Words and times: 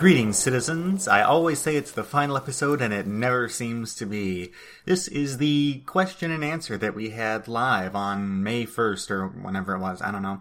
Greetings, 0.00 0.38
citizens. 0.38 1.06
I 1.06 1.20
always 1.20 1.58
say 1.58 1.76
it's 1.76 1.92
the 1.92 2.02
final 2.02 2.34
episode, 2.34 2.80
and 2.80 2.90
it 2.90 3.06
never 3.06 3.50
seems 3.50 3.94
to 3.96 4.06
be. 4.06 4.50
This 4.86 5.06
is 5.06 5.36
the 5.36 5.82
question 5.84 6.30
and 6.30 6.42
answer 6.42 6.78
that 6.78 6.94
we 6.94 7.10
had 7.10 7.48
live 7.48 7.94
on 7.94 8.42
May 8.42 8.64
1st, 8.64 9.10
or 9.10 9.28
whenever 9.28 9.74
it 9.74 9.80
was. 9.80 10.00
I 10.00 10.10
don't 10.10 10.22
know. 10.22 10.40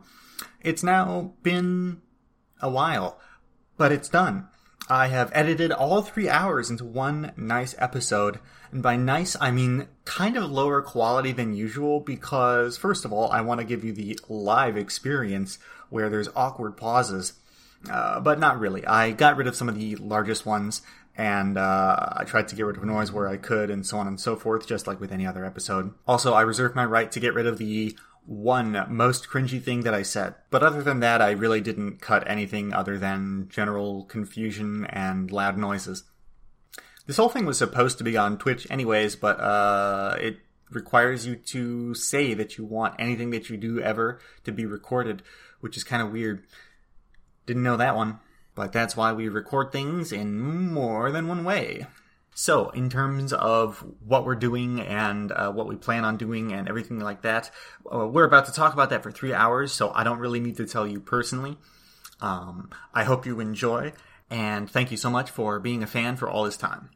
It's 0.62 0.82
now 0.82 1.34
been 1.44 2.00
a 2.62 2.70
while, 2.70 3.20
but 3.76 3.92
it's 3.92 4.08
done. 4.08 4.48
I 4.90 5.08
have 5.08 5.30
edited 5.34 5.74
all 5.74 6.04
three 6.04 6.30
hours 6.30 6.70
into 6.70 6.86
one 6.86 7.34
nice 7.36 7.76
episode, 7.78 8.40
and 8.72 8.82
by 8.82 8.96
nice, 8.96 9.36
I 9.42 9.52
mean 9.52 9.90
kind 10.06 10.38
of 10.38 10.50
lower 10.50 10.82
quality 10.82 11.34
than 11.34 11.54
usual 11.54 12.00
because, 12.00 12.78
first 12.78 13.04
of 13.04 13.12
all, 13.12 13.30
I 13.30 13.42
want 13.42 13.60
to 13.60 13.68
give 13.68 13.84
you 13.84 13.92
the 13.92 14.18
live 14.30 14.78
experience 14.78 15.60
where 15.90 16.10
there's 16.10 16.30
awkward 16.34 16.78
pauses 16.78 17.34
uh, 17.90 18.20
but 18.20 18.40
not 18.40 18.60
really. 18.60 18.86
I 18.86 19.12
got 19.12 19.38
rid 19.38 19.48
of 19.48 19.56
some 19.56 19.70
of 19.70 19.76
the 19.76 19.96
largest 19.98 20.46
ones, 20.46 20.82
and 21.16 21.58
uh, 21.58 22.14
I 22.14 22.24
tried 22.24 22.48
to 22.50 22.56
get 22.56 22.66
rid 22.66 22.78
of 22.78 22.84
noise 22.84 23.12
where 23.12 23.28
I 23.28 23.38
could, 23.38 23.70
and 23.70 23.86
so 23.86 23.98
on 23.98 24.08
and 24.08 24.20
so 24.20 24.36
forth, 24.36 24.68
just 24.68 24.88
like 24.88 25.00
with 25.00 25.12
any 25.12 25.26
other 25.26 25.46
episode. 25.46 25.94
Also, 26.08 26.34
I 26.34 26.42
reserve 26.42 26.76
my 26.76 26.86
right 26.86 27.12
to 27.12 27.20
get 27.20 27.34
rid 27.34 27.46
of 27.46 27.58
the 27.58 27.98
one 28.26 28.86
most 28.90 29.28
cringy 29.28 29.62
thing 29.62 29.82
that 29.82 29.94
I 29.94 30.04
said. 30.04 30.36
But 30.50 30.62
other 30.62 30.84
than 30.84 31.00
that, 31.00 31.22
I 31.22 31.32
really 31.32 31.62
didn't 31.62 32.00
cut 32.00 32.30
anything 32.30 32.74
other 32.74 32.98
than 32.98 33.48
general 33.50 34.04
confusion 34.04 34.86
and 34.86 35.32
loud 35.32 35.58
noises. 35.58 36.04
This 37.08 37.18
whole 37.18 37.30
thing 37.30 37.46
was 37.46 37.58
supposed 37.58 37.98
to 37.98 38.04
be 38.04 38.18
on 38.18 38.38
Twitch 38.38 38.68
anyways, 38.70 39.16
but 39.16 39.40
uh, 39.40 40.16
it 40.22 40.38
requires 40.70 41.26
you 41.26 41.36
to 41.38 41.96
say 41.96 42.36
that 42.36 42.58
you 42.58 42.66
want 42.66 42.94
anything 43.00 43.32
that 43.32 43.50
you 43.50 43.58
do 43.58 43.80
ever 43.82 44.20
to 44.44 44.52
be 44.52 44.68
recorded, 44.68 45.24
which 45.60 45.76
is 45.76 45.84
kind 45.84 46.04
of 46.04 46.12
weird. 46.12 46.44
Didn't 47.50 47.64
know 47.64 47.78
that 47.78 47.96
one. 47.96 48.20
But 48.54 48.74
that's 48.74 48.96
why 48.96 49.12
we 49.12 49.28
record 49.28 49.72
things 49.72 50.12
in 50.12 50.40
more 50.40 51.12
than 51.12 51.28
one 51.28 51.44
way. 51.44 51.88
So, 52.36 52.70
in 52.70 52.92
terms 52.92 53.34
of 53.34 53.84
what 54.06 54.24
we're 54.24 54.36
doing 54.36 54.80
and 54.82 55.32
uh, 55.32 55.52
what 55.52 55.66
we 55.66 55.76
plan 55.76 56.06
on 56.06 56.18
doing 56.18 56.54
and 56.54 56.70
everything 56.70 57.00
like 57.00 57.24
that, 57.24 57.50
uh, 57.92 58.06
we're 58.06 58.26
about 58.26 58.46
to 58.46 58.52
talk 58.52 58.74
about 58.74 58.92
that 58.92 59.02
for 59.02 59.12
three 59.12 59.34
hours, 59.34 59.72
so 59.72 59.92
I 59.96 60.04
don't 60.04 60.20
really 60.20 60.40
need 60.40 60.58
to 60.58 60.68
tell 60.68 60.86
you 60.86 61.00
personally. 61.00 61.58
Um, 62.22 62.70
I 62.94 63.04
hope 63.04 63.26
you 63.26 63.40
enjoy, 63.40 63.94
and 64.30 64.70
thank 64.70 64.92
you 64.92 64.98
so 64.98 65.10
much 65.10 65.32
for 65.32 65.60
being 65.60 65.82
a 65.82 65.88
fan 65.88 66.18
for 66.18 66.30
all 66.30 66.44
this 66.44 66.56
time. 66.56 66.92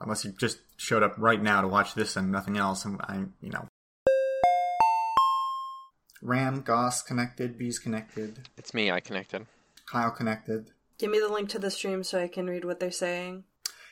Unless 0.00 0.24
you 0.24 0.32
just 0.32 0.58
showed 0.76 1.04
up 1.04 1.14
right 1.18 1.40
now 1.40 1.60
to 1.60 1.68
watch 1.68 1.94
this 1.94 2.16
and 2.16 2.32
nothing 2.32 2.56
else, 2.56 2.84
and 2.84 3.00
I, 3.02 3.26
you 3.40 3.50
know, 3.50 3.68
Ram, 6.22 6.62
Goss 6.62 7.02
connected, 7.02 7.58
Bees 7.58 7.78
connected, 7.78 8.48
It's 8.56 8.72
me. 8.74 8.90
I 8.90 9.00
connected. 9.00 9.46
Kyle 9.90 10.10
connected. 10.10 10.70
Give 10.98 11.10
me 11.10 11.18
the 11.20 11.28
link 11.28 11.48
to 11.50 11.58
the 11.58 11.70
stream 11.70 12.02
so 12.02 12.20
I 12.20 12.28
can 12.28 12.46
read 12.46 12.64
what 12.64 12.80
they're 12.80 12.90
saying. 12.90 13.44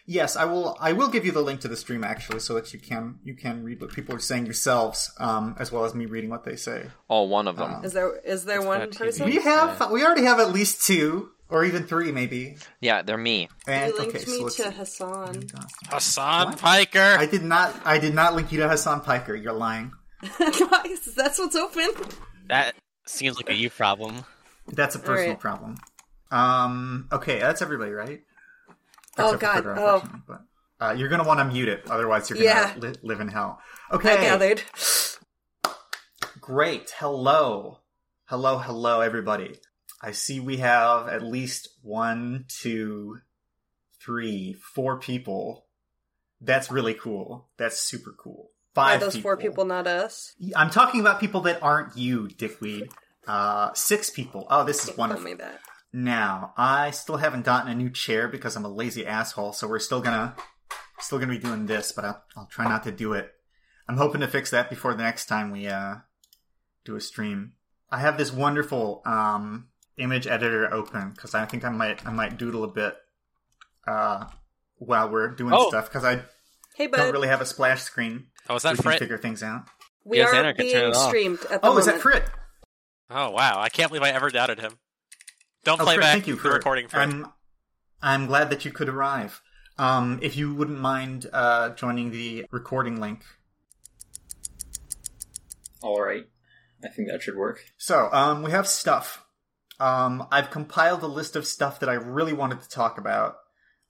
Yes, 0.06 0.36
I 0.36 0.44
will. 0.44 0.76
I 0.80 0.92
will 0.92 1.08
give 1.08 1.24
you 1.24 1.32
the 1.32 1.40
link 1.40 1.60
to 1.60 1.68
the 1.68 1.76
stream 1.76 2.04
actually, 2.04 2.40
so 2.40 2.54
that 2.54 2.74
you 2.74 2.78
can 2.78 3.18
you 3.24 3.34
can 3.34 3.64
read 3.64 3.80
what 3.80 3.90
people 3.92 4.14
are 4.14 4.18
saying 4.18 4.44
yourselves, 4.44 5.10
um, 5.18 5.54
as 5.58 5.72
well 5.72 5.84
as 5.86 5.94
me 5.94 6.04
reading 6.04 6.28
what 6.28 6.44
they 6.44 6.56
say. 6.56 6.86
All 7.08 7.28
one 7.28 7.48
of 7.48 7.56
them. 7.56 7.82
Is 7.84 7.94
there 7.94 8.18
is 8.18 8.44
there 8.44 8.60
one 8.60 8.80
got 8.80 8.90
TV. 8.90 8.98
person? 8.98 9.26
We 9.26 9.36
have 9.36 9.90
we 9.90 10.04
already 10.04 10.24
have 10.24 10.40
at 10.40 10.52
least 10.52 10.84
two 10.86 11.30
or 11.48 11.64
even 11.64 11.84
three, 11.86 12.10
maybe. 12.12 12.56
yeah, 12.80 13.00
they're 13.02 13.16
me. 13.16 13.48
And 13.66 13.92
You 13.92 13.98
linked 13.98 14.16
okay, 14.16 14.30
me 14.30 14.38
so 14.38 14.44
to 14.44 14.50
see. 14.50 14.62
Hassan. 14.70 15.42
Hassan 15.88 16.46
What? 16.48 16.58
Piker. 16.58 17.16
I 17.18 17.24
did 17.26 17.42
not. 17.44 17.74
I 17.86 17.98
did 17.98 18.14
not 18.14 18.34
link 18.34 18.52
you 18.52 18.58
to 18.60 18.68
Hassan 18.68 19.00
Piker. 19.00 19.34
You're 19.34 19.52
lying. 19.54 19.92
Guys, 20.38 21.04
that's 21.16 21.38
what's 21.38 21.56
open. 21.56 21.88
That 22.48 22.74
seems 23.06 23.36
like 23.36 23.50
a 23.50 23.54
you 23.54 23.70
problem. 23.70 24.24
That's 24.68 24.94
a 24.94 24.98
personal 24.98 25.36
Alright. 25.36 25.40
problem. 25.40 25.76
Um. 26.30 27.08
Okay, 27.12 27.38
that's 27.38 27.62
everybody, 27.62 27.92
right? 27.92 28.22
Oh, 29.18 29.32
Except 29.32 29.32
for 29.32 29.38
God, 29.38 29.52
Twitter, 29.52 29.78
oh. 29.78 30.08
But 30.26 30.40
uh, 30.80 30.92
you're 30.92 31.08
gonna 31.08 31.24
want 31.24 31.38
to 31.40 31.44
mute 31.44 31.68
it, 31.68 31.84
otherwise 31.90 32.28
you're 32.30 32.36
gonna 32.38 32.48
Yeah. 32.48 32.74
li- 32.78 32.94
live 33.02 33.20
in 33.20 33.28
hell. 33.28 33.60
I 33.90 33.94
Okay. 33.96 34.20
gathered. 34.22 34.62
Great. 36.40 36.92
Hello. 36.98 37.78
Hello, 38.26 38.58
hello, 38.58 39.00
everybody. 39.00 39.58
I 40.02 40.12
see 40.12 40.40
we 40.40 40.58
have 40.58 41.08
at 41.08 41.22
least 41.22 41.68
one, 41.82 42.46
two, 42.48 43.18
three, 44.00 44.54
four 44.74 44.98
people. 44.98 45.66
That's 46.40 46.70
really 46.70 46.94
cool. 46.94 47.48
That's 47.56 47.78
super 47.80 48.12
cool. 48.18 48.50
Are 48.76 48.98
Five 48.98 49.00
those 49.00 49.16
four 49.16 49.36
people 49.36 49.64
not 49.64 49.86
us? 49.86 50.34
I'm 50.56 50.70
talking 50.70 51.00
about 51.00 51.20
people 51.20 51.42
that 51.42 51.62
aren't 51.62 51.96
you, 51.96 52.28
dickweed. 52.28 52.88
Uh, 53.26 53.72
six 53.74 54.10
people. 54.10 54.46
Oh, 54.50 54.64
this 54.64 54.80
is 54.82 54.86
Don't 54.88 54.98
wonderful. 54.98 55.22
tell 55.24 55.32
me 55.32 55.36
that. 55.38 55.60
Now, 55.92 56.52
I 56.56 56.90
still 56.90 57.18
haven't 57.18 57.44
gotten 57.44 57.70
a 57.70 57.74
new 57.74 57.88
chair 57.88 58.26
because 58.26 58.56
I'm 58.56 58.64
a 58.64 58.68
lazy 58.68 59.06
asshole, 59.06 59.52
so 59.52 59.68
we're 59.68 59.78
still 59.78 60.00
gonna 60.00 60.34
still 60.98 61.18
gonna 61.20 61.30
be 61.32 61.38
doing 61.38 61.66
this, 61.66 61.92
but 61.92 62.04
I'll, 62.04 62.24
I'll 62.36 62.46
try 62.46 62.64
not 62.64 62.82
to 62.84 62.90
do 62.92 63.12
it. 63.12 63.30
I'm 63.88 63.96
hoping 63.96 64.20
to 64.22 64.28
fix 64.28 64.50
that 64.50 64.68
before 64.70 64.94
the 64.94 65.02
next 65.04 65.26
time 65.26 65.52
we 65.52 65.68
uh 65.68 65.96
do 66.84 66.96
a 66.96 67.00
stream. 67.00 67.52
I 67.90 68.00
have 68.00 68.18
this 68.18 68.32
wonderful 68.32 69.02
um 69.06 69.68
image 69.98 70.26
editor 70.26 70.72
open 70.74 71.12
because 71.14 71.32
I 71.34 71.44
think 71.44 71.64
I 71.64 71.68
might 71.70 72.04
I 72.04 72.10
might 72.10 72.36
doodle 72.38 72.64
a 72.64 72.68
bit 72.72 72.96
uh 73.86 74.24
while 74.78 75.08
we're 75.10 75.28
doing 75.28 75.52
Oh. 75.54 75.68
stuff 75.68 75.84
because 75.88 76.04
I 76.04 76.22
Hey, 76.74 76.88
don't 76.88 77.12
really 77.12 77.28
have 77.28 77.40
a 77.40 77.46
splash 77.46 77.82
screen. 77.82 78.26
Oh, 78.48 78.56
is 78.56 78.62
so 78.62 78.68
that 78.68 78.72
we 78.72 78.76
can 78.76 78.82
Frit? 78.82 78.98
figure 78.98 79.18
things 79.18 79.42
out. 79.42 79.64
we 80.04 80.18
Yeah, 80.18 80.26
are 80.26 80.32
Xander 80.32 80.56
can 80.56 80.66
turn 80.68 80.90
being 80.90 80.94
streamed 80.94 81.38
at 81.50 81.62
the 81.62 81.68
Oh, 81.68 81.78
is 81.78 81.86
that 81.86 81.92
moment. 81.92 82.02
Frit? 82.02 82.24
Oh 83.10 83.30
wow! 83.30 83.60
I 83.60 83.68
can't 83.68 83.90
believe 83.90 84.02
I 84.02 84.10
ever 84.10 84.30
doubted 84.30 84.60
him. 84.60 84.72
Don't 85.64 85.80
Oh, 85.80 85.84
play 85.84 85.94
Frit, 85.94 86.04
back 86.04 86.12
thank 86.12 86.26
you 86.26 86.36
for 86.36 86.50
recording, 86.50 86.88
Frit. 86.88 87.02
I'm, 87.08 87.26
I'm 88.02 88.26
glad 88.26 88.50
that 88.50 88.64
you 88.64 88.70
could 88.70 88.88
arrive. 88.88 89.40
Um, 89.78 90.18
if 90.22 90.36
you 90.36 90.54
wouldn't 90.54 90.78
mind 90.78 91.26
uh, 91.32 91.70
joining 91.70 92.10
the 92.10 92.46
recording 92.50 93.00
link. 93.00 93.24
All 95.82 96.00
right. 96.00 96.24
I 96.84 96.88
think 96.88 97.08
that 97.08 97.22
should 97.22 97.36
work. 97.36 97.64
So, 97.76 98.08
um, 98.12 98.42
we 98.42 98.50
have 98.50 98.66
stuff. 98.68 99.24
Um, 99.80 100.26
I've 100.30 100.50
compiled 100.50 101.02
a 101.02 101.06
list 101.06 101.34
of 101.34 101.46
stuff 101.46 101.80
that 101.80 101.88
I 101.88 101.94
really 101.94 102.32
wanted 102.32 102.60
to 102.62 102.68
talk 102.68 102.98
about 102.98 103.36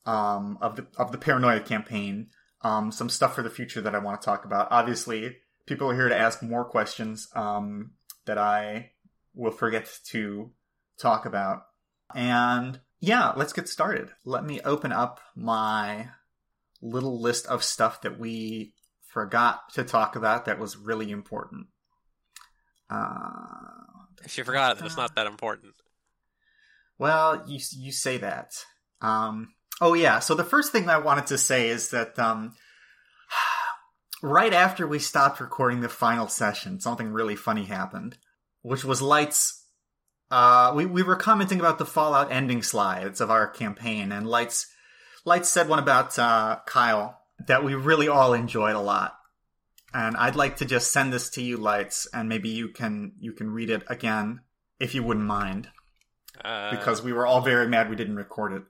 um, 0.07 0.59
of 0.61 0.77
the 0.77 0.87
of 0.97 1.13
the 1.13 1.19
paranoia 1.19 1.61
campaign. 1.61 2.29
Um, 2.65 2.91
some 2.91 3.09
stuff 3.09 3.35
for 3.35 3.43
the 3.43 3.51
future 3.51 3.83
that 3.83 3.95
I 3.95 3.99
want 3.99 4.21
to 4.21 4.25
talk 4.25 4.45
about. 4.45 4.69
Obviously, 4.71 5.37
people 5.67 5.91
are 5.91 5.95
here 5.95 6.09
to 6.09 6.19
ask 6.19 6.43
more 6.43 6.65
questions 6.65 7.29
um, 7.35 7.93
that 8.25 8.39
I 8.39 8.91
will 9.35 9.53
forget 9.53 9.89
to 10.07 10.51
talk 10.99 11.27
about. 11.27 11.67
And 12.15 12.81
yeah, 13.01 13.33
let's 13.37 13.53
get 13.53 13.69
started. 13.69 14.11
Let 14.25 14.45
me 14.45 14.61
open 14.63 14.93
up 14.93 15.21
my 15.37 16.09
little 16.81 17.21
list 17.21 17.47
of 17.47 17.63
stuff 17.63 18.03
that 18.03 18.19
we 18.19 18.75
forgot 19.09 19.73
to 19.75 19.85
talk 19.85 20.17
about 20.17 20.47
that 20.47 20.59
was 20.59 20.77
really 20.77 21.11
important. 21.11 21.67
Uh, 22.91 23.35
if 24.25 24.39
you 24.39 24.45
forgot 24.45 24.79
it, 24.79 24.85
it's 24.85 24.97
not 24.97 25.15
that 25.17 25.27
important. 25.27 25.75
well, 26.99 27.43
you 27.47 27.61
you 27.73 27.93
say 27.93 28.19
that. 28.19 28.53
Um, 29.01 29.55
oh 29.81 29.95
yeah. 29.95 30.19
So 30.19 30.35
the 30.35 30.45
first 30.45 30.73
thing 30.73 30.89
I 30.89 30.99
wanted 30.99 31.27
to 31.29 31.39
say 31.39 31.69
is 31.69 31.91
that 31.91 32.19
um, 32.19 32.55
right 34.23 34.53
after 34.53 34.87
we 34.87 34.99
stopped 34.99 35.41
recording 35.41 35.81
the 35.81 35.89
final 35.89 36.29
session, 36.29 36.81
something 36.81 37.12
really 37.12 37.37
funny 37.37 37.65
happened, 37.65 38.19
which 38.62 38.85
was 38.85 39.03
Lights. 39.03 39.62
Uh, 40.31 40.73
we 40.75 40.87
we 40.87 41.03
were 41.03 41.17
commenting 41.17 41.61
about 41.61 41.79
the 41.79 41.87
Fallout 41.87 42.33
ending 42.33 42.62
slides 42.62 43.21
of 43.21 43.31
our 43.31 43.47
campaign, 43.47 44.11
and 44.11 44.27
Lights 44.27 44.67
Lights 45.25 45.49
said 45.49 45.69
one 45.69 45.79
about 45.79 46.19
uh, 46.19 46.59
Kyle 46.67 47.21
that 47.47 47.65
we 47.65 47.75
really 47.75 48.09
all 48.09 48.35
enjoyed 48.35 48.77
a 48.77 48.81
lot. 48.81 49.15
And 49.93 50.17
I'd 50.17 50.35
like 50.35 50.56
to 50.56 50.65
just 50.65 50.91
send 50.91 51.12
this 51.12 51.31
to 51.31 51.43
you, 51.43 51.56
Lights, 51.56 52.09
and 52.12 52.29
maybe 52.29 52.49
you 52.49 52.69
can 52.69 53.12
you 53.19 53.33
can 53.33 53.51
read 53.51 53.71
it 53.71 53.85
again 53.89 54.41
if 54.81 54.95
you 54.95 55.03
wouldn't 55.03 55.27
mind 55.27 55.69
Uh, 56.44 56.71
because 56.71 57.00
we 57.00 57.12
were 57.12 57.26
all 57.26 57.41
very 57.41 57.69
mad 57.69 57.88
we 57.88 57.97
didn't 57.97 58.17
record 58.17 58.53
it. 58.53 58.62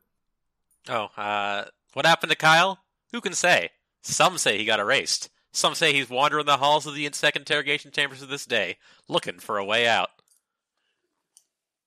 Oh, 0.89 1.09
uh, 1.17 1.65
what 1.93 2.07
happened 2.07 2.31
to 2.31 2.37
Kyle? 2.37 2.81
Who 3.13 3.21
can 3.21 3.33
say? 3.33 3.71
Some 4.03 4.39
say 4.39 4.59
he 4.59 4.65
got 4.65 4.81
erased. 4.81 5.31
Some 5.53 5.75
say 5.75 5.93
he's 5.93 6.11
wandering 6.11 6.47
the 6.47 6.57
halls 6.57 6.87
of 6.87 6.95
the 6.95 7.09
second 7.13 7.43
interrogation 7.43 7.91
chambers 7.93 8.21
to 8.21 8.27
this 8.27 8.45
day, 8.45 8.77
looking 9.09 9.39
for 9.39 9.57
a 9.57 9.65
way 9.65 9.87
out. 9.87 10.11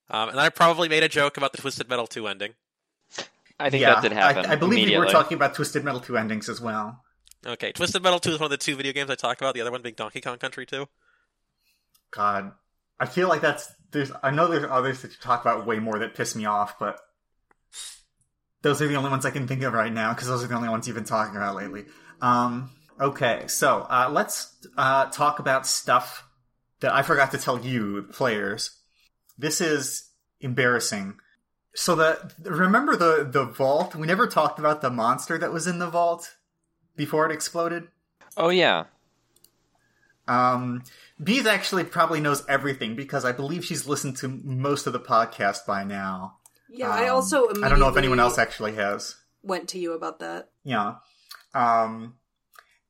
Um, 0.09 0.29
and 0.29 0.39
I 0.39 0.49
probably 0.49 0.87
made 0.87 1.03
a 1.03 1.09
joke 1.09 1.35
about 1.35 1.51
the 1.51 1.57
Twisted 1.57 1.89
Metal 1.89 2.07
2 2.07 2.27
ending. 2.27 2.53
I 3.59 3.69
think 3.69 3.81
yeah, 3.81 3.95
that 3.95 4.03
did 4.03 4.11
happen. 4.13 4.45
I, 4.45 4.53
I 4.53 4.55
believe 4.55 4.87
we 4.87 4.97
were 4.97 5.07
talking 5.07 5.35
about 5.35 5.53
Twisted 5.53 5.83
Metal 5.83 5.99
2 5.99 6.17
endings 6.17 6.47
as 6.47 6.61
well. 6.61 7.03
Okay, 7.45 7.71
Twisted 7.71 8.01
Metal 8.01 8.19
2 8.19 8.31
is 8.31 8.39
one 8.39 8.45
of 8.45 8.51
the 8.51 8.57
two 8.57 8.75
video 8.75 8.93
games 8.93 9.09
I 9.09 9.15
talk 9.15 9.41
about, 9.41 9.53
the 9.53 9.61
other 9.61 9.71
one 9.71 9.81
being 9.81 9.95
Donkey 9.95 10.21
Kong 10.21 10.37
Country 10.37 10.65
2. 10.65 10.87
God, 12.11 12.51
I 12.99 13.05
feel 13.05 13.27
like 13.27 13.41
that's 13.41 13.71
there's. 13.91 14.11
I 14.23 14.31
know 14.31 14.47
there's 14.47 14.65
others 14.69 15.01
that 15.01 15.11
you 15.11 15.17
talk 15.19 15.41
about 15.41 15.65
way 15.65 15.79
more 15.79 15.99
that 15.99 16.15
piss 16.15 16.35
me 16.35 16.45
off, 16.45 16.79
but 16.79 16.99
those 18.61 18.81
are 18.81 18.87
the 18.87 18.95
only 18.95 19.09
ones 19.09 19.25
I 19.25 19.31
can 19.31 19.47
think 19.47 19.63
of 19.63 19.73
right 19.73 19.91
now 19.91 20.13
because 20.13 20.27
those 20.27 20.43
are 20.43 20.47
the 20.47 20.55
only 20.55 20.69
ones 20.69 20.87
you've 20.87 20.95
been 20.95 21.05
talking 21.05 21.35
about 21.35 21.55
lately. 21.55 21.85
Um, 22.21 22.71
okay, 22.99 23.45
so 23.47 23.85
uh, 23.89 24.09
let's 24.11 24.55
uh, 24.77 25.05
talk 25.05 25.39
about 25.39 25.67
stuff 25.67 26.27
that 26.79 26.93
I 26.93 27.01
forgot 27.01 27.31
to 27.31 27.37
tell 27.37 27.59
you, 27.59 28.07
players. 28.11 28.71
This 29.37 29.61
is 29.61 30.09
embarrassing. 30.39 31.17
So 31.75 31.95
the 31.95 32.33
remember 32.43 32.95
the 32.95 33.27
the 33.29 33.45
vault? 33.45 33.95
We 33.95 34.07
never 34.07 34.27
talked 34.27 34.57
about 34.57 34.81
the 34.81 34.89
monster 34.89 35.37
that 35.37 35.53
was 35.53 35.67
in 35.67 35.79
the 35.79 35.89
vault 35.89 36.35
before 36.95 37.25
it 37.29 37.31
exploded. 37.31 37.87
Oh 38.35 38.49
yeah. 38.49 38.85
Um, 40.27 40.83
Bees 41.23 41.45
actually 41.45 41.83
probably 41.85 42.19
knows 42.19 42.43
everything 42.49 42.95
because 42.95 43.23
I 43.23 43.31
believe 43.31 43.63
she's 43.63 43.87
listened 43.87 44.17
to 44.17 44.27
most 44.27 44.87
of 44.87 44.93
the 44.93 44.99
podcast 44.99 45.65
by 45.65 45.83
now. 45.83 46.36
Yeah, 46.69 46.89
I 46.89 47.07
Um, 47.09 47.15
also 47.15 47.47
I 47.63 47.69
don't 47.69 47.79
know 47.79 47.89
if 47.89 47.97
anyone 47.97 48.19
else 48.19 48.37
actually 48.37 48.75
has. 48.75 49.15
went 49.43 49.69
to 49.69 49.79
you 49.79 49.93
about 49.93 50.19
that. 50.19 50.49
Yeah. 50.63 50.95
Um, 51.53 52.15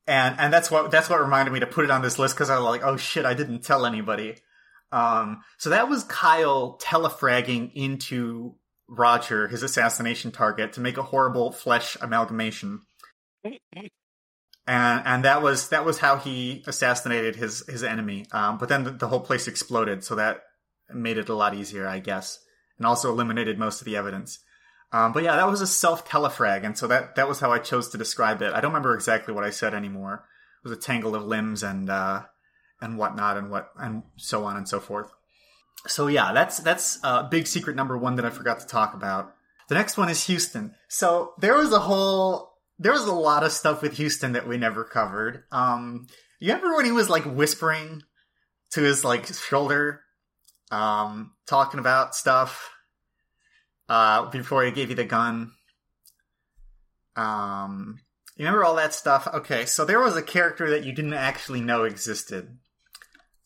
and 0.08 0.40
and 0.40 0.52
that's 0.54 0.72
what 0.72 0.90
that's 0.92 1.10
what 1.10 1.20
reminded 1.22 1.52
me 1.52 1.60
to 1.60 1.68
put 1.68 1.86
it 1.86 1.92
on 1.92 2.02
this 2.02 2.18
list 2.18 2.36
because 2.36 2.50
I 2.50 2.58
was 2.58 2.66
like, 2.66 2.84
oh 2.84 2.98
shit, 2.98 3.26
I 3.26 3.34
didn't 3.34 3.64
tell 3.64 3.86
anybody. 3.86 4.36
Um, 4.92 5.42
so 5.58 5.70
that 5.70 5.90
was 5.90 6.04
Kyle 6.06 6.78
telefragging 6.82 7.72
into 7.76 8.56
Roger, 8.88 9.48
his 9.50 9.64
assassination 9.64 10.32
target, 10.32 10.74
to 10.74 10.80
make 10.82 10.98
a 10.98 11.04
horrible 11.04 11.52
flesh 11.52 11.98
amalgamation. 12.02 12.82
And 14.70 15.02
and 15.06 15.24
that 15.26 15.42
was 15.42 15.70
that 15.70 15.86
was 15.86 16.00
how 16.00 16.18
he 16.18 16.64
assassinated 16.68 17.36
his 17.38 17.66
his 17.68 17.84
enemy. 17.84 18.26
Um, 18.32 18.58
but 18.58 18.68
then 18.70 18.84
the, 18.84 18.92
the 18.92 19.08
whole 19.08 19.22
place 19.22 19.48
exploded, 19.48 20.04
so 20.04 20.16
that 20.16 20.42
made 20.90 21.18
it 21.18 21.30
a 21.30 21.36
lot 21.36 21.54
easier, 21.54 21.88
I 21.88 22.00
guess, 22.00 22.40
and 22.78 22.86
also 22.86 23.12
eliminated 23.12 23.58
most 23.58 23.82
of 23.82 23.86
the 23.86 23.96
evidence. 23.96 24.40
Um, 24.92 25.12
but 25.12 25.24
yeah, 25.24 25.36
that 25.36 25.48
was 25.48 25.62
a 25.62 25.68
self 25.68 26.08
telefrag, 26.08 26.64
and 26.64 26.78
so 26.78 26.88
that 26.88 27.16
that 27.16 27.28
was 27.28 27.40
how 27.40 27.52
I 27.52 27.60
chose 27.60 27.90
to 27.90 27.98
describe 27.98 28.42
it. 28.42 28.54
I 28.54 28.62
don't 28.62 28.72
remember 28.72 28.96
exactly 28.96 29.34
what 29.34 29.44
I 29.44 29.50
said 29.50 29.74
anymore. 29.74 30.26
It 30.64 30.70
was 30.70 30.78
a 30.78 30.82
tangle 30.82 31.16
of 31.16 31.26
limbs 31.26 31.62
and 31.62 31.90
uh, 31.90 32.24
and 32.80 32.98
whatnot, 32.98 33.38
and 33.38 33.52
what 33.52 33.72
and 33.78 34.04
so 34.16 34.46
on 34.46 34.56
and 34.56 34.68
so 34.68 34.80
forth. 34.80 35.12
So 35.88 36.08
yeah, 36.08 36.32
that's 36.34 36.60
that's 36.60 37.00
uh, 37.04 37.24
big 37.24 37.48
secret 37.48 37.76
number 37.76 37.98
one 37.98 38.16
that 38.16 38.26
I 38.26 38.30
forgot 38.30 38.62
to 38.62 38.68
talk 38.68 38.94
about. 38.94 39.34
The 39.68 39.76
next 39.76 39.98
one 39.98 40.10
is 40.10 40.26
Houston. 40.28 40.74
So 40.88 41.34
there 41.38 41.58
was 41.58 41.74
a 41.74 41.80
whole 41.80 42.54
there 42.80 42.94
was 42.94 43.06
a 43.06 43.14
lot 43.14 43.44
of 43.44 43.52
stuff 43.52 43.82
with 43.82 43.98
Houston 43.98 44.34
that 44.34 44.48
we 44.48 44.58
never 44.58 44.84
covered. 44.84 45.44
Um, 45.52 46.08
you 46.40 46.54
remember 46.54 46.76
when 46.76 46.86
he 46.86 46.92
was 46.92 47.10
like 47.10 47.26
whispering 47.26 48.04
to 48.72 48.82
his 48.82 49.04
like 49.04 49.26
shoulder, 49.26 50.02
um, 50.72 51.34
talking 51.46 51.80
about 51.80 52.16
stuff 52.16 52.72
uh, 53.90 54.30
before 54.30 54.64
he 54.64 54.72
gave 54.72 54.90
you 54.90 54.96
the 54.96 55.06
gun. 55.06 55.52
Um, 57.16 58.00
you 58.36 58.46
remember 58.46 58.64
all 58.64 58.76
that 58.76 58.94
stuff? 58.94 59.28
Okay, 59.34 59.66
so 59.66 59.86
there 59.86 60.00
was 60.00 60.16
a 60.16 60.22
character 60.22 60.70
that 60.70 60.84
you 60.84 60.94
didn't 60.94 61.14
actually 61.14 61.62
know 61.62 61.84
existed. 61.84 62.58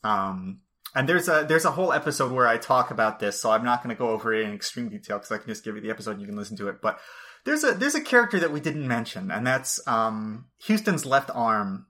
Um, 0.03 0.61
and 0.93 1.07
there's 1.07 1.29
a 1.29 1.45
there's 1.47 1.63
a 1.63 1.71
whole 1.71 1.93
episode 1.93 2.31
where 2.31 2.47
I 2.47 2.57
talk 2.57 2.91
about 2.91 3.19
this, 3.19 3.39
so 3.39 3.51
I'm 3.51 3.63
not 3.63 3.81
going 3.81 3.95
to 3.95 3.99
go 3.99 4.09
over 4.09 4.33
it 4.33 4.45
in 4.45 4.53
extreme 4.53 4.89
detail 4.89 5.17
because 5.17 5.31
I 5.31 5.37
can 5.37 5.47
just 5.47 5.63
give 5.63 5.75
you 5.75 5.81
the 5.81 5.89
episode 5.89 6.11
and 6.11 6.21
you 6.21 6.27
can 6.27 6.35
listen 6.35 6.57
to 6.57 6.67
it. 6.67 6.81
But 6.81 6.99
there's 7.45 7.63
a 7.63 7.73
there's 7.73 7.95
a 7.95 8.01
character 8.01 8.39
that 8.39 8.51
we 8.51 8.59
didn't 8.59 8.87
mention, 8.87 9.31
and 9.31 9.47
that's 9.47 9.85
um, 9.87 10.47
Houston's 10.65 11.05
left 11.05 11.29
arm. 11.33 11.87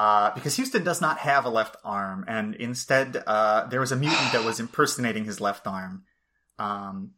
Uh, 0.00 0.32
because 0.34 0.56
Houston 0.56 0.82
does 0.82 1.02
not 1.02 1.18
have 1.18 1.44
a 1.44 1.50
left 1.50 1.76
arm, 1.84 2.24
and 2.26 2.54
instead 2.54 3.22
uh, 3.26 3.66
there 3.66 3.80
was 3.80 3.92
a 3.92 3.96
mutant 3.96 4.32
that 4.32 4.42
was 4.42 4.58
impersonating 4.64 5.26
his 5.26 5.42
left 5.42 5.66
arm. 5.66 6.04
Um, 6.58 7.10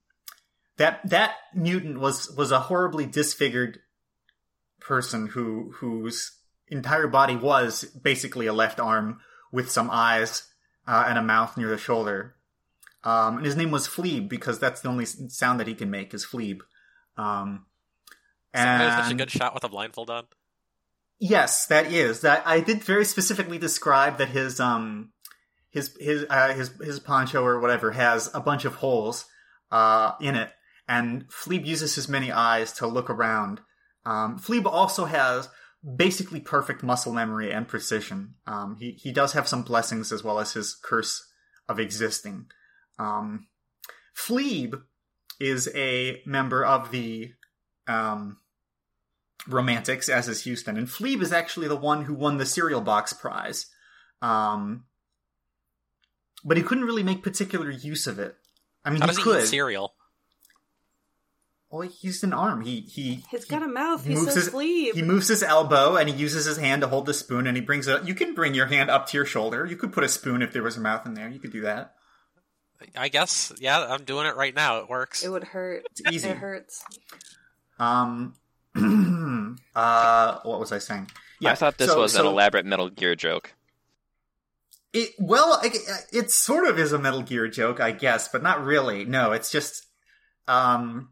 that 0.79 0.99
that 1.09 1.37
mutant 1.55 2.01
was 2.01 2.29
was 2.37 2.51
a 2.51 2.59
horribly 2.59 3.07
disfigured 3.07 3.79
person 4.81 5.29
who 5.29 5.71
whose 5.77 6.33
entire 6.67 7.07
body 7.07 7.37
was 7.37 7.85
basically 7.85 8.49
a 8.49 8.53
left 8.53 8.81
arm 8.81 9.21
with 9.53 9.71
some 9.71 9.89
eyes 9.89 10.49
uh, 10.89 11.05
and 11.07 11.17
a 11.17 11.23
mouth 11.23 11.57
near 11.57 11.69
the 11.69 11.79
shoulder. 11.79 12.35
Um, 13.05 13.37
and 13.37 13.47
his 13.47 13.55
name 13.55 13.71
was 13.71 13.87
Fleeb 13.87 14.29
because 14.29 14.59
that's 14.59 14.81
the 14.81 14.89
only 14.89 15.05
sound 15.05 15.61
that 15.61 15.69
he 15.69 15.77
can 15.77 15.89
make 15.93 16.13
is 16.15 16.27
Fleeb. 16.27 16.63
Um, 17.17 17.67
Somebody 18.57 18.85
has 18.91 19.05
such 19.05 19.13
a 19.13 19.17
good 19.17 19.31
shot 19.31 19.55
with 19.55 19.63
a 19.63 19.69
blindfold 19.69 20.11
on. 20.11 20.25
Yes, 21.25 21.67
that 21.67 21.93
is. 21.93 22.23
That 22.23 22.43
I 22.45 22.59
did 22.59 22.83
very 22.83 23.05
specifically 23.05 23.57
describe 23.57 24.19
that 24.19 24.31
his 24.31 24.59
um 24.59 25.13
his 25.71 25.97
his 26.01 26.27
uh, 26.29 26.53
his 26.53 26.73
his 26.83 26.99
poncho 26.99 27.45
or 27.45 27.61
whatever 27.61 27.93
has 27.93 28.29
a 28.35 28.41
bunch 28.41 28.65
of 28.65 28.75
holes 28.75 29.25
uh 29.71 30.15
in 30.21 30.35
it, 30.35 30.51
and 30.89 31.29
Fleeb 31.29 31.65
uses 31.65 31.95
his 31.95 32.09
many 32.09 32.33
eyes 32.33 32.73
to 32.73 32.89
look 32.89 33.09
around. 33.09 33.61
Um, 34.05 34.37
Fleeb 34.37 34.67
also 34.67 35.05
has 35.05 35.49
basically 35.97 36.41
perfect 36.41 36.83
muscle 36.83 37.13
memory 37.13 37.53
and 37.53 37.69
precision. 37.69 38.35
Um, 38.45 38.77
he 38.81 38.91
he 38.91 39.13
does 39.13 39.33
have 39.35 39.47
some 39.47 39.63
blessings 39.63 40.11
as 40.11 40.25
well 40.25 40.41
as 40.41 40.55
his 40.55 40.75
curse 40.75 41.25
of 41.69 41.79
existing. 41.79 42.47
Um, 42.99 43.47
Fleeb 44.17 44.75
is 45.39 45.71
a 45.73 46.21
member 46.27 46.65
of 46.65 46.91
the 46.91 47.31
um 47.87 48.39
Romantics, 49.49 50.09
as 50.09 50.29
is 50.29 50.45
Houston. 50.45 50.77
And 50.77 50.87
Fleeb 50.87 51.21
is 51.23 51.33
actually 51.33 51.69
the 51.69 51.77
one 51.77 52.05
who 52.05 52.15
won 52.15 52.37
the 52.39 52.47
cereal 52.47 52.81
box 52.81 53.13
prize. 53.13 53.67
Um, 54.21 54.85
but 56.45 56.57
he 56.57 56.63
couldn't 56.63 56.85
really 56.85 57.03
make 57.03 57.23
particular 57.23 57.71
use 57.71 58.07
of 58.07 58.19
it. 58.19 58.37
I 58.85 58.91
mean, 58.91 59.01
How 59.01 59.07
he 59.07 59.09
does 59.09 59.17
he 59.19 59.23
could. 59.23 59.43
eat 59.43 59.47
cereal? 59.47 59.95
well, 61.71 61.89
he 61.89 62.07
used 62.07 62.23
an 62.23 62.33
arm. 62.35 62.61
He 62.61 62.81
he 62.83 63.25
He's 63.31 63.45
he 63.45 63.51
got 63.51 63.63
a 63.63 63.69
mouth. 63.69 64.05
He's 64.05 64.19
moves 64.19 64.35
so 64.35 64.41
his 64.41 64.49
sleep. 64.51 64.95
he 64.95 65.01
moves 65.03 65.29
his 65.29 65.43
elbow 65.43 65.97
and 65.97 66.09
he 66.09 66.15
uses 66.15 66.45
his 66.45 66.59
hand 66.59 66.83
to 66.83 66.89
hold 66.89 67.07
the 67.07 67.15
spoon 67.15 67.47
and 67.47 67.57
he 67.57 67.63
brings 67.63 67.89
it. 67.89 68.05
You 68.05 68.15
can 68.15 68.35
bring 68.35 68.53
your 68.55 68.67
hand 68.67 68.91
up 68.91 69.07
to 69.09 69.17
your 69.17 69.25
shoulder. 69.25 69.65
You 69.65 69.77
could 69.77 69.93
put 69.93 70.05
a 70.05 70.09
spoon 70.09 70.43
if 70.43 70.53
there 70.53 70.63
was 70.63 70.77
a 70.77 70.81
mouth 70.81 71.07
in 71.07 71.15
there. 71.15 71.29
You 71.31 71.39
could 71.41 71.53
do 71.53 71.63
that. 71.63 71.95
I 72.97 73.09
guess, 73.09 73.53
yeah, 73.61 73.87
I'm 73.89 74.03
doing 74.05 74.27
it 74.27 74.35
right 74.37 74.55
now. 74.55 74.81
It 74.81 74.89
works. 74.91 75.23
It 75.25 75.29
would 75.31 75.45
hurt. 75.45 75.85
It's 75.93 76.13
easy. 76.13 76.29
It 76.29 76.37
hurts. 76.37 76.85
Um. 77.79 78.35
uh, 79.75 80.39
what 80.43 80.61
was 80.61 80.73
I 80.73 80.79
saying? 80.79 81.11
Yeah, 81.41 81.53
I 81.53 81.55
thought 81.55 81.79
this 81.79 81.91
so- 81.91 82.01
was 82.01 82.15
an 82.17 82.27
elaborate 82.27 82.67
Metal 82.67 82.89
Gear 82.89 83.15
joke. 83.15 83.55
It 84.93 85.11
well, 85.19 85.59
it, 85.65 85.77
it 86.13 86.31
sort 86.31 86.67
of 86.67 86.79
is 86.79 86.93
a 86.93 86.99
Metal 86.99 87.23
Gear 87.23 87.49
joke, 87.49 87.81
I 87.81 87.93
guess, 87.93 88.29
but 88.29 88.43
not 88.43 88.63
really. 88.63 89.07
No, 89.07 89.33
it's 89.33 89.51
just 89.51 89.87
um, 90.47 91.11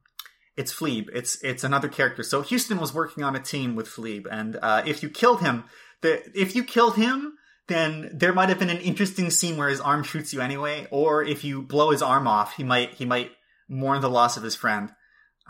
it's 0.56 0.72
Fleeb. 0.72 1.08
It's 1.14 1.42
it's 1.42 1.64
another 1.64 1.88
character. 1.88 2.22
So 2.22 2.42
Houston 2.42 2.78
was 2.78 2.92
working 2.92 3.24
on 3.24 3.34
a 3.34 3.40
team 3.40 3.74
with 3.74 3.88
Fleeb, 3.88 4.26
and 4.30 4.58
uh, 4.60 4.82
if 4.84 5.02
you 5.02 5.08
killed 5.08 5.40
him, 5.40 5.64
the 6.02 6.22
if 6.38 6.54
you 6.54 6.62
killed 6.62 6.96
him, 6.96 7.38
then 7.68 8.10
there 8.12 8.34
might 8.34 8.50
have 8.50 8.58
been 8.58 8.70
an 8.70 8.78
interesting 8.78 9.30
scene 9.30 9.56
where 9.56 9.68
his 9.68 9.80
arm 9.80 10.02
shoots 10.02 10.32
you 10.32 10.40
anyway, 10.40 10.86
or 10.90 11.22
if 11.22 11.44
you 11.44 11.62
blow 11.62 11.90
his 11.90 12.02
arm 12.02 12.26
off, 12.26 12.56
he 12.56 12.64
might 12.64 12.94
he 12.94 13.06
might 13.06 13.30
mourn 13.68 14.00
the 14.02 14.10
loss 14.10 14.36
of 14.36 14.42
his 14.42 14.56
friend. 14.56 14.90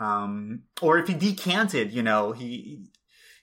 Um, 0.01 0.63
or 0.81 0.97
if 0.97 1.07
he 1.07 1.13
decanted, 1.13 1.93
you 1.93 2.01
know, 2.01 2.31
he, 2.31 2.89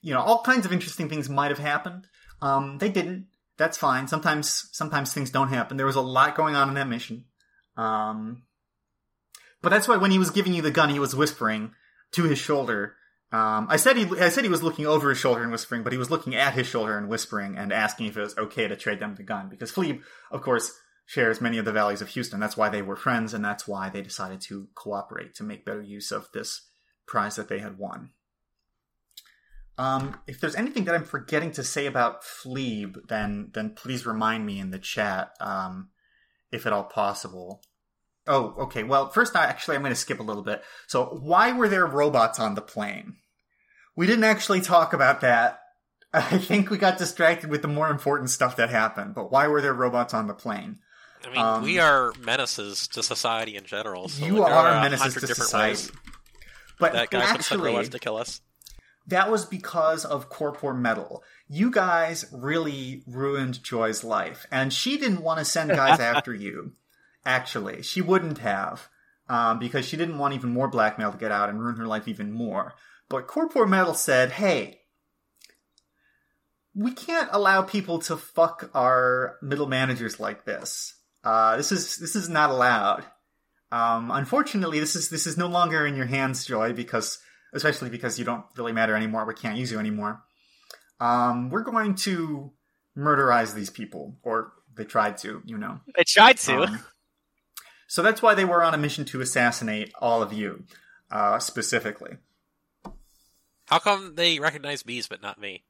you 0.03 0.13
know, 0.13 0.21
all 0.21 0.43
kinds 0.43 0.67
of 0.67 0.73
interesting 0.73 1.09
things 1.09 1.29
might 1.29 1.53
have 1.53 1.61
happened. 1.61 2.09
Um, 2.43 2.79
they 2.79 2.89
didn't. 2.89 3.29
That's 3.57 3.79
fine. 3.79 4.09
Sometimes, 4.09 4.69
sometimes 4.73 5.13
things 5.13 5.31
don't 5.31 5.51
happen. 5.51 5.77
There 5.77 5.87
was 5.87 5.97
a 5.97 6.01
lot 6.01 6.37
going 6.37 6.57
on 6.57 6.69
in 6.69 6.75
that 6.75 6.89
mission. 6.89 7.27
Um, 7.77 8.43
but 9.63 9.69
that's 9.69 9.87
why 9.87 9.97
when 9.99 10.11
he 10.11 10.19
was 10.19 10.31
giving 10.31 10.53
you 10.53 10.63
the 10.63 10.73
gun, 10.73 10.91
he 10.91 10.99
was 10.99 11.15
whispering 11.15 11.73
to 12.13 12.25
his 12.25 12.39
shoulder. 12.39 12.95
Um, 13.31 13.69
I 13.71 13.77
said 13.77 13.97
he, 13.97 14.07
I 14.19 14.29
said 14.29 14.43
he 14.43 14.51
was 14.51 14.63
looking 14.63 14.87
over 14.87 15.11
his 15.11 15.19
shoulder 15.19 15.43
and 15.43 15.53
whispering, 15.53 15.85
but 15.85 15.93
he 15.93 15.99
was 15.99 16.11
looking 16.11 16.35
at 16.35 16.55
his 16.55 16.67
shoulder 16.67 16.99
and 16.99 17.09
whispering 17.09 17.57
and 17.57 17.73
asking 17.73 18.07
if 18.07 18.17
it 18.17 18.23
was 18.23 18.37
okay 18.37 18.67
to 18.67 18.77
trade 18.77 18.99
them 18.99 19.15
the 19.15 19.23
gun 19.23 19.49
because 19.49 19.71
Fleeb, 19.71 20.03
of 20.33 20.43
course, 20.43 20.73
shares 21.09 21.41
many 21.41 21.57
of 21.57 21.65
the 21.65 21.73
values 21.73 22.03
of 22.03 22.09
Houston. 22.09 22.39
That's 22.39 22.57
why 22.57 22.69
they 22.69 22.83
were 22.83 22.95
friends, 22.95 23.33
and 23.33 23.43
that's 23.43 23.67
why 23.67 23.89
they 23.89 24.03
decided 24.03 24.43
to 24.43 24.69
cooperate 24.75 25.35
to 25.37 25.43
make 25.43 25.65
better 25.65 25.81
use 25.81 26.13
of 26.13 26.29
this 26.35 26.69
prize 27.07 27.37
that 27.37 27.49
they 27.49 27.61
had 27.61 27.79
won. 27.79 28.11
Um, 29.79 30.21
if 30.27 30.39
there's 30.39 30.55
anything 30.55 30.85
that 30.85 30.95
I'm 30.95 31.05
forgetting 31.05 31.53
to 31.53 31.65
say 31.65 31.87
about 31.87 32.23
Fleeb, 32.23 33.09
then 33.09 33.51
then 33.55 33.71
please 33.71 34.05
remind 34.05 34.45
me 34.45 34.61
in 34.61 34.71
the 34.71 34.79
chat, 34.79 35.31
um, 35.41 35.89
if 36.53 36.67
at 36.67 36.75
all 36.75 36.85
possible. 36.85 37.63
Oh, 38.27 38.55
okay. 38.59 38.83
Well, 38.83 39.09
first, 39.09 39.35
I 39.35 39.45
actually 39.45 39.77
I'm 39.77 39.83
going 39.83 39.95
to 39.95 39.97
skip 39.97 40.21
a 40.21 40.25
little 40.25 40.43
bit. 40.43 40.63
So, 40.89 41.07
why 41.07 41.53
were 41.53 41.71
there 41.71 41.87
robots 41.87 42.39
on 42.39 42.55
the 42.55 42.61
plane? 42.61 43.17
We 43.97 44.07
didn't 44.07 44.25
actually 44.25 44.61
talk 44.61 44.93
about 44.93 45.23
that. 45.23 45.61
I 46.13 46.37
think 46.37 46.69
we 46.69 46.77
got 46.77 46.99
distracted 46.99 47.49
with 47.49 47.63
the 47.63 47.69
more 47.69 47.89
important 47.89 48.29
stuff 48.29 48.57
that 48.57 48.69
happened. 48.69 49.15
But 49.15 49.33
why 49.33 49.49
were 49.49 49.63
there 49.63 49.73
robots 49.73 50.13
on 50.13 50.27
the 50.27 50.35
plane? 50.35 50.81
I 51.25 51.29
mean, 51.31 51.39
Um, 51.39 51.63
we 51.63 51.79
are 51.79 52.13
menaces 52.21 52.89
to 52.89 53.03
society 53.03 53.57
in 53.57 53.65
general. 53.65 54.09
So 54.09 54.25
you 54.27 54.39
like, 54.39 54.49
there 54.49 54.57
are 54.59 54.79
a 54.79 54.81
menaces 54.83 55.01
hundred 55.03 55.21
to 55.21 55.27
different 55.27 55.51
society. 55.51 55.71
ways 55.71 55.93
But 56.79 56.93
That 56.93 57.11
guy 57.11 57.21
could 57.27 57.35
actually, 57.41 57.73
robots 57.73 57.89
to 57.91 57.99
kill 57.99 58.17
us. 58.17 58.41
that 59.07 59.31
was 59.31 59.45
because 59.45 60.05
of 60.05 60.31
Corpore 60.31 60.79
Metal. 60.79 61.23
You 61.49 61.71
guys 61.71 62.27
really 62.33 63.03
ruined 63.07 63.63
Joy's 63.65 64.05
life, 64.05 64.47
and 64.51 64.73
she 64.73 64.97
didn't 64.99 65.23
want 65.23 65.39
to 65.39 65.45
send 65.45 65.71
guys 65.71 65.99
after 66.15 66.33
you. 66.35 66.73
Actually, 67.27 67.83
she 67.83 68.01
wouldn't 68.01 68.39
have, 68.39 68.89
um, 69.29 69.59
because 69.59 69.87
she 69.87 69.97
didn't 69.97 70.19
want 70.19 70.35
even 70.35 70.51
more 70.51 70.69
blackmail 70.69 71.11
to 71.13 71.19
get 71.19 71.33
out 71.33 71.49
and 71.49 71.61
ruin 71.61 71.77
her 71.77 71.87
life 71.87 72.07
even 72.07 72.31
more. 72.33 72.75
But 73.09 73.27
Corpore 73.27 73.69
Metal 73.69 73.95
said, 73.95 74.33
"Hey, 74.33 74.83
we 76.75 76.93
can't 76.93 77.29
allow 77.33 77.63
people 77.63 77.99
to 78.01 78.17
fuck 78.17 78.71
our 78.75 79.37
middle 79.43 79.67
managers 79.67 80.21
like 80.21 80.45
this. 80.45 80.95
Uh, 81.29 81.59
this 81.59 81.73
is 81.73 81.99
this 81.99 82.17
is 82.17 82.29
not 82.31 82.49
allowed." 82.49 83.05
Um, 83.71 84.11
unfortunately, 84.11 84.81
this 84.81 84.97
is 84.97 85.11
this 85.11 85.27
is 85.27 85.37
no 85.37 85.47
longer 85.47 85.87
in 85.87 85.95
your 85.95 86.07
hands, 86.07 86.47
Joy, 86.47 86.73
because 86.73 87.19
especially 87.53 87.91
because 87.91 88.19
you 88.19 88.25
don't 88.25 88.45
really 88.57 88.73
matter 88.73 88.97
anymore. 88.97 89.27
We 89.27 89.35
can't 89.35 89.59
use 89.59 89.71
you 89.71 89.79
anymore. 89.79 90.23
Um, 91.01 91.51
we're 91.51 91.65
going 91.65 91.95
to 91.97 92.53
murderize 92.97 93.55
these 93.55 93.69
people, 93.69 94.17
or 94.23 94.53
they 94.75 94.85
tried 94.85 95.19
to, 95.19 95.43
you 95.45 95.59
know. 95.59 95.81
They 95.95 96.05
tried 96.05 96.39
to. 96.39 96.63
Um, 96.63 96.85
so 97.89 98.03
that's 98.03 98.23
why 98.23 98.35
they 98.35 98.47
were 98.47 98.63
on 98.63 98.73
a 98.73 98.79
mission 98.79 99.05
to 99.07 99.21
assassinate 99.21 99.93
all 100.01 100.23
of 100.23 100.33
you, 100.33 100.65
uh, 101.11 101.39
specifically. 101.39 102.17
How 103.67 103.79
come 103.79 104.15
they 104.15 104.39
recognize 104.39 104.83
bees 104.83 105.09
but 105.09 105.21
not 105.21 105.39
me? 105.39 105.65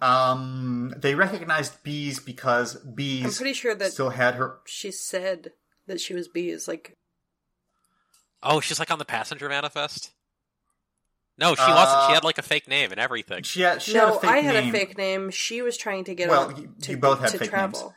Um, 0.00 0.94
they 0.96 1.14
recognized 1.14 1.82
bees 1.82 2.18
because 2.20 2.76
bees. 2.76 3.24
I'm 3.26 3.32
pretty 3.32 3.52
sure 3.52 3.74
that 3.74 3.92
still 3.92 4.10
had 4.10 4.34
her. 4.36 4.58
she 4.66 4.90
said 4.90 5.52
that 5.86 6.00
she 6.00 6.14
was 6.14 6.28
bees. 6.28 6.66
Like, 6.68 6.96
Oh, 8.42 8.60
she's 8.60 8.78
like 8.78 8.90
on 8.90 8.98
the 8.98 9.04
passenger 9.04 9.48
manifest. 9.48 10.12
No, 11.38 11.54
she 11.54 11.60
wasn't. 11.70 12.00
She 12.04 12.10
Uh, 12.10 12.14
had 12.14 12.24
like 12.24 12.38
a 12.38 12.42
fake 12.42 12.68
name 12.68 12.90
and 12.92 13.00
everything. 13.00 13.42
She 13.42 13.60
had, 13.62 13.80
she 13.82 13.92
had 13.94 14.08
no, 14.08 14.16
a 14.16 14.20
fake 14.20 14.30
I 14.30 14.38
had 14.38 14.54
name. 14.64 14.74
a 14.74 14.78
fake 14.78 14.96
name. 14.98 15.30
She 15.30 15.62
was 15.62 15.76
trying 15.76 16.04
to 16.04 16.14
get 16.14 16.28
Well, 16.28 16.48
on 16.48 16.56
you- 16.56 16.74
to, 16.82 16.90
you 16.92 16.96
both 16.98 17.20
had 17.20 17.30
to 17.32 17.38
fake 17.38 17.50
travel. 17.50 17.80
names. 17.80 17.92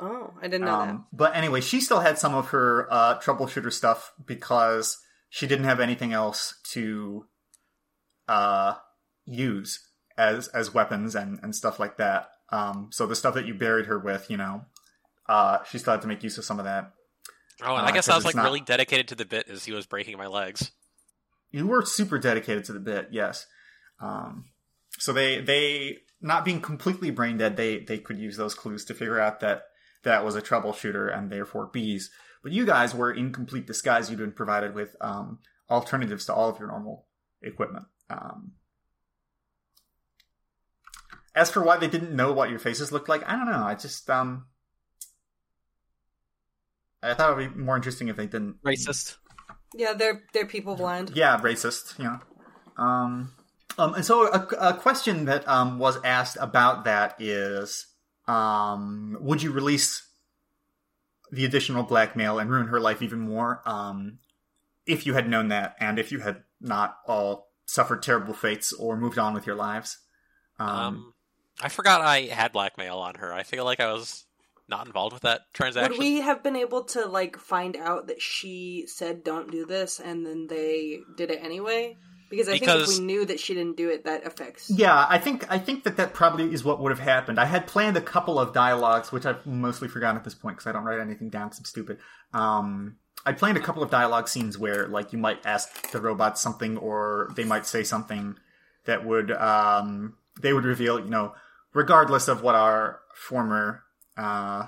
Oh, 0.00 0.34
I 0.40 0.48
didn't 0.48 0.64
know 0.66 0.74
Um, 0.80 1.06
but 1.12 1.34
anyway, 1.34 1.60
she 1.60 1.80
still 1.80 2.00
had 2.00 2.18
some 2.18 2.34
of 2.34 2.48
her 2.48 2.86
uh, 2.92 3.18
troubleshooter 3.20 3.72
stuff 3.72 4.12
because 4.24 4.98
she 5.28 5.46
didn't 5.46 5.64
have 5.64 5.80
anything 5.80 6.12
else 6.12 6.54
to 6.70 7.26
uh, 8.28 8.74
use 9.26 9.87
as 10.18 10.48
as 10.48 10.74
weapons 10.74 11.14
and, 11.14 11.38
and 11.42 11.54
stuff 11.54 11.78
like 11.78 11.96
that. 11.96 12.28
Um, 12.50 12.88
so 12.90 13.06
the 13.06 13.16
stuff 13.16 13.34
that 13.34 13.46
you 13.46 13.54
buried 13.54 13.86
her 13.86 13.98
with, 13.98 14.30
you 14.30 14.36
know, 14.36 14.62
uh, 15.28 15.58
she 15.70 15.78
still 15.78 15.92
had 15.92 16.02
to 16.02 16.08
make 16.08 16.22
use 16.22 16.36
of 16.36 16.44
some 16.44 16.58
of 16.58 16.64
that. 16.64 16.92
Oh, 17.62 17.74
and 17.76 17.86
uh, 17.86 17.88
I 17.88 17.92
guess 17.92 18.08
I 18.08 18.16
was 18.16 18.24
like 18.24 18.34
not- 18.34 18.44
really 18.44 18.60
dedicated 18.60 19.08
to 19.08 19.14
the 19.14 19.24
bit 19.24 19.48
as 19.48 19.64
he 19.64 19.72
was 19.72 19.86
breaking 19.86 20.18
my 20.18 20.26
legs. 20.26 20.72
You 21.50 21.66
were 21.66 21.84
super 21.84 22.18
dedicated 22.18 22.64
to 22.66 22.72
the 22.74 22.80
bit, 22.80 23.08
yes. 23.10 23.46
Um, 24.00 24.46
so 24.98 25.12
they 25.12 25.40
they 25.40 25.98
not 26.20 26.44
being 26.44 26.60
completely 26.60 27.10
brain 27.10 27.38
dead, 27.38 27.56
they 27.56 27.78
they 27.78 27.98
could 27.98 28.18
use 28.18 28.36
those 28.36 28.54
clues 28.54 28.84
to 28.86 28.94
figure 28.94 29.20
out 29.20 29.40
that 29.40 29.62
that 30.02 30.24
was 30.24 30.36
a 30.36 30.42
troubleshooter 30.42 31.16
and 31.16 31.30
therefore 31.30 31.66
bees. 31.72 32.10
But 32.42 32.52
you 32.52 32.66
guys 32.66 32.94
were 32.94 33.12
in 33.12 33.32
complete 33.32 33.66
disguise. 33.66 34.10
You'd 34.10 34.20
been 34.20 34.32
provided 34.32 34.74
with 34.74 34.94
um, 35.00 35.38
alternatives 35.70 36.26
to 36.26 36.34
all 36.34 36.48
of 36.48 36.58
your 36.58 36.68
normal 36.68 37.06
equipment. 37.42 37.86
Um, 38.10 38.52
as 41.38 41.50
for 41.50 41.62
why 41.62 41.76
they 41.76 41.88
didn't 41.88 42.14
know 42.14 42.32
what 42.32 42.50
your 42.50 42.58
faces 42.58 42.90
looked 42.90 43.08
like, 43.08 43.26
I 43.28 43.36
don't 43.36 43.46
know. 43.46 43.64
I 43.64 43.74
just 43.74 44.10
um, 44.10 44.46
I 47.02 47.14
thought 47.14 47.30
it 47.30 47.36
would 47.36 47.54
be 47.54 47.60
more 47.60 47.76
interesting 47.76 48.08
if 48.08 48.16
they 48.16 48.26
didn't. 48.26 48.56
Racist. 48.64 49.16
Yeah, 49.74 49.92
they're 49.92 50.24
they're 50.32 50.46
people 50.46 50.74
blind. 50.74 51.12
Yeah, 51.14 51.38
racist. 51.38 51.98
Yeah. 51.98 52.18
Um, 52.76 53.32
um, 53.78 53.94
and 53.94 54.04
so 54.04 54.26
a, 54.26 54.46
a 54.58 54.74
question 54.74 55.26
that 55.26 55.46
um, 55.46 55.78
was 55.78 55.98
asked 56.04 56.36
about 56.40 56.84
that 56.84 57.14
is, 57.20 57.86
um, 58.26 59.16
would 59.20 59.42
you 59.42 59.52
release 59.52 60.06
the 61.30 61.44
additional 61.44 61.82
blackmail 61.84 62.38
and 62.38 62.50
ruin 62.50 62.68
her 62.68 62.80
life 62.80 63.02
even 63.02 63.20
more 63.20 63.62
um, 63.66 64.18
if 64.86 65.06
you 65.06 65.14
had 65.14 65.28
known 65.28 65.48
that, 65.48 65.76
and 65.78 65.98
if 65.98 66.10
you 66.10 66.20
had 66.20 66.42
not 66.60 66.96
all 67.06 67.52
suffered 67.66 68.02
terrible 68.02 68.34
fates 68.34 68.72
or 68.72 68.96
moved 68.96 69.18
on 69.18 69.34
with 69.34 69.46
your 69.46 69.56
lives? 69.56 69.98
Um, 70.58 70.68
Um, 70.68 71.14
I 71.60 71.68
forgot 71.68 72.00
I 72.00 72.22
had 72.22 72.52
blackmail 72.52 72.98
on 72.98 73.16
her. 73.16 73.32
I 73.32 73.42
feel 73.42 73.64
like 73.64 73.80
I 73.80 73.92
was 73.92 74.24
not 74.68 74.86
involved 74.86 75.14
with 75.14 75.22
that 75.22 75.42
transaction. 75.52 75.92
Would 75.92 75.98
we 75.98 76.20
have 76.20 76.42
been 76.42 76.56
able 76.56 76.84
to 76.84 77.06
like 77.06 77.38
find 77.38 77.76
out 77.76 78.08
that 78.08 78.20
she 78.20 78.84
said 78.86 79.24
don't 79.24 79.50
do 79.50 79.64
this 79.64 79.98
and 79.98 80.26
then 80.26 80.46
they 80.46 81.00
did 81.16 81.30
it 81.30 81.40
anyway? 81.42 81.96
Because 82.30 82.48
I 82.48 82.58
think 82.58 82.68
if 82.68 82.88
we 82.88 83.00
knew 83.00 83.24
that 83.24 83.40
she 83.40 83.54
didn't 83.54 83.78
do 83.78 83.88
it, 83.88 84.04
that 84.04 84.26
affects. 84.26 84.68
Yeah, 84.68 85.06
I 85.08 85.18
think 85.18 85.50
I 85.50 85.58
think 85.58 85.84
that 85.84 85.96
that 85.96 86.12
probably 86.12 86.52
is 86.52 86.62
what 86.62 86.78
would 86.80 86.90
have 86.90 86.98
happened. 86.98 87.40
I 87.40 87.46
had 87.46 87.66
planned 87.66 87.96
a 87.96 88.02
couple 88.02 88.38
of 88.38 88.52
dialogues, 88.52 89.10
which 89.10 89.24
I've 89.24 89.46
mostly 89.46 89.88
forgotten 89.88 90.18
at 90.18 90.24
this 90.24 90.34
point 90.34 90.58
because 90.58 90.66
I 90.66 90.72
don't 90.72 90.84
write 90.84 91.00
anything 91.00 91.30
down 91.30 91.46
because 91.46 91.60
I'm 91.60 91.64
stupid. 91.64 91.98
Um, 92.34 92.96
I 93.24 93.32
planned 93.32 93.56
a 93.56 93.60
couple 93.60 93.82
of 93.82 93.90
dialogue 93.90 94.28
scenes 94.28 94.58
where, 94.58 94.86
like, 94.88 95.12
you 95.12 95.18
might 95.18 95.44
ask 95.46 95.90
the 95.90 96.00
robots 96.00 96.42
something, 96.42 96.76
or 96.76 97.30
they 97.34 97.44
might 97.44 97.64
say 97.64 97.82
something 97.82 98.36
that 98.84 99.06
would 99.06 99.32
um, 99.32 100.14
they 100.38 100.52
would 100.52 100.66
reveal, 100.66 101.00
you 101.00 101.08
know, 101.08 101.34
regardless 101.74 102.28
of 102.28 102.42
what 102.42 102.54
our 102.54 103.00
former 103.14 103.82
uh, 104.16 104.66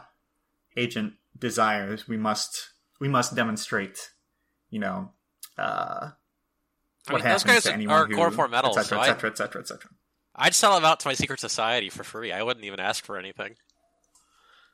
agent 0.76 1.14
desires, 1.38 2.06
we 2.08 2.16
must 2.16 2.70
we 3.00 3.08
must 3.08 3.34
demonstrate, 3.34 4.10
you 4.70 4.78
know. 4.78 5.10
Uh, 5.58 6.10
I 7.08 7.12
what 7.12 7.22
mean, 7.22 7.32
those 7.32 7.42
happens 7.42 7.44
guys 7.44 7.62
to 7.64 7.72
anyone 7.74 7.96
are 7.96 8.06
who, 8.06 8.14
Corpore 8.16 8.48
Metal, 8.50 8.78
et 8.78 8.82
cetera, 8.82 8.98
etc., 8.98 8.98
et 8.98 9.02
I- 9.02 9.06
cetera, 9.06 9.30
et 9.30 9.36
cetera, 9.38 9.60
et 9.62 9.68
cetera. 9.68 9.90
I'd 10.36 10.54
sell 10.54 10.74
them 10.74 10.84
out 10.84 11.00
to 11.00 11.08
my 11.08 11.14
secret 11.14 11.40
society 11.40 11.90
for 11.90 12.04
free. 12.04 12.32
I 12.32 12.42
wouldn't 12.42 12.64
even 12.64 12.80
ask 12.80 13.04
for 13.04 13.18
anything. 13.18 13.56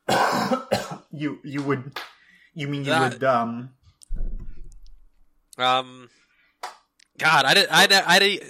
you 1.11 1.39
you 1.43 1.63
would 1.63 1.99
you 2.55 2.69
mean 2.69 2.85
you 2.85 2.91
That- 2.91 3.13
would 3.15 3.25
um 3.25 3.71
Um, 5.59 6.11
God, 7.19 7.45
I 7.47 7.55
did. 7.55 7.69
I. 7.71 7.87
I. 7.91 8.41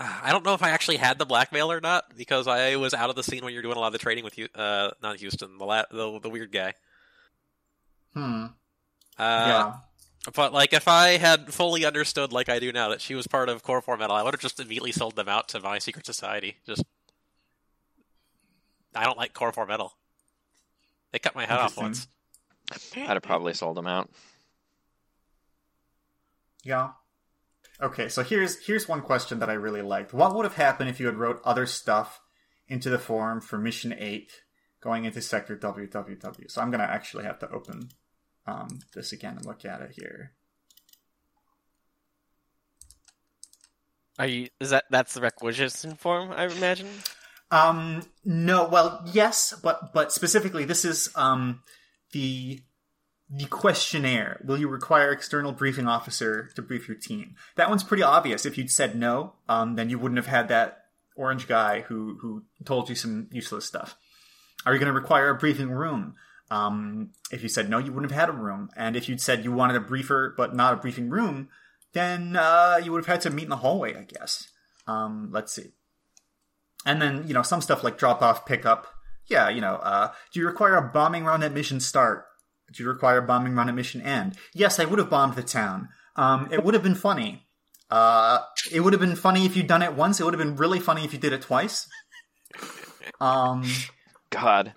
I 0.00 0.30
don't 0.30 0.44
know 0.44 0.54
if 0.54 0.62
I 0.62 0.70
actually 0.70 0.96
had 0.98 1.18
the 1.18 1.26
blackmail 1.26 1.72
or 1.72 1.80
not 1.80 2.16
because 2.16 2.46
I 2.46 2.76
was 2.76 2.94
out 2.94 3.10
of 3.10 3.16
the 3.16 3.24
scene 3.24 3.42
when 3.44 3.52
you 3.52 3.58
were 3.58 3.62
doing 3.62 3.76
a 3.76 3.80
lot 3.80 3.88
of 3.88 3.92
the 3.92 3.98
trading 3.98 4.22
with 4.22 4.38
you. 4.38 4.46
Uh, 4.54 4.90
not 5.02 5.16
Houston, 5.16 5.58
the 5.58 5.64
la- 5.64 5.84
the, 5.90 6.20
the 6.20 6.30
weird 6.30 6.52
guy. 6.52 6.74
hmm 8.14 8.46
Uh, 9.18 9.44
yeah 9.48 9.72
But 10.34 10.52
like, 10.52 10.72
if 10.72 10.86
I 10.86 11.16
had 11.16 11.52
fully 11.52 11.84
understood, 11.84 12.32
like 12.32 12.48
I 12.48 12.60
do 12.60 12.70
now, 12.70 12.90
that 12.90 13.00
she 13.00 13.16
was 13.16 13.26
part 13.26 13.48
of 13.48 13.64
Corpore 13.64 13.98
Metal, 13.98 14.14
I 14.14 14.22
would 14.22 14.34
have 14.34 14.40
just 14.40 14.60
immediately 14.60 14.92
sold 14.92 15.16
them 15.16 15.28
out 15.28 15.48
to 15.48 15.60
my 15.60 15.78
secret 15.80 16.06
society. 16.06 16.58
Just, 16.64 16.84
I 18.94 19.04
don't 19.04 19.18
like 19.18 19.34
Corpore 19.34 19.66
Metal. 19.66 19.94
They 21.10 21.18
cut 21.18 21.34
my 21.34 21.44
head 21.46 21.58
off 21.58 21.76
once. 21.76 22.06
I'd 22.94 23.08
have 23.08 23.22
probably 23.22 23.54
sold 23.54 23.76
them 23.76 23.86
out. 23.86 24.10
yeah 26.62 26.90
okay 27.82 28.08
so 28.08 28.22
here's 28.22 28.66
here's 28.66 28.88
one 28.88 29.00
question 29.00 29.38
that 29.38 29.50
i 29.50 29.54
really 29.54 29.82
liked 29.82 30.12
what 30.12 30.34
would 30.34 30.44
have 30.44 30.54
happened 30.54 30.88
if 30.88 31.00
you 31.00 31.06
had 31.06 31.16
wrote 31.16 31.40
other 31.44 31.66
stuff 31.66 32.20
into 32.66 32.90
the 32.90 32.98
form 32.98 33.40
for 33.40 33.58
mission 33.58 33.94
8 33.96 34.32
going 34.80 35.04
into 35.04 35.20
sector 35.20 35.56
www 35.56 36.50
so 36.50 36.60
i'm 36.60 36.70
gonna 36.70 36.84
actually 36.84 37.24
have 37.24 37.38
to 37.38 37.50
open 37.50 37.90
um, 38.46 38.78
this 38.94 39.12
again 39.12 39.36
and 39.36 39.44
look 39.44 39.66
at 39.66 39.82
it 39.82 39.92
here 39.94 40.32
Are 44.18 44.26
you? 44.26 44.48
Is 44.58 44.70
that 44.70 44.84
that's 44.90 45.14
the 45.14 45.20
requisition 45.20 45.94
form? 45.94 46.32
I 46.32 46.46
imagine. 46.46 46.88
Um, 47.50 48.02
no, 48.24 48.66
well, 48.66 49.02
yes, 49.12 49.54
but 49.62 49.92
but 49.94 50.12
specifically, 50.12 50.64
this 50.64 50.84
is 50.84 51.08
um 51.14 51.62
the 52.12 52.60
the 53.30 53.46
questionnaire. 53.46 54.40
Will 54.44 54.58
you 54.58 54.68
require 54.68 55.12
external 55.12 55.52
briefing 55.52 55.86
officer 55.86 56.50
to 56.54 56.62
brief 56.62 56.88
your 56.88 56.96
team? 56.96 57.36
That 57.56 57.68
one's 57.68 57.84
pretty 57.84 58.02
obvious. 58.02 58.46
If 58.46 58.56
you'd 58.56 58.70
said 58.70 58.96
no, 58.96 59.34
um, 59.48 59.76
then 59.76 59.90
you 59.90 59.98
wouldn't 59.98 60.16
have 60.18 60.26
had 60.26 60.48
that 60.48 60.86
orange 61.16 61.46
guy 61.48 61.80
who 61.82 62.16
who 62.20 62.44
told 62.64 62.88
you 62.88 62.94
some 62.94 63.28
useless 63.30 63.66
stuff. 63.66 63.96
Are 64.64 64.72
you 64.72 64.78
going 64.78 64.92
to 64.92 64.98
require 64.98 65.30
a 65.30 65.38
briefing 65.38 65.70
room? 65.70 66.14
Um, 66.50 67.10
if 67.30 67.42
you 67.42 67.48
said 67.48 67.68
no, 67.68 67.78
you 67.78 67.92
wouldn't 67.92 68.10
have 68.10 68.20
had 68.20 68.28
a 68.30 68.38
room. 68.38 68.70
And 68.76 68.96
if 68.96 69.08
you'd 69.08 69.20
said 69.20 69.44
you 69.44 69.52
wanted 69.52 69.76
a 69.76 69.80
briefer 69.80 70.34
but 70.36 70.54
not 70.54 70.72
a 70.72 70.78
briefing 70.78 71.10
room, 71.10 71.48
then 71.92 72.36
uh, 72.36 72.80
you 72.82 72.92
would 72.92 73.04
have 73.04 73.12
had 73.12 73.20
to 73.22 73.30
meet 73.30 73.44
in 73.44 73.50
the 73.50 73.56
hallway, 73.56 73.94
I 73.94 74.04
guess. 74.04 74.48
Um, 74.86 75.28
let's 75.32 75.52
see. 75.52 75.72
And 76.86 77.02
then, 77.02 77.26
you 77.26 77.34
know, 77.34 77.42
some 77.42 77.60
stuff 77.60 77.84
like 77.84 77.98
drop 77.98 78.22
off, 78.22 78.46
pick 78.46 78.64
up. 78.64 78.86
Yeah, 79.26 79.50
you 79.50 79.60
know, 79.60 79.74
uh, 79.74 80.12
do 80.32 80.40
you 80.40 80.46
require 80.46 80.76
a 80.76 80.88
bombing 80.88 81.24
run 81.24 81.42
at 81.42 81.52
mission 81.52 81.80
start? 81.80 82.27
Do 82.72 82.82
you 82.82 82.88
require 82.88 83.18
a 83.18 83.22
bombing 83.22 83.54
run 83.54 83.68
at 83.68 83.74
mission 83.74 84.00
end? 84.02 84.36
Yes, 84.54 84.78
I 84.78 84.84
would 84.84 84.98
have 84.98 85.10
bombed 85.10 85.34
the 85.36 85.42
town. 85.42 85.88
Um, 86.16 86.48
it 86.52 86.64
would 86.64 86.74
have 86.74 86.82
been 86.82 86.94
funny. 86.94 87.46
Uh, 87.90 88.40
it 88.70 88.80
would 88.80 88.92
have 88.92 89.00
been 89.00 89.16
funny 89.16 89.46
if 89.46 89.56
you'd 89.56 89.66
done 89.66 89.82
it 89.82 89.94
once. 89.94 90.20
It 90.20 90.24
would 90.24 90.34
have 90.34 90.42
been 90.42 90.56
really 90.56 90.78
funny 90.80 91.04
if 91.04 91.12
you 91.12 91.18
did 91.18 91.32
it 91.32 91.42
twice. 91.42 91.86
Um, 93.20 93.64
God. 94.30 94.74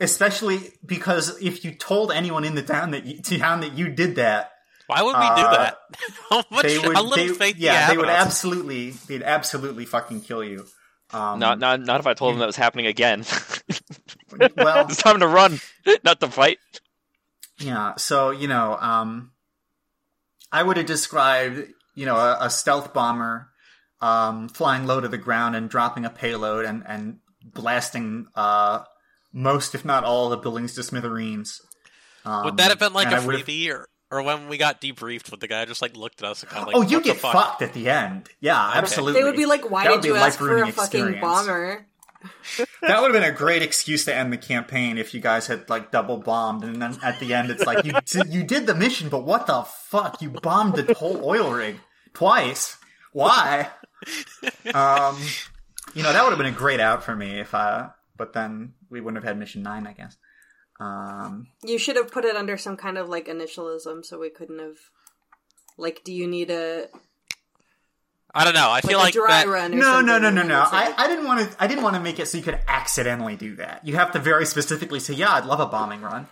especially 0.00 0.60
because 0.84 1.40
if 1.42 1.64
you 1.64 1.74
told 1.74 2.12
anyone 2.12 2.44
in 2.44 2.54
the 2.54 2.62
town 2.62 2.90
that 2.92 3.04
you, 3.06 3.20
town 3.22 3.60
that 3.60 3.72
you 3.76 3.88
did 3.88 4.16
that, 4.16 4.50
Why 4.86 5.02
would 5.02 5.16
we 5.16 5.22
do 5.42 5.46
Uh, 5.48 5.56
that? 5.56 5.78
how 6.30 6.44
much? 6.50 6.62
they 6.64 6.78
would, 6.78 6.94
how 6.96 7.02
little 7.04 7.28
they, 7.28 7.32
faith 7.32 7.56
yeah, 7.56 7.90
they 7.90 7.96
would 7.96 8.08
us? 8.08 8.26
absolutely, 8.26 8.90
they'd 8.90 9.22
absolutely 9.22 9.86
fucking 9.86 10.20
kill 10.20 10.44
you. 10.44 10.66
Um, 11.12 11.38
Not 11.38 11.58
not 11.58 11.80
not 11.80 12.00
if 12.00 12.06
I 12.06 12.14
told 12.14 12.32
them 12.34 12.40
that 12.40 12.46
was 12.46 12.56
happening 12.56 12.86
again. 12.86 13.24
well, 14.56 14.86
it's 14.86 14.96
time 14.96 15.20
to 15.20 15.28
run, 15.28 15.60
not 16.02 16.18
to 16.20 16.28
fight. 16.28 16.58
Yeah, 17.58 17.94
so 17.96 18.30
you 18.30 18.48
know, 18.48 18.76
um, 18.80 19.30
I 20.52 20.62
would 20.62 20.76
have 20.76 20.86
described, 20.86 21.68
you 21.94 22.06
know, 22.06 22.16
a, 22.16 22.38
a 22.46 22.50
stealth 22.50 22.92
bomber 22.92 23.48
um, 24.00 24.48
flying 24.48 24.86
low 24.86 25.00
to 25.00 25.08
the 25.08 25.18
ground 25.18 25.56
and 25.56 25.68
dropping 25.70 26.04
a 26.04 26.10
payload 26.10 26.64
and 26.64 26.82
and 26.86 27.18
blasting 27.44 28.26
uh, 28.34 28.82
most, 29.32 29.74
if 29.74 29.84
not 29.84 30.04
all, 30.04 30.28
the 30.30 30.36
buildings 30.36 30.74
to 30.74 30.82
smithereens. 30.82 31.60
Um, 32.24 32.44
Would 32.46 32.56
that 32.56 32.70
have 32.70 32.78
been 32.78 32.92
like 32.92 33.08
a 33.12 33.16
a 33.16 33.20
I 33.20 33.26
would've- 33.26 33.44
freebie, 33.46 33.70
or, 33.70 33.88
or 34.10 34.22
when 34.22 34.48
we 34.48 34.56
got 34.56 34.80
debriefed, 34.80 35.30
would 35.30 35.40
the 35.40 35.48
guy 35.48 35.64
just 35.66 35.82
like 35.82 35.96
looked 35.96 36.22
at 36.22 36.28
us 36.28 36.42
and 36.42 36.50
kind 36.50 36.62
of 36.62 36.68
like, 36.68 36.76
oh, 36.76 36.82
you 36.82 37.00
get 37.02 37.18
fuck? 37.18 37.32
fucked 37.34 37.62
at 37.62 37.72
the 37.74 37.88
end. 37.90 38.28
Yeah, 38.40 38.58
absolutely. 38.74 39.20
They 39.20 39.24
would 39.24 39.36
be 39.36 39.46
like, 39.46 39.70
"Why 39.70 39.84
That 39.84 39.90
did 39.94 40.02
be 40.02 40.08
you 40.08 40.16
ask 40.16 40.38
for 40.38 40.44
a 40.46 40.48
life-ruining 40.48 40.72
fucking 40.72 41.00
experience. 41.00 41.20
bomber?" 41.20 41.86
That 42.82 43.00
would 43.00 43.12
have 43.14 43.22
been 43.22 43.30
a 43.32 43.36
great 43.36 43.62
excuse 43.62 44.04
to 44.06 44.14
end 44.14 44.32
the 44.32 44.36
campaign 44.38 44.98
if 44.98 45.14
you 45.14 45.20
guys 45.20 45.46
had 45.46 45.68
like 45.68 45.90
double 45.90 46.18
bombed, 46.18 46.64
and 46.64 46.80
then 46.80 46.96
at 47.02 47.18
the 47.20 47.32
end 47.34 47.50
it's 47.50 47.64
like 47.64 47.84
you 47.84 47.92
d- 48.04 48.28
you 48.28 48.42
did 48.44 48.66
the 48.66 48.74
mission, 48.74 49.08
but 49.08 49.24
what 49.24 49.46
the 49.46 49.62
fuck? 49.62 50.20
You 50.20 50.30
bombed 50.30 50.74
the 50.74 50.94
whole 50.94 51.24
oil 51.24 51.52
rig 51.52 51.80
twice. 52.12 52.76
Why? 53.12 53.70
Um, 54.74 55.18
you 55.94 56.02
know 56.02 56.12
that 56.12 56.22
would 56.22 56.30
have 56.30 56.38
been 56.38 56.46
a 56.46 56.56
great 56.56 56.80
out 56.80 57.02
for 57.02 57.14
me 57.16 57.40
if 57.40 57.54
I. 57.54 57.90
But 58.16 58.32
then 58.32 58.74
we 58.90 59.00
wouldn't 59.00 59.22
have 59.22 59.28
had 59.28 59.38
mission 59.38 59.62
nine, 59.62 59.86
I 59.88 59.92
guess. 59.92 60.16
Um, 60.78 61.48
You 61.62 61.78
should 61.78 61.96
have 61.96 62.12
put 62.12 62.24
it 62.24 62.36
under 62.36 62.56
some 62.56 62.76
kind 62.76 62.96
of 62.98 63.08
like 63.08 63.26
initialism, 63.26 64.04
so 64.04 64.18
we 64.20 64.30
couldn't 64.30 64.60
have. 64.60 64.76
Like, 65.76 66.02
do 66.04 66.12
you 66.12 66.28
need 66.28 66.50
a 66.50 66.86
I 68.34 68.44
don't 68.44 68.54
know. 68.54 68.68
I 68.68 68.74
like, 68.74 68.84
feel 68.84 68.98
a 68.98 69.02
like 69.02 69.14
dry 69.14 69.28
that. 69.44 69.48
run? 69.48 69.78
No, 69.78 70.00
no, 70.00 70.18
no, 70.18 70.30
no, 70.30 70.42
no. 70.42 70.58
I, 70.66 70.92
I 70.96 71.06
didn't 71.08 71.24
want 71.24 71.50
to. 71.50 71.62
I 71.62 71.66
didn't 71.66 71.84
want 71.84 71.94
to 71.94 72.00
make 72.00 72.18
it 72.18 72.26
so 72.26 72.36
you 72.36 72.44
could 72.44 72.58
accidentally 72.66 73.36
do 73.36 73.56
that. 73.56 73.86
You 73.86 73.94
have 73.96 74.12
to 74.12 74.18
very 74.18 74.44
specifically 74.46 75.00
say, 75.00 75.14
"Yeah, 75.14 75.32
I'd 75.32 75.44
love 75.46 75.60
a 75.60 75.66
bombing 75.66 76.02
run." 76.02 76.26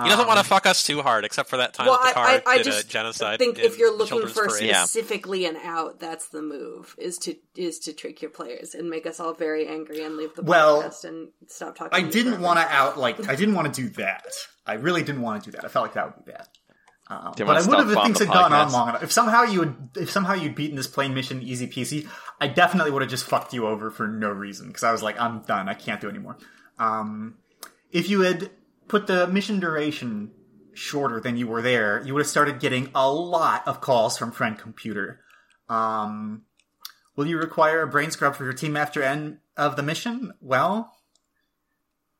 He 0.00 0.08
doesn't 0.08 0.26
want 0.28 0.36
to 0.36 0.40
Um, 0.40 0.46
fuck 0.46 0.64
us 0.64 0.82
too 0.86 1.02
hard, 1.02 1.24
except 1.26 1.50
for 1.50 1.58
that 1.58 1.74
time 1.74 1.86
well, 1.88 1.98
that 2.02 2.14
the 2.14 2.20
I, 2.20 2.40
car 2.40 2.42
I, 2.46 2.54
I 2.54 2.56
did 2.58 2.64
just 2.66 2.84
a 2.84 2.88
genocide. 2.88 3.34
I 3.34 3.36
think 3.36 3.58
in 3.58 3.64
if 3.66 3.76
you're 3.78 3.94
looking 3.94 4.26
for 4.28 4.46
Parade. 4.46 4.74
Specifically 4.76 5.44
an 5.44 5.56
out, 5.56 5.98
that's 6.00 6.28
the 6.28 6.40
move. 6.40 6.94
Is 6.96 7.18
to 7.18 7.34
is 7.56 7.80
to 7.80 7.92
trick 7.92 8.22
your 8.22 8.30
players 8.30 8.74
and 8.74 8.88
make 8.88 9.04
us 9.04 9.20
all 9.20 9.34
very 9.34 9.66
angry 9.66 10.02
and 10.02 10.16
leave 10.16 10.34
the 10.36 10.42
Well, 10.42 10.84
podcast 10.84 11.04
and 11.04 11.28
stop 11.48 11.76
talking. 11.76 11.92
I 11.92 12.08
didn't 12.08 12.32
forever. 12.34 12.42
want 12.44 12.60
to 12.60 12.66
out 12.66 12.98
like 12.98 13.28
I 13.28 13.34
didn't 13.34 13.54
want 13.56 13.74
to 13.74 13.82
do 13.82 13.88
that. 13.96 14.24
I 14.64 14.74
really 14.74 15.02
didn't 15.02 15.22
want 15.22 15.42
to 15.44 15.50
do 15.50 15.56
that. 15.56 15.64
I 15.66 15.68
felt 15.68 15.82
like 15.82 15.94
that 15.94 16.16
would 16.16 16.24
be 16.24 16.32
bad. 16.32 16.46
Didn't 17.34 17.46
but 17.48 17.56
I 17.56 17.60
wanna 17.66 17.68
would 17.68 17.78
have 17.78 17.90
if 17.90 18.04
things 18.04 18.18
had 18.20 18.28
gone 18.28 18.52
on 18.52 18.70
long 18.70 18.88
enough. 18.90 19.02
If 19.02 19.10
somehow 19.10 19.42
you 19.42 19.60
would, 19.60 19.76
if 19.96 20.10
somehow 20.10 20.34
you'd 20.34 20.54
beaten 20.54 20.76
this 20.76 20.86
plane 20.86 21.12
mission 21.12 21.42
easy 21.42 21.66
peasy, 21.66 22.08
I 22.40 22.46
definitely 22.46 22.92
would 22.92 23.02
have 23.02 23.10
just 23.10 23.24
fucked 23.24 23.52
you 23.52 23.66
over 23.66 23.90
for 23.90 24.06
no 24.06 24.30
reason 24.30 24.68
because 24.68 24.84
I 24.84 24.92
was 24.92 25.02
like, 25.02 25.18
I'm 25.20 25.40
done. 25.42 25.68
I 25.68 25.74
can't 25.74 26.00
do 26.00 26.08
anymore. 26.08 26.38
Um, 26.78 27.38
if 27.90 28.08
you 28.08 28.20
had 28.20 28.50
put 28.86 29.08
the 29.08 29.26
mission 29.26 29.58
duration 29.58 30.30
shorter 30.72 31.20
than 31.20 31.36
you 31.36 31.48
were 31.48 31.62
there, 31.62 32.00
you 32.06 32.14
would 32.14 32.20
have 32.20 32.28
started 32.28 32.60
getting 32.60 32.90
a 32.94 33.10
lot 33.10 33.66
of 33.66 33.80
calls 33.80 34.16
from 34.16 34.30
friend 34.30 34.56
computer. 34.56 35.20
Um, 35.68 36.42
will 37.16 37.26
you 37.26 37.38
require 37.38 37.82
a 37.82 37.88
brain 37.88 38.12
scrub 38.12 38.36
for 38.36 38.44
your 38.44 38.52
team 38.52 38.76
after 38.76 39.02
end 39.02 39.38
of 39.56 39.74
the 39.74 39.82
mission? 39.82 40.32
Well, 40.40 40.94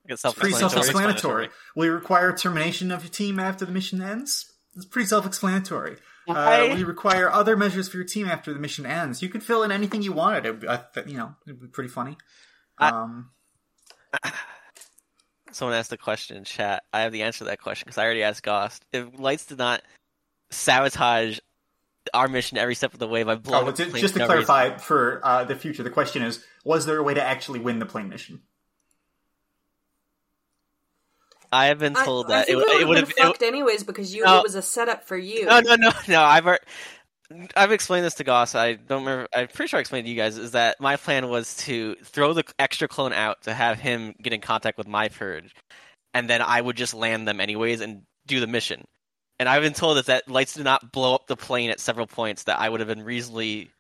It's 0.07 0.25
it's 0.25 0.35
pretty 0.35 0.55
self-explanatory. 0.57 0.91
self-explanatory. 1.13 1.49
Will 1.77 1.87
you 1.87 1.93
require 1.93 2.37
termination 2.37 2.91
of 2.91 3.05
your 3.05 3.11
team 3.11 3.39
after 3.39 3.65
the 3.65 3.73
mission 3.73 4.03
ends? 4.03 4.50
It's 4.77 4.85
pretty 4.85 5.07
self-explanatory. 5.07 5.97
Uh, 6.29 6.33
I- 6.33 6.63
will 6.69 6.79
you 6.79 6.87
require 6.87 7.31
other 7.31 7.57
measures 7.57 7.89
for 7.89 7.97
your 7.97 8.07
team 8.07 8.27
after 8.27 8.53
the 8.53 8.61
mission 8.61 8.87
ends? 8.87 9.23
You 9.23 9.29
could 9.29 9.43
fill 9.43 9.63
in 9.63 9.73
anything 9.73 10.03
you 10.03 10.13
wanted. 10.13 10.47
It, 10.47 10.51
would 10.51 10.61
be- 10.61 10.69
I 10.69 10.85
you 11.07 11.17
know, 11.17 11.35
it'd 11.47 11.61
be 11.61 11.67
pretty 11.67 11.89
funny. 11.91 12.17
I- 12.79 12.91
Um, 12.91 13.31
Someone 15.53 15.77
asked 15.77 15.93
a 15.93 15.97
question 15.97 16.37
in 16.37 16.45
chat. 16.45 16.85
I 16.93 17.01
have 17.01 17.13
the 17.13 17.23
answer 17.23 17.39
to 17.39 17.45
that 17.47 17.61
question 17.61 17.87
because 17.87 17.99
I 17.99 18.05
already 18.05 18.23
asked 18.23 18.45
Goss. 18.45 18.79
If 18.93 19.19
lights 19.19 19.47
did 19.47 19.59
not 19.59 19.83
sabotage 20.51 21.41
our 22.15 22.29
mission 22.29 22.57
every 22.57 22.75
step 22.77 22.93
of 22.93 23.01
the 23.01 23.09
way 23.09 23.25
by 23.25 23.35
blowing 23.35 23.67
oh, 23.67 23.69
up 23.71 23.75
to- 23.75 23.87
planes 23.87 24.01
just 24.01 24.15
to 24.15 24.25
clarify 24.27 24.65
reason- 24.65 24.79
for 24.79 25.21
uh, 25.25 25.45
the 25.45 25.57
future, 25.57 25.83
the 25.83 25.91
question 25.91 26.23
is: 26.23 26.45
Was 26.65 26.87
there 26.87 26.99
a 26.99 27.03
way 27.03 27.15
to 27.15 27.23
actually 27.23 27.59
win 27.59 27.81
the 27.81 27.87
plane 27.87 28.09
mission? 28.09 28.43
I 31.53 31.67
have 31.67 31.79
been 31.79 31.95
told 31.95 32.27
I 32.27 32.29
that 32.29 32.47
think 32.47 32.59
it, 32.61 32.69
it, 32.69 32.83
it 32.83 32.89
would 32.89 32.99
have 32.99 33.13
fucked 33.13 33.43
anyways 33.43 33.83
because 33.85 34.15
you 34.15 34.25
No. 34.25 34.39
it 34.39 34.43
was 34.43 34.55
a 34.55 34.63
setup 34.63 35.05
for 35.05 35.17
you. 35.17 35.47
No, 35.47 35.61
no, 35.61 35.75
no, 35.75 35.91
no. 36.09 36.23
I've 36.23 36.47
I've 37.57 37.73
explained 37.73 38.05
this 38.05 38.15
to 38.15 38.25
Goss. 38.25 38.55
I 38.55 38.75
don't 38.75 39.05
remember. 39.05 39.29
I'm 39.35 39.49
pretty 39.49 39.69
sure 39.69 39.79
I 39.79 39.81
explained 39.81 40.07
to 40.07 40.11
you 40.11 40.17
guys. 40.17 40.37
Is 40.37 40.53
that 40.53 40.81
my 40.81 40.97
plan 40.97 41.29
was 41.29 41.57
to 41.59 41.95
throw 42.05 42.33
the 42.33 42.45
extra 42.59 42.89
clone 42.89 43.13
out 43.13 43.43
to 43.43 43.55
have 43.55 43.79
him 43.79 44.15
get 44.21 44.33
in 44.33 44.41
contact 44.41 44.79
with 44.79 44.89
my 44.89 45.09
purge, 45.09 45.55
and 46.15 46.29
then 46.29 46.43
I 46.43 46.61
would 46.61 46.77
just 46.77 46.95
land 46.95 47.29
them 47.29 47.41
anyways 47.41 47.81
and 47.81 48.03
do 48.27 48.41
the 48.41 48.47
mission. 48.47 48.85
And 49.39 49.49
I've 49.49 49.63
been 49.63 49.75
told 49.75 49.97
that 49.97 50.07
that 50.07 50.29
lights 50.29 50.55
did 50.55 50.65
not 50.65 50.93
blow 50.93 51.15
up 51.15 51.27
the 51.27 51.37
plane 51.37 51.71
at 51.71 51.81
several 51.81 52.07
points. 52.07 52.45
That 52.45 52.59
I 52.59 52.69
would 52.69 52.81
have 52.81 52.89
been 52.89 53.03
reasonably 53.05 53.71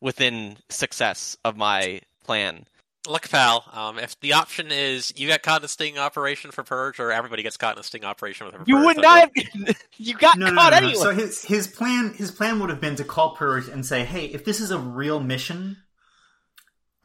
within 0.00 0.56
success 0.68 1.36
of 1.44 1.56
my 1.56 2.00
plan. 2.24 2.66
Look, 3.06 3.28
pal. 3.30 3.64
Um, 3.72 3.98
if 3.98 4.18
the 4.20 4.32
option 4.32 4.70
is 4.70 5.12
you 5.16 5.26
get 5.26 5.42
caught 5.42 5.60
in 5.60 5.64
a 5.64 5.68
sting 5.68 5.98
operation 5.98 6.50
for 6.50 6.64
purge, 6.64 6.98
or 7.00 7.12
everybody 7.12 7.42
gets 7.42 7.56
caught 7.56 7.76
in 7.76 7.80
a 7.80 7.84
sting 7.84 8.04
operation 8.04 8.46
with 8.46 8.54
a 8.54 8.64
You 8.66 8.84
would 8.84 8.96
not. 8.96 9.30
Have, 9.36 9.76
you 9.96 10.14
got 10.14 10.38
No, 10.38 10.46
no, 10.46 10.54
caught 10.54 10.72
no, 10.72 10.80
no, 10.80 10.86
anyway. 10.86 11.02
So 11.02 11.10
his 11.12 11.44
his 11.44 11.66
plan 11.66 12.14
his 12.14 12.30
plan 12.30 12.60
would 12.60 12.70
have 12.70 12.80
been 12.80 12.96
to 12.96 13.04
call 13.04 13.36
Purge 13.36 13.68
and 13.68 13.84
say, 13.84 14.04
"Hey, 14.04 14.26
if 14.26 14.44
this 14.44 14.60
is 14.60 14.70
a 14.70 14.78
real 14.78 15.20
mission, 15.20 15.76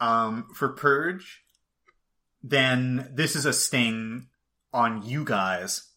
um, 0.02 0.48
for 0.52 0.70
Purge, 0.70 1.42
then 2.42 3.08
this 3.14 3.36
is 3.36 3.46
a 3.46 3.52
sting 3.52 4.26
on 4.72 5.06
you 5.06 5.24
guys. 5.24 5.88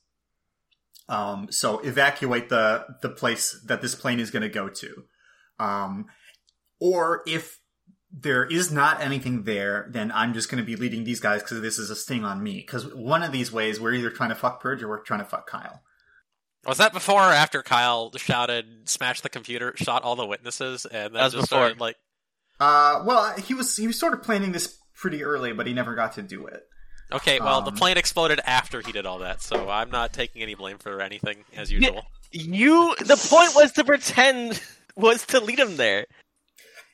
Um, 1.09 1.47
so 1.51 1.79
evacuate 1.79 2.49
the 2.49 2.85
the 3.01 3.09
place 3.09 3.59
that 3.65 3.81
this 3.81 3.95
plane 3.95 4.19
is 4.19 4.31
going 4.31 4.43
to 4.43 4.49
go 4.49 4.69
to. 4.69 5.03
Um, 5.59 6.05
or 6.79 7.23
if 7.25 7.59
there 8.17 8.45
is 8.45 8.71
not 8.71 9.01
anything 9.01 9.43
there, 9.43 9.87
then 9.91 10.11
I'm 10.13 10.33
just 10.33 10.49
going 10.49 10.63
to 10.63 10.65
be 10.65 10.75
leading 10.77 11.03
these 11.03 11.19
guys 11.19 11.41
because 11.43 11.61
this 11.61 11.77
is 11.77 11.89
a 11.89 11.95
sting 11.95 12.23
on 12.23 12.41
me. 12.41 12.53
Because 12.57 12.85
one 12.93 13.23
of 13.23 13.31
these 13.33 13.51
ways, 13.51 13.79
we're 13.79 13.93
either 13.93 14.09
trying 14.09 14.29
to 14.29 14.35
fuck 14.35 14.61
Purge 14.61 14.81
or 14.83 14.87
we're 14.87 15.01
trying 15.01 15.19
to 15.19 15.25
fuck 15.25 15.47
Kyle. 15.47 15.81
Was 16.65 16.77
that 16.77 16.93
before 16.93 17.21
or 17.21 17.33
after 17.33 17.61
Kyle 17.61 18.11
shouted, 18.15 18.87
"Smash 18.89 19.21
the 19.21 19.29
computer," 19.29 19.73
shot 19.75 20.01
all 20.03 20.15
the 20.15 20.25
witnesses, 20.25 20.85
and 20.85 21.13
then 21.13 21.13
That 21.13 21.23
was 21.25 21.33
just 21.33 21.49
before. 21.49 21.59
started 21.65 21.79
like, 21.79 21.95
Uh, 22.59 23.03
well, 23.05 23.33
he 23.37 23.53
was 23.53 23.75
he 23.75 23.85
was 23.85 23.99
sort 23.99 24.13
of 24.13 24.23
planning 24.23 24.51
this 24.53 24.77
pretty 24.95 25.23
early, 25.23 25.51
but 25.53 25.67
he 25.67 25.73
never 25.73 25.93
got 25.93 26.13
to 26.13 26.21
do 26.23 26.47
it. 26.47 26.63
okay, 27.11 27.39
well, 27.39 27.61
the 27.61 27.69
Um, 27.71 27.75
plane 27.77 27.97
exploded 27.97 28.39
after 28.45 28.81
he 28.81 28.91
did 28.91 29.05
all 29.05 29.19
that, 29.19 29.41
so 29.43 29.69
I'm 29.69 29.91
not 29.91 30.11
taking 30.13 30.41
any 30.41 30.55
blame 30.55 30.77
for 30.79 31.01
anything 31.01 31.43
as 31.55 31.71
usual. 31.71 32.03
You. 32.31 32.95
The 32.99 33.17
point 33.29 33.53
was 33.55 33.71
to 33.73 33.83
pretend 33.83 34.59
was 34.95 35.25
to 35.27 35.39
lead 35.41 35.59
him 35.59 35.77
there. 35.77 36.07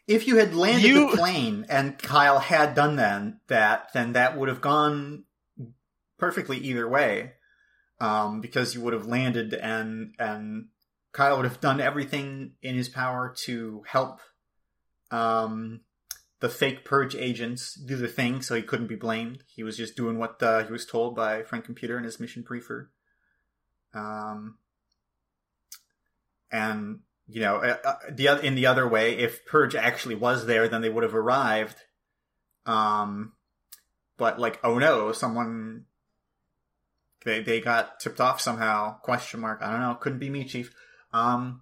If 0.07 0.27
you 0.27 0.37
had 0.37 0.53
landed 0.55 0.87
You- 0.87 1.11
the 1.11 1.17
plane 1.17 1.65
and 1.69 1.97
Kyle 1.97 2.39
had 2.39 2.75
done 2.75 2.95
then 2.95 3.39
that, 3.47 3.93
then 3.93 4.13
that 4.13 4.37
would 4.37 4.49
have 4.49 4.61
gone 4.61 5.25
perfectly 6.17 6.57
either 6.57 6.87
way, 6.87 7.33
um, 7.99 8.41
because 8.41 8.75
you 8.75 8.81
would 8.81 8.93
have 8.93 9.05
landed 9.05 9.53
and 9.53 10.15
and 10.19 10.67
Kyle 11.13 11.35
would 11.37 11.45
have 11.45 11.59
done 11.61 11.81
everything 11.81 12.55
in 12.61 12.75
his 12.75 12.89
power 12.89 13.33
to 13.45 13.83
help 13.87 14.21
um, 15.11 15.81
the 16.39 16.49
fake 16.49 16.85
purge 16.85 17.15
agents 17.15 17.75
do 17.75 17.97
the 17.97 18.07
thing, 18.07 18.41
so 18.41 18.55
he 18.55 18.61
couldn't 18.61 18.87
be 18.87 18.95
blamed. 18.95 19.43
He 19.47 19.61
was 19.61 19.77
just 19.77 19.95
doing 19.95 20.17
what 20.17 20.41
uh, 20.41 20.63
he 20.63 20.71
was 20.71 20.85
told 20.85 21.15
by 21.15 21.43
Friend 21.43 21.63
Computer 21.63 21.97
and 21.97 22.05
his 22.05 22.19
mission 22.19 22.43
briefer. 22.43 22.91
Um, 23.93 24.57
and 26.49 27.01
you 27.31 27.41
know, 27.41 27.57
uh, 27.57 27.77
uh, 27.85 27.95
the 28.09 28.45
in 28.45 28.55
the 28.55 28.65
other 28.65 28.87
way, 28.87 29.17
if 29.17 29.45
Purge 29.45 29.73
actually 29.73 30.15
was 30.15 30.45
there, 30.45 30.67
then 30.67 30.81
they 30.81 30.89
would 30.89 31.03
have 31.03 31.15
arrived. 31.15 31.77
Um, 32.65 33.33
but 34.17 34.37
like, 34.37 34.59
oh 34.63 34.77
no, 34.77 35.13
someone 35.13 35.85
they 37.23 37.41
they 37.41 37.61
got 37.61 37.99
tipped 37.99 38.19
off 38.19 38.41
somehow? 38.41 38.99
Question 38.99 39.39
mark. 39.39 39.61
I 39.61 39.71
don't 39.71 39.79
know. 39.79 39.95
Couldn't 39.95 40.19
be 40.19 40.29
me, 40.29 40.43
Chief. 40.43 40.73
Um, 41.13 41.61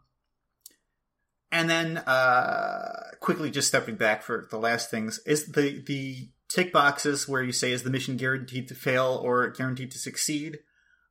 and 1.51 1.69
then 1.69 1.97
uh, 1.97 3.11
quickly, 3.19 3.51
just 3.51 3.67
stepping 3.67 3.95
back 3.95 4.23
for 4.23 4.47
the 4.49 4.57
last 4.57 4.89
things 4.89 5.19
is 5.25 5.51
the 5.51 5.83
the 5.85 6.29
tick 6.47 6.73
boxes 6.73 7.27
where 7.27 7.43
you 7.43 7.51
say 7.51 7.71
is 7.71 7.83
the 7.83 7.91
mission 7.91 8.17
guaranteed 8.17 8.67
to 8.69 8.75
fail 8.75 9.21
or 9.23 9.47
guaranteed 9.49 9.91
to 9.91 9.99
succeed. 9.99 10.59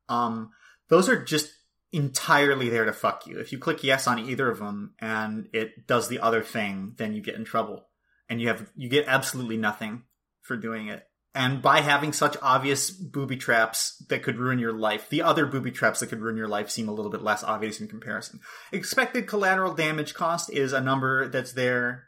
Um, 0.09 0.51
those 0.89 1.09
are 1.09 1.23
just 1.23 1.53
entirely 1.93 2.69
there 2.69 2.85
to 2.85 2.93
fuck 2.93 3.27
you. 3.27 3.39
If 3.39 3.53
you 3.53 3.59
click 3.59 3.83
yes 3.83 4.07
on 4.07 4.19
either 4.19 4.51
of 4.51 4.59
them 4.59 4.95
and 4.99 5.49
it 5.53 5.87
does 5.87 6.09
the 6.09 6.21
other 6.21 6.43
thing, 6.43 6.95
then 6.97 7.15
you 7.15 7.23
get 7.23 7.35
in 7.37 7.45
trouble, 7.45 7.89
and 8.29 8.41
you 8.41 8.49
have 8.49 8.71
you 8.77 8.89
get 8.89 9.07
absolutely 9.07 9.57
nothing 9.57 10.03
for 10.43 10.57
doing 10.57 10.89
it. 10.89 11.05
And 11.35 11.63
by 11.63 11.83
having 11.83 12.13
such 12.13 12.37
obvious 12.43 12.91
booby 12.91 13.37
traps 13.37 14.03
that 14.09 14.23
could 14.23 14.39
ruin 14.39 14.59
your 14.59 14.73
life, 14.73 15.09
the 15.09 15.23
other 15.23 15.47
booby 15.47 15.71
traps 15.71 16.01
that 16.01 16.09
could 16.09 16.21
ruin 16.21 16.37
your 16.37 16.49
life 16.49 16.71
seem 16.71 16.89
a 16.89 16.93
little 16.93 17.13
bit 17.13 17.23
less 17.23 17.45
obvious 17.45 17.81
in 17.81 17.87
comparison. 17.87 18.41
Expected 18.73 19.29
collateral 19.29 19.75
damage 19.75 20.15
cost 20.15 20.51
is 20.51 20.73
a 20.73 20.81
number 20.81 21.29
that's 21.29 21.53
there. 21.53 22.07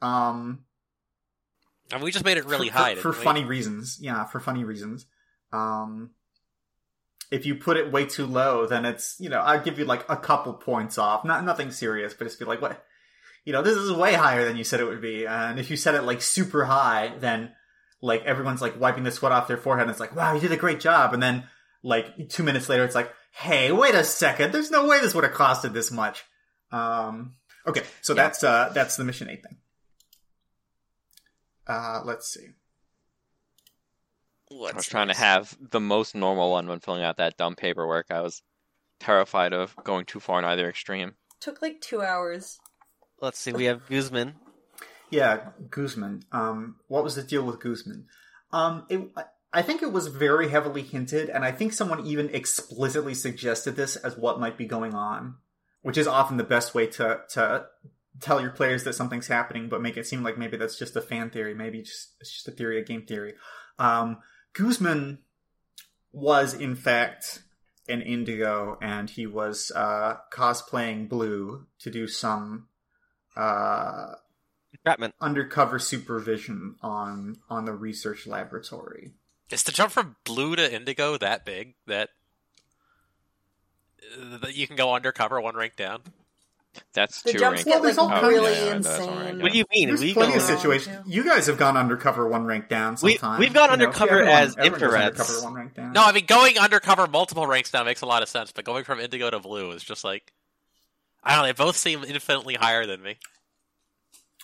Um, 0.00 0.64
And 1.92 2.02
we 2.02 2.12
just 2.12 2.24
made 2.24 2.38
it 2.38 2.46
really 2.46 2.68
for, 2.68 2.78
high 2.78 2.94
for, 2.94 3.12
for 3.12 3.22
funny 3.24 3.44
reasons. 3.44 3.98
Yeah, 4.00 4.24
for 4.24 4.40
funny 4.40 4.64
reasons. 4.64 5.06
Um, 5.52 6.10
if 7.30 7.46
you 7.46 7.54
put 7.54 7.76
it 7.76 7.92
way 7.92 8.04
too 8.06 8.26
low, 8.26 8.66
then 8.66 8.84
it's 8.84 9.16
you 9.20 9.28
know 9.28 9.40
I'd 9.42 9.64
give 9.64 9.78
you 9.78 9.84
like 9.84 10.04
a 10.08 10.16
couple 10.16 10.52
points 10.54 10.98
off. 10.98 11.24
Not 11.24 11.44
nothing 11.44 11.70
serious, 11.70 12.14
but 12.14 12.24
just 12.24 12.38
be 12.38 12.44
like, 12.44 12.60
what? 12.60 12.84
You 13.44 13.52
know, 13.52 13.62
this 13.62 13.76
is 13.76 13.92
way 13.92 14.12
higher 14.12 14.44
than 14.44 14.56
you 14.56 14.64
said 14.64 14.80
it 14.80 14.84
would 14.84 15.00
be. 15.00 15.26
And 15.26 15.58
if 15.58 15.70
you 15.70 15.76
set 15.76 15.94
it 15.94 16.02
like 16.02 16.20
super 16.20 16.64
high, 16.64 17.14
then 17.18 17.52
like 18.02 18.22
everyone's 18.24 18.60
like 18.60 18.78
wiping 18.78 19.04
the 19.04 19.10
sweat 19.10 19.32
off 19.32 19.48
their 19.48 19.56
forehead. 19.56 19.84
and 19.84 19.90
It's 19.90 20.00
like, 20.00 20.14
wow, 20.14 20.34
you 20.34 20.40
did 20.40 20.52
a 20.52 20.56
great 20.56 20.80
job. 20.80 21.14
And 21.14 21.22
then 21.22 21.44
like 21.82 22.28
two 22.28 22.42
minutes 22.42 22.68
later, 22.68 22.84
it's 22.84 22.94
like, 22.94 23.10
hey, 23.32 23.72
wait 23.72 23.94
a 23.94 24.04
second. 24.04 24.52
There's 24.52 24.70
no 24.70 24.86
way 24.86 25.00
this 25.00 25.14
would 25.14 25.24
have 25.24 25.32
costed 25.32 25.72
this 25.72 25.90
much. 25.90 26.24
Um, 26.70 27.34
okay, 27.66 27.82
so 28.02 28.14
that's 28.14 28.44
uh, 28.44 28.70
that's 28.74 28.96
the 28.96 29.04
mission 29.04 29.30
eight 29.30 29.42
thing. 29.42 29.56
Uh, 31.66 32.02
let's 32.04 32.28
see. 32.28 32.48
I 34.52 34.72
was 34.74 34.86
trying 34.86 35.08
to 35.08 35.14
have 35.14 35.56
the 35.60 35.80
most 35.80 36.14
normal 36.14 36.50
one 36.50 36.66
when 36.66 36.80
filling 36.80 37.02
out 37.02 37.16
that 37.18 37.36
dumb 37.36 37.54
paperwork. 37.54 38.06
I 38.10 38.20
was 38.20 38.42
terrified 38.98 39.52
of 39.52 39.74
going 39.84 40.04
too 40.04 40.20
far 40.20 40.38
in 40.38 40.44
either 40.44 40.68
extreme. 40.68 41.14
Took 41.40 41.62
like 41.62 41.80
two 41.80 42.02
hours. 42.02 42.58
Let's 43.20 43.38
see. 43.38 43.52
We 43.52 43.64
have 43.64 43.86
Guzman. 43.88 44.34
Yeah, 45.10 45.50
Guzman. 45.70 46.24
Um, 46.32 46.76
what 46.88 47.04
was 47.04 47.14
the 47.14 47.22
deal 47.22 47.42
with 47.44 47.60
Guzman? 47.60 48.06
Um, 48.52 48.86
it, 48.88 49.00
I- 49.16 49.24
I 49.52 49.62
think 49.62 49.82
it 49.82 49.90
was 49.90 50.06
very 50.06 50.48
heavily 50.48 50.82
hinted, 50.82 51.28
and 51.28 51.44
I 51.44 51.50
think 51.50 51.72
someone 51.72 52.06
even 52.06 52.30
explicitly 52.32 53.14
suggested 53.14 53.74
this 53.74 53.96
as 53.96 54.16
what 54.16 54.38
might 54.38 54.56
be 54.56 54.64
going 54.64 54.94
on, 54.94 55.38
which 55.82 55.98
is 55.98 56.06
often 56.06 56.36
the 56.36 56.44
best 56.44 56.72
way 56.72 56.86
to 56.86 57.22
to 57.30 57.66
tell 58.20 58.40
your 58.40 58.50
players 58.52 58.84
that 58.84 58.92
something's 58.94 59.26
happening, 59.26 59.68
but 59.68 59.82
make 59.82 59.96
it 59.96 60.06
seem 60.06 60.22
like 60.22 60.38
maybe 60.38 60.56
that's 60.56 60.78
just 60.78 60.94
a 60.94 61.00
fan 61.00 61.30
theory, 61.30 61.52
maybe 61.52 61.82
just 61.82 62.12
it's 62.20 62.32
just 62.32 62.46
a 62.46 62.52
theory, 62.52 62.78
a 62.80 62.84
game 62.84 63.04
theory. 63.04 63.34
Um, 63.80 64.18
Guzman 64.52 65.18
was 66.12 66.54
in 66.54 66.74
fact 66.74 67.42
an 67.88 68.02
Indigo, 68.02 68.78
and 68.80 69.10
he 69.10 69.26
was 69.26 69.72
uh, 69.74 70.16
cosplaying 70.32 71.08
Blue 71.08 71.66
to 71.80 71.90
do 71.90 72.06
some 72.06 72.68
uh, 73.36 74.14
Entrapment. 74.72 75.14
undercover 75.20 75.78
supervision 75.78 76.76
on 76.82 77.38
on 77.48 77.64
the 77.64 77.72
research 77.72 78.26
laboratory. 78.26 79.12
Is 79.50 79.62
the 79.64 79.72
jump 79.72 79.90
from 79.90 80.16
blue 80.24 80.54
to 80.54 80.74
indigo 80.74 81.16
that 81.16 81.44
big 81.44 81.74
that 81.86 82.10
that 84.16 84.54
you 84.54 84.66
can 84.66 84.76
go 84.76 84.94
undercover 84.94 85.40
one 85.40 85.56
rank 85.56 85.76
down? 85.76 86.02
That's 86.94 87.22
The 87.22 87.32
two 87.32 87.38
jumps 87.38 87.64
rank. 87.64 87.66
Well, 87.66 87.82
there's 87.82 87.98
all 87.98 88.08
really 88.22 88.54
kinds- 88.54 88.86
yeah, 88.86 88.92
that's 88.92 89.00
all 89.00 89.08
right, 89.08 89.16
insane. 89.18 89.36
yeah. 89.38 89.42
What 89.42 89.52
do 89.52 89.58
you 89.58 89.64
mean? 89.74 89.88
There's 89.88 90.00
We 90.00 90.12
plenty 90.14 90.32
go- 90.32 90.38
of 90.38 90.42
situations. 90.44 90.98
You 91.06 91.24
guys 91.24 91.46
have 91.46 91.58
gone 91.58 91.76
undercover 91.76 92.28
one 92.28 92.44
rank 92.44 92.68
down 92.68 92.96
We- 93.02 93.16
sometimes. 93.16 93.40
we've 93.40 93.52
gone 93.52 93.70
You 93.70 93.76
know, 93.78 93.84
undercover 93.86 94.10
everyone- 94.20 94.32
as 94.42 94.56
everyone 94.56 94.80
goes 94.80 94.90
infrareds. 94.92 95.04
undercover 95.04 95.42
one 95.42 95.54
rank 95.54 95.74
down. 95.74 95.92
No, 95.92 96.04
I 96.04 96.12
mean 96.12 96.26
going 96.26 96.58
undercover 96.58 97.06
multiple 97.08 97.46
ranks 97.46 97.70
down 97.70 97.86
makes 97.86 98.02
a 98.02 98.06
lot 98.06 98.22
of 98.22 98.28
sense, 98.28 98.52
but 98.52 98.64
going 98.64 98.84
from 98.84 99.00
indigo 99.00 99.28
to 99.30 99.40
blue 99.40 99.72
is 99.72 99.82
just 99.82 100.04
like 100.04 100.32
I 101.22 101.32
don't 101.34 101.42
know. 101.42 101.46
They 101.48 101.52
both 101.52 101.76
seem 101.76 102.02
infinitely 102.04 102.54
higher 102.54 102.86
than 102.86 103.02
me. 103.02 103.18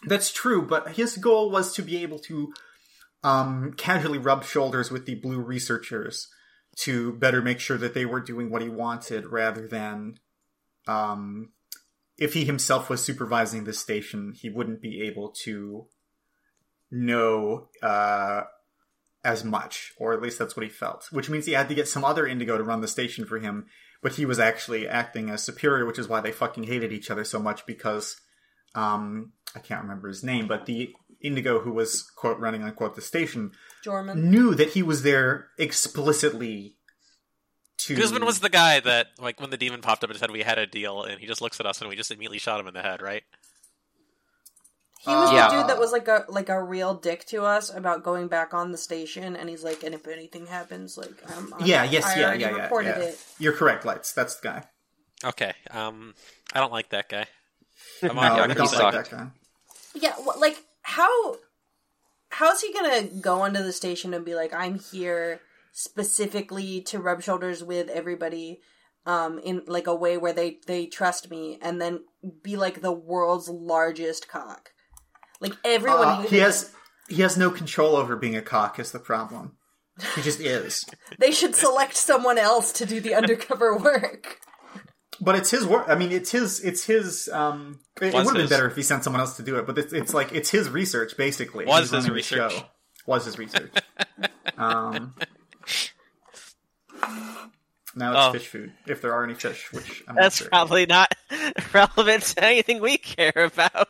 That's 0.05 0.31
true, 0.31 0.63
but 0.63 0.91
his 0.97 1.17
goal 1.17 1.51
was 1.51 1.73
to 1.75 1.83
be 1.83 2.03
able 2.03 2.19
to 2.21 2.53
um, 3.25 3.73
casually 3.77 4.19
rub 4.19 4.45
shoulders 4.45 4.91
with 4.91 5.07
the 5.07 5.15
blue 5.15 5.41
researchers 5.41 6.29
to 6.81 7.13
better 7.15 7.41
make 7.41 7.61
sure 7.61 7.79
that 7.79 7.95
they 7.95 8.05
were 8.05 8.21
doing 8.21 8.51
what 8.51 8.61
he 8.63 8.69
wanted 8.69 9.27
rather 9.27 9.67
than 9.67 10.19
um, 10.87 11.49
if 12.19 12.35
he 12.35 12.45
himself 12.45 12.89
was 12.89 13.05
supervising 13.05 13.65
the 13.65 13.73
station, 13.73 14.33
he 14.35 14.49
wouldn't 14.49 14.81
be 14.81 15.03
able 15.03 15.31
to 15.45 15.87
know 16.91 17.69
uh, 17.83 18.43
as 19.25 19.45
much, 19.45 19.93
or 19.99 20.13
at 20.15 20.23
least 20.23 20.39
that's 20.39 20.57
what 20.57 20.65
he 20.65 20.71
felt. 20.71 21.09
Which 21.11 21.29
means 21.29 21.47
he 21.47 21.53
had 21.53 21.69
to 21.69 21.75
get 21.75 21.89
some 21.89 22.05
other 22.05 22.27
indigo 22.27 22.57
to 22.57 22.65
run 22.65 22.81
the 22.81 22.89
station 22.89 23.27
for 23.27 23.39
him, 23.39 23.67
but 24.03 24.15
he 24.15 24.25
was 24.25 24.39
actually 24.39 24.89
acting 24.89 25.31
as 25.31 25.43
superior, 25.43 25.85
which 25.85 25.99
is 25.99 26.09
why 26.09 26.21
they 26.21 26.33
fucking 26.33 26.65
hated 26.65 26.93
each 26.93 27.11
other 27.11 27.25
so 27.25 27.39
much 27.39 27.67
because 27.67 28.21
um, 28.75 29.33
I 29.55 29.59
can't 29.59 29.83
remember 29.83 30.09
his 30.09 30.23
name, 30.23 30.47
but 30.47 30.67
the 30.67 30.93
indigo 31.21 31.61
who 31.61 31.73
was 31.73 32.03
quote 32.03 32.39
running 32.39 32.63
unquote 32.63 32.95
the 32.95 33.01
station 33.01 33.51
Jorman. 33.83 34.31
knew 34.31 34.55
that 34.55 34.71
he 34.71 34.83
was 34.83 35.03
there 35.03 35.49
explicitly 35.59 36.76
to 37.87 37.95
Guzman 37.97 38.25
was 38.25 38.41
the 38.41 38.49
guy 38.49 38.81
that 38.81 39.09
like 39.19 39.41
when 39.41 39.51
the 39.51 39.57
demon 39.57 39.81
popped 39.81 40.05
up 40.05 40.11
and 40.11 40.19
said 40.19 40.31
we 40.31 40.43
had 40.43 40.59
a 40.59 40.67
deal, 40.67 41.03
and 41.05 41.21
he 41.21 41.27
just 41.27 41.41
looks 41.41 41.59
at 41.61 41.67
us 41.67 41.81
and 41.81 41.89
we 41.89 41.97
just 41.97 42.11
immediately 42.11 42.39
shot 42.39 42.61
him 42.61 42.67
in 42.67 42.75
the 42.75 42.83
head, 42.83 43.01
right? 43.03 43.23
He 45.01 45.13
was 45.15 45.33
Yeah. 45.33 45.49
the 45.51 45.57
dude 45.59 45.69
that 45.69 45.79
was 45.79 45.93
like 45.93 46.09
a 46.09 46.25
like 46.29 46.49
a 46.49 46.61
real 46.63 46.95
dick 46.95 47.25
to 47.27 47.45
us 47.45 47.73
about 47.75 48.03
going 48.03 48.29
back 48.29 48.55
on 48.55 48.73
the 48.73 48.79
station, 48.79 49.37
and 49.37 49.49
he's 49.49 49.63
like, 49.63 49.83
and 49.85 49.95
if 49.95 50.07
anything 50.09 50.47
happens, 50.47 50.97
like, 50.99 51.13
I'm, 51.37 51.53
I'm 51.55 51.67
yeah 51.67 51.85
yes 51.85 52.05
I 52.05 52.21
yeah 52.21 52.33
yeah 52.35 52.51
yeah, 52.57 52.63
reported 52.65 52.97
yeah. 52.99 53.05
it. 53.05 53.25
you're 53.39 53.53
correct 53.53 53.85
lights 53.85 54.13
that's 54.13 54.37
the 54.37 54.49
guy 54.49 54.65
Okay, 55.25 55.53
um, 55.71 56.15
I 56.53 56.61
don't 56.61 56.73
like 56.73 56.91
that 56.91 57.09
guy. 57.09 57.27
I'm 58.03 58.17
no 58.17 58.21
on 58.23 58.49
we 58.49 58.55
yeah, 58.55 58.55
don't 58.55 58.73
like 58.75 58.93
that 58.95 59.11
guy 59.11 59.27
Yeah, 59.95 60.13
wh- 60.13 60.39
like 60.41 60.57
how 60.83 61.37
how's 62.31 62.61
he 62.61 62.73
gonna 62.73 63.05
go 63.05 63.45
into 63.45 63.63
the 63.63 63.73
station 63.73 64.13
and 64.13 64.25
be 64.25 64.35
like, 64.35 64.53
I'm 64.53 64.79
here 64.79 65.41
specifically 65.77 66.81
to 66.81 66.99
rub 66.99 67.23
shoulders 67.23 67.63
with 67.63 67.89
everybody, 67.91 68.61
um, 69.05 69.39
in 69.39 69.63
like 69.67 69.87
a 69.87 69.95
way 69.95 70.17
where 70.17 70.33
they 70.33 70.59
they 70.67 70.87
trust 70.87 71.31
me, 71.31 71.59
and 71.63 71.81
then 71.81 72.01
be 72.43 72.57
like 72.57 72.81
the 72.81 72.93
world's 72.93 73.49
largest 73.49 74.27
cock. 74.29 74.71
Like 75.41 75.53
everyone 75.65 76.09
Uh, 76.09 76.23
he 76.23 76.39
has 76.39 76.73
he 77.09 77.21
has 77.23 77.37
no 77.37 77.51
control 77.51 77.95
over 77.97 78.17
being 78.17 78.35
a 78.35 78.43
cock 78.43 78.79
is 78.79 78.91
the 78.91 78.99
problem 78.99 79.57
he 80.15 80.23
just 80.23 80.41
is 80.41 80.85
They 81.19 81.31
should 81.31 81.55
select 81.55 81.95
someone 81.97 82.37
else 82.39 82.73
to 82.73 82.87
do 82.87 83.01
the 83.01 83.15
undercover 83.15 83.77
work. 83.89 84.39
but 85.21 85.35
it's 85.37 85.51
his 85.51 85.67
work 85.67 85.85
i 85.89 85.95
mean 85.95 86.11
it's 86.11 86.31
his 86.33 86.61
it's 86.61 86.85
his 86.85 87.29
um 87.33 87.79
it, 88.01 88.07
it 88.09 88.15
would 88.15 88.25
have 88.27 88.35
been 88.35 88.49
better 88.49 88.67
if 88.67 88.77
he 88.77 88.83
sent 88.83 89.05
someone 89.05 89.21
else 89.21 89.37
to 89.37 89.43
do 89.43 89.57
it 89.59 89.67
but 89.67 89.77
it's, 89.79 89.93
it's 89.93 90.13
like 90.15 90.33
it's 90.33 90.51
his 90.51 90.69
research 90.71 91.17
basically 91.19 91.65
Was 91.67 91.91
He's 91.91 92.05
his 92.05 92.11
research. 92.11 92.53
show. 92.53 92.63
was 93.07 93.25
his 93.27 93.39
research 93.39 93.73
um 94.59 95.15
now 97.95 98.13
it's 98.13 98.27
Oh. 98.29 98.33
fish 98.33 98.47
food 98.49 98.73
if 98.87 99.01
there 99.03 99.13
are 99.15 99.25
any 99.25 99.35
fish 99.35 99.73
which 99.73 100.03
i'm 100.09 100.15
not 100.17 100.23
That's 100.23 100.37
sure. 100.39 100.49
probably 100.49 100.87
not 100.87 101.15
relevant 101.73 102.23
to 102.25 102.45
anything 102.45 102.81
we 102.81 102.99
care 102.99 103.33
about. 103.37 103.89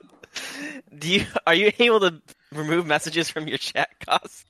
Do 0.97 1.09
you 1.13 1.25
are 1.47 1.55
you 1.55 1.73
able 1.79 2.01
to 2.01 2.21
remove 2.53 2.87
messages 2.87 3.31
from 3.31 3.49
your 3.49 3.59
chat 3.59 3.89
costs? 4.07 4.45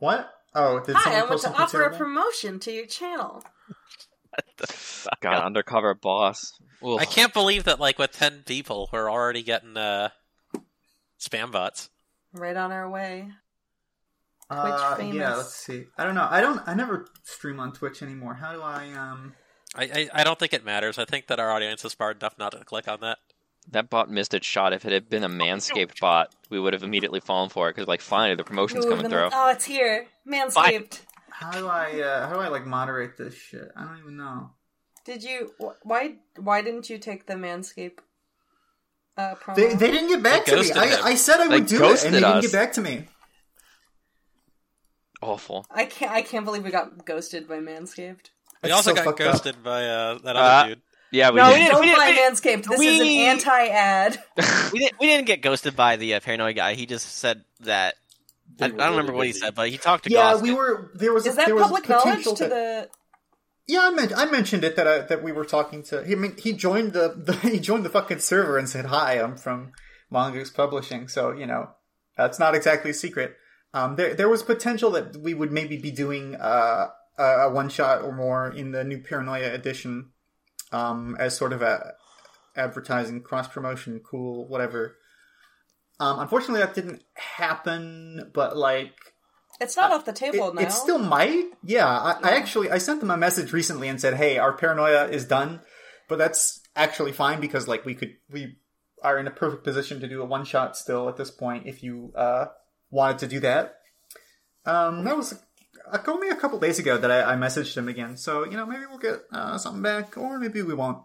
What? 0.00 0.32
Oh, 0.54 0.80
did 0.80 0.96
Hi, 0.96 1.02
someone 1.04 1.22
I 1.22 1.24
want 1.26 1.40
to 1.42 1.48
offer 1.52 1.76
a 1.78 1.80
terrible? 1.82 1.98
promotion 1.98 2.58
to 2.60 2.72
your 2.72 2.86
channel. 2.86 3.44
God, 5.20 5.44
undercover 5.44 5.94
boss. 5.94 6.52
Oof. 6.84 7.00
I 7.00 7.04
can't 7.04 7.32
believe 7.32 7.64
that 7.64 7.78
like 7.78 7.98
with 7.98 8.12
ten 8.12 8.42
people 8.44 8.88
we're 8.92 9.10
already 9.10 9.42
getting 9.42 9.76
uh 9.76 10.08
spam 11.20 11.52
bots. 11.52 11.88
Right 12.32 12.56
on 12.56 12.72
our 12.72 12.88
way. 12.90 13.28
Uh, 14.50 14.96
famous. 14.96 15.14
yeah, 15.14 15.34
let's 15.36 15.54
see. 15.54 15.84
I 15.96 16.04
don't 16.04 16.14
know. 16.14 16.26
I 16.28 16.40
don't. 16.40 16.60
I 16.66 16.74
never 16.74 17.06
stream 17.22 17.60
on 17.60 17.72
Twitch 17.72 18.02
anymore. 18.02 18.34
How 18.34 18.52
do 18.52 18.60
I? 18.62 18.90
Um. 18.92 19.34
I, 19.76 19.84
I 19.84 20.08
I 20.20 20.24
don't 20.24 20.38
think 20.38 20.52
it 20.52 20.64
matters. 20.64 20.98
I 20.98 21.04
think 21.04 21.28
that 21.28 21.38
our 21.38 21.50
audience 21.52 21.84
is 21.84 21.92
smart 21.92 22.20
enough 22.20 22.34
not 22.38 22.52
to 22.52 22.64
click 22.64 22.88
on 22.88 23.00
that. 23.00 23.18
That 23.70 23.88
bot 23.88 24.10
missed 24.10 24.34
its 24.34 24.46
shot. 24.46 24.72
If 24.72 24.84
it 24.84 24.92
had 24.92 25.08
been 25.08 25.22
a 25.22 25.28
Manscaped 25.28 26.00
bot, 26.00 26.34
we 26.48 26.58
would 26.58 26.72
have 26.72 26.82
immediately 26.82 27.20
fallen 27.20 27.50
for 27.50 27.68
it 27.68 27.76
because, 27.76 27.86
like, 27.86 28.00
finally 28.00 28.34
the 28.34 28.42
promotion's 28.42 28.84
Ooh, 28.86 28.88
coming 28.88 29.02
then- 29.04 29.10
through. 29.12 29.28
Oh, 29.32 29.50
it's 29.50 29.64
here. 29.64 30.06
Manscaped. 30.26 31.00
How 31.30 31.52
do 31.52 31.68
I? 31.68 32.00
Uh, 32.00 32.26
how 32.26 32.34
do 32.34 32.40
I 32.40 32.48
like 32.48 32.66
moderate 32.66 33.16
this 33.16 33.34
shit? 33.34 33.70
I 33.76 33.84
don't 33.84 33.98
even 33.98 34.16
know. 34.16 34.50
Did 35.04 35.22
you? 35.22 35.52
wh- 35.60 35.86
Why? 35.86 36.16
Why 36.36 36.62
didn't 36.62 36.90
you 36.90 36.98
take 36.98 37.26
the 37.26 37.34
Manscaped 37.34 37.98
uh, 39.16 39.36
promo? 39.36 39.54
They 39.54 39.74
they 39.74 39.90
didn't 39.92 40.08
get 40.08 40.22
back 40.22 40.44
They 40.46 40.56
to 40.56 40.62
me. 40.62 40.72
I, 40.72 41.00
I 41.10 41.14
said 41.14 41.40
I 41.40 41.48
They 41.48 41.54
would 41.60 41.66
do 41.66 41.76
it, 41.76 41.80
and 41.80 41.88
ghosted 41.90 42.12
they 42.14 42.20
didn't 42.20 42.40
get 42.42 42.52
back 42.52 42.72
to 42.74 42.80
me. 42.80 43.06
Awful. 45.22 45.66
I 45.70 45.84
can't. 45.84 46.12
I 46.12 46.22
can't 46.22 46.44
believe 46.44 46.64
we 46.64 46.70
got 46.70 47.04
ghosted 47.04 47.46
by 47.48 47.56
Manscaped. 47.58 48.30
We 48.62 48.68
That's 48.68 48.74
also 48.74 48.90
so 48.90 48.94
got 48.96 49.04
fucked 49.04 49.20
up. 49.20 49.32
ghosted 49.32 49.62
by 49.62 49.84
uh, 49.86 50.18
that 50.18 50.36
Uh, 50.36 50.38
other 50.38 50.68
dude. 50.70 50.82
Yeah, 51.12 51.30
we 51.30 51.36
No, 51.36 51.48
we 51.48 51.54
did. 51.54 51.58
didn't- 51.60 51.72
Don't 51.72 51.80
we 51.82 51.94
buy 51.96 52.12
didn't- 52.12 52.34
Manscaped. 52.36 52.68
This 52.68 52.80
is 52.80 53.00
an 53.00 53.06
anti-ad. 53.06 54.22
We 54.72 54.78
didn't 54.78 54.98
we 55.00 55.06
didn't 55.06 55.26
get 55.26 55.42
ghosted 55.42 55.74
by 55.76 55.96
the 55.96 56.14
uh, 56.14 56.20
paranoid 56.20 56.56
guy. 56.56 56.74
He 56.74 56.86
just 56.86 57.16
said 57.16 57.42
that 57.60 57.96
I, 58.60 58.66
I 58.66 58.68
don't 58.68 58.90
remember 58.90 59.12
what 59.12 59.26
he 59.26 59.32
said, 59.32 59.54
but 59.54 59.68
he 59.68 59.76
talked 59.78 60.04
to 60.04 60.10
Yeah, 60.10 60.32
Goss. 60.34 60.42
we 60.42 60.54
were. 60.54 60.90
There 60.94 61.12
was. 61.12 61.26
Is 61.26 61.34
a, 61.34 61.36
that 61.36 61.46
there 61.46 61.54
was 61.54 61.64
public 61.64 61.88
knowledge 61.88 62.04
potential 62.04 62.34
to 62.36 62.44
that- 62.48 62.90
the? 62.90 62.90
Yeah, 63.66 63.82
I, 63.84 63.90
men- 63.90 64.12
I 64.16 64.24
mentioned 64.26 64.64
it 64.64 64.74
that 64.76 64.86
I, 64.88 64.98
that 65.00 65.22
we 65.22 65.30
were 65.32 65.44
talking 65.44 65.82
to. 65.84 66.00
I 66.02 66.14
mean, 66.16 66.34
he 66.36 66.52
joined 66.52 66.92
the, 66.92 67.14
the 67.16 67.32
he 67.48 67.60
joined 67.60 67.84
the 67.84 67.88
fucking 67.90 68.18
server 68.20 68.56
and 68.58 68.68
said, 68.68 68.86
"Hi, 68.86 69.14
I'm 69.20 69.36
from 69.36 69.72
Mongoose 70.10 70.50
Publishing." 70.50 71.06
So 71.08 71.30
you 71.32 71.46
know, 71.46 71.70
that's 72.16 72.38
not 72.38 72.54
exactly 72.54 72.90
a 72.90 72.94
secret. 72.94 73.36
Um, 73.72 73.96
there 73.96 74.14
there 74.14 74.28
was 74.28 74.42
potential 74.42 74.90
that 74.92 75.16
we 75.16 75.34
would 75.34 75.52
maybe 75.52 75.76
be 75.76 75.90
doing 75.90 76.34
uh, 76.34 76.88
a, 77.18 77.50
one 77.50 77.68
shot 77.68 78.02
or 78.02 78.12
more 78.12 78.50
in 78.50 78.72
the 78.72 78.82
new 78.82 78.98
Paranoia 78.98 79.52
edition, 79.52 80.10
um, 80.72 81.16
as 81.18 81.36
sort 81.36 81.52
of 81.52 81.62
a 81.62 81.92
advertising 82.56 83.22
cross 83.22 83.46
promotion, 83.46 84.00
cool, 84.00 84.48
whatever. 84.48 84.96
Um, 86.00 86.18
unfortunately, 86.18 86.60
that 86.60 86.74
didn't 86.74 87.02
happen. 87.14 88.30
But 88.34 88.56
like, 88.56 88.94
It's 89.60 89.76
not 89.76 89.92
off 89.92 90.04
the 90.04 90.12
table 90.12 90.48
it, 90.48 90.54
now. 90.54 90.62
it 90.62 90.72
still 90.72 90.98
might. 90.98 91.44
Yeah, 91.62 91.86
I, 91.86 92.18
I 92.22 92.30
actually 92.36 92.70
I 92.70 92.78
sent 92.78 93.00
them 93.00 93.10
a 93.10 93.16
message 93.16 93.52
recently 93.52 93.88
and 93.88 94.00
said, 94.00 94.14
"Hey, 94.14 94.38
our 94.38 94.52
paranoia 94.52 95.08
is 95.08 95.24
done," 95.24 95.60
but 96.08 96.18
that's 96.18 96.60
actually 96.74 97.12
fine 97.12 97.40
because 97.40 97.68
like 97.68 97.84
we 97.84 97.94
could 97.94 98.14
we 98.30 98.56
are 99.02 99.18
in 99.18 99.26
a 99.26 99.30
perfect 99.30 99.64
position 99.64 100.00
to 100.00 100.08
do 100.08 100.22
a 100.22 100.24
one 100.24 100.44
shot 100.44 100.76
still 100.76 101.08
at 101.08 101.16
this 101.16 101.30
point 101.30 101.66
if 101.66 101.82
you 101.82 102.12
uh, 102.14 102.46
wanted 102.90 103.18
to 103.18 103.26
do 103.28 103.40
that. 103.40 103.80
Um, 104.66 105.04
that 105.04 105.16
was 105.16 105.34
only 106.06 106.28
a 106.28 106.36
couple 106.36 106.58
days 106.58 106.78
ago 106.78 106.96
that 106.98 107.10
I, 107.10 107.32
I 107.32 107.36
messaged 107.36 107.76
him 107.76 107.88
again. 107.88 108.16
So 108.16 108.44
you 108.44 108.56
know, 108.56 108.66
maybe 108.66 108.82
we'll 108.88 108.98
get 108.98 109.22
uh, 109.32 109.58
something 109.58 109.82
back, 109.82 110.16
or 110.16 110.38
maybe 110.38 110.62
we 110.62 110.74
won't. 110.74 110.98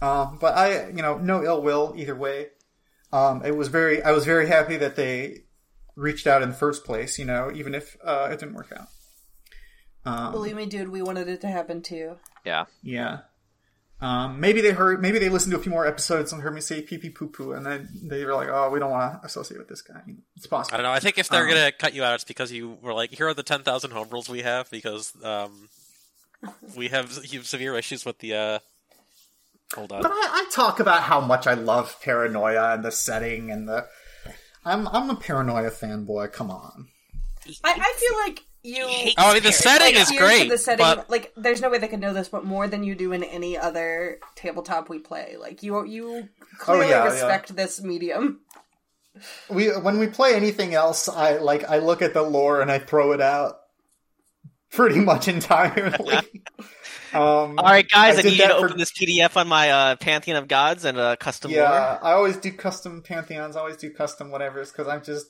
Um, 0.00 0.38
but 0.40 0.56
I, 0.56 0.88
you 0.88 1.02
know, 1.02 1.18
no 1.18 1.42
ill 1.42 1.62
will 1.62 1.94
either 1.96 2.14
way. 2.14 2.48
Um, 3.12 3.42
it 3.44 3.56
was 3.56 3.68
very, 3.68 4.02
I 4.02 4.12
was 4.12 4.24
very 4.24 4.46
happy 4.46 4.76
that 4.76 4.96
they 4.96 5.44
reached 5.96 6.26
out 6.26 6.42
in 6.42 6.50
the 6.50 6.54
first 6.54 6.84
place. 6.84 7.18
You 7.18 7.24
know, 7.24 7.50
even 7.54 7.74
if 7.74 7.96
uh, 8.04 8.28
it 8.30 8.38
didn't 8.38 8.54
work 8.54 8.72
out. 8.78 8.88
Um, 10.04 10.32
Believe 10.32 10.56
me, 10.56 10.66
dude, 10.66 10.88
we 10.88 11.02
wanted 11.02 11.28
it 11.28 11.40
to 11.42 11.48
happen 11.48 11.82
too. 11.82 12.16
Yeah. 12.44 12.66
yeah. 12.82 13.18
Um, 14.00 14.38
maybe 14.38 14.60
they 14.60 14.70
heard, 14.70 15.02
maybe 15.02 15.18
they 15.18 15.28
listened 15.28 15.52
to 15.52 15.58
a 15.58 15.62
few 15.62 15.72
more 15.72 15.84
episodes 15.84 16.32
and 16.32 16.40
heard 16.40 16.54
me 16.54 16.60
say 16.60 16.82
pee 16.82 16.98
pee 16.98 17.10
poo 17.10 17.26
poo, 17.28 17.52
and 17.52 17.66
then 17.66 17.88
they 18.04 18.24
were 18.24 18.34
like, 18.34 18.48
"Oh, 18.48 18.70
we 18.70 18.78
don't 18.78 18.92
want 18.92 19.20
to 19.20 19.26
associate 19.26 19.58
with 19.58 19.68
this 19.68 19.82
guy." 19.82 20.00
It's 20.36 20.46
possible. 20.46 20.74
I 20.74 20.76
don't 20.76 20.84
know. 20.84 20.92
I 20.92 21.00
think 21.00 21.18
if 21.18 21.28
they're 21.28 21.42
Um, 21.42 21.48
gonna 21.48 21.72
cut 21.72 21.94
you 21.94 22.04
out, 22.04 22.14
it's 22.14 22.22
because 22.24 22.52
you 22.52 22.78
were 22.80 22.94
like, 22.94 23.10
"Here 23.10 23.26
are 23.26 23.34
the 23.34 23.42
ten 23.42 23.64
thousand 23.64 23.90
home 23.90 24.08
rules 24.10 24.28
we 24.28 24.42
have," 24.42 24.70
because 24.70 25.12
um, 25.24 25.68
we 26.76 26.88
have 26.88 27.18
you 27.24 27.40
have 27.40 27.48
severe 27.48 27.76
issues 27.76 28.04
with 28.04 28.18
the. 28.20 28.34
uh 28.34 28.58
Hold 29.74 29.92
on. 29.92 30.00
But 30.02 30.12
I, 30.12 30.14
I 30.14 30.50
talk 30.50 30.80
about 30.80 31.02
how 31.02 31.20
much 31.20 31.46
I 31.46 31.54
love 31.54 32.00
paranoia 32.00 32.74
and 32.74 32.84
the 32.84 32.92
setting 32.92 33.50
and 33.50 33.68
the. 33.68 33.86
I'm 34.64 34.86
I'm 34.88 35.10
a 35.10 35.16
paranoia 35.16 35.70
fanboy. 35.70 36.32
Come 36.32 36.50
on. 36.50 36.88
I, 37.64 37.72
I 37.72 37.94
feel 37.98 38.18
like 38.26 38.44
you. 38.68 38.84
Oh, 39.18 39.30
I 39.30 39.34
mean, 39.34 39.42
the 39.42 39.52
setting 39.52 39.94
like, 39.94 40.02
is 40.02 40.10
great, 40.18 40.48
the 40.48 40.58
setting, 40.58 40.84
but 40.84 41.08
like, 41.10 41.32
there's 41.36 41.60
no 41.60 41.70
way 41.70 41.78
they 41.78 41.88
could 41.88 42.00
know 42.00 42.12
this, 42.12 42.28
but 42.28 42.44
more 42.44 42.68
than 42.68 42.84
you 42.84 42.94
do 42.94 43.12
in 43.12 43.24
any 43.24 43.56
other 43.56 44.18
tabletop 44.36 44.88
we 44.88 44.98
play. 44.98 45.36
Like, 45.38 45.62
you 45.62 45.84
you 45.86 46.28
clearly 46.58 46.86
Oh, 46.86 46.88
yeah, 46.88 47.04
yeah. 47.04 47.12
respect 47.12 47.56
this 47.56 47.82
medium. 47.82 48.40
We 49.48 49.68
when 49.68 49.98
we 49.98 50.06
play 50.06 50.34
anything 50.34 50.74
else, 50.74 51.08
I 51.08 51.38
like 51.38 51.64
I 51.68 51.78
look 51.78 52.02
at 52.02 52.14
the 52.14 52.22
lore 52.22 52.60
and 52.60 52.70
I 52.70 52.78
throw 52.78 53.12
it 53.12 53.20
out 53.20 53.56
pretty 54.70 55.00
much 55.00 55.26
entirely. 55.34 55.92
um, 57.14 57.58
All 57.58 57.64
right, 57.64 57.88
guys, 57.88 58.16
I, 58.16 58.20
I 58.20 58.22
need 58.22 58.32
you 58.38 58.42
to 58.46 58.48
for- 58.50 58.66
open 58.66 58.78
this 58.78 58.92
PDF 58.92 59.36
on 59.36 59.48
my 59.48 59.70
uh, 59.70 59.96
Pantheon 59.96 60.36
of 60.36 60.46
Gods 60.46 60.84
and 60.84 60.98
uh, 60.98 61.16
custom 61.16 61.50
Yeah, 61.50 61.68
lore. 61.70 62.04
I 62.04 62.12
always 62.12 62.36
do 62.36 62.52
custom 62.52 63.02
pantheons. 63.02 63.56
I 63.56 63.60
always 63.60 63.76
do 63.76 63.90
custom 63.90 64.30
whatever's 64.30 64.70
because 64.70 64.86
I'm 64.86 65.02
just 65.02 65.26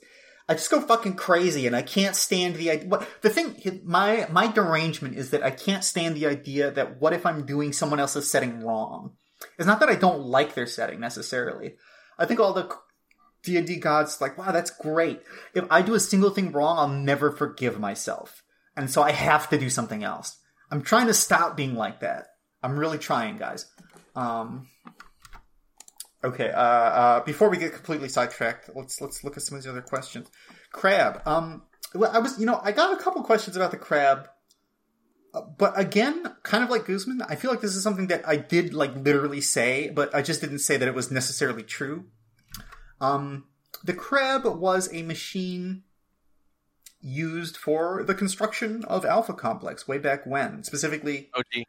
I 0.48 0.54
just 0.54 0.70
go 0.70 0.80
fucking 0.80 1.14
crazy 1.16 1.66
and 1.66 1.76
I 1.76 1.82
can't 1.82 2.16
stand 2.16 2.56
the 2.56 2.70
idea. 2.70 3.06
The 3.20 3.30
thing? 3.30 3.82
My 3.84 4.26
my 4.30 4.46
derangement 4.46 5.16
is 5.16 5.30
that 5.30 5.42
I 5.42 5.50
can't 5.50 5.84
stand 5.84 6.16
the 6.16 6.26
idea 6.26 6.70
that 6.70 7.00
what 7.00 7.12
if 7.12 7.26
I'm 7.26 7.44
doing 7.44 7.72
someone 7.72 8.00
else's 8.00 8.30
setting 8.30 8.61
wrong? 8.61 9.12
It's 9.58 9.66
not 9.66 9.80
that 9.80 9.90
I 9.90 9.94
don't 9.94 10.24
like 10.24 10.54
their 10.54 10.66
setting 10.66 11.00
necessarily. 11.00 11.76
I 12.18 12.24
think 12.24 12.40
all 12.40 12.54
the 12.54 12.74
D 13.42 13.56
and 13.56 13.66
D 13.66 13.76
gods 13.76 14.20
like 14.20 14.38
wow 14.38 14.52
that's 14.52 14.70
great. 14.70 15.20
If 15.54 15.64
I 15.70 15.82
do 15.82 15.94
a 15.94 16.00
single 16.00 16.30
thing 16.30 16.52
wrong, 16.52 16.78
I'll 16.78 16.88
never 16.88 17.30
forgive 17.30 17.78
myself, 17.78 18.42
and 18.74 18.90
so 18.90 19.02
I 19.02 19.12
have 19.12 19.50
to 19.50 19.58
do 19.58 19.68
something 19.68 20.02
else. 20.02 20.37
I'm 20.70 20.82
trying 20.82 21.06
to 21.06 21.14
stop 21.14 21.56
being 21.56 21.74
like 21.74 22.00
that. 22.00 22.26
I'm 22.62 22.78
really 22.78 22.98
trying, 22.98 23.38
guys. 23.38 23.66
Um, 24.16 24.66
Okay, 26.24 26.50
uh, 26.50 26.61
uh, 26.61 27.24
before 27.24 27.48
we 27.48 27.59
get 27.59 27.72
completely 27.72 28.09
sidetracked, 28.09 28.70
let's 28.74 29.00
let's 29.00 29.22
look 29.22 29.37
at 29.37 29.42
some 29.42 29.57
of 29.57 29.62
these 29.62 29.70
other 29.70 29.83
questions. 29.83 30.28
Crab. 30.72 31.22
Um, 31.26 31.62
well, 31.94 32.11
I 32.12 32.18
was, 32.18 32.38
you 32.40 32.46
know, 32.46 32.61
I 32.62 32.72
got 32.72 32.92
a 32.92 33.02
couple 33.02 33.22
questions 33.22 33.57
about 33.57 33.70
the 33.70 33.76
crab, 33.76 34.28
uh, 35.33 35.42
but 35.42 35.78
again, 35.78 36.24
kind 36.42 36.64
of 36.64 36.70
like 36.70 36.87
Guzman, 36.87 37.22
I 37.22 37.37
feel 37.37 37.50
like 37.50 37.61
this 37.61 37.76
is 37.76 37.83
something 37.83 38.09
that 38.09 38.26
I 38.26 38.37
did 38.37 38.74
like 38.74 38.94
literally 38.96 39.40
say, 39.40 39.90
but 39.90 40.12
I 40.14 40.22
just 40.22 40.40
didn't 40.40 40.59
say 40.59 40.76
that 40.76 40.88
it 40.88 40.94
was 40.94 41.11
necessarily 41.11 41.62
true. 41.62 42.07
Um, 43.00 43.44
the 43.85 43.94
crab 43.94 44.44
was 44.44 44.92
a 44.92 45.02
machine 45.02 45.85
used 47.00 47.57
for 47.57 48.02
the 48.02 48.14
construction 48.14 48.85
of 48.87 49.04
Alpha 49.04 49.33
Complex 49.35 49.87
way 49.87 49.98
back 49.98 50.26
when, 50.26 50.64
specifically 50.64 51.31
OG. 51.33 51.64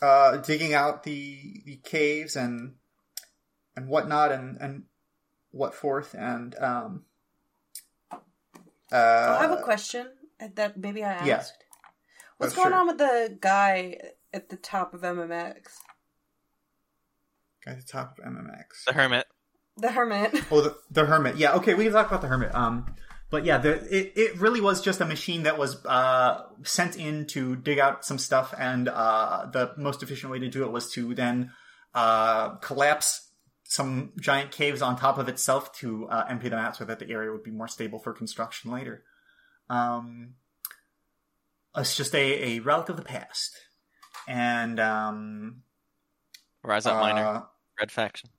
uh, 0.00 0.36
digging 0.36 0.72
out 0.72 1.02
the 1.02 1.62
the 1.66 1.76
caves 1.82 2.36
and 2.36 2.74
and 3.80 3.88
whatnot 3.88 4.30
and 4.32 4.56
and 4.60 4.82
what 5.50 5.74
forth 5.74 6.14
and 6.14 6.54
um 6.58 7.04
uh 8.92 9.36
I 9.38 9.42
have 9.42 9.52
a 9.52 9.62
question 9.62 10.06
that 10.54 10.76
maybe 10.76 11.04
I 11.04 11.12
asked. 11.12 11.26
yeah. 11.26 11.42
What's 12.38 12.54
Oh, 12.54 12.56
going 12.56 12.70
sure. 12.70 12.78
on 12.80 12.86
with 12.86 12.98
the 12.98 13.36
guy 13.40 13.98
at 14.32 14.48
the 14.48 14.56
top 14.56 14.94
of 14.94 15.02
MMX? 15.02 15.54
Guy 17.64 17.72
at 17.72 17.76
the 17.78 17.86
top 17.86 18.18
of 18.18 18.24
MMX. 18.24 18.84
The 18.86 18.92
Hermit. 18.94 19.26
The 19.76 19.92
Hermit. 19.92 20.34
Oh, 20.50 20.60
the, 20.62 20.76
the 20.90 21.04
hermit. 21.06 21.36
Yeah, 21.36 21.52
okay, 21.56 21.74
we 21.74 21.84
can 21.84 21.92
talk 21.92 22.08
about 22.08 22.22
the 22.22 22.28
hermit. 22.28 22.54
Um, 22.54 22.94
but 23.30 23.44
yeah, 23.44 23.58
the, 23.58 23.74
it 23.94 24.12
it 24.16 24.38
really 24.40 24.60
was 24.60 24.80
just 24.82 25.00
a 25.00 25.04
machine 25.06 25.44
that 25.44 25.56
was 25.58 25.84
uh 25.86 26.42
sent 26.64 26.96
in 26.96 27.26
to 27.28 27.56
dig 27.56 27.78
out 27.78 28.04
some 28.04 28.18
stuff, 28.18 28.52
and 28.58 28.88
uh 28.88 29.46
the 29.52 29.72
most 29.76 30.02
efficient 30.02 30.32
way 30.32 30.38
to 30.40 30.48
do 30.48 30.64
it 30.64 30.72
was 30.72 30.90
to 30.92 31.14
then 31.14 31.52
uh 31.94 32.50
collapse 32.56 33.29
some 33.70 34.10
giant 34.20 34.50
caves 34.50 34.82
on 34.82 34.96
top 34.96 35.16
of 35.16 35.28
itself 35.28 35.72
to 35.72 36.08
uh, 36.08 36.26
empty 36.28 36.48
them 36.48 36.58
out 36.58 36.74
so 36.74 36.84
that 36.84 36.98
the 36.98 37.08
area 37.08 37.30
would 37.30 37.44
be 37.44 37.52
more 37.52 37.68
stable 37.68 38.00
for 38.00 38.12
construction 38.12 38.72
later. 38.72 39.04
Um, 39.68 40.34
it's 41.76 41.96
just 41.96 42.12
a, 42.12 42.56
a 42.56 42.58
relic 42.58 42.88
of 42.88 42.96
the 42.96 43.04
past, 43.04 43.54
and 44.26 44.80
um, 44.80 45.62
Rise 46.64 46.84
Up 46.84 46.98
Minor. 47.00 47.24
uh, 47.24 47.42
Red 47.78 47.92
Faction. 47.92 48.30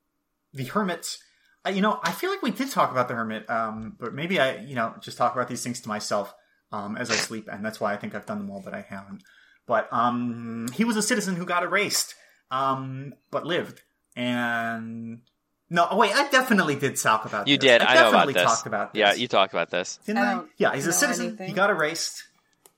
the 0.54 0.65
hermit 0.65 1.17
uh, 1.65 1.70
you 1.70 1.82
know 1.82 2.00
i 2.04 2.12
feel 2.12 2.30
like 2.30 2.41
we 2.41 2.52
did 2.52 2.70
talk 2.70 2.91
about 2.91 3.08
the 3.08 3.13
hermit 3.15 3.50
um 3.50 3.96
but 4.00 4.13
maybe 4.13 4.38
i 4.39 4.58
you 4.58 4.76
know 4.76 4.94
just 5.00 5.17
talk 5.17 5.34
about 5.34 5.48
these 5.48 5.63
things 5.63 5.80
to 5.80 5.88
myself 5.88 6.34
um 6.74 6.98
as 6.98 7.10
i 7.10 7.15
sleep 7.15 7.48
and 7.52 7.63
that's 7.65 7.80
why 7.80 7.94
i 7.94 7.98
think 7.98 8.13
i've 8.13 8.26
done 8.26 8.38
them 8.38 8.52
all 8.52 8.62
but 8.63 8.74
i 8.74 8.82
haven't 8.82 9.24
but 9.65 9.88
um 9.91 10.67
he 10.74 10.84
was 10.84 10.98
a 10.98 11.02
citizen 11.02 11.36
who 11.38 11.46
got 11.46 11.63
erased 11.63 12.13
um 12.52 13.13
but 13.32 13.46
lived 13.46 13.82
and 14.15 15.21
no 15.69 15.88
oh 15.91 15.97
wait 15.97 16.13
i 16.13 16.30
definitely 16.30 16.76
did 16.76 16.95
talk 16.97 17.26
about 17.26 17.45
this. 17.45 17.52
You 17.52 17.58
this. 17.58 17.69
did. 17.69 17.82
I 17.82 17.93
know 17.95 18.10
about 18.10 18.12
definitely 18.12 18.34
this. 18.34 18.43
talked 18.43 18.65
about 18.67 18.93
this 18.93 19.00
Yeah, 19.00 19.13
you 19.13 19.28
talked 19.28 19.54
about 19.54 19.69
this. 19.69 20.00
didn't 20.06 20.19
I 20.24 20.32
I? 20.32 20.34
don't 20.36 20.50
Yeah, 20.58 20.76
he's 20.76 20.88
a 20.88 20.93
citizen. 20.93 21.28
anything. 21.28 21.47
He 21.50 21.54
got 21.54 21.69
erased. 21.69 22.24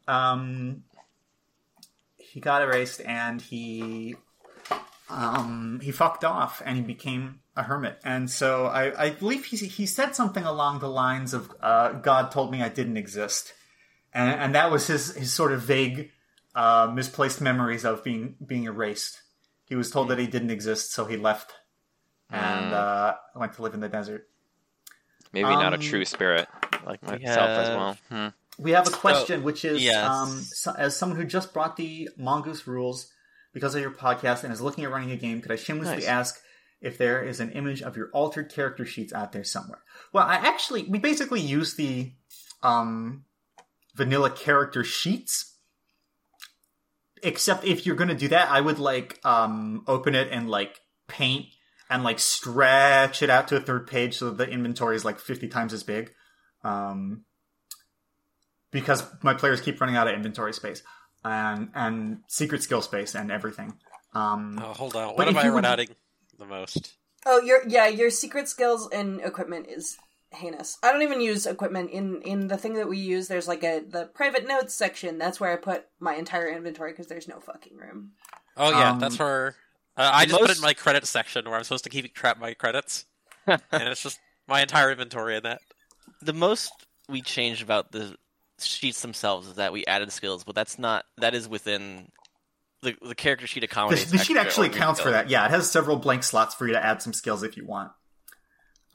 Um, 0.08 0.84
he 2.18 2.40
got 2.40 2.62
erased, 2.62 3.02
and 3.02 3.42
he 3.42 4.16
um 5.10 5.80
he 5.84 5.92
fucked 5.92 6.24
off, 6.24 6.62
and 6.66 6.78
he 6.78 6.84
became 6.84 7.40
a 7.56 7.64
hermit. 7.64 8.00
And 8.04 8.30
so 8.30 8.66
I, 8.66 9.06
I 9.06 9.10
believe 9.12 9.46
he 9.46 9.58
he 9.58 9.86
said 9.86 10.16
something 10.16 10.44
along 10.44 10.80
the 10.80 10.90
lines 10.90 11.34
of 11.34 11.52
uh, 11.62 11.94
"God 11.94 12.32
told 12.32 12.52
me 12.52 12.62
I 12.64 12.70
didn't 12.70 12.98
exist," 12.98 13.54
and 14.14 14.30
and 14.40 14.56
that 14.56 14.72
was 14.72 14.88
his 14.88 15.16
his 15.16 15.32
sort 15.34 15.52
of 15.52 15.62
vague, 15.62 16.12
uh, 16.56 16.92
misplaced 16.94 17.42
memories 17.42 17.86
of 17.86 18.04
being 18.04 18.36
being 18.46 18.64
erased. 18.66 19.22
He 19.66 19.76
was 19.76 19.90
told 19.92 20.10
that 20.10 20.20
he 20.20 20.28
didn't 20.28 20.52
exist, 20.52 20.92
so 20.92 21.06
he 21.06 21.18
left 21.18 21.54
and 22.30 22.72
Mm. 22.72 22.74
uh, 22.74 23.16
went 23.36 23.54
to 23.54 23.62
live 23.62 23.74
in 23.74 23.80
the 23.80 23.90
desert. 23.90 24.28
Maybe 25.32 25.50
not 25.50 25.74
a 25.74 25.78
Um, 25.78 25.82
true 25.82 26.06
spirit 26.06 26.48
like 26.86 27.02
myself 27.04 27.50
as 27.50 27.70
well. 27.70 27.98
Hmm. 28.10 28.28
We 28.60 28.72
have 28.72 28.88
a 28.88 28.92
question, 28.92 29.44
which 29.44 29.66
is 29.66 29.82
yes. 29.84 30.06
um, 30.08 30.42
so, 30.42 30.74
as 30.78 30.96
someone 30.96 31.18
who 31.18 31.26
just 31.26 31.54
brought 31.54 31.76
the 31.76 32.10
Mongoose 32.18 32.68
rules 32.68 33.12
because 33.52 33.74
of 33.74 33.82
your 33.82 33.92
podcast 33.92 34.44
and 34.44 34.54
is 34.54 34.62
looking 34.62 34.84
at 34.84 34.92
running 34.92 35.10
a 35.12 35.16
game, 35.16 35.42
could 35.42 35.52
I 35.52 35.56
shamelessly 35.56 35.98
Nice. 35.98 36.06
ask 36.06 36.42
if 36.82 36.98
there 37.00 37.24
is 37.24 37.40
an 37.40 37.52
image 37.54 37.82
of 37.82 37.98
your 37.98 38.10
altered 38.12 38.52
character 38.52 38.86
sheets 38.86 39.12
out 39.14 39.32
there 39.32 39.44
somewhere? 39.44 39.82
Well, 40.12 40.26
I 40.28 40.36
actually, 40.36 40.84
we 40.84 41.00
basically 41.00 41.40
use 41.42 41.76
the 41.76 42.14
um, 42.62 43.26
vanilla 43.96 44.30
character 44.30 44.84
sheets. 44.84 45.53
Except 47.24 47.64
if 47.66 47.86
you're 47.86 47.96
going 47.96 48.10
to 48.10 48.16
do 48.16 48.28
that, 48.30 48.50
I 48.52 48.60
would 48.62 48.80
like 48.80 49.20
um, 49.26 49.84
open 49.88 50.14
it 50.16 50.28
and 50.32 50.50
like 50.50 50.82
paint 51.08 51.46
and 51.90 52.04
like 52.04 52.20
stretch 52.20 53.22
it 53.22 53.30
out 53.30 53.48
to 53.50 53.56
a 53.56 53.60
third 53.60 53.88
page 53.88 54.18
so 54.18 54.30
the 54.32 54.48
inventory 54.50 54.96
is 54.96 55.06
like 55.06 55.20
50 55.20 55.48
times 55.48 55.74
as 55.74 55.84
big. 55.84 56.12
Um, 56.64 57.26
because 58.72 59.04
my 59.22 59.34
players 59.34 59.62
keep 59.62 59.80
running 59.80 59.96
out 59.96 60.08
of 60.08 60.16
inventory 60.16 60.54
space 60.54 60.82
and 61.24 61.70
and 61.76 62.20
secret 62.28 62.64
skill 62.64 62.82
space 62.82 63.16
and 63.16 63.32
everything. 63.32 63.74
Um, 64.14 64.60
Oh, 64.62 64.74
hold 64.74 64.96
on. 64.96 65.16
What 65.16 65.28
am 65.28 65.38
I 65.38 65.44
you 65.44 65.50
would- 65.52 65.56
run 65.64 65.66
outing 65.66 65.90
the 66.38 66.46
most? 66.46 66.94
Oh, 67.26 67.40
your 67.42 67.62
yeah, 67.68 67.88
your 67.88 68.10
secret 68.10 68.50
skills 68.50 68.90
and 68.92 69.22
equipment 69.22 69.68
is 69.70 69.98
heinous. 70.36 70.78
I 70.84 70.92
don't 70.92 71.02
even 71.02 71.22
use 71.22 71.46
equipment 71.46 71.92
in 71.92 72.22
in 72.22 72.48
the 72.48 72.58
thing 72.58 72.74
that 72.76 72.88
we 72.90 72.98
use. 72.98 73.28
There's 73.28 73.48
like 73.48 73.64
a 73.64 73.80
the 73.88 74.06
private 74.14 74.48
notes 74.48 74.74
section. 74.74 75.18
That's 75.18 75.40
where 75.40 75.52
I 75.52 75.56
put 75.58 75.86
my 76.00 76.16
entire 76.16 76.50
inventory 76.50 76.92
because 76.92 77.08
there's 77.08 77.28
no 77.28 77.40
fucking 77.40 77.78
room. 77.78 78.12
Oh 78.58 78.70
yeah, 78.72 78.92
Um, 78.92 79.00
that's 79.00 79.18
where 79.18 79.56
uh, 79.98 80.10
I 80.14 80.26
the 80.26 80.30
just 80.30 80.42
put 80.42 80.50
it 80.52 80.58
in 80.58 80.62
my 80.62 80.74
credits 80.74 81.10
section 81.10 81.46
where 81.46 81.56
I'm 81.56 81.64
supposed 81.64 81.84
to 81.86 81.90
keep 81.90 82.14
track 82.14 82.40
my 82.40 82.54
credits, 82.54 83.06
and 83.48 83.60
it's 83.72 84.04
just 84.04 84.20
my 84.48 84.62
entire 84.62 84.92
inventory 84.92 85.38
in 85.38 85.44
that. 85.44 85.62
The 86.22 86.34
most 86.34 86.72
we 87.10 87.22
changed 87.22 87.62
about 87.64 87.92
the 87.92 88.16
sheets 88.60 89.02
themselves 89.02 89.48
is 89.48 89.54
that 89.56 89.74
we 89.74 89.86
added 89.86 90.12
skills, 90.12 90.44
but 90.44 90.56
that's 90.56 90.78
not 90.80 91.06
that 91.18 91.34
is 91.34 91.48
within 91.48 92.10
the 92.82 92.96
the 93.02 93.16
character 93.16 93.48
sheet 93.48 93.62
the, 93.62 93.66
accommodates. 93.66 94.12
the 94.12 94.18
sheet 94.18 94.38
actually 94.38 94.68
ordinary 94.68 94.86
counts 94.86 95.02
for 95.02 95.12
that. 95.12 95.30
Yeah, 95.30 95.46
it 95.46 95.52
has 95.52 95.70
several 95.72 95.98
blank 95.98 96.24
slots 96.24 96.56
for 96.56 96.68
you 96.68 96.74
to 96.74 96.84
add 96.84 97.02
some 97.02 97.14
skills 97.14 97.44
if 97.44 97.58
you 97.58 97.66
want. 97.66 97.92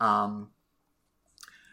Um, 0.00 0.50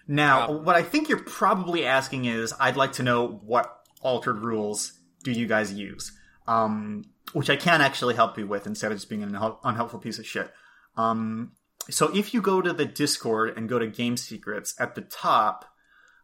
now, 0.07 0.51
what 0.51 0.75
I 0.75 0.83
think 0.83 1.09
you're 1.09 1.23
probably 1.23 1.85
asking 1.85 2.25
is, 2.25 2.53
I'd 2.59 2.77
like 2.77 2.93
to 2.93 3.03
know 3.03 3.27
what 3.27 3.71
altered 4.01 4.39
rules 4.39 4.93
do 5.23 5.31
you 5.31 5.47
guys 5.47 5.73
use? 5.73 6.11
Um, 6.47 7.05
which 7.33 7.49
I 7.49 7.55
can 7.55 7.81
actually 7.81 8.15
help 8.15 8.37
you 8.37 8.45
with 8.45 8.67
instead 8.67 8.91
of 8.91 8.97
just 8.97 9.09
being 9.09 9.23
an 9.23 9.35
unhelpful 9.63 9.99
piece 9.99 10.19
of 10.19 10.27
shit. 10.27 10.51
Um, 10.95 11.53
so 11.89 12.15
if 12.15 12.33
you 12.33 12.41
go 12.41 12.61
to 12.61 12.71
the 12.71 12.85
Discord 12.85 13.57
and 13.57 13.67
go 13.67 13.79
to 13.79 13.87
Game 13.87 14.15
Secrets 14.15 14.75
at 14.79 14.95
the 14.95 15.01
top, 15.01 15.65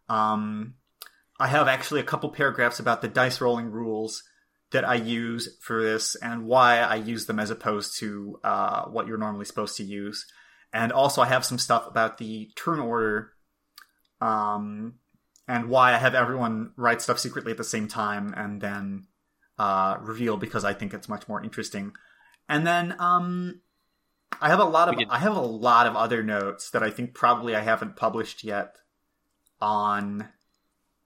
um, 0.10 0.76
I 1.40 1.48
have 1.48 1.68
actually 1.68 2.02
a 2.02 2.06
couple 2.06 2.30
paragraphs 2.30 2.80
about 2.80 3.02
the 3.02 3.08
dice 3.08 3.42
rolling 3.42 3.72
rules 3.72 4.24
that 4.72 4.88
I 4.88 4.96
use 4.96 5.58
for 5.62 5.82
this 5.82 6.16
and 6.16 6.46
why 6.46 6.80
I 6.80 6.96
use 6.96 7.26
them 7.26 7.40
as 7.40 7.50
opposed 7.50 7.98
to 8.00 8.40
uh, 8.44 8.86
what 8.86 9.08
you're 9.08 9.18
normally 9.18 9.46
supposed 9.46 9.76
to 9.78 9.84
use. 9.84 10.26
And 10.72 10.92
also, 10.92 11.22
I 11.22 11.28
have 11.28 11.44
some 11.44 11.58
stuff 11.58 11.88
about 11.88 12.18
the 12.18 12.52
turn 12.56 12.80
order 12.80 13.32
um, 14.22 14.96
and 15.48 15.70
why 15.70 15.94
I 15.94 15.98
have 15.98 16.16
everyone 16.16 16.72
write 16.78 17.02
stuff 17.02 17.20
secretly 17.20 17.52
at 17.52 17.58
the 17.58 17.64
same 17.64 17.88
time 17.88 18.34
and 18.38 18.62
then 18.62 19.08
uh, 19.58 19.98
reveal 20.02 20.38
because 20.38 20.64
I 20.64 20.74
think 20.74 20.94
it's 20.94 21.10
much 21.10 21.28
more 21.28 21.44
interesting. 21.44 21.94
And 22.48 22.66
then 22.66 22.96
um, 23.00 23.62
I 24.40 24.50
have 24.50 24.60
a 24.60 24.66
lot 24.66 24.90
of 24.90 25.00
I 25.10 25.20
have 25.20 25.36
a 25.36 25.42
lot 25.42 25.88
of 25.88 25.96
other 25.96 26.24
notes 26.24 26.70
that 26.72 26.84
I 26.84 26.90
think 26.90 27.14
probably 27.14 27.56
I 27.56 27.62
haven't 27.62 27.96
published 27.96 28.44
yet 28.44 28.76
on 29.60 30.30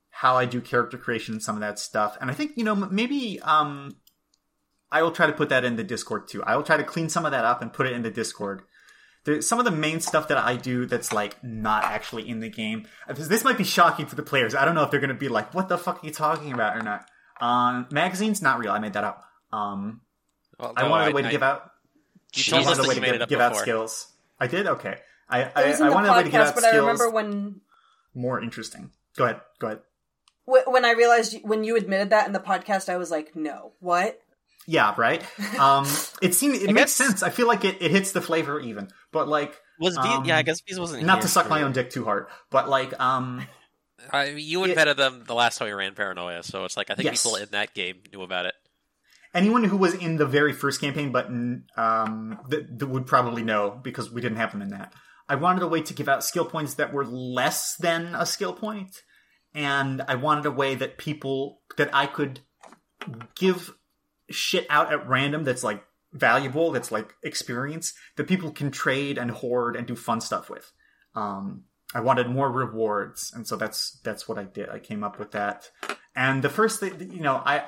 how 0.10 0.38
I 0.38 0.45
do 0.45 0.62
character 0.62 0.97
creation 0.97 1.36
and 1.36 1.43
some 1.43 1.56
of 1.56 1.62
that 1.62 1.80
stuff. 1.80 2.17
And 2.21 2.30
I 2.30 2.34
think 2.34 2.51
you 2.56 2.63
know 2.63 2.75
maybe 2.75 3.39
um, 3.41 3.97
I 4.91 5.01
will 5.01 5.12
try 5.12 5.28
to 5.28 5.34
put 5.34 5.49
that 5.49 5.65
in 5.65 5.75
the 5.75 5.84
Discord 5.84 6.28
too. 6.28 6.43
I 6.43 6.56
will 6.56 6.63
try 6.63 6.78
to 6.78 6.84
clean 6.84 7.10
some 7.10 7.25
of 7.25 7.32
that 7.32 7.45
up 7.45 7.62
and 7.62 7.73
put 7.73 7.88
it 7.88 7.93
in 7.93 8.01
the 8.01 8.12
Discord. 8.12 8.63
There's 9.26 9.48
some 9.48 9.60
of 9.60 9.66
the 9.66 9.72
main 9.72 10.00
stuff 10.00 10.28
that 10.30 10.38
I 10.38 10.56
do 10.56 10.86
that's 10.86 11.12
like 11.12 11.44
not 11.44 11.84
actually 11.84 12.30
in 12.30 12.40
the 12.40 12.50
game. 12.50 12.88
This 13.10 13.28
this 13.28 13.44
might 13.44 13.58
be 13.58 13.64
shocking 13.64 14.06
for 14.06 14.16
the 14.16 14.24
players. 14.24 14.54
I 14.56 14.66
don't 14.66 14.76
know 14.76 14.84
if 14.84 14.92
they're 14.92 15.00
going 15.00 15.10
to 15.10 15.16
be 15.16 15.30
like, 15.30 15.54
"What 15.54 15.68
the 15.68 15.78
fuck 15.78 16.04
are 16.04 16.08
you 16.08 16.14
talking 16.14 16.54
about?" 16.54 16.78
or 16.78 16.82
not. 16.82 17.10
Um, 17.42 17.88
magazines, 17.92 18.42
not 18.42 18.60
real. 18.60 18.72
I 18.72 18.80
made 18.80 18.94
that 18.94 19.04
up. 19.04 19.24
Um, 19.52 20.02
Well, 20.60 20.74
I 20.78 20.88
wanted 20.88 21.12
a 21.12 21.16
way 21.16 21.24
to 21.24 21.30
give 21.30 21.44
out. 21.44 21.72
You 22.36 22.58
I 22.58 22.62
wanted 22.62 22.86
a 22.86 22.88
way 22.88 22.96
to 22.96 23.02
give, 23.02 23.30
give 23.30 23.40
out 23.40 23.56
skills. 23.56 24.08
I 24.40 24.48
did. 24.48 24.68
Okay. 24.68 24.98
I 25.28 25.44
I, 25.44 25.52
I 25.56 25.72
the 25.74 25.92
wanted 25.92 26.10
a 26.10 26.14
way 26.14 26.24
to 26.24 26.30
give 26.30 26.42
out 26.42 26.56
but 26.56 26.64
I 26.64 26.70
skills 26.70 26.82
remember 26.82 27.10
when 27.10 27.62
more 28.14 28.42
interesting. 28.42 28.92
Go 29.18 29.26
ahead. 29.26 29.42
Go 29.60 29.68
ahead. 29.68 29.80
when 30.46 30.86
I 30.86 30.92
realized 30.92 31.38
when 31.44 31.64
you 31.64 31.76
admitted 31.76 32.12
that 32.12 32.28
in 32.28 32.34
the 32.34 32.40
podcast, 32.40 32.90
I 32.90 32.98
was 32.98 33.10
like, 33.10 33.36
no, 33.36 33.74
what? 33.80 34.22
Yeah. 34.67 34.93
Right. 34.97 35.23
Um, 35.60 35.86
it 36.21 36.34
seems 36.36 36.62
it 36.62 36.69
I 36.69 36.73
makes 36.73 36.97
guess- 36.97 37.08
sense. 37.08 37.23
I 37.23 37.30
feel 37.30 37.47
like 37.47 37.63
it, 37.65 37.82
it 37.82 37.91
hits 37.91 38.12
the 38.12 38.21
flavor 38.21 38.60
even, 38.60 38.89
but 39.12 39.28
like 39.28 39.56
Was 39.80 39.95
Bees, 39.97 40.06
Um, 40.06 40.25
yeah, 40.25 40.38
I 40.38 40.41
guess 40.41 40.62
Bees 40.62 40.80
wasn't 40.80 41.04
not 41.06 41.17
here 41.17 41.21
to 41.23 41.28
suck 41.30 41.49
my 41.49 41.62
own 41.62 41.71
dick 41.71 41.89
too 41.89 42.04
hard, 42.04 42.28
but 42.49 42.67
like 42.69 42.97
um. 42.99 43.45
I, 44.12 44.25
you 44.32 44.63
It- 44.65 44.71
invented 44.71 44.97
them 44.97 45.23
the 45.25 45.34
last 45.34 45.58
time 45.58 45.67
we 45.67 45.73
ran 45.73 45.95
Paranoia, 45.95 46.43
so 46.43 46.65
it's 46.65 46.75
like 46.78 46.89
I 46.91 46.95
think 46.95 47.06
Yes. 47.06 47.23
people 47.23 47.38
in 47.38 47.47
that 47.51 47.73
game 47.73 47.97
knew 48.12 48.21
about 48.21 48.45
it. 48.45 48.54
anyone 49.34 49.63
who 49.63 49.78
was 49.78 49.93
in 49.95 50.17
the 50.17 50.25
very 50.25 50.51
first 50.54 50.80
campaign, 50.82 51.12
but 51.12 51.28
um, 51.28 52.39
that, 52.49 52.78
that 52.80 52.88
would 52.88 53.06
probably 53.08 53.43
know 53.43 53.80
because 53.84 54.12
we 54.12 54.21
didn't 54.21 54.38
have 54.38 54.51
them 54.51 54.62
in 54.62 54.69
that. 54.69 54.93
I 55.28 55.36
wanted 55.36 55.63
a 55.63 55.67
way 55.67 55.82
to 55.82 55.93
give 55.93 56.08
out 56.10 56.23
skill 56.23 56.45
points 56.45 56.75
that 56.75 56.93
were 56.93 57.06
less 57.06 57.75
than 57.78 58.13
a 58.13 58.25
skill 58.25 58.54
point, 58.54 59.01
and 59.56 60.01
I 60.08 60.15
wanted 60.15 60.45
a 60.45 60.51
way 60.51 60.75
that 60.75 60.97
people 60.97 61.62
that 61.78 61.89
I 61.93 62.06
could 62.06 62.41
give 63.36 63.73
shit 64.30 64.66
out 64.70 64.92
at 64.92 65.08
random 65.08 65.44
that's 65.44 65.64
like 65.64 65.84
valuable, 66.14 66.72
that's 66.72 66.92
like 66.92 67.14
experience 67.24 67.94
that 68.16 68.28
people 68.28 68.52
can 68.52 68.72
trade 68.72 69.18
and 69.18 69.32
hoard 69.32 69.76
and 69.76 69.86
do 69.86 69.96
fun 69.96 70.22
stuff 70.22 70.50
with. 70.50 70.72
Um, 71.14 71.64
I 71.94 72.02
wanted 72.02 72.30
more 72.30 72.52
rewards, 72.52 73.32
and 73.34 73.48
so 73.48 73.56
that's 73.56 74.00
that's 74.04 74.28
what 74.28 74.38
I 74.38 74.44
did. 74.44 74.70
I 74.70 74.80
came 74.80 75.04
up 75.04 75.20
with 75.20 75.32
that. 75.32 75.70
And 76.16 76.44
the 76.44 76.50
first 76.50 76.80
thing, 76.80 77.12
you 77.12 77.22
know, 77.22 77.42
I 77.46 77.66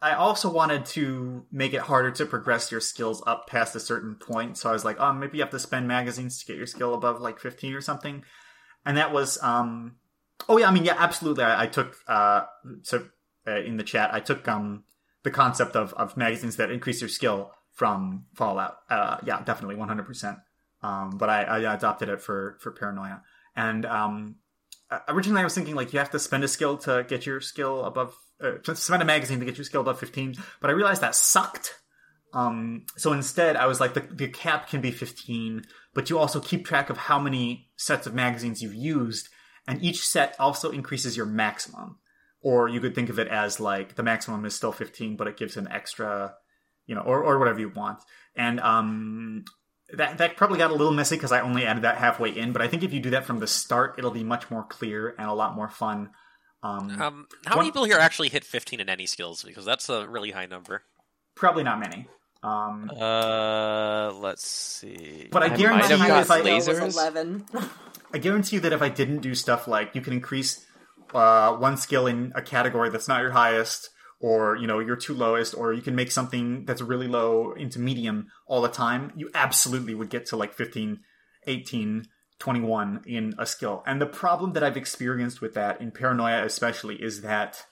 I 0.00 0.14
also 0.14 0.50
wanted 0.52 0.84
to 0.86 1.46
make 1.50 1.72
it 1.72 1.80
harder 1.80 2.10
to 2.12 2.26
progress 2.26 2.70
your 2.70 2.80
skills 2.80 3.22
up 3.26 3.48
past 3.48 3.74
a 3.74 3.80
certain 3.80 4.14
point. 4.14 4.58
So 4.58 4.68
I 4.68 4.72
was 4.72 4.84
like, 4.84 4.98
oh, 5.00 5.12
maybe 5.12 5.38
you 5.38 5.42
have 5.42 5.50
to 5.52 5.58
spend 5.58 5.88
magazines 5.88 6.38
to 6.38 6.46
get 6.46 6.56
your 6.56 6.66
skill 6.66 6.94
above 6.94 7.20
like 7.20 7.40
15 7.40 7.72
or 7.72 7.80
something. 7.80 8.22
And 8.84 8.98
that 8.98 9.12
was, 9.12 9.42
um, 9.42 9.96
oh 10.48 10.58
yeah, 10.58 10.68
I 10.68 10.70
mean, 10.70 10.84
yeah, 10.84 10.96
absolutely. 10.98 11.44
I, 11.44 11.64
I 11.64 11.66
took, 11.66 11.96
uh, 12.06 12.42
so 12.82 13.08
uh, 13.48 13.60
in 13.60 13.78
the 13.78 13.82
chat, 13.82 14.12
I 14.12 14.20
took, 14.20 14.46
um, 14.46 14.84
the 15.26 15.30
concept 15.32 15.74
of, 15.74 15.92
of 15.94 16.16
magazines 16.16 16.54
that 16.54 16.70
increase 16.70 17.00
your 17.00 17.08
skill 17.08 17.50
from 17.72 18.26
Fallout. 18.34 18.76
Uh, 18.88 19.16
yeah, 19.26 19.42
definitely 19.42 19.74
100%. 19.74 20.40
Um, 20.82 21.18
but 21.18 21.28
I, 21.28 21.42
I 21.42 21.74
adopted 21.74 22.08
it 22.08 22.20
for, 22.22 22.56
for 22.60 22.70
Paranoia. 22.70 23.22
And, 23.56 23.84
um, 23.84 24.36
uh, 24.88 25.00
originally 25.08 25.40
I 25.40 25.44
was 25.44 25.52
thinking 25.52 25.74
like 25.74 25.92
you 25.92 25.98
have 25.98 26.12
to 26.12 26.20
spend 26.20 26.44
a 26.44 26.48
skill 26.48 26.78
to 26.78 27.04
get 27.08 27.26
your 27.26 27.40
skill 27.40 27.84
above 27.84 28.14
uh, 28.40 28.52
spend 28.74 29.02
a 29.02 29.04
magazine 29.04 29.40
to 29.40 29.44
get 29.44 29.56
your 29.56 29.64
skill 29.64 29.80
above 29.80 29.98
15 29.98 30.36
but 30.60 30.70
I 30.70 30.74
realized 30.74 31.00
that 31.00 31.16
sucked 31.16 31.74
um 32.32 32.84
so 32.96 33.12
instead 33.12 33.56
I 33.56 33.66
was 33.66 33.80
like 33.80 33.94
the, 33.94 34.02
the 34.02 34.28
cap 34.28 34.68
can 34.68 34.80
be 34.80 34.92
15 34.92 35.64
but 35.92 36.08
you 36.08 36.18
also 36.20 36.38
keep 36.38 36.64
track 36.64 36.88
of 36.88 36.98
how 36.98 37.18
many 37.18 37.68
sets 37.74 38.06
of 38.06 38.14
magazines 38.14 38.62
you've 38.62 38.76
used 38.76 39.28
and 39.66 39.82
each 39.82 40.06
set 40.06 40.36
also 40.38 40.70
increases 40.70 41.16
your 41.16 41.26
maximum 41.26 41.98
or 42.48 42.68
you 42.68 42.80
could 42.80 42.94
think 42.94 43.08
of 43.10 43.18
it 43.18 43.28
as 43.28 43.58
like 43.60 43.88
the 43.96 44.02
maximum 44.02 44.44
is 44.44 44.54
still 44.54 44.72
15 44.72 45.16
but 45.16 45.26
it 45.26 45.36
gives 45.36 45.56
an 45.56 45.66
extra 45.78 46.34
you 46.86 46.94
know 46.94 47.00
or, 47.10 47.18
or 47.24 47.38
whatever 47.40 47.58
you 47.60 47.70
want 47.70 47.98
and 48.34 48.60
um 48.60 49.44
that 50.00 50.18
that 50.18 50.36
probably 50.36 50.58
got 50.58 50.70
a 50.70 50.74
little 50.74 50.92
messy 50.92 51.16
because 51.16 51.32
I 51.32 51.40
only 51.40 51.64
added 51.64 51.84
that 51.84 51.96
halfway 51.98 52.30
in, 52.36 52.52
but 52.52 52.60
I 52.60 52.66
think 52.68 52.82
if 52.82 52.92
you 52.92 52.98
do 52.98 53.10
that 53.10 53.24
from 53.24 53.38
the 53.38 53.46
start, 53.46 53.94
it'll 53.98 54.10
be 54.10 54.24
much 54.24 54.50
more 54.50 54.64
clear 54.64 55.14
and 55.16 55.28
a 55.28 55.32
lot 55.32 55.54
more 55.54 55.68
fun. 55.68 56.10
Um, 56.60 56.90
Um, 57.00 57.26
how 57.46 57.54
One- 57.56 57.64
many 57.66 57.70
people 57.70 57.84
here 57.84 57.98
actually 58.00 58.28
hit 58.28 58.42
15 58.44 58.80
in 58.80 58.88
any 58.88 59.06
skills? 59.06 59.44
Because 59.44 59.64
that's 59.64 59.88
a 59.88 60.08
really 60.08 60.32
high 60.32 60.46
number. 60.46 60.82
probably 61.36 61.62
not 61.62 61.78
many. 61.78 62.08
Um, 62.42 62.90
Uh, 62.90 64.10
let's 64.14 64.46
see. 64.46 65.28
But 65.30 65.42
I 65.44 65.46
I 65.46 65.56
guarantee 65.56 65.94
you, 65.94 66.04
if 66.16 66.30
I, 66.32 66.40
Skill 66.40 66.58
lasers. 66.74 66.82
was 66.84 66.94
eleven. 66.96 67.46
I 68.12 68.18
guarantee 68.18 68.56
you 68.56 68.60
that 68.62 68.72
if 68.72 68.82
I 68.82 68.88
didn't 68.88 69.20
do 69.20 69.34
stuff 69.36 69.68
like 69.68 69.94
you 69.94 70.00
can 70.00 70.12
increase 70.14 70.64
uh, 71.14 71.52
one 71.56 71.76
skill 71.76 72.06
in 72.06 72.32
a 72.34 72.42
category 72.42 72.90
that's 72.90 73.08
not 73.08 73.22
your 73.22 73.32
highest, 73.32 73.90
or 74.20 74.56
you 74.56 74.66
know 74.66 74.78
your 74.78 74.96
two 74.96 75.14
lowest, 75.14 75.54
or 75.54 75.72
you 75.72 75.82
can 75.82 75.94
make 75.94 76.10
something 76.10 76.64
that's 76.64 76.80
really 76.80 77.08
low 77.08 77.52
into 77.52 77.78
medium 77.78 78.28
all 78.46 78.62
the 78.62 78.68
time, 78.68 79.12
you 79.16 79.30
absolutely 79.34 79.94
would 79.94 80.10
get 80.10 80.26
to 80.26 80.36
like 80.36 80.54
15, 80.54 81.00
18, 81.46 82.06
21 82.38 83.02
in 83.06 83.34
a 83.38 83.46
skill. 83.46 83.82
And 83.86 84.00
the 84.00 84.06
problem 84.06 84.52
that 84.54 84.62
I've 84.62 84.76
experienced 84.76 85.40
with 85.40 85.54
that 85.54 85.80
in 85.80 85.90
Paranoia 85.90 86.44
especially 86.44 86.96
is 86.96 87.22
that 87.22 87.64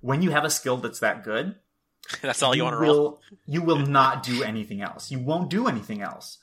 when 0.00 0.22
you 0.22 0.30
have 0.30 0.44
a 0.44 0.50
skill 0.50 0.76
that's 0.76 1.00
that 1.00 1.24
good, 1.24 1.56
that's 2.22 2.42
all 2.42 2.54
you, 2.54 2.64
want 2.64 2.74
to 2.74 2.78
roll. 2.78 3.20
you 3.46 3.62
will 3.62 3.78
not 3.78 4.22
do 4.22 4.42
anything 4.42 4.80
else. 4.80 5.10
You 5.10 5.18
won't 5.18 5.50
do 5.50 5.66
anything 5.68 6.02
else. 6.02 6.38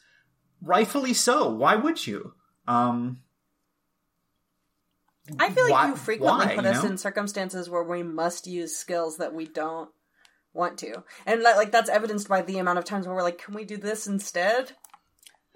Rightfully 0.62 1.14
so. 1.14 1.50
Why 1.50 1.76
would 1.76 2.06
you? 2.06 2.34
Um 2.68 3.20
I 5.40 5.50
feel 5.50 5.64
like 5.66 5.74
Why- 5.74 5.88
you 5.90 5.96
frequently 5.96 6.46
why, 6.48 6.56
put 6.56 6.64
you 6.66 6.72
us 6.72 6.84
know? 6.84 6.90
in 6.92 6.98
circumstances 6.98 7.70
where 7.70 7.84
we 7.84 8.04
must 8.04 8.48
use 8.48 8.76
skills 8.76 9.18
that 9.18 9.34
we 9.34 9.46
don't 9.46 9.90
want 10.54 10.80
to, 10.80 11.04
and 11.26 11.42
like, 11.44 11.56
like 11.56 11.72
that's 11.72 11.90
evidenced 11.90 12.28
by 12.28 12.42
the 12.42 12.58
amount 12.60 12.80
of 12.80 12.86
times 12.86 13.06
where 13.06 13.16
we're 13.16 13.24
like, 13.24 13.38
"Can 13.38 13.54
we 13.54 13.66
do 13.66 13.78
this 13.78 14.08
instead?" 14.08 14.72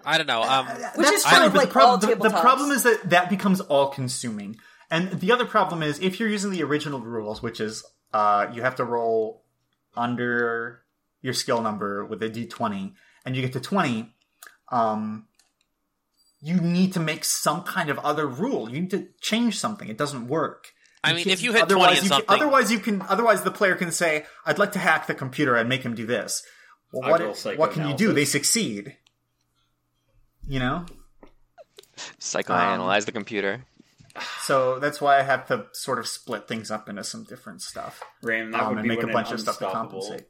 I 0.04 0.18
don't 0.18 0.26
know. 0.26 0.42
Um, 0.42 0.66
Which 0.96 1.08
is 1.08 1.24
fine, 1.24 1.40
true 1.40 1.50
but 1.50 1.54
like 1.56 1.68
the, 1.68 1.72
prob- 1.72 2.00
the, 2.00 2.14
the 2.16 2.30
problem 2.30 2.70
is 2.70 2.82
that 2.82 3.10
that 3.10 3.30
becomes 3.30 3.60
all 3.60 3.88
consuming. 3.88 4.56
And 4.90 5.20
the 5.20 5.32
other 5.32 5.46
problem 5.46 5.82
is 5.82 6.00
if 6.00 6.20
you're 6.20 6.28
using 6.28 6.50
the 6.50 6.62
original 6.64 7.00
rules, 7.00 7.40
which 7.42 7.60
is 7.60 7.84
uh, 8.12 8.48
you 8.52 8.62
have 8.62 8.74
to 8.76 8.84
roll 8.84 9.44
under 9.96 10.82
your 11.22 11.32
skill 11.32 11.62
number 11.62 12.04
with 12.04 12.22
a 12.22 12.28
d20, 12.28 12.92
and 13.24 13.36
you 13.36 13.42
get 13.42 13.52
to 13.52 13.60
20, 13.60 14.12
um, 14.70 15.26
you 16.42 16.60
need 16.60 16.92
to 16.94 17.00
make 17.00 17.24
some 17.24 17.62
kind 17.62 17.88
of 17.88 17.98
other 18.00 18.26
rule. 18.26 18.68
You 18.68 18.80
need 18.80 18.90
to 18.90 19.08
change 19.20 19.58
something. 19.58 19.88
It 19.88 19.96
doesn't 19.96 20.26
work. 20.28 20.72
I 21.04 21.14
mean, 21.14 21.28
if 21.28 21.42
you 21.42 21.52
hit 21.52 21.62
otherwise 21.62 21.98
20 21.98 21.98
in 21.98 22.04
you 22.04 22.08
can- 22.10 22.18
something- 22.18 22.36
otherwise 22.36 22.72
you 22.72 22.78
can. 22.80 23.02
Otherwise, 23.02 23.42
the 23.42 23.50
player 23.50 23.74
can 23.76 23.90
say, 23.92 24.26
"I'd 24.44 24.58
like 24.58 24.72
to 24.72 24.78
hack 24.78 25.06
the 25.06 25.14
computer 25.14 25.56
and 25.56 25.68
make 25.68 25.82
him 25.82 25.94
do 25.94 26.06
this." 26.06 26.42
Well, 26.92 27.10
what 27.10 27.56
what 27.56 27.72
can 27.72 27.88
you 27.88 27.94
do? 27.96 28.12
They 28.12 28.24
succeed. 28.24 28.96
You 30.46 30.58
know. 30.58 30.86
Psychoanalyze 32.20 32.98
Um, 33.00 33.04
the 33.06 33.12
computer. 33.12 33.64
So 34.42 34.78
that's 34.78 35.00
why 35.00 35.18
I 35.18 35.22
have 35.22 35.46
to 35.48 35.66
sort 35.72 35.98
of 35.98 36.06
split 36.06 36.46
things 36.46 36.70
up 36.70 36.88
into 36.88 37.02
some 37.04 37.24
different 37.24 37.62
stuff 37.62 38.02
Ram, 38.22 38.50
that 38.50 38.60
um, 38.60 38.68
would 38.70 38.78
and 38.78 38.88
be 38.88 38.96
make 38.96 39.02
a 39.02 39.06
bunch 39.06 39.30
of 39.30 39.40
stuff 39.40 39.58
to 39.58 39.70
compensate. 39.70 40.26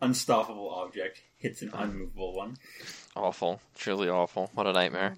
unstoppable 0.00 0.70
object 0.70 1.20
hits 1.36 1.62
an 1.62 1.70
unmovable 1.74 2.36
one. 2.36 2.56
Awful. 3.16 3.60
Truly 3.74 4.08
awful. 4.08 4.50
What 4.54 4.66
a 4.66 4.72
nightmare. 4.72 5.16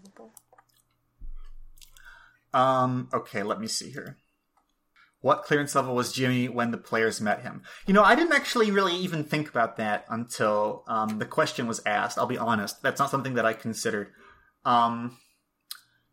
Um, 2.54 3.08
okay, 3.12 3.42
let 3.42 3.60
me 3.60 3.66
see 3.66 3.90
here. 3.90 4.16
What 5.20 5.44
clearance 5.44 5.74
level 5.74 5.94
was 5.94 6.12
Jimmy 6.12 6.48
when 6.48 6.72
the 6.72 6.78
players 6.78 7.20
met 7.20 7.42
him? 7.42 7.62
You 7.86 7.94
know, 7.94 8.02
I 8.02 8.14
didn't 8.14 8.32
actually 8.32 8.70
really 8.70 8.96
even 8.96 9.22
think 9.22 9.48
about 9.48 9.76
that 9.76 10.04
until 10.08 10.82
um, 10.88 11.18
the 11.18 11.24
question 11.24 11.68
was 11.68 11.80
asked. 11.86 12.18
I'll 12.18 12.26
be 12.26 12.38
honest, 12.38 12.82
that's 12.82 12.98
not 12.98 13.10
something 13.10 13.34
that 13.34 13.46
I 13.46 13.52
considered. 13.52 14.08
Um, 14.64 15.18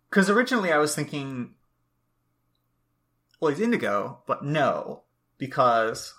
because 0.09 0.30
originally 0.30 0.71
I 0.71 0.77
was 0.77 0.93
thinking, 0.93 1.55
well, 3.39 3.51
he's 3.51 3.61
indigo, 3.61 4.21
but 4.27 4.43
no. 4.43 5.03
because 5.39 6.13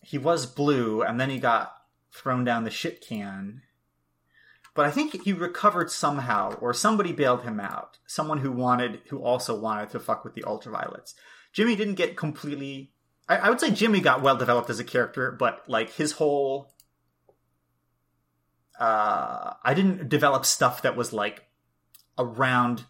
he 0.00 0.16
was 0.16 0.46
blue 0.46 1.02
and 1.02 1.20
then 1.20 1.28
he 1.28 1.38
got 1.38 1.74
thrown 2.12 2.44
down 2.44 2.64
the 2.64 2.70
shit 2.70 3.06
can. 3.06 3.62
But 4.74 4.86
I 4.86 4.90
think 4.90 5.22
he 5.22 5.32
recovered 5.32 5.90
somehow, 5.90 6.54
or 6.54 6.72
somebody 6.72 7.12
bailed 7.12 7.42
him 7.42 7.60
out. 7.60 7.98
Someone 8.06 8.38
who 8.38 8.50
wanted, 8.50 9.00
who 9.10 9.22
also 9.22 9.58
wanted 9.58 9.90
to 9.90 10.00
fuck 10.00 10.24
with 10.24 10.34
the 10.34 10.42
ultraviolets. 10.42 11.14
Jimmy 11.52 11.76
didn't 11.76 11.96
get 11.96 12.16
completely. 12.16 12.92
I, 13.28 13.36
I 13.36 13.48
would 13.50 13.60
say 13.60 13.70
Jimmy 13.70 14.00
got 14.00 14.22
well 14.22 14.36
developed 14.36 14.70
as 14.70 14.80
a 14.80 14.84
character, 14.84 15.30
but 15.30 15.68
like 15.68 15.92
his 15.92 16.12
whole. 16.12 16.72
Uh, 18.78 19.52
I 19.62 19.74
didn't 19.74 20.08
develop 20.08 20.46
stuff 20.46 20.82
that 20.82 20.96
was 20.96 21.12
like 21.12 21.44
around 22.18 22.84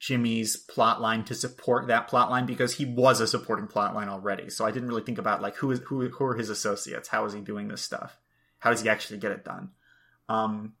Jimmy's 0.00 0.56
plot 0.56 1.00
line 1.00 1.24
to 1.24 1.34
support 1.34 1.86
that 1.86 2.08
plot 2.08 2.30
line 2.30 2.44
because 2.44 2.74
he 2.74 2.84
was 2.84 3.20
a 3.20 3.28
supporting 3.28 3.68
plot 3.68 3.94
line 3.94 4.08
already. 4.08 4.50
So 4.50 4.66
I 4.66 4.70
didn't 4.70 4.88
really 4.88 5.02
think 5.02 5.18
about 5.18 5.40
like 5.40 5.56
who 5.56 5.70
is 5.70 5.78
who 5.86 6.08
who 6.08 6.24
are 6.24 6.34
his 6.34 6.50
associates? 6.50 7.08
How 7.08 7.24
is 7.24 7.32
he 7.32 7.40
doing 7.40 7.68
this 7.68 7.82
stuff? 7.82 8.18
How 8.58 8.70
does 8.70 8.82
he 8.82 8.88
actually 8.88 9.18
get 9.18 9.32
it 9.32 9.44
done? 9.44 9.70
Um, 10.28 10.74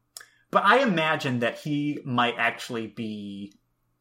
but 0.54 0.64
I 0.64 0.82
imagine 0.82 1.40
that 1.40 1.58
he 1.58 1.98
might 2.04 2.36
actually 2.38 2.86
be 2.86 3.54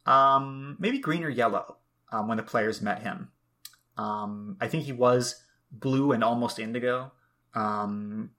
um, 0.06 0.78
maybe 0.78 1.00
green 1.00 1.24
or 1.24 1.30
yellow 1.30 1.78
um, 2.12 2.28
when 2.28 2.38
the 2.38 2.44
players 2.44 2.80
met 2.80 3.02
him. 3.02 3.30
Um, 3.98 4.58
I 4.62 4.68
think 4.68 4.84
he 4.84 4.92
was 4.92 5.44
blue 5.72 6.12
and 6.12 6.24
almost 6.24 6.60
indigo. 6.60 7.12
Um, 7.56 8.30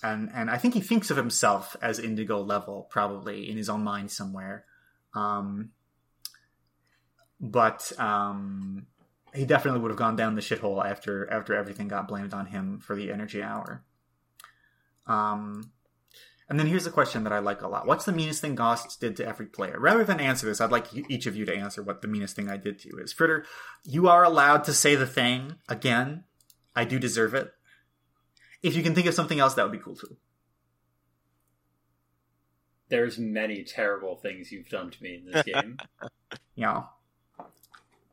and 0.00 0.30
and 0.32 0.48
I 0.48 0.58
think 0.58 0.74
he 0.74 0.80
thinks 0.80 1.10
of 1.10 1.16
himself 1.16 1.74
as 1.82 1.98
indigo 1.98 2.40
level, 2.40 2.86
probably 2.88 3.50
in 3.50 3.56
his 3.56 3.68
own 3.68 3.82
mind 3.82 4.12
somewhere. 4.12 4.64
Um, 5.12 5.70
but 7.40 7.90
um, 7.98 8.86
he 9.34 9.44
definitely 9.44 9.80
would 9.80 9.90
have 9.90 9.98
gone 9.98 10.14
down 10.14 10.36
the 10.36 10.40
shithole 10.40 10.88
after 10.88 11.28
after 11.32 11.52
everything 11.56 11.88
got 11.88 12.06
blamed 12.06 12.32
on 12.32 12.46
him 12.46 12.78
for 12.78 12.94
the 12.94 13.10
energy 13.10 13.42
hour. 13.42 13.82
Um, 15.08 15.72
and 16.48 16.58
then 16.60 16.66
here's 16.66 16.86
a 16.86 16.90
question 16.90 17.24
that 17.24 17.32
I 17.32 17.38
like 17.40 17.62
a 17.62 17.68
lot: 17.68 17.86
What's 17.86 18.04
the 18.04 18.12
meanest 18.12 18.40
thing 18.40 18.54
Goss 18.54 18.96
did 18.96 19.16
to 19.16 19.26
every 19.26 19.46
player? 19.46 19.78
Rather 19.80 20.04
than 20.04 20.20
answer 20.20 20.46
this, 20.46 20.60
I'd 20.60 20.70
like 20.70 20.86
each 21.08 21.26
of 21.26 21.34
you 21.36 21.44
to 21.44 21.56
answer 21.56 21.82
what 21.82 22.02
the 22.02 22.08
meanest 22.08 22.36
thing 22.36 22.48
I 22.48 22.56
did 22.56 22.78
to 22.80 22.88
you 22.88 22.98
is. 22.98 23.12
Fritter, 23.12 23.44
you 23.84 24.08
are 24.08 24.24
allowed 24.24 24.64
to 24.64 24.72
say 24.72 24.94
the 24.94 25.06
thing 25.06 25.56
again. 25.68 26.24
I 26.74 26.84
do 26.84 26.98
deserve 26.98 27.34
it. 27.34 27.52
If 28.62 28.76
you 28.76 28.82
can 28.82 28.94
think 28.94 29.06
of 29.06 29.14
something 29.14 29.40
else, 29.40 29.54
that 29.54 29.62
would 29.64 29.72
be 29.72 29.78
cool 29.78 29.96
too. 29.96 30.16
There's 32.88 33.18
many 33.18 33.64
terrible 33.64 34.16
things 34.16 34.52
you've 34.52 34.68
done 34.68 34.90
to 34.90 35.02
me 35.02 35.16
in 35.16 35.30
this 35.30 35.42
game. 35.46 35.78
Yeah. 36.54 36.84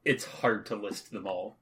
it's 0.03 0.25
hard 0.25 0.65
to 0.67 0.75
list 0.75 1.11
them 1.11 1.27
all. 1.27 1.57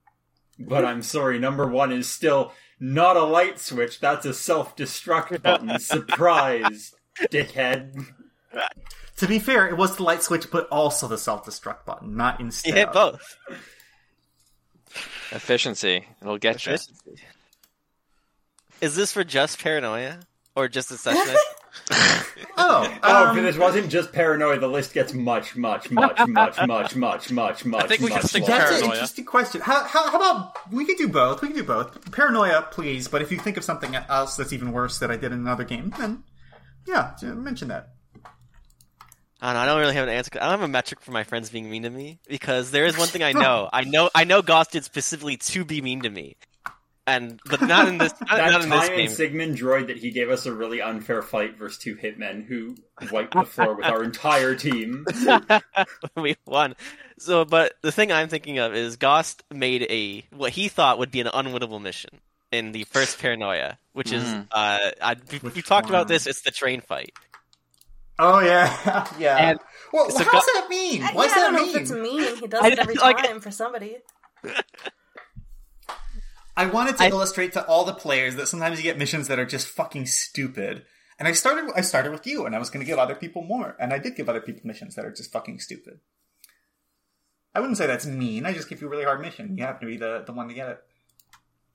But 0.68 0.86
I'm 0.86 1.02
sorry, 1.02 1.40
number 1.40 1.68
one 1.68 1.92
is 1.92 2.10
still 2.10 2.54
not 2.80 3.16
a 3.18 3.24
light 3.24 3.60
switch, 3.60 4.00
that's 4.00 4.26
a 4.26 4.34
self 4.34 4.76
destruct 4.76 5.42
button. 5.44 5.78
Surprise, 5.80 6.94
dickhead. 7.30 8.06
To 9.18 9.28
be 9.28 9.38
fair, 9.40 9.68
it 9.68 9.78
was 9.78 9.98
the 9.98 10.04
light 10.04 10.24
switch, 10.24 10.50
but 10.52 10.68
also 10.70 11.08
the 11.08 11.18
self 11.18 11.46
destruct 11.46 11.86
button, 11.86 12.18
not 12.18 12.40
You 12.40 12.48
instead. 12.48 12.74
hit 12.74 12.92
both. 12.94 13.38
Efficiency. 15.32 16.06
It'll 16.22 16.38
get 16.38 16.66
you. 16.66 16.78
Is 18.82 18.96
this 18.96 19.14
for 19.14 19.24
just 19.24 19.60
paranoia 19.62 20.20
or 20.56 20.68
just 20.68 20.92
a 20.92 20.98
session? 20.98 21.36
Oh, 21.92 22.98
Oh, 23.04 23.28
um, 23.30 23.38
if 23.38 23.44
this 23.44 23.58
wasn't 23.58 23.90
just 23.90 24.12
paranoia, 24.12 24.60
the 24.60 24.68
list 24.68 24.94
gets 24.94 25.14
much, 25.14 25.56
much, 25.56 25.90
much, 25.90 26.20
much, 26.28 26.58
much, 26.68 26.96
much, 26.96 27.32
much, 27.32 27.66
much. 27.66 27.84
I 27.84 27.88
think 27.88 28.02
we 28.02 28.08
should 28.08 28.16
much 28.16 28.26
stick 28.26 28.44
to 28.46 28.52
longer. 28.52 28.66
That's 28.68 28.82
an 28.82 28.92
interesting 28.92 29.26
question. 29.26 29.62
How, 29.62 29.84
how, 29.86 30.12
how 30.12 30.18
about 30.18 30.72
we 30.72 30.86
could 30.86 30.98
do 30.98 31.08
both? 31.08 31.42
We 31.42 31.48
could 31.50 31.58
do 31.58 31.64
both. 31.64 32.12
Paranoia, 32.12 32.68
please. 32.72 33.08
But 33.08 33.22
if 33.22 33.32
you 33.32 33.40
think 33.40 33.58
of 33.58 33.64
something 33.64 33.96
else 33.96 34.36
that's 34.36 34.54
even 34.54 34.72
worse 34.72 35.00
that 35.00 35.10
I 35.10 35.16
did 35.16 35.32
in 35.32 35.40
another 35.40 35.64
game, 35.64 35.94
then 35.98 36.24
yeah, 36.86 37.16
mention 37.22 37.70
that. 37.70 37.90
I 39.44 39.54
don't, 39.54 39.56
know, 39.56 39.60
I 39.62 39.66
don't 39.66 39.80
really 39.80 39.96
have 39.96 40.08
an 40.08 40.14
answer. 40.14 40.32
I 40.36 40.40
don't 40.42 40.52
have 40.52 40.62
a 40.62 40.68
metric 40.68 41.02
for 41.02 41.12
my 41.12 41.24
friends 41.24 41.50
being 41.50 41.70
mean 41.70 41.84
to 41.84 41.90
me 41.90 42.20
because 42.28 42.70
there 42.70 42.86
is 42.86 42.96
one 42.96 43.08
thing 43.08 43.24
I 43.24 43.32
know. 43.32 43.70
I 43.74 43.84
know 43.84 44.10
I 44.14 44.24
know 44.24 44.42
Goss 44.44 44.68
did 44.68 44.84
specifically 44.84 45.38
to 45.38 45.66
be 45.66 45.82
mean 45.82 46.02
to 46.02 46.10
me, 46.10 46.38
and 47.08 47.40
but 47.50 47.62
not 47.62 47.88
in 47.88 47.98
this 47.98 48.14
not, 48.22 48.30
That 48.38 48.52
not 48.52 48.64
in 48.64 48.70
this 48.70 48.80
time 48.82 48.92
in 48.92 48.98
game. 48.98 49.10
Sigmund 49.10 49.58
droid 49.58 49.88
that 49.88 49.98
he 49.98 50.12
gave 50.12 50.30
us 50.30 50.46
a 50.46 50.54
really 50.54 50.82
unfair 50.82 51.22
fight 51.22 51.58
versus 51.58 51.78
two 51.78 51.96
hitmen 51.96 52.46
who 52.46 52.76
wiped 53.12 53.34
the 53.34 53.44
floor 53.44 53.76
with 53.76 53.86
our 53.86 54.04
entire 54.04 54.56
team. 54.56 55.06
we 56.16 56.36
won. 56.46 56.76
So, 57.20 57.46
but 57.46 57.74
the 57.82 57.92
thing 57.92 58.12
I'm 58.12 58.30
thinking 58.30 58.60
of 58.60 58.74
is 58.76 58.98
Goss 58.98 59.36
made 59.54 59.84
a 59.90 60.24
what 60.36 60.52
he 60.52 60.68
thought 60.70 61.00
would 61.00 61.12
be 61.12 61.22
an 61.22 61.28
unwinnable 61.28 61.82
mission 61.82 62.20
in 62.52 62.72
the 62.72 62.84
first 62.86 63.20
Paranoia, 63.20 63.78
which 63.94 64.12
is 64.12 64.24
Mhm. 64.24 64.48
uh, 64.52 64.92
I, 65.02 65.16
we, 65.32 65.38
Which 65.40 65.56
we 65.56 65.62
talked 65.62 65.90
about 65.90 66.08
this. 66.08 66.28
It's 66.28 66.42
the 66.42 66.52
train 66.52 66.82
fight. 66.82 67.14
Oh 68.20 68.40
yeah, 68.40 69.08
yeah. 69.20 69.38
And- 69.52 69.60
well, 69.94 70.10
so 70.10 70.24
how's 70.24 70.46
go- 70.46 70.54
that 70.54 70.68
mean? 70.70 71.02
Uh, 71.02 71.06
Yeah, 71.08 71.16
What's 71.16 71.34
I 71.34 71.36
that 71.40 71.42
don't 71.48 71.54
know 71.56 71.66
mean? 71.66 71.76
if 71.76 71.82
it's 71.82 71.92
mean. 71.92 72.36
He 72.38 72.48
does 72.48 72.62
I 72.64 72.68
it 72.70 72.80
every 72.80 72.96
like- 72.96 73.18
time 73.18 73.40
for 73.40 73.52
somebody. 73.52 73.98
I 76.62 76.68
wanted 76.68 76.98
to 76.98 77.06
I- 77.06 77.10
illustrate 77.10 77.54
to 77.54 77.66
all 77.66 77.86
the 77.86 77.94
players 77.94 78.36
that 78.36 78.48
sometimes 78.48 78.78
you 78.78 78.84
get 78.84 78.98
missions 78.98 79.28
that 79.28 79.40
are 79.40 79.46
just 79.46 79.68
fucking 79.68 80.06
stupid. 80.06 80.86
And 81.18 81.28
I 81.28 81.32
started 81.32 81.72
I 81.76 81.82
started 81.82 82.12
with 82.12 82.28
you 82.28 82.46
and 82.46 82.56
I 82.56 82.60
was 82.60 82.70
going 82.70 82.86
to 82.86 82.90
give 82.90 83.00
other 83.00 83.16
people 83.16 83.42
more 83.42 83.76
and 83.80 83.92
I 83.92 83.98
did 83.98 84.16
give 84.16 84.30
other 84.30 84.42
people 84.42 84.62
missions 84.64 84.96
that 84.96 85.06
are 85.06 85.12
just 85.12 85.32
fucking 85.32 85.60
stupid. 85.60 86.00
I 87.56 87.60
wouldn't 87.60 87.78
say 87.78 87.88
that's 87.88 88.06
mean. 88.06 88.46
I 88.46 88.54
just 88.54 88.70
give 88.70 88.80
you 88.80 88.88
a 88.88 88.90
really 88.92 89.04
hard 89.04 89.22
mission. 89.22 89.58
You 89.58 89.64
happen 89.64 89.88
to 89.88 89.92
be 89.92 89.98
the, 89.98 90.24
the 90.26 90.34
one 90.34 90.48
to 90.50 90.54
get 90.54 90.70
it. 90.70 90.84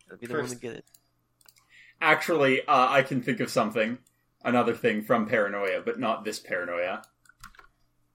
That'd 0.06 0.20
be 0.20 0.26
the 0.28 0.34
one 0.34 0.46
to 0.46 0.54
get 0.54 0.76
it. 0.76 0.84
Actually, 2.00 2.64
uh, 2.66 2.88
I 2.88 3.02
can 3.02 3.22
think 3.22 3.40
of 3.40 3.50
something, 3.50 3.98
another 4.44 4.74
thing 4.74 5.02
from 5.02 5.26
Paranoia, 5.26 5.82
but 5.84 5.98
not 5.98 6.24
this 6.24 6.38
Paranoia. 6.38 7.02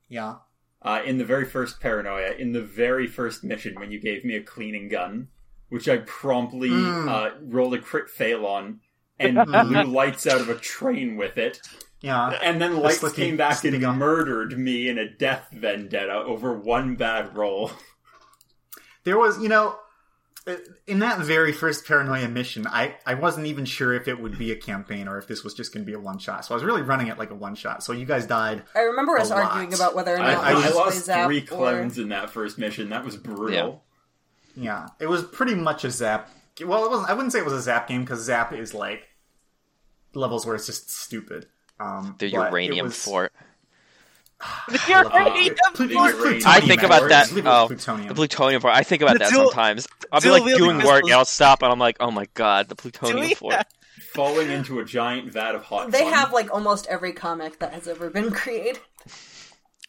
Yeah. 0.07 0.35
Uh, 0.81 1.01
in 1.05 1.17
the 1.17 1.25
very 1.25 1.45
first 1.45 1.81
Paranoia, 1.81 2.31
in 2.31 2.53
the 2.53 2.61
very 2.61 3.07
first 3.07 3.43
mission, 3.43 3.77
when 3.79 3.91
you 3.91 3.99
gave 3.99 4.23
me 4.23 4.35
a 4.35 4.41
cleaning 4.41 4.87
gun, 4.87 5.27
which 5.71 5.89
I 5.89 5.97
promptly 5.97 6.69
Mm. 6.69 7.09
uh, 7.09 7.35
rolled 7.41 7.73
a 7.73 7.79
crit 7.79 8.09
fail 8.09 8.45
on, 8.45 8.79
and 9.19 9.35
blew 9.45 9.83
lights 9.83 10.27
out 10.27 10.39
of 10.41 10.49
a 10.49 10.55
train 10.55 11.15
with 11.17 11.37
it, 11.37 11.59
Yeah. 12.01 12.29
and 12.43 12.61
then 12.61 12.77
lights 12.77 12.99
slicky- 12.99 13.15
came 13.23 13.37
back 13.37 13.51
and 13.51 13.59
slicky 13.59 13.79
gun. 13.79 13.97
murdered 13.97 14.57
me 14.57 14.87
in 14.89 14.97
a 14.97 15.09
death 15.09 15.47
vendetta 15.51 16.13
over 16.13 16.53
one 16.53 16.95
bad 16.95 17.35
roll. 17.35 17.71
There 19.03 19.17
was, 19.17 19.41
you 19.41 19.49
know, 19.49 19.77
uh, 20.47 20.55
in 20.87 20.99
that 20.99 21.19
very 21.19 21.51
first 21.51 21.87
paranoia 21.87 22.27
mission, 22.27 22.67
I, 22.67 22.97
I 23.05 23.15
wasn't 23.15 23.47
even 23.47 23.65
sure 23.65 23.93
if 23.93 24.07
it 24.07 24.19
would 24.19 24.37
be 24.37 24.51
a 24.51 24.55
campaign 24.55 25.07
or 25.07 25.17
if 25.17 25.27
this 25.27 25.43
was 25.43 25.53
just 25.55 25.73
going 25.73 25.83
to 25.83 25.87
be 25.89 25.95
a 25.95 25.99
one 25.99 26.19
shot. 26.19 26.45
So 26.45 26.53
I 26.53 26.55
was 26.55 26.63
really 26.63 26.81
running 26.83 27.07
it 27.07 27.17
like 27.17 27.31
a 27.31 27.35
one 27.35 27.55
shot. 27.55 27.83
So 27.83 27.93
you 27.93 28.05
guys 28.05 28.27
died. 28.27 28.63
I 28.75 28.81
remember 28.81 29.17
us 29.17 29.29
lot. 29.31 29.43
arguing 29.43 29.73
about 29.73 29.95
whether 29.95 30.13
or 30.15 30.19
not 30.19 30.37
I, 30.43 30.53
we 30.53 30.63
I 30.63 30.69
lost 30.69 30.91
play 30.91 30.99
Zap 30.99 31.25
three 31.27 31.39
or- 31.39 31.45
clones 31.45 31.97
in 31.97 32.09
that 32.09 32.29
first 32.29 32.59
mission. 32.59 32.89
That 32.89 33.03
was 33.03 33.17
brutal. 33.17 33.51
Yeah, 33.55 33.71
it 34.99 35.07
was 35.07 35.23
pretty 35.23 35.55
much 35.55 35.83
a 35.85 35.91
zap. 35.91 36.29
Well, 36.63 36.85
it 36.85 36.89
wasn't. 36.91 37.09
I 37.09 37.13
wouldn't 37.13 37.31
say 37.33 37.39
it 37.39 37.45
was 37.45 37.53
a 37.53 37.61
zap 37.61 37.87
game 37.87 38.01
because 38.01 38.21
zap 38.23 38.53
is 38.53 38.73
like 38.73 39.03
levels 40.13 40.45
where 40.45 40.55
it's 40.55 40.65
just 40.65 40.89
stupid. 40.91 41.47
Um, 41.79 42.15
The 42.19 42.29
uranium 42.29 42.87
was- 42.87 43.03
fort. 43.03 43.33
You're 44.87 44.99
Uh, 44.99 45.09
right. 45.09 45.33
The 45.33 45.85
uranium 45.89 46.13
plutonium, 46.15 46.41
I 46.47 46.59
think 46.61 46.83
about 46.83 47.09
that- 47.09 47.27
Leave 47.31 47.37
it 47.39 47.43
with 47.43 47.47
oh, 47.47 47.67
plutonium. 47.67 48.07
The 48.09 48.15
plutonium 48.15 48.61
fort. 48.61 48.73
I 48.75 48.83
think 48.83 49.01
about 49.01 49.13
The 49.13 49.19
that 49.19 49.31
dual- 49.31 49.51
sometimes. 49.51 49.87
I'll 50.11 50.21
be 50.21 50.29
like 50.29 50.43
wielding 50.43 50.65
doing 50.77 50.85
work 50.85 51.03
and 51.03 51.13
I'll 51.13 51.25
stop 51.25 51.61
and 51.63 51.71
I'm 51.71 51.79
like, 51.79 51.97
oh 51.99 52.11
my 52.11 52.27
god, 52.33 52.67
the 52.69 52.75
plutonium 52.75 53.27
we? 53.27 53.33
fort. 53.35 53.65
Falling 54.13 54.49
into 54.51 54.79
a 54.79 54.85
giant 54.85 55.31
vat 55.31 55.55
of 55.55 55.63
hot 55.63 55.91
They 55.91 56.01
fun. 56.01 56.13
have 56.13 56.33
like 56.33 56.51
almost 56.53 56.85
every 56.87 57.13
comic 57.13 57.59
that 57.59 57.71
has 57.73 57.87
ever 57.87 58.09
been 58.09 58.31
created. 58.31 58.79
yes, 59.05 59.15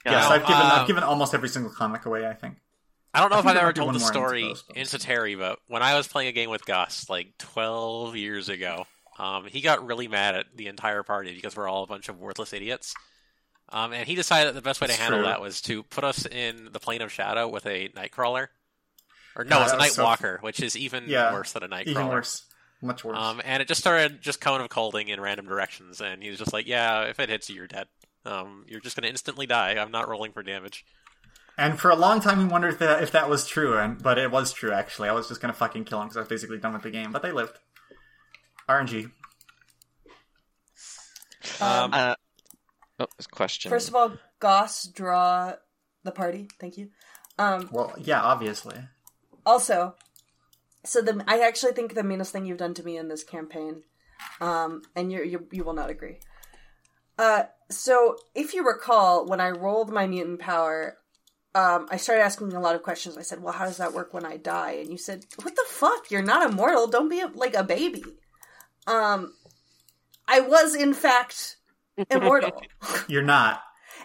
No, 0.06 0.12
I've 0.18 0.42
given 0.42 0.54
I've 0.54 0.80
um, 0.82 0.86
given 0.86 1.02
almost 1.02 1.34
every 1.34 1.48
single 1.48 1.72
comic 1.72 2.04
away. 2.06 2.26
I 2.26 2.34
think. 2.34 2.56
I 3.14 3.20
don't 3.20 3.30
know 3.30 3.36
I 3.36 3.40
if 3.40 3.46
I've 3.46 3.56
ever 3.56 3.72
told 3.72 3.94
the 3.94 4.00
story 4.00 4.54
into 4.74 4.98
Terry, 4.98 5.34
but 5.34 5.58
when 5.68 5.82
I 5.82 5.96
was 5.96 6.08
playing 6.08 6.28
a 6.28 6.32
game 6.32 6.48
with 6.50 6.64
Goss 6.64 7.10
like 7.10 7.36
12 7.38 8.16
years 8.16 8.48
ago, 8.48 8.86
um, 9.18 9.44
he 9.46 9.60
got 9.60 9.86
really 9.86 10.08
mad 10.08 10.34
at 10.34 10.46
the 10.56 10.68
entire 10.68 11.02
party 11.02 11.34
because 11.34 11.54
we're 11.54 11.68
all 11.68 11.82
a 11.82 11.86
bunch 11.86 12.08
of 12.08 12.18
worthless 12.18 12.52
idiots. 12.52 12.94
Um, 13.68 13.92
and 13.92 14.06
he 14.06 14.14
decided 14.14 14.48
that 14.48 14.54
the 14.54 14.62
best 14.62 14.80
way 14.80 14.86
to 14.86 14.92
handle 14.94 15.20
true. 15.20 15.26
that 15.28 15.40
was 15.40 15.60
to 15.62 15.82
put 15.82 16.04
us 16.04 16.26
in 16.26 16.70
the 16.72 16.80
plane 16.80 17.02
of 17.02 17.12
shadow 17.12 17.48
with 17.48 17.66
a 17.66 17.88
Nightcrawler. 17.90 18.48
Or 19.36 19.44
no, 19.44 19.50
God, 19.50 19.62
it's 19.64 19.72
a 19.72 19.76
that 19.76 19.82
was 19.82 20.18
so- 20.18 20.36
which 20.42 20.60
is 20.60 20.76
even 20.76 21.04
Yeah, 21.08 21.32
worse 21.32 21.52
than 21.52 21.62
a 21.62 21.68
Nightcrawler. 21.68 21.86
Even 21.88 22.08
worse, 22.08 22.44
much 22.82 23.04
worse. 23.04 23.16
Um, 23.18 23.40
and 23.44 23.62
it 23.62 23.68
just 23.68 23.80
started 23.80 24.20
just 24.20 24.40
cone 24.40 24.60
of 24.60 24.68
colding 24.68 25.08
in 25.08 25.20
random 25.20 25.46
directions, 25.46 26.00
and 26.00 26.22
he 26.22 26.28
was 26.30 26.38
just 26.38 26.52
like, 26.52 26.66
"Yeah, 26.66 27.02
if 27.04 27.18
it 27.20 27.28
hits 27.28 27.48
you, 27.48 27.56
you're 27.56 27.66
dead. 27.66 27.88
Um, 28.26 28.64
you're 28.68 28.80
just 28.80 28.96
gonna 28.96 29.08
instantly 29.08 29.46
die. 29.46 29.72
I'm 29.72 29.90
not 29.90 30.08
rolling 30.08 30.32
for 30.32 30.42
damage." 30.42 30.84
And 31.58 31.78
for 31.78 31.90
a 31.90 31.96
long 31.96 32.20
time, 32.20 32.38
we 32.38 32.44
wondered 32.44 32.74
if 32.74 32.78
that, 32.80 33.02
if 33.02 33.12
that 33.12 33.28
was 33.28 33.46
true, 33.46 33.78
and 33.78 34.02
but 34.02 34.18
it 34.18 34.30
was 34.30 34.52
true. 34.52 34.72
Actually, 34.72 35.08
I 35.08 35.12
was 35.12 35.28
just 35.28 35.40
gonna 35.40 35.52
fucking 35.52 35.84
kill 35.84 36.00
him 36.00 36.08
because 36.08 36.16
I 36.16 36.20
was 36.20 36.28
basically 36.28 36.58
done 36.58 36.72
with 36.72 36.82
the 36.82 36.90
game. 36.90 37.12
But 37.12 37.22
they 37.22 37.32
lived. 37.32 37.58
RNG. 38.68 39.10
Um, 41.60 41.92
Uh, 41.92 42.14
Oh, 43.00 43.06
question. 43.32 43.68
First 43.70 43.88
of 43.88 43.96
all, 43.96 44.12
Goss 44.38 44.84
draw 44.84 45.54
the 46.04 46.12
party. 46.12 46.48
Thank 46.60 46.76
you. 46.76 46.90
Um, 47.38 47.68
Well, 47.72 47.92
yeah, 47.98 48.20
obviously. 48.22 48.76
also, 49.44 49.96
so 50.84 51.00
the 51.00 51.24
I 51.26 51.40
actually 51.40 51.72
think 51.72 51.94
the 51.94 52.04
meanest 52.04 52.32
thing 52.32 52.44
you've 52.44 52.58
done 52.58 52.74
to 52.74 52.82
me 52.84 52.96
in 52.96 53.08
this 53.08 53.24
campaign, 53.24 53.82
um, 54.40 54.82
and 54.94 55.10
you 55.10 55.22
you 55.24 55.48
you 55.50 55.64
will 55.64 55.72
not 55.72 55.90
agree. 55.90 56.20
Uh, 57.18 57.44
so 57.70 58.16
if 58.34 58.54
you 58.54 58.64
recall, 58.64 59.26
when 59.26 59.40
I 59.40 59.50
rolled 59.50 59.90
my 59.90 60.06
mutant 60.06 60.38
power, 60.40 60.98
um, 61.54 61.86
I 61.90 61.96
started 61.96 62.22
asking 62.22 62.52
a 62.52 62.60
lot 62.60 62.74
of 62.74 62.82
questions. 62.82 63.18
I 63.18 63.22
said, 63.22 63.42
"Well, 63.42 63.52
how 63.52 63.66
does 63.66 63.76
that 63.76 63.92
work 63.92 64.14
when 64.14 64.24
I 64.24 64.36
die?" 64.36 64.72
And 64.72 64.90
you 64.90 64.98
said, 64.98 65.26
"What 65.42 65.54
the 65.54 65.64
fuck? 65.68 66.10
You're 66.10 66.22
not 66.22 66.50
immortal. 66.50 66.86
Don't 66.86 67.08
be 67.08 67.20
a, 67.20 67.28
like 67.28 67.54
a 67.54 67.64
baby." 67.64 68.04
Um, 68.86 69.34
I 70.26 70.40
was 70.40 70.74
in 70.74 70.94
fact 70.94 71.56
immortal. 72.10 72.62
You're 73.08 73.22
not. 73.22 73.62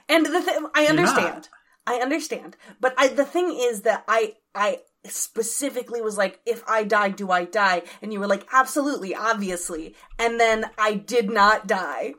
And 0.09 0.25
the 0.25 0.41
thing, 0.41 0.67
I 0.75 0.85
understand. 0.85 1.49
I 1.85 1.95
understand. 1.95 2.57
But 2.79 2.93
I, 2.97 3.07
the 3.07 3.25
thing 3.25 3.55
is 3.57 3.81
that 3.81 4.03
I, 4.07 4.35
I 4.53 4.79
specifically 5.05 6.01
was 6.01 6.17
like, 6.17 6.39
if 6.45 6.63
I 6.67 6.83
die, 6.83 7.09
do 7.09 7.31
I 7.31 7.45
die? 7.45 7.83
And 8.01 8.11
you 8.11 8.19
were 8.19 8.27
like, 8.27 8.45
absolutely, 8.51 9.15
obviously. 9.15 9.95
And 10.19 10.39
then 10.39 10.65
I 10.77 10.95
did 10.95 11.29
not 11.29 11.65
die. 11.65 12.15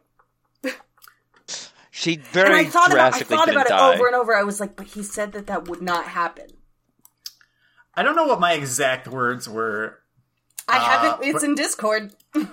She 1.98 2.14
And 2.14 2.22
very 2.26 2.60
I 2.60 2.64
thought 2.66 2.92
about, 2.92 3.14
I 3.14 3.18
thought 3.20 3.46
didn't 3.46 3.56
about 3.60 3.66
it 3.66 3.70
die. 3.70 3.94
over 3.96 4.06
and 4.06 4.14
over. 4.14 4.36
I 4.36 4.44
was 4.44 4.60
like, 4.60 4.76
but 4.76 4.86
he 4.86 5.02
said 5.02 5.32
that 5.32 5.48
that 5.48 5.66
would 5.66 5.82
not 5.82 6.04
happen. 6.04 6.46
I 7.94 8.04
don't 8.04 8.14
know 8.14 8.26
what 8.28 8.38
my 8.38 8.52
exact 8.52 9.08
words 9.08 9.48
were. 9.48 9.98
I 10.68 10.76
Uh, 10.76 10.80
haven't, 10.80 11.26
it's 11.26 11.40
but- 11.40 11.48
in 11.48 11.54
Discord. 11.56 12.14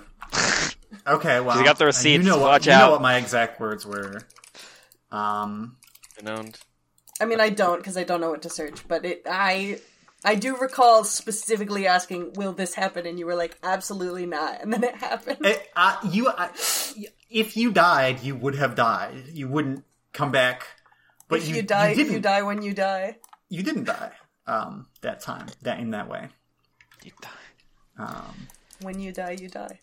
Okay, 1.06 1.38
well, 1.40 1.56
She's 1.56 1.64
got 1.64 1.78
the 1.78 1.86
receipts. 1.86 2.24
You 2.24 2.30
know 2.30 2.38
what, 2.38 2.48
Watch 2.50 2.66
you 2.66 2.72
out. 2.72 2.86
know 2.86 2.90
what 2.92 3.02
my 3.02 3.16
exact 3.16 3.60
words 3.60 3.86
were. 3.86 4.22
Um, 5.12 5.76
Renowned. 6.16 6.58
I 7.20 7.26
mean, 7.26 7.40
I 7.40 7.50
don't 7.50 7.78
because 7.78 7.96
I 7.96 8.02
don't 8.04 8.20
know 8.20 8.30
what 8.30 8.42
to 8.42 8.50
search, 8.50 8.86
but 8.88 9.04
it, 9.04 9.22
I, 9.28 9.78
I 10.24 10.34
do 10.34 10.56
recall 10.56 11.04
specifically 11.04 11.86
asking, 11.86 12.32
will 12.34 12.52
this 12.52 12.74
happen? 12.74 13.06
And 13.06 13.18
you 13.18 13.26
were 13.26 13.36
like, 13.36 13.56
absolutely 13.62 14.26
not. 14.26 14.62
And 14.62 14.72
then 14.72 14.82
it 14.82 14.96
happened. 14.96 15.44
it, 15.46 15.68
uh, 15.76 15.96
you, 16.10 16.28
I, 16.28 16.50
if 17.30 17.56
you 17.56 17.72
died, 17.72 18.22
you 18.22 18.34
would 18.36 18.54
have 18.56 18.74
died. 18.74 19.24
You 19.32 19.48
wouldn't 19.48 19.84
come 20.12 20.30
back. 20.30 20.66
But 21.28 21.40
if 21.40 21.48
you, 21.48 21.56
you, 21.56 21.62
die, 21.62 21.92
you 21.92 22.04
you, 22.04 22.20
die 22.20 22.42
when 22.42 22.62
you 22.62 22.72
die. 22.72 23.18
You 23.48 23.62
didn't 23.62 23.84
die. 23.84 24.12
Um, 24.46 24.86
that 25.00 25.20
time, 25.20 25.46
that 25.62 25.80
in 25.80 25.90
that 25.90 26.08
way. 26.08 26.28
You 27.02 27.12
die. 27.20 28.04
Um, 28.04 28.48
When 28.80 29.00
you 29.00 29.12
die, 29.12 29.36
you 29.40 29.48
die. 29.48 29.80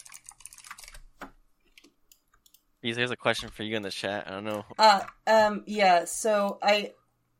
Reese, 2.82 2.96
There's 2.96 3.12
a 3.12 3.16
question 3.16 3.50
for 3.50 3.64
you 3.64 3.76
in 3.76 3.82
the 3.82 3.92
chat. 3.92 4.26
I 4.28 4.32
don't 4.32 4.44
know. 4.44 4.66
Uh, 4.78 5.02
um, 5.26 5.64
yeah. 5.66 6.06
So 6.06 6.60
I 6.62 6.94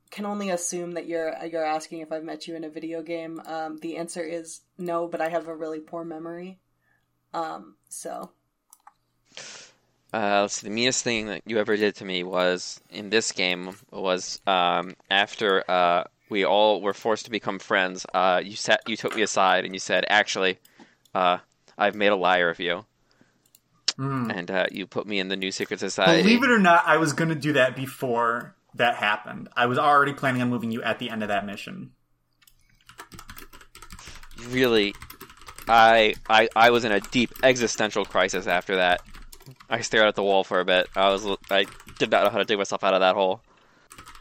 can 0.10 0.26
only 0.26 0.50
assume 0.50 0.94
that 0.94 1.08
you're 1.08 1.34
you're 1.46 1.66
asking 1.66 2.00
if 2.02 2.12
I've 2.12 2.24
met 2.24 2.48
you 2.48 2.56
in 2.56 2.64
a 2.64 2.70
video 2.70 3.02
game. 3.02 3.42
Um, 3.46 3.80
the 3.80 3.98
answer 3.98 4.24
is 4.24 4.62
no, 4.78 5.08
but 5.08 5.22
I 5.22 5.30
have 5.30 5.48
a 5.48 5.56
really 5.56 5.80
poor 5.80 6.04
memory. 6.06 6.60
Um, 7.34 7.76
so 7.90 8.32
Uh, 10.14 10.42
let's 10.42 10.58
see. 10.58 10.68
The 10.68 10.74
meanest 10.74 11.04
thing 11.04 11.28
that 11.28 11.42
you 11.46 11.58
ever 11.58 11.76
did 11.76 11.96
to 11.96 12.06
me 12.06 12.24
was 12.24 12.80
in 12.92 13.10
this 13.10 13.32
game 13.32 13.76
was 13.92 14.40
um, 14.46 14.96
after 15.10 15.70
uh, 15.70 16.04
we 16.30 16.46
all 16.46 16.82
were 16.82 16.94
forced 16.94 17.26
to 17.26 17.32
become 17.32 17.58
friends. 17.58 18.06
Uh, 18.14 18.40
you 18.44 18.56
sat, 18.56 18.82
you 18.88 18.96
took 18.96 19.16
me 19.16 19.24
aside, 19.24 19.66
and 19.66 19.74
you 19.74 19.80
said, 19.80 20.06
"Actually, 20.08 20.60
uh, 21.16 21.40
I've 21.78 21.96
made 21.96 22.10
a 22.10 22.16
liar 22.16 22.50
of 22.50 22.60
you," 22.60 22.86
mm. 23.98 24.32
and 24.32 24.52
uh, 24.52 24.68
you 24.72 24.86
put 24.86 25.08
me 25.08 25.20
in 25.20 25.30
the 25.30 25.36
new 25.36 25.52
secret 25.52 25.80
society. 25.80 26.22
Believe 26.22 26.44
it 26.44 26.52
or 26.52 26.60
not, 26.60 26.84
I 26.86 26.98
was 26.98 27.14
going 27.14 27.30
to 27.30 27.36
do 27.36 27.54
that 27.54 27.76
before 27.76 28.56
that 28.76 28.96
happened. 28.96 29.50
I 29.56 29.66
was 29.66 29.80
already 29.80 30.14
planning 30.14 30.44
on 30.44 30.50
moving 30.50 30.72
you 30.72 30.84
at 30.84 31.00
the 31.00 31.10
end 31.10 31.24
of 31.24 31.30
that 31.30 31.46
mission. 31.46 31.92
really, 34.50 34.94
I, 35.68 36.14
I, 36.30 36.50
I 36.56 36.70
was 36.70 36.86
in 36.86 36.92
a 36.92 37.00
deep 37.00 37.32
existential 37.44 38.06
crisis 38.06 38.46
after 38.46 38.76
that. 38.76 39.02
I 39.70 39.82
stared 39.82 40.08
at 40.08 40.16
the 40.16 40.24
wall 40.24 40.44
for 40.44 40.60
a 40.60 40.66
bit. 40.66 40.88
I 40.96 41.10
was, 41.10 41.26
I 41.50 41.66
did 42.00 42.12
not 42.12 42.24
know 42.24 42.30
how 42.30 42.38
to 42.38 42.46
dig 42.46 42.58
myself 42.58 42.84
out 42.84 42.94
of 42.94 43.02
that 43.02 43.16
hole. 43.16 43.42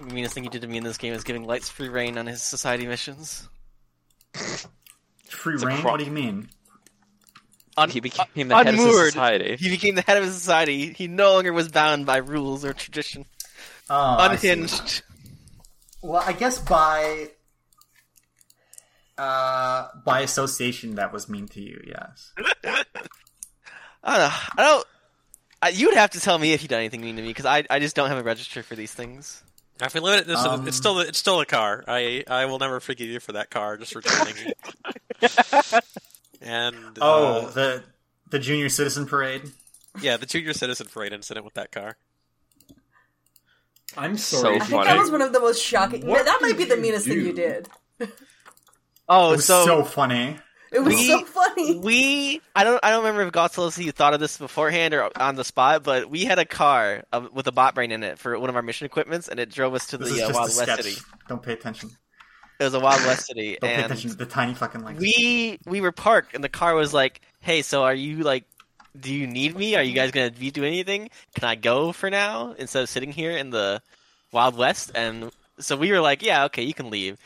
The 0.01 0.13
meanest 0.15 0.35
thing 0.35 0.45
you 0.45 0.51
did 0.51 0.63
to 0.63 0.67
me 0.69 0.79
in 0.79 0.85
this 0.85 0.99
game 0.99 1.13
is 1.15 1.23
giving 1.25 1.45
Lights 1.45 1.69
free 1.69 1.89
reign 1.89 2.19
on 2.19 2.27
his 2.27 2.43
society 2.43 2.87
missions. 2.87 3.49
Free 5.29 5.55
a 5.55 5.59
reign? 5.59 5.79
cro- 5.81 5.93
What 5.93 5.99
do 6.01 6.05
you 6.05 6.11
mean? 6.11 6.49
Un- 7.77 7.89
He 7.91 8.01
became 8.01 8.49
the 8.49 8.55
head 8.57 8.69
of 8.69 8.75
unmoored. 8.75 9.13
society. 9.13 9.57
He 9.57 9.71
became 9.71 9.95
the 9.95 10.03
head 10.03 10.17
of 10.19 10.25
his 10.25 10.35
society. 10.35 10.93
He 10.93 11.07
no 11.09 11.33
longer 11.35 11.53
was 11.53 11.69
bound 11.69 12.05
by 12.07 12.19
rules 12.19 12.65
or 12.65 12.73
tradition. 12.75 13.25
Oh, 13.89 13.95
I. 13.97 14.33
Unhinged. 14.33 15.03
Well, 16.03 16.23
I 16.27 16.33
guess 16.33 16.59
by 16.59 17.29
uh 19.19 19.89
by 20.05 20.21
association 20.21 20.97
that 20.97 21.13
was 21.13 21.29
mean 21.29 21.47
to 21.49 21.61
you. 21.61 21.81
Yes. 21.87 22.33
I 24.05 24.19
don't 24.19 24.19
know. 24.19 24.37
I 24.57 24.63
don't. 24.63 24.87
I, 25.63 25.69
you'd 25.69 25.95
have 25.95 26.11
to 26.11 26.21
tell 26.21 26.37
me 26.39 26.53
if 26.53 26.63
you 26.63 26.69
done 26.69 26.81
anything 26.81 27.01
mean 27.01 27.17
to 27.17 27.23
me 27.23 27.29
because 27.29 27.47
I, 27.47 27.65
I 27.71 27.79
just 27.79 27.95
don't 27.97 28.09
have 28.09 28.19
a 28.19 28.23
register 28.23 28.63
for 28.65 28.75
these 28.75 28.93
things. 28.93 29.43
If 29.81 29.95
we 29.95 30.01
limit 30.01 30.27
this, 30.27 30.39
Um, 30.39 30.67
it's 30.69 30.77
still 30.77 30.99
it's 31.01 31.19
still 31.19 31.41
a 31.41 31.47
car. 31.47 31.83
I 31.89 32.25
I 32.29 32.45
will 32.47 32.59
never 32.59 32.79
forgive 32.81 33.09
you 33.09 33.21
for 33.21 33.33
that 33.33 33.51
car 33.51 33.77
just 33.77 33.95
returning. 33.95 34.35
and 36.41 36.99
Oh, 37.01 37.47
uh, 37.47 37.51
the 37.51 37.85
the 38.31 38.39
junior 38.39 38.69
citizen 38.69 39.07
parade. 39.07 39.51
yeah, 40.01 40.17
the 40.17 40.27
junior 40.27 40.53
citizen 40.53 40.89
parade 40.93 41.13
incident 41.13 41.45
with 41.45 41.55
that 41.55 41.71
car. 41.73 41.97
I'm 43.97 44.17
So 44.17 44.39
sorry. 44.39 44.57
I 44.57 44.59
think 44.61 44.71
funny. 44.71 44.87
that 44.87 44.99
was 44.99 45.11
one 45.11 45.21
of 45.23 45.33
the 45.33 45.41
most 45.41 45.63
shocking. 45.63 46.07
What 46.07 46.25
that 46.25 46.39
might 46.41 46.57
be 46.57 46.65
the 46.65 46.77
you 46.77 46.83
meanest 46.83 47.07
thing 47.07 47.21
you 47.21 47.33
did. 47.33 47.69
Oh, 49.09 49.29
It 49.29 49.37
was 49.37 49.45
so, 49.45 49.65
so, 49.67 49.85
funny. 49.85 50.39
It 50.73 50.81
was 50.81 50.95
We- 50.95 51.07
so 51.07 51.25
funny. 51.27 51.79
we 51.79 52.41
I 52.57 52.65
don't 52.65 52.81
I 52.83 52.91
don't 52.91 53.05
remember 53.05 53.23
if 53.23 53.33
Godzilla 53.33 53.93
thought 53.95 54.15
of 54.15 54.21
this 54.21 54.39
beforehand 54.39 54.95
or 54.95 55.11
on 55.21 55.37
the 55.37 55.45
spot, 55.45 55.83
but 55.83 56.09
we 56.09 56.25
had 56.25 56.39
a 56.39 56.45
car 56.47 57.05
uh, 57.13 57.29
with 57.33 57.47
a 57.47 57.53
bot 57.53 57.75
brain 57.75 57.93
in 57.93 58.03
it 58.03 58.19
for 58.19 58.39
one 58.39 58.49
of 58.49 58.57
our 58.57 58.63
mission 58.63 58.87
equipments, 58.87 59.29
and 59.29 59.39
it 59.39 59.51
drove 59.51 59.75
us 59.75 59.87
to 59.89 59.99
This 59.99 60.11
the 60.15 60.23
uh, 60.25 60.33
Wild 60.33 60.51
West. 60.57 60.83
City. 60.83 60.97
Don't 61.29 61.43
pay 61.43 61.53
attention. 61.53 61.91
It 62.59 62.65
was 62.65 62.75
a 62.75 62.81
Wild 62.81 63.01
West 63.05 63.27
City, 63.27 63.59
Don't 63.61 63.69
pay 63.71 63.83
attention 63.83 64.11
to 64.11 64.17
the 64.17 64.27
tiny 64.27 64.55
fucking 64.55 64.83
lights. 64.83 65.01
we 65.01 65.59
we 65.67 65.81
were 65.81 65.93
parked, 65.93 66.35
and 66.35 66.43
the 66.43 66.49
car 66.49 66.75
was 66.75 66.95
like, 66.95 67.21
"Hey, 67.41 67.63
so 67.63 67.85
are 67.85 67.95
you 67.95 68.19
like?" 68.25 68.45
Do 68.99 69.13
you 69.13 69.27
need 69.27 69.57
me? 69.57 69.75
Are 69.75 69.83
you 69.83 69.95
guys 69.95 70.11
gonna 70.11 70.31
be 70.31 70.51
doing 70.51 70.69
anything? 70.75 71.09
Can 71.35 71.49
I 71.49 71.55
go 71.55 71.93
for 71.93 72.11
now 72.11 72.55
instead 72.59 72.83
of 72.83 72.91
sitting 72.91 73.11
here 73.11 73.31
in 73.31 73.49
the 73.49 73.81
Wild 74.33 74.55
West? 74.55 74.91
And 74.95 75.31
so 75.59 75.77
we 75.77 75.91
were 75.93 76.01
like, 76.01 76.23
"Yeah, 76.23 76.45
okay, 76.45 76.63
you 76.63 76.75
can 76.75 76.91
leave." 76.91 77.17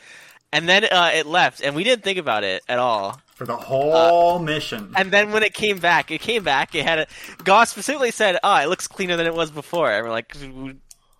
And 0.53 0.67
then 0.69 0.85
uh, 0.85 1.11
it 1.13 1.25
left, 1.25 1.61
and 1.61 1.75
we 1.75 1.83
didn't 1.83 2.03
think 2.03 2.17
about 2.19 2.43
it 2.45 2.63
at 2.69 2.79
all. 2.79 3.19
For 3.37 3.45
the 3.45 3.55
whole 3.55 4.39
mission. 4.39 4.91
And 4.95 5.11
then 5.11 5.31
when 5.31 5.43
it 5.43 5.53
came 5.53 5.77
back, 5.77 6.09
it 6.09 6.21
came 6.21 6.43
back. 6.43 6.73
It 6.73 6.83
had 6.83 6.99
a 6.99 7.07
Goss 7.43 7.69
specifically 7.69 8.09
said, 8.11 8.39
"Oh, 8.43 8.55
it 8.55 8.67
looks 8.67 8.87
cleaner 8.87 9.15
than 9.15 9.27
it 9.27 9.33
was 9.35 9.51
before." 9.51 9.91
And 9.91 10.03
we're 10.03 10.09
like, 10.11 10.35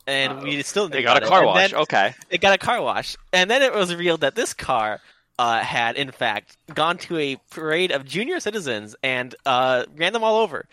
and 0.07 0.41
we 0.41 0.63
still 0.63 0.89
They 0.89 1.03
got 1.03 1.21
a 1.21 1.25
car 1.27 1.43
it. 1.43 1.45
Wash. 1.45 1.73
Okay. 1.73 2.15
It 2.29 2.41
got 2.41 2.53
a 2.53 2.57
car 2.57 2.81
wash, 2.81 3.15
and 3.31 3.49
then 3.51 3.61
it 3.61 3.73
was 3.73 3.91
revealed 3.93 4.21
that 4.21 4.33
this 4.35 4.53
car 4.53 4.99
uh, 5.37 5.59
had, 5.59 5.95
in 5.95 6.11
fact, 6.11 6.57
gone 6.73 6.97
to 6.97 7.17
a 7.19 7.37
parade 7.51 7.91
of 7.91 8.03
junior 8.03 8.39
citizens 8.39 8.95
and 9.03 9.35
uh, 9.45 9.85
ran 9.95 10.11
them 10.13 10.23
all 10.23 10.37
over. 10.41 10.65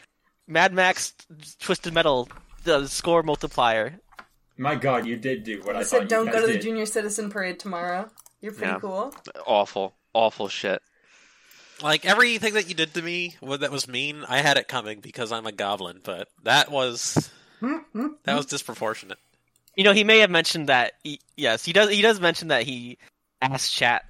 Mad 0.47 0.73
Max 0.73 1.13
Twisted 1.61 1.93
Metal 1.93 2.29
the 2.65 2.87
score 2.87 3.23
multiplier. 3.23 3.99
My 4.57 4.77
God, 4.77 5.05
you 5.05 5.17
did 5.17 5.45
do 5.45 5.61
what 5.63 5.77
I 5.77 5.81
I 5.81 5.83
said, 5.83 6.03
you 6.03 6.09
"Don't 6.09 6.27
guys 6.27 6.35
go 6.37 6.41
to 6.43 6.47
the 6.47 6.53
did. 6.55 6.63
junior 6.63 6.87
citizen 6.87 7.29
parade 7.29 7.59
tomorrow." 7.59 8.09
You're 8.41 8.53
pretty 8.53 8.73
Yeah. 8.73 8.79
cool. 8.81 9.15
Awful. 9.47 9.95
Awful 10.15 10.49
shit. 10.49 10.81
Like 11.83 12.05
everything 12.07 12.55
that 12.55 12.69
you 12.69 12.75
did 12.75 12.95
to 12.95 13.03
me 13.03 13.37
that 13.43 13.71
was 13.71 13.89
mean, 13.89 14.25
I 14.29 14.39
had 14.39 14.57
it 14.57 14.69
coming 14.69 15.01
because 15.01 15.33
I'm 15.33 15.47
a 15.47 15.53
goblin. 15.53 16.01
But 16.03 16.29
that 16.45 16.71
was 16.71 17.31
that 17.61 18.37
was 18.37 18.47
disproportionate. 18.47 19.19
You 19.77 19.85
know, 19.85 19.93
he 19.93 20.05
may 20.05 20.19
have 20.21 20.31
mentioned 20.31 20.69
that. 20.69 20.93
He, 21.03 21.21
yes, 21.37 21.65
he 21.65 21.73
does. 21.73 21.91
He 21.91 22.01
does 22.03 22.21
mention 22.21 22.49
that 22.49 22.63
he 22.63 22.99
asked 23.43 23.73
chat. 23.75 24.05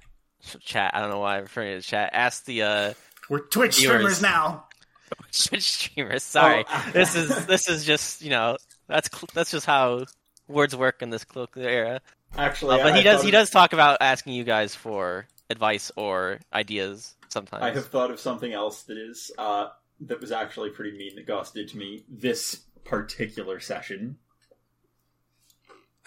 Chat. 0.59 0.91
I 0.93 0.99
don't 0.99 1.09
know 1.09 1.19
why 1.19 1.37
I'm 1.37 1.43
referring 1.43 1.81
to 1.81 1.87
chat. 1.87 2.11
Asked 2.13 2.45
the 2.45 2.61
uh, 2.61 2.93
We're 3.29 3.39
Twitch 3.39 3.77
Viewers. 3.79 3.95
streamers 3.95 4.21
now. 4.21 4.65
Twitch 5.47 5.63
streamers. 5.63 6.21
Sorry, 6.23 6.65
Oh. 6.69 6.89
this 6.93 7.15
is 7.15 7.45
this 7.47 7.67
is 7.67 7.83
just 7.83 8.21
you 8.21 8.29
know 8.29 8.57
that's 8.87 9.09
that's 9.33 9.49
just 9.49 9.65
how 9.65 10.05
words 10.47 10.75
work 10.75 11.01
in 11.01 11.09
this 11.09 11.23
colloquial 11.23 11.65
era. 11.67 12.01
Actually, 12.37 12.79
Uh, 12.79 12.83
but 12.83 12.93
I 12.93 12.97
he 12.97 13.03
does 13.03 13.23
he 13.23 13.29
of- 13.29 13.33
does 13.33 13.49
talk 13.49 13.73
about 13.73 13.97
asking 14.01 14.33
you 14.33 14.43
guys 14.43 14.75
for 14.75 15.25
advice 15.49 15.91
or 15.95 16.39
ideas 16.53 17.14
sometimes. 17.35 17.61
I 17.63 17.71
have 17.71 17.87
thought 17.87 18.11
of 18.11 18.19
something 18.19 18.53
else 18.53 18.83
that 18.83 18.97
is 18.97 19.29
uh, 19.37 19.67
that 19.99 20.21
was 20.21 20.31
actually 20.31 20.69
pretty 20.69 20.97
mean 20.97 21.15
that 21.15 21.27
Goss 21.27 21.51
did 21.51 21.67
to 21.69 21.77
me 21.77 22.05
this 22.09 22.63
particular 22.85 23.59
session. 23.59 24.17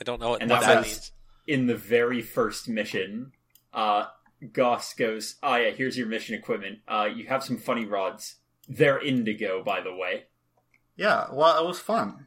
I 0.01 0.05
don't 0.05 0.20
know 0.20 0.31
what, 0.31 0.43
And 0.43 0.51
what 0.51 0.61
that 0.62 0.74
that 0.74 0.83
means. 0.85 1.12
In 1.47 1.66
the 1.66 1.76
very 1.76 2.22
first 2.22 2.68
mission, 2.68 3.33
uh, 3.74 4.07
Goss 4.53 4.95
goes, 4.95 5.37
"Oh 5.43 5.57
yeah, 5.57 5.70
here's 5.70 5.99
your 5.99 6.07
mission 6.07 6.35
equipment. 6.35 6.79
Uh, 6.89 7.09
you 7.14 7.26
have 7.26 7.45
some 7.45 7.59
funny 7.59 7.85
rods. 7.85 8.37
They're 8.66 9.01
indigo, 9.01 9.62
by 9.62 9.81
the 9.83 9.95
way." 9.95 10.24
Yeah, 10.97 11.26
well, 11.31 11.62
it 11.62 11.66
was 11.66 11.79
fun. 11.79 12.26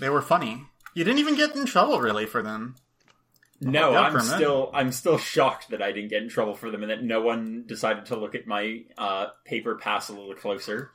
They 0.00 0.10
were 0.10 0.22
funny. 0.22 0.66
You 0.94 1.04
didn't 1.04 1.20
even 1.20 1.36
get 1.36 1.54
in 1.54 1.66
trouble 1.66 2.00
really 2.00 2.26
for 2.26 2.42
them. 2.42 2.74
No, 3.60 3.94
I'm 3.96 4.12
for 4.12 4.20
still 4.20 4.70
I'm 4.72 4.92
still 4.92 5.18
shocked 5.18 5.70
that 5.70 5.82
I 5.82 5.90
didn't 5.92 6.10
get 6.10 6.22
in 6.22 6.28
trouble 6.28 6.54
for 6.54 6.70
them 6.70 6.82
and 6.82 6.90
that 6.90 7.02
no 7.02 7.20
one 7.20 7.64
decided 7.66 8.06
to 8.06 8.16
look 8.16 8.34
at 8.34 8.46
my 8.46 8.82
uh, 8.96 9.26
paper 9.44 9.74
pass 9.76 10.08
a 10.08 10.12
little 10.12 10.34
closer. 10.34 10.90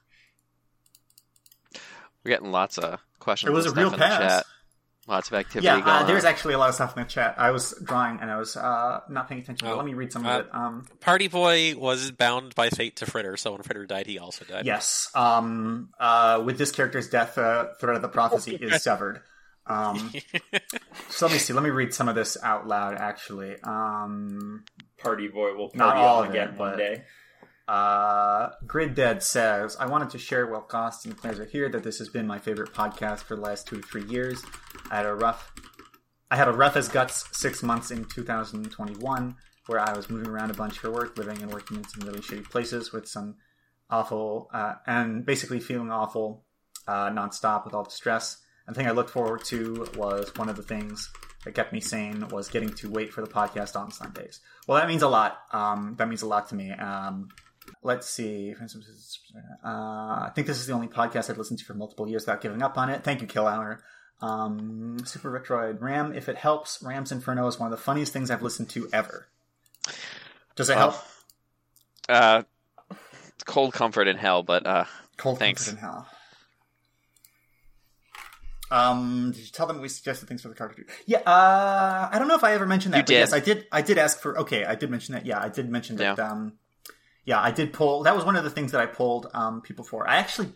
We're 2.24 2.30
getting 2.32 2.51
lots 2.51 2.78
of 2.78 2.99
questions. 3.20 3.49
It 3.49 3.53
was 3.53 3.66
a 3.66 3.72
real 3.72 3.88
in 3.88 3.91
the 3.93 3.97
pass. 3.97 4.18
chat. 4.20 4.45
Lots 5.05 5.28
of 5.28 5.34
activity 5.34 5.66
Yeah, 5.66 5.82
going 5.82 5.84
uh, 5.97 5.99
on. 6.01 6.07
there's 6.07 6.24
actually 6.24 6.53
a 6.53 6.57
lot 6.57 6.70
of 6.70 6.76
stuff 6.76 6.95
in 6.95 7.03
the 7.03 7.09
chat. 7.09 7.36
I 7.38 7.51
was 7.51 7.74
drawing 7.84 8.20
and 8.22 8.32
I 8.32 8.38
was 8.38 8.55
uh, 8.55 9.01
not 9.09 9.28
paying 9.28 9.41
attention. 9.41 9.68
but 9.68 9.74
Oh, 9.74 9.76
let 9.76 9.86
me 9.86 9.93
read 9.95 10.14
some 10.14 10.26
uh, 10.26 10.39
of 10.39 10.45
it. 10.45 10.55
Um, 10.55 10.86
Party 11.01 11.28
Boy 11.28 11.76
was 11.76 12.11
bound 12.11 12.55
by 12.55 12.70
fate 12.70 12.95
to 12.97 13.05
Fritter, 13.05 13.36
so 13.36 13.51
when 13.51 13.64
Fritter 13.64 13.86
died, 13.86 14.07
he 14.07 14.18
also 14.18 14.45
died. 14.45 14.66
yes. 14.66 15.09
Um, 15.14 15.89
uh, 15.99 16.41
with 16.45 16.57
this 16.57 16.72
character's 16.72 17.09
death, 17.09 17.38
uh, 17.38 17.74
thread 17.82 17.97
of 17.97 18.01
the 18.01 18.07
prophecy 18.07 18.55
is 18.55 18.82
severed. 18.82 19.20
Um, 19.66 20.14
so 21.09 21.26
let 21.28 21.34
me 21.34 21.39
see. 21.39 21.53
Let 21.53 21.64
me 21.64 21.70
read 21.70 21.93
some 21.93 22.09
of 22.09 22.16
this 22.16 22.38
out 22.43 22.68
loud. 22.68 22.95
Actually, 22.95 23.55
um, 23.64 24.64
Party 24.97 25.28
boy 25.28 25.53
will 25.55 25.72
Not 25.74 25.95
party 25.95 26.01
all 26.01 26.24
again 26.24 26.49
it, 26.49 26.57
one 26.59 26.72
but- 26.72 26.78
day. 26.78 27.03
Uh, 27.66 28.49
Grid 28.68 28.93
Dead 28.93 29.24
says, 29.24 29.78
I 29.80 29.86
wanted 29.86 30.09
to 30.09 30.18
share 30.18 30.45
while 30.45 30.66
Goss 30.68 31.05
and 31.05 31.14
the 31.16 31.20
players 31.20 31.39
are 31.39 31.45
here 31.45 31.70
that 31.70 31.82
this 31.82 31.97
has 31.99 32.09
been 32.09 32.28
my 32.28 32.38
favorite 32.38 32.74
podcast 32.74 33.20
for 33.22 33.38
the 33.38 33.41
last 33.41 33.68
two 33.68 33.80
to 33.80 33.88
three 33.88 34.03
years. 34.03 34.43
I 34.91 34.97
had 34.97 35.05
a 35.05 35.16
rough, 35.16 35.53
I 36.30 36.36
had 36.36 36.49
a 36.49 36.51
rough 36.51 36.76
as 36.76 36.89
guts 36.89 37.26
six 37.32 37.64
months 37.64 37.89
in 37.89 38.03
2021 38.03 39.36
where 39.68 39.80
I 39.80 39.95
was 39.95 40.09
moving 40.09 40.28
around 40.28 40.51
a 40.51 40.55
bunch 40.55 40.78
for 40.80 40.91
work, 40.91 41.18
living 41.18 41.41
and 41.41 41.53
working 41.53 41.78
in 41.78 41.88
some 41.88 42.05
really 42.05 42.20
shitty 42.20 42.49
places 42.49 42.91
with 42.91 43.07
some 43.07 43.36
awful, 43.89 44.49
uh, 44.53 44.74
and 44.86 45.26
basically 45.26 45.61
feeling 45.61 45.89
awful, 45.89 46.43
uh, 46.86 47.09
nonstop 47.11 47.64
with 47.64 47.74
all 47.74 47.84
the 47.84 47.91
stress. 47.91 48.43
And 48.66 48.76
the 48.76 48.80
thing 48.80 48.88
I 48.88 48.91
looked 48.91 49.09
forward 49.09 49.43
to 49.45 49.88
was 49.95 50.32
one 50.36 50.49
of 50.49 50.55
the 50.55 50.64
things 50.64 51.11
that 51.43 51.53
kept 51.53 51.74
me 51.74 51.82
sane 51.82 52.28
was 52.30 52.47
getting 52.47 52.70
to 52.76 52.89
wait 52.89 53.11
for 53.11 53.22
the 53.22 53.28
podcast 53.28 53.76
on 53.76 53.91
Sundays. 53.91 54.39
Well, 54.68 54.78
that 54.78 54.88
means 54.88 55.01
a 55.01 55.07
lot. 55.09 55.39
Um, 55.51 55.95
that 55.97 56.07
means 56.07 56.22
a 56.22 56.28
lot 56.28 56.49
to 56.49 56.55
me. 56.55 56.72
Um, 56.72 57.30
let's 57.82 58.09
see. 58.09 58.53
Uh, 58.53 59.68
I 59.68 60.32
think 60.34 60.47
this 60.47 60.59
is 60.59 60.68
the 60.68 60.74
only 60.74 60.88
podcast 60.88 61.30
I've 61.30 61.38
listened 61.38 61.59
to 61.59 61.66
for 61.66 61.74
multiple 61.74 62.07
years 62.07 62.24
without 62.24 62.41
giving 62.41 62.61
up 62.61 62.78
on 62.78 62.89
it. 62.89 63.03
Thank 63.03 63.22
you, 63.22 63.28
Kill 63.28 63.47
Hour. 63.47 63.84
Um, 64.22 64.99
Super 65.03 65.38
Retroid 65.38 65.82
Ram, 65.82 66.14
if 66.14 66.30
it 66.30 66.38
helps, 66.38 66.82
Ram's 66.82 67.11
Inferno 67.11 67.45
is 67.47 67.59
one 67.59 67.72
of 67.72 67.78
the 67.78 67.84
funniest 67.84 68.14
things 68.14 68.32
I've 68.32 68.41
listened 68.41 68.70
to 68.70 68.88
ever. 68.93 69.28
Does 70.55 70.70
it 70.70 70.78
help? 70.78 70.95
Uh, 72.07 72.43
cold 73.45 73.74
comfort 73.74 74.07
in 74.07 74.16
hell, 74.16 74.43
but 74.43 74.66
uh, 74.66 74.86
Cold 75.18 75.39
Thanks. 75.39 75.66
Comfort 75.66 75.80
in 75.80 75.89
Hell. 75.89 76.07
Um, 78.74 79.32
did 79.32 79.41
you 79.41 79.51
tell 79.51 79.67
them 79.67 79.82
we 79.82 79.88
suggested 79.88 80.28
things 80.28 80.41
for 80.41 80.47
the 80.49 80.55
card? 80.55 80.76
Yeah, 81.05 81.19
uh, 81.19 82.09
I 82.11 82.17
don't 82.17 82.28
know 82.28 82.36
if 82.36 82.43
I 82.43 82.53
ever 82.53 82.65
mentioned 82.65 82.95
that. 82.95 82.97
You 82.97 83.03
but 83.03 83.07
did. 83.07 83.19
Yes, 83.19 83.32
I 83.32 83.39
did. 83.39 83.67
I 83.71 83.84
did 83.84 83.99
ask 83.99 84.19
for. 84.19 84.39
Okay, 84.39 84.65
I 84.65 84.74
did 84.74 84.89
mention 84.89 85.13
that. 85.13 85.28
Yeah, 85.28 85.39
I 85.39 85.49
did 85.49 85.69
mention 85.69 85.95
that. 85.97 86.17
Yeah. 86.17 86.28
Um, 86.32 86.53
yeah, 87.24 87.39
I 87.39 87.51
did 87.51 87.71
pull. 87.71 88.01
That 88.01 88.15
was 88.15 88.26
one 88.26 88.36
of 88.36 88.43
the 88.43 88.49
things 88.49 88.71
that 88.71 88.82
I 88.82 88.88
pulled 88.88 89.28
um, 89.36 89.61
people 89.61 89.86
for. 89.86 90.09
I 90.09 90.15
actually 90.15 90.53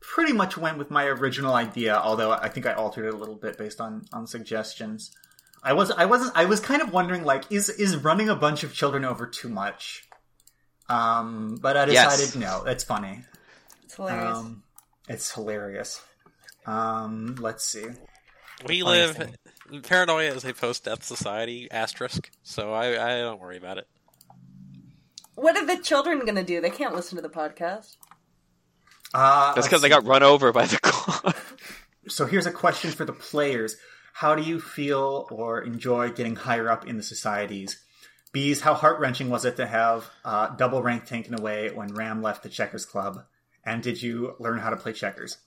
pretty 0.00 0.32
much 0.32 0.56
went 0.56 0.78
with 0.78 0.90
my 0.90 1.04
original 1.04 1.54
idea, 1.54 1.96
although 1.96 2.32
I 2.32 2.48
think 2.48 2.66
I 2.66 2.72
altered 2.72 3.06
it 3.06 3.14
a 3.14 3.16
little 3.16 3.36
bit 3.36 3.56
based 3.56 3.80
on 3.80 4.04
on 4.12 4.26
suggestions. 4.26 5.14
I 5.62 5.72
was 5.72 5.92
I 5.92 6.06
wasn't 6.06 6.32
I 6.34 6.46
was 6.46 6.58
kind 6.58 6.82
of 6.82 6.92
wondering 6.92 7.22
like 7.22 7.44
is 7.52 7.68
is 7.68 7.96
running 7.96 8.28
a 8.28 8.34
bunch 8.34 8.64
of 8.64 8.74
children 8.74 9.04
over 9.04 9.28
too 9.28 9.48
much? 9.48 10.08
Um, 10.88 11.56
but 11.60 11.76
I 11.76 11.86
Yes. 11.86 12.18
decided 12.18 12.40
no, 12.40 12.64
it's 12.64 12.82
funny. 12.82 13.24
It's 13.84 13.94
hilarious. 13.94 14.38
Um, 14.38 14.62
it's 15.08 15.32
hilarious. 15.32 16.02
Um, 16.70 17.36
let's 17.40 17.64
see. 17.64 17.86
We 18.66 18.82
Funniest 18.82 19.18
live. 19.18 19.36
thing. 19.70 19.80
Paranoia 19.82 20.32
is 20.34 20.44
a 20.44 20.52
post-death 20.52 21.02
society 21.02 21.68
asterisk, 21.70 22.30
so 22.42 22.72
I, 22.72 23.14
I 23.16 23.18
don't 23.20 23.40
worry 23.40 23.56
about 23.56 23.78
it. 23.78 23.86
what 25.34 25.56
are 25.56 25.64
the 25.66 25.82
children 25.82 26.24
gonna 26.26 26.44
do? 26.44 26.60
They 26.60 26.70
can't 26.70 26.94
listen 26.94 27.16
to 27.16 27.22
the 27.22 27.28
podcast. 27.30 27.96
Uh, 29.14 29.54
that's 29.54 29.66
because 29.66 29.82
I 29.84 29.88
got 29.88 30.04
run 30.04 30.22
over 30.22 30.52
by 30.52 30.66
the 30.66 30.78
car. 30.82 31.34
So 32.08 32.26
here's 32.26 32.46
a 32.46 32.52
question 32.52 32.90
for 32.90 33.04
the 33.04 33.12
players: 33.12 33.76
How 34.12 34.34
do 34.34 34.42
you 34.42 34.60
feel 34.60 35.26
or 35.30 35.62
enjoy 35.62 36.10
getting 36.10 36.36
higher 36.36 36.70
up 36.70 36.86
in 36.86 36.96
the 36.96 37.02
societies? 37.02 37.82
Bees, 38.32 38.60
how 38.60 38.74
heart 38.74 39.00
wrenching 39.00 39.28
was 39.30 39.44
it 39.44 39.56
to 39.56 39.66
have 39.66 40.08
uh, 40.24 40.48
double 40.54 40.82
rank 40.82 41.06
taken 41.06 41.38
away 41.38 41.70
when 41.70 41.94
Ram 41.94 42.22
left 42.22 42.42
the 42.44 42.48
Checkers 42.48 42.84
Club? 42.84 43.24
And 43.64 43.82
did 43.82 44.00
you 44.02 44.34
learn 44.38 44.58
how 44.60 44.70
to 44.70 44.76
play 44.76 44.92
checkers? 44.92 45.38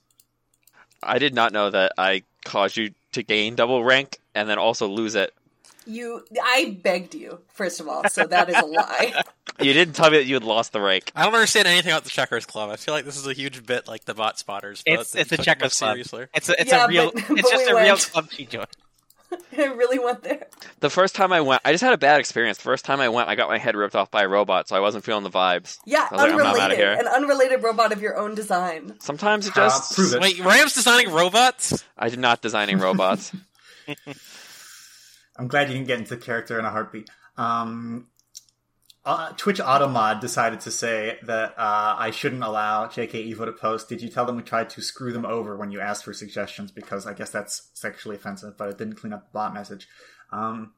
I 1.06 1.20
did 1.20 1.34
not 1.34 1.52
know 1.54 1.70
that 1.70 1.94
I 1.98 2.24
caused 2.46 2.78
you 2.78 2.92
to 3.14 3.24
gain 3.24 3.56
double 3.56 3.84
rank 3.84 4.20
and 4.36 4.50
then 4.50 4.58
also 4.58 4.88
lose 4.88 5.16
it. 5.16 5.34
You, 5.86 6.24
I 6.42 6.78
begged 6.82 7.14
you, 7.14 7.40
first 7.54 7.82
of 7.82 7.90
all, 7.90 8.08
so 8.08 8.26
that 8.26 8.50
is 8.50 8.56
a 8.58 8.66
lie. 8.66 9.22
You 9.62 9.72
didn't 9.74 9.94
tell 9.94 10.10
me 10.10 10.18
that 10.18 10.26
you 10.26 10.34
had 10.34 10.44
lost 10.44 10.72
the 10.74 10.82
rank. 10.82 11.12
I 11.16 11.26
don't 11.26 11.34
understand 11.36 11.68
anything 11.68 11.92
about 11.92 12.04
the 12.06 12.10
Checkers 12.10 12.44
Club. 12.48 12.72
I 12.72 12.76
feel 12.76 12.96
like 12.96 13.06
this 13.06 13.18
is 13.18 13.28
a 13.28 13.34
huge 13.34 13.64
bit 13.68 13.88
like 13.88 14.04
the 14.04 14.16
bot 14.16 14.40
spotters. 14.40 14.82
But 14.84 15.02
It's 15.02 15.14
it's 15.16 15.32
a 15.32 15.38
checkers 15.38 15.78
club. 15.78 15.92
seriously. 15.92 16.26
It's 16.34 16.50
a, 16.50 16.60
it's 16.60 16.72
Yeah, 16.72 16.86
a 16.86 16.88
real. 16.88 17.12
but- 17.12 17.18
it's 17.18 17.28
but 17.30 17.52
just 17.52 17.68
we 17.68 17.72
a 17.72 17.84
real 17.84 17.98
club 17.98 18.32
she 18.32 18.46
joined. 18.48 18.68
I 19.58 19.66
really 19.66 20.00
went 20.00 20.24
there. 20.24 20.48
The 20.80 20.90
first 20.90 21.16
time 21.16 21.32
I 21.34 21.42
went, 21.42 21.62
I 21.66 21.72
just 21.72 21.84
had 21.84 21.94
a 21.94 21.98
bad 21.98 22.20
experience. 22.20 22.58
The 22.58 22.64
first 22.64 22.86
time 22.86 23.00
I 23.00 23.10
went, 23.10 23.30
I 23.30 23.36
got 23.36 23.50
my 23.50 23.58
head 23.58 23.76
ripped 23.76 23.96
off 23.96 24.10
by 24.12 24.24
a 24.24 24.28
robot, 24.28 24.68
so 24.68 24.76
I 24.76 24.80
wasn't 24.80 25.04
feeling 25.04 25.24
the 25.24 25.30
vibes. 25.30 25.80
Yeah, 25.86 26.08
I 26.10 26.14
was 26.16 26.22
like, 26.22 26.32
I'm 26.32 26.38
not 26.38 26.46
outta 26.48 26.60
unrelated. 26.62 26.78
here. 26.78 26.94
An 27.00 27.08
unrelated 27.08 27.64
robot 27.64 27.92
of 27.92 28.02
your 28.02 28.18
own 28.18 28.36
design. 28.36 28.96
Sometimes 29.00 29.48
it 29.48 29.52
Uh, 29.58 29.68
just. 29.70 29.96
prove 29.96 30.14
it. 30.14 30.22
Wait, 30.22 30.40
Ram's 30.40 30.74
designing 30.74 31.12
robots? 31.12 31.84
I 31.98 32.10
did 32.10 32.20
not 32.20 32.42
designing 32.42 32.78
robots. 32.80 33.32
I'm 35.38 35.48
glad 35.48 35.68
you 35.70 35.76
didn't 35.76 35.88
get 35.88 36.00
into 36.00 36.18
character 36.18 36.60
in 36.60 36.66
a 36.66 36.70
heartbeat. 36.70 37.10
Um, 37.38 38.08
uh, 39.06 39.32
Twitch 39.34 39.60
Automod 39.60 40.22
decided 40.22 40.62
to 40.62 40.72
say 40.72 41.18
that 41.24 41.52
uh, 41.58 41.96
I 41.98 42.12
shouldn't 42.12 42.44
allow 42.44 42.88
JK 42.88 43.34
Evo 43.34 43.46
to 43.46 43.52
post. 43.52 43.90
Did 43.90 44.02
you 44.02 44.10
tell 44.10 44.26
them 44.26 44.38
we 44.38 44.44
tried 44.44 44.70
to 44.72 44.82
screw 44.82 45.12
them 45.12 45.26
over 45.26 45.58
when 45.58 45.72
you 45.72 45.82
asked 45.82 46.06
for 46.06 46.14
suggestions? 46.14 46.72
Because 46.72 47.06
I 47.06 47.14
guess 47.14 47.30
that's 47.30 47.70
sexually 47.74 48.16
offensive, 48.16 48.58
but 48.58 48.70
it 48.70 48.78
didn't 48.78 48.96
clean 48.96 49.12
up 49.12 49.26
the 49.26 49.34
bot 49.34 49.54
message. 49.54 49.90
Um, 50.32 50.74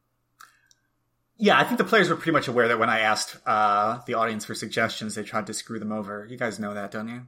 yeah, 1.37 1.59
I 1.59 1.65
think 1.65 1.77
the 1.77 1.83
players 1.83 2.09
were 2.09 2.15
pretty 2.15 2.31
much 2.31 2.47
aware 2.47 2.67
that 2.67 2.79
when 2.79 2.89
I 2.89 2.99
asked 3.01 3.37
uh, 3.45 3.99
the 4.07 4.15
audience 4.15 4.43
for 4.45 4.55
suggestions, 4.55 5.13
they 5.13 5.23
tried 5.23 5.45
to 5.47 5.53
screw 5.53 5.79
them 5.79 5.91
over. 5.91 6.25
You 6.27 6.37
guys 6.37 6.59
know 6.59 6.73
that, 6.73 6.91
don't 6.91 7.07
you? 7.07 7.21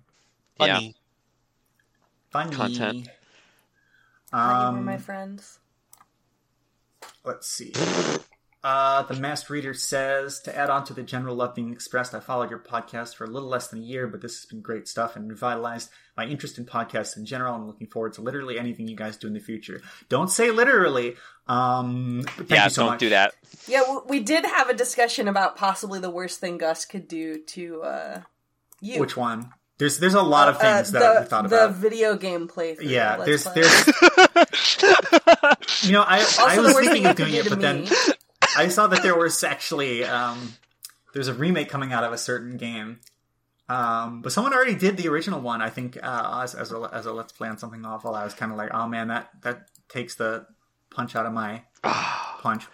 yeah. 0.59 0.75
Funny. 0.75 0.95
Funny. 2.31 2.55
Content. 2.55 3.09
Honey, 4.33 4.73
we're 4.73 4.79
Um, 4.79 4.85
my 4.85 4.97
friends. 4.97 5.59
Let's 7.23 7.47
see. 7.47 7.73
Uh, 8.67 9.01
the 9.03 9.13
masked 9.13 9.49
reader 9.49 9.73
says 9.73 10.41
to 10.41 10.53
add 10.53 10.69
on 10.69 10.83
to 10.83 10.93
the 10.93 11.01
general 11.01 11.37
love 11.37 11.55
being 11.55 11.71
expressed. 11.71 12.13
I 12.13 12.19
followed 12.19 12.49
your 12.49 12.59
podcast 12.59 13.15
for 13.15 13.23
a 13.23 13.27
little 13.27 13.47
less 13.47 13.69
than 13.69 13.79
a 13.79 13.81
year, 13.81 14.07
but 14.07 14.19
this 14.21 14.35
has 14.35 14.45
been 14.45 14.59
great 14.59 14.89
stuff 14.89 15.15
and 15.15 15.29
revitalized 15.29 15.89
my 16.17 16.25
interest 16.25 16.57
in 16.57 16.65
podcasts 16.65 17.15
in 17.15 17.25
general. 17.25 17.55
I'm 17.55 17.65
looking 17.65 17.87
forward 17.87 18.11
to 18.15 18.21
literally 18.21 18.59
anything 18.59 18.89
you 18.89 18.97
guys 18.97 19.15
do 19.15 19.27
in 19.27 19.33
the 19.33 19.39
future. 19.39 19.81
Don't 20.09 20.29
say 20.29 20.51
literally. 20.51 21.15
Um, 21.47 22.25
thank 22.35 22.49
yeah, 22.49 22.65
you 22.65 22.69
so 22.71 22.81
don't 22.81 22.91
much. 22.91 22.99
do 22.99 23.09
that. 23.11 23.35
Yeah, 23.69 23.83
we 24.05 24.19
did 24.19 24.45
have 24.45 24.67
a 24.67 24.73
discussion 24.73 25.29
about 25.29 25.55
possibly 25.55 26.01
the 26.01 26.09
worst 26.09 26.41
thing 26.41 26.57
Goss 26.57 26.83
could 26.83 27.07
do 27.07 27.41
to 27.41 27.83
uh, 27.83 28.21
you. 28.81 28.99
Which 28.99 29.15
one? 29.15 29.49
There's 29.77 29.99
there's 29.99 30.15
a 30.15 30.21
lot 30.21 30.49
of 30.49 30.55
Uh, 30.57 30.59
things 30.59 30.91
the, 30.91 30.99
that 30.99 31.21
we 31.21 31.27
thought 31.27 31.45
about. 31.45 31.67
the 31.67 31.73
video 31.73 32.17
game 32.17 32.49
playthrough. 32.49 32.89
Yeah, 32.89 33.15
there's 33.23 33.43
Play. 33.43 33.61
there's 33.61 33.85
you 35.85 35.91
know 35.93 36.01
I 36.01 36.19
also 36.19 36.41
I 36.41 36.57
was 36.57 36.73
thinking 36.79 37.05
of 37.05 37.15
doing 37.15 37.33
it, 37.35 37.43
to 37.43 37.49
but 37.51 37.61
then 37.61 37.83
me. 37.83 37.89
I 38.57 38.67
saw 38.69 38.87
that 38.87 39.03
there 39.03 39.15
was 39.15 39.43
actually 39.43 40.03
um, 40.03 40.53
there's 41.13 41.27
a 41.27 41.33
remake 41.33 41.69
coming 41.69 41.93
out 41.93 42.03
of 42.03 42.11
a 42.13 42.17
certain 42.17 42.57
game. 42.57 42.99
Um, 43.69 44.21
but 44.21 44.31
someone 44.31 44.53
already 44.53 44.75
did 44.75 44.95
the 44.95 45.09
original 45.09 45.41
one. 45.41 45.61
I 45.61 45.69
think 45.69 45.97
uh, 46.01 46.41
as 46.43 46.55
as 46.55 46.71
a, 46.71 46.89
as 46.93 47.05
a 47.05 47.11
let's 47.11 47.33
play 47.33 47.49
on 47.49 47.57
something 47.57 47.85
awful. 47.85 48.15
I 48.15 48.23
was 48.23 48.33
kind 48.33 48.51
of 48.51 48.57
like, 48.57 48.73
oh 48.73 48.87
man, 48.87 49.09
that 49.09 49.29
that 49.41 49.67
takes 49.89 50.15
the 50.15 50.45
punch 50.89 51.15
out 51.15 51.25
of 51.25 51.33
my 51.33 51.63
punch. 51.83 52.65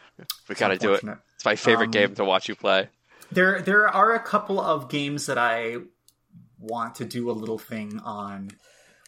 we 0.47 0.55
gotta 0.55 0.77
do 0.77 0.93
it. 0.93 1.03
It's 1.35 1.45
my 1.45 1.55
favorite 1.55 1.85
Um, 1.87 1.91
game 1.91 2.15
to 2.15 2.23
watch 2.25 2.47
you 2.47 2.55
play. 2.55 2.89
There 3.31 3.61
there 3.61 3.87
are 3.89 4.13
a 4.13 4.19
couple 4.19 4.61
of 4.61 4.89
games 4.89 5.25
that 5.25 5.37
I 5.39 5.77
want 6.59 6.95
to 6.95 7.05
do 7.05 7.29
a 7.29 7.33
little 7.33 7.57
thing 7.57 7.99
on. 8.03 8.51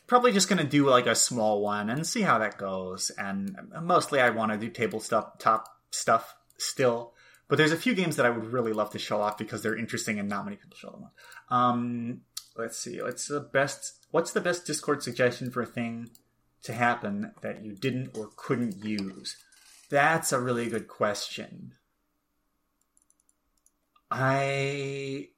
Probably 0.08 0.32
just 0.32 0.50
going 0.50 0.60
to 0.60 0.70
do 0.70 0.88
like 0.88 1.08
a 1.08 1.16
small 1.16 1.62
one 1.62 1.90
and 1.90 2.06
see 2.06 2.22
how 2.22 2.38
that 2.40 2.58
goes. 2.60 3.10
And 3.18 3.58
mostly 3.82 4.20
I 4.20 4.30
want 4.32 4.52
to 4.52 4.58
do 4.58 4.70
table 4.70 5.00
stuff, 5.00 5.40
top 5.40 5.68
stuff 5.90 6.36
still. 6.58 7.14
But 7.48 7.58
there's 7.58 7.72
a 7.72 7.78
few 7.78 7.94
games 7.94 8.16
that 8.16 8.26
I 8.26 8.32
would 8.32 8.52
really 8.52 8.74
love 8.74 8.90
to 8.92 9.00
show 9.00 9.22
off 9.22 9.38
because 9.38 9.62
they're 9.62 9.78
interesting 9.78 10.20
and 10.20 10.28
not 10.28 10.46
many 10.46 10.58
people 10.58 10.78
show 10.78 10.90
them 10.90 11.04
off. 11.04 11.14
Um, 11.50 12.22
let's 12.56 12.78
see. 12.78 13.02
What's 13.02 13.28
the 13.28 13.40
best? 13.40 14.06
What's 14.12 14.32
the 14.32 14.42
best 14.42 14.66
Discord 14.66 15.04
suggestion 15.04 15.52
for 15.52 15.62
a 15.62 15.68
thing 15.68 16.10
to 16.64 16.74
happen 16.74 17.32
that 17.42 17.64
you 17.64 17.74
didn't 17.74 18.18
or 18.18 18.30
couldn't 18.36 18.84
use? 18.84 19.38
That's 19.90 20.32
a 20.32 20.40
really 20.40 20.70
good 20.70 20.88
question. 20.88 21.74
I 24.10 25.30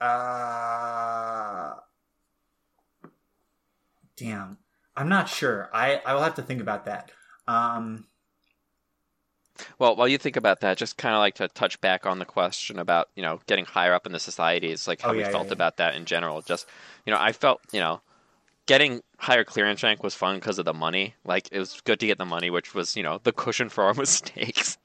uh 0.00 1.74
damn. 4.16 4.58
I'm 4.96 5.08
not 5.08 5.28
sure. 5.28 5.70
I 5.72 6.02
I 6.04 6.14
will 6.14 6.22
have 6.22 6.34
to 6.34 6.42
think 6.42 6.60
about 6.60 6.86
that. 6.86 7.12
Um, 7.46 8.07
Well, 9.78 9.96
while 9.96 10.08
you 10.08 10.18
think 10.18 10.36
about 10.36 10.60
that, 10.60 10.78
just 10.78 10.96
kind 10.96 11.14
of 11.14 11.18
like 11.20 11.34
to 11.36 11.48
touch 11.48 11.80
back 11.80 12.06
on 12.06 12.18
the 12.18 12.24
question 12.24 12.78
about 12.78 13.08
you 13.16 13.22
know 13.22 13.40
getting 13.46 13.64
higher 13.64 13.94
up 13.94 14.06
in 14.06 14.12
the 14.12 14.20
societies, 14.20 14.86
like 14.86 15.00
how 15.00 15.10
Oh, 15.10 15.14
we 15.14 15.22
yeah, 15.22 15.30
yeah, 15.30 15.32
felt 15.32 15.46
yeah. 15.46 15.52
about 15.52 15.76
that 15.78 15.94
in 15.94 16.04
general. 16.04 16.42
Just 16.42 16.68
you 17.06 17.12
know, 17.12 17.18
I 17.20 17.32
felt 17.32 17.60
you 17.72 17.80
know 17.80 18.00
getting 18.66 19.02
higher 19.18 19.44
clearance 19.44 19.82
rank 19.82 20.02
was 20.02 20.14
fun 20.14 20.36
because 20.36 20.58
of 20.58 20.64
the 20.66 20.74
money. 20.74 21.14
Like 21.24 21.48
it 21.52 21.58
was 21.58 21.80
good 21.82 22.00
to 22.00 22.06
get 22.06 22.18
the 22.18 22.26
money, 22.26 22.50
which 22.50 22.74
was 22.74 22.96
you 22.96 23.02
know 23.02 23.20
the 23.22 23.32
cushion 23.32 23.68
for 23.68 23.84
our 23.84 23.94
mistakes. 24.04 24.78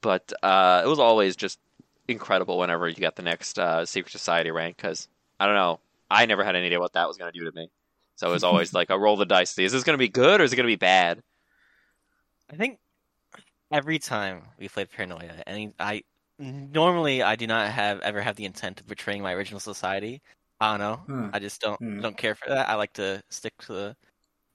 But 0.00 0.32
uh, 0.42 0.82
it 0.84 0.88
was 0.88 0.98
always 0.98 1.36
just 1.36 1.60
incredible 2.08 2.58
whenever 2.58 2.88
you 2.88 2.96
got 2.96 3.16
the 3.16 3.22
next 3.22 3.58
uh, 3.58 3.86
secret 3.86 4.12
society 4.12 4.50
rank 4.50 4.76
because 4.76 5.08
I 5.40 5.46
don't 5.46 5.54
know, 5.56 5.80
I 6.10 6.26
never 6.26 6.44
had 6.44 6.56
any 6.56 6.66
idea 6.66 6.80
what 6.80 6.94
that 6.94 7.08
was 7.08 7.16
going 7.18 7.32
to 7.32 7.38
do 7.38 7.44
to 7.44 7.52
me. 7.56 7.70
So 8.16 8.28
it 8.28 8.32
was 8.32 8.44
always 8.44 8.72
like 8.74 8.90
a 8.90 8.98
roll 8.98 9.16
the 9.16 9.26
dice. 9.26 9.58
Is 9.58 9.72
this 9.72 9.84
going 9.84 9.94
to 9.94 9.98
be 9.98 10.08
good 10.08 10.40
or 10.40 10.44
is 10.44 10.52
it 10.52 10.56
going 10.56 10.66
to 10.66 10.72
be 10.72 10.76
bad? 10.76 11.22
I 12.50 12.56
think 12.56 12.78
every 13.72 13.98
time 13.98 14.42
we 14.58 14.68
played 14.68 14.90
Paranoia, 14.90 15.42
and 15.46 15.72
I 15.80 16.02
normally 16.38 17.22
I 17.22 17.36
do 17.36 17.46
not 17.46 17.70
have 17.70 18.00
ever 18.00 18.20
have 18.20 18.36
the 18.36 18.44
intent 18.44 18.80
of 18.80 18.86
betraying 18.86 19.22
my 19.22 19.32
original 19.32 19.60
society. 19.60 20.20
I 20.60 20.70
don't 20.76 20.80
know. 20.80 20.96
Hmm. 21.06 21.30
I 21.32 21.38
just 21.38 21.60
don't 21.60 21.78
Hmm. 21.78 22.00
don't 22.00 22.16
care 22.16 22.34
for 22.34 22.48
that. 22.50 22.68
I 22.68 22.74
like 22.74 22.92
to 22.94 23.22
stick 23.30 23.54
to 23.62 23.72
the 23.72 23.96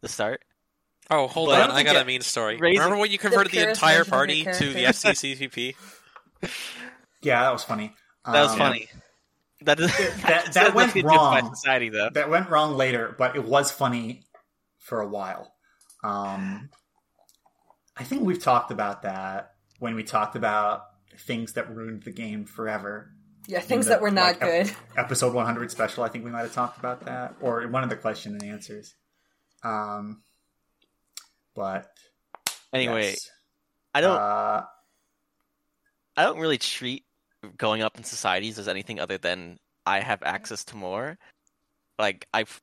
the 0.01 0.07
start. 0.07 0.41
Oh, 1.09 1.27
hold 1.27 1.49
But 1.49 1.61
on. 1.61 1.67
don't 1.69 1.77
I 1.77 1.83
got 1.83 1.95
a 1.95 2.05
mean 2.05 2.21
story. 2.21 2.57
Remember 2.57 2.97
when 2.97 3.11
you 3.11 3.17
converted 3.17 3.51
the, 3.51 3.57
purest 3.59 3.81
entire 3.81 4.03
party 4.05 4.39
your 4.39 4.53
to 4.53 4.65
the 4.73 4.81
character. 4.81 5.09
FCCCP? 5.09 5.75
yeah, 7.21 7.43
that 7.43 7.53
was 7.53 7.63
funny. 7.63 7.93
That 8.25 8.41
was 8.43 8.51
Um, 8.51 8.57
funny. 8.57 8.89
That 9.61 9.79
is, 9.79 9.95
that- 9.97 10.17
that's 10.21 10.53
that 10.55 10.75
went 10.75 10.87
nothing 10.89 11.03
to 11.03 11.07
do 11.09 11.13
with 11.13 11.21
my 11.21 11.39
wrong. 11.41 11.55
society 11.55 11.89
though. 11.89 12.09
That 12.13 12.29
went 12.29 12.49
wrong 12.49 12.75
later, 12.75 13.15
but 13.17 13.35
it 13.35 13.43
was 13.45 13.71
funny 13.71 14.23
for 14.79 14.99
a 15.01 15.07
while. 15.07 15.53
Um, 16.03 16.69
I 17.99 18.03
think 18.03 18.23
we've 18.23 18.41
talked 18.41 18.71
about 18.71 19.03
that 19.03 19.53
when 19.79 19.95
we 19.95 20.03
talked 20.03 20.35
about 20.35 20.83
things 21.17 21.53
that 21.53 21.73
ruined 21.75 22.03
the 22.03 22.11
game 22.11 22.45
forever. 22.45 23.11
Yeah, 23.47 23.59
things 23.61 23.85
the- 23.85 23.91
that 23.91 24.01
were 24.01 24.11
not 24.11 24.39
like, 24.39 24.41
ep- 24.41 24.67
good. 24.67 24.75
Episode 24.97 25.33
100 25.33 25.71
special, 25.71 26.03
I 26.03 26.09
think 26.09 26.25
we 26.25 26.31
might 26.31 26.41
have 26.41 26.53
talked 26.53 26.77
about 26.79 27.05
that, 27.05 27.35
or 27.41 27.61
in 27.63 27.71
one 27.71 27.83
of 27.83 27.89
the 27.89 27.95
question 27.95 28.33
and 28.33 28.43
answers. 28.43 28.93
Um, 29.63 30.21
but 31.55 31.87
Anyway, 32.73 33.11
yes. 33.11 33.29
I 33.95 34.01
don't 34.01 34.17
Uh, 34.17 34.63
I 36.15 36.23
don't 36.23 36.39
really 36.39 36.57
treat 36.57 37.05
going 37.57 37.81
up 37.81 37.97
in 37.97 38.03
societies 38.03 38.59
as 38.59 38.67
anything 38.67 38.99
other 38.99 39.17
than 39.17 39.57
I 39.85 40.01
have 40.01 40.21
access 40.23 40.65
to 40.65 40.75
more. 40.75 41.17
Like 41.97 42.27
I've, 42.33 42.61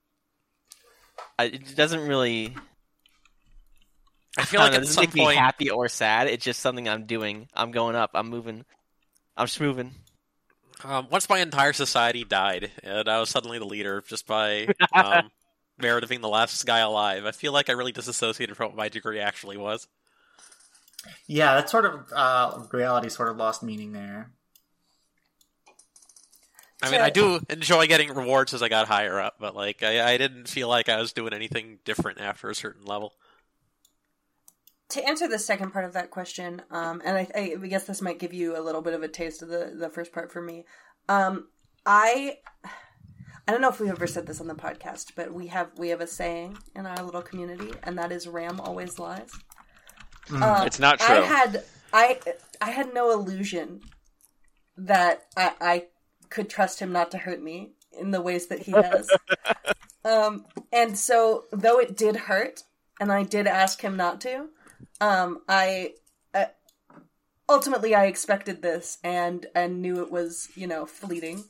I, 1.38 1.44
it 1.44 1.74
doesn't 1.76 2.06
really. 2.06 2.54
I 4.38 4.44
feel 4.44 4.60
I 4.60 4.64
like 4.64 4.72
don't 4.72 4.72
know, 4.72 4.78
at 4.78 4.80
doesn't 4.82 4.94
some 4.94 5.02
make 5.02 5.14
me 5.14 5.22
point, 5.22 5.38
happy 5.38 5.70
or 5.70 5.88
sad. 5.88 6.28
It's 6.28 6.44
just 6.44 6.60
something 6.60 6.88
I'm 6.88 7.06
doing. 7.06 7.48
I'm 7.54 7.70
going 7.72 7.96
up. 7.96 8.10
I'm 8.14 8.28
moving. 8.28 8.64
I'm 9.36 9.46
just 9.46 9.60
moving. 9.60 9.92
um, 10.84 11.08
once 11.10 11.28
my 11.28 11.38
entire 11.40 11.72
society 11.72 12.24
died, 12.24 12.70
and 12.82 13.08
I 13.08 13.20
was 13.20 13.30
suddenly 13.30 13.58
the 13.58 13.64
leader 13.66 14.02
just 14.06 14.26
by 14.26 14.68
um, 14.92 15.30
of 15.82 16.08
being 16.08 16.20
the 16.20 16.28
last 16.28 16.64
guy 16.66 16.80
alive, 16.80 17.24
I 17.26 17.32
feel 17.32 17.52
like 17.52 17.68
I 17.68 17.72
really 17.72 17.92
disassociated 17.92 18.56
from 18.56 18.68
what 18.68 18.76
my 18.76 18.88
degree 18.88 19.20
actually 19.20 19.56
was. 19.56 19.88
yeah, 21.26 21.54
that 21.54 21.70
sort 21.70 21.84
of 21.84 22.12
uh, 22.14 22.62
reality 22.72 23.08
sort 23.08 23.28
of 23.28 23.36
lost 23.36 23.62
meaning 23.62 23.92
there. 23.92 24.30
I 26.82 26.90
mean, 26.90 27.00
I 27.00 27.10
do 27.10 27.40
enjoy 27.48 27.86
getting 27.86 28.12
rewards 28.12 28.52
as 28.52 28.62
I 28.62 28.68
got 28.68 28.88
higher 28.88 29.18
up, 29.18 29.36
but 29.40 29.56
like 29.56 29.82
I, 29.82 30.12
I 30.14 30.18
didn't 30.18 30.48
feel 30.48 30.68
like 30.68 30.88
I 30.88 31.00
was 31.00 31.12
doing 31.12 31.32
anything 31.32 31.78
different 31.84 32.20
after 32.20 32.50
a 32.50 32.54
certain 32.54 32.84
level. 32.84 33.14
To 34.90 35.06
answer 35.06 35.26
the 35.26 35.38
second 35.38 35.72
part 35.72 35.84
of 35.84 35.92
that 35.94 36.10
question, 36.10 36.62
um, 36.70 37.00
and 37.04 37.16
I, 37.16 37.28
I, 37.34 37.66
guess 37.66 37.84
this 37.84 38.02
might 38.02 38.18
give 38.18 38.34
you 38.34 38.56
a 38.56 38.60
little 38.60 38.82
bit 38.82 38.94
of 38.94 39.02
a 39.02 39.08
taste 39.08 39.42
of 39.42 39.48
the 39.48 39.72
the 39.74 39.88
first 39.88 40.12
part 40.12 40.30
for 40.30 40.42
me. 40.42 40.64
Um, 41.08 41.48
I 41.86 42.38
I 43.46 43.52
don't 43.52 43.60
know 43.60 43.68
if 43.68 43.80
we've 43.80 43.90
ever 43.90 44.06
said 44.06 44.26
this 44.26 44.40
on 44.40 44.46
the 44.46 44.54
podcast, 44.54 45.12
but 45.16 45.32
we 45.32 45.48
have 45.48 45.70
we 45.76 45.88
have 45.88 46.00
a 46.00 46.06
saying 46.06 46.58
in 46.76 46.86
our 46.86 47.02
little 47.02 47.22
community, 47.22 47.72
and 47.82 47.98
that 47.98 48.12
is 48.12 48.26
"Ram 48.26 48.60
always 48.60 48.98
lies." 48.98 49.30
Uh, 50.32 50.64
It's 50.66 50.78
not 50.78 50.98
true. 51.00 51.16
I 51.16 51.20
had 51.20 51.64
I 51.92 52.20
I 52.60 52.70
had 52.70 52.94
no 52.94 53.10
illusion 53.10 53.80
that 54.76 55.26
I, 55.36 55.52
I 55.60 55.84
could 56.30 56.48
trust 56.48 56.80
him 56.80 56.92
not 56.92 57.10
to 57.12 57.18
hurt 57.18 57.42
me 57.42 57.72
in 57.98 58.10
the 58.10 58.20
ways 58.20 58.46
that 58.48 58.60
he 58.60 58.72
has. 58.72 59.10
um, 60.04 60.46
and 60.72 60.98
so, 60.98 61.44
though 61.52 61.78
it 61.78 61.96
did 61.96 62.16
hurt, 62.16 62.64
and 62.98 63.12
I 63.12 63.22
did 63.22 63.46
ask 63.46 63.82
him 63.82 63.96
not 63.96 64.20
to, 64.22 64.48
um, 65.04 65.42
I 65.48 65.94
uh, 66.34 66.46
ultimately 67.48 67.94
I 67.94 68.06
expected 68.06 68.62
this 68.62 68.98
and 69.02 69.46
and 69.54 69.82
knew 69.82 70.02
it 70.02 70.10
was 70.10 70.48
you 70.54 70.66
know 70.66 70.86
fleeting. 70.86 71.44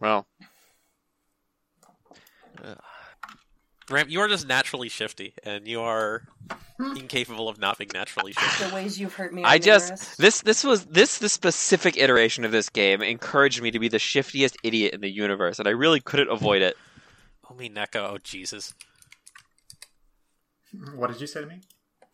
Well, 0.00 0.26
Ram, 3.90 4.08
you 4.08 4.20
are 4.20 4.28
just 4.28 4.46
naturally 4.46 4.88
shifty, 4.88 5.32
and 5.44 5.66
you 5.66 5.80
are 5.80 6.22
incapable 6.78 7.48
of 7.48 7.58
not 7.58 7.78
being 7.78 7.90
naturally 7.94 8.32
shifty. 8.32 8.64
The 8.64 8.74
ways 8.74 9.00
you've 9.00 9.14
hurt 9.14 9.32
me. 9.32 9.44
I 9.44 9.58
just 9.58 9.86
numerous. 9.86 10.16
this 10.16 10.42
this 10.42 10.64
was 10.64 10.84
this 10.86 11.18
the 11.18 11.28
specific 11.28 11.96
iteration 11.96 12.44
of 12.44 12.52
this 12.52 12.68
game 12.68 13.00
encouraged 13.00 13.62
me 13.62 13.70
to 13.70 13.78
be 13.78 13.88
the 13.88 13.98
shiftiest 13.98 14.58
idiot 14.62 14.92
in 14.92 15.00
the 15.00 15.10
universe, 15.10 15.58
and 15.58 15.66
I 15.66 15.70
really 15.70 16.00
couldn't 16.00 16.28
avoid 16.28 16.60
it. 16.60 16.76
Oh 17.50 17.54
me 17.54 17.70
Neko, 17.70 17.96
oh 17.96 18.18
Jesus. 18.22 18.74
What 20.94 21.10
did 21.10 21.20
you 21.20 21.26
say 21.26 21.40
to 21.40 21.46
me? 21.46 21.60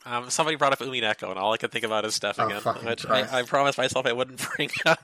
Um, 0.06 0.28
somebody 0.28 0.56
brought 0.56 0.72
up 0.72 0.80
Umineko, 0.80 1.30
and 1.30 1.38
all 1.38 1.54
I 1.54 1.56
could 1.56 1.72
think 1.72 1.84
about 1.84 2.04
is 2.04 2.14
Steph 2.14 2.38
Oh, 2.38 2.46
again, 2.46 2.60
fucking 2.60 2.86
which 2.86 3.06
I, 3.06 3.38
I 3.38 3.42
promised 3.42 3.78
myself 3.78 4.04
I 4.06 4.12
wouldn't 4.12 4.44
bring 4.56 4.70
up. 4.84 5.00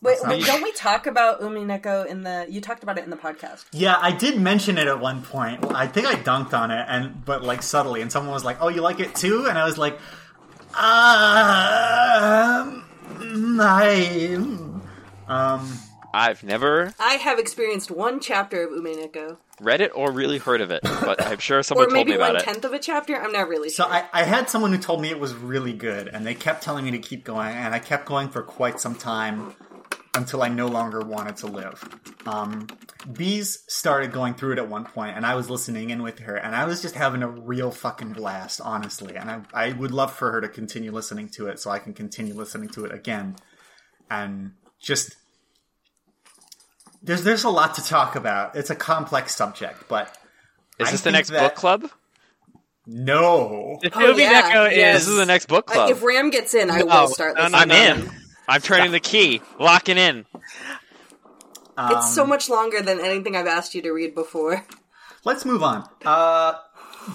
Wait, 0.00 0.18
wait, 0.24 0.44
don't 0.44 0.62
we 0.62 0.72
talk 0.72 1.06
about 1.06 1.40
Umineko 1.40 2.06
in 2.06 2.22
the? 2.22 2.46
You 2.48 2.60
talked 2.60 2.82
about 2.82 2.98
it 2.98 3.04
in 3.04 3.10
the 3.10 3.16
podcast. 3.16 3.64
Yeah, 3.72 3.96
I 4.00 4.12
did 4.12 4.40
mention 4.40 4.78
it 4.78 4.86
at 4.88 5.00
one 5.00 5.22
point. 5.22 5.64
I 5.72 5.86
think 5.86 6.06
I 6.06 6.14
dunked 6.14 6.54
on 6.54 6.70
it, 6.72 6.84
and 6.88 7.24
but 7.24 7.42
like 7.44 7.62
subtly, 7.62 8.00
and 8.00 8.10
someone 8.10 8.32
was 8.32 8.44
like, 8.44 8.58
"Oh, 8.60 8.68
you 8.68 8.80
like 8.80 9.00
it 9.00 9.14
too?" 9.14 9.46
And 9.48 9.58
I 9.58 9.64
was 9.64 9.78
like, 9.78 9.94
"Um, 10.74 12.84
I, 13.60 14.34
um, 15.28 15.72
I've 16.14 16.44
never 16.44 16.94
I 16.98 17.14
have 17.14 17.38
experienced 17.38 17.90
one 17.90 18.20
chapter 18.20 18.64
of 18.64 18.70
Umineko, 18.70 19.38
read 19.60 19.80
it 19.80 19.92
or 19.94 20.12
really 20.12 20.38
heard 20.38 20.60
of 20.60 20.70
it, 20.70 20.82
but 20.82 21.22
I'm 21.22 21.38
sure 21.38 21.58
or 21.60 21.62
someone 21.62 21.86
told 21.86 21.94
maybe 21.94 22.10
me 22.10 22.16
about 22.16 22.34
one 22.34 22.42
it. 22.42 22.44
tenth 22.44 22.64
of 22.64 22.72
a 22.72 22.78
chapter. 22.78 23.16
I'm 23.16 23.32
not 23.32 23.48
really 23.48 23.70
So 23.70 23.84
sure. 23.84 23.92
I, 23.92 24.04
I 24.12 24.22
had 24.24 24.50
someone 24.50 24.72
who 24.72 24.78
told 24.78 25.00
me 25.00 25.10
it 25.10 25.18
was 25.18 25.34
really 25.34 25.72
good, 25.72 26.08
and 26.08 26.26
they 26.26 26.34
kept 26.34 26.62
telling 26.62 26.84
me 26.84 26.90
to 26.92 26.98
keep 26.98 27.24
going, 27.24 27.54
and 27.54 27.74
I 27.74 27.78
kept 27.78 28.04
going 28.06 28.28
for 28.28 28.42
quite 28.42 28.78
some 28.80 28.94
time 28.94 29.54
until 30.14 30.42
I 30.42 30.48
no 30.48 30.66
longer 30.66 31.00
wanted 31.00 31.38
to 31.38 31.46
live. 31.46 31.82
Um, 32.26 32.66
Bees 33.10 33.64
started 33.68 34.12
going 34.12 34.34
through 34.34 34.52
it 34.52 34.58
at 34.58 34.68
one 34.68 34.84
point, 34.84 35.16
and 35.16 35.24
I 35.24 35.34
was 35.34 35.48
listening 35.48 35.88
in 35.88 36.02
with 36.02 36.18
her, 36.18 36.36
and 36.36 36.54
I 36.54 36.66
was 36.66 36.82
just 36.82 36.94
having 36.94 37.22
a 37.22 37.28
real 37.28 37.70
fucking 37.70 38.12
blast, 38.12 38.60
honestly. 38.60 39.16
And 39.16 39.30
I, 39.30 39.40
I 39.54 39.72
would 39.72 39.90
love 39.90 40.12
for 40.12 40.30
her 40.32 40.42
to 40.42 40.48
continue 40.48 40.92
listening 40.92 41.30
to 41.30 41.46
it 41.46 41.58
so 41.58 41.70
I 41.70 41.78
can 41.78 41.94
continue 41.94 42.34
listening 42.34 42.68
to 42.70 42.84
it 42.84 42.92
again. 42.92 43.36
And 44.10 44.52
just. 44.78 45.16
There's, 47.02 47.24
there's 47.24 47.44
a 47.44 47.50
lot 47.50 47.74
to 47.76 47.84
talk 47.84 48.14
about. 48.16 48.54
It's 48.56 48.70
a 48.70 48.76
complex 48.76 49.34
subject, 49.34 49.88
but 49.88 50.16
Is 50.78 50.88
I 50.88 50.92
this 50.92 51.00
the 51.02 51.10
next 51.10 51.30
that- 51.30 51.40
book 51.40 51.54
club? 51.56 51.90
no. 52.86 53.78
The 53.82 53.90
Oh, 53.94 54.00
Toby 54.08 54.22
yeah, 54.22 54.42
Neko 54.52 54.70
yes. 54.76 55.00
This 55.00 55.08
is 55.08 55.16
the 55.16 55.26
next 55.26 55.46
book 55.46 55.70
Uh, 55.70 55.74
club. 55.74 55.90
if 55.90 56.02
Ram 56.02 56.30
gets 56.30 56.54
in, 56.54 56.70
I 56.70 56.78
no, 56.78 56.86
will 56.86 57.08
start. 57.08 57.36
No, 57.36 57.48
no, 57.48 57.58
I'm 57.58 57.70
in. 57.70 58.10
I'm 58.48 58.60
turning 58.60 58.90
the 58.92 59.00
key, 59.00 59.40
locking 59.58 59.98
in. 59.98 60.26
It's 61.78 62.14
so 62.14 62.22
Um, 62.24 62.28
much 62.28 62.48
longer 62.48 62.82
than 62.82 63.00
anything 63.00 63.34
I've 63.36 63.46
asked 63.46 63.74
you 63.74 63.82
to 63.82 63.92
read 63.92 64.14
before. 64.14 64.66
Let's 65.24 65.44
move 65.44 65.62
on. 65.62 65.88
Uh, 66.04 66.54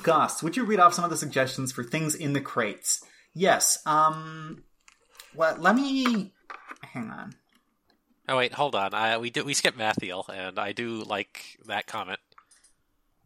Goss, 0.03 0.41
would 0.43 0.57
you 0.57 0.63
read 0.65 0.79
off 0.79 0.93
some 0.93 1.03
of 1.05 1.09
the 1.09 1.17
suggestions 1.17 1.71
for 1.71 1.83
things 1.83 2.13
in 2.15 2.33
the 2.33 2.41
crates? 2.41 3.03
Yes. 3.33 3.79
Um, 3.85 4.63
well, 5.35 5.55
let 5.59 5.75
me. 5.75 6.33
Hang 6.93 7.09
on. 7.11 7.35
Oh 8.28 8.38
wait, 8.38 8.53
hold 8.53 8.75
on. 8.75 8.93
I, 8.93 9.17
we 9.17 9.30
did 9.30 9.45
we 9.45 9.53
skipped 9.53 9.78
Mathiel, 9.78 10.25
and 10.30 10.59
I 10.59 10.71
do 10.71 11.03
like 11.03 11.57
that 11.65 11.88
comment. 11.88 12.19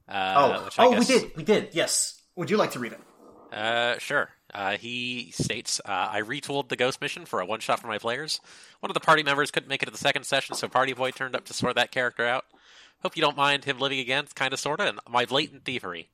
Uh, 0.07 0.33
Oh, 0.37 0.69
oh, 0.77 0.91
guess, 0.93 1.07
we 1.07 1.19
did. 1.19 1.37
We 1.37 1.43
did. 1.43 1.69
Yes. 1.73 2.21
Would 2.35 2.49
you 2.49 2.57
like 2.57 2.71
to 2.71 2.79
read 2.79 2.93
it? 2.93 2.99
Uh, 3.55 3.97
sure. 3.99 4.29
Uh, 4.53 4.77
he 4.77 5.31
states, 5.31 5.79
uh, 5.85 6.09
I 6.11 6.21
retooled 6.21 6.67
the 6.67 6.75
ghost 6.75 6.99
mission 6.99 7.25
for 7.25 7.39
a 7.39 7.45
one 7.45 7.59
shot 7.61 7.79
for 7.79 7.87
my 7.87 7.97
players. 7.97 8.41
One 8.81 8.89
of 8.89 8.93
the 8.93 8.99
party 8.99 9.23
members 9.23 9.51
couldn't 9.51 9.69
make 9.69 9.81
it 9.81 9.85
to 9.85 9.91
the 9.91 9.97
second 9.97 10.23
session, 10.23 10.55
so 10.55 10.67
Party 10.67 10.93
Boy 10.93 11.11
turned 11.11 11.35
up 11.35 11.45
to 11.45 11.53
sort 11.53 11.75
that 11.75 11.91
character 11.91 12.25
out. 12.25 12.45
Hope 13.01 13.15
you 13.15 13.21
don't 13.21 13.37
mind 13.37 13.63
him 13.65 13.79
living 13.79 13.99
again, 13.99 14.25
kind 14.35 14.53
of, 14.53 14.59
sort 14.59 14.79
of, 14.81 14.87
and 14.87 14.99
my 15.09 15.25
blatant 15.25 15.63
thievery. 15.63 16.09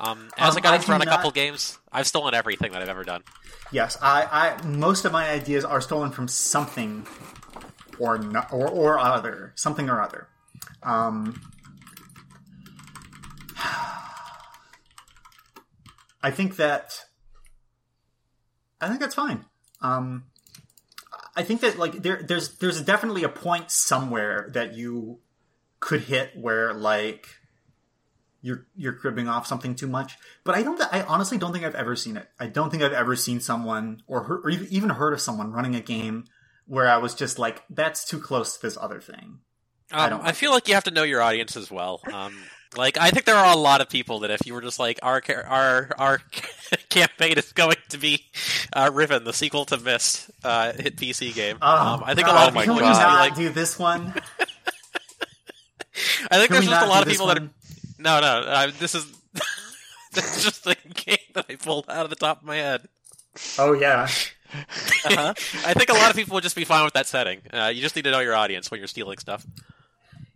Um, 0.00 0.28
as 0.38 0.52
Um, 0.52 0.58
I 0.58 0.60
got 0.60 0.72
I 0.72 0.76
into 0.76 0.86
do 0.86 0.92
run 0.92 1.02
a 1.02 1.06
couple 1.06 1.30
games, 1.30 1.78
I've 1.92 2.06
stolen 2.06 2.34
everything 2.34 2.72
that 2.72 2.82
I've 2.82 2.88
ever 2.88 3.04
done. 3.04 3.22
Yes. 3.70 3.96
I. 4.00 4.56
I. 4.60 4.66
Most 4.66 5.04
of 5.04 5.12
my 5.12 5.28
ideas 5.30 5.64
are 5.64 5.80
stolen 5.80 6.10
from 6.10 6.26
something, 6.28 7.06
or 7.98 8.18
no, 8.18 8.44
or, 8.50 8.68
or 8.68 8.98
other 8.98 9.52
something 9.54 9.88
or 9.88 10.00
other. 10.00 10.28
Um, 10.82 11.40
I 16.22 16.30
think 16.30 16.56
that 16.56 17.04
I 18.80 18.88
think 18.88 19.00
that's 19.00 19.14
fine. 19.14 19.44
Um, 19.80 20.24
I 21.36 21.42
think 21.42 21.60
that 21.60 21.78
like 21.78 22.02
there 22.02 22.22
there's 22.22 22.56
there's 22.58 22.80
definitely 22.82 23.24
a 23.24 23.28
point 23.28 23.70
somewhere 23.70 24.50
that 24.54 24.74
you 24.74 25.18
could 25.80 26.02
hit 26.02 26.32
where 26.34 26.72
like 26.72 27.28
you're 28.40 28.66
you're 28.76 28.92
cribbing 28.92 29.28
off 29.28 29.46
something 29.46 29.74
too 29.74 29.86
much. 29.86 30.16
But 30.44 30.54
I 30.54 30.62
don't. 30.62 30.80
I 30.92 31.02
honestly 31.02 31.38
don't 31.38 31.52
think 31.52 31.64
I've 31.64 31.74
ever 31.74 31.96
seen 31.96 32.16
it. 32.16 32.28
I 32.38 32.46
don't 32.46 32.70
think 32.70 32.82
I've 32.82 32.92
ever 32.92 33.16
seen 33.16 33.40
someone 33.40 34.02
or, 34.06 34.40
or 34.44 34.50
even 34.50 34.90
heard 34.90 35.14
of 35.14 35.20
someone 35.20 35.50
running 35.50 35.74
a 35.74 35.80
game 35.80 36.24
where 36.66 36.88
I 36.88 36.96
was 36.98 37.14
just 37.14 37.38
like, 37.38 37.62
"That's 37.70 38.04
too 38.04 38.20
close 38.20 38.56
to 38.56 38.62
this 38.62 38.76
other 38.80 39.00
thing." 39.00 39.38
I 39.92 40.04
Um, 40.04 40.10
don't 40.10 40.26
I, 40.26 40.32
feel 40.32 40.50
like 40.50 40.66
you 40.68 40.74
have 40.74 40.84
to 40.84 40.90
know 40.90 41.02
your 41.02 41.22
audience 41.22 41.56
as 41.56 41.70
well. 41.70 42.00
Um, 42.12 42.36
like 42.76 42.98
I 42.98 43.10
think 43.10 43.26
there 43.26 43.36
are 43.36 43.52
a 43.52 43.56
lot 43.56 43.80
of 43.80 43.88
people 43.88 44.20
that 44.20 44.30
if 44.30 44.46
you 44.46 44.54
were 44.54 44.62
just 44.62 44.78
like 44.78 44.98
our 45.02 45.22
our 45.46 45.90
our 45.98 46.18
campaign 46.88 47.34
is 47.38 47.52
going 47.52 47.76
to 47.90 47.98
be 47.98 48.24
uh, 48.72 48.90
Riven, 48.92 49.24
the 49.24 49.32
sequel 49.32 49.64
to 49.66 49.76
Myst, 49.78 50.30
uh, 50.42 50.72
hit 50.72 50.96
PC 50.96 51.34
game. 51.34 51.58
Oh, 51.62 51.94
um, 51.94 52.02
I 52.04 52.14
think 52.14 52.26
a 52.28 52.32
lot 52.32 52.48
of 52.48 52.54
my 52.54 52.64
can 52.64 52.74
people 52.74 52.86
would 52.86 52.94
just 52.94 53.00
be 53.00 53.06
like. 53.06 53.34
do 53.36 53.48
this 53.50 53.78
one? 53.78 54.14
I 56.30 56.38
think 56.38 56.48
Can 56.48 56.54
there's 56.54 56.66
just 56.66 56.84
a 56.84 56.88
lot 56.88 57.02
of 57.02 57.08
this 57.08 57.14
people 57.14 57.28
that. 57.28 57.38
Are, 57.38 57.40
one? 57.42 57.50
no, 57.98 58.20
no, 58.20 58.26
uh, 58.26 58.70
this 58.80 58.94
is 58.96 59.06
that's 60.12 60.42
just 60.42 60.66
a 60.66 60.74
game 60.94 61.18
that 61.34 61.46
I 61.48 61.54
pulled 61.56 61.88
out 61.88 62.04
of 62.04 62.10
the 62.10 62.16
top 62.16 62.40
of 62.40 62.44
my 62.44 62.56
head. 62.56 62.88
Oh 63.58 63.72
yeah. 63.74 64.08
Uh-huh. 64.54 65.34
I 65.66 65.74
think 65.74 65.90
a 65.90 65.94
lot 65.94 66.10
of 66.10 66.16
people 66.16 66.34
would 66.34 66.42
just 66.42 66.56
be 66.56 66.64
fine 66.64 66.84
with 66.84 66.94
that 66.94 67.06
setting. 67.06 67.40
Uh, 67.52 67.70
you 67.74 67.82
just 67.82 67.96
need 67.96 68.04
to 68.04 68.10
know 68.10 68.20
your 68.20 68.34
audience 68.34 68.70
when 68.70 68.78
you're 68.80 68.88
stealing 68.88 69.18
stuff. 69.18 69.46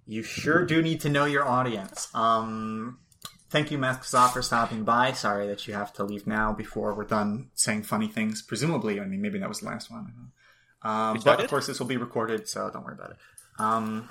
You 0.06 0.22
sure 0.22 0.64
do 0.64 0.82
need 0.82 1.00
to 1.02 1.08
know 1.08 1.24
your 1.24 1.46
audience. 1.46 2.08
Um, 2.14 2.98
thank 3.50 3.70
you, 3.70 3.78
Microsoft, 3.78 4.32
for 4.32 4.42
stopping 4.42 4.84
by. 4.84 5.12
Sorry 5.12 5.46
that 5.46 5.66
you 5.66 5.74
have 5.74 5.92
to 5.94 6.04
leave 6.04 6.26
now 6.26 6.52
before 6.52 6.94
we're 6.94 7.04
done 7.04 7.50
saying 7.54 7.82
funny 7.82 8.08
things. 8.08 8.42
Presumably, 8.42 9.00
I 9.00 9.04
mean, 9.04 9.20
maybe 9.20 9.38
that 9.38 9.48
was 9.48 9.60
the 9.60 9.66
last 9.66 9.90
one. 9.90 10.00
I 10.00 10.02
don't 10.04 10.16
know. 10.16 10.28
Um, 10.90 11.20
but 11.24 11.40
of 11.44 11.50
course, 11.50 11.66
this 11.66 11.78
will 11.78 11.86
be 11.86 11.96
recorded, 11.96 12.48
so 12.48 12.70
don't 12.70 12.84
worry 12.84 12.94
about 12.94 13.10
it. 13.10 13.16
Um, 13.58 14.08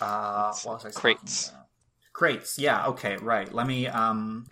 uh, 0.00 0.54
what 0.62 0.74
was 0.74 0.86
I 0.86 0.90
saying? 0.90 0.94
Crates. 0.94 1.52
Crates. 2.12 2.58
Yeah. 2.58 2.86
Okay. 2.86 3.16
Right. 3.16 3.52
Let 3.52 3.66
me 3.66 3.88
um, 3.88 4.46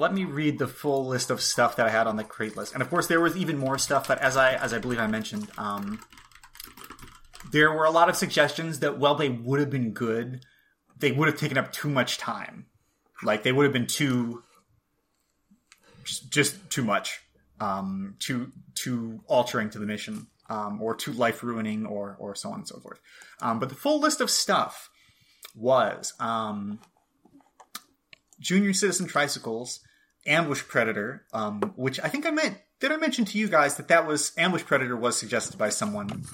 let 0.00 0.14
me 0.14 0.24
read 0.24 0.58
the 0.58 0.66
full 0.66 1.06
list 1.06 1.30
of 1.30 1.40
stuff 1.40 1.76
that 1.76 1.86
I 1.86 1.90
had 1.90 2.06
on 2.06 2.16
the 2.16 2.24
crate 2.24 2.56
list, 2.56 2.72
and 2.72 2.82
of 2.82 2.88
course, 2.88 3.06
there 3.06 3.20
was 3.20 3.36
even 3.36 3.58
more 3.58 3.78
stuff. 3.78 4.08
But 4.08 4.18
as 4.18 4.36
I 4.36 4.54
as 4.54 4.72
I 4.72 4.78
believe 4.78 4.98
I 4.98 5.06
mentioned, 5.06 5.48
um, 5.58 6.00
there 7.52 7.70
were 7.70 7.84
a 7.84 7.90
lot 7.90 8.08
of 8.08 8.16
suggestions 8.16 8.80
that 8.80 8.98
while 8.98 9.14
they 9.14 9.28
would 9.28 9.60
have 9.60 9.70
been 9.70 9.92
good, 9.92 10.44
they 10.98 11.12
would 11.12 11.28
have 11.28 11.38
taken 11.38 11.58
up 11.58 11.72
too 11.72 11.90
much 11.90 12.18
time. 12.18 12.66
Like 13.22 13.42
they 13.42 13.52
would 13.52 13.64
have 13.64 13.72
been 13.72 13.86
too, 13.86 14.42
just, 16.04 16.70
too 16.70 16.82
much, 16.82 17.20
um, 17.60 18.14
too 18.18 18.52
too 18.74 19.20
altering 19.26 19.68
to 19.70 19.78
the 19.78 19.86
mission, 19.86 20.28
um, 20.48 20.80
or 20.80 20.94
too 20.94 21.12
life 21.12 21.42
ruining, 21.42 21.84
or 21.84 22.16
or 22.18 22.34
so 22.34 22.48
on 22.48 22.60
and 22.60 22.68
so 22.68 22.80
forth. 22.80 23.00
Um, 23.42 23.58
but 23.58 23.68
the 23.68 23.74
full 23.74 24.00
list 24.00 24.22
of 24.22 24.30
stuff 24.30 24.88
was 25.54 26.14
um, 26.18 26.80
Junior 28.40 28.72
Citizen 28.72 29.06
Tricycles, 29.06 29.80
Ambush 30.26 30.62
Predator, 30.68 31.24
um, 31.32 31.60
which 31.76 31.98
I 32.00 32.08
think 32.08 32.26
I 32.26 32.30
meant. 32.30 32.58
Did 32.80 32.92
I 32.92 32.96
mention 32.96 33.24
to 33.26 33.38
you 33.38 33.48
guys 33.48 33.76
that 33.76 33.88
that 33.88 34.06
was 34.06 34.32
Ambush 34.38 34.64
Predator 34.64 34.96
was 34.96 35.18
suggested 35.18 35.58
by 35.58 35.68
someone, 35.68 36.24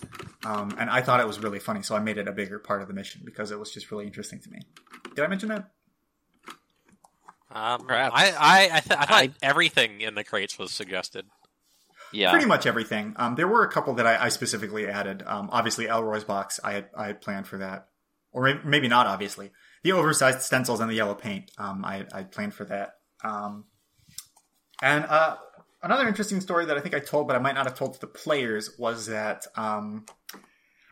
um, 0.45 0.75
and 0.79 0.89
I 0.91 1.01
thought 1.03 1.21
it 1.21 1.27
was 1.27 1.41
really 1.41 1.59
funny, 1.59 1.83
so 1.83 1.97
I 1.97 1.99
made 1.99 2.19
it 2.19 2.29
a 2.29 2.33
bigger 2.33 2.59
part 2.61 2.83
of 2.83 2.89
the 2.89 2.95
mission 2.95 3.23
because 3.25 3.51
it 3.51 3.59
was 3.59 3.73
just 3.73 3.91
really 3.91 4.07
interesting 4.07 4.39
to 4.41 4.51
me. 4.51 4.61
Did 5.15 5.25
I 5.25 5.29
mention 5.29 5.49
that? 5.49 5.71
Um, 7.51 7.87
Perhaps. 7.87 8.13
I 8.17 8.31
I 8.31 8.65
I, 8.77 8.81
th- 8.81 8.99
I 9.01 9.05
thought 9.07 9.11
I- 9.11 9.31
everything 9.43 10.01
in 10.01 10.15
the 10.15 10.25
crates 10.25 10.59
was 10.59 10.73
suggested. 10.73 11.27
Yeah. 12.13 12.31
Pretty 12.31 12.47
much 12.47 12.67
everything. 12.67 13.15
Um, 13.17 13.35
there 13.35 13.49
were 13.49 13.65
a 13.65 13.71
couple 13.71 13.95
that 13.95 14.07
I, 14.07 14.27
I 14.27 14.29
specifically 14.29 14.87
added. 14.87 15.25
Um, 15.27 15.49
obviously, 15.51 15.89
Elroy's 15.89 16.25
box. 16.25 16.61
I 16.63 16.73
had 16.73 16.89
I 16.97 17.07
had 17.09 17.21
planned 17.21 17.47
for 17.49 17.59
that, 17.59 17.89
or 18.33 18.61
maybe 18.65 18.89
not. 18.89 19.07
Obviously, 19.07 19.51
the 19.83 19.93
oversized 19.93 20.43
stencils 20.43 20.81
and 20.81 20.89
the 20.91 20.95
yellow 20.95 21.15
paint. 21.15 21.51
Um, 21.59 21.85
I 21.85 22.07
I 22.13 22.23
planned 22.23 22.55
for 22.55 22.65
that. 22.67 22.93
Um, 23.25 23.65
and 24.83 25.05
uh, 25.05 25.37
another 25.83 26.07
interesting 26.07 26.41
story 26.41 26.67
that 26.67 26.77
I 26.77 26.81
think 26.81 26.95
I 26.95 27.01
told, 27.01 27.27
but 27.27 27.37
I 27.37 27.39
might 27.39 27.55
not 27.55 27.67
have 27.67 27.79
told 27.79 27.95
to 27.95 28.01
the 28.01 28.07
players, 28.07 28.77
was 28.79 29.07
that 29.07 29.47
um, 29.57 30.07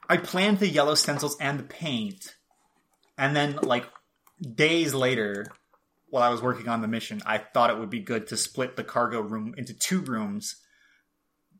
I 0.09 0.16
planned 0.16 0.59
the 0.59 0.68
yellow 0.68 0.95
stencils 0.95 1.37
and 1.41 1.59
the 1.59 1.64
paint, 1.64 2.35
and 3.18 3.35
then 3.35 3.57
like 3.62 3.87
days 4.41 4.95
later, 4.95 5.47
while 6.09 6.22
I 6.22 6.28
was 6.28 6.43
working 6.43 6.68
on 6.68 6.80
the 6.80 6.89
mission, 6.89 7.22
I 7.26 7.39
thought 7.39 7.70
it 7.70 7.78
would 7.78 7.91
be 7.91 8.01
good 8.01 8.28
to 8.28 8.37
split 8.37 8.76
the 8.76 8.85
cargo 8.85 9.20
room 9.20 9.55
into 9.57 9.74
two 9.74 10.01
rooms. 10.01 10.57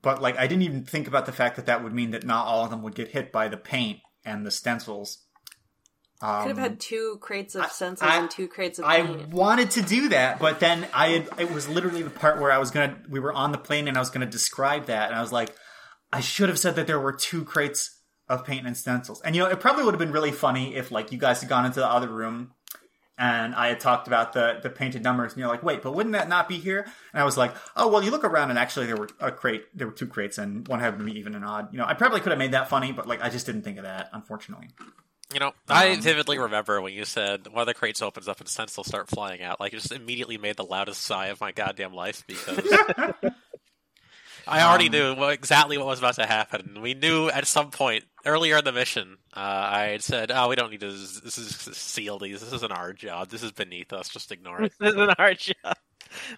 But 0.01 0.23
like, 0.23 0.39
I 0.39 0.47
didn't 0.47 0.63
even 0.63 0.85
think 0.85 1.09
about 1.09 1.27
the 1.27 1.33
fact 1.33 1.57
that 1.57 1.67
that 1.67 1.83
would 1.83 1.95
mean 1.95 2.13
that 2.13 2.25
not 2.25 2.47
all 2.47 2.65
of 2.65 2.71
them 2.71 2.83
would 2.83 2.95
get 2.95 3.09
hit 3.09 3.33
by 3.33 3.49
the 3.49 3.57
paint 3.57 3.99
and 4.25 4.47
the 4.47 4.51
stencils. 4.51 5.24
Um, 6.25 6.43
Could 6.43 6.57
have 6.57 6.59
had 6.71 6.81
two 6.81 7.19
crates 7.21 7.55
of 7.55 7.63
I- 7.65 7.69
stencils 7.69 8.11
I- 8.11 8.17
and 8.19 8.31
two 8.31 8.49
crates 8.49 8.79
of 8.79 8.87
paint. 8.87 9.11
I 9.11 9.15
paint. 9.15 9.29
wanted 9.29 9.71
to 9.73 9.83
do 9.83 10.09
that, 10.09 10.39
but 10.39 10.59
then 10.59 10.87
I 10.95 11.09
had, 11.09 11.29
it 11.39 11.53
was 11.53 11.69
literally 11.69 12.03
the 12.03 12.09
part 12.11 12.41
where 12.41 12.51
I 12.51 12.59
was 12.59 12.71
gonna 12.71 12.97
we 13.09 13.21
were 13.21 13.33
on 13.33 13.53
the 13.53 13.59
plane 13.59 13.89
and 13.89 13.97
I 13.97 14.01
was 14.01 14.09
gonna 14.11 14.25
describe 14.27 14.87
that 14.87 15.11
and 15.11 15.19
I 15.19 15.21
was 15.21 15.33
like, 15.33 15.55
I 16.13 16.21
should 16.21 16.49
have 16.49 16.59
said 16.59 16.77
that 16.77 16.87
there 16.87 16.99
were 17.01 17.13
two 17.13 17.45
crates 17.45 18.01
of 18.29 18.45
paint 18.47 18.67
and 18.67 18.75
stencils. 18.77 19.21
And 19.21 19.37
you 19.37 19.43
know, 19.43 19.51
it 19.51 19.61
probably 19.61 19.85
would 19.85 19.93
have 19.93 19.99
been 19.99 20.13
really 20.13 20.33
funny 20.33 20.75
if 20.77 20.91
like 20.91 21.13
you 21.13 21.19
guys 21.19 21.41
had 21.41 21.51
gone 21.51 21.67
into 21.67 21.81
the 21.81 21.87
other 21.91 22.09
room 22.09 22.53
and 23.19 23.55
I 23.55 23.69
had 23.69 23.79
talked 23.81 24.07
about 24.07 24.33
the 24.33 24.59
the 24.63 24.71
painted 24.71 25.03
numbers 25.05 25.33
and 25.33 25.41
you're 25.41 25.49
like, 25.49 25.63
wait, 25.63 25.83
but 25.83 25.93
wouldn't 25.95 26.15
that 26.15 26.29
not 26.29 26.49
be 26.49 26.57
here? 26.57 26.87
And 27.13 27.21
I 27.21 27.25
was 27.27 27.37
like, 27.37 27.55
oh 27.77 27.89
well, 27.89 28.03
you 28.03 28.11
look 28.11 28.25
around 28.25 28.49
and 28.51 28.59
actually 28.59 28.87
there 28.87 28.97
were 28.97 29.09
a 29.21 29.31
crate, 29.31 29.65
there 29.77 29.87
were 29.87 29.93
two 29.93 30.07
crates 30.07 30.39
and 30.39 30.67
one 30.69 30.81
happened 30.81 31.01
to 31.07 31.13
be 31.13 31.19
even 31.19 31.35
and 31.35 31.45
odd. 31.45 31.71
You 31.73 31.79
know, 31.81 31.85
I 31.87 31.93
probably 31.95 32.21
could 32.21 32.33
have 32.33 32.39
made 32.39 32.53
that 32.53 32.69
funny, 32.71 32.93
but 32.93 33.07
like 33.07 33.23
I 33.23 33.29
just 33.29 33.45
didn't 33.45 33.63
think 33.63 33.77
of 33.77 33.85
that, 33.85 34.09
unfortunately. 34.13 34.69
You 35.35 35.41
know, 35.41 35.53
I 35.69 35.91
Um, 35.91 36.01
vividly 36.01 36.39
remember 36.39 36.81
when 36.81 36.93
you 36.95 37.05
said 37.05 37.49
one 37.49 37.61
of 37.63 37.67
the 37.67 37.75
crates 37.75 38.01
opens 38.01 38.29
up 38.29 38.39
and 38.41 38.49
scents 38.49 38.77
will 38.77 38.85
start 38.85 39.09
flying 39.11 39.43
out. 39.43 39.59
Like, 39.61 39.73
it 39.73 39.81
just 39.81 39.93
immediately 39.93 40.39
made 40.39 40.57
the 40.57 40.65
loudest 40.65 41.03
sigh 41.03 41.27
of 41.27 41.41
my 41.41 41.51
goddamn 41.51 41.93
life 41.93 42.23
because 42.27 42.61
I 44.47 44.63
already 44.63 44.87
Um, 44.87 44.93
knew 44.93 45.15
what, 45.17 45.33
exactly 45.33 45.77
what 45.79 45.87
was 45.87 45.99
about 45.99 46.15
to 46.17 46.27
happen. 46.27 46.79
We 46.83 46.95
knew 46.95 47.29
at 47.31 47.47
some 47.47 47.71
point 47.71 48.05
earlier 48.27 48.59
in 48.59 48.65
the 48.65 48.73
mission, 48.73 49.17
uh, 49.35 49.41
I 49.41 49.81
had 49.87 50.03
said, 50.03 50.31
"Oh, 50.31 50.49
we 50.49 50.55
don't 50.57 50.71
need 50.71 50.81
to 50.81 50.91
this 50.91 51.39
is 51.39 51.57
seal 51.77 52.19
these. 52.19 52.41
This 52.41 52.53
isn't 52.53 52.73
our 52.73 52.93
job. 52.93 53.31
This 53.31 53.43
is 53.43 53.53
beneath 53.53 53.93
us. 53.93 54.09
Just 54.11 54.31
ignore 54.33 54.63
it. 54.63 54.73
this 54.81 54.91
isn't 54.91 55.19
our 55.19 55.35
job. 55.35 55.77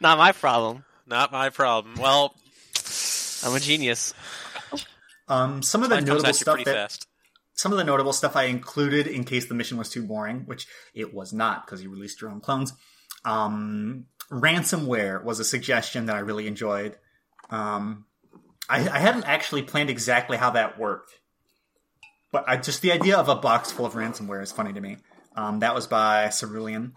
Not 0.01 0.18
my 0.18 0.32
problem. 0.32 0.84
Not 1.07 1.32
my 1.32 1.51
problem." 1.51 1.97
Well, 1.97 2.34
I'm 3.44 3.55
a 3.55 3.61
genius. 3.61 4.14
Um, 5.28 5.62
some 5.62 5.82
of 5.82 5.88
the 5.88 5.97
that 5.97 6.05
notable 6.05 6.32
stuff 6.32 6.59
that 6.59 6.64
fast. 6.64 7.06
Some 7.57 7.73
of 7.73 7.79
the 7.79 7.85
notable 7.85 8.13
stuff 8.13 8.37
I 8.37 8.45
included 8.45 9.07
in 9.07 9.25
case 9.25 9.47
the 9.47 9.55
mission 9.55 9.79
was 9.79 9.89
too 9.89 10.05
boring, 10.05 10.43
which 10.47 10.67
it 10.95 11.13
was 11.13 11.33
not 11.33 11.67
because 11.67 11.83
you 11.83 11.91
released 11.91 12.21
your 12.21 12.31
own 12.31 12.41
clones. 12.41 12.73
Um, 13.25 14.07
ransomware 14.31 15.25
was 15.25 15.41
a 15.41 15.45
suggestion 15.45 16.07
that 16.07 16.17
I 16.17 16.21
really 16.21 16.47
enjoyed. 16.47 16.97
Um, 17.51 18.05
I, 18.69 18.89
I 18.89 18.99
hadn't 18.99 19.25
actually 19.25 19.63
planned 19.63 19.91
exactly 19.91 20.37
how 20.37 20.51
that 20.51 20.79
worked, 20.79 21.13
but 22.31 22.45
I 22.47 22.57
just 22.57 22.83
the 22.83 22.93
idea 22.93 23.17
of 23.17 23.29
a 23.29 23.37
box 23.37 23.73
full 23.73 23.87
of 23.87 23.95
ransomware 23.95 24.43
is 24.43 24.53
funny 24.53 24.73
to 24.73 24.81
me. 24.81 24.99
Um, 25.35 25.61
that 25.61 25.75
was 25.75 25.87
by 25.87 26.29
Cerulean. 26.29 26.93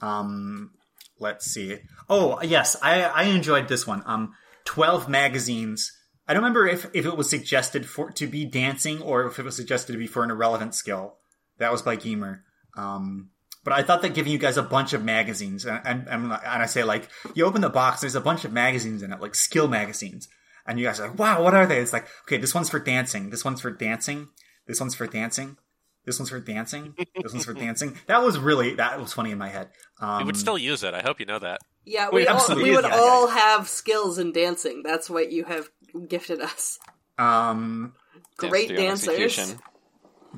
Um, 0.00 0.70
let's 1.18 1.46
see. 1.46 1.78
Oh 2.08 2.40
yes, 2.42 2.76
I, 2.82 3.02
I 3.02 3.22
enjoyed 3.24 3.68
this 3.68 3.86
one. 3.86 4.02
Um, 4.06 4.34
twelve 4.64 5.08
magazines. 5.08 5.92
I 6.30 6.32
don't 6.32 6.44
remember 6.44 6.68
if, 6.68 6.86
if 6.94 7.06
it 7.06 7.16
was 7.16 7.28
suggested 7.28 7.84
for 7.84 8.12
to 8.12 8.28
be 8.28 8.44
dancing 8.44 9.02
or 9.02 9.26
if 9.26 9.40
it 9.40 9.44
was 9.44 9.56
suggested 9.56 9.94
to 9.94 9.98
be 9.98 10.06
for 10.06 10.22
an 10.22 10.30
irrelevant 10.30 10.76
skill. 10.76 11.16
That 11.58 11.72
was 11.72 11.82
by 11.82 11.96
Gamer. 11.96 12.44
Um, 12.76 13.30
but 13.64 13.72
I 13.72 13.82
thought 13.82 14.02
that 14.02 14.14
giving 14.14 14.30
you 14.30 14.38
guys 14.38 14.56
a 14.56 14.62
bunch 14.62 14.92
of 14.92 15.02
magazines, 15.02 15.66
and, 15.66 15.84
and, 15.84 16.06
and 16.08 16.32
I 16.32 16.66
say 16.66 16.84
like, 16.84 17.08
you 17.34 17.44
open 17.44 17.62
the 17.62 17.68
box, 17.68 18.02
there's 18.02 18.14
a 18.14 18.20
bunch 18.20 18.44
of 18.44 18.52
magazines 18.52 19.02
in 19.02 19.12
it, 19.12 19.20
like 19.20 19.34
skill 19.34 19.66
magazines, 19.66 20.28
and 20.68 20.78
you 20.78 20.86
guys 20.86 21.00
are 21.00 21.08
like, 21.08 21.18
wow, 21.18 21.42
what 21.42 21.52
are 21.52 21.66
they? 21.66 21.80
It's 21.80 21.92
like, 21.92 22.06
okay, 22.26 22.36
this 22.36 22.54
one's 22.54 22.70
for 22.70 22.78
dancing, 22.78 23.30
this 23.30 23.44
one's 23.44 23.60
for 23.60 23.72
dancing, 23.72 24.28
this 24.68 24.78
one's 24.78 24.94
for 24.94 25.08
dancing, 25.08 25.56
this 26.04 26.20
one's 26.20 26.30
for 26.30 26.38
dancing, 26.38 26.94
this 27.20 27.32
one's 27.32 27.44
for 27.44 27.54
dancing. 27.54 27.98
That 28.06 28.22
was 28.22 28.38
really 28.38 28.74
that 28.76 29.00
was 29.00 29.12
funny 29.12 29.32
in 29.32 29.38
my 29.38 29.48
head. 29.48 29.70
Um, 30.00 30.18
We 30.18 30.24
would 30.26 30.36
still 30.36 30.56
use 30.56 30.84
it. 30.84 30.94
I 30.94 31.02
hope 31.02 31.18
you 31.18 31.26
know 31.26 31.40
that. 31.40 31.58
Yeah, 31.84 32.08
We 32.12 32.22
we, 32.22 32.26
all, 32.26 32.56
we 32.56 32.74
would 32.74 32.82
did, 32.82 32.90
yeah, 32.90 32.98
all 32.98 33.26
have 33.28 33.68
skills 33.68 34.18
in 34.18 34.32
dancing. 34.32 34.82
That's 34.84 35.08
what 35.10 35.32
you 35.32 35.44
have 35.44 35.68
gifted 36.08 36.40
us. 36.40 36.78
um, 37.18 37.94
Great 38.36 38.68
Dance 38.68 39.02
to 39.02 39.06
dancers. 39.06 39.38
execution. 39.38 39.58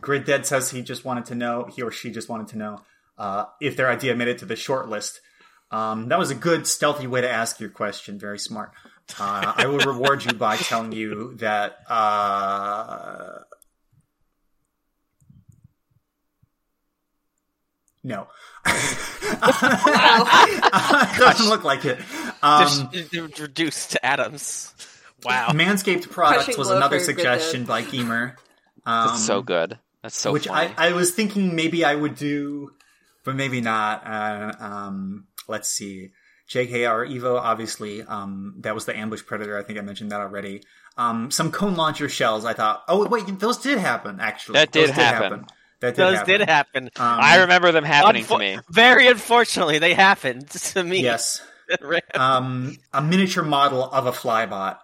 Grid 0.01 0.25
Dead 0.25 0.47
says 0.47 0.71
he 0.71 0.83
just 0.83 1.05
wanted 1.05 1.27
to 1.27 1.35
know, 1.35 1.65
he 1.65 1.83
or 1.83 1.91
she 1.91 2.11
just 2.11 2.29
wanted 2.29 2.49
to 2.49 2.59
know 2.59 2.81
uh, 3.19 3.45
if 3.61 3.77
their 3.77 3.91
idea 3.91 4.15
made 4.15 4.29
it 4.29 4.39
to 4.39 4.47
the 4.47 4.57
short 4.57 4.89
list. 4.89 5.21
Um, 5.71 6.09
that 6.09 6.19
was 6.19 6.31
a 6.31 6.35
good, 6.35 6.67
stealthy 6.67 7.07
way 7.07 7.21
to 7.21 7.31
ask 7.31 7.61
your 7.61 7.71
question. 7.71 8.19
Very 8.19 8.39
smart. 8.39 8.73
Uh, 9.19 9.53
I 9.57 9.67
will 9.67 9.79
reward 9.79 10.25
you 10.25 10.33
by 10.33 10.57
telling 10.57 10.93
you 10.93 11.35
that. 11.37 11.79
Uh, 11.89 13.41
No. 18.05 18.27
it 18.67 19.41
doesn't 21.19 21.49
look 21.49 21.65
like 21.65 21.85
it. 21.85 21.99
Um, 22.43 22.91
Just 22.93 23.39
reduced 23.39 23.93
to 23.93 24.05
atoms. 24.05 24.75
Wow. 25.25 25.51
Manscaped 25.51 26.11
products 26.11 26.45
Crushing 26.47 26.59
was 26.59 26.71
another 26.71 26.99
suggestion 26.99 27.65
by 27.65 27.83
Gamer. 27.83 28.37
Um, 28.85 29.09
That's 29.09 29.25
so 29.25 29.43
good. 29.43 29.79
That's 30.03 30.17
so 30.17 30.33
which 30.33 30.49
funny. 30.49 30.75
I, 30.77 30.89
I 30.89 30.93
was 30.93 31.13
thinking 31.13 31.55
maybe 31.55 31.85
I 31.85 31.95
would 31.95 32.17
do, 32.17 32.73
but 33.25 33.37
maybe 33.37 33.61
not. 33.61 34.05
Uh, 34.05 34.53
um, 34.59 35.27
let's 35.47 35.69
see. 35.69 36.11
JKR 36.51 37.09
Evo, 37.09 37.39
obviously, 37.39 38.03
um, 38.03 38.57
that 38.59 38.75
was 38.75 38.85
the 38.85 38.97
ambush 38.97 39.25
predator. 39.25 39.57
I 39.57 39.63
think 39.63 39.79
I 39.79 39.83
mentioned 39.83 40.11
that 40.11 40.21
already. 40.21 40.63
Um, 40.99 41.31
some 41.31 41.53
cone 41.53 41.77
launcher 41.77 42.09
shells. 42.09 42.45
I 42.45 42.53
thought, 42.53 42.83
oh 42.89 43.07
wait, 43.07 43.27
those 43.39 43.59
did 43.59 43.79
happen. 43.79 44.19
Actually, 44.21 44.55
That 44.55 44.73
did 44.73 44.89
Those 44.91 44.97
happen. 44.97 45.47
That 45.83 45.97
did 45.97 46.03
Those 46.03 46.17
happen. 46.19 46.39
did 46.39 46.49
happen. 46.49 46.91
I 46.97 47.41
remember 47.41 47.73
them 47.73 47.85
happening 47.85 48.25
to 48.25 48.39
me. 48.39 48.59
Very 48.71 49.09
unfortunately, 49.09 49.79
they 49.81 49.95
happened 49.95 50.49
to 50.51 50.83
me. 50.83 51.03
Yes. 51.03 51.43
um, 52.15 52.77
a 52.93 53.03
miniature 53.03 53.43
model 53.45 53.83
of 53.85 54.07
a 54.07 54.13
flybot. 54.13 54.77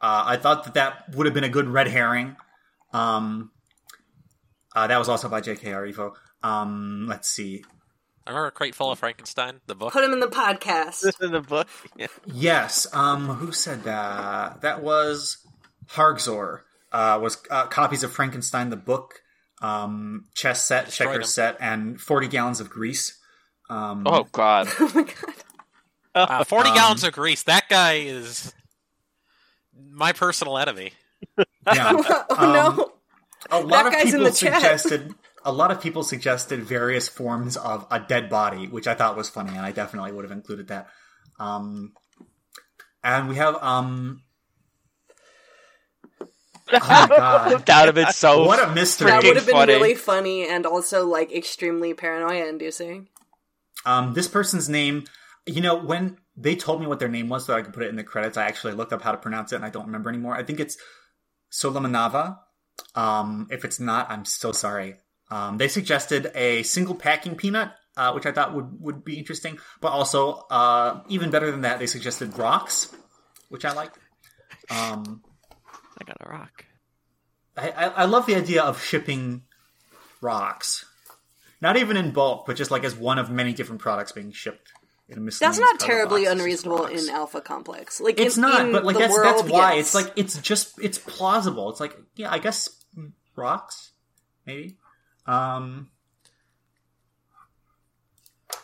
Uh, 0.00 0.24
I 0.26 0.36
thought 0.36 0.64
that 0.64 0.74
that 0.74 1.14
would 1.14 1.26
have 1.26 1.34
been 1.34 1.44
a 1.44 1.48
good 1.48 1.68
red 1.68 1.88
herring. 1.88 2.36
Um, 2.92 3.50
uh, 4.74 4.86
that 4.86 4.98
was 4.98 5.08
also 5.08 5.28
by 5.28 5.40
J.K.R. 5.40 5.86
Evo. 5.86 6.12
Um, 6.42 7.06
let's 7.08 7.28
see. 7.28 7.62
I 8.26 8.30
remember 8.30 8.48
a 8.48 8.50
crate 8.50 8.74
full 8.74 8.90
of 8.90 8.98
Frankenstein, 8.98 9.60
the 9.66 9.74
book. 9.74 9.92
Put 9.92 10.04
him 10.04 10.12
in 10.12 10.20
the 10.20 10.26
podcast. 10.28 11.00
This 11.02 11.20
is 11.20 11.30
the 11.30 11.40
book. 11.40 11.68
Yeah. 11.96 12.06
Yes. 12.26 12.86
Um, 12.92 13.26
who 13.28 13.52
said 13.52 13.84
that? 13.84 14.62
That 14.62 14.82
was 14.82 15.38
Hargzor. 15.90 16.60
Uh, 16.92 17.18
was 17.20 17.38
uh, 17.50 17.66
copies 17.66 18.02
of 18.02 18.12
Frankenstein 18.12 18.70
the 18.70 18.76
book, 18.76 19.20
um, 19.62 20.26
chess 20.34 20.64
set, 20.64 20.86
Destroyed 20.86 21.08
checker 21.08 21.20
him. 21.20 21.24
set, 21.24 21.56
and 21.60 22.00
forty 22.00 22.28
gallons 22.28 22.60
of 22.60 22.70
grease. 22.70 23.18
Um, 23.70 24.04
Oh 24.06 24.24
God. 24.32 24.68
oh 24.80 24.92
my 24.94 25.02
god. 25.04 25.34
Uh, 26.14 26.44
40 26.44 26.70
Um, 26.70 26.74
gallons 26.74 27.04
of 27.04 27.12
grease. 27.12 27.42
That 27.44 27.68
guy 27.68 27.94
is 27.98 28.54
my 29.90 30.12
personal 30.12 30.58
enemy. 30.58 30.92
yeah. 31.70 31.92
oh 32.30 32.36
Um, 32.36 32.52
no. 32.52 32.92
a 33.50 33.60
lot 33.60 33.84
That 33.84 33.86
of 33.86 33.92
guy's 33.92 34.12
in 34.12 34.12
people 34.12 34.24
the 34.24 34.32
chat. 34.32 34.60
suggested 34.60 35.14
a 35.44 35.52
lot 35.52 35.70
of 35.70 35.80
people 35.80 36.02
suggested 36.02 36.62
various 36.64 37.08
forms 37.08 37.56
of 37.56 37.86
a 37.90 38.00
dead 38.00 38.28
body, 38.30 38.66
which 38.66 38.86
I 38.86 38.94
thought 38.94 39.16
was 39.16 39.28
funny, 39.30 39.50
and 39.50 39.60
I 39.60 39.72
definitely 39.72 40.12
would 40.12 40.24
have 40.24 40.32
included 40.32 40.68
that. 40.68 40.88
Um, 41.38 41.92
and 43.04 43.28
we 43.28 43.36
have 43.36 43.56
um. 43.62 44.22
Oh 46.72 46.78
my 46.80 47.06
god! 47.08 47.66
that 47.66 47.80
would 47.80 47.86
have 47.86 47.94
been 47.94 48.12
so. 48.12 48.44
What 48.44 48.62
a 48.62 48.72
mystery! 48.72 49.10
That 49.10 49.22
would 49.22 49.36
have 49.36 49.46
been 49.46 49.54
funny. 49.54 49.74
really 49.74 49.94
funny 49.94 50.48
and 50.48 50.66
also 50.66 51.06
like 51.06 51.32
extremely 51.32 51.94
paranoia 51.94 52.46
inducing. 52.46 53.08
Um, 53.84 54.14
this 54.14 54.26
person's 54.26 54.68
name, 54.68 55.04
you 55.46 55.60
know, 55.60 55.76
when 55.76 56.18
they 56.36 56.56
told 56.56 56.80
me 56.80 56.86
what 56.86 56.98
their 56.98 57.08
name 57.08 57.28
was 57.28 57.46
so 57.46 57.54
I 57.54 57.62
could 57.62 57.72
put 57.72 57.84
it 57.84 57.88
in 57.88 57.96
the 57.96 58.04
credits, 58.04 58.36
I 58.36 58.46
actually 58.46 58.74
looked 58.74 58.92
up 58.92 59.02
how 59.02 59.12
to 59.12 59.18
pronounce 59.18 59.52
it 59.52 59.56
and 59.56 59.64
I 59.64 59.70
don't 59.70 59.86
remember 59.86 60.10
anymore. 60.10 60.34
I 60.34 60.42
think 60.42 60.60
it's 60.60 60.76
Solomanava. 61.52 62.38
Um, 62.94 63.46
if 63.50 63.64
it's 63.64 63.80
not, 63.80 64.10
I'm 64.10 64.24
so 64.24 64.52
sorry. 64.52 64.96
Um, 65.30 65.56
they 65.56 65.68
suggested 65.68 66.30
a 66.34 66.62
single 66.62 66.94
packing 66.94 67.36
peanut, 67.36 67.72
uh, 67.96 68.12
which 68.12 68.26
I 68.26 68.32
thought 68.32 68.54
would, 68.54 68.80
would 68.80 69.04
be 69.04 69.18
interesting, 69.18 69.58
but 69.80 69.92
also, 69.92 70.44
uh, 70.50 71.00
even 71.08 71.30
better 71.30 71.50
than 71.50 71.62
that, 71.62 71.78
they 71.78 71.86
suggested 71.86 72.38
rocks, 72.38 72.94
which 73.48 73.64
I 73.64 73.72
like. 73.72 73.92
Um, 74.70 75.22
I 76.00 76.04
got 76.04 76.16
a 76.20 76.28
rock. 76.28 76.64
I, 77.56 77.70
I, 77.70 77.84
I 77.84 78.04
love 78.04 78.26
the 78.26 78.36
idea 78.36 78.62
of 78.62 78.82
shipping 78.82 79.42
rocks. 80.20 80.84
Not 81.60 81.76
even 81.76 81.96
in 81.96 82.12
bulk, 82.12 82.46
but 82.46 82.56
just 82.56 82.70
like 82.70 82.84
as 82.84 82.94
one 82.94 83.18
of 83.18 83.30
many 83.30 83.52
different 83.52 83.80
products 83.80 84.12
being 84.12 84.32
shipped. 84.32 84.72
In 85.08 85.18
a 85.18 85.20
mystery. 85.20 85.46
That's 85.46 85.60
not 85.60 85.78
terribly 85.78 86.24
box, 86.24 86.32
unreasonable 86.32 86.86
in 86.86 87.08
Alpha 87.10 87.40
Complex. 87.40 88.00
Like 88.00 88.18
It's 88.18 88.36
in, 88.36 88.42
not, 88.42 88.66
in 88.66 88.72
but 88.72 88.84
like 88.84 88.98
that's 88.98 89.12
world, 89.12 89.24
that's 89.24 89.48
why 89.48 89.74
yes. 89.74 89.86
it's 89.86 89.94
like 89.94 90.12
it's 90.16 90.36
just 90.38 90.80
it's 90.82 90.98
plausible. 90.98 91.70
It's 91.70 91.78
like 91.78 91.96
yeah, 92.16 92.32
I 92.32 92.40
guess 92.40 92.68
mm, 92.98 93.12
rocks, 93.36 93.92
maybe. 94.46 94.78
Um, 95.24 95.90
uh, 98.50 98.58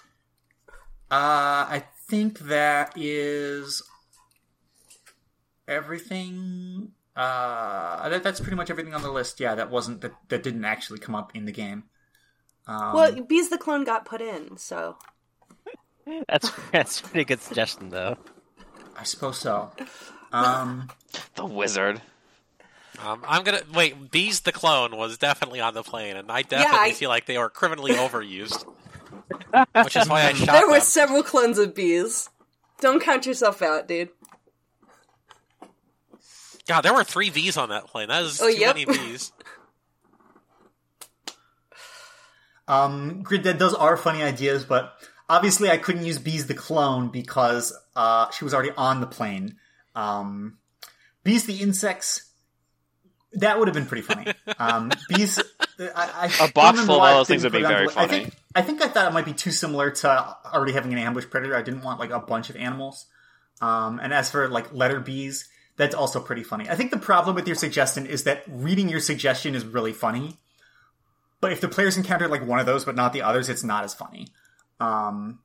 I 1.10 1.84
think 2.08 2.40
that 2.40 2.94
is 2.96 3.84
everything. 5.68 6.90
Uh, 7.14 8.08
that, 8.08 8.22
that's 8.22 8.40
pretty 8.40 8.56
much 8.56 8.70
everything 8.70 8.94
on 8.94 9.02
the 9.02 9.10
list. 9.10 9.38
Yeah, 9.40 9.54
that 9.54 9.70
wasn't 9.70 10.00
that 10.00 10.12
that 10.28 10.42
didn't 10.42 10.64
actually 10.64 10.98
come 10.98 11.14
up 11.14 11.34
in 11.36 11.44
the 11.44 11.52
game. 11.52 11.84
Um, 12.66 12.94
well, 12.94 13.22
Bees 13.22 13.48
the 13.50 13.58
clone 13.58 13.84
got 13.84 14.04
put 14.04 14.20
in, 14.22 14.56
so 14.56 14.96
That's 16.28 16.50
that's 16.72 17.00
pretty 17.00 17.24
good 17.24 17.40
suggestion 17.40 17.90
though. 17.90 18.16
I 18.96 19.04
suppose 19.04 19.38
so. 19.38 19.70
Um, 20.34 20.88
The 21.34 21.44
wizard. 21.44 22.00
Um, 23.04 23.22
I'm 23.28 23.42
gonna 23.42 23.60
wait. 23.74 24.10
Bees 24.10 24.40
the 24.40 24.52
clone 24.52 24.96
was 24.96 25.18
definitely 25.18 25.60
on 25.60 25.74
the 25.74 25.82
plane, 25.82 26.16
and 26.16 26.32
I 26.32 26.40
definitely 26.40 26.90
I- 26.90 26.92
feel 26.92 27.10
like 27.10 27.26
they 27.26 27.36
were 27.36 27.50
criminally 27.50 27.92
overused, 27.92 28.64
which 29.84 29.94
is 29.96 30.08
why 30.08 30.22
I 30.22 30.32
shot 30.32 30.52
there 30.52 30.66
were 30.68 30.74
them. 30.76 30.80
several 30.80 31.22
clones 31.22 31.58
of 31.58 31.74
bees. 31.74 32.30
Don't 32.80 33.02
count 33.02 33.26
yourself 33.26 33.60
out, 33.60 33.88
dude. 33.88 34.08
God, 36.68 36.82
there 36.82 36.94
were 36.94 37.04
three 37.04 37.30
V's 37.30 37.56
on 37.56 37.70
that 37.70 37.86
plane. 37.86 38.08
That 38.08 38.22
is 38.22 38.40
Oh, 38.40 38.50
too 38.50 38.56
yep. 38.58 38.76
many 38.76 38.84
V's. 38.84 39.32
Um, 42.68 43.22
Grid 43.22 43.42
Dead, 43.42 43.58
those 43.58 43.74
are 43.74 43.96
funny 43.96 44.22
ideas, 44.22 44.64
but 44.64 44.92
obviously 45.28 45.68
I 45.68 45.76
couldn't 45.78 46.04
use 46.06 46.18
Bees 46.18 46.46
the 46.46 46.54
clone 46.54 47.08
because 47.08 47.76
uh, 47.96 48.30
she 48.30 48.44
was 48.44 48.54
already 48.54 48.70
on 48.76 49.00
the 49.00 49.06
plane. 49.06 49.56
Um, 49.96 50.58
Bees 51.24 51.44
the 51.44 51.56
insects, 51.60 52.30
that 53.32 53.58
would 53.58 53.66
have 53.68 53.74
been 53.74 53.86
pretty 53.86 54.02
funny. 54.02 54.32
Um, 54.58 54.92
bees, 55.08 55.40
I, 55.80 56.30
I 56.40 56.44
A 56.46 56.52
box 56.52 56.80
full 56.84 56.96
of 56.96 57.02
I 57.02 57.10
all 57.12 57.18
those 57.18 57.26
things 57.28 57.42
would 57.42 57.52
be 57.52 57.58
put 57.58 57.64
it 57.64 57.66
on 57.66 57.72
very 57.72 57.86
the- 57.88 57.92
I 57.98 58.06
funny. 58.06 58.22
think, 58.24 58.34
I 58.54 58.62
think 58.62 58.80
I 58.82 58.88
thought 58.88 59.08
it 59.10 59.14
might 59.14 59.24
be 59.24 59.32
too 59.32 59.50
similar 59.50 59.90
to 59.90 60.36
already 60.54 60.72
having 60.72 60.92
an 60.92 60.98
ambush 60.98 61.24
predator. 61.28 61.56
I 61.56 61.62
didn't 61.62 61.82
want 61.82 61.98
like 61.98 62.10
a 62.10 62.20
bunch 62.20 62.48
of 62.48 62.56
animals. 62.56 63.06
Um, 63.60 63.98
and 64.00 64.12
as 64.14 64.30
for 64.30 64.48
like 64.48 64.72
letter 64.72 65.00
bees, 65.00 65.48
that's 65.82 65.94
also 65.94 66.20
pretty 66.20 66.44
funny. 66.44 66.68
I 66.68 66.76
think 66.76 66.92
the 66.92 66.98
problem 66.98 67.34
with 67.34 67.46
your 67.46 67.56
suggestion 67.56 68.06
is 68.06 68.22
that 68.24 68.44
reading 68.46 68.88
your 68.88 69.00
suggestion 69.00 69.54
is 69.54 69.64
really 69.66 69.92
funny. 69.92 70.36
But 71.40 71.52
if 71.52 71.60
the 71.60 71.68
players 71.68 71.96
encounter 71.96 72.28
like 72.28 72.46
one 72.46 72.60
of 72.60 72.66
those 72.66 72.84
but 72.84 72.94
not 72.94 73.12
the 73.12 73.22
others, 73.22 73.48
it's 73.48 73.64
not 73.64 73.82
as 73.84 73.92
funny. 73.92 74.28
Um, 74.78 75.40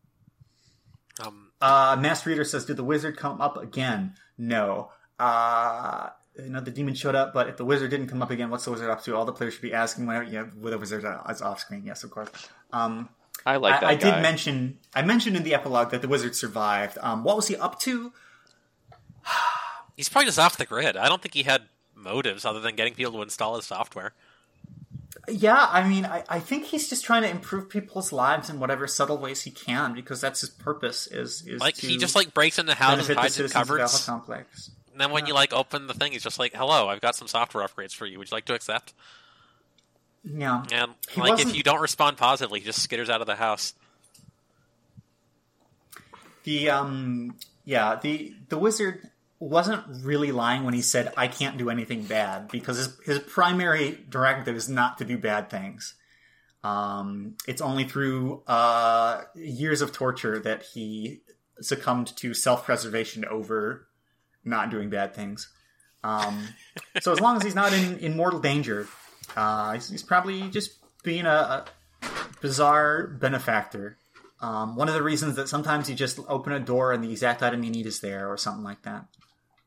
Um, 1.20 1.52
uh, 1.60 1.98
Master 2.00 2.30
Reader 2.30 2.44
says, 2.44 2.66
"Did 2.66 2.78
the 2.78 2.84
wizard 2.84 3.18
come 3.18 3.42
up 3.42 3.58
again?" 3.58 4.14
No. 4.38 4.92
Uh, 5.18 6.10
you 6.38 6.50
know, 6.50 6.62
the 6.62 6.70
demon 6.70 6.94
showed 6.94 7.16
up, 7.16 7.34
but 7.34 7.50
if 7.50 7.58
the 7.58 7.66
wizard 7.66 7.90
didn't 7.90 8.08
come 8.08 8.22
up 8.22 8.30
again, 8.30 8.52
what's 8.52 8.66
the 8.66 8.72
wizard 8.72 8.92
up 8.92 9.04
to? 9.06 9.16
All 9.16 9.26
the 9.26 9.34
players 9.34 9.54
should 9.54 9.64
be 9.64 9.74
asking 9.74 10.06
whenever, 10.06 10.26
yeah, 10.26 10.46
with 10.62 10.74
the 10.74 10.78
wizard 10.78 11.04
is 11.30 11.42
off 11.42 11.60
screen. 11.60 11.84
Yes, 11.86 12.04
of 12.04 12.12
course. 12.12 12.30
Um, 12.72 13.10
I 13.44 13.58
like 13.58 13.82
that 13.82 13.88
I, 13.88 13.94
I 13.94 13.96
did 13.96 14.22
mention, 14.22 14.78
I 14.94 15.02
mentioned 15.02 15.36
in 15.36 15.44
the 15.44 15.56
epilogue 15.56 15.90
that 15.92 16.04
the 16.04 16.08
wizard 16.08 16.36
survived. 16.36 17.00
Um, 17.02 17.24
what 17.24 17.36
was 17.36 17.48
he 17.48 17.56
up 17.56 17.80
to? 17.82 18.14
He's 19.98 20.08
probably 20.08 20.28
just 20.28 20.40
off 20.40 20.56
the 20.58 20.66
grid. 20.66 20.96
I 20.96 21.10
don't 21.10 21.22
think 21.22 21.34
he 21.34 21.44
had 21.44 21.64
motives 21.94 22.46
other 22.46 22.62
than 22.62 22.76
getting 22.78 22.94
people 22.94 23.12
to 23.14 23.22
install 23.22 23.56
his 23.58 23.66
software. 23.66 24.14
Yeah, 25.28 25.68
I 25.70 25.86
mean, 25.86 26.06
I, 26.06 26.24
I 26.30 26.40
think 26.40 26.66
he's 26.66 26.88
just 26.88 27.04
trying 27.04 27.24
to 27.24 27.30
improve 27.30 27.68
people's 27.70 28.14
lives 28.14 28.50
in 28.50 28.60
whatever 28.62 28.88
subtle 28.88 29.18
ways 29.18 29.42
he 29.42 29.52
can 29.52 29.94
because 29.94 30.22
that's 30.22 30.40
his 30.40 30.50
purpose. 30.52 31.08
Is 31.08 31.42
is 31.46 31.60
Like 31.60 31.76
he 31.76 31.98
just 31.98 32.16
like 32.16 32.34
breaks 32.34 32.58
into 32.60 32.74
houses, 32.76 33.14
hides 33.14 33.38
in 33.38 33.50
cupboards, 33.50 34.06
Complex. 34.06 34.72
and 34.94 35.02
then 35.02 35.12
when 35.12 35.26
you 35.26 35.34
like 35.34 35.52
open 35.52 35.88
the 35.88 35.94
thing, 35.94 36.14
he's 36.14 36.24
just 36.24 36.40
like, 36.40 36.54
"Hello, 36.54 36.88
I've 36.88 37.02
got 37.02 37.16
some 37.16 37.28
software 37.28 37.68
upgrades 37.68 37.94
for 37.94 38.06
you. 38.06 38.20
Would 38.20 38.32
you 38.32 38.36
like 38.36 38.46
to 38.46 38.54
accept?" 38.54 38.94
Yeah, 40.24 40.64
And 40.72 40.94
He 41.10 41.20
like 41.20 41.34
if 41.34 41.38
wasn't- 41.40 41.56
you 41.58 41.64
don't 41.64 41.82
respond 41.82 42.16
positively, 42.18 42.60
he 42.60 42.66
just 42.66 42.88
skitters 42.88 43.10
out 43.10 43.20
of 43.22 43.28
the 43.28 43.36
house. 43.36 43.74
The 46.44 46.70
um 46.70 47.36
yeah, 47.66 48.00
the 48.02 48.34
the 48.50 48.58
wizard 48.58 49.10
wasn't 49.40 49.84
really 50.04 50.32
lying 50.32 50.64
when 50.64 50.74
he 50.74 50.82
said 50.82 51.14
I 51.16 51.28
can't 51.28 51.58
do 51.58 51.70
anything 51.70 52.04
bad 52.04 52.48
because 52.50 52.78
his 52.78 53.00
his 53.06 53.20
primary 53.20 54.04
directive 54.10 54.56
is 54.56 54.68
not 54.68 54.98
to 54.98 55.06
do 55.06 55.18
bad 55.18 55.50
things. 55.50 55.96
Um 56.64 57.36
it's 57.48 57.62
only 57.62 57.84
through 57.84 58.44
uh 58.48 59.24
years 59.36 59.82
of 59.82 59.92
torture 59.92 60.40
that 60.40 60.64
he 60.64 61.22
succumbed 61.62 62.16
to 62.18 62.34
self-preservation 62.34 63.26
over 63.26 63.88
not 64.44 64.72
doing 64.72 64.90
bad 64.90 65.14
things. 65.14 65.52
Um 66.04 66.48
so 67.02 67.12
as 67.12 67.20
long 67.20 67.38
as 67.38 67.44
he's 67.44 67.56
not 67.56 67.74
in, 67.74 68.00
in 68.00 68.18
mortal 68.18 68.40
danger, 68.40 68.88
uh 69.36 69.74
he's, 69.74 69.90
he's 69.90 70.04
probably 70.04 70.50
just 70.50 70.72
being 71.04 71.28
a, 71.28 71.30
a 71.30 71.66
bizarre 72.42 73.08
benefactor. 73.08 73.98
Um, 74.40 74.76
one 74.76 74.88
of 74.88 74.94
the 74.94 75.02
reasons 75.02 75.36
that 75.36 75.50
sometimes 75.50 75.90
you 75.90 75.96
just 75.96 76.20
open 76.28 76.54
a 76.54 76.60
door 76.60 76.92
and 76.94 77.04
the 77.04 77.12
exact 77.12 77.42
item 77.42 77.64
you 77.64 77.72
need 77.72 77.88
is 77.88 78.02
there, 78.02 78.32
or 78.32 78.38
something 78.38 78.64
like 78.64 78.84
that. 78.84 79.06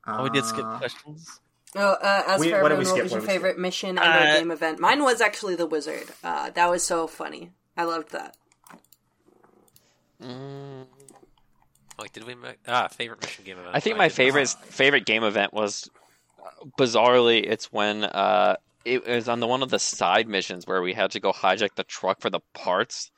Oh, 0.06 0.22
we 0.24 0.30
did 0.30 0.44
skip 0.44 0.64
Uh, 0.64 0.78
questions. 0.78 1.40
Oh, 1.76 1.80
uh, 1.92 2.22
as 2.26 2.40
We- 2.40 2.50
for 2.50 2.62
what 2.62 2.70
did 2.70 2.78
everyone, 2.78 2.78
we 2.78 2.92
what 2.92 3.02
was 3.04 3.12
your 3.12 3.20
did 3.20 3.26
we 3.28 3.32
favorite 3.32 3.58
mission 3.58 3.98
and 3.98 3.98
Uh, 4.30 4.38
game 4.38 4.50
event? 4.50 4.80
Mine 4.80 5.02
was 5.04 5.20
actually 5.20 5.54
the 5.54 5.66
wizard. 5.66 6.08
Uh, 6.24 6.50
that 6.50 6.68
was 6.70 6.82
so 6.82 7.06
funny. 7.06 7.52
I 7.76 7.84
loved 7.84 8.10
that. 8.12 8.36
Mm, 10.22 10.86
Like, 11.98 12.12
did 12.12 12.24
we 12.24 12.34
make 12.34 12.56
ah 12.66 12.88
favorite 12.88 13.20
mission 13.22 13.44
game 13.44 13.58
event? 13.58 13.74
I 13.74 13.80
think 13.80 13.96
my 13.96 14.08
did- 14.08 14.14
favorite 14.14 14.48
favorite 14.48 15.04
game 15.06 15.22
event 15.22 15.52
was 15.52 15.88
uh, 16.42 16.64
bizarrely 16.78 17.44
it's 17.46 17.70
when 17.72 18.04
uh 18.04 18.56
it 18.84 19.06
was 19.06 19.28
on 19.28 19.40
the 19.40 19.46
one 19.46 19.62
of 19.62 19.68
the 19.70 19.78
side 19.78 20.26
missions 20.26 20.66
where 20.66 20.80
we 20.82 20.94
had 20.94 21.10
to 21.12 21.20
go 21.20 21.32
hijack 21.32 21.74
the 21.74 21.84
truck 21.84 22.20
for 22.20 22.30
the 22.30 22.40
parts 22.54 23.10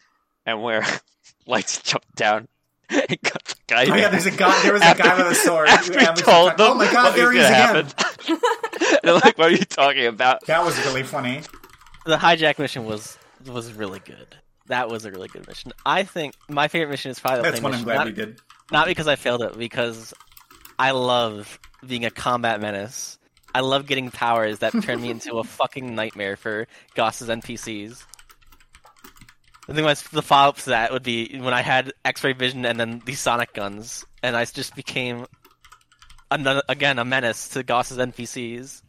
and 0.44 0.60
where 0.62 0.84
lights 1.46 1.80
jumped 1.82 2.14
down 2.16 2.38
and 2.38 2.48
got 2.48 2.48
the 2.48 2.61
guy. 2.88 3.86
Oh 3.90 3.94
yeah, 3.96 4.08
there's 4.08 4.26
a 4.26 4.30
guy. 4.30 4.62
There 4.62 4.72
was 4.72 4.82
a 4.82 4.94
guy 4.94 5.16
with 5.16 5.32
a 5.32 5.34
sword. 5.34 5.68
After 5.68 5.92
we 5.92 5.98
we 5.98 6.04
told 6.04 6.50
should- 6.50 6.58
them 6.58 6.70
oh 6.70 6.74
my 6.74 6.90
god, 6.92 7.04
what 7.04 7.16
there 7.16 7.32
he 7.32 7.38
is 7.38 7.48
gonna 7.48 7.78
again. 7.80 8.38
They're 9.02 9.14
like, 9.14 9.38
"What 9.38 9.48
are 9.48 9.50
you 9.56 9.58
talking 9.64 10.06
about?" 10.06 10.44
That 10.46 10.64
was 10.64 10.76
really 10.86 11.02
funny. 11.02 11.42
The 12.04 12.16
hijack 12.16 12.58
mission 12.58 12.84
was 12.84 13.18
was 13.46 13.72
really 13.72 14.00
good. 14.00 14.36
That 14.66 14.88
was 14.88 15.04
a 15.04 15.10
really 15.10 15.28
good 15.28 15.46
mission. 15.46 15.72
I 15.84 16.04
think 16.04 16.34
my 16.48 16.68
favorite 16.68 16.90
mission 16.90 17.10
is 17.10 17.18
probably 17.18 17.38
the 17.38 17.42
That's 17.42 17.60
plane 17.60 17.72
one 17.72 17.78
I'm 17.80 17.84
glad 17.84 17.94
not, 17.96 18.06
we 18.06 18.12
did. 18.12 18.38
not 18.70 18.86
because 18.86 19.08
I 19.08 19.16
failed 19.16 19.42
it, 19.42 19.58
because 19.58 20.14
I 20.78 20.92
love 20.92 21.58
being 21.86 22.04
a 22.04 22.10
combat 22.10 22.60
menace. 22.60 23.18
I 23.54 23.60
love 23.60 23.86
getting 23.86 24.10
powers 24.10 24.60
that 24.60 24.72
turn 24.82 25.02
me 25.02 25.10
into 25.10 25.34
a 25.38 25.44
fucking 25.44 25.94
nightmare 25.94 26.36
for 26.36 26.66
Goss's 26.94 27.28
NPCs. 27.28 28.04
I 29.68 29.72
think 29.74 29.84
my, 29.84 29.94
the 30.12 30.22
follow 30.22 30.48
up 30.50 30.56
to 30.58 30.70
that 30.70 30.92
would 30.92 31.02
be 31.04 31.38
when 31.38 31.54
I 31.54 31.62
had 31.62 31.92
X-ray 32.04 32.32
vision 32.32 32.64
and 32.66 32.78
then 32.80 33.00
these 33.04 33.20
sonic 33.20 33.52
guns, 33.54 34.04
and 34.22 34.36
I 34.36 34.44
just 34.44 34.74
became 34.74 35.26
another, 36.30 36.62
again 36.68 36.98
a 36.98 37.04
menace 37.04 37.48
to 37.50 37.62
Goss's 37.62 37.98
NPCs. 37.98 38.82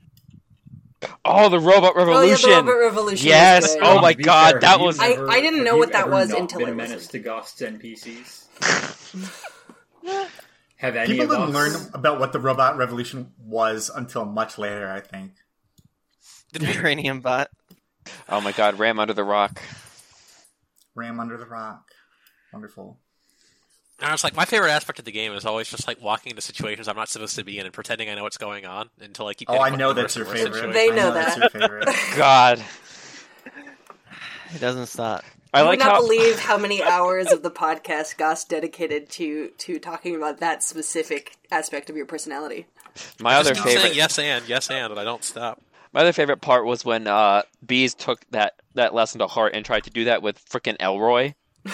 Oh, 1.26 1.50
the 1.50 1.60
robot 1.60 1.96
Revolution! 1.96 2.50
Oh 2.50 2.54
yeah, 2.54 2.56
revolution! 2.58 2.66
the 2.66 2.72
Robot 2.72 2.80
Revolution. 2.96 3.28
Yes! 3.28 3.76
was. 3.76 3.78
Oh 3.82 4.02
my 4.02 4.14
be 4.14 4.24
god, 4.24 4.52
fair, 4.54 4.60
that 4.62 4.80
was. 4.80 5.00
I- 5.00 5.10
ever- 5.10 5.30
I 5.30 5.42
didn't 5.42 5.64
know 5.64 5.78
what 5.78 5.92
that 5.92 6.10
was 6.10 6.32
until 6.32 6.60
been 6.60 6.70
it 6.70 6.72
a 6.72 6.76
was- 6.76 6.90
menace 6.90 7.08
to 7.10 7.20
Goss's 7.20 7.62
NPCs. 7.68 8.40
Have 10.78 10.96
any 10.98 11.14
People 11.14 11.26
of 11.26 11.30
didn't 11.50 11.56
us? 11.56 11.74
learn 11.84 11.92
about 11.94 12.20
what 12.20 12.34
the 12.34 12.40
robot 12.40 12.78
revolution 12.78 13.32
was 13.40 13.90
until 13.94 14.26
much 14.26 14.58
later. 14.58 14.90
I 14.90 15.00
think. 15.02 15.32
The 16.54 16.66
uranium 16.74 17.22
bot. 17.22 17.50
Oh 18.30 18.42
my 18.42 18.52
god, 18.52 18.80
Ram 18.80 19.00
under 19.00 19.14
the 19.14 19.24
rock. 19.24 19.62
Ram 20.96 21.20
under 21.20 21.38
the 21.38 21.46
rock. 21.46 21.84
Wonderful. 22.52 23.00
And 24.00 24.10
I 24.10 24.12
was 24.12 24.24
like, 24.24 24.36
my 24.36 24.46
favorite 24.46 24.72
aspect 24.72 25.00
of 25.00 25.06
the 25.06 25.12
game 25.12 25.34
is 25.34 25.46
always 25.46 25.70
just 25.70 25.88
like 25.88 26.02
walking 26.02 26.32
into 26.32 26.42
situations 26.42 26.88
I'm 26.88 26.96
not 26.96 27.10
supposed 27.10 27.36
to 27.38 27.44
be 27.44 27.60
in 27.60 27.66
and 27.66 27.74
pretending 27.74 28.10
I 28.10 28.16
know 28.16 28.24
what's 28.24 28.38
going 28.38 28.66
on 28.66 28.90
until 29.00 29.26
oh, 29.26 29.30
I 29.30 29.34
keep. 29.34 29.50
Oh, 29.50 29.60
I 29.60 29.70
know 29.76 29.94
that's 29.94 30.16
your 30.16 30.26
and 30.26 30.34
worse 30.34 30.44
favorite. 30.60 30.74
They 30.74 30.90
I 30.92 30.96
know 30.96 31.14
that's 31.14 31.36
that. 31.36 31.54
your 31.54 31.62
favorite. 31.62 31.88
God, 32.18 32.64
It 34.54 34.60
doesn't 34.60 34.88
stop. 34.88 35.24
I 35.54 35.60
I 35.60 35.62
like 35.62 35.70
would 35.80 35.80
not 35.86 35.92
how. 35.96 36.02
believe 36.02 36.40
how 36.40 36.58
many 36.58 36.82
hours 36.84 37.32
of 37.32 37.44
the 37.44 37.52
podcast 37.52 38.18
Goss 38.18 38.44
dedicated 38.46 39.10
to 39.12 39.50
to 39.60 39.80
talking 39.80 40.16
about 40.16 40.40
that 40.40 40.64
specific 40.64 41.38
aspect 41.52 41.90
of 41.90 41.96
your 41.96 42.06
personality. 42.08 42.66
My 43.20 43.36
other 43.36 43.52
Just 43.52 43.64
keep 43.64 43.72
saying 43.72 43.80
favorite. 43.82 43.96
yes 43.96 44.20
and 44.20 44.48
yes 44.50 44.70
and, 44.70 44.92
and 44.92 45.00
I 45.00 45.04
don't 45.04 45.24
stop. 45.24 45.62
My 45.94 46.02
other 46.02 46.14
favorite 46.14 46.42
part 46.42 46.66
was 46.66 46.84
when 46.84 47.08
uh, 47.08 47.44
Bees 47.66 47.94
took 47.94 48.26
that, 48.32 48.54
that 48.74 48.94
lesson 48.94 49.20
to 49.20 49.28
heart 49.28 49.54
and 49.54 49.64
tried 49.64 49.84
to 49.84 49.90
do 49.92 50.06
that 50.06 50.22
with 50.24 50.44
frickin' 50.50 50.78
Elroy. 50.80 51.34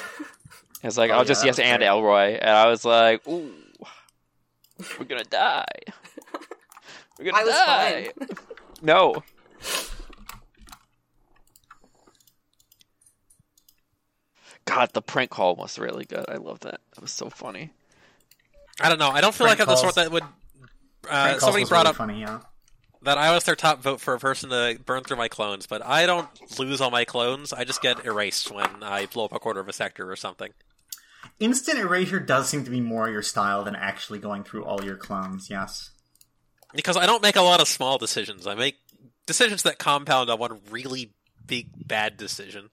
It's 0.81 0.97
like, 0.97 1.11
Oh, 1.11 1.15
I'll 1.15 1.19
yeah, 1.19 1.27
just 1.27 1.43
yes 1.45 1.57
was 1.57 1.65
and 1.65 1.79
great. 1.79 1.87
Elroy. 1.87 2.37
And 2.39 2.49
I 2.51 2.67
was 2.67 2.85
like, 2.85 3.27
ooh, 3.27 3.51
we're 4.97 5.03
gonna 5.05 5.25
die. 5.25 5.65
We're 7.19 7.25
gonna 7.25 7.37
I 7.37 7.43
was 7.43 7.53
die. 7.53 8.09
No. 8.81 9.21
God, 14.65 14.91
the 14.93 15.01
prank 15.01 15.31
call 15.31 15.55
was 15.55 15.77
really 15.77 16.05
good. 16.05 16.25
I 16.29 16.35
love 16.35 16.61
that. 16.61 16.79
That 16.95 17.01
was 17.01 17.11
so 17.11 17.29
funny. 17.29 17.71
I 18.79 18.87
don't 18.87 18.99
know. 18.99 19.09
I 19.09 19.19
don't 19.19 19.35
feel 19.35 19.47
Prank 19.47 19.59
like 19.59 19.67
I'm 19.67 19.73
the 19.73 19.77
sort 19.77 19.95
that 19.95 20.11
would. 20.11 20.23
Uh, 21.09 21.39
somebody 21.39 21.65
brought 21.65 21.79
really 21.79 21.89
up 21.89 21.95
funny. 21.97 22.21
Yeah. 22.21 22.39
That 23.01 23.17
I 23.17 23.33
was 23.33 23.45
their 23.45 23.55
top 23.55 23.81
vote 23.81 24.01
for 24.01 24.13
a 24.13 24.19
person 24.19 24.49
to 24.49 24.77
burn 24.85 25.03
through 25.03 25.17
my 25.17 25.27
clones, 25.27 25.65
but 25.67 25.85
I 25.85 26.05
don't 26.05 26.27
lose 26.59 26.81
all 26.81 26.91
my 26.91 27.05
clones. 27.05 27.53
I 27.53 27.63
just 27.63 27.81
get 27.81 28.05
erased 28.05 28.51
when 28.51 28.83
I 28.83 29.05
blow 29.05 29.25
up 29.25 29.33
a 29.33 29.39
quarter 29.39 29.59
of 29.59 29.69
a 29.69 29.73
sector 29.73 30.11
or 30.11 30.15
something. 30.15 30.51
Instant 31.39 31.79
erasure 31.79 32.19
does 32.19 32.49
seem 32.49 32.65
to 32.65 32.71
be 32.71 32.81
more 32.81 33.09
your 33.09 33.21
style 33.21 33.63
than 33.63 33.75
actually 33.75 34.19
going 34.19 34.43
through 34.43 34.65
all 34.65 34.83
your 34.83 34.97
clones. 34.97 35.49
Yes. 35.49 35.91
Because 36.73 36.97
I 36.97 37.05
don't 37.05 37.23
make 37.23 37.35
a 37.35 37.41
lot 37.41 37.61
of 37.61 37.67
small 37.67 37.97
decisions. 37.97 38.45
I 38.45 38.55
make 38.55 38.75
decisions 39.25 39.63
that 39.63 39.79
compound 39.79 40.29
on 40.29 40.39
one 40.39 40.59
really 40.69 41.13
big 41.45 41.69
bad 41.87 42.17
decision. 42.17 42.69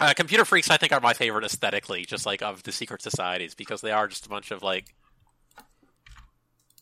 Uh, 0.00 0.14
computer 0.14 0.44
freaks, 0.44 0.70
I 0.70 0.76
think, 0.76 0.92
are 0.92 1.00
my 1.00 1.12
favorite 1.12 1.44
aesthetically, 1.44 2.04
just 2.04 2.24
like 2.24 2.40
of 2.40 2.62
the 2.62 2.72
secret 2.72 3.02
societies, 3.02 3.54
because 3.54 3.80
they 3.80 3.90
are 3.90 4.06
just 4.06 4.26
a 4.26 4.28
bunch 4.28 4.50
of 4.50 4.62
like 4.62 4.94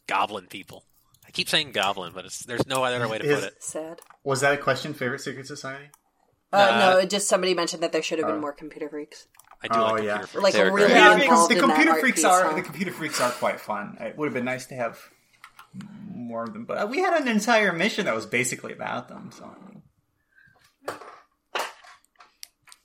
goblin 0.06 0.46
people. 0.46 0.84
I 1.26 1.30
keep 1.30 1.48
saying 1.48 1.72
goblin, 1.72 2.12
but 2.14 2.24
it's 2.24 2.40
there's 2.40 2.66
no 2.66 2.84
other 2.84 3.06
way 3.08 3.18
to 3.18 3.24
put 3.24 3.44
it. 3.44 3.62
Sad. 3.62 4.00
Was 4.24 4.40
that 4.42 4.54
a 4.54 4.56
question? 4.56 4.94
Favorite 4.94 5.20
secret 5.20 5.46
society? 5.46 5.86
Uh, 6.52 6.56
Uh, 6.56 6.78
no, 7.00 7.06
just 7.06 7.28
somebody 7.28 7.54
mentioned 7.54 7.82
that 7.82 7.92
there 7.92 8.02
should 8.02 8.18
have 8.18 8.26
been 8.28 8.36
Oh. 8.36 8.40
more 8.40 8.52
computer 8.52 8.88
freaks. 8.88 9.26
I 9.62 9.68
do 9.68 9.74
Oh, 9.78 9.82
like 9.82 9.88
computer 9.96 10.06
yeah. 10.06 10.18
freaks. 10.26 10.42
Like 10.44 10.52
They're 10.54 10.72
really. 10.72 10.92
Yeah, 10.92 11.14
involved 11.20 11.50
the 11.50 11.54
in 11.56 11.60
that 11.60 11.66
computer 11.66 11.90
art 11.92 12.00
freaks 12.00 12.16
piece, 12.16 12.24
are 12.24 12.44
huh? 12.44 12.54
the 12.54 12.62
computer 12.62 12.92
freaks 12.92 13.20
are 13.20 13.30
quite 13.32 13.60
fun. 13.60 13.96
It 14.00 14.16
would 14.16 14.26
have 14.26 14.34
been 14.34 14.44
nice 14.44 14.66
to 14.66 14.74
have 14.76 14.98
more 16.14 16.44
of 16.44 16.52
them, 16.52 16.64
but 16.64 16.88
we 16.88 17.00
had 17.00 17.20
an 17.20 17.28
entire 17.28 17.72
mission 17.72 18.06
that 18.06 18.14
was 18.14 18.24
basically 18.26 18.72
about 18.72 19.08
them. 19.08 19.30
So 19.32 19.54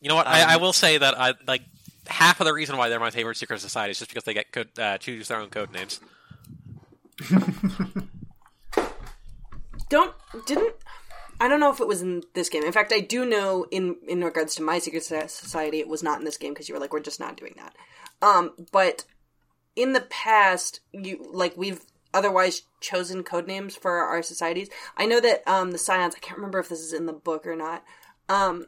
You 0.02 0.10
know 0.10 0.16
what? 0.16 0.28
I, 0.28 0.54
I 0.54 0.58
will 0.58 0.74
say 0.74 0.98
that 0.98 1.20
I 1.20 1.34
like 1.48 1.62
half 2.08 2.40
of 2.42 2.46
the 2.46 2.54
reason 2.54 2.76
why 2.78 2.90
they're 2.90 3.00
my 3.00 3.12
favorite 3.12 3.38
secret 3.38 3.60
society 3.62 3.92
is 3.92 4.00
just 4.00 4.10
because 4.10 4.24
they 4.24 4.34
get 4.34 4.52
code, 4.52 4.70
uh, 4.80 4.98
choose 4.98 5.28
their 5.28 5.38
own 5.40 5.50
code 5.50 5.72
names. 5.72 6.00
Don't 9.90 10.16
didn't 10.46 10.76
I 11.42 11.48
don't 11.48 11.60
know 11.60 11.72
if 11.72 11.80
it 11.80 11.88
was 11.88 12.04
in 12.04 12.22
this 12.36 12.50
game. 12.50 12.64
In 12.64 12.72
fact, 12.72 12.94
I 12.94 13.00
do 13.00 13.26
know 13.26 13.66
in 13.72 13.96
in 14.08 14.24
regards 14.24 14.54
to 14.56 14.62
my 14.62 14.78
secret 14.78 15.04
society, 15.04 15.80
it 15.80 15.88
was 15.88 16.04
not 16.04 16.20
in 16.20 16.26
this 16.26 16.38
game 16.38 16.54
because 16.54 16.70
you 16.70 16.76
were 16.76 16.80
like, 16.80 16.94
we're 16.94 17.00
just 17.00 17.20
not 17.20 17.36
doing 17.36 17.56
that. 17.58 17.76
Um, 18.22 18.52
but 18.72 19.06
in 19.76 19.94
the 19.94 20.02
past, 20.02 20.82
you 20.92 21.28
like 21.34 21.58
we've 21.58 21.82
otherwise 22.14 22.62
chosen 22.80 23.24
code 23.24 23.48
names 23.48 23.76
for 23.76 23.92
our 23.92 24.22
societies. 24.22 24.70
I 24.96 25.08
know 25.08 25.20
that 25.20 25.42
um 25.48 25.72
the 25.72 25.80
Psions. 25.80 26.16
I 26.16 26.20
can't 26.20 26.38
remember 26.38 26.60
if 26.60 26.70
this 26.70 26.80
is 26.80 26.94
in 26.94 27.08
the 27.08 27.14
book 27.14 27.48
or 27.48 27.56
not. 27.56 27.84
Um, 28.30 28.68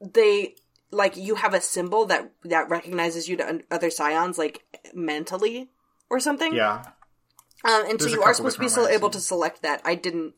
they 0.00 0.56
like 0.90 1.16
you 1.16 1.36
have 1.36 1.54
a 1.54 1.60
symbol 1.60 2.04
that 2.06 2.32
that 2.44 2.68
recognizes 2.68 3.28
you 3.28 3.36
to 3.36 3.62
other 3.70 3.90
Psions 3.90 4.38
like 4.38 4.64
mentally 4.92 5.70
or 6.10 6.18
something. 6.18 6.52
yeah, 6.52 6.82
Um, 7.64 7.82
and 7.88 8.00
so 8.00 8.06
There's 8.06 8.12
a 8.12 8.16
you 8.16 8.22
are 8.22 8.34
supposed 8.34 8.56
to 8.56 8.60
be 8.60 8.68
still 8.68 8.86
ways, 8.86 8.96
able 8.96 9.10
to 9.10 9.20
select 9.20 9.62
that. 9.62 9.82
I 9.84 9.94
didn't 9.94 10.34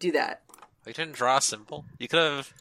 do 0.00 0.12
that. 0.12 0.42
You 0.86 0.92
didn't 0.92 1.14
draw 1.14 1.38
a 1.38 1.40
symbol. 1.40 1.84
You 1.98 2.08
could 2.08 2.18
have. 2.18 2.52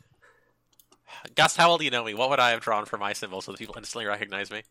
Goss, 1.35 1.55
how 1.55 1.69
well 1.69 1.77
do 1.77 1.85
you 1.85 1.91
know 1.91 2.03
me? 2.03 2.13
What 2.13 2.29
would 2.29 2.39
I 2.39 2.51
have 2.51 2.61
drawn 2.61 2.85
for 2.85 2.97
my 2.97 3.13
symbol 3.13 3.41
so 3.41 3.51
that 3.51 3.57
people 3.57 3.75
instantly 3.77 4.05
recognize 4.05 4.51
me? 4.51 4.63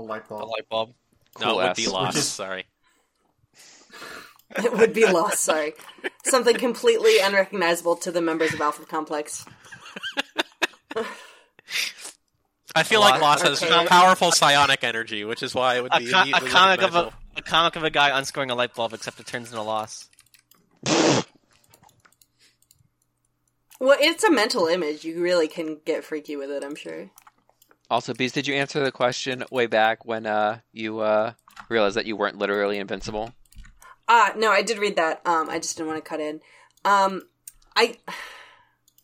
a 0.00 0.02
light 0.02 0.28
bulb. 0.28 0.42
A 0.42 0.46
light 0.46 0.68
bulb. 0.68 0.94
no, 1.40 1.60
it 1.60 1.64
would 1.68 1.76
be 1.76 1.86
lost. 1.86 2.16
Is- 2.16 2.28
Sorry. 2.28 2.64
It 4.56 4.72
would 4.72 4.92
be 4.92 5.06
lost, 5.06 5.44
sorry. 5.44 5.74
Something 6.24 6.56
completely 6.56 7.20
unrecognizable 7.22 7.94
to 7.98 8.10
the 8.10 8.20
members 8.20 8.52
of 8.52 8.60
Alpha 8.60 8.84
Complex. 8.84 9.44
I 12.74 12.82
feel 12.82 13.00
A 13.00 13.02
like 13.02 13.20
loss 13.20 13.42
has 13.42 13.62
okay. 13.62 13.86
powerful 13.86 14.30
psionic 14.32 14.84
energy, 14.84 15.24
which 15.24 15.42
is 15.42 15.54
why 15.54 15.76
it 15.76 15.82
would 15.82 15.94
A, 15.94 15.98
be 15.98 16.10
co- 16.10 16.22
a 16.22 16.40
comic 16.40 16.82
of 16.82 16.94
a 16.94 17.12
a 17.36 17.42
comic 17.42 17.76
of 17.76 17.84
a 17.84 17.90
guy 17.90 18.16
unscrewing 18.16 18.50
a 18.50 18.54
light 18.54 18.74
bulb, 18.74 18.92
except 18.92 19.18
it 19.20 19.26
turns 19.26 19.50
into 19.50 19.62
loss. 19.62 20.08
Well, 23.80 23.96
it's 23.98 24.22
a 24.24 24.30
mental 24.30 24.66
image. 24.66 25.04
You 25.04 25.22
really 25.22 25.48
can 25.48 25.78
get 25.86 26.04
freaky 26.04 26.36
with 26.36 26.50
it, 26.50 26.62
I'm 26.62 26.74
sure. 26.74 27.10
Also, 27.90 28.12
Bees, 28.12 28.32
did 28.32 28.46
you 28.46 28.54
answer 28.54 28.84
the 28.84 28.92
question 28.92 29.42
way 29.50 29.66
back 29.66 30.04
when 30.04 30.26
uh, 30.26 30.60
you 30.70 31.00
uh, 31.00 31.32
realized 31.70 31.96
that 31.96 32.04
you 32.04 32.14
weren't 32.14 32.36
literally 32.38 32.76
invincible? 32.76 33.32
Ah, 34.06 34.32
no, 34.36 34.50
I 34.50 34.60
did 34.60 34.78
read 34.78 34.96
that. 34.96 35.26
Um, 35.26 35.48
I 35.48 35.58
just 35.58 35.78
didn't 35.78 35.88
want 35.88 36.04
to 36.04 36.08
cut 36.08 36.20
in. 36.20 36.40
Um, 36.84 37.22
I, 37.74 37.96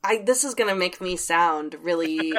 I, 0.05 0.19
this 0.19 0.45
is 0.45 0.55
gonna 0.55 0.75
make 0.75 1.01
me 1.01 1.17
sound 1.17 1.75
really 1.81 2.35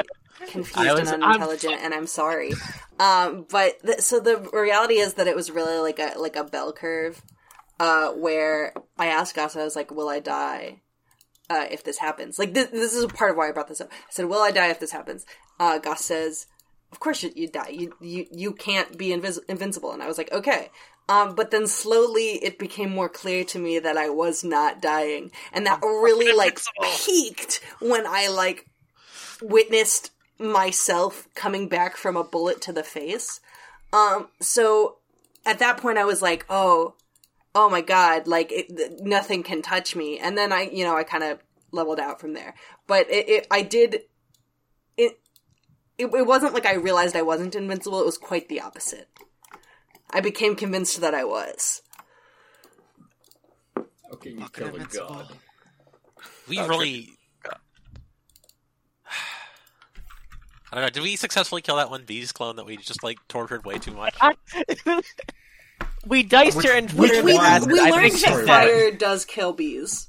confused 0.46 0.78
was- 0.78 1.10
and 1.10 1.22
I'm 1.24 1.30
unintelligent, 1.30 1.80
and 1.82 1.94
I'm 1.94 2.06
sorry. 2.06 2.52
Um, 3.00 3.46
but 3.48 3.80
th- 3.84 4.00
so 4.00 4.20
the 4.20 4.38
reality 4.52 4.94
is 4.98 5.14
that 5.14 5.26
it 5.26 5.36
was 5.36 5.50
really 5.50 5.78
like 5.78 5.98
a 5.98 6.18
like 6.18 6.36
a 6.36 6.44
bell 6.44 6.72
curve, 6.72 7.22
uh, 7.80 8.10
where 8.12 8.72
I 8.98 9.06
asked 9.06 9.34
Goss, 9.36 9.56
I 9.56 9.64
was 9.64 9.76
like, 9.76 9.90
"Will 9.90 10.08
I 10.08 10.20
die?" 10.20 10.80
Uh, 11.50 11.66
if 11.70 11.82
this 11.82 11.98
happens, 11.98 12.38
like 12.38 12.52
this, 12.54 12.68
this 12.68 12.92
is 12.92 13.04
a 13.04 13.08
part 13.08 13.30
of 13.30 13.36
why 13.36 13.48
I 13.48 13.52
brought 13.52 13.68
this 13.68 13.80
up. 13.80 13.90
I 13.92 13.96
said, 14.10 14.26
"Will 14.26 14.42
I 14.42 14.50
die 14.50 14.68
if 14.68 14.80
this 14.80 14.90
happens?" 14.92 15.24
Uh, 15.58 15.78
Goss 15.78 16.04
says, 16.04 16.46
of 16.92 17.00
course 17.00 17.22
you, 17.22 17.30
you 17.34 17.48
die. 17.48 17.70
You 17.70 17.94
you 18.00 18.26
you 18.30 18.52
can't 18.52 18.98
be 18.98 19.08
invis- 19.08 19.40
invincible." 19.48 19.92
And 19.92 20.02
I 20.02 20.06
was 20.08 20.18
like, 20.18 20.30
"Okay." 20.32 20.70
Um, 21.10 21.34
but 21.34 21.50
then 21.50 21.66
slowly 21.66 22.32
it 22.44 22.58
became 22.58 22.90
more 22.90 23.08
clear 23.08 23.42
to 23.44 23.58
me 23.58 23.78
that 23.78 23.96
I 23.96 24.10
was 24.10 24.44
not 24.44 24.82
dying, 24.82 25.30
and 25.52 25.64
that 25.66 25.80
really 25.82 26.32
like 26.32 26.60
peaked 27.06 27.62
when 27.80 28.06
I 28.06 28.28
like 28.28 28.66
witnessed 29.40 30.10
myself 30.38 31.28
coming 31.34 31.68
back 31.68 31.96
from 31.96 32.16
a 32.16 32.24
bullet 32.24 32.60
to 32.62 32.72
the 32.72 32.84
face. 32.84 33.40
Um, 33.92 34.28
so 34.40 34.98
at 35.44 35.58
that 35.58 35.78
point 35.78 35.98
I 35.98 36.04
was 36.04 36.22
like, 36.22 36.44
"Oh, 36.48 36.94
oh 37.54 37.68
my 37.68 37.80
god!" 37.80 38.26
Like 38.26 38.52
it, 38.52 38.76
th- 38.76 39.00
nothing 39.00 39.42
can 39.42 39.62
touch 39.62 39.96
me. 39.96 40.18
And 40.18 40.36
then 40.36 40.52
I, 40.52 40.62
you 40.62 40.84
know, 40.84 40.96
I 40.96 41.04
kind 41.04 41.24
of 41.24 41.40
leveled 41.72 42.00
out 42.00 42.20
from 42.20 42.34
there. 42.34 42.54
But 42.86 43.10
it, 43.10 43.28
it 43.28 43.46
I 43.50 43.62
did. 43.62 44.02
It, 44.96 45.18
it 45.96 46.14
it 46.14 46.26
wasn't 46.26 46.54
like 46.54 46.66
I 46.66 46.74
realized 46.74 47.16
I 47.16 47.22
wasn't 47.22 47.54
invincible. 47.54 48.00
It 48.00 48.06
was 48.06 48.18
quite 48.18 48.48
the 48.48 48.60
opposite. 48.60 49.08
I 50.10 50.20
became 50.20 50.56
convinced 50.56 51.00
that 51.00 51.14
I 51.14 51.24
was. 51.24 51.82
Okay, 54.12 54.30
you 54.30 54.46
kill 54.52 54.74
a 54.74 54.84
god. 54.84 55.28
We 56.48 56.60
really. 56.60 57.17
I 60.70 60.76
don't 60.76 60.84
know. 60.84 60.90
Did 60.90 61.02
we 61.02 61.16
successfully 61.16 61.62
kill 61.62 61.76
that 61.76 61.90
one 61.90 62.04
bees 62.04 62.32
clone 62.32 62.56
that 62.56 62.66
we 62.66 62.76
just 62.76 63.02
like 63.02 63.18
tortured 63.28 63.64
way 63.64 63.78
too 63.78 63.92
much? 63.92 64.14
we 66.06 66.22
diced 66.22 66.56
Which- 66.56 66.66
her 66.66 66.72
and 66.76 66.90
which 66.92 67.10
put 67.10 67.16
her 67.16 67.20
in 67.20 67.24
We, 67.26 67.34
one? 67.34 67.44
acid. 67.44 67.72
we 67.72 67.80
I 67.80 67.90
learned 67.90 68.04
that 68.04 68.12
she's 68.12 68.24
sorry. 68.24 68.46
dead. 68.46 68.68
fire 68.70 68.90
does 68.92 69.24
kill 69.24 69.52
bees. 69.52 70.08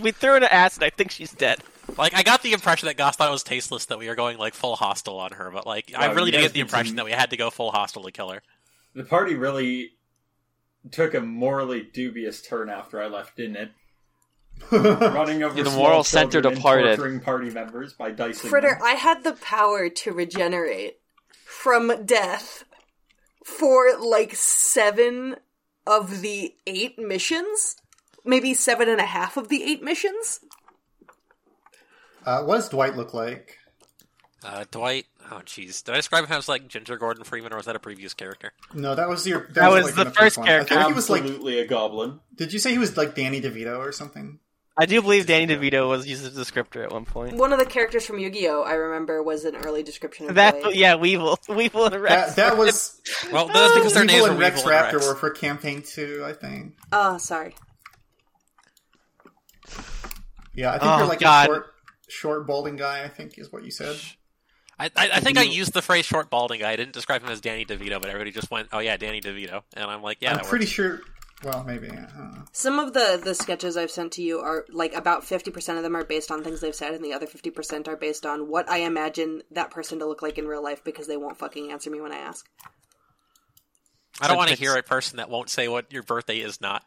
We 0.00 0.12
threw 0.12 0.30
her 0.30 0.36
in 0.36 0.44
acid. 0.44 0.82
I 0.82 0.90
think 0.90 1.10
she's 1.10 1.32
dead. 1.32 1.58
Like, 1.98 2.14
I 2.14 2.22
got 2.22 2.42
the 2.42 2.52
impression 2.52 2.86
that 2.86 2.96
Goss 2.96 3.16
thought 3.16 3.28
it 3.28 3.32
was 3.32 3.42
tasteless 3.42 3.86
that 3.86 3.98
we 3.98 4.08
were 4.08 4.14
going 4.14 4.38
like 4.38 4.54
full 4.54 4.76
hostile 4.76 5.18
on 5.18 5.32
her, 5.32 5.50
but 5.50 5.66
like, 5.66 5.92
I 5.96 6.06
really 6.12 6.26
you 6.26 6.32
did 6.32 6.38
guys 6.38 6.44
get 6.46 6.52
the 6.54 6.60
impression 6.60 6.88
some- 6.90 6.96
that 6.96 7.04
we 7.04 7.10
had 7.12 7.30
to 7.30 7.36
go 7.36 7.50
full 7.50 7.70
hostile 7.72 8.02
to 8.04 8.12
kill 8.12 8.30
her. 8.30 8.42
The 8.94 9.04
party 9.04 9.34
really 9.34 9.90
took 10.90 11.14
a 11.14 11.20
morally 11.20 11.82
dubious 11.92 12.42
turn 12.42 12.68
after 12.68 13.02
I 13.02 13.06
left, 13.06 13.36
didn't 13.36 13.56
it? 13.56 13.70
Running 14.70 15.42
over 15.42 15.56
Yeah, 15.56 15.64
the 15.64 15.70
small 15.70 15.82
moral 15.84 16.04
center 16.04 16.32
children 16.40 16.52
and 16.52 16.56
departed. 16.56 16.96
torturing 16.96 17.20
party 17.20 17.50
members 17.50 17.92
by 17.92 18.10
dicing 18.10 18.48
Fritter, 18.48 18.70
them. 18.74 18.82
I 18.82 18.92
had 18.92 19.22
the 19.24 19.32
power 19.34 19.88
to 19.88 20.12
regenerate 20.12 20.98
from 21.44 22.04
death 22.06 22.64
for 23.44 23.96
like 23.98 24.34
seven 24.34 25.36
of 25.86 26.20
the 26.22 26.54
eight 26.66 26.98
missions. 26.98 27.76
Maybe 28.24 28.54
seven 28.54 28.88
and 28.88 29.00
a 29.00 29.04
half 29.06 29.36
of 29.36 29.48
the 29.48 29.62
eight 29.64 29.82
missions. 29.82 30.40
Uh, 32.24 32.44
what 32.44 32.56
does 32.56 32.68
Dwight 32.68 32.96
look 32.96 33.12
like? 33.14 33.58
Uh, 34.44 34.64
Dwight. 34.70 35.06
Oh, 35.30 35.40
jeez. 35.46 35.84
Did 35.84 35.92
I 35.92 35.96
describe 35.96 36.26
him 36.26 36.32
as 36.36 36.48
like 36.48 36.66
Ginger 36.68 36.96
Gordon 36.96 37.24
Freeman, 37.24 37.52
or 37.52 37.56
was 37.56 37.66
that 37.66 37.76
a 37.76 37.80
previous 37.80 38.12
character? 38.14 38.52
No, 38.74 38.94
that 38.94 39.08
was 39.08 39.26
your. 39.26 39.42
That, 39.48 39.54
That 39.54 39.70
was, 39.70 39.84
was 39.84 39.96
like, 39.96 40.04
the 40.06 40.10
in 40.10 40.14
first 40.16 40.38
one. 40.38 40.46
character. 40.46 40.74
I 40.74 40.76
think 40.78 40.88
he 40.88 40.94
was 40.94 41.10
like. 41.10 41.22
Absolutely 41.22 41.60
a 41.60 41.66
goblin. 41.66 42.20
Did 42.34 42.52
you 42.52 42.58
say 42.58 42.72
he 42.72 42.78
was 42.78 42.96
like 42.96 43.14
Danny 43.14 43.40
DeVito 43.40 43.78
or 43.78 43.92
something? 43.92 44.38
I 44.76 44.86
do 44.86 45.02
believe 45.02 45.26
Danny 45.26 45.46
DeVito 45.54 45.86
was 45.86 46.06
used 46.08 46.24
as 46.24 46.36
a 46.36 46.40
descriptor 46.40 46.82
at 46.82 46.90
one 46.92 47.04
point. 47.04 47.36
One 47.36 47.52
of 47.52 47.58
the 47.58 47.66
characters 47.66 48.06
from 48.06 48.18
Yu-Gi-Oh! 48.18 48.62
I 48.62 48.72
remember 48.72 49.22
was 49.22 49.44
an 49.44 49.54
early 49.54 49.82
description 49.82 50.30
of 50.30 50.36
That 50.36 50.62
Blade. 50.62 50.76
yeah, 50.76 50.94
Weevil, 50.94 51.38
Weevil 51.48 51.84
and 51.84 52.00
Rex. 52.02 52.34
That 52.34 52.36
that 52.36 52.56
was. 52.58 53.00
Well, 53.30 53.46
that's 53.48 53.74
because 53.74 53.92
their 53.94 54.04
names 54.06 54.16
Evil 54.22 54.28
were 54.28 54.32
and 54.32 54.40
Rex 54.40 54.64
Weevil 54.64 54.72
and 54.72 54.86
Raptor 54.88 54.92
Rex. 54.94 55.06
were 55.08 55.14
for 55.14 55.30
campaign 55.30 55.82
two, 55.82 56.22
I 56.26 56.32
think. 56.32 56.74
Oh, 56.90 57.18
sorry. 57.18 57.54
Yeah, 60.54 60.70
I 60.70 60.78
think 60.78 60.90
Oh, 60.92 60.98
you're 60.98 61.06
like 61.06 61.20
God. 61.20 61.44
a 61.44 61.52
short, 61.52 61.74
short 62.08 62.46
balding 62.46 62.76
guy. 62.76 63.04
I 63.04 63.08
think 63.08 63.38
is 63.38 63.52
what 63.52 63.64
you 63.64 63.70
said. 63.70 63.96
I, 64.78 64.86
I, 64.96 65.10
I 65.14 65.20
think 65.20 65.38
I 65.38 65.42
used 65.42 65.72
the 65.72 65.82
phrase 65.82 66.04
"short 66.04 66.30
balding 66.30 66.60
guy." 66.60 66.70
I 66.72 66.76
didn't 66.76 66.92
describe 66.94 67.22
him 67.22 67.28
as 67.30 67.40
Danny 67.40 67.64
DeVito, 67.64 68.00
but 68.00 68.06
everybody 68.06 68.30
just 68.32 68.50
went, 68.50 68.68
"Oh 68.72 68.78
yeah, 68.80 68.96
Danny 68.96 69.20
DeVito," 69.20 69.62
and 69.74 69.84
I'm 69.84 70.02
like, 70.02 70.18
"Yeah, 70.20 70.34
I'm 70.34 70.44
pretty 70.44 70.64
works. 70.64 70.72
sure. 70.72 71.00
Well, 71.44 71.64
maybe. 71.64 71.88
I 71.88 71.94
don't 71.96 72.34
know. 72.34 72.44
Some 72.52 72.78
of 72.78 72.92
the 72.92 73.20
the 73.22 73.34
sketches 73.34 73.76
I've 73.76 73.90
sent 73.90 74.12
to 74.12 74.22
you 74.22 74.38
are 74.40 74.64
like 74.70 74.94
about 74.94 75.24
fifty 75.24 75.50
percent 75.50 75.76
of 75.78 75.84
them 75.84 75.94
are 75.96 76.04
based 76.04 76.30
on 76.30 76.42
things 76.42 76.60
they've 76.60 76.74
said, 76.74 76.94
and 76.94 77.04
the 77.04 77.12
other 77.12 77.26
fifty 77.26 77.50
percent 77.50 77.86
are 77.88 77.96
based 77.96 78.24
on 78.24 78.48
what 78.48 78.68
I 78.68 78.78
imagine 78.78 79.42
that 79.50 79.70
person 79.70 79.98
to 79.98 80.06
look 80.06 80.22
like 80.22 80.38
in 80.38 80.46
real 80.46 80.62
life 80.62 80.82
because 80.84 81.06
they 81.06 81.16
won't 81.16 81.36
fucking 81.38 81.70
answer 81.70 81.90
me 81.90 82.00
when 82.00 82.12
I 82.12 82.18
ask. 82.18 82.48
I 84.20 84.28
don't 84.28 84.36
want 84.36 84.50
to 84.50 84.56
hear 84.56 84.74
a 84.76 84.82
person 84.82 85.16
that 85.16 85.30
won't 85.30 85.50
say 85.50 85.68
what 85.68 85.92
your 85.92 86.02
birthday 86.02 86.38
is 86.38 86.60
not." 86.60 86.84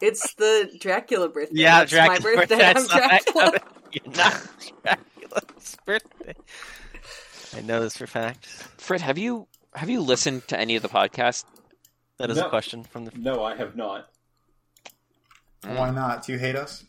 It's 0.00 0.34
the 0.34 0.68
Dracula 0.80 1.28
birthday. 1.28 1.60
yeah, 1.60 1.82
It's 1.82 1.92
Dracula. 1.92 2.18
my 2.18 2.34
birthday. 2.40 2.56
That's 2.56 2.92
I'm 2.92 3.00
not- 3.00 3.08
Dracula. 3.08 3.52
You're 3.92 4.14
not 4.14 4.98
Dracula's 5.32 5.76
birthday. 5.84 6.34
I 7.56 7.60
know 7.60 7.80
this 7.80 7.96
for 7.96 8.06
fact. 8.06 8.46
Fred, 8.78 9.00
have 9.00 9.18
you 9.18 9.46
have 9.74 9.88
you 9.90 10.00
listened 10.00 10.46
to 10.48 10.58
any 10.58 10.76
of 10.76 10.82
the 10.82 10.88
podcast? 10.88 11.44
That 12.18 12.30
is 12.30 12.36
No. 12.38 12.46
a 12.46 12.50
question 12.50 12.84
from 12.84 13.04
the. 13.06 13.12
No, 13.16 13.42
I 13.44 13.56
have 13.56 13.74
not. 13.76 14.08
Why 15.64 15.90
not? 15.90 16.26
Do 16.26 16.32
you 16.32 16.38
hate 16.38 16.56
us? 16.56 16.84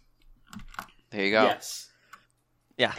There 1.11 1.23
you 1.25 1.31
go. 1.31 1.43
Yes. 1.43 1.89
Yeah, 2.75 2.91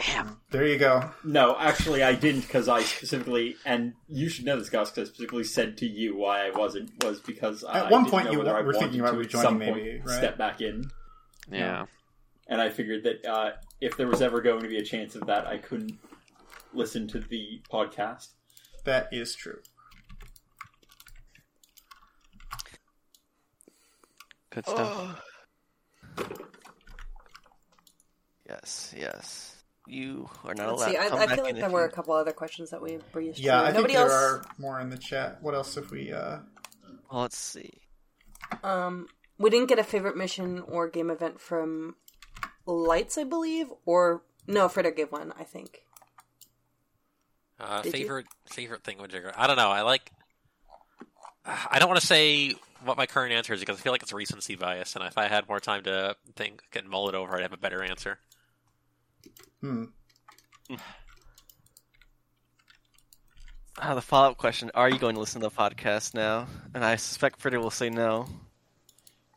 There 0.51 0.65
you 0.65 0.77
go. 0.77 1.11
No, 1.25 1.57
actually, 1.59 2.01
I 2.01 2.15
didn't 2.15 2.41
because 2.41 2.69
I 2.69 2.81
specifically, 2.81 3.57
and 3.65 3.93
you 4.07 4.29
should 4.29 4.45
know 4.45 4.57
this, 4.57 4.69
Goss, 4.69 4.89
because 4.89 5.09
I 5.09 5.11
specifically 5.11 5.43
said 5.43 5.77
to 5.79 5.85
you 5.85 6.15
why 6.15 6.47
I 6.47 6.51
wasn't 6.51 7.03
was 7.03 7.19
because 7.19 7.65
I, 7.65 7.79
At 7.79 7.91
one 7.91 8.03
didn't 8.03 8.11
point 8.11 8.25
know 8.27 8.31
you 8.31 8.39
were 8.39 8.73
thinking 8.73 9.01
about 9.01 9.09
to 9.11 9.15
at 9.15 9.19
rejoining 9.19 9.43
some 9.45 9.57
maybe, 9.57 9.71
point 9.81 10.01
right? 10.05 10.17
step 10.17 10.37
back 10.37 10.61
in, 10.61 10.89
Yeah. 11.51 11.87
and 12.47 12.61
I 12.61 12.69
figured 12.69 13.03
that 13.03 13.25
uh, 13.29 13.51
if 13.85 13.95
there 13.97 14.07
was 14.07 14.21
ever 14.21 14.41
going 14.41 14.61
to 14.61 14.67
be 14.67 14.77
a 14.77 14.83
chance 14.83 15.15
of 15.15 15.25
that, 15.27 15.45
I 15.47 15.57
couldn't 15.57 15.97
listen 16.73 17.07
to 17.09 17.19
the 17.19 17.61
podcast. 17.71 18.29
That 18.83 19.09
is 19.11 19.35
true. 19.35 19.59
Good 24.51 24.65
stuff. 24.67 25.21
yes, 28.47 28.93
yes. 28.97 29.51
You 29.87 30.29
are 30.43 30.55
not 30.55 30.69
Let's 30.77 30.81
allowed. 30.81 30.87
see. 30.89 30.93
to 30.95 30.99
I, 31.03 31.09
come 31.09 31.19
I 31.19 31.25
back 31.27 31.35
feel 31.35 31.43
like 31.43 31.55
there 31.55 31.65
if 31.65 31.71
were 31.71 31.81
you- 31.81 31.87
a 31.87 31.91
couple 31.91 32.13
other 32.13 32.31
questions 32.31 32.71
that 32.71 32.81
we 32.81 32.97
breezed 33.11 33.37
Yeah, 33.39 33.59
through. 33.59 33.61
I 33.61 33.65
think 33.71 33.75
Nobody 33.77 33.93
there 33.93 34.03
else. 34.03 34.11
are 34.13 34.45
more 34.57 34.79
in 34.79 34.89
the 34.89 34.97
chat. 34.97 35.41
What 35.41 35.53
else 35.53 35.77
if 35.77 35.91
we? 35.91 36.11
uh 36.11 36.39
let's 37.11 37.37
see. 37.37 37.71
Um, 38.63 39.07
we 39.37 39.49
didn't 39.49 39.67
get 39.67 39.79
a 39.79 39.83
favorite 39.83 40.17
mission 40.17 40.59
or 40.67 40.87
game 40.89 41.09
event 41.11 41.39
from 41.39 41.95
Lights, 42.65 43.17
I 43.17 43.23
believe, 43.23 43.67
or 43.85 44.23
no, 44.47 44.67
Fritter 44.67 44.91
gave 44.91 45.11
one. 45.11 45.33
I 45.37 45.43
think. 45.43 45.81
Uh, 47.59 47.81
Did 47.81 47.93
you? 47.93 48.03
favorite 48.03 48.25
favorite 48.47 48.83
thing 48.83 48.97
with 48.99 49.11
Jigger. 49.11 49.31
I 49.35 49.47
don't 49.47 49.57
know. 49.57 49.69
I 49.69 49.81
like. 49.81 50.11
I 51.45 51.77
don't 51.79 51.89
want 51.89 52.01
to 52.01 52.07
say 52.07 52.55
what 52.83 52.97
my 52.97 53.05
current 53.05 53.33
answer 53.33 53.53
is 53.53 53.59
because 53.59 53.77
I 53.77 53.81
feel 53.81 53.91
like 53.91 54.01
it's 54.01 54.13
recency 54.13 54.55
bias, 54.55 54.95
and 54.95 55.05
if 55.05 55.17
I 55.17 55.27
had 55.27 55.47
more 55.47 55.59
time 55.59 55.83
to 55.83 56.15
think 56.35 56.61
and 56.75 56.89
mull 56.89 57.07
it 57.09 57.15
over, 57.15 57.35
I'd 57.35 57.43
have 57.43 57.53
a 57.53 57.57
better 57.57 57.83
answer. 57.83 58.17
Hmm. 59.61 59.85
Ah, 63.77 63.93
the 63.93 64.01
follow 64.01 64.31
up 64.31 64.37
question: 64.37 64.71
Are 64.73 64.89
you 64.89 64.97
going 64.97 65.15
to 65.15 65.19
listen 65.19 65.41
to 65.41 65.49
the 65.49 65.55
podcast 65.55 66.13
now? 66.13 66.47
And 66.73 66.83
I 66.83 66.95
suspect 66.95 67.39
Fritter 67.39 67.59
will 67.59 67.71
say 67.71 67.89
no. 67.89 68.27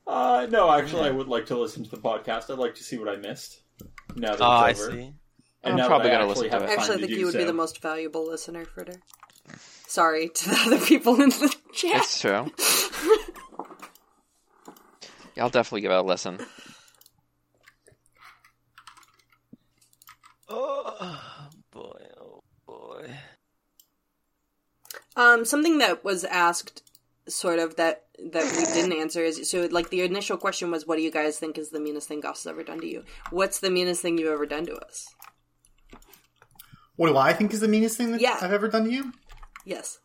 Uh, 0.09 0.47
no, 0.51 0.71
actually, 0.73 1.07
I 1.07 1.11
would 1.11 1.29
like 1.29 1.47
to 1.47 1.59
listen 1.59 1.85
to 1.85 1.91
the 1.91 1.99
podcast. 1.99 2.51
I'd 2.51 2.59
like 2.59 2.75
to 2.77 2.83
see 2.83 2.97
what 2.99 3.09
I 3.11 3.17
missed. 3.17 3.61
Now 4.17 4.31
that 4.35 4.41
Oh, 4.41 4.45
I 4.47 4.71
over. 4.71 4.91
see. 4.91 5.13
And 5.63 5.73
I'm 5.73 5.77
now 5.77 5.87
probably 5.87 6.09
that 6.09 6.17
I 6.17 6.21
gonna 6.21 6.31
actually 6.31 6.49
listen 6.49 6.51
to 6.51 6.51
have 6.51 6.63
it. 6.63 6.65
I 6.65 6.69
time 6.69 6.79
actually 6.81 6.95
to 6.95 7.01
think 7.03 7.13
do 7.13 7.19
you 7.21 7.27
would 7.27 7.35
be 7.37 7.45
the 7.45 7.53
most 7.53 7.83
valuable 7.83 8.27
listener, 8.27 8.65
Fritter. 8.65 8.95
Sorry 9.87 10.29
to 10.31 10.49
the 10.51 10.57
other 10.67 10.79
people 10.87 11.21
in 11.21 11.29
the 11.31 11.55
chat. 11.73 11.97
It's 11.97 12.21
true. 12.21 12.51
Yeah, 15.37 15.45
I'll 15.45 15.51
definitely 15.51 15.83
give 15.83 15.91
it 15.93 15.95
a 15.95 16.03
listen. 16.03 16.39
Oh 20.49 21.19
boy, 21.71 22.07
oh 22.21 22.41
boy. 22.67 23.11
Um, 25.17 25.45
something 25.45 25.79
that 25.79 26.05
was 26.05 26.25
asked, 26.25 26.83
sort 27.29 27.59
of 27.59 27.77
that 27.77 28.05
that 28.33 28.45
we 28.57 28.65
didn't 28.75 28.93
answer 28.99 29.23
is 29.23 29.49
so 29.49 29.69
like 29.71 29.91
the 29.91 30.03
initial 30.03 30.37
question 30.37 30.71
was, 30.71 30.87
"What 30.87 30.97
do 30.97 31.03
you 31.03 31.11
guys 31.11 31.39
think 31.39 31.57
is 31.59 31.71
the 31.71 31.81
meanest 31.81 32.09
thing 32.09 32.21
Goss 32.21 32.45
has 32.45 32.51
ever 32.51 32.63
done 32.65 32.81
to 32.81 32.87
you?" 32.87 33.05
What's 33.31 33.61
the 33.61 33.71
meanest 33.71 34.03
thing 34.03 34.19
you've 34.19 34.33
ever 34.33 34.47
done 34.47 34.67
to 34.67 34.75
us? 34.77 35.07
What 36.97 37.09
do 37.09 37.17
I 37.17 37.33
think 37.33 37.53
is 37.53 37.61
the 37.61 37.69
meanest 37.69 37.97
thing 37.97 38.11
that 38.13 38.21
Yeah. 38.21 38.39
I've 38.41 38.53
ever 38.53 38.69
done 38.69 38.85
to 38.85 38.91
you? 38.91 39.13
Yes. 39.65 39.99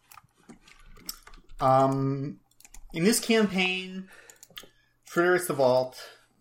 Um, 1.59 2.39
in 2.93 3.03
this 3.03 3.19
campaign, 3.19 4.09
Frederick's 5.05 5.47
the 5.47 5.53
Vault, 5.53 5.99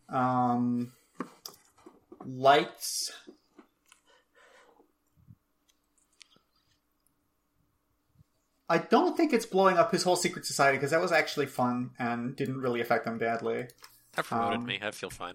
um, 0.09 0.93
Lights. 2.25 3.13
I 8.73 8.79
don't 8.79 9.17
think 9.17 9.33
it's 9.33 9.45
blowing 9.45 9.77
up 9.77 9.93
his 9.93 10.03
whole 10.03 10.17
secret 10.17 10.47
society 10.47 10.79
because 10.79 10.93
that 10.93 11.01
was 11.01 11.13
actually 11.13 11.47
fun 11.47 11.91
and 11.99 12.35
didn't 12.35 12.59
really 12.59 12.81
affect 12.81 13.05
them 13.05 13.19
badly. 13.19 13.67
That 14.17 14.25
promoted 14.25 14.61
Um, 14.61 14.67
me. 14.67 14.79
I 14.83 14.91
feel 14.93 15.11
fine. 15.11 15.35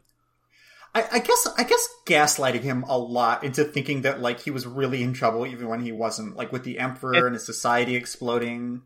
I, 0.95 1.05
I 1.11 1.19
guess 1.19 1.47
I 1.57 1.63
guess 1.63 1.87
gaslighting 2.07 2.61
him 2.61 2.83
a 2.87 2.97
lot 2.97 3.43
into 3.43 3.63
thinking 3.63 4.01
that 4.01 4.21
like 4.21 4.39
he 4.39 4.49
was 4.49 4.65
really 4.65 5.03
in 5.03 5.13
trouble 5.13 5.45
even 5.45 5.67
when 5.67 5.81
he 5.81 5.91
wasn't, 5.91 6.35
like 6.35 6.51
with 6.51 6.63
the 6.63 6.79
emperor 6.79 7.27
and 7.27 7.35
his 7.35 7.45
society 7.45 7.95
exploding, 7.95 8.81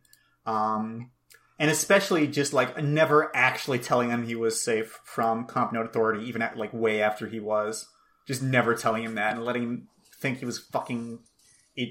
um, 0.45 1.11
and 1.57 1.71
especially 1.71 2.27
just 2.27 2.51
like 2.51 2.83
never 2.83 3.31
actually 3.33 3.79
telling 3.79 4.09
him 4.09 4.25
he 4.25 4.35
was 4.35 4.61
safe 4.61 4.99
from 5.05 5.45
comp 5.45 5.71
note 5.71 5.85
authority, 5.85 6.25
even 6.27 6.41
at 6.41 6.57
like 6.57 6.73
way 6.73 7.01
after 7.01 7.27
he 7.27 7.39
was, 7.39 7.87
just 8.27 8.41
never 8.43 8.75
telling 8.75 9.03
him 9.03 9.15
that 9.15 9.35
and 9.35 9.45
letting 9.45 9.63
him 9.63 9.87
think 10.19 10.39
he 10.39 10.45
was 10.45 10.59
fucking 10.59 11.19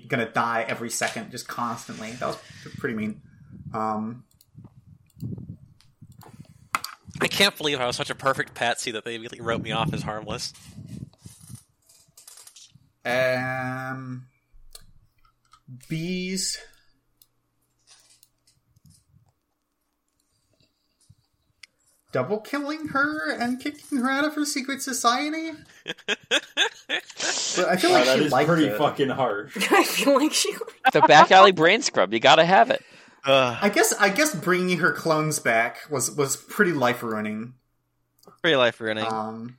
gonna 0.08 0.30
die 0.30 0.64
every 0.68 0.90
second, 0.90 1.30
just 1.30 1.48
constantly. 1.48 2.12
That 2.12 2.26
was 2.26 2.38
pretty 2.78 2.94
mean. 2.94 3.22
Um, 3.72 4.24
I 7.20 7.28
can't 7.28 7.56
believe 7.56 7.80
I 7.80 7.86
was 7.86 7.96
such 7.96 8.10
a 8.10 8.14
perfect 8.14 8.54
patsy 8.54 8.90
that 8.92 9.04
they 9.04 9.14
immediately 9.14 9.40
wrote 9.40 9.62
me 9.62 9.72
off 9.72 9.92
as 9.92 10.02
harmless. 10.02 10.52
Um, 13.04 14.26
bees. 15.88 16.58
Double 22.12 22.38
killing 22.40 22.88
her 22.88 23.30
and 23.32 23.60
kicking 23.60 23.98
her 23.98 24.10
out 24.10 24.24
of 24.24 24.34
her 24.34 24.44
secret 24.44 24.82
society. 24.82 25.52
But 27.56 27.68
I 27.68 27.76
feel 27.76 27.90
Wow, 27.90 27.96
like 27.98 28.04
that 28.06 28.18
she 28.18 28.24
is 28.26 28.32
liked 28.32 28.48
pretty 28.48 28.66
it. 28.66 28.78
fucking 28.78 29.08
harsh. 29.10 29.56
I 29.72 29.84
feel 29.84 30.14
like 30.14 30.32
she. 30.32 30.52
The 30.92 31.00
back 31.02 31.30
alley 31.32 31.52
brain 31.52 31.82
scrub. 31.82 32.12
You 32.12 32.20
gotta 32.20 32.44
have 32.44 32.70
it. 32.70 32.82
Ugh, 33.24 33.58
I 33.60 33.68
guess 33.68 33.92
I 33.98 34.08
guess 34.08 34.34
bringing 34.34 34.78
her 34.78 34.92
clones 34.92 35.38
back 35.40 35.78
was 35.90 36.10
was 36.16 36.36
pretty 36.36 36.72
life 36.72 37.02
ruining. 37.02 37.54
pretty 38.42 38.56
life 38.56 38.80
ruining. 38.80 39.04
Um, 39.06 39.56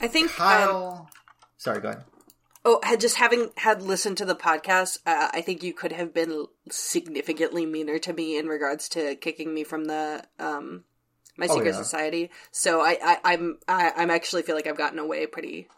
I 0.00 0.08
think 0.08 0.30
um, 0.30 0.36
Kyle. 0.36 1.10
Sorry, 1.58 1.80
go 1.80 1.90
ahead. 1.90 2.04
Oh, 2.64 2.78
had 2.82 3.00
just 3.00 3.16
having 3.16 3.50
had 3.56 3.80
listened 3.82 4.18
to 4.18 4.24
the 4.26 4.34
podcast, 4.34 4.98
uh, 5.06 5.28
I 5.32 5.40
think 5.40 5.62
you 5.62 5.72
could 5.72 5.92
have 5.92 6.12
been 6.12 6.46
significantly 6.70 7.64
meaner 7.64 7.98
to 8.00 8.12
me 8.12 8.36
in 8.38 8.48
regards 8.48 8.88
to 8.90 9.14
kicking 9.16 9.54
me 9.54 9.64
from 9.64 9.84
the 9.86 10.22
um 10.38 10.84
my 11.38 11.46
Oh, 11.48 11.54
secret 11.54 11.70
yeah. 11.72 11.76
society. 11.78 12.30
So 12.50 12.80
I, 12.82 12.98
I 13.02 13.18
I'm 13.32 13.58
I, 13.66 13.92
I'm 13.96 14.10
actually 14.10 14.42
feel 14.42 14.56
like 14.56 14.66
I've 14.66 14.76
gotten 14.76 14.98
away 14.98 15.26
pretty 15.26 15.68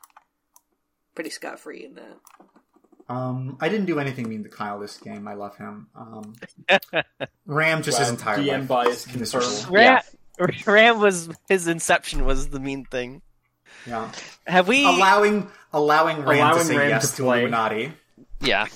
pretty 1.14 1.30
scot 1.30 1.60
free 1.60 1.84
in 1.84 1.94
that. 1.94 2.18
Um, 3.08 3.58
I 3.60 3.68
didn't 3.68 3.86
do 3.86 3.98
anything 3.98 4.28
mean 4.28 4.42
to 4.44 4.48
Kyle 4.48 4.78
this 4.80 4.96
game. 4.96 5.28
I 5.28 5.34
love 5.34 5.56
him. 5.56 5.88
Um, 5.94 6.34
Ram 7.46 7.82
just 7.82 7.98
Wow, 7.98 8.04
his 8.04 8.10
entire 8.10 8.38
DM 8.38 8.58
life. 8.60 8.68
bias 8.68 9.06
is 9.06 9.14
miserable. 9.16 9.46
confirmed. 9.48 9.74
Ram, 9.74 10.02
Ram 10.66 11.00
was 11.00 11.28
his 11.48 11.68
inception 11.68 12.24
was 12.24 12.48
the 12.48 12.58
mean 12.60 12.84
thing. 12.86 13.22
Yeah, 13.86 14.12
Have 14.46 14.68
we? 14.68 14.84
allowing 14.84 15.50
allowing 15.72 16.22
Ram 16.24 16.56
to 16.56 16.64
say 16.64 16.76
Ram 16.76 16.88
yes 16.90 17.10
to 17.10 17.16
to, 17.16 17.22
play. 17.22 17.38
Illuminati. 17.40 17.92
Yeah. 18.40 18.66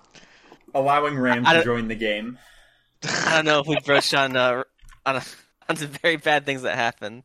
Allowing 0.74 1.18
Ram 1.18 1.44
to 1.44 1.62
join 1.64 1.88
the 1.88 1.94
game. 1.94 2.38
I 3.04 3.36
don't 3.36 3.44
know 3.44 3.60
if 3.60 3.66
we 3.66 3.78
broached 3.84 4.14
on 4.14 4.36
uh, 4.36 4.62
on 5.04 5.16
a, 5.16 5.22
on 5.68 5.76
some 5.76 5.88
very 5.88 6.16
bad 6.16 6.46
things 6.46 6.62
that 6.62 6.76
happened. 6.76 7.24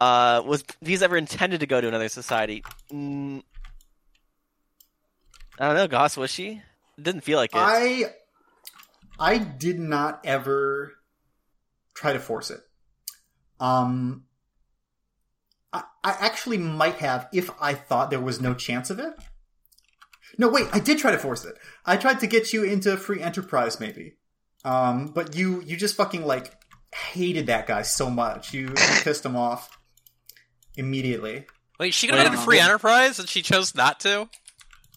Uh, 0.00 0.42
was 0.44 0.64
these 0.80 1.02
ever 1.02 1.16
intended 1.16 1.60
to 1.60 1.66
go 1.66 1.80
to 1.80 1.86
another 1.86 2.08
society? 2.08 2.64
Mm, 2.92 3.42
I 5.58 5.66
don't 5.66 5.76
know, 5.76 5.86
Goss. 5.86 6.16
Was 6.16 6.30
she? 6.30 6.62
It 6.98 7.04
didn't 7.04 7.20
feel 7.22 7.38
like 7.38 7.54
it. 7.54 7.58
I 7.58 8.04
I 9.18 9.38
did 9.38 9.78
not 9.78 10.20
ever 10.24 10.92
try 11.94 12.12
to 12.12 12.18
force 12.18 12.50
it. 12.50 12.60
Um, 13.60 14.24
I, 16.04 16.10
I 16.12 16.26
actually 16.26 16.58
might 16.58 16.96
have 16.96 17.28
if 17.32 17.50
I 17.60 17.74
thought 17.74 18.10
there 18.10 18.20
was 18.20 18.40
no 18.40 18.54
chance 18.54 18.90
of 18.90 18.98
it. 18.98 19.12
No, 20.38 20.48
wait, 20.48 20.66
I 20.72 20.78
did 20.78 20.98
try 20.98 21.10
to 21.10 21.18
force 21.18 21.44
it. 21.44 21.54
I 21.84 21.96
tried 21.96 22.20
to 22.20 22.26
get 22.26 22.52
you 22.52 22.64
into 22.64 22.96
free 22.96 23.20
enterprise, 23.20 23.78
maybe. 23.78 24.16
Um, 24.64 25.08
but 25.08 25.36
you 25.36 25.60
you 25.62 25.76
just 25.76 25.96
fucking 25.96 26.24
like 26.24 26.52
hated 26.94 27.46
that 27.46 27.66
guy 27.66 27.82
so 27.82 28.10
much. 28.10 28.54
You, 28.54 28.68
you 28.68 28.74
pissed 29.02 29.24
him 29.24 29.36
off 29.36 29.78
immediately. 30.76 31.46
Wait, 31.78 31.94
she 31.94 32.06
could 32.06 32.16
have 32.16 32.26
Wait, 32.26 32.30
had 32.30 32.38
a 32.38 32.42
free 32.42 32.60
um, 32.60 32.66
enterprise 32.66 33.18
and 33.18 33.28
she 33.28 33.42
chose 33.42 33.74
not 33.74 34.00
to? 34.00 34.28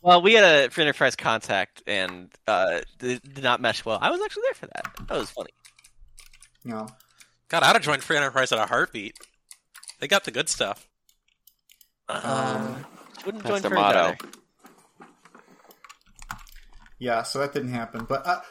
Well, 0.01 0.21
we 0.21 0.33
had 0.33 0.43
a 0.43 0.69
free 0.69 0.83
enterprise 0.83 1.15
contact 1.15 1.81
and 1.87 2.29
uh, 2.47 2.81
did, 2.99 3.21
did 3.23 3.43
not 3.43 3.59
mesh 3.59 3.83
well. 3.83 3.97
I 4.01 4.11
was 4.11 4.21
actually 4.21 4.43
there 4.47 4.53
for 4.53 4.67
that. 4.67 5.07
That 5.07 5.17
was 5.17 5.31
funny. 5.31 5.49
You 6.63 6.71
know. 6.71 6.87
God, 7.47 7.63
I'd 7.63 7.73
have 7.73 7.81
joined 7.81 8.03
free 8.03 8.17
enterprise 8.17 8.51
at 8.51 8.59
a 8.59 8.65
heartbeat. 8.65 9.17
They 9.99 10.07
got 10.07 10.23
the 10.23 10.31
good 10.31 10.49
stuff. 10.49 10.87
Um, 12.09 12.85
Wouldn't 13.25 13.43
That's 13.43 13.55
join 13.55 13.61
the 13.61 13.69
for 13.69 13.75
motto. 13.75 14.15
Yeah, 16.99 17.23
so 17.23 17.39
that 17.39 17.53
didn't 17.53 17.71
happen. 17.71 18.05
But 18.07 18.25
uh, 18.25 18.41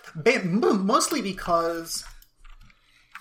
mostly 0.44 1.22
because 1.22 2.04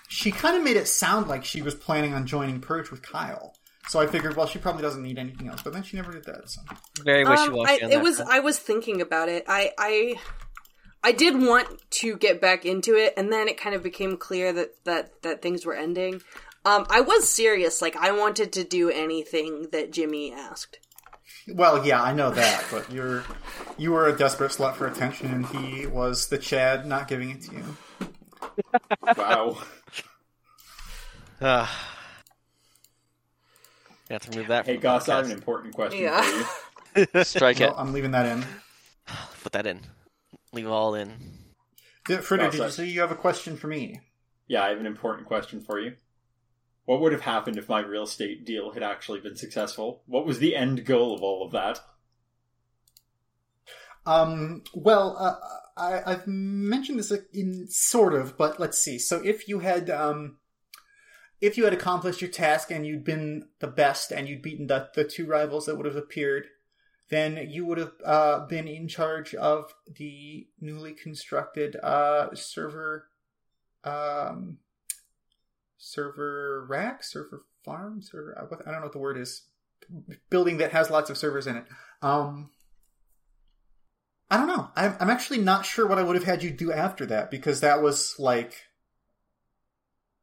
she 0.08 0.30
kind 0.30 0.56
of 0.56 0.62
made 0.62 0.76
it 0.76 0.86
sound 0.86 1.28
like 1.28 1.44
she 1.44 1.62
was 1.62 1.74
planning 1.74 2.14
on 2.14 2.26
joining 2.26 2.60
Purge 2.60 2.90
with 2.90 3.02
Kyle. 3.02 3.54
So 3.88 4.00
I 4.00 4.06
figured, 4.06 4.36
well, 4.36 4.46
she 4.46 4.58
probably 4.58 4.82
doesn't 4.82 5.02
need 5.02 5.18
anything 5.18 5.48
else. 5.48 5.62
But 5.62 5.72
then 5.72 5.82
she 5.82 5.96
never 5.96 6.12
did 6.12 6.24
that. 6.24 6.48
So 6.48 6.60
Very 7.02 7.24
wishy 7.24 7.42
Um, 7.42 7.50
I, 7.50 7.54
washy. 7.54 7.84
it 7.84 8.02
was 8.02 8.20
I 8.20 8.40
was 8.40 8.58
thinking 8.58 9.00
about 9.00 9.28
it. 9.28 9.44
I 9.48 9.72
I 9.78 10.14
I 11.02 11.12
did 11.12 11.40
want 11.40 11.68
to 11.90 12.16
get 12.16 12.40
back 12.40 12.64
into 12.64 12.94
it, 12.96 13.12
and 13.16 13.32
then 13.32 13.46
it 13.48 13.58
kind 13.58 13.74
of 13.74 13.82
became 13.82 14.16
clear 14.16 14.52
that 14.52 14.70
that 14.84 15.22
that 15.22 15.42
things 15.42 15.66
were 15.66 15.74
ending. 15.74 16.22
Um, 16.64 16.86
I 16.88 17.00
was 17.02 17.28
serious. 17.28 17.82
Like 17.82 17.96
I 17.96 18.12
wanted 18.12 18.52
to 18.54 18.64
do 18.64 18.90
anything 18.90 19.68
that 19.72 19.92
Jimmy 19.92 20.32
asked. 20.32 20.78
Well, 21.46 21.84
yeah, 21.86 22.02
I 22.02 22.14
know 22.14 22.30
that, 22.30 22.64
but 22.70 22.90
you're 22.90 23.22
you 23.76 23.92
were 23.92 24.06
a 24.08 24.16
desperate 24.16 24.52
slut 24.52 24.74
for 24.76 24.86
attention, 24.86 25.26
and 25.30 25.46
he 25.46 25.86
was 25.86 26.28
the 26.28 26.38
Chad 26.38 26.86
not 26.86 27.06
giving 27.08 27.30
it 27.30 27.42
to 27.42 27.54
you. 27.54 27.76
Wow. 29.16 29.58
Uh, 31.40 31.66
you 34.08 34.14
have 34.14 34.22
to 34.22 34.30
remove 34.30 34.48
that. 34.48 34.64
hey, 34.66 34.74
from 34.74 34.80
the 34.80 34.82
Goss, 34.82 35.08
I 35.08 35.16
have 35.16 35.26
an 35.26 35.32
important 35.32 35.74
question 35.74 36.02
Yeah. 36.02 36.22
for 36.22 37.00
you. 37.00 37.06
Strike 37.24 37.60
it. 37.60 37.72
I'm 37.76 37.92
leaving 37.92 38.12
that 38.12 38.26
in. 38.26 38.44
Put 39.42 39.52
that 39.52 39.66
in. 39.66 39.80
Leave 40.52 40.66
it 40.66 40.70
all 40.70 40.94
in. 40.94 41.12
Did, 42.06 42.22
Fritter, 42.22 42.44
did 42.44 42.52
you 42.54 42.58
sorry. 42.60 42.70
say 42.70 42.86
you 42.86 43.00
have 43.00 43.10
a 43.10 43.16
question 43.16 43.56
for 43.56 43.66
me? 43.66 44.00
Yeah, 44.46 44.62
I 44.62 44.68
have 44.68 44.78
an 44.78 44.86
important 44.86 45.26
question 45.26 45.60
for 45.60 45.78
you. 45.80 45.94
What 46.84 47.00
would 47.00 47.12
have 47.12 47.22
happened 47.22 47.56
if 47.56 47.68
my 47.68 47.80
real 47.80 48.02
estate 48.02 48.44
deal 48.44 48.72
had 48.72 48.82
actually 48.82 49.20
been 49.20 49.36
successful? 49.36 50.02
What 50.06 50.26
was 50.26 50.38
the 50.38 50.54
end 50.54 50.84
goal 50.84 51.14
of 51.14 51.22
all 51.22 51.44
of 51.44 51.52
that? 51.52 51.80
Um, 54.06 54.62
well, 54.74 55.16
uh, 55.18 55.36
I, 55.76 56.12
I've 56.12 56.26
mentioned 56.26 56.98
this 56.98 57.12
in 57.32 57.66
sort 57.68 58.14
of, 58.14 58.36
but 58.36 58.60
let's 58.60 58.78
see. 58.78 58.98
So 58.98 59.22
if 59.24 59.48
you 59.48 59.60
had, 59.60 59.88
um, 59.88 60.36
if 61.40 61.56
you 61.56 61.64
had 61.64 61.72
accomplished 61.72 62.20
your 62.20 62.30
task 62.30 62.70
and 62.70 62.86
you'd 62.86 63.04
been 63.04 63.48
the 63.60 63.66
best 63.66 64.12
and 64.12 64.28
you'd 64.28 64.42
beaten 64.42 64.66
the, 64.66 64.90
the 64.94 65.04
two 65.04 65.26
rivals 65.26 65.66
that 65.66 65.76
would 65.76 65.86
have 65.86 65.96
appeared, 65.96 66.46
then 67.08 67.48
you 67.50 67.64
would 67.66 67.78
have 67.78 67.92
uh, 68.04 68.46
been 68.46 68.68
in 68.68 68.88
charge 68.88 69.34
of 69.34 69.74
the 69.96 70.46
newly 70.60 70.92
constructed 70.92 71.76
uh, 71.76 72.34
server, 72.34 73.08
um, 73.84 74.58
server 75.84 76.64
rack, 76.68 77.04
server 77.04 77.42
farm, 77.64 78.00
server. 78.00 78.36
I 78.38 78.70
don't 78.70 78.80
know 78.80 78.86
what 78.86 78.92
the 78.92 78.98
word 78.98 79.18
is. 79.18 79.42
Building 80.30 80.56
that 80.58 80.72
has 80.72 80.90
lots 80.90 81.10
of 81.10 81.18
servers 81.18 81.46
in 81.46 81.56
it. 81.56 81.66
Um, 82.00 82.50
I 84.30 84.38
don't 84.38 84.46
know. 84.46 84.70
I'm, 84.74 84.96
I'm 84.98 85.10
actually 85.10 85.40
not 85.40 85.66
sure 85.66 85.86
what 85.86 85.98
I 85.98 86.02
would 86.02 86.16
have 86.16 86.24
had 86.24 86.42
you 86.42 86.50
do 86.50 86.72
after 86.72 87.04
that 87.06 87.30
because 87.30 87.60
that 87.60 87.82
was 87.82 88.14
like 88.18 88.62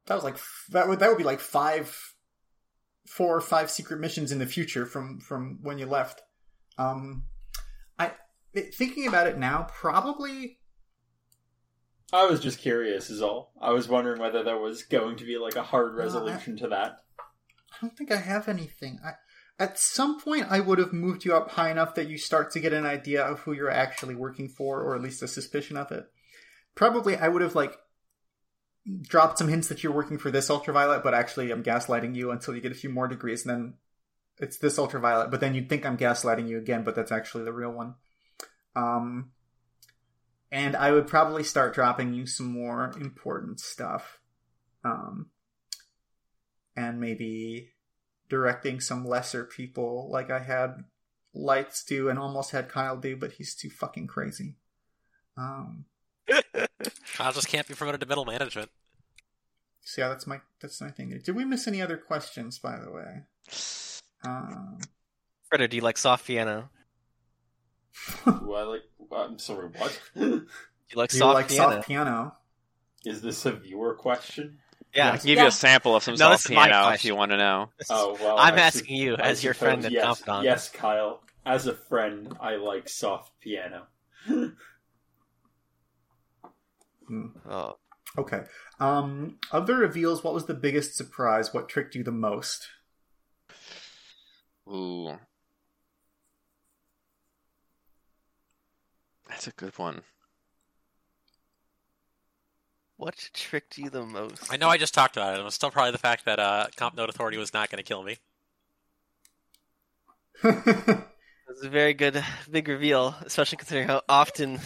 that 0.06 0.16
was 0.16 0.24
like 0.24 0.38
that 0.70 0.88
would 0.88 0.98
that 0.98 1.08
would 1.08 1.18
be 1.18 1.24
like 1.24 1.38
five, 1.38 1.96
four 3.06 3.36
or 3.36 3.40
five 3.40 3.70
secret 3.70 4.00
missions 4.00 4.32
in 4.32 4.40
the 4.40 4.46
future 4.46 4.84
from 4.84 5.20
from 5.20 5.60
when 5.62 5.78
you 5.78 5.86
left. 5.86 6.22
Um, 6.76 7.24
I 8.00 8.12
thinking 8.74 9.06
about 9.06 9.28
it 9.28 9.38
now, 9.38 9.68
probably 9.72 10.58
I 12.12 12.26
was 12.26 12.40
just 12.40 12.58
curious, 12.58 13.08
is 13.10 13.22
all. 13.22 13.52
I 13.60 13.70
was 13.70 13.88
wondering 13.88 14.20
whether 14.20 14.42
there 14.42 14.58
was 14.58 14.82
going 14.82 15.16
to 15.16 15.24
be 15.24 15.38
like 15.38 15.56
a 15.56 15.62
hard 15.62 15.94
No, 15.94 16.00
I- 16.00 16.04
resolution 16.04 16.56
to 16.58 16.68
that. 16.68 16.98
I 17.18 17.76
don't 17.80 17.96
think 17.96 18.12
I 18.12 18.16
have 18.16 18.48
anything. 18.48 18.98
I, 19.04 19.12
at 19.58 19.78
some 19.78 20.20
point, 20.20 20.46
I 20.50 20.60
would 20.60 20.78
have 20.78 20.92
moved 20.92 21.24
you 21.24 21.34
up 21.34 21.50
high 21.50 21.70
enough 21.70 21.94
that 21.94 22.08
you 22.08 22.18
start 22.18 22.50
to 22.52 22.60
get 22.60 22.72
an 22.72 22.84
idea 22.84 23.24
of 23.24 23.40
who 23.40 23.52
you're 23.52 23.70
actually 23.70 24.14
working 24.14 24.48
for, 24.48 24.82
or 24.82 24.94
at 24.94 25.00
least 25.02 25.22
a 25.22 25.28
suspicion 25.28 25.76
of 25.76 25.90
it. 25.90 26.04
Probably, 26.74 27.16
I 27.16 27.28
would 27.28 27.42
have 27.42 27.54
like 27.54 27.76
dropped 29.02 29.38
some 29.38 29.48
hints 29.48 29.68
that 29.68 29.82
you're 29.82 29.92
working 29.92 30.18
for 30.18 30.30
this 30.30 30.50
ultraviolet, 30.50 31.02
but 31.02 31.14
actually, 31.14 31.50
I'm 31.50 31.62
gaslighting 31.62 32.14
you 32.14 32.30
until 32.30 32.54
you 32.54 32.60
get 32.60 32.72
a 32.72 32.76
few 32.76 32.90
more 32.90 33.08
degrees, 33.08 33.46
and 33.46 33.50
then 33.54 33.74
it's 34.38 34.58
this 34.58 34.78
ultraviolet. 34.78 35.30
But 35.30 35.40
then 35.40 35.54
you'd 35.54 35.68
think 35.68 35.86
I'm 35.86 35.98
gaslighting 35.98 36.48
you 36.48 36.58
again, 36.58 36.84
but 36.84 36.94
that's 36.94 37.12
actually 37.12 37.44
the 37.44 37.52
real 37.52 37.72
one. 37.72 37.94
Um, 38.76 39.30
and 40.52 40.76
I 40.76 40.92
would 40.92 41.08
probably 41.08 41.42
start 41.42 41.74
dropping 41.74 42.12
you 42.12 42.26
some 42.26 42.46
more 42.46 42.92
important 43.00 43.58
stuff. 43.58 44.20
Um, 44.84 45.30
and 46.76 47.00
maybe 47.00 47.70
directing 48.28 48.80
some 48.80 49.06
lesser 49.06 49.44
people 49.44 50.10
like 50.10 50.30
I 50.30 50.40
had 50.40 50.84
Lights 51.34 51.82
do 51.84 52.10
and 52.10 52.18
almost 52.18 52.50
had 52.50 52.68
Kyle 52.68 52.98
do, 52.98 53.16
but 53.16 53.32
he's 53.32 53.54
too 53.54 53.70
fucking 53.70 54.06
crazy. 54.06 54.56
Um, 55.38 55.86
Kyle 57.14 57.32
just 57.32 57.48
can't 57.48 57.66
be 57.66 57.74
promoted 57.74 58.00
to 58.02 58.06
middle 58.06 58.26
management. 58.26 58.70
so 59.80 60.02
yeah, 60.02 60.08
that's 60.08 60.26
my 60.26 60.40
that's 60.60 60.80
my 60.82 60.90
thing. 60.90 61.18
Did 61.24 61.34
we 61.34 61.46
miss 61.46 61.66
any 61.66 61.80
other 61.80 61.96
questions, 61.96 62.58
by 62.58 62.78
the 62.78 62.90
way? 62.90 63.22
Um, 64.24 64.78
Fritter, 65.48 65.66
do 65.66 65.74
you 65.74 65.82
like 65.82 65.98
soft 65.98 66.28
piano? 66.28 66.70
Do 68.24 68.54
I 68.54 68.62
like? 68.62 68.82
I'm 69.14 69.38
sorry. 69.38 69.68
What 69.76 70.00
Do 70.14 70.20
you 70.22 70.96
like 70.96 71.10
do 71.10 71.16
you 71.16 71.20
soft 71.20 71.34
like 71.34 71.48
piano? 71.48 71.72
soft 71.76 71.88
piano? 71.88 72.36
is 73.04 73.20
this 73.22 73.44
a 73.46 73.52
viewer 73.52 73.94
question? 73.94 74.58
Yeah. 74.94 75.12
I 75.12 75.16
can 75.16 75.26
give 75.26 75.36
Yeah. 75.36 75.42
you 75.42 75.48
a 75.48 75.52
sample 75.52 75.96
of 75.96 76.02
some 76.02 76.12
No, 76.14 76.18
soft 76.18 76.34
this 76.44 76.44
is 76.50 76.50
my 76.56 76.68
piano 76.68 76.92
if 76.94 77.04
you 77.04 77.16
want 77.16 77.30
to 77.32 77.36
know. 77.38 77.70
Oh 77.90 78.16
well. 78.20 78.36
I'm 78.38 78.54
I 78.54 78.60
asking 78.62 78.86
su- 78.96 79.02
you 79.02 79.16
I 79.16 79.22
as 79.28 79.42
your 79.42 79.54
friend 79.54 79.82
suppose 79.82 79.86
and 79.86 79.94
yes, 79.94 80.04
confidant. 80.04 80.44
Yes, 80.44 80.68
Kyle. 80.68 81.22
As 81.44 81.66
a 81.66 81.74
friend, 81.74 82.36
I 82.40 82.56
like 82.56 82.88
soft 82.88 83.32
piano. 83.40 83.86
Oh. 87.48 87.74
Okay. 88.18 88.42
Um, 88.78 89.38
of 89.50 89.66
the 89.66 89.74
reveals, 89.74 90.22
what 90.22 90.34
was 90.34 90.46
the 90.46 90.54
biggest 90.54 90.96
surprise? 90.96 91.52
What 91.52 91.68
tricked 91.68 91.94
you 91.94 92.04
the 92.04 92.12
most? 92.12 92.68
Ooh. 94.68 95.18
That's 99.32 99.46
a 99.46 99.52
good 99.52 99.78
one. 99.78 100.02
What 102.98 103.30
tricked 103.32 103.78
you 103.78 103.88
the 103.88 104.04
most? 104.04 104.52
I 104.52 104.58
know 104.58 104.68
I 104.68 104.76
just 104.76 104.92
talked 104.92 105.16
about 105.16 105.34
it. 105.34 105.40
It 105.40 105.42
was 105.42 105.54
still 105.54 105.70
probably 105.70 105.92
the 105.92 105.98
fact 105.98 106.26
that 106.26 106.38
uh, 106.38 106.66
Comp 106.76 106.94
Note 106.94 107.08
Authority 107.08 107.38
was 107.38 107.54
not 107.54 107.70
going 107.70 107.78
to 107.78 107.82
kill 107.82 108.02
me. 108.02 108.18
It 111.48 111.56
was 111.56 111.64
a 111.64 111.70
very 111.70 111.92
good 111.92 112.24
big 112.50 112.66
reveal, 112.68 113.14
especially 113.26 113.58
considering 113.58 113.86
how 113.86 114.00
often 114.08 114.58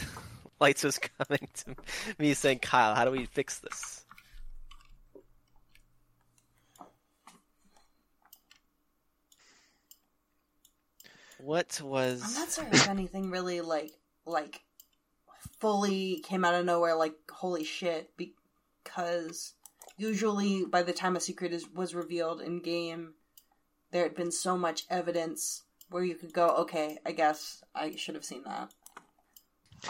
Lights 0.60 0.84
was 0.84 0.98
coming 0.98 1.48
to 1.54 1.74
me 2.18 2.32
saying, 2.34 2.60
Kyle, 2.60 2.94
how 2.94 3.04
do 3.04 3.10
we 3.10 3.24
fix 3.24 3.58
this? 3.58 4.04
What 11.38 11.80
was. 11.82 12.22
I'm 12.24 12.34
not 12.34 12.52
sure 12.52 12.66
if 12.70 12.88
anything 12.88 13.30
really 13.30 13.60
like 13.62 13.92
like 14.26 14.62
fully 15.60 16.20
came 16.24 16.44
out 16.44 16.54
of 16.54 16.64
nowhere 16.64 16.94
like 16.96 17.14
holy 17.30 17.64
shit 17.64 18.10
because 18.16 19.52
usually 19.96 20.64
by 20.64 20.82
the 20.82 20.92
time 20.92 21.16
a 21.16 21.20
secret 21.20 21.52
is 21.52 21.68
was 21.74 21.94
revealed 21.94 22.40
in 22.40 22.60
game 22.60 23.14
there 23.92 24.02
had 24.02 24.14
been 24.14 24.32
so 24.32 24.56
much 24.58 24.84
evidence 24.90 25.62
where 25.90 26.04
you 26.04 26.14
could 26.14 26.32
go 26.32 26.48
okay 26.48 26.98
I 27.06 27.12
guess 27.12 27.62
I 27.74 27.94
should 27.96 28.14
have 28.16 28.24
seen 28.24 28.42
that. 28.44 28.72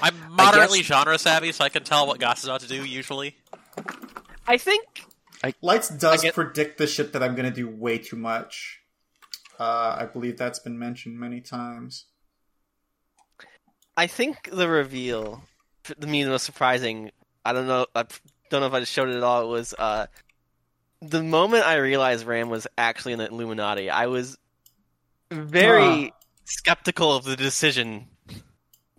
I'm 0.01 0.15
moderately 0.31 0.79
guess- 0.81 0.87
genre 0.89 1.19
savvy, 1.19 1.53
so 1.53 1.65
I 1.65 1.69
can 1.69 1.85
tell 1.85 2.07
what 2.07 2.19
Goss 2.21 2.41
is 2.41 2.47
about 2.47 2.61
to 2.61 2.69
do 2.69 2.85
usually. 2.85 3.37
I 4.47 4.59
think 4.59 5.05
Lights 5.63 5.89
does 5.89 6.21
I 6.21 6.23
get- 6.25 6.35
predict 6.35 6.77
the 6.79 6.87
shit 6.87 7.13
that 7.13 7.23
I'm 7.23 7.35
going 7.37 7.49
to 7.49 7.55
do 7.55 7.69
way 7.69 7.99
too 7.99 8.17
much. 8.17 8.81
Uh, 9.59 9.97
I 10.01 10.07
believe 10.07 10.37
that's 10.37 10.59
been 10.59 10.79
mentioned 10.79 11.19
many 11.19 11.41
times. 11.41 12.07
I 13.97 14.07
think 14.07 14.51
the 14.53 14.69
reveal, 14.69 15.43
the 15.99 16.07
me, 16.07 16.23
the 16.25 16.31
most 16.31 16.45
surprising. 16.45 17.11
I 17.45 17.53
don't 17.53 17.67
know. 17.67 17.87
I 17.95 18.05
don't 18.51 18.61
know 18.61 18.67
if 18.67 18.73
I 18.75 18.81
just 18.81 18.93
showed 18.93 19.09
it 19.09 19.17
at 19.17 19.23
all. 19.23 19.43
It 19.43 19.49
was 19.49 19.75
uh, 19.79 20.07
the 21.01 21.23
moment 21.23 21.65
I 21.65 21.77
realized 21.77 22.27
Ram 22.27 22.49
was 22.51 22.67
actually 22.77 23.13
in 23.15 23.19
the 23.19 23.29
Illuminati. 23.29 23.89
I 23.91 24.07
was 24.07 24.37
very 25.31 26.11
Ah. 26.13 26.17
skeptical 26.45 27.15
of 27.17 27.25
the 27.25 27.37
decision 27.37 28.07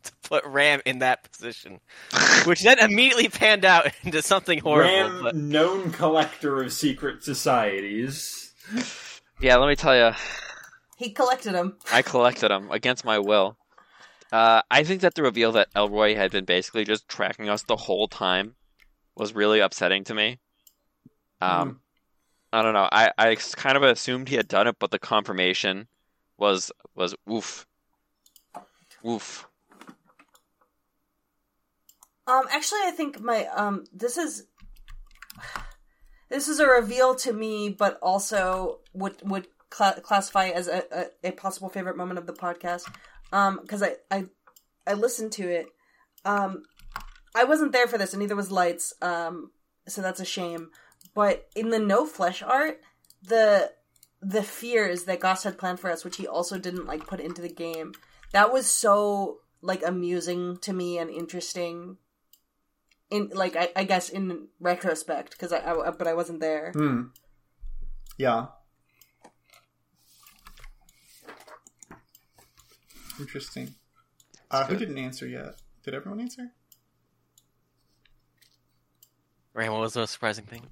to 0.04 0.12
put 0.24 0.46
Ram 0.46 0.82
in 0.86 1.00
that 1.00 1.30
position, 1.32 1.80
which 2.46 2.64
then 2.64 2.80
immediately 2.80 3.30
panned 3.30 3.66
out 3.66 3.92
into 4.04 4.22
something 4.22 4.60
horrible. 4.60 4.90
Ram, 4.92 5.24
but 5.24 5.36
known 5.36 5.92
collector 5.92 6.62
of 6.64 6.72
secret 6.74 7.24
societies. 7.24 8.54
Yeah, 9.42 9.58
let 9.58 9.68
me 9.68 9.76
tell 9.76 9.96
you, 9.96 10.16
He 10.98 11.12
collected 11.12 11.54
them. 11.54 11.78
I 11.92 12.02
collected 12.02 12.50
them 12.50 12.72
against 12.72 13.06
my 13.06 13.20
will. 13.20 13.58
Uh, 14.32 14.62
I 14.70 14.84
think 14.84 15.02
that 15.02 15.16
the 15.16 15.24
reveal 15.24 15.54
that 15.54 15.70
Elroy 15.76 16.16
had 16.16 16.32
been 16.32 16.46
basically 16.46 16.84
just 16.84 17.08
tracking 17.08 17.50
us 17.50 17.64
the 17.64 17.78
whole 17.78 18.08
time 18.08 18.56
was 19.16 19.34
really 19.34 19.60
upsetting 19.60 20.04
to 20.06 20.14
me. 20.14 20.40
Um, 21.40 21.82
I 22.52 22.62
don't 22.62 22.74
know. 22.74 22.90
I, 22.92 23.12
I 23.18 23.36
kind 23.36 23.78
of 23.78 23.84
assumed 23.84 24.30
he 24.30 24.36
had 24.36 24.48
done 24.48 24.68
it, 24.68 24.78
but 24.80 24.92
the 24.92 25.00
confirmation 25.00 25.88
was 26.38 26.72
was 26.96 27.16
oof, 27.30 27.66
oof. 29.06 29.48
Um, 32.26 32.44
actually, 32.52 32.82
I 32.84 32.92
think 32.92 33.22
my 33.22 33.46
um, 33.48 33.86
this 33.94 34.18
is 34.18 34.46
this 36.30 36.48
is 36.48 36.60
a 36.60 36.68
reveal 36.68 37.16
to 37.16 37.34
me, 37.34 37.70
but 37.70 37.98
also 38.02 38.80
would 38.94 39.18
would 39.24 39.48
cla 39.70 40.00
classify 40.02 40.50
as 40.50 40.68
a, 40.68 40.84
a, 40.92 41.30
a 41.30 41.32
possible 41.32 41.70
favorite 41.70 41.98
moment 41.98 42.20
of 42.20 42.28
the 42.28 42.34
podcast. 42.34 42.90
Um, 43.32 43.60
because 43.62 43.84
I 43.84 43.96
I 44.10 44.26
I 44.86 44.94
listened 44.94 45.32
to 45.34 45.48
it. 45.50 45.68
Um, 46.26 46.64
I 47.36 47.44
wasn't 47.44 47.72
there 47.72 47.88
for 47.88 47.98
this, 47.98 48.14
and 48.14 48.22
neither 48.22 48.36
was 48.36 48.52
Lights. 48.52 48.94
Um, 49.02 49.52
so 49.88 50.02
that's 50.02 50.20
a 50.20 50.26
shame. 50.26 50.72
But 51.14 51.48
in 51.56 51.70
the 51.70 51.80
no 51.80 52.06
flesh 52.06 52.42
art, 52.42 52.82
the 53.22 53.72
the 54.22 54.44
fears 54.44 55.04
that 55.04 55.20
Goss 55.20 55.44
had 55.44 55.58
planned 55.58 55.80
for 55.80 55.92
us, 55.92 56.04
which 56.04 56.18
he 56.18 56.28
also 56.28 56.58
didn't 56.58 56.88
like 56.88 57.08
put 57.08 57.20
into 57.20 57.42
the 57.42 57.50
game, 57.50 57.94
that 58.32 58.52
was 58.52 58.68
so 58.68 59.40
like 59.62 59.84
amusing 59.86 60.58
to 60.58 60.74
me 60.74 60.98
and 60.98 61.10
interesting 61.10 61.98
in 63.10 63.30
like 63.34 63.56
I, 63.56 63.70
I 63.76 63.84
guess 63.84 64.10
in 64.10 64.48
retrospect 64.60 65.32
because 65.32 65.52
I, 65.52 65.60
I 65.60 65.92
but 65.92 66.08
I 66.08 66.14
wasn't 66.14 66.40
there. 66.40 66.72
Hmm. 66.74 67.04
Yeah. 68.18 68.48
Interesting. 73.20 73.76
Uh, 74.52 74.66
who 74.66 74.76
didn't 74.78 74.98
answer 74.98 75.28
yet? 75.28 75.56
Did 75.84 75.94
everyone 75.94 76.20
answer? 76.20 76.52
Ram, 79.54 79.72
what 79.72 79.82
was 79.82 79.94
the 79.94 80.02
most 80.02 80.12
surprising 80.12 80.46
thing? 80.46 80.64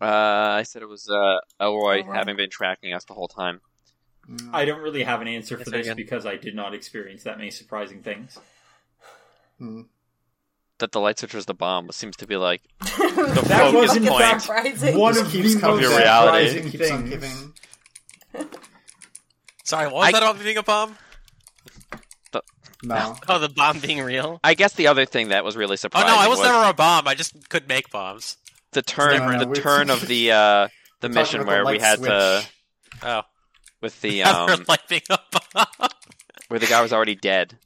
Uh, 0.00 0.04
I 0.06 0.62
said 0.62 0.82
it 0.82 0.88
was 0.88 1.08
uh, 1.10 1.38
Elroy 1.60 2.00
Elroy. 2.02 2.14
having 2.14 2.36
been 2.36 2.48
tracking 2.50 2.94
us 2.94 3.04
the 3.04 3.12
whole 3.14 3.28
time. 3.28 3.60
Mm. 4.28 4.50
I 4.52 4.64
don't 4.64 4.80
really 4.80 5.02
have 5.02 5.20
an 5.20 5.28
answer 5.28 5.56
for 5.56 5.60
Answer 5.62 5.70
this 5.72 5.86
again. 5.86 5.96
because 5.96 6.24
I 6.24 6.36
did 6.36 6.54
not 6.54 6.72
experience 6.74 7.24
that 7.24 7.36
many 7.36 7.50
surprising 7.50 8.02
things. 8.02 8.38
Hmm. 9.58 9.82
That 10.78 10.92
the 10.92 11.00
light 11.00 11.18
switch 11.18 11.34
was 11.34 11.44
the 11.44 11.52
bomb 11.52 11.90
seems 11.92 12.16
to 12.16 12.26
be 12.26 12.36
like 12.38 12.62
that 12.80 12.88
focus 13.46 13.74
wasn't 13.74 14.06
point. 14.08 14.40
surprising. 14.40 14.98
One 14.98 15.18
of 15.18 15.30
keeps 15.30 15.54
the 15.54 15.60
coming 15.60 15.76
most 15.82 15.90
your 15.90 15.98
reality. 15.98 16.48
surprising 16.48 16.70
Keeps 16.72 16.90
on 16.90 16.98
things. 17.08 17.10
giving. 18.32 18.48
Sorry, 19.64 19.86
what 19.86 19.94
was 19.96 20.08
I- 20.08 20.12
that 20.12 20.22
about 20.22 20.42
being 20.42 20.56
a 20.56 20.62
bomb? 20.62 20.96
No. 22.82 23.16
Oh, 23.28 23.38
the 23.38 23.48
bomb 23.48 23.78
being 23.80 24.02
real? 24.02 24.40
I 24.42 24.54
guess 24.54 24.72
the 24.74 24.86
other 24.86 25.04
thing 25.04 25.28
that 25.28 25.44
was 25.44 25.56
really 25.56 25.76
surprising. 25.76 26.08
Oh 26.08 26.12
surprising 26.12 26.22
no, 26.22 26.26
I 26.26 26.28
was 26.30 26.38
was 26.38 26.48
never 26.48 26.70
a 26.70 26.74
bomb. 26.74 27.06
I 27.08 27.14
just 27.14 27.48
could 27.48 27.68
make 27.68 27.90
bombs. 27.90 28.36
the 28.72 28.82
turn 28.82 29.18
No, 29.18 29.30
no, 29.30 29.38
the 29.40 29.46
we're- 29.48 29.60
turn 29.62 29.90
of 29.90 30.06
the 30.06 30.32
uh, 30.32 30.68
the 31.00 31.08
Talking 31.08 31.14
mission 31.14 31.40
about 31.40 31.48
where 31.50 31.58
the 31.64 31.64
we 31.70 31.72
light 31.78 31.80
had 31.82 31.98
to 32.02 32.40
switch. 32.42 33.02
Oh, 33.02 33.22
with 33.82 34.00
the 34.00 34.22
um 34.24 34.64
like 34.68 34.88
being 34.88 35.02
a 35.10 35.18
bomb. 35.54 35.88
where 36.48 36.60
the 36.60 36.66
guy 36.66 36.80
was 36.82 36.92
already 36.92 37.14
dead. 37.16 37.56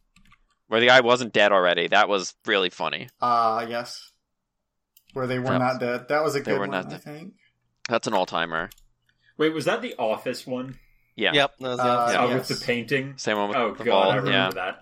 Where 0.68 0.80
the 0.80 0.86
guy 0.86 1.00
wasn't 1.00 1.32
dead 1.32 1.52
already. 1.52 1.88
That 1.88 2.08
was 2.08 2.34
really 2.46 2.70
funny. 2.70 3.08
Uh, 3.20 3.66
yes. 3.68 4.10
Where 5.12 5.26
they 5.26 5.38
were 5.38 5.44
That- 5.46 5.58
not 5.58 5.80
dead. 5.80 6.08
That 6.08 6.24
was 6.24 6.34
a 6.34 6.38
they 6.40 6.44
good 6.46 6.54
were 6.54 6.60
one, 6.60 6.70
not 6.70 6.86
I 6.86 6.90
dead. 6.90 7.02
think. 7.04 7.34
That's 7.88 8.06
an 8.08 8.14
all 8.14 8.26
timer. 8.26 8.70
Wait, 9.36 9.52
was 9.52 9.66
that 9.66 9.82
the 9.82 9.94
office 9.98 10.46
one? 10.46 10.78
Yeah. 11.16 11.32
Yep. 11.34 11.58
That 11.60 11.68
was 11.68 11.76
the 11.78 11.84
Uh, 11.84 11.86
opposite. 11.88 12.20
Uh, 12.20 12.26
yes. 12.28 12.48
With 12.48 12.58
the 12.60 12.64
painting? 12.66 13.14
Same 13.18 13.36
one 13.36 13.48
with 13.48 13.56
Oh 13.56 13.74
the 13.74 13.84
god, 13.84 13.92
I 13.92 14.04
vault. 14.04 14.16
remember 14.24 14.30
Yeah. 14.32 14.50
that. 14.50 14.80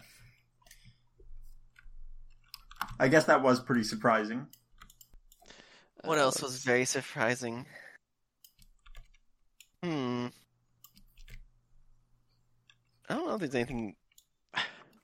I 3.02 3.08
guess 3.08 3.24
that 3.24 3.42
was 3.42 3.58
pretty 3.58 3.82
surprising. 3.82 4.46
What 6.04 6.18
else 6.18 6.40
was 6.40 6.62
very 6.62 6.84
surprising? 6.84 7.66
Hmm. 9.82 10.28
I 13.08 13.14
don't 13.14 13.26
know 13.26 13.34
if 13.34 13.40
there's 13.40 13.54
anything. 13.56 13.96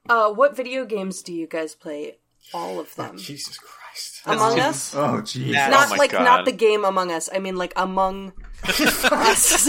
Uh, 0.08 0.30
what 0.30 0.56
video 0.56 0.84
games 0.84 1.22
do 1.22 1.34
you 1.34 1.48
guys 1.48 1.74
play? 1.74 2.18
All 2.54 2.78
of 2.78 2.94
Oh, 2.96 3.02
them. 3.02 3.18
Jesus 3.18 3.58
Christ. 3.58 4.20
Among 4.26 4.54
too- 4.54 4.62
Us. 4.62 4.94
Oh, 4.94 5.20
jeez. 5.22 5.52
Not 5.52 5.90
Oh 5.92 5.96
like 5.96 6.12
God. 6.12 6.22
not 6.24 6.44
the 6.44 6.52
game 6.52 6.84
Among 6.84 7.10
Us. 7.10 7.28
I 7.34 7.40
mean 7.40 7.56
like 7.56 7.72
among 7.76 8.32
us 8.64 9.68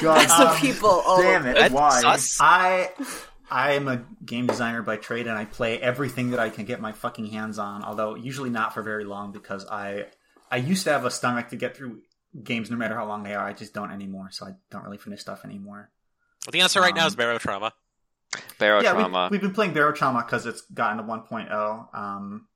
God, 0.00 0.24
as 0.24 0.30
the 0.38 0.48
Um, 0.50 0.56
people. 0.56 0.88
All 0.88 1.20
damn 1.20 1.44
it. 1.46 1.54
That's 1.54 1.74
Why? 1.74 2.00
sus. 2.00 2.38
I 2.40 2.90
I 3.50 3.72
am 3.72 3.88
a 3.88 4.04
game 4.24 4.46
designer 4.46 4.82
by 4.82 4.96
trade 4.96 5.26
and 5.26 5.36
I 5.36 5.44
play 5.44 5.80
everything 5.80 6.30
that 6.30 6.40
I 6.40 6.50
can 6.50 6.64
get 6.64 6.80
my 6.80 6.92
fucking 6.92 7.26
hands 7.26 7.58
on, 7.58 7.82
although 7.82 8.14
usually 8.14 8.50
not 8.50 8.74
for 8.74 8.82
very 8.82 9.04
long 9.04 9.32
because 9.32 9.66
I 9.66 10.06
I 10.50 10.56
used 10.56 10.84
to 10.84 10.92
have 10.92 11.04
a 11.04 11.10
stomach 11.10 11.48
to 11.48 11.56
get 11.56 11.76
through 11.76 12.02
games, 12.42 12.70
no 12.70 12.76
matter 12.76 12.94
how 12.94 13.06
long 13.06 13.22
they 13.22 13.34
are. 13.34 13.46
I 13.46 13.52
just 13.52 13.74
don't 13.74 13.90
anymore, 13.90 14.28
so 14.30 14.46
I 14.46 14.52
don't 14.70 14.84
really 14.84 14.98
finish 14.98 15.20
stuff 15.20 15.44
anymore. 15.44 15.90
Well, 16.46 16.52
the 16.52 16.60
answer 16.60 16.80
right 16.80 16.94
now 16.94 17.06
is 17.06 17.14
Um, 17.14 17.20
Barotrauma. 17.20 17.72
Barrow 18.58 18.82
yeah, 18.82 18.92
trauma. 18.92 19.28
We, 19.30 19.36
have 19.36 19.42
been 19.42 19.54
playing 19.54 19.72
Barotrauma 19.72 20.26
because 20.26 20.44
it's 20.44 20.60
gotten 20.60 20.98
to 20.98 21.02
1.0, 21.02 21.94
um, 21.96 22.46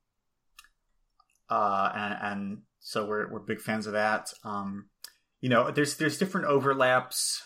uh, 1.48 1.92
and, 1.94 2.18
and 2.20 2.62
so 2.80 3.06
we're 3.06 3.30
we're 3.30 3.40
big 3.40 3.60
fans 3.60 3.86
of 3.86 3.94
that. 3.94 4.32
Um, 4.44 4.90
you 5.40 5.48
know, 5.48 5.70
there's 5.70 5.96
there's 5.96 6.18
different 6.18 6.46
overlaps 6.46 7.42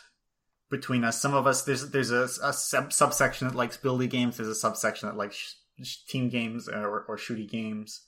between 0.71 1.05
us. 1.05 1.21
Some 1.21 1.35
of 1.35 1.47
us 1.47 1.63
there's 1.63 1.91
there's 1.91 2.11
a, 2.11 2.29
a 2.43 2.53
sub- 2.53 2.93
subsection 2.93 3.49
that 3.49 3.55
likes 3.57 3.77
buildy 3.77 4.09
games. 4.09 4.37
There's 4.37 4.49
a 4.49 4.55
subsection 4.55 5.09
that 5.09 5.17
likes 5.17 5.37
sh- 5.37 5.55
sh- 5.83 5.97
team 6.09 6.29
games 6.29 6.69
or, 6.69 7.03
or 7.09 7.17
shooty 7.17 7.49
games. 7.49 8.03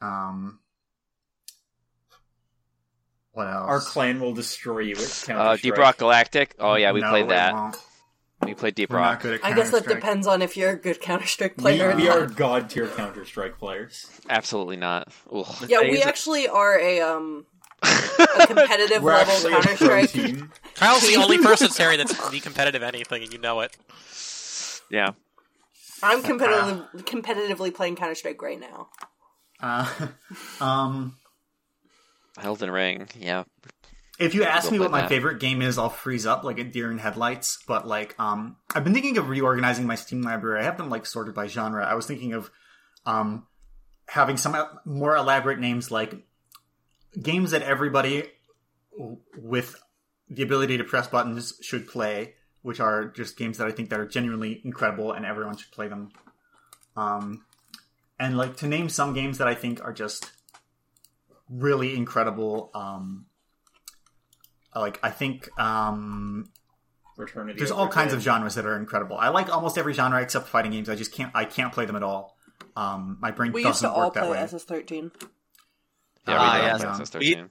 Um, 0.00 0.60
what 3.32 3.48
else? 3.48 3.68
Our 3.68 3.80
clan 3.80 4.20
will 4.20 4.34
destroy 4.34 4.80
you 4.80 4.94
at 4.96 5.30
uh, 5.30 5.56
Deep 5.56 5.76
Rock 5.76 5.98
Galactic. 5.98 6.54
Oh 6.58 6.74
yeah, 6.74 6.92
we 6.92 7.00
No, 7.00 7.10
played 7.10 7.28
that. 7.30 7.76
We 8.44 8.54
played 8.54 8.74
Deep 8.74 8.90
We're 8.90 8.98
Rock. 8.98 9.24
I 9.24 9.52
guess 9.52 9.70
that 9.70 9.86
depends 9.86 10.26
on 10.26 10.42
if 10.42 10.56
you're 10.56 10.70
a 10.72 10.76
good 10.76 11.00
Counter 11.00 11.26
Strike 11.26 11.56
player. 11.56 11.92
or 11.92 11.96
we 11.96 12.08
are 12.08 12.26
god 12.26 12.68
tier 12.68 12.88
Counter 12.88 13.24
Strike 13.24 13.56
players. 13.58 14.20
Absolutely 14.28 14.76
not. 14.76 15.08
Ugh. 15.32 15.46
Yeah, 15.68 15.80
we 15.82 16.02
actually 16.02 16.48
are 16.48 16.78
a 16.78 17.00
um 17.00 17.46
a 17.82 18.46
competitive 18.46 19.02
We're 19.02 19.12
level 19.12 19.32
actually 19.32 19.52
Counter 19.52 19.76
Strike. 19.76 20.10
team. 20.10 20.52
Kyle's 20.74 21.06
the 21.06 21.16
only 21.16 21.38
person, 21.38 21.68
Terry, 21.74 21.96
that's 21.96 22.30
the 22.30 22.40
competitive 22.40 22.82
anything, 22.82 23.22
and 23.22 23.32
you 23.32 23.38
know 23.38 23.60
it. 23.60 23.76
Yeah. 24.90 25.12
I'm 26.02 26.22
competitive, 26.22 26.86
competitively 27.04 27.74
playing 27.74 27.96
Counter 27.96 28.14
Strike 28.14 28.40
right 28.42 28.60
now. 28.60 28.88
Uh, 29.60 30.08
um, 30.60 31.16
Elden 32.40 32.70
Ring. 32.70 33.08
Yeah. 33.18 33.44
If 34.18 34.34
you 34.34 34.44
ask 34.44 34.70
me 34.70 34.78
what 34.78 34.90
my 34.90 35.02
that. 35.02 35.08
favorite 35.08 35.40
game 35.40 35.62
is, 35.62 35.78
I'll 35.78 35.88
freeze 35.88 36.26
up 36.26 36.44
like 36.44 36.58
a 36.58 36.64
deer 36.64 36.90
in 36.90 36.98
headlights. 36.98 37.58
But 37.66 37.86
like, 37.88 38.14
um, 38.20 38.56
I've 38.74 38.84
been 38.84 38.94
thinking 38.94 39.18
of 39.18 39.28
reorganizing 39.28 39.86
my 39.86 39.94
Steam 39.94 40.22
library. 40.22 40.60
I 40.60 40.64
have 40.64 40.76
them 40.76 40.90
like 40.90 41.06
sorted 41.06 41.34
by 41.34 41.46
genre. 41.46 41.84
I 41.84 41.94
was 41.94 42.06
thinking 42.06 42.32
of, 42.32 42.50
um, 43.06 43.46
having 44.06 44.36
some 44.36 44.56
more 44.84 45.16
elaborate 45.16 45.58
names 45.58 45.90
like 45.90 46.14
games 47.20 47.50
that 47.50 47.62
everybody 47.62 48.24
with 49.36 49.76
the 50.28 50.42
ability 50.42 50.78
to 50.78 50.84
press 50.84 51.06
buttons 51.08 51.58
should 51.62 51.88
play, 51.88 52.34
which 52.62 52.80
are 52.80 53.06
just 53.06 53.36
games 53.36 53.58
that 53.58 53.66
I 53.66 53.70
think 53.70 53.90
that 53.90 54.00
are 54.00 54.06
genuinely 54.06 54.60
incredible 54.64 55.12
and 55.12 55.26
everyone 55.26 55.56
should 55.56 55.72
play 55.72 55.88
them. 55.88 56.10
Um, 56.96 57.44
and 58.18 58.36
like 58.36 58.56
to 58.58 58.66
name 58.66 58.88
some 58.88 59.14
games 59.14 59.38
that 59.38 59.48
I 59.48 59.54
think 59.54 59.82
are 59.82 59.92
just 59.92 60.30
really 61.48 61.96
incredible. 61.96 62.70
Um, 62.74 63.26
like 64.74 64.98
I 65.02 65.10
think 65.10 65.48
um, 65.60 66.50
Return 67.16 67.50
of 67.50 67.56
the 67.56 67.60
there's 67.60 67.70
all 67.70 67.88
kinds 67.88 68.12
of 68.12 68.22
genres 68.22 68.54
that 68.54 68.64
are 68.64 68.76
incredible. 68.76 69.16
I 69.18 69.28
like 69.28 69.50
almost 69.50 69.76
every 69.76 69.92
genre 69.92 70.20
except 70.22 70.48
fighting 70.48 70.72
games. 70.72 70.88
I 70.88 70.94
just 70.94 71.12
can't 71.12 71.30
I 71.34 71.44
can't 71.44 71.72
play 71.72 71.84
them 71.84 71.96
at 71.96 72.02
all. 72.02 72.36
Um, 72.74 73.18
my 73.20 73.30
brain 73.32 73.52
We 73.52 73.62
doesn't 73.62 73.70
used 73.70 73.80
to 73.82 73.90
all 73.90 74.06
work 74.06 74.14
that 74.14 74.24
play 74.24 74.32
way. 74.32 74.38
SS13. 74.38 75.10
Yeah, 76.28 76.36
Ah, 76.38 76.54
we 76.54 76.60
did 76.60 76.66
yes. 76.66 76.82
Access 77.00 77.14
We- 77.20 77.44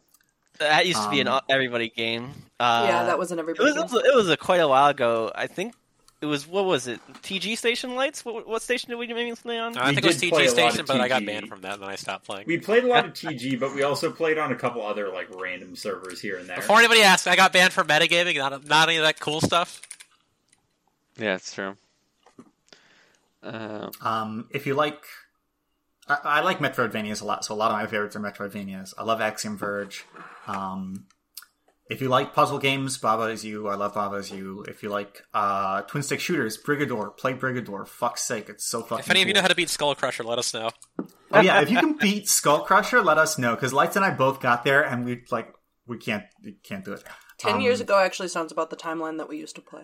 That 0.59 0.85
used 0.85 1.01
to 1.03 1.09
be 1.09 1.19
an 1.21 1.27
Um, 1.27 1.41
everybody 1.49 1.89
game. 1.89 2.31
Uh, 2.59 2.85
yeah, 2.87 3.03
that 3.05 3.17
was 3.17 3.31
an 3.31 3.39
It 3.39 3.41
everybody. 3.41 3.65
was, 3.71 3.75
it 3.75 3.81
was, 3.81 3.93
it 4.05 4.15
was 4.15 4.29
a 4.29 4.37
quite 4.37 4.59
a 4.61 4.67
while 4.67 4.89
ago. 4.89 5.31
I 5.33 5.47
think 5.47 5.73
it 6.21 6.27
was 6.27 6.45
what 6.45 6.65
was 6.65 6.85
it? 6.87 6.99
TG 7.23 7.57
Station 7.57 7.95
Lights? 7.95 8.23
What, 8.23 8.47
what 8.47 8.61
station 8.61 8.89
did 8.91 8.97
we 8.99 9.07
mainly 9.07 9.35
play 9.35 9.57
on? 9.57 9.75
I 9.75 9.89
We 9.89 9.95
think 9.95 10.05
it 10.05 10.07
was 10.07 10.17
TG 10.21 10.31
a 10.31 10.35
lot 10.35 10.43
of 10.43 10.49
Station, 10.51 10.85
but 10.85 11.01
I 11.01 11.07
got 11.07 11.25
banned 11.25 11.47
from 11.49 11.61
that, 11.61 11.73
and 11.73 11.81
then 11.81 11.89
I 11.89 11.95
stopped 11.95 12.25
playing. 12.25 12.45
We 12.45 12.59
played 12.59 12.83
a 12.83 12.87
lot 12.87 13.05
of 13.05 13.13
TG, 13.15 13.59
but 13.59 13.73
we 13.73 13.81
also 13.81 14.11
played 14.11 14.37
on 14.37 14.51
a 14.51 14.55
couple 14.55 14.85
other 14.85 15.09
like 15.09 15.27
random 15.35 15.75
servers 15.75 16.21
here 16.21 16.37
and 16.37 16.47
there. 16.47 16.57
Before 16.57 16.77
anybody 16.77 17.01
asks, 17.01 17.25
I 17.25 17.35
got 17.35 17.51
banned 17.53 17.73
from 17.73 17.87
metagaming, 17.87 18.37
not, 18.37 18.63
not 18.67 18.87
any 18.87 18.97
of 18.99 19.03
that 19.03 19.19
cool 19.19 19.41
stuff. 19.41 19.81
Yeah, 21.17 21.35
it's 21.35 21.53
true. 21.55 21.75
Um, 23.43 23.91
Um, 24.01 24.47
if 24.51 24.67
you 24.67 24.75
like, 24.75 25.03
I, 26.23 26.39
I 26.39 26.41
like 26.41 26.59
Metroidvanias 26.59 27.21
a 27.21 27.25
lot. 27.25 27.45
So 27.45 27.53
a 27.53 27.55
lot 27.57 27.71
of 27.71 27.77
my 27.77 27.85
favorites 27.87 28.15
are 28.15 28.19
Metroidvanias. 28.19 28.93
I 28.97 29.03
love 29.03 29.21
Axiom 29.21 29.57
Verge. 29.57 30.05
Um, 30.47 31.05
if 31.89 31.99
you 32.01 32.07
like 32.09 32.33
puzzle 32.33 32.57
games, 32.57 32.97
Baba 32.97 33.23
is 33.23 33.43
you. 33.43 33.67
I 33.67 33.75
love 33.75 33.93
Baba 33.93 34.15
is 34.17 34.31
you. 34.31 34.63
If 34.67 34.81
you 34.81 34.89
like 34.89 35.23
uh, 35.33 35.81
twin 35.81 36.03
stick 36.03 36.19
shooters, 36.21 36.57
Brigador, 36.61 37.15
play 37.17 37.33
Brigador. 37.33 37.85
Fuck's 37.87 38.23
sake, 38.23 38.47
it's 38.49 38.65
so 38.65 38.81
fucking. 38.81 38.99
If 39.03 39.09
any 39.11 39.21
of 39.21 39.27
you 39.27 39.33
know 39.33 39.41
how 39.41 39.47
to 39.49 39.55
beat 39.55 39.69
Skull 39.69 39.93
Crusher, 39.95 40.23
let 40.23 40.39
us 40.39 40.53
know. 40.53 40.69
oh 41.31 41.41
yeah, 41.41 41.61
if 41.61 41.69
you 41.69 41.77
can 41.79 41.97
beat 41.97 42.29
Skull 42.29 42.61
Crusher, 42.61 43.01
let 43.01 43.17
us 43.17 43.37
know 43.37 43.55
because 43.55 43.73
Lights 43.73 43.95
and 43.97 44.05
I 44.05 44.11
both 44.11 44.39
got 44.39 44.63
there, 44.63 44.81
and 44.83 45.03
we 45.05 45.23
like 45.31 45.53
we 45.85 45.97
can't 45.97 46.23
we 46.43 46.53
can't 46.63 46.85
do 46.85 46.93
it. 46.93 47.03
Ten 47.37 47.55
Um, 47.55 47.61
years 47.61 47.81
ago 47.81 47.97
actually 47.99 48.29
sounds 48.29 48.51
about 48.53 48.69
the 48.69 48.77
timeline 48.77 49.17
that 49.17 49.27
we 49.27 49.37
used 49.37 49.55
to 49.55 49.61
play. 49.61 49.81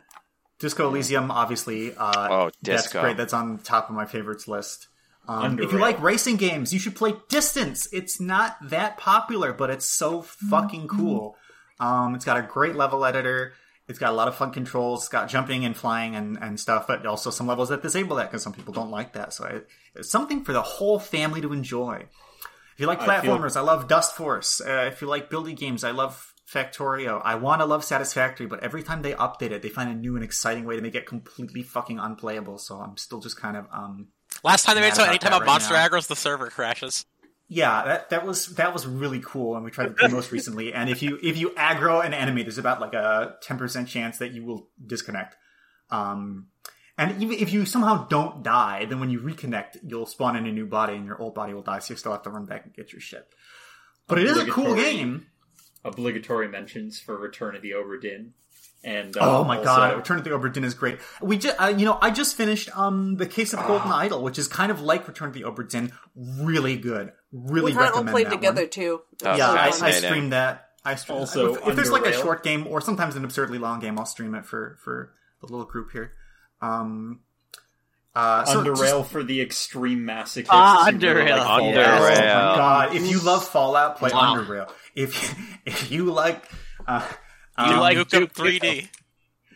Disco 0.60 0.88
Elysium, 0.88 1.30
obviously. 1.30 1.94
Uh, 1.96 2.28
Oh, 2.32 2.50
That's 2.62 2.84
Disco. 2.84 3.02
great. 3.02 3.18
That's 3.18 3.34
on 3.34 3.58
top 3.60 3.90
of 3.90 3.96
my 3.96 4.06
favorites 4.06 4.48
list. 4.48 4.88
Um, 5.28 5.60
if 5.60 5.72
you 5.72 5.78
like 5.80 6.02
racing 6.02 6.38
games, 6.38 6.74
you 6.74 6.80
should 6.80 6.96
play 6.96 7.14
Distance. 7.28 7.88
It's 7.92 8.20
not 8.20 8.58
that 8.70 8.98
popular, 8.98 9.52
but 9.54 9.70
it's 9.70 9.86
so 9.86 10.22
fucking 10.22 10.88
cool. 10.88 11.36
Um, 11.80 12.16
it's 12.16 12.26
got 12.26 12.38
a 12.38 12.42
great 12.42 12.76
level 12.76 13.06
editor. 13.06 13.54
It's 13.88 14.00
got 14.00 14.12
a 14.12 14.16
lot 14.16 14.28
of 14.28 14.36
fun 14.36 14.52
controls. 14.52 15.02
It's 15.02 15.10
got 15.10 15.30
jumping 15.30 15.64
and 15.66 15.76
flying 15.76 16.16
and, 16.16 16.38
and 16.42 16.60
stuff, 16.60 16.88
but 16.88 17.06
also 17.06 17.30
some 17.30 17.48
levels 17.48 17.70
that 17.70 17.82
disable 17.82 18.18
that 18.18 18.30
because 18.30 18.44
some 18.44 18.54
people 18.54 18.74
don't 18.74 18.92
like 18.92 19.14
that. 19.14 19.34
So 19.34 19.46
it, 19.46 19.68
it's 19.96 20.10
something 20.10 20.44
for 20.44 20.54
the 20.54 20.62
whole 20.62 21.00
family 21.00 21.42
to 21.42 21.54
enjoy. 21.54 22.06
If 22.74 22.82
you 22.82 22.88
like 22.88 23.02
I 23.02 23.22
feel- 23.22 23.38
platformers, 23.38 23.56
I 23.56 23.62
love 23.62 23.88
Dustforce. 23.88 24.62
Uh, 24.66 24.88
if 24.88 25.02
you 25.02 25.08
like 25.08 25.30
building 25.30 25.56
games, 25.56 25.84
I 25.84 25.92
love 25.92 26.34
Factorio. 26.52 27.22
I 27.24 27.36
want 27.36 27.62
to 27.62 27.66
love 27.66 27.84
Satisfactory, 27.84 28.46
but 28.46 28.62
every 28.62 28.84
time 28.84 29.02
they 29.02 29.14
update 29.14 29.52
it, 29.52 29.62
they 29.62 29.70
find 29.70 29.90
a 29.90 29.96
new 29.96 30.16
and 30.16 30.24
exciting 30.24 30.64
way 30.66 30.76
to 30.76 30.82
make 30.82 30.96
it 30.96 31.06
completely 31.06 31.64
fucking 31.64 32.00
unplayable. 32.00 32.58
So 32.58 32.78
I'm 32.78 32.98
still 32.98 33.20
just 33.20 33.40
kind 33.40 33.58
of 33.58 33.68
um 33.72 34.08
Last 34.44 34.66
time 34.66 34.76
they 34.76 34.82
made 34.82 34.94
so 34.94 35.04
about 35.04 35.10
anytime 35.10 35.34
a 35.34 35.38
right 35.38 35.46
Monster 35.46 35.74
now. 35.74 35.88
Aggro's, 35.88 36.08
the 36.08 36.16
server 36.16 36.50
crashes. 36.50 37.06
yeah, 37.50 37.84
that 37.86 38.10
that 38.10 38.26
was 38.26 38.48
that 38.56 38.74
was 38.74 38.86
really 38.86 39.22
cool, 39.26 39.56
and 39.56 39.64
we 39.64 39.72
tried 39.72 39.88
to 39.88 39.94
play 39.94 40.10
most 40.10 40.32
recently. 40.32 40.74
And 40.74 40.90
if 40.90 41.02
you 41.02 41.18
if 41.24 41.38
you 41.38 41.52
aggro 41.52 42.06
an 42.06 42.14
enemy, 42.14 42.44
there's 42.44 42.58
about 42.58 42.82
like 42.82 42.94
a 42.94 43.36
ten 43.42 43.58
percent 43.58 43.88
chance 43.88 44.18
that 44.18 44.32
you 44.32 44.44
will 44.44 44.70
disconnect. 44.86 45.36
Um, 45.90 46.48
and 46.98 47.22
even 47.22 47.38
if 47.38 47.54
you 47.54 47.66
somehow 47.66 48.08
don't 48.08 48.44
die, 48.44 48.86
then 48.86 49.00
when 49.00 49.10
you 49.10 49.20
reconnect, 49.20 49.78
you'll 49.84 50.08
spawn 50.08 50.36
in 50.36 50.46
a 50.46 50.52
new 50.52 50.66
body, 50.66 50.96
and 50.96 51.06
your 51.06 51.22
old 51.22 51.36
body 51.36 51.54
will 51.54 51.62
die. 51.62 51.80
So 51.80 51.94
you 51.94 51.98
still 51.98 52.12
have 52.12 52.24
to 52.24 52.30
run 52.30 52.46
back 52.46 52.66
and 52.66 52.74
get 52.74 52.92
your 52.92 53.02
shit. 53.02 53.28
But 54.08 54.20
it 54.20 54.26
is 54.26 54.38
a 54.38 54.46
cool 54.46 54.76
game. 54.76 55.28
Obligatory 55.86 56.48
mentions 56.50 57.00
for 57.00 57.18
Return 57.18 57.56
of 57.56 57.62
the 57.62 57.72
Obra 57.72 58.02
Dinn. 58.02 58.34
And 58.84 59.18
uh, 59.18 59.40
Oh 59.40 59.44
my 59.44 59.58
also- 59.58 59.66
god, 59.66 59.98
Return 59.98 60.18
of 60.20 60.24
the 60.24 60.30
Obra 60.30 60.52
Dinn 60.54 60.64
is 60.64 60.74
great. 60.74 61.00
We 61.22 61.38
just, 61.38 61.60
uh, 61.60 61.74
you 61.76 61.86
know, 61.86 61.98
I 62.02 62.12
just 62.12 62.36
finished 62.38 62.70
um 62.78 63.16
the 63.18 63.26
Case 63.26 63.54
of 63.54 63.66
Golden 63.68 63.92
Idol, 63.92 64.22
which 64.24 64.38
is 64.40 64.48
kind 64.48 64.72
of 64.72 64.82
like 64.82 65.08
Return 65.08 65.30
of 65.30 65.34
the 65.34 65.44
Obra 65.44 65.68
Dinn, 65.70 65.92
really 66.16 66.78
good. 66.78 67.12
Really 67.34 67.72
We 67.72 67.78
kind 67.78 67.88
of 67.90 67.94
all 67.96 68.04
recommend 68.04 68.14
played 68.14 68.26
that 68.28 68.32
together 68.32 68.62
one. 68.62 68.70
too. 68.70 69.02
Oh, 69.26 69.36
yeah, 69.36 69.50
I, 69.52 69.54
I 69.54 69.72
fascinating. 69.72 70.02
streamed 70.10 70.32
that. 70.34 70.70
I 70.86 70.96
streamed, 70.96 71.20
Also, 71.20 71.56
if, 71.56 71.68
if 71.68 71.76
there's 71.76 71.92
like 71.92 72.06
a 72.06 72.14
short 72.14 72.44
game 72.44 72.66
or 72.68 72.80
sometimes 72.80 73.16
an 73.18 73.26
absurdly 73.26 73.58
long 73.58 73.80
game, 73.82 74.00
I'll 74.00 74.06
stream 74.06 74.34
it 74.36 74.46
for 74.46 74.78
for 74.84 75.12
the 75.42 75.48
little 75.48 75.66
group 75.66 75.92
here. 75.92 76.14
Um, 76.62 77.20
uh, 78.16 78.46
so 78.46 78.60
Under 78.60 78.72
just- 78.72 78.82
rail 78.82 79.04
for 79.04 79.22
the 79.24 79.42
extreme 79.42 80.00
masochists. 80.06 80.48
Ah, 80.50 80.88
who 80.92 80.98
really 80.98 81.30
Underrail. 81.30 81.38
like 81.38 81.64
Underrail. 81.64 81.74
Yes, 81.76 82.02
oh 82.02 82.50
my 82.50 82.56
god! 82.56 82.96
If 82.96 83.12
you 83.12 83.20
love 83.20 83.48
Fallout, 83.48 83.98
play 83.98 84.12
Wow. 84.14 84.36
Underrail. 84.38 84.72
If 84.96 85.36
if 85.66 85.92
you 85.92 86.06
like, 86.06 86.44
uh, 86.88 87.06
You 87.58 87.64
um, 87.66 87.80
like 87.80 87.98
Nuke 87.98 88.14
'em 88.14 88.20
Duke 88.22 88.34
3D. 88.34 88.88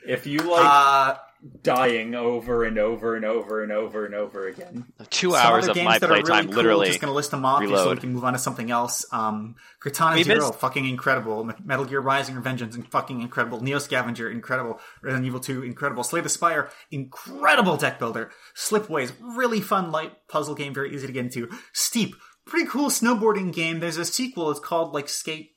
If 0.07 0.25
you 0.25 0.39
like 0.39 0.65
uh, 0.65 1.15
dying 1.61 2.15
over 2.15 2.63
and 2.63 2.79
over 2.79 3.15
and 3.15 3.23
over 3.23 3.61
and 3.61 3.71
over 3.71 4.05
and 4.05 4.15
over 4.15 4.47
again, 4.47 4.85
Two 5.11 5.35
hours 5.35 5.65
other 5.65 5.71
of 5.71 5.75
games 5.75 5.85
my 5.85 5.99
that 5.99 6.09
are 6.09 6.13
really 6.13 6.23
playtime, 6.23 6.45
cool, 6.47 6.55
literally. 6.55 6.87
Just 6.87 7.01
gonna 7.01 7.13
list 7.13 7.29
them 7.29 7.45
off 7.45 7.61
just 7.61 7.83
so 7.83 7.91
we 7.91 7.97
can 7.97 8.13
move 8.13 8.23
on 8.23 8.33
to 8.33 8.39
something 8.39 8.71
else. 8.71 9.05
Um, 9.11 9.55
Katana 9.79 10.15
We 10.15 10.23
Zero, 10.23 10.47
missed- 10.47 10.55
fucking 10.59 10.87
incredible. 10.87 11.47
Metal 11.63 11.85
Gear 11.85 11.99
Rising: 12.01 12.35
Revengeance, 12.35 12.83
fucking 12.87 13.21
incredible. 13.21 13.61
Neo 13.61 13.77
Scavenger, 13.77 14.31
incredible. 14.31 14.79
Resident 15.03 15.27
Evil 15.27 15.39
Two, 15.39 15.61
incredible. 15.63 16.03
Slay 16.03 16.21
the 16.21 16.29
Spire, 16.29 16.69
incredible 16.89 17.77
deck 17.77 17.99
builder. 17.99 18.31
Slipways, 18.55 19.13
really 19.19 19.61
fun 19.61 19.91
light 19.91 20.13
puzzle 20.29 20.55
game, 20.55 20.73
very 20.73 20.95
easy 20.95 21.05
to 21.05 21.13
get 21.13 21.25
into. 21.25 21.47
Steep, 21.73 22.15
pretty 22.45 22.67
cool 22.67 22.89
snowboarding 22.89 23.53
game. 23.53 23.79
There's 23.79 23.97
a 23.97 24.05
sequel. 24.05 24.49
It's 24.49 24.59
called 24.59 24.93
like 24.95 25.07
Skate. 25.09 25.50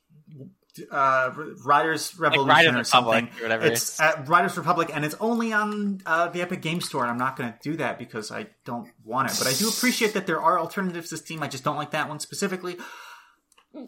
Uh, 0.91 1.31
Riders 1.63 2.17
Revolution 2.19 2.49
Riders 2.49 2.75
or 2.75 2.83
something. 2.83 3.29
or 3.39 3.43
whatever. 3.43 3.65
It's 3.65 3.99
at 3.99 4.27
Riders 4.27 4.57
Republic, 4.57 4.89
and 4.93 5.05
it's 5.05 5.15
only 5.19 5.53
on 5.53 6.01
uh, 6.05 6.27
the 6.29 6.41
Epic 6.41 6.61
Game 6.61 6.81
Store. 6.81 7.03
And 7.03 7.11
I'm 7.11 7.17
not 7.17 7.37
going 7.37 7.51
to 7.51 7.57
do 7.61 7.77
that 7.77 7.97
because 7.97 8.31
I 8.31 8.47
don't 8.65 8.89
want 9.03 9.31
it. 9.31 9.37
But 9.39 9.47
I 9.47 9.53
do 9.53 9.69
appreciate 9.69 10.13
that 10.13 10.27
there 10.27 10.41
are 10.41 10.59
alternatives 10.59 11.09
to 11.09 11.17
Steam. 11.17 11.43
I 11.43 11.47
just 11.47 11.63
don't 11.63 11.77
like 11.77 11.91
that 11.91 12.09
one 12.09 12.19
specifically. 12.19 12.77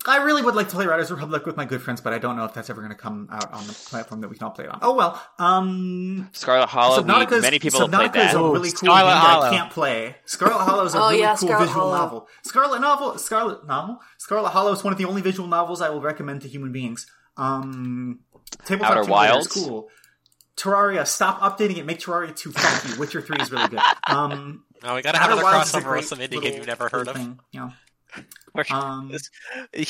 I 0.07 0.17
really 0.23 0.41
would 0.41 0.55
like 0.55 0.69
to 0.69 0.75
play 0.75 0.85
Riders 0.85 1.09
Republic 1.11 1.45
with 1.45 1.55
my 1.55 1.65
good 1.65 1.81
friends, 1.81 2.01
but 2.01 2.11
I 2.13 2.17
don't 2.17 2.35
know 2.35 2.43
if 2.45 2.53
that's 2.53 2.69
ever 2.69 2.81
going 2.81 2.91
to 2.93 2.97
come 2.97 3.29
out 3.31 3.51
on 3.53 3.65
the 3.67 3.73
platform 3.73 4.21
that 4.21 4.27
we 4.29 4.35
can 4.35 4.45
all 4.45 4.51
play 4.51 4.65
it 4.65 4.71
on. 4.71 4.79
Oh 4.81 4.95
well. 4.95 5.21
Um, 5.39 6.29
Scarlet 6.33 6.67
Hollow. 6.67 7.01
we- 7.01 7.09
Subnautica's, 7.09 7.41
many 7.41 7.59
people 7.59 7.79
have 7.81 7.89
played 7.91 8.11
Subnautica 8.11 8.27
is 8.29 8.33
a 8.33 8.37
really 8.43 8.69
cool 8.71 8.77
Scarlet 8.77 9.11
game 9.11 9.17
Hollow. 9.21 9.41
that 9.43 9.53
I 9.53 9.57
can't 9.57 9.71
play. 9.71 10.15
Scarlet 10.25 10.63
Hollow 10.63 10.85
is 10.85 10.93
a 10.95 10.97
Oh, 11.01 11.07
really 11.09 11.19
yeah, 11.21 11.35
cool 11.37 11.47
Scarlet 11.47 11.65
visual 11.67 11.81
Hollow. 11.85 11.97
novel. 11.97 12.27
Scarlet 12.43 12.81
novel, 12.81 13.17
Scarlet 13.17 13.65
novel, 13.67 13.99
Scarlet 14.17 14.49
Hollow 14.49 14.71
is 14.73 14.83
one 14.83 14.93
of 14.93 14.99
the 14.99 15.05
only 15.05 15.21
visual 15.21 15.47
novels 15.47 15.81
I 15.81 15.89
will 15.89 16.01
recommend 16.01 16.41
to 16.41 16.47
human 16.49 16.71
beings. 16.71 17.07
Um, 17.37 18.19
Tabletop 18.65 18.91
Outer 18.91 19.03
Simulator 19.03 19.33
Wilds? 19.33 19.55
is 19.57 19.65
cool. 19.65 19.87
Terraria, 20.57 21.05
stop 21.05 21.39
updating 21.41 21.77
it. 21.77 21.85
Make 21.85 21.99
Terraria 21.99 22.35
too 22.35 22.51
funky. 22.51 22.97
Witcher 22.99 23.21
Three 23.21 23.37
is 23.39 23.51
really 23.51 23.67
good. 23.69 23.79
Um, 24.07 24.63
No, 24.83 24.93
we 24.93 25.01
gotta 25.01 25.17
have 25.17 25.31
another 25.31 25.41
Wilds 25.43 25.73
a 25.73 25.77
crossover 25.79 25.83
great 25.85 25.97
with 26.01 26.05
some 26.07 26.19
indie 26.19 26.39
game 26.39 26.53
you've 26.57 26.67
never 26.67 26.87
heard 26.87 27.07
little 27.07 27.13
of. 27.13 27.17
thing, 27.17 27.39
you 27.51 27.59
know. 27.61 27.65
We're- 27.65 27.75
Um, 28.71 29.11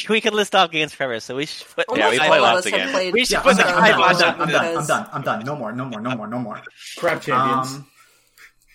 we 0.09 0.21
could 0.21 0.33
list 0.33 0.55
off 0.55 0.71
games 0.71 0.93
forever, 0.93 1.19
so 1.19 1.35
we 1.35 1.45
should 1.45 1.67
put. 1.75 1.85
Yeah, 1.95 2.09
we 2.09 2.17
Almost 2.17 2.19
play 2.19 2.27
all 2.39 2.45
of 2.45 2.53
lots 2.55 2.65
of 2.65 2.71
games. 2.73 2.91
played 2.91 3.13
We 3.13 3.25
should 3.25 3.31
yeah, 3.33 3.41
put 3.41 3.51
I'm 3.51 3.57
the 3.57 3.63
done. 3.63 3.73
Scarlet 3.73 4.03
I'm 4.03 4.17
done. 4.17 4.41
I'm 4.41 4.47
done. 4.49 4.77
I'm 4.77 4.85
done. 4.87 5.09
I'm 5.13 5.21
done. 5.21 5.45
No 5.45 5.55
more. 5.55 5.71
No 5.71 5.85
more. 5.85 6.01
No 6.01 6.15
more. 6.15 6.27
No 6.27 6.39
more. 6.39 6.61
Crab 6.97 7.21
Champions. 7.21 7.75
Um, 7.75 7.87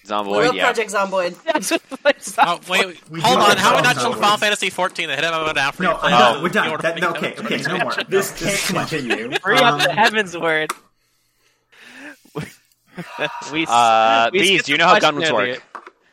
We 0.04 0.08
Zomboid, 0.10 0.46
love 0.46 0.54
yeah. 0.56 0.64
Project 0.72 0.90
Zomboid. 0.92 2.38
Oh 2.38 2.60
wait, 2.68 3.10
We 3.10 3.20
hold 3.20 3.38
on. 3.38 3.50
have 3.50 3.58
How 3.58 3.76
we 3.76 3.82
not 3.82 3.96
some. 3.96 4.14
Final 4.14 4.36
Fantasy 4.36 4.68
14? 4.70 5.08
The 5.08 5.14
hit 5.14 5.24
him 5.24 5.54
down 5.54 5.72
for 5.72 5.82
no, 5.84 5.90
you. 5.92 5.96
I'm 6.02 6.36
Oh. 6.38 6.42
We're 6.42 6.48
done. 6.48 6.68
order 6.70 6.82
That, 6.82 6.96
me- 6.96 7.06
okay. 7.06 7.34
Okay. 7.38 7.56
No 7.62 7.78
more. 7.78 7.94
This 8.08 8.30
This 8.32 8.42
is 8.42 8.66
too 8.66 8.72
can't 8.74 8.74
much. 8.74 8.90
continue. 8.90 9.38
Hurry 9.44 9.58
up, 9.58 9.78
the 9.80 9.90
Um, 9.90 9.96
heaven's 9.96 10.36
word. 10.36 10.72
we, 12.34 12.42
Uh, 13.68 14.30
we 14.32 14.38
Bees, 14.40 14.64
do 14.64 14.72
you 14.72 14.78
know 14.78 14.86
how 14.86 14.98
question 14.98 15.20
guns 15.20 15.32
work? 15.32 15.62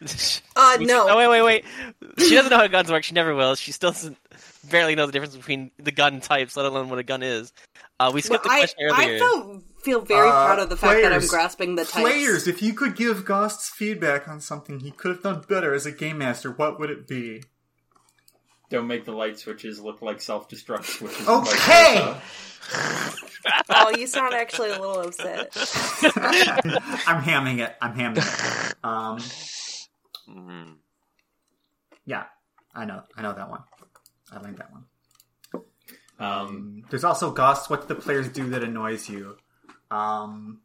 Earlier. 0.01 0.13
Uh, 0.55 0.77
no. 0.81 1.07
Oh 1.09 1.17
wait, 1.17 1.27
wait, 1.29 1.41
wait. 1.41 1.65
She 2.17 2.35
doesn't 2.35 2.49
know 2.49 2.57
how 2.57 2.67
guns 2.67 2.91
work. 2.91 3.03
She 3.05 3.13
never 3.13 3.33
will. 3.33 3.55
She 3.55 3.71
still 3.71 3.91
doesn't 3.91 4.17
barely 4.69 4.93
know 4.95 5.05
the 5.05 5.11
difference 5.13 5.35
between 5.37 5.71
the 5.77 5.91
gun 5.91 6.19
types, 6.19 6.57
let 6.57 6.65
alone 6.65 6.89
what 6.89 6.99
a 6.99 7.03
gun 7.03 7.23
is. 7.23 7.53
Uh, 7.97 8.11
we 8.13 8.19
skipped 8.21 8.43
Well, 8.45 8.53
the 8.53 8.57
I, 8.57 8.59
question 8.59 8.79
earlier. 8.83 9.15
I 9.15 9.19
feel, 9.19 9.63
feel 9.81 10.01
very 10.01 10.27
Uh, 10.27 10.31
proud 10.45 10.59
of 10.59 10.69
the 10.69 10.75
fact 10.75 11.01
that 11.01 11.13
I'm 11.13 11.25
grasping 11.27 11.75
the 11.75 11.83
types. 11.85 12.01
Players, 12.01 12.47
if 12.47 12.61
you 12.61 12.73
could 12.73 12.95
give 12.97 13.23
Goss's 13.23 13.69
feedback 13.69 14.27
on 14.27 14.41
something 14.41 14.81
he 14.81 14.91
could 14.91 15.11
have 15.11 15.23
done 15.23 15.43
better 15.47 15.73
as 15.73 15.85
a 15.85 15.91
game 15.93 16.17
master, 16.17 16.51
what 16.51 16.77
would 16.79 16.89
it 16.89 17.07
be? 17.07 17.43
Don't 18.69 18.87
make 18.87 19.05
the 19.05 19.11
light 19.13 19.39
switches 19.39 19.79
look 19.79 20.01
like 20.01 20.21
self-destruct 20.21 20.83
switches. 20.85 21.17
and 21.19 21.45
vice 21.45 21.53
Okay! 21.69 22.17
Oh, 23.69 23.89
you 23.97 24.05
sound 24.05 24.33
actually 24.33 24.69
a 24.71 24.79
little 24.79 24.99
upset. 24.99 25.55
I'm 27.07 27.23
hamming 27.23 27.59
it. 27.59 27.73
I'm 27.81 27.93
hamming 27.95 28.17
it. 28.17 28.75
Um, 28.83 29.17
Mm. 30.29 30.75
yeah, 32.05 32.25
I 32.75 32.85
know. 32.85 33.03
I 33.15 33.21
know 33.21 33.33
that 33.33 33.49
one. 33.49 33.63
I 34.31 34.39
like 34.39 34.57
that 34.57 34.71
one. 34.71 34.85
Um, 36.19 36.83
There's 36.89 37.03
also 37.03 37.31
Goss. 37.31 37.69
What 37.69 37.81
do 37.81 37.87
the 37.87 37.99
players 37.99 38.29
do 38.29 38.49
that 38.49 38.63
annoys 38.63 39.09
you? 39.09 39.37
Um, 39.89 40.61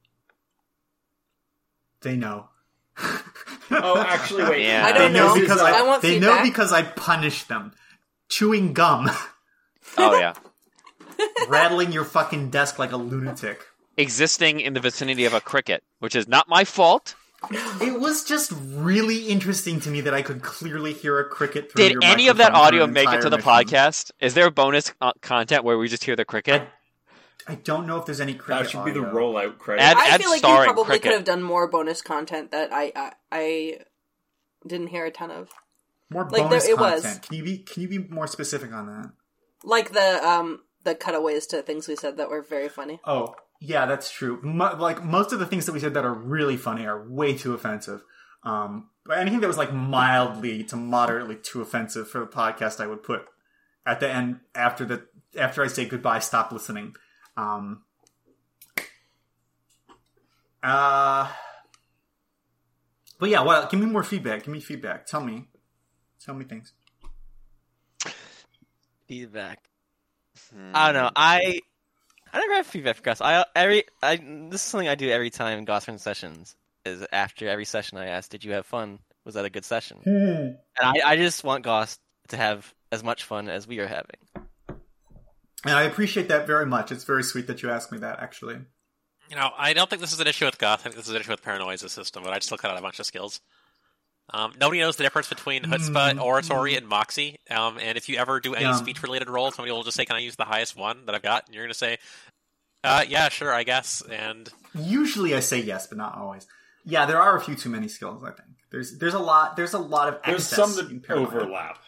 they 2.03 2.17
know. 2.17 2.49
oh, 3.71 4.05
actually, 4.07 4.45
wait. 4.45 4.67
Yeah. 4.67 4.85
I 4.85 4.93
don't 4.93 5.13
know 5.13 5.35
know. 5.35 5.41
because 5.41 5.61
I 5.61 5.79
I, 5.79 5.83
want 5.83 6.03
they 6.03 6.19
know 6.19 6.29
feedback. 6.29 6.45
because 6.45 6.73
I 6.73 6.83
punish 6.83 7.45
them. 7.45 7.73
Chewing 8.29 8.73
gum, 8.73 9.11
Oh 9.99 10.19
yeah. 10.19 10.35
rattling 11.49 11.93
your 11.93 12.05
fucking 12.05 12.51
desk 12.51 12.79
like 12.79 12.93
a 12.93 12.97
lunatic. 12.97 13.65
Existing 13.97 14.61
in 14.61 14.73
the 14.75 14.81
vicinity 14.81 15.25
of 15.25 15.35
a 15.35 15.41
cricket, 15.41 15.85
which 16.01 16.17
is 16.17 16.27
not 16.27 16.49
my 16.49 16.65
fault. 16.65 17.15
It 17.81 18.01
was 18.01 18.25
just 18.25 18.53
really 18.57 19.27
interesting 19.29 19.81
to 19.81 19.91
me 19.91 20.01
that 20.03 20.15
I 20.15 20.23
could 20.23 20.43
clearly 20.43 20.93
hear 20.93 21.19
a 21.19 21.25
cricket. 21.29 21.71
Through 21.73 21.83
Did 21.85 21.93
your 21.93 22.05
any 22.05 22.29
of 22.29 22.37
that 22.39 22.53
audio 22.53 22.87
make 22.87 23.09
it 23.13 23.21
to 23.23 23.31
the 23.31 23.37
mission. 23.39 23.51
podcast? 23.51 24.11
Is 24.21 24.35
there 24.35 24.51
bonus 24.51 24.93
uh, 25.01 25.13
content 25.23 25.65
where 25.65 25.77
we 25.79 25.89
just 25.89 26.05
hear 26.05 26.17
the 26.17 26.25
cricket? 26.25 26.63
I 27.47 27.57
don't 27.57 27.87
know 27.87 27.99
if 27.99 28.07
there's 28.07 28.21
any 28.21 28.35
cricket. 28.35 28.65
That 28.65 28.71
should 28.71 28.85
be 28.85 28.91
the 28.93 29.01
rollout 29.07 29.59
credit. 29.59 29.83
Add- 29.83 29.97
I 29.99 30.09
add 30.15 30.21
feel 30.23 30.31
like 30.31 30.43
you 30.43 30.49
probably 30.49 30.85
cricket. 30.85 31.03
could 31.03 31.13
have 31.13 31.25
done 31.25 31.43
more 31.43 31.69
bonus 31.69 32.01
content 32.01 32.53
that 32.53 32.73
I 32.73 32.91
I, 32.97 33.13
I 33.31 33.79
didn't 34.67 34.87
hear 34.89 35.05
a 35.05 35.11
ton 35.11 35.31
of, 35.31 35.51
More 36.11 36.25
Like, 36.31 36.45
bonus 36.45 36.65
there- 36.65 36.73
it 36.75 36.79
was. 36.79 37.03
content. 37.03 37.23
Can 37.29 37.37
you 37.37 37.45
be 37.45 37.59
Can 37.59 37.83
you 37.83 37.89
be 37.89 37.99
more 37.99 38.27
specific 38.27 38.73
on 38.73 38.87
that? 38.87 39.11
like 39.63 39.93
the 39.93 40.27
um 40.27 40.61
the 40.85 40.95
cutaways 40.95 41.47
to 41.49 41.63
things 41.63 41.87
we 41.89 41.97
said 41.97 42.17
that 42.19 42.29
were 42.31 42.43
very 42.43 42.69
funny. 42.69 43.01
Oh, 43.05 43.35
yeah, 43.61 43.87
that's 43.87 44.11
true. 44.11 44.41
Mo- 44.43 44.77
like 44.79 45.03
most 45.05 45.33
of 45.33 45.39
the 45.39 45.47
things 45.47 45.67
that 45.67 45.73
we 45.73 45.81
said 45.81 45.95
that 45.95 46.05
are 46.05 46.15
really 46.15 46.57
funny 46.57 46.87
are 46.87 47.09
way 47.09 47.37
too 47.37 47.55
offensive. 47.55 48.03
Um, 48.43 48.91
but 49.07 49.19
anything 49.19 49.41
that 49.41 49.47
was 49.47 49.59
like 49.59 49.73
mildly 49.73 50.65
to 50.65 50.77
moderately 50.77 51.37
too 51.37 51.63
offensive 51.63 52.09
for 52.09 52.21
the 52.21 52.27
podcast, 52.27 52.81
I 52.81 52.87
would 52.87 53.03
put 53.03 53.23
at 53.87 54.01
the 54.01 54.11
end 54.11 54.41
after 54.55 54.85
the 54.85 55.07
after 55.39 55.63
I 55.63 55.69
say 55.69 55.87
goodbye. 55.87 56.19
Stop 56.19 56.53
listening. 56.53 56.95
Um, 57.37 57.83
uh, 60.63 61.31
but 63.19 63.29
yeah, 63.29 63.43
well, 63.43 63.69
give 63.71 63.81
me 63.81 63.87
more 63.87 64.05
feedback. 64.05 64.41
Give 64.45 64.53
me 64.53 64.61
feedback. 64.61 65.07
Tell 65.07 65.23
me, 65.23 65.49
tell 66.25 66.35
me 66.35 66.45
things. 66.45 66.73
feedback. 69.09 69.61
Hmm. 70.53 70.73
I 70.75 70.93
don't 70.93 71.03
know. 71.03 71.11
I 71.15 71.61
I 72.35 72.41
never 72.41 72.55
have 72.55 72.67
feedback 72.67 72.97
for 72.97 73.03
Gus. 73.03 73.21
I 73.21 73.45
every 73.55 73.85
I 74.03 74.17
this 74.17 74.61
is 74.61 74.63
something 74.63 74.89
I 74.89 74.97
do 74.97 75.09
every 75.09 75.31
time 75.31 75.65
Gus 75.65 75.87
runs 75.87 76.03
sessions. 76.03 76.57
Is 76.85 77.07
after 77.13 77.49
every 77.49 77.65
session 77.65 77.97
I 77.97 78.07
ask, 78.07 78.29
"Did 78.29 78.43
you 78.45 78.53
have 78.53 78.67
fun? 78.67 78.99
Was 79.25 79.35
that 79.37 79.45
a 79.45 79.51
good 79.51 79.65
session?" 79.65 79.99
Hmm. 80.03 80.11
And 80.11 80.59
I, 80.81 80.95
I 81.13 81.17
just 81.17 81.45
want 81.45 81.63
Goss 81.63 81.99
to 82.29 82.37
have 82.37 82.75
as 82.91 83.05
much 83.05 83.23
fun 83.23 83.49
as 83.49 83.69
we 83.69 83.79
are 83.79 83.87
having. 83.87 84.19
And 85.65 85.75
I 85.75 85.85
appreciate 85.85 86.29
that 86.29 86.47
very 86.47 86.67
much. 86.67 86.91
It's 86.91 87.05
very 87.05 87.23
sweet 87.23 87.47
that 87.47 87.63
you 87.63 87.71
asked 87.71 87.93
me 87.93 87.99
that. 87.99 88.19
Actually, 88.19 88.59
You 89.31 89.37
know, 89.37 89.51
I 89.57 89.73
don't 89.73 89.89
think 89.89 90.03
this 90.03 90.13
is 90.13 90.21
an 90.21 90.27
issue 90.27 90.45
with 90.45 90.59
Goss. 90.59 90.81
I 90.81 90.83
think 90.83 90.97
this 90.97 91.07
is 91.09 91.15
an 91.15 91.21
issue 91.21 91.31
with 91.31 91.43
Paranoia's 91.43 91.91
system, 91.93 92.25
but 92.25 92.33
I 92.33 92.41
still 92.41 92.59
cut 92.59 92.73
out 92.73 92.79
a 92.79 92.83
bunch 92.83 92.99
of 92.99 93.07
skills. 93.07 93.41
Um, 94.31 94.53
nobody 94.59 94.81
knows 94.81 94.97
the 94.97 95.03
difference 95.05 95.29
between 95.29 95.63
Chutzpah, 95.65 96.21
Oratory, 96.21 96.77
and 96.77 96.89
Moxie. 96.89 97.41
Um, 97.51 97.79
and 97.79 97.99
if 97.99 98.09
you 98.09 98.17
ever 98.17 98.41
do 98.41 98.55
any 98.55 98.65
Yeah. 98.65 98.75
speech-related 98.77 99.29
role, 99.29 99.51
somebody 99.53 99.71
will 99.73 99.83
just 99.85 99.97
say, 99.97 100.05
"Can 100.07 100.17
I 100.17 100.21
use 100.21 100.37
the 100.37 100.45
highest 100.47 100.77
one 100.77 101.05
that 101.07 101.15
I've 101.15 101.23
got?" 101.23 101.47
And 101.47 101.55
you're 101.55 101.65
going 101.65 101.73
to 101.73 101.79
say, 101.79 101.99
uh, 102.83 103.05
"Yeah, 103.07 103.29
sure, 103.29 103.53
I 103.53 103.65
guess." 103.65 104.01
And 104.03 104.49
Usually 104.75 105.35
I 105.35 105.41
say 105.41 105.61
yes, 105.61 105.87
but 105.87 105.99
not 105.99 106.17
always. 106.17 106.47
Yeah, 106.85 107.07
there 107.07 107.21
are 107.21 107.37
a 107.37 107.41
few 107.41 107.55
too 107.55 107.69
many 107.69 107.87
skills. 107.87 108.25
I 108.25 108.31
think 108.31 108.49
there's 108.71 108.99
there's 108.99 109.15
a 109.15 109.19
lot 109.19 109.57
there's 109.57 109.75
a 109.75 109.79
lot 109.79 110.09
of 110.09 110.21
There's 110.25 110.47
some 110.49 110.75
that 110.77 111.03
Paranoia. 111.07 111.27
overlap. 111.27 111.79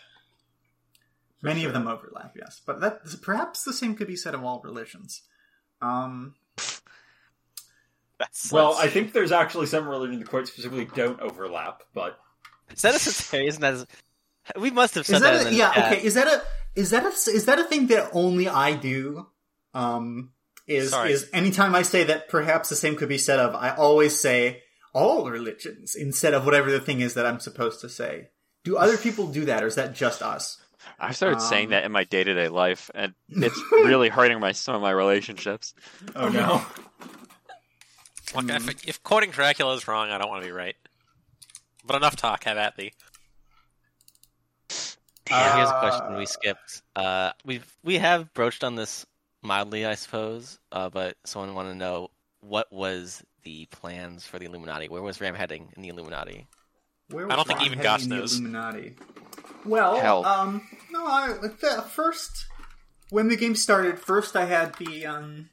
Many 1.42 1.60
sure. 1.60 1.68
of 1.70 1.74
them 1.74 1.86
overlap, 1.88 2.34
yes, 2.36 2.60
but 2.64 2.80
that 2.80 3.00
perhaps 3.22 3.62
the 3.64 3.72
same 3.72 3.94
could 3.94 4.06
be 4.06 4.16
said 4.16 4.34
of 4.34 4.42
all 4.44 4.60
religions. 4.62 5.22
Um, 5.82 6.34
That's 8.18 8.50
Well, 8.50 8.74
I 8.74 8.88
think 8.88 9.12
there's 9.12 9.32
actually 9.32 9.66
some 9.66 9.86
religions 9.86 10.20
that 10.20 10.28
quite 10.30 10.46
specifically 10.48 10.86
don't 10.94 11.20
overlap, 11.20 11.82
but 11.92 12.18
is 12.74 12.82
that 12.82 12.94
a 12.94 12.98
Sagittarius? 12.98 13.55
Isn't 13.55 13.62
that 13.62 13.74
as- 13.74 13.86
we 14.60 14.70
must 14.70 14.94
have 14.94 15.06
said 15.06 15.16
is 15.16 15.20
that. 15.22 15.32
that 15.38 15.47
a, 15.47 15.51
the 15.51 15.56
yeah 15.56 15.72
chat. 15.74 15.93
okay? 15.93 16.05
Is 16.05 16.14
that 16.14 16.26
a 16.28 16.43
is 16.80 16.90
that 16.90 17.05
a 17.05 17.09
is 17.09 17.44
that 17.47 17.59
a 17.59 17.64
thing 17.64 17.86
that 17.88 18.10
only 18.12 18.48
I 18.48 18.74
do? 18.74 19.26
Um, 19.74 20.30
is 20.66 20.90
Sorry. 20.90 21.12
is 21.12 21.28
anytime 21.32 21.74
I 21.74 21.82
say 21.82 22.05
that 22.05 22.28
perhaps 22.28 22.68
the 22.68 22.76
same 22.76 22.97
could 22.97 23.09
be 23.09 23.18
said 23.18 23.38
of, 23.38 23.55
I 23.55 23.70
always 23.70 24.18
say 24.18 24.62
all 24.93 25.28
religions 25.30 25.94
instead 25.94 26.32
of 26.34 26.44
whatever 26.44 26.70
the 26.70 26.80
thing 26.80 27.01
is 27.01 27.14
that 27.14 27.26
I'm 27.26 27.40
supposed 27.40 27.80
to 27.82 27.88
say. 27.88 28.28
Do 28.64 28.76
other 28.76 28.97
people 28.97 29.26
do 29.28 29.44
that, 29.44 29.62
or 29.62 29.66
is 29.68 29.74
that 29.76 29.94
just 29.94 30.22
us? 30.22 30.59
I 30.98 31.12
started 31.12 31.40
saying 31.40 31.66
Um, 31.66 31.70
that 31.72 31.84
in 31.84 31.93
my 31.93 32.05
day 32.05 32.24
to 32.24 32.34
day 32.34 32.48
life, 32.48 32.90
and 32.94 33.14
it's 33.28 33.60
really 33.72 34.09
hurting 34.09 34.40
my 34.40 34.52
some 34.52 34.74
of 34.76 34.80
my 34.82 34.90
relationships. 34.93 35.74
oh 36.14 36.28
no. 36.28 36.64
look, 38.34 38.48
if, 38.51 38.88
if 38.88 39.02
quoting 39.02 39.30
Dracula 39.30 39.74
is 39.74 39.86
wrong, 39.88 40.10
I 40.10 40.18
don't 40.18 40.28
want 40.28 40.43
to 40.43 40.47
be 40.48 40.52
right. 40.52 40.76
But 41.86 41.96
enough 41.96 42.16
talk. 42.16 42.44
Have 42.44 42.56
at 42.58 42.76
thee. 42.76 42.92
Yeah, 45.30 45.56
here's 45.56 45.68
a 45.70 45.74
Uh, 45.74 45.80
question 45.80 46.16
we 46.16 46.26
skipped. 46.26 46.82
Uh, 46.94 47.32
we've 47.44 47.66
we 47.82 47.98
have 47.98 48.32
broached 48.34 48.62
on 48.62 48.74
this 48.76 49.06
mildly, 49.42 49.84
I 49.86 49.94
suppose. 49.94 50.58
Uh, 50.70 50.88
but 50.88 51.16
someone 51.24 51.54
wanted 51.54 51.70
to 51.70 51.74
know 51.76 52.08
what 52.40 52.72
was 52.72 53.24
the 53.42 53.66
plans 53.66 54.24
for 54.26 54.38
the 54.38 54.46
Illuminati? 54.46 54.88
Where 54.88 55.02
was 55.02 55.20
Ram 55.20 55.34
heading 55.34 55.72
in 55.76 55.82
the 55.82 55.88
Illuminati? 55.88 56.46
Where 57.10 57.26
I 57.26 57.30
don't 57.30 57.38
was 57.38 57.46
think 57.46 57.60
even 57.62 57.78
heading 57.78 57.82
Goss 57.82 58.02
in 58.04 58.10
the 58.10 58.16
knows. 58.16 58.34
Illuminati. 58.38 58.96
Well, 59.64 59.96
Hell. 60.00 60.24
um, 60.24 60.66
no, 60.90 61.06
I 61.06 61.32
the 61.32 61.84
first 61.90 62.46
when 63.10 63.28
the 63.28 63.36
game 63.36 63.54
started. 63.56 63.98
First, 63.98 64.36
I 64.36 64.44
had 64.44 64.74
the 64.76 65.06
um. 65.06 65.50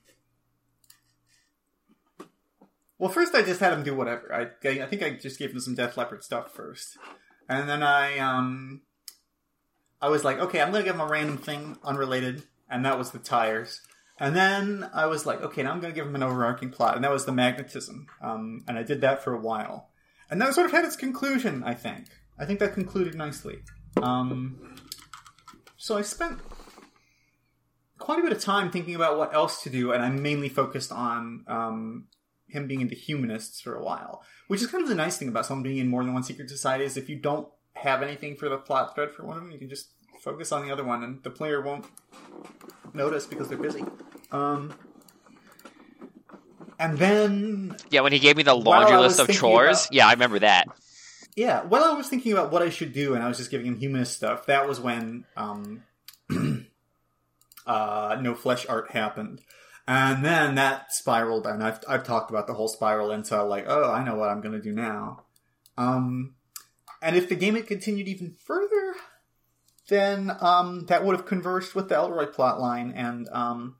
Well, 2.99 3.11
first 3.11 3.35
I 3.35 3.41
just 3.41 3.59
had 3.59 3.73
him 3.73 3.83
do 3.83 3.95
whatever. 3.95 4.33
I 4.33 4.47
I 4.67 4.85
think 4.85 5.03
I 5.03 5.11
just 5.11 5.39
gave 5.39 5.51
him 5.51 5.59
some 5.59 5.75
Death 5.75 5.97
Leopard 5.97 6.23
stuff 6.23 6.53
first, 6.53 6.97
and 7.49 7.67
then 7.69 7.83
I 7.83 8.17
um. 8.19 8.81
I 10.01 10.09
was 10.09 10.25
like, 10.25 10.37
okay, 10.37 10.59
I'm 10.59 10.69
gonna 10.73 10.83
give 10.83 10.95
him 10.95 11.01
a 11.01 11.07
random 11.07 11.37
thing 11.37 11.77
unrelated, 11.81 12.43
and 12.69 12.83
that 12.85 12.97
was 12.97 13.11
the 13.11 13.19
tires. 13.19 13.79
And 14.19 14.35
then 14.35 14.89
I 14.93 15.05
was 15.05 15.25
like, 15.25 15.41
okay, 15.41 15.63
now 15.63 15.71
I'm 15.71 15.79
gonna 15.79 15.93
give 15.93 16.05
him 16.05 16.15
an 16.15 16.23
overarching 16.23 16.71
plot, 16.71 16.95
and 16.95 17.05
that 17.05 17.11
was 17.11 17.23
the 17.25 17.31
magnetism. 17.31 18.07
Um, 18.21 18.65
and 18.67 18.77
I 18.77 18.83
did 18.83 18.99
that 18.99 19.23
for 19.23 19.33
a 19.33 19.39
while. 19.39 19.91
And 20.29 20.41
that 20.41 20.53
sort 20.53 20.65
of 20.65 20.73
had 20.73 20.83
its 20.83 20.97
conclusion, 20.97 21.63
I 21.63 21.73
think. 21.73 22.07
I 22.37 22.45
think 22.45 22.59
that 22.59 22.73
concluded 22.73 23.15
nicely. 23.15 23.59
Um, 24.01 24.75
so 25.77 25.97
I 25.97 26.01
spent 26.01 26.39
quite 27.97 28.19
a 28.19 28.23
bit 28.23 28.33
of 28.33 28.41
time 28.41 28.71
thinking 28.71 28.95
about 28.95 29.17
what 29.17 29.33
else 29.33 29.63
to 29.63 29.69
do, 29.69 29.93
and 29.93 30.03
I 30.03 30.09
mainly 30.09 30.49
focused 30.49 30.91
on 30.91 31.45
um, 31.47 32.07
him 32.53 32.67
being 32.67 32.81
into 32.81 32.95
humanists 32.95 33.59
for 33.59 33.75
a 33.75 33.83
while, 33.83 34.23
which 34.47 34.61
is 34.61 34.67
kind 34.67 34.81
of 34.83 34.89
the 34.89 34.95
nice 34.95 35.17
thing 35.17 35.27
about 35.27 35.45
someone 35.45 35.63
being 35.63 35.77
in 35.77 35.87
more 35.89 36.03
than 36.03 36.13
one 36.13 36.23
secret 36.23 36.49
society 36.49 36.85
is 36.85 36.95
if 36.95 37.09
you 37.09 37.17
don't 37.17 37.47
have 37.75 38.01
anything 38.01 38.35
for 38.37 38.47
the 38.49 38.57
plot 38.57 38.95
thread 38.95 39.11
for 39.11 39.23
one 39.25 39.35
of 39.37 39.43
them, 39.43 39.51
you 39.51 39.59
can 39.59 39.69
just 39.69 39.89
focus 40.21 40.51
on 40.51 40.65
the 40.65 40.71
other 40.71 40.83
one, 40.83 41.03
and 41.03 41.21
the 41.23 41.29
player 41.29 41.61
won't 41.61 41.85
notice 42.93 43.25
because 43.25 43.49
they're 43.49 43.57
busy. 43.57 43.83
Um, 44.31 44.73
and 46.79 46.97
then 46.97 47.75
Yeah, 47.89 48.01
when 48.01 48.11
he 48.13 48.19
gave 48.19 48.37
me 48.37 48.43
the 48.43 48.55
laundry 48.55 48.97
list 48.97 49.19
of 49.19 49.27
chores, 49.29 49.85
about- 49.85 49.93
yeah, 49.93 50.07
I 50.07 50.11
remember 50.13 50.39
that. 50.39 50.67
Yeah, 51.35 51.63
while 51.63 51.83
I 51.83 51.93
was 51.93 52.07
thinking 52.07 52.31
about 52.31 52.51
what 52.51 52.61
I 52.61 52.69
should 52.69 52.93
do, 52.93 53.15
and 53.15 53.23
I 53.23 53.27
was 53.27 53.37
just 53.37 53.49
giving 53.49 53.65
him 53.65 53.77
humanist 53.79 54.15
stuff, 54.15 54.45
that 54.45 54.67
was 54.67 54.79
when 54.79 55.25
um, 55.35 55.83
uh, 57.65 58.17
no 58.21 58.35
flesh 58.35 58.67
art 58.67 58.91
happened, 58.91 59.41
and 59.87 60.23
then 60.23 60.55
that 60.55 60.93
spiraled, 60.93 61.45
and 61.45 61.63
I've 61.63 61.79
I've 61.87 62.03
talked 62.03 62.29
about 62.29 62.47
the 62.47 62.53
whole 62.53 62.67
spiral 62.67 63.11
into 63.11 63.41
like, 63.43 63.65
oh, 63.67 63.91
I 63.91 64.03
know 64.03 64.15
what 64.15 64.29
I'm 64.29 64.41
gonna 64.41 64.61
do 64.61 64.71
now. 64.71 65.23
Um, 65.77 66.35
and 67.01 67.15
if 67.15 67.27
the 67.27 67.35
game 67.35 67.55
had 67.55 67.67
continued 67.67 68.07
even 68.07 68.31
further, 68.31 68.95
then 69.89 70.31
um, 70.39 70.85
that 70.85 71.03
would 71.03 71.15
have 71.15 71.25
converged 71.25 71.73
with 71.73 71.89
the 71.89 71.95
Elroy 71.95 72.27
plot 72.27 72.59
line, 72.59 72.91
and 72.95 73.27
um, 73.29 73.75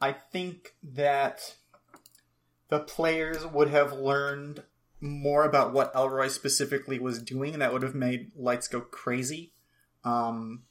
I 0.00 0.12
think 0.12 0.74
that 0.82 1.56
the 2.68 2.80
players 2.80 3.46
would 3.46 3.68
have 3.68 3.92
learned 3.92 4.62
more 5.00 5.44
about 5.44 5.72
what 5.72 5.92
Elroy 5.94 6.28
specifically 6.28 6.98
was 6.98 7.22
doing, 7.22 7.54
and 7.54 7.62
that 7.62 7.72
would 7.72 7.82
have 7.82 7.94
made 7.94 8.32
Lights 8.36 8.68
go 8.68 8.80
crazy. 8.80 9.52
Um, 10.04 10.62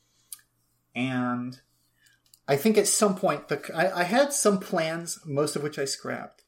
and 0.95 1.59
I 2.51 2.57
think 2.57 2.77
at 2.77 2.85
some 2.85 3.15
point, 3.15 3.47
the 3.47 3.61
I, 3.73 4.01
I 4.01 4.03
had 4.03 4.33
some 4.33 4.59
plans, 4.59 5.19
most 5.25 5.55
of 5.55 5.63
which 5.63 5.79
I 5.79 5.85
scrapped, 5.85 6.43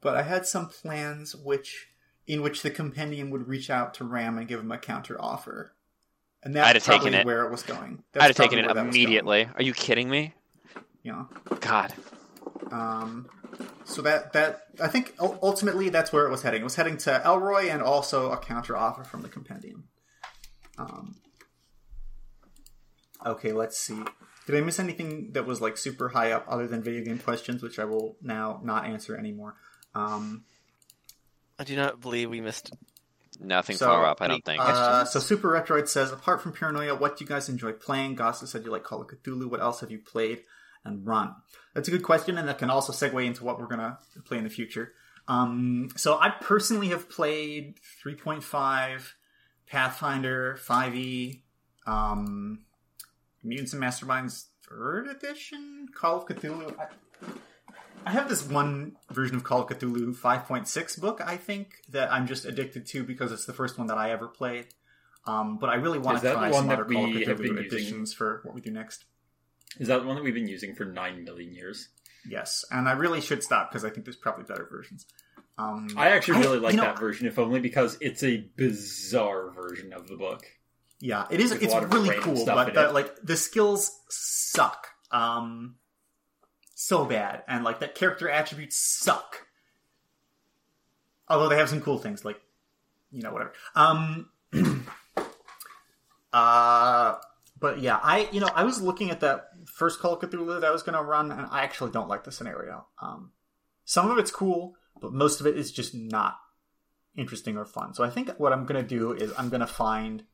but 0.00 0.16
I 0.16 0.22
had 0.22 0.46
some 0.46 0.68
plans 0.68 1.34
which 1.34 1.88
in 2.28 2.42
which 2.42 2.62
the 2.62 2.70
compendium 2.70 3.30
would 3.30 3.48
reach 3.48 3.68
out 3.68 3.92
to 3.94 4.04
Ram 4.04 4.38
and 4.38 4.46
give 4.46 4.60
him 4.60 4.70
a 4.70 4.78
counter 4.78 5.20
offer, 5.20 5.74
and 6.44 6.56
I'd 6.56 6.76
have 6.76 6.84
that's 6.84 6.86
taken 6.86 7.12
it. 7.12 7.26
where 7.26 7.44
it 7.44 7.50
was 7.50 7.64
going. 7.64 8.04
I'd 8.14 8.22
have 8.22 8.36
taken 8.36 8.60
it 8.60 8.66
where 8.66 8.74
that 8.74 8.86
was 8.86 8.94
going, 8.94 9.02
immediately. 9.04 9.48
Are 9.56 9.62
you 9.62 9.74
kidding 9.74 10.08
me? 10.08 10.32
Yeah. 11.02 11.24
God. 11.58 11.92
Um, 12.70 13.28
so 13.84 14.00
that 14.02 14.34
that 14.34 14.60
I 14.80 14.86
think 14.86 15.16
ultimately 15.18 15.88
that's 15.88 16.12
where 16.12 16.24
it 16.24 16.30
was 16.30 16.42
heading. 16.42 16.60
It 16.60 16.64
was 16.64 16.76
heading 16.76 16.98
to 16.98 17.20
Elroy 17.24 17.68
and 17.68 17.82
also 17.82 18.30
a 18.30 18.38
counter 18.38 18.76
offer 18.76 19.02
from 19.02 19.22
the 19.22 19.28
compendium. 19.28 19.88
Um, 20.78 21.16
okay, 23.26 23.50
let's 23.50 23.76
see. 23.76 24.04
Did 24.48 24.56
I 24.56 24.62
miss 24.62 24.78
anything 24.78 25.32
that 25.32 25.44
was 25.44 25.60
like 25.60 25.76
super 25.76 26.08
high 26.08 26.32
up 26.32 26.46
other 26.48 26.66
than 26.66 26.82
video 26.82 27.04
game 27.04 27.18
questions, 27.18 27.62
which 27.62 27.78
I 27.78 27.84
will 27.84 28.16
now 28.22 28.62
not 28.64 28.86
answer 28.86 29.14
anymore? 29.14 29.56
Um, 29.94 30.44
I 31.58 31.64
do 31.64 31.76
not 31.76 32.00
believe 32.00 32.30
we 32.30 32.40
missed. 32.40 32.72
Nothing 33.38 33.76
So, 33.76 33.88
far 33.88 34.06
up, 34.06 34.22
I 34.22 34.26
don't 34.26 34.42
think. 34.42 34.58
uh, 34.62 35.04
so 35.04 35.20
Super 35.20 35.50
Retroid 35.50 35.86
says, 35.86 36.12
apart 36.12 36.40
from 36.40 36.52
Paranoia, 36.52 36.94
what 36.94 37.18
do 37.18 37.24
you 37.26 37.28
guys 37.28 37.50
enjoy 37.50 37.72
playing? 37.72 38.16
Gossa 38.16 38.48
said 38.48 38.64
you 38.64 38.70
like 38.70 38.84
Call 38.84 39.02
of 39.02 39.08
Cthulhu. 39.08 39.50
What 39.50 39.60
else 39.60 39.80
have 39.80 39.90
you 39.90 39.98
played 39.98 40.40
and 40.82 41.06
run? 41.06 41.34
That's 41.74 41.88
a 41.88 41.90
good 41.90 42.02
question, 42.02 42.38
and 42.38 42.48
that 42.48 42.56
can 42.56 42.70
also 42.70 42.90
segue 42.94 43.22
into 43.26 43.44
what 43.44 43.60
we're 43.60 43.66
gonna 43.66 43.98
play 44.24 44.38
in 44.38 44.44
the 44.44 44.50
future. 44.50 44.94
Um, 45.28 45.90
so 45.94 46.18
I 46.18 46.30
personally 46.30 46.88
have 46.88 47.10
played 47.10 47.74
3.5, 48.02 49.12
Pathfinder, 49.66 50.58
5e, 50.58 51.42
um, 51.86 52.64
Mutants 53.48 53.72
and 53.72 53.82
Masterminds 53.82 54.44
third 54.68 55.08
edition, 55.08 55.88
Call 55.94 56.18
of 56.18 56.26
Cthulhu. 56.26 56.74
I, 56.78 56.86
I 58.04 58.10
have 58.10 58.28
this 58.28 58.46
one 58.46 58.96
version 59.10 59.36
of 59.36 59.44
Call 59.44 59.62
of 59.62 59.68
Cthulhu 59.68 60.14
5.6 60.14 61.00
book, 61.00 61.20
I 61.24 61.36
think, 61.36 61.74
that 61.90 62.12
I'm 62.12 62.26
just 62.26 62.44
addicted 62.44 62.86
to 62.86 63.04
because 63.04 63.32
it's 63.32 63.46
the 63.46 63.52
first 63.52 63.78
one 63.78 63.86
that 63.88 63.98
I 63.98 64.10
ever 64.10 64.28
played. 64.28 64.66
Um, 65.26 65.58
but 65.58 65.68
I 65.68 65.74
really 65.74 65.98
want 65.98 66.22
to 66.22 66.32
try 66.32 66.50
some 66.50 66.70
other 66.70 66.84
Call 66.84 67.04
of 67.04 67.10
Cthulhu 67.10 67.36
been 67.36 67.46
using? 67.46 67.58
editions 67.58 68.14
for 68.14 68.40
what 68.44 68.54
we 68.54 68.60
do 68.60 68.70
next. 68.70 69.04
Is 69.78 69.88
that 69.88 70.00
the 70.00 70.06
one 70.06 70.16
that 70.16 70.24
we've 70.24 70.34
been 70.34 70.48
using 70.48 70.74
for 70.74 70.84
nine 70.84 71.24
million 71.24 71.54
years? 71.54 71.88
Yes, 72.28 72.64
and 72.70 72.88
I 72.88 72.92
really 72.92 73.20
should 73.20 73.42
stop 73.42 73.70
because 73.70 73.84
I 73.84 73.90
think 73.90 74.04
there's 74.04 74.16
probably 74.16 74.44
better 74.44 74.66
versions. 74.70 75.06
Um, 75.56 75.88
I 75.96 76.10
actually 76.10 76.38
I- 76.38 76.40
really 76.42 76.58
like 76.58 76.72
you 76.72 76.78
know- 76.78 76.84
that 76.84 76.98
version, 76.98 77.26
if 77.26 77.38
only 77.38 77.60
because 77.60 77.98
it's 78.00 78.22
a 78.22 78.38
bizarre 78.56 79.50
version 79.50 79.92
of 79.92 80.06
the 80.08 80.16
book. 80.16 80.44
Yeah, 81.00 81.26
it 81.30 81.40
is. 81.40 81.50
There's 81.50 81.62
It's 81.62 81.74
really 81.92 82.18
cool, 82.20 82.44
but 82.44 82.74
the, 82.74 82.90
like 82.92 83.14
the 83.22 83.36
skills 83.36 84.00
suck. 84.08 84.88
Um, 85.10 85.76
so 86.74 87.04
bad, 87.04 87.44
and 87.46 87.64
like 87.64 87.80
that 87.80 87.94
character 87.94 88.28
attributes 88.28 88.76
suck. 88.76 89.46
Although 91.28 91.48
they 91.48 91.56
have 91.56 91.68
some 91.68 91.80
cool 91.80 91.98
things, 91.98 92.24
like 92.24 92.40
you 93.12 93.22
know 93.22 93.32
whatever. 93.32 93.52
Um, 93.76 94.30
uh, 96.32 97.16
but 97.60 97.80
yeah, 97.80 98.00
I 98.02 98.28
you 98.32 98.40
know 98.40 98.50
I 98.54 98.64
was 98.64 98.82
looking 98.82 99.10
at 99.10 99.20
that 99.20 99.50
first 99.66 100.00
Call 100.00 100.14
of 100.14 100.20
Cthulhu 100.20 100.60
that 100.60 100.66
I 100.66 100.70
was 100.70 100.82
going 100.82 100.96
to 100.96 101.02
run, 101.02 101.30
and 101.30 101.46
I 101.50 101.62
actually 101.62 101.92
don't 101.92 102.08
like 102.08 102.24
the 102.24 102.32
scenario. 102.32 102.86
Um, 103.00 103.32
some 103.84 104.10
of 104.10 104.18
it's 104.18 104.30
cool, 104.30 104.74
but 105.00 105.12
most 105.12 105.40
of 105.40 105.46
it 105.46 105.56
is 105.56 105.70
just 105.70 105.94
not 105.94 106.38
interesting 107.16 107.56
or 107.56 107.64
fun. 107.64 107.94
So 107.94 108.02
I 108.02 108.10
think 108.10 108.30
what 108.38 108.52
I'm 108.52 108.66
going 108.66 108.82
to 108.82 108.88
do 108.88 109.12
is 109.12 109.32
I'm 109.38 109.48
going 109.48 109.60
to 109.60 109.66
find 109.66 110.24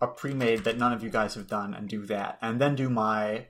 a 0.00 0.06
pre-made 0.06 0.64
that 0.64 0.78
none 0.78 0.92
of 0.92 1.02
you 1.02 1.10
guys 1.10 1.34
have 1.34 1.48
done 1.48 1.74
and 1.74 1.88
do 1.88 2.06
that, 2.06 2.38
and 2.40 2.60
then 2.60 2.74
do 2.74 2.88
my 2.88 3.46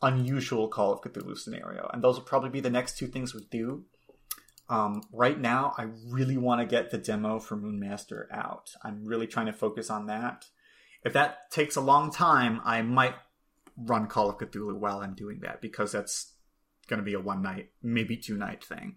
unusual 0.00 0.68
Call 0.68 0.92
of 0.92 1.00
Cthulhu 1.00 1.36
scenario. 1.36 1.90
And 1.92 2.02
those 2.02 2.16
will 2.16 2.24
probably 2.24 2.50
be 2.50 2.60
the 2.60 2.70
next 2.70 2.98
two 2.98 3.08
things 3.08 3.34
we 3.34 3.46
do. 3.50 3.84
Um, 4.68 5.02
right 5.12 5.38
now, 5.40 5.74
I 5.78 5.88
really 6.08 6.36
want 6.36 6.60
to 6.60 6.66
get 6.66 6.90
the 6.90 6.98
demo 6.98 7.40
for 7.40 7.56
Moonmaster 7.56 8.26
out. 8.30 8.70
I'm 8.82 9.04
really 9.04 9.26
trying 9.26 9.46
to 9.46 9.52
focus 9.52 9.90
on 9.90 10.06
that. 10.06 10.44
If 11.04 11.12
that 11.14 11.50
takes 11.50 11.76
a 11.76 11.80
long 11.80 12.12
time, 12.12 12.60
I 12.64 12.82
might 12.82 13.14
run 13.76 14.06
Call 14.08 14.28
of 14.28 14.38
Cthulhu 14.38 14.76
while 14.76 15.00
I'm 15.00 15.14
doing 15.14 15.40
that 15.40 15.60
because 15.60 15.92
that's 15.92 16.34
going 16.86 16.98
to 16.98 17.04
be 17.04 17.14
a 17.14 17.20
one 17.20 17.42
night, 17.42 17.70
maybe 17.82 18.16
two 18.16 18.36
night 18.36 18.62
thing. 18.62 18.96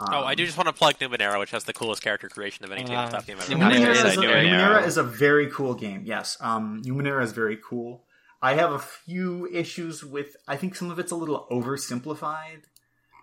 Oh, 0.00 0.22
I 0.22 0.30
Um, 0.32 0.36
do 0.36 0.44
just 0.44 0.58
want 0.58 0.66
to 0.68 0.72
plug 0.72 0.98
Numenera, 0.98 1.38
which 1.38 1.50
has 1.52 1.64
the 1.64 1.72
coolest 1.72 2.02
character 2.02 2.28
creation 2.28 2.64
of 2.64 2.72
any 2.72 2.82
Uh, 2.82 2.86
tabletop 2.88 3.26
game 3.26 3.36
I've 3.38 3.50
ever 3.50 3.60
Numenera 3.60 3.68
played. 3.70 3.82
Numenera 3.82 3.90
is 3.92 3.98
is, 3.98 4.04
a, 4.04 4.20
a 4.20 4.22
Numenera. 4.24 4.44
Numenera 4.44 4.86
is 4.86 4.96
a 4.96 5.02
very 5.02 5.50
cool 5.50 5.74
game. 5.74 6.02
Yes, 6.04 6.36
um, 6.40 6.82
Numenera 6.82 7.22
is 7.22 7.32
very 7.32 7.56
cool. 7.62 8.04
I 8.42 8.54
have 8.54 8.72
a 8.72 8.78
few 8.78 9.46
issues 9.52 10.04
with. 10.04 10.36
I 10.48 10.56
think 10.56 10.74
some 10.74 10.90
of 10.90 10.98
it's 10.98 11.12
a 11.12 11.16
little 11.16 11.46
oversimplified, 11.50 12.64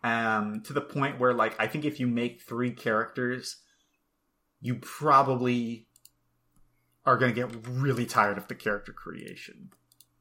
um, 0.03 0.61
to 0.63 0.73
the 0.73 0.81
point 0.81 1.19
where, 1.19 1.33
like, 1.33 1.59
I 1.59 1.67
think 1.67 1.85
if 1.85 1.99
you 1.99 2.07
make 2.07 2.41
three 2.41 2.71
characters, 2.71 3.57
you 4.61 4.75
probably 4.75 5.87
are 7.05 7.17
going 7.17 7.33
to 7.33 7.35
get 7.35 7.67
really 7.67 8.05
tired 8.05 8.37
of 8.37 8.47
the 8.47 8.55
character 8.55 8.93
creation. 8.93 9.71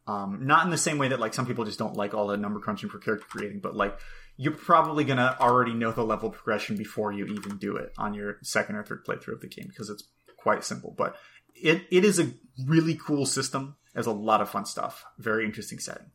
Um, 0.06 0.47
not 0.47 0.64
in 0.64 0.70
the 0.70 0.78
same 0.78 0.98
way 0.98 1.09
that 1.09 1.20
like 1.20 1.35
some 1.35 1.47
people 1.47 1.64
just 1.64 1.78
don't 1.78 1.94
like 1.94 2.14
all 2.14 2.27
the 2.27 2.36
number 2.36 2.59
crunching 2.59 2.89
for 2.89 2.98
character 2.98 3.27
creating, 3.28 3.60
but 3.60 3.77
like 3.77 3.97
you're 4.40 4.54
probably 4.54 5.04
gonna 5.04 5.36
already 5.38 5.74
know 5.74 5.92
the 5.92 6.02
level 6.02 6.30
progression 6.30 6.74
before 6.74 7.12
you 7.12 7.26
even 7.26 7.58
do 7.58 7.76
it 7.76 7.92
on 7.98 8.14
your 8.14 8.38
second 8.40 8.74
or 8.74 8.82
third 8.82 9.04
playthrough 9.04 9.34
of 9.34 9.42
the 9.42 9.46
game 9.46 9.66
because 9.68 9.90
it's 9.90 10.04
quite 10.38 10.64
simple. 10.64 10.94
But 10.96 11.14
it, 11.54 11.82
it 11.90 12.06
is 12.06 12.18
a 12.18 12.32
really 12.64 12.94
cool 12.94 13.26
system. 13.26 13.76
Has 13.94 14.06
a 14.06 14.12
lot 14.12 14.40
of 14.40 14.48
fun 14.48 14.64
stuff. 14.64 15.04
Very 15.18 15.44
interesting 15.44 15.78
setting. 15.78 16.10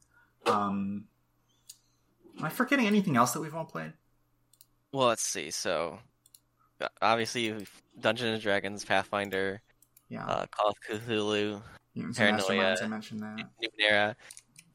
Um, 0.47 1.06
am 2.39 2.45
I 2.45 2.49
forgetting 2.49 2.88
anything 2.88 3.15
else 3.15 3.34
that 3.34 3.41
we've 3.41 3.53
all 3.53 3.65
played? 3.65 3.93
Well, 4.91 5.10
let's 5.10 5.22
see. 5.22 5.52
So, 5.52 5.99
uh, 6.81 6.88
obviously, 7.03 7.53
Dungeons 7.99 8.34
and 8.34 8.41
Dragons, 8.41 8.84
Pathfinder, 8.84 9.61
Yeah, 10.10 10.26
uh, 10.26 10.47
Call 10.47 10.69
of 10.69 10.76
Cthulhu, 10.89 11.61
Mutants 11.93 12.18
Paranoia. 12.18 12.76
I 12.81 12.88
mentioned 12.88 13.22
that. 13.22 13.47
Numenera, 13.61 14.15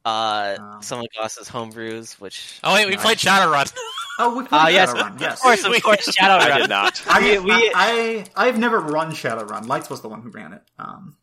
uh, 0.05 0.55
Um, 0.59 0.81
some 0.81 0.99
of 0.99 1.07
Goss's 1.17 1.47
homebrews, 1.49 2.13
which 2.19 2.59
Oh 2.63 2.73
wait, 2.73 2.85
we 2.87 2.93
Nice. 2.95 3.01
played 3.03 3.17
Shadowrun. 3.19 3.71
Oh, 4.19 4.37
we 4.37 4.45
played 4.45 4.73
yes, 4.73 4.93
Shadowrun. 4.93 5.19
Yes, 5.19 5.33
of 5.37 5.39
course, 5.41 5.63
of 5.63 5.83
course, 5.83 6.07
Shadowrun. 6.15 6.51
I 6.51 6.57
did 6.59 6.69
not. 6.69 7.01
I, 7.07 7.19
We- 7.21 7.39
we- 7.39 7.71
I, 7.75 8.25
I 8.35 8.45
have 8.47 8.57
never 8.59 8.79
run 8.79 9.11
Shadowrun. 9.11 9.67
Lights 9.67 9.89
was 9.89 10.01
the 10.01 10.09
one 10.09 10.21
who 10.21 10.29
ran 10.29 10.53
it. 10.53 10.61
Um, 10.79 11.17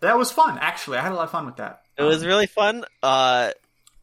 that 0.00 0.18
was 0.18 0.30
fun. 0.30 0.58
Actually, 0.58 0.98
I 0.98 1.02
had 1.02 1.12
a 1.12 1.14
lot 1.14 1.24
of 1.24 1.30
fun 1.30 1.46
with 1.46 1.56
that. 1.56 1.82
It 1.96 2.02
was 2.02 2.22
Um, 2.22 2.28
really 2.28 2.46
fun. 2.46 2.84
Uh, 3.02 3.46
that 3.46 3.56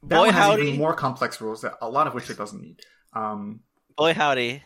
boy 0.04 0.18
one 0.18 0.34
has 0.34 0.44
howdy, 0.44 0.62
even 0.64 0.80
more 0.80 0.94
complex 0.96 1.40
rules. 1.42 1.62
That 1.62 1.74
a 1.82 1.90
lot 1.90 2.08
of 2.08 2.14
which 2.16 2.30
it 2.30 2.38
doesn't 2.38 2.60
need. 2.62 2.80
Um, 3.14 3.60
boy 3.98 4.14
howdy, 4.16 4.64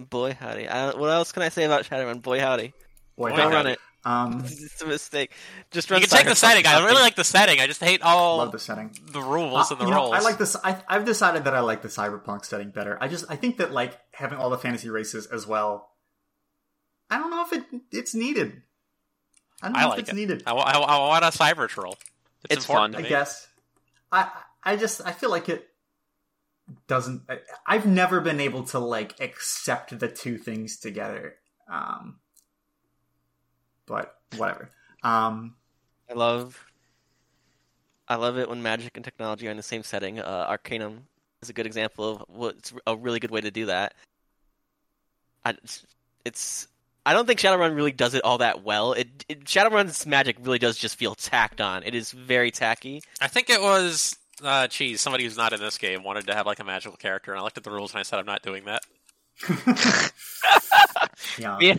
boy 0.00 0.32
howdy. 0.38 0.68
I, 0.68 0.94
what 0.94 1.10
else 1.10 1.32
can 1.32 1.42
I 1.42 1.48
say 1.48 1.64
about 1.64 1.84
Shadowrun? 1.84 2.22
Boy 2.22 2.40
howdy. 2.40 2.72
boy, 3.16 3.30
Don't 3.30 3.38
howdy. 3.38 3.54
run 3.54 3.66
it. 3.66 3.78
Um, 4.06 4.44
It's 4.46 4.80
a 4.80 4.86
mistake. 4.86 5.32
Just 5.72 5.90
You 5.90 5.94
run. 5.94 6.02
can 6.02 6.10
take 6.10 6.24
the 6.26 6.30
Cyberpunk 6.32 6.36
setting. 6.36 6.66
I 6.66 6.78
really 6.86 7.00
like 7.02 7.16
the 7.16 7.24
setting. 7.24 7.58
I 7.60 7.66
just 7.66 7.82
hate 7.82 8.02
all 8.02 8.38
love 8.38 8.52
the 8.52 8.58
setting. 8.58 8.96
the 9.10 9.20
rules 9.20 9.70
Uh, 9.72 9.74
and 9.74 9.80
the 9.80 9.84
you 9.86 9.90
know. 9.90 10.12
I 10.12 10.20
like 10.20 10.38
this. 10.38 10.56
I, 10.62 10.80
I've 10.88 11.04
decided 11.04 11.44
that 11.44 11.54
I 11.54 11.60
like 11.60 11.82
the 11.82 11.88
cyberpunk 11.88 12.44
setting 12.44 12.70
better. 12.70 12.96
I 13.00 13.08
just 13.08 13.24
I 13.28 13.34
think 13.36 13.56
that 13.58 13.72
like 13.72 13.98
having 14.12 14.38
all 14.38 14.48
the 14.48 14.58
fantasy 14.58 14.88
races 14.90 15.26
as 15.26 15.46
well. 15.46 15.90
I 17.10 17.18
don't 17.18 17.30
know 17.30 17.44
if 17.44 17.52
it 17.52 17.64
it's 17.90 18.14
needed. 18.14 18.62
I 19.62 19.66
don't 19.68 19.72
know 19.74 19.78
I 19.80 19.82
if 19.84 19.90
like 19.90 19.98
it's 20.00 20.10
it. 20.10 20.14
needed. 20.16 20.42
I, 20.46 20.52
I, 20.52 20.72
I 20.78 20.98
want 21.08 21.24
a 21.24 21.28
cyber 21.28 21.68
troll. 21.68 21.96
It's, 22.44 22.56
It's 22.58 22.66
fun. 22.66 22.92
to 22.92 22.98
I 22.98 23.02
me. 23.02 23.08
guess. 23.08 23.48
I 24.12 24.30
I 24.62 24.76
just 24.76 25.00
I 25.04 25.10
feel 25.12 25.30
like 25.30 25.48
it 25.48 25.66
doesn't. 26.86 27.22
I, 27.28 27.38
I've 27.66 27.86
never 27.86 28.20
been 28.20 28.38
able 28.40 28.62
to 28.64 28.78
like 28.78 29.18
accept 29.20 29.98
the 29.98 30.08
two 30.08 30.38
things 30.38 30.78
together. 30.78 31.34
Um, 31.70 32.18
but 33.86 34.18
whatever. 34.36 34.70
Um, 35.02 35.54
I 36.10 36.14
love. 36.14 36.62
I 38.08 38.16
love 38.16 38.38
it 38.38 38.48
when 38.48 38.62
magic 38.62 38.96
and 38.96 39.04
technology 39.04 39.48
are 39.48 39.50
in 39.50 39.56
the 39.56 39.62
same 39.62 39.82
setting. 39.82 40.20
Uh, 40.20 40.46
Arcanum 40.48 41.06
is 41.42 41.48
a 41.48 41.52
good 41.52 41.66
example 41.66 42.16
of 42.16 42.24
what's 42.28 42.72
a 42.86 42.96
really 42.96 43.18
good 43.18 43.30
way 43.30 43.40
to 43.40 43.50
do 43.50 43.66
that. 43.66 43.94
I, 45.44 45.54
it's. 46.24 46.68
I 47.04 47.12
don't 47.12 47.26
think 47.26 47.38
Shadowrun 47.38 47.76
really 47.76 47.92
does 47.92 48.14
it 48.14 48.24
all 48.24 48.38
that 48.38 48.64
well. 48.64 48.92
It, 48.92 49.24
it 49.28 49.44
Shadowrun's 49.44 50.06
magic 50.06 50.38
really 50.40 50.58
does 50.58 50.76
just 50.76 50.96
feel 50.96 51.14
tacked 51.14 51.60
on. 51.60 51.84
It 51.84 51.94
is 51.94 52.10
very 52.10 52.50
tacky. 52.50 53.02
I 53.20 53.28
think 53.28 53.48
it 53.48 53.60
was 53.60 54.16
uh 54.42 54.66
cheese, 54.66 55.00
somebody 55.00 55.22
who's 55.24 55.36
not 55.36 55.52
in 55.52 55.60
this 55.60 55.78
game 55.78 56.02
wanted 56.02 56.26
to 56.26 56.34
have 56.34 56.46
like 56.46 56.58
a 56.58 56.64
magical 56.64 56.96
character 56.96 57.30
and 57.30 57.40
I 57.40 57.44
looked 57.44 57.56
at 57.56 57.64
the 57.64 57.70
rules 57.70 57.92
and 57.92 58.00
I 58.00 58.02
said 58.02 58.18
I'm 58.18 58.26
not 58.26 58.42
doing 58.42 58.64
that. 58.64 58.82
yeah. 61.38 61.56
We 61.58 61.78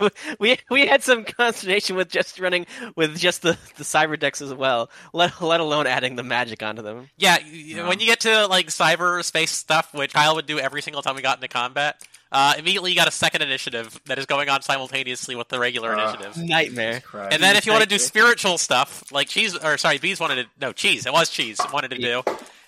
we 0.38 0.58
we 0.70 0.86
had 0.86 1.02
some 1.02 1.24
consternation 1.24 1.96
with 1.96 2.08
just 2.08 2.38
running 2.40 2.66
with 2.96 3.18
just 3.18 3.42
the 3.42 3.56
the 3.76 3.84
cyber 3.84 4.18
decks 4.18 4.40
as 4.40 4.52
well. 4.54 4.90
Let 5.12 5.40
let 5.42 5.60
alone 5.60 5.86
adding 5.86 6.16
the 6.16 6.22
magic 6.22 6.62
onto 6.62 6.82
them. 6.82 7.08
Yeah, 7.16 7.38
y- 7.42 7.86
when 7.88 8.00
you 8.00 8.06
get 8.06 8.20
to 8.20 8.46
like 8.46 8.68
cyberspace 8.68 9.48
stuff, 9.48 9.92
which 9.94 10.12
Kyle 10.12 10.34
would 10.34 10.46
do 10.46 10.58
every 10.58 10.82
single 10.82 11.02
time 11.02 11.16
we 11.16 11.22
got 11.22 11.36
into 11.38 11.48
combat, 11.48 12.02
uh, 12.32 12.54
immediately 12.58 12.90
you 12.90 12.96
got 12.96 13.08
a 13.08 13.12
second 13.12 13.42
initiative 13.42 14.00
that 14.06 14.18
is 14.18 14.26
going 14.26 14.48
on 14.48 14.62
simultaneously 14.62 15.36
with 15.36 15.48
the 15.48 15.58
regular 15.58 15.94
Uh, 15.94 16.02
initiative. 16.12 16.36
Nightmare. 16.36 17.02
And 17.14 17.42
then 17.42 17.56
if 17.56 17.66
you 17.66 17.72
want 17.72 17.82
to 17.82 17.88
do 17.88 17.98
spiritual 17.98 18.58
stuff, 18.58 19.04
like 19.12 19.28
cheese, 19.28 19.56
or 19.56 19.76
sorry, 19.78 19.98
bees 19.98 20.20
wanted 20.20 20.36
to 20.44 20.50
no 20.60 20.72
cheese, 20.72 21.06
it 21.06 21.12
was 21.12 21.28
cheese 21.30 21.58
wanted 21.72 21.90
to 21.90 21.98
do, 21.98 22.22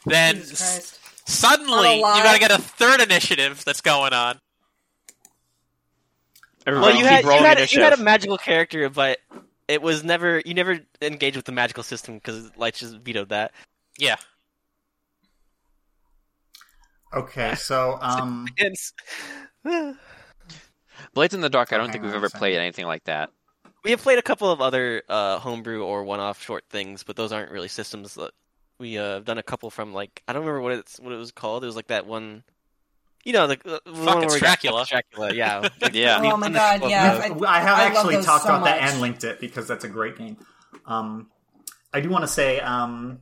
then 0.07 0.37
s- 0.39 0.99
suddenly 1.27 1.99
you 1.99 2.05
On 2.05 2.23
got 2.23 2.35
to 2.35 2.41
get 2.41 2.51
a 2.51 2.59
third 2.59 3.01
initiative 3.01 3.65
that's 3.65 3.81
going 3.81 4.13
on. 4.13 4.39
Everybody 6.67 6.93
Well, 6.93 7.03
you 7.03 7.07
had 7.07 7.25
you 7.25 7.31
had, 7.31 7.73
you 7.73 7.81
had 7.81 7.93
a 7.93 8.03
magical 8.03 8.39
character, 8.39 8.89
but 8.89 9.19
it 9.69 9.83
was 9.83 10.05
never 10.05 10.41
you 10.45 10.55
never 10.55 10.81
engaged 11.01 11.37
with 11.37 11.47
the 11.47 11.53
magical 11.53 11.83
system 11.83 12.15
because 12.15 12.57
Light 12.57 12.75
just 12.75 12.99
vetoed 12.99 13.31
that. 13.31 13.53
Yeah, 13.99 14.17
Okay, 17.15 17.55
so 17.59 17.99
um, 18.01 18.47
Blades 21.15 21.35
in 21.35 21.41
the 21.41 21.51
Dark. 21.51 21.73
I 21.73 21.77
don't 21.77 21.87
Hang 21.87 21.93
think 21.93 22.05
we've 22.05 22.15
ever 22.15 22.31
played 22.31 22.57
anything 22.57 22.87
like 22.87 23.05
that. 23.05 23.31
we 23.85 23.91
have 23.91 24.01
played 24.01 24.19
a 24.19 24.23
couple 24.23 24.51
of 24.51 24.61
other 24.61 25.03
uh, 25.09 25.39
homebrew 25.39 25.85
or 25.85 26.05
one-off 26.05 26.43
short 26.43 26.65
things, 26.71 27.03
but 27.03 27.17
those 27.17 27.33
aren't 27.33 27.51
really 27.51 27.69
systems. 27.69 28.15
That 28.15 28.33
we 28.79 28.99
uh, 28.99 29.15
have 29.15 29.25
done 29.25 29.39
a 29.39 29.43
couple 29.43 29.71
from 29.71 29.93
like 29.93 30.23
I 30.27 30.33
don't 30.33 30.43
remember 30.43 30.61
what 30.61 30.73
it's 30.73 30.99
what 30.99 31.13
it 31.13 31.19
was 31.19 31.33
called. 31.33 31.63
It 31.65 31.67
was 31.67 31.77
like 31.77 31.89
that 31.89 32.07
one. 32.07 32.45
You 33.25 33.33
know 33.33 33.47
the, 33.47 33.55
uh, 33.65 33.79
the 33.85 33.93
Fucking 33.93 34.05
where 34.05 34.15
we 34.21 34.27
got- 34.27 34.39
Dracula. 34.39 34.87
Dracula, 34.89 35.33
yeah. 35.35 35.69
Yeah. 35.93 36.21
Oh 36.23 36.37
my 36.37 36.49
god, 36.51 36.89
yeah. 36.91 37.29
We've- 37.29 37.45
I- 37.47 37.59
I 37.59 37.61
have 37.61 37.79
I 37.79 37.85
love 37.85 37.97
actually 37.97 38.15
those 38.17 38.25
talked 38.27 38.45
so 38.45 38.49
about 38.51 38.65
that 38.65 38.83
and 38.83 39.01
linked 39.01 39.25
it 39.25 39.39
because 39.41 39.69
that's 39.69 39.85
a 39.85 39.89
great 39.89 40.17
game. 40.19 40.37
Um, 40.87 41.31
I 41.93 42.01
do 42.01 42.09
want 42.09 42.23
to 42.25 42.29
say, 42.29 42.59
um, 42.61 43.21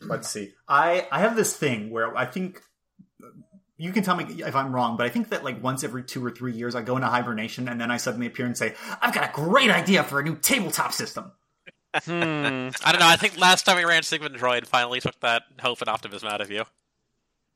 let's 0.00 0.28
see. 0.28 0.52
I 0.68 1.06
I 1.12 1.20
have 1.20 1.36
this 1.36 1.56
thing 1.56 1.90
where 1.90 2.16
I 2.16 2.26
think 2.26 2.60
you 3.76 3.92
can 3.92 4.02
tell 4.04 4.16
me 4.16 4.24
if 4.42 4.54
I'm 4.56 4.74
wrong, 4.74 4.96
but 4.96 5.04
I 5.06 5.08
think 5.10 5.30
that 5.30 5.44
like 5.44 5.62
once 5.62 5.84
every 5.84 6.02
two 6.04 6.24
or 6.24 6.30
three 6.30 6.52
years 6.52 6.74
I 6.74 6.82
go 6.82 6.96
into 6.96 7.08
hibernation 7.08 7.68
and 7.68 7.80
then 7.80 7.90
I 7.90 7.96
suddenly 7.98 8.26
appear 8.26 8.46
and 8.46 8.56
say, 8.56 8.74
"I've 9.02 9.12
got 9.14 9.28
a 9.28 9.32
great 9.32 9.70
idea 9.70 10.02
for 10.04 10.20
a 10.20 10.22
new 10.22 10.36
tabletop 10.36 10.92
system." 10.92 11.32
Hmm. 12.04 12.10
I 12.84 12.90
don't 12.92 13.00
know. 13.00 13.06
I 13.06 13.16
think 13.16 13.38
last 13.38 13.64
time 13.66 13.76
we 13.76 13.84
ran 13.84 14.02
Sigmund 14.02 14.36
Droid 14.36 14.66
finally 14.66 15.00
took 15.00 15.18
that 15.20 15.42
hope 15.60 15.80
and 15.80 15.88
optimism 15.88 16.28
out 16.28 16.40
of 16.40 16.50
you. 16.50 16.64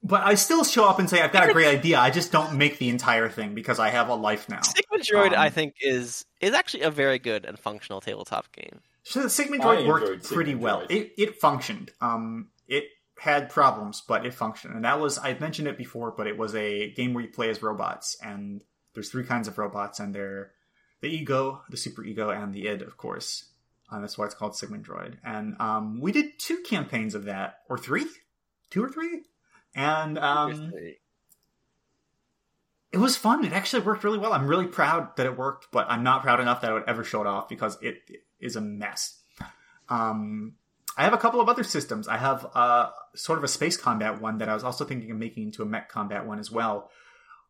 But 0.03 0.23
I 0.23 0.35
still 0.35 0.63
show 0.65 0.89
up 0.89 0.99
and 0.99 1.11
say, 1.11 1.21
"I've 1.21 1.33
got 1.33 1.49
a 1.49 1.53
great 1.53 1.67
idea." 1.67 1.99
I 1.99 2.11
just 2.11 2.31
don't 2.31 2.55
make 2.57 2.79
the 2.79 2.89
entire 2.89 3.29
thing 3.29 3.55
because 3.55 3.79
I 3.79 3.89
have 3.91 4.09
a 4.09 4.15
life 4.15 4.49
now. 4.49 4.61
Sigmund 4.63 5.03
Droid, 5.03 5.33
Um, 5.33 5.39
I 5.39 5.51
think, 5.51 5.75
is 5.81 6.25
is 6.41 6.55
actually 6.55 6.85
a 6.85 6.91
very 6.91 7.19
good 7.19 7.45
and 7.45 7.59
functional 7.59 8.01
tabletop 8.01 8.53
game. 8.53 8.81
So 9.03 9.23
the 9.23 9.31
Sigmund 9.31 9.63
I 9.63 9.77
Droid 9.79 9.87
worked 9.89 10.07
Sigmund 10.07 10.23
pretty 10.25 10.55
well. 10.55 10.87
It 10.89 11.13
it 11.19 11.41
functioned. 11.41 11.91
Um, 12.01 12.51
it 12.69 12.85
had 13.19 13.51
problems, 13.51 14.01
but 14.07 14.25
it 14.25 14.33
functioned. 14.33 14.75
And 14.77 14.85
that 14.85 15.01
was 15.01 15.19
I've 15.19 15.41
mentioned 15.41 15.67
it 15.67 15.77
before, 15.77 16.13
but 16.13 16.29
it 16.29 16.39
was 16.39 16.55
a 16.55 16.91
game 16.93 17.13
where 17.13 17.25
you 17.25 17.31
play 17.31 17.51
as 17.51 17.61
robots, 17.61 18.17
and 18.23 18.63
there's 18.95 19.11
three 19.11 19.25
kinds 19.25 19.49
of 19.49 19.59
robots, 19.59 19.99
and 19.99 20.15
they're 20.15 20.53
the 21.01 21.09
ego, 21.09 21.63
the 21.71 21.77
super 21.77 22.05
ego, 22.05 22.31
and 22.31 22.55
the 22.55 22.69
id, 22.69 22.83
of 22.83 22.97
course. 22.97 23.47
And 23.91 24.03
that's 24.03 24.17
why 24.19 24.27
it's 24.27 24.35
called 24.35 24.55
Sigmund 24.55 24.87
Droid. 24.87 25.17
And 25.25 25.57
um, 25.61 26.01
we 26.01 26.13
did 26.13 26.39
two 26.39 26.59
campaigns 26.59 27.15
of 27.15 27.25
that, 27.25 27.61
or 27.69 27.79
three, 27.79 28.07
two 28.71 28.85
or 28.85 28.91
three, 28.91 29.23
and 29.75 30.19
um, 30.19 30.73
it 32.93 32.99
was 32.99 33.17
fun. 33.17 33.45
It 33.45 33.53
actually 33.53 33.83
worked 33.83 34.05
really 34.05 34.19
well. 34.19 34.33
I'm 34.33 34.47
really 34.47 34.67
proud 34.67 35.17
that 35.17 35.27
it 35.27 35.37
worked, 35.37 35.69
but 35.71 35.87
I'm 35.91 36.03
not 36.03 36.23
proud 36.23 36.41
enough 36.41 36.63
that 36.63 36.71
I 36.71 36.75
would 36.75 36.89
ever 36.89 37.05
show 37.05 37.21
it 37.21 37.27
off 37.27 37.49
because 37.49 37.77
it 37.83 37.97
is 38.41 38.57
a 38.57 38.61
mess. 38.61 39.21
Um, 39.89 40.55
I 40.97 41.05
have 41.05 41.13
a 41.13 41.19
couple 41.19 41.41
of 41.41 41.49
other 41.49 41.63
systems. 41.63 42.09
I 42.09 42.17
have 42.17 42.47
uh, 42.55 42.91
sort 43.15 43.39
of 43.39 43.45
a 43.45 43.49
space 43.49 43.77
combat 43.77 44.21
one 44.21 44.39
that 44.39 44.49
I 44.49 44.55
was 44.55 44.65
also 44.65 44.85
thinking 44.85 45.11
of 45.11 45.17
making 45.17 45.45
into 45.45 45.63
a 45.63 45.67
mech 45.67 45.89
combat 45.89 46.27
one 46.27 46.39
as 46.39 46.51
well, 46.51 46.91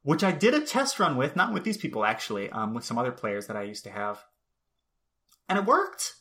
which 0.03 0.23
I 0.23 0.33
did 0.33 0.55
a 0.55 0.61
test 0.61 0.99
run 0.99 1.17
with, 1.17 1.37
not 1.37 1.55
with 1.55 1.65
these 1.65 1.79
people 1.79 2.05
actually, 2.05 2.51
um, 2.51 2.75
with 2.75 2.85
some 2.85 2.99
other 2.99 3.13
players 3.13 3.47
that 3.47 3.57
I 3.57 3.63
used 3.63 3.85
to 3.85 3.91
have, 3.91 4.25
and 5.49 5.59
it 5.59 5.65
worked. 5.65 6.15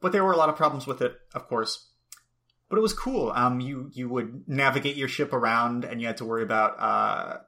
But 0.00 0.12
there 0.12 0.24
were 0.24 0.32
a 0.32 0.36
lot 0.36 0.48
of 0.48 0.56
problems 0.56 0.86
with 0.86 1.02
it, 1.02 1.14
of 1.34 1.46
course. 1.46 1.88
But 2.72 2.78
it 2.78 2.88
was 2.88 2.94
cool. 2.94 3.30
Um, 3.34 3.60
you 3.60 3.90
you 3.92 4.08
would 4.08 4.48
navigate 4.48 4.96
your 4.96 5.06
ship 5.06 5.34
around, 5.34 5.84
and 5.84 6.00
you 6.00 6.06
had 6.06 6.16
to 6.16 6.24
worry 6.24 6.42
about 6.42 6.80
uh, 6.80 7.40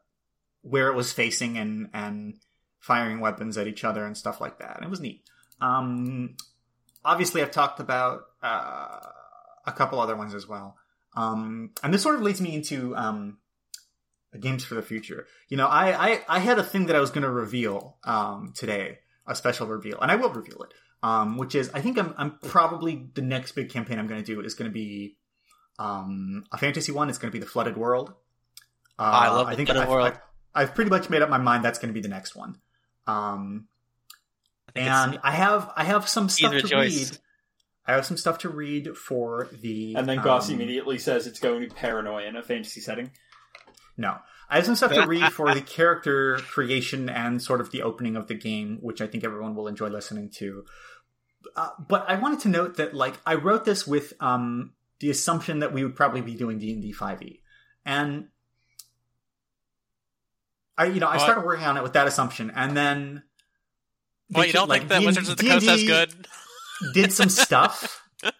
where 0.60 0.88
it 0.88 0.94
was 0.94 1.14
facing 1.14 1.56
and 1.56 1.88
and 1.94 2.34
firing 2.78 3.20
weapons 3.20 3.56
at 3.56 3.66
each 3.66 3.84
other 3.84 4.05
and 4.05 4.18
stuff 4.18 4.38
like 4.38 4.59
that. 4.59 4.76
And 4.76 4.84
it 4.84 4.90
was 4.90 5.01
neat. 5.01 5.22
Um, 5.62 6.36
obviously, 7.02 7.40
I've 7.40 7.52
talked 7.52 7.80
about 7.80 8.24
uh, 8.42 8.98
a 9.66 9.72
couple 9.72 9.98
other 9.98 10.14
ones 10.14 10.34
as 10.34 10.46
well. 10.46 10.76
Um, 11.16 11.70
and 11.82 11.94
this 11.94 12.02
sort 12.02 12.16
of 12.16 12.20
leads 12.20 12.42
me 12.42 12.55
into 12.55 12.94
um, 12.94 13.38
games 14.38 14.62
for 14.62 14.74
the 14.74 14.82
future. 14.82 15.26
You 15.48 15.56
know, 15.56 15.68
I, 15.68 16.10
I, 16.10 16.20
I 16.28 16.38
had 16.40 16.59
a 16.59 16.62
thing 16.62 16.84
that 16.88 16.96
I 16.96 17.01
was 17.01 17.09
going 17.09 17.22
to 17.22 17.30
reveal 17.30 17.96
um, 18.05 18.52
today, 18.55 18.98
a 19.26 19.34
special 19.34 19.68
reveal, 19.68 19.98
and 20.02 20.10
I 20.10 20.16
will 20.16 20.34
reveal 20.34 20.62
it. 20.64 20.74
Um, 21.05 21.36
which 21.36 21.55
is, 21.55 21.70
I 21.74 21.82
think 21.82 21.98
I'm, 21.98 22.14
I'm 22.16 22.39
probably 22.39 23.10
the 23.12 23.20
next 23.20 23.52
big 23.52 23.68
campaign 23.68 23.98
I'm 23.98 24.06
going 24.06 24.24
to 24.24 24.26
do 24.26 24.40
is 24.40 24.55
going 24.55 24.70
to 24.70 24.72
be 24.72 25.18
um, 25.78 26.47
a 26.51 26.56
fantasy 26.56 26.93
one. 26.93 27.10
It's 27.10 27.18
going 27.18 27.31
to 27.31 27.39
be 27.39 27.44
the 27.44 27.51
Flooded 27.51 27.76
World. 27.76 28.14
Uh, 28.98 29.02
I 29.02 29.28
love 29.28 29.51
the 29.51 29.56
think 29.56 29.68
Flooded 29.68 29.82
I've, 29.82 29.89
World. 29.90 30.06
I've, 30.06 30.18
I've 30.55 30.74
pretty 30.74 30.89
much 30.89 31.10
made 31.10 31.20
up 31.20 31.28
my 31.28 31.36
mind 31.36 31.62
that's 31.62 31.78
going 31.78 31.90
to 31.90 31.93
be 31.93 32.01
the 32.01 32.09
next 32.09 32.35
one. 32.35 32.56
Um, 33.06 33.68
I 34.74 34.81
and 34.81 35.20
I 35.22 35.32
have 35.32 35.70
I 35.76 35.85
have 35.85 36.09
some 36.09 36.31
stuff 36.31 36.52
to 36.52 36.62
choice. 36.62 37.10
read. 37.10 37.18
I 37.86 37.93
have 37.93 38.06
some 38.06 38.16
stuff 38.16 38.39
to 38.39 38.48
read 38.48 38.97
for 38.97 39.51
the. 39.60 39.97
And 39.97 40.09
then 40.09 40.22
Goss 40.22 40.48
um, 40.48 40.55
immediately 40.55 40.97
says 40.97 41.26
it's 41.26 41.39
going 41.39 41.60
to 41.60 41.68
be 41.68 41.74
paranoia 41.74 42.26
in 42.28 42.36
a 42.36 42.43
fantasy 42.43 42.81
setting. 42.81 43.10
No, 43.98 44.16
I 44.48 44.56
have 44.56 44.66
some 44.66 44.74
stuff 44.74 44.93
to 44.93 45.06
read 45.06 45.32
for 45.32 45.55
the 45.55 45.60
character 45.60 46.39
creation 46.39 47.09
and 47.09 47.43
sort 47.43 47.60
of 47.60 47.70
the 47.70 47.82
opening 47.82 48.16
of 48.16 48.26
the 48.26 48.35
game, 48.35 48.78
which 48.81 49.01
I 49.01 49.06
think 49.06 49.24
everyone 49.24 49.55
will 49.55 49.68
enjoy 49.68 49.89
listening 49.89 50.31
to. 50.36 50.64
Uh, 51.56 51.70
but 51.88 52.04
I 52.08 52.16
wanted 52.16 52.40
to 52.40 52.48
note 52.48 52.76
that, 52.76 52.94
like, 52.94 53.14
I 53.26 53.34
wrote 53.34 53.64
this 53.64 53.86
with 53.86 54.12
um, 54.20 54.72
the 55.00 55.10
assumption 55.10 55.60
that 55.60 55.72
we 55.72 55.82
would 55.84 55.96
probably 55.96 56.20
be 56.20 56.34
doing 56.34 56.58
D 56.58 56.72
and 56.72 56.82
D 56.82 56.92
five 56.92 57.22
E, 57.22 57.40
and 57.84 58.28
I, 60.76 60.86
you 60.86 61.00
know, 61.00 61.08
I 61.08 61.18
started 61.18 61.44
working 61.44 61.64
on 61.64 61.76
it 61.76 61.82
with 61.82 61.92
that 61.92 62.06
assumption, 62.06 62.50
and 62.54 62.76
then. 62.76 63.22
Well, 64.30 64.46
you 64.46 64.52
don't 64.52 64.68
like, 64.68 64.80
think 64.80 64.88
that 64.88 64.98
D&D 65.00 65.06
Wizards 65.06 65.28
of 65.28 65.36
the 65.36 65.48
Coast 65.48 65.66
is 65.66 65.84
good? 65.84 66.26
did 66.92 67.12
some 67.12 67.28
stuff. 67.28 68.00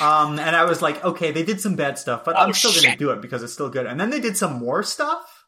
Um, 0.00 0.40
and 0.40 0.56
I 0.56 0.64
was 0.64 0.82
like, 0.82 1.04
okay, 1.04 1.30
they 1.30 1.44
did 1.44 1.60
some 1.60 1.76
bad 1.76 1.96
stuff, 1.96 2.24
but 2.24 2.36
I'm 2.36 2.48
Oh, 2.48 2.52
still 2.52 2.72
going 2.72 2.90
to 2.90 2.96
do 2.96 3.10
it 3.10 3.20
because 3.20 3.42
it's 3.44 3.52
still 3.52 3.68
good. 3.70 3.86
And 3.86 4.00
then 4.00 4.10
they 4.10 4.18
did 4.18 4.36
some 4.36 4.54
more 4.54 4.82
stuff. 4.82 5.44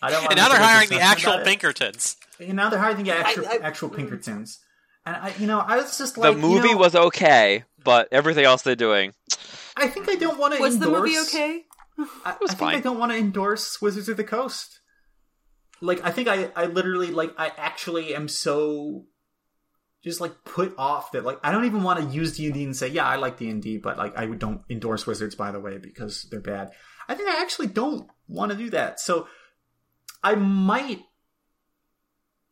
I 0.00 0.10
don't. 0.10 0.22
wanna 0.22 0.30
And 0.30 0.36
now 0.36 0.48
they're 0.48 0.60
hiring 0.62 0.88
the 0.88 1.00
actual. 1.00 1.38
Pinkertons. 1.40 2.16
And 2.38 2.54
now 2.54 2.68
they're 2.68 2.78
hiring 2.78 3.02
the 3.02 3.10
actual, 3.10 3.48
I- 3.48 3.54
I- 3.54 3.56
actual 3.58 3.88
Pinkertons. 3.88 4.60
And 5.08 5.16
I, 5.16 5.34
you 5.38 5.46
know, 5.46 5.58
I 5.58 5.76
was 5.76 5.96
just 5.96 6.18
like, 6.18 6.34
The 6.34 6.38
movie 6.38 6.68
you 6.68 6.74
know, 6.74 6.80
was 6.80 6.94
okay, 6.94 7.64
but 7.82 8.08
everything 8.12 8.44
else 8.44 8.60
they're 8.60 8.76
doing. 8.76 9.14
I 9.74 9.86
think 9.86 10.06
I 10.06 10.16
don't 10.16 10.38
want 10.38 10.54
to. 10.54 10.60
Was 10.60 10.74
endorse, 10.74 10.92
the 10.92 10.98
movie 10.98 11.18
okay? 11.18 11.64
I, 12.26 12.36
was 12.38 12.50
I 12.50 12.54
think 12.54 12.72
I 12.74 12.80
don't 12.80 12.98
want 12.98 13.12
to 13.12 13.18
endorse 13.18 13.80
Wizards 13.80 14.10
of 14.10 14.18
the 14.18 14.24
Coast. 14.24 14.80
Like, 15.80 16.04
I 16.04 16.10
think 16.10 16.28
I, 16.28 16.50
I 16.54 16.66
literally, 16.66 17.10
like, 17.10 17.32
I 17.38 17.52
actually 17.56 18.14
am 18.14 18.28
so 18.28 19.06
just 20.04 20.20
like 20.20 20.44
put 20.44 20.74
off 20.78 21.10
that 21.10 21.24
like 21.24 21.40
I 21.42 21.50
don't 21.50 21.64
even 21.64 21.82
want 21.82 21.98
to 21.98 22.14
use 22.14 22.36
D 22.36 22.46
and 22.46 22.54
D 22.54 22.62
and 22.62 22.76
say 22.76 22.86
yeah 22.86 23.04
I 23.04 23.16
like 23.16 23.36
D 23.36 23.48
and 23.48 23.60
D, 23.60 23.78
but 23.78 23.98
like 23.98 24.16
I 24.16 24.26
don't 24.26 24.60
endorse 24.70 25.06
Wizards 25.06 25.34
by 25.34 25.50
the 25.50 25.58
way 25.58 25.78
because 25.78 26.28
they're 26.30 26.40
bad. 26.40 26.70
I 27.08 27.14
think 27.14 27.28
I 27.28 27.42
actually 27.42 27.66
don't 27.66 28.08
want 28.28 28.52
to 28.52 28.56
do 28.56 28.70
that. 28.70 29.00
So 29.00 29.26
I 30.22 30.34
might, 30.34 31.00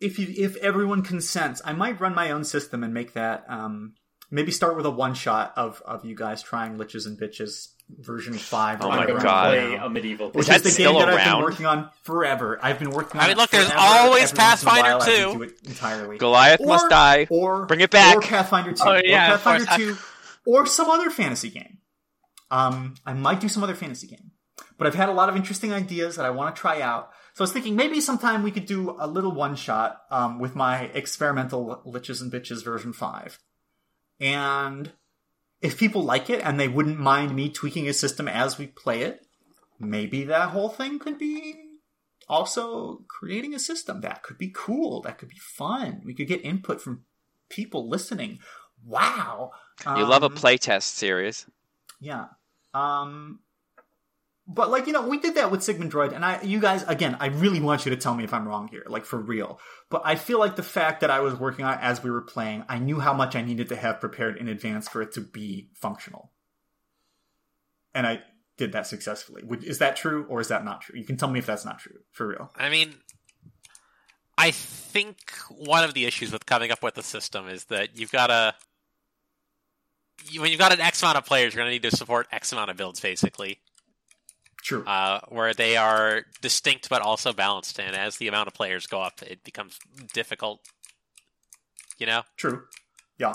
if 0.00 0.18
you 0.18 0.26
if 0.36 0.56
everyone 0.56 1.02
consents, 1.02 1.62
I 1.64 1.72
might 1.72 2.00
run 2.00 2.14
my 2.14 2.30
own 2.30 2.44
system 2.44 2.82
and 2.84 2.92
make 2.92 3.14
that 3.14 3.44
um, 3.48 3.94
maybe 4.30 4.50
start 4.52 4.76
with 4.76 4.86
a 4.86 4.90
one 4.90 5.14
shot 5.14 5.52
of 5.56 5.82
of 5.86 6.04
you 6.04 6.14
guys 6.14 6.42
trying 6.42 6.76
Liches 6.78 7.06
and 7.06 7.18
Bitches 7.18 7.68
version 7.88 8.34
five. 8.34 8.80
Oh 8.82 8.84
that 8.84 8.88
my 8.90 8.94
I'm 8.96 9.00
I'm 9.02 9.06
gonna 9.08 9.22
God. 9.22 9.48
play 9.50 9.74
a 9.76 9.88
medieval. 9.88 10.30
Which 10.32 10.48
Is 10.48 10.56
is 10.56 10.62
the 10.64 10.70
still 10.70 10.92
game 10.92 11.00
that 11.06 11.08
I've 11.10 11.32
been 11.34 11.42
working 11.42 11.66
on 11.66 11.88
forever. 12.02 12.58
I've 12.62 12.78
been 12.78 12.90
working 12.90 13.20
on. 13.20 13.24
I 13.26 13.28
mean, 13.28 13.36
look, 13.36 13.50
there's 13.50 13.66
forever. 13.70 13.80
always 13.80 14.32
Every 14.32 14.42
once 14.44 14.62
in 14.62 14.68
a 14.68 14.72
Pathfinder 14.72 14.98
while, 14.98 15.02
I 15.02 15.06
2. 15.06 15.32
do 15.38 15.42
it 15.42 15.52
entirely. 15.66 16.18
Goliath 16.18 16.60
Or- 16.60 16.66
must 16.66 16.88
die. 16.90 17.26
or 17.30 17.66
Bring 17.66 17.80
it 17.80 17.90
back. 17.90 18.16
or 18.16 18.20
Pathfinder 18.20 18.72
two, 18.72 18.82
Oh, 18.84 18.92
or 18.92 19.02
yeah, 19.04 19.34
of 19.34 19.42
Pathfinder 19.42 19.66
two, 19.76 19.96
or 20.44 20.66
some 20.66 20.90
other 20.90 21.10
fantasy 21.10 21.48
game. 21.50 21.78
Um, 22.50 22.94
I 23.06 23.12
might 23.14 23.40
do 23.40 23.48
some 23.48 23.62
other 23.64 23.74
fantasy 23.74 24.06
game, 24.06 24.32
but 24.78 24.86
I've 24.86 24.94
had 24.94 25.08
a 25.08 25.12
lot 25.12 25.28
of 25.28 25.36
interesting 25.36 25.72
ideas 25.72 26.16
that 26.16 26.24
I 26.26 26.30
want 26.30 26.54
to 26.54 26.60
try 26.60 26.80
out. 26.80 27.10
So 27.36 27.42
I 27.42 27.44
was 27.44 27.52
thinking 27.52 27.76
maybe 27.76 28.00
sometime 28.00 28.42
we 28.42 28.50
could 28.50 28.64
do 28.64 28.96
a 28.98 29.06
little 29.06 29.30
one 29.30 29.56
shot 29.56 30.00
um, 30.10 30.38
with 30.38 30.56
my 30.56 30.84
experimental 30.94 31.82
Liches 31.84 32.22
and 32.22 32.32
Bitches 32.32 32.64
version 32.64 32.94
five, 32.94 33.38
and 34.18 34.90
if 35.60 35.76
people 35.76 36.02
like 36.02 36.30
it 36.30 36.40
and 36.42 36.58
they 36.58 36.66
wouldn't 36.66 36.98
mind 36.98 37.36
me 37.36 37.50
tweaking 37.50 37.88
a 37.88 37.92
system 37.92 38.26
as 38.26 38.56
we 38.56 38.66
play 38.68 39.02
it, 39.02 39.26
maybe 39.78 40.24
that 40.24 40.48
whole 40.48 40.70
thing 40.70 40.98
could 40.98 41.18
be 41.18 41.56
also 42.26 43.04
creating 43.06 43.54
a 43.54 43.58
system 43.58 44.00
that 44.00 44.22
could 44.22 44.38
be 44.38 44.50
cool 44.54 45.02
that 45.02 45.18
could 45.18 45.28
be 45.28 45.36
fun. 45.38 46.00
We 46.06 46.14
could 46.14 46.28
get 46.28 46.42
input 46.42 46.80
from 46.80 47.04
people 47.50 47.86
listening. 47.86 48.38
Wow. 48.82 49.50
You 49.84 50.06
love 50.06 50.22
a 50.22 50.26
Um, 50.26 50.36
playtest 50.36 50.84
series. 50.84 51.44
yeah. 52.00 52.28
Um 52.72 53.40
but 54.46 54.70
like 54.70 54.86
you 54.86 54.92
know 54.92 55.06
we 55.06 55.18
did 55.18 55.34
that 55.34 55.50
with 55.50 55.62
sigmund 55.62 55.92
droid 55.92 56.14
and 56.14 56.24
i 56.24 56.40
you 56.42 56.60
guys 56.60 56.82
again 56.84 57.16
i 57.20 57.26
really 57.26 57.60
want 57.60 57.84
you 57.84 57.90
to 57.90 57.96
tell 57.96 58.14
me 58.14 58.24
if 58.24 58.32
i'm 58.32 58.46
wrong 58.46 58.68
here 58.68 58.84
like 58.86 59.04
for 59.04 59.18
real. 59.18 59.58
But 59.90 60.02
i 60.04 60.14
feel 60.14 60.38
like 60.38 60.56
the 60.56 60.62
fact 60.62 61.00
that 61.00 61.10
i 61.10 61.20
was 61.20 61.34
working 61.34 61.64
on 61.64 61.74
it 61.74 61.80
as 61.82 62.02
we 62.02 62.10
were 62.10 62.22
playing 62.22 62.64
i 62.68 62.78
knew 62.78 63.00
how 63.00 63.12
much 63.12 63.34
i 63.34 63.42
needed 63.42 63.68
to 63.70 63.76
have 63.76 64.00
prepared 64.00 64.36
in 64.36 64.48
advance 64.48 64.88
for 64.88 65.02
it 65.02 65.12
to 65.12 65.20
be 65.20 65.70
functional. 65.74 66.32
And 67.94 68.06
i 68.06 68.22
did 68.56 68.72
that 68.72 68.86
successfully. 68.86 69.42
Is 69.62 69.78
that 69.78 69.96
true 69.96 70.24
or 70.28 70.40
is 70.40 70.48
that 70.48 70.64
not 70.64 70.82
true? 70.82 70.98
You 70.98 71.04
can 71.04 71.16
tell 71.16 71.30
me 71.30 71.38
if 71.38 71.46
that's 71.46 71.64
not 71.64 71.78
true 71.78 71.98
for 72.12 72.28
real. 72.28 72.50
I 72.56 72.68
mean, 72.68 72.94
I 74.38 74.50
think 74.50 75.32
one 75.50 75.84
of 75.84 75.94
the 75.94 76.06
issues 76.06 76.32
with 76.32 76.46
coming 76.46 76.70
up 76.70 76.82
with 76.82 76.96
a 76.98 77.02
system 77.02 77.48
is 77.48 77.64
that 77.66 77.98
you've 77.98 78.12
got 78.12 78.28
to. 78.28 78.54
When 80.38 80.50
you've 80.50 80.58
got 80.58 80.72
an 80.72 80.80
X 80.80 81.02
amount 81.02 81.18
of 81.18 81.26
players, 81.26 81.54
you're 81.54 81.62
going 81.62 81.70
to 81.70 81.74
need 81.74 81.90
to 81.90 81.96
support 81.96 82.26
X 82.32 82.50
amount 82.52 82.70
of 82.70 82.76
builds, 82.76 83.00
basically, 83.00 83.60
true 84.66 84.84
uh, 84.84 85.20
where 85.28 85.54
they 85.54 85.76
are 85.76 86.22
distinct 86.42 86.88
but 86.88 87.00
also 87.00 87.32
balanced. 87.32 87.78
And 87.78 87.94
as 87.94 88.16
the 88.16 88.28
amount 88.28 88.48
of 88.48 88.54
players 88.54 88.86
go 88.86 89.00
up, 89.00 89.22
it 89.22 89.44
becomes 89.44 89.78
difficult. 90.12 90.60
You 91.98 92.06
know, 92.06 92.22
True. 92.36 92.64
Yeah. 93.18 93.34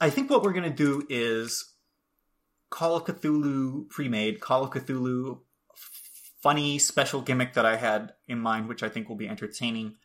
I 0.00 0.10
think 0.10 0.30
what 0.30 0.42
we're 0.42 0.52
going 0.52 0.64
to 0.64 0.70
do 0.70 1.06
is 1.08 1.74
Call 2.70 2.96
of 2.96 3.04
Cthulhu 3.04 3.88
pre-made, 3.88 4.40
Call 4.40 4.64
of 4.64 4.70
Cthulhu 4.70 5.40
funny 6.42 6.78
special 6.78 7.20
gimmick 7.20 7.52
that 7.52 7.66
I 7.66 7.76
had 7.76 8.14
in 8.26 8.40
mind, 8.40 8.68
which 8.68 8.82
I 8.82 8.88
think 8.88 9.08
will 9.08 9.16
be 9.16 9.28
entertaining. 9.28 9.96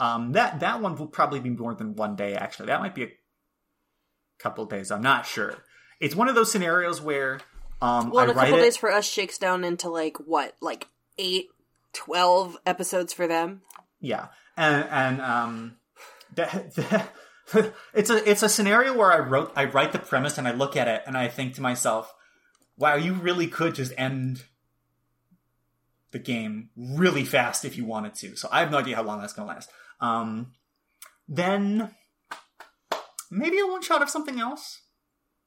Um, 0.00 0.32
that 0.32 0.60
that 0.60 0.80
one 0.80 0.96
will 0.96 1.06
probably 1.06 1.40
be 1.40 1.50
more 1.50 1.74
than 1.74 1.94
one 1.94 2.16
day. 2.16 2.34
Actually, 2.34 2.66
that 2.66 2.80
might 2.80 2.94
be 2.94 3.04
a 3.04 3.12
couple 4.38 4.64
days. 4.64 4.90
I'm 4.90 5.02
not 5.02 5.26
sure. 5.26 5.54
It's 6.00 6.16
one 6.16 6.28
of 6.28 6.34
those 6.34 6.50
scenarios 6.50 7.00
where 7.00 7.38
um, 7.84 8.10
Well, 8.10 8.20
I 8.20 8.24
in 8.24 8.30
a 8.30 8.34
couple 8.34 8.58
it. 8.58 8.62
days 8.62 8.76
for 8.76 8.90
us 8.90 9.04
shakes 9.04 9.38
down 9.38 9.64
into 9.64 9.88
like 9.88 10.16
what, 10.18 10.54
like 10.60 10.88
eight, 11.18 11.48
twelve 11.92 12.56
episodes 12.66 13.12
for 13.12 13.26
them. 13.26 13.62
Yeah, 14.00 14.26
and 14.56 14.86
and 14.90 15.20
um, 15.20 15.76
that, 16.34 16.74
that- 16.74 17.12
it's 17.94 18.10
a 18.10 18.28
it's 18.30 18.42
a 18.42 18.48
scenario 18.48 18.96
where 18.96 19.12
I 19.12 19.18
wrote 19.18 19.52
I 19.54 19.64
write 19.66 19.92
the 19.92 19.98
premise 19.98 20.38
and 20.38 20.48
I 20.48 20.52
look 20.52 20.76
at 20.76 20.88
it 20.88 21.02
and 21.06 21.16
I 21.16 21.28
think 21.28 21.54
to 21.54 21.60
myself, 21.62 22.12
wow, 22.78 22.94
you 22.96 23.12
really 23.14 23.46
could 23.48 23.74
just 23.74 23.92
end 23.98 24.44
the 26.10 26.18
game 26.18 26.70
really 26.76 27.24
fast 27.24 27.64
if 27.64 27.76
you 27.76 27.84
wanted 27.84 28.14
to. 28.14 28.36
So 28.36 28.48
I 28.50 28.60
have 28.60 28.70
no 28.70 28.78
idea 28.78 28.96
how 28.96 29.02
long 29.02 29.20
that's 29.20 29.32
going 29.32 29.48
to 29.48 29.54
last. 29.54 29.68
Um, 30.00 30.52
then 31.28 31.90
maybe 33.30 33.58
a 33.58 33.66
one 33.66 33.82
shot 33.82 34.00
of 34.00 34.08
something 34.08 34.38
else. 34.40 34.80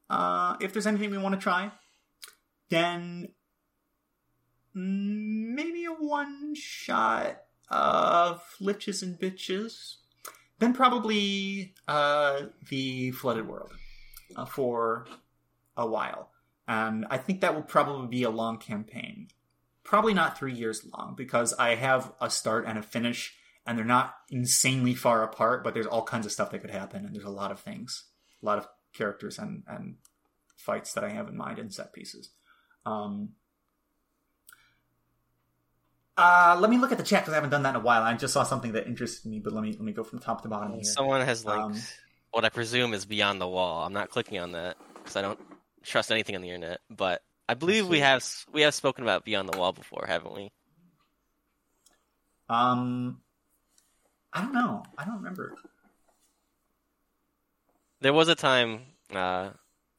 Uh, 0.09 0.55
if 0.61 0.73
there's 0.73 0.87
anything 0.87 1.09
we 1.11 1.17
want 1.17 1.35
to 1.35 1.41
try, 1.41 1.71
then 2.69 3.29
maybe 4.73 5.85
a 5.85 5.91
one 5.91 6.53
shot 6.55 7.41
of 7.69 8.41
liches 8.61 9.01
and 9.01 9.19
bitches. 9.19 9.95
Then 10.59 10.73
probably 10.73 11.75
uh, 11.87 12.43
the 12.69 13.11
flooded 13.11 13.47
world 13.47 13.73
uh, 14.35 14.45
for 14.45 15.07
a 15.75 15.85
while, 15.85 16.31
and 16.67 17.05
I 17.09 17.17
think 17.17 17.41
that 17.41 17.53
will 17.53 17.61
probably 17.61 18.07
be 18.07 18.23
a 18.23 18.31
long 18.31 18.57
campaign. 18.57 19.27
Probably 19.83 20.13
not 20.13 20.37
three 20.37 20.53
years 20.53 20.85
long 20.97 21.13
because 21.15 21.53
I 21.53 21.75
have 21.75 22.11
a 22.19 22.29
start 22.29 22.65
and 22.65 22.77
a 22.77 22.81
finish, 22.81 23.35
and 23.65 23.77
they're 23.77 23.85
not 23.85 24.15
insanely 24.29 24.95
far 24.95 25.23
apart. 25.23 25.63
But 25.63 25.75
there's 25.75 25.85
all 25.85 26.03
kinds 26.03 26.25
of 26.25 26.31
stuff 26.31 26.49
that 26.51 26.59
could 26.59 26.71
happen, 26.71 27.05
and 27.05 27.13
there's 27.13 27.23
a 27.23 27.29
lot 27.29 27.51
of 27.51 27.59
things, 27.59 28.05
a 28.41 28.45
lot 28.45 28.57
of 28.57 28.67
characters 28.93 29.37
and 29.37 29.63
and 29.67 29.97
fights 30.55 30.91
that 30.93 31.03
I 31.03 31.09
have 31.09 31.27
in 31.27 31.37
mind 31.37 31.59
and 31.59 31.71
set 31.71 31.93
pieces. 31.93 32.31
Um, 32.87 33.29
uh, 36.17 36.57
let 36.59 36.69
me 36.69 36.77
look 36.77 36.91
at 36.91 36.97
the 36.97 37.03
chat 37.03 37.21
because 37.21 37.33
I 37.33 37.35
haven't 37.35 37.49
done 37.49 37.63
that 37.63 37.71
in 37.71 37.75
a 37.75 37.79
while. 37.81 38.01
I 38.01 38.13
just 38.13 38.33
saw 38.33 38.43
something 38.43 38.71
that 38.71 38.87
interested 38.87 39.29
me, 39.29 39.39
but 39.39 39.53
let 39.53 39.61
me 39.61 39.71
let 39.71 39.81
me 39.81 39.91
go 39.91 40.03
from 40.03 40.19
top 40.19 40.41
to 40.43 40.47
bottom 40.47 40.73
here. 40.73 40.83
Someone 40.83 41.21
has 41.21 41.45
like 41.45 41.59
Um, 41.59 41.75
what 42.31 42.45
I 42.45 42.49
presume 42.49 42.93
is 42.93 43.05
beyond 43.05 43.41
the 43.41 43.47
wall. 43.47 43.85
I'm 43.85 43.93
not 43.93 44.09
clicking 44.09 44.39
on 44.39 44.53
that 44.53 44.77
because 44.95 45.15
I 45.15 45.21
don't 45.21 45.39
trust 45.83 46.11
anything 46.11 46.35
on 46.35 46.41
the 46.41 46.49
internet. 46.49 46.79
But 46.89 47.21
I 47.49 47.53
believe 47.53 47.87
we 47.87 47.99
have 47.99 48.25
we 48.51 48.61
have 48.61 48.73
spoken 48.73 49.03
about 49.03 49.25
beyond 49.25 49.49
the 49.49 49.57
wall 49.57 49.73
before, 49.73 50.05
haven't 50.07 50.33
we? 50.33 50.51
Um, 52.49 53.21
I 54.31 54.41
don't 54.41 54.53
know. 54.53 54.83
I 54.97 55.03
don't 55.03 55.17
remember. 55.17 55.55
There 57.99 58.13
was 58.13 58.29
a 58.29 58.35
time 58.35 58.81
uh, 59.13 59.49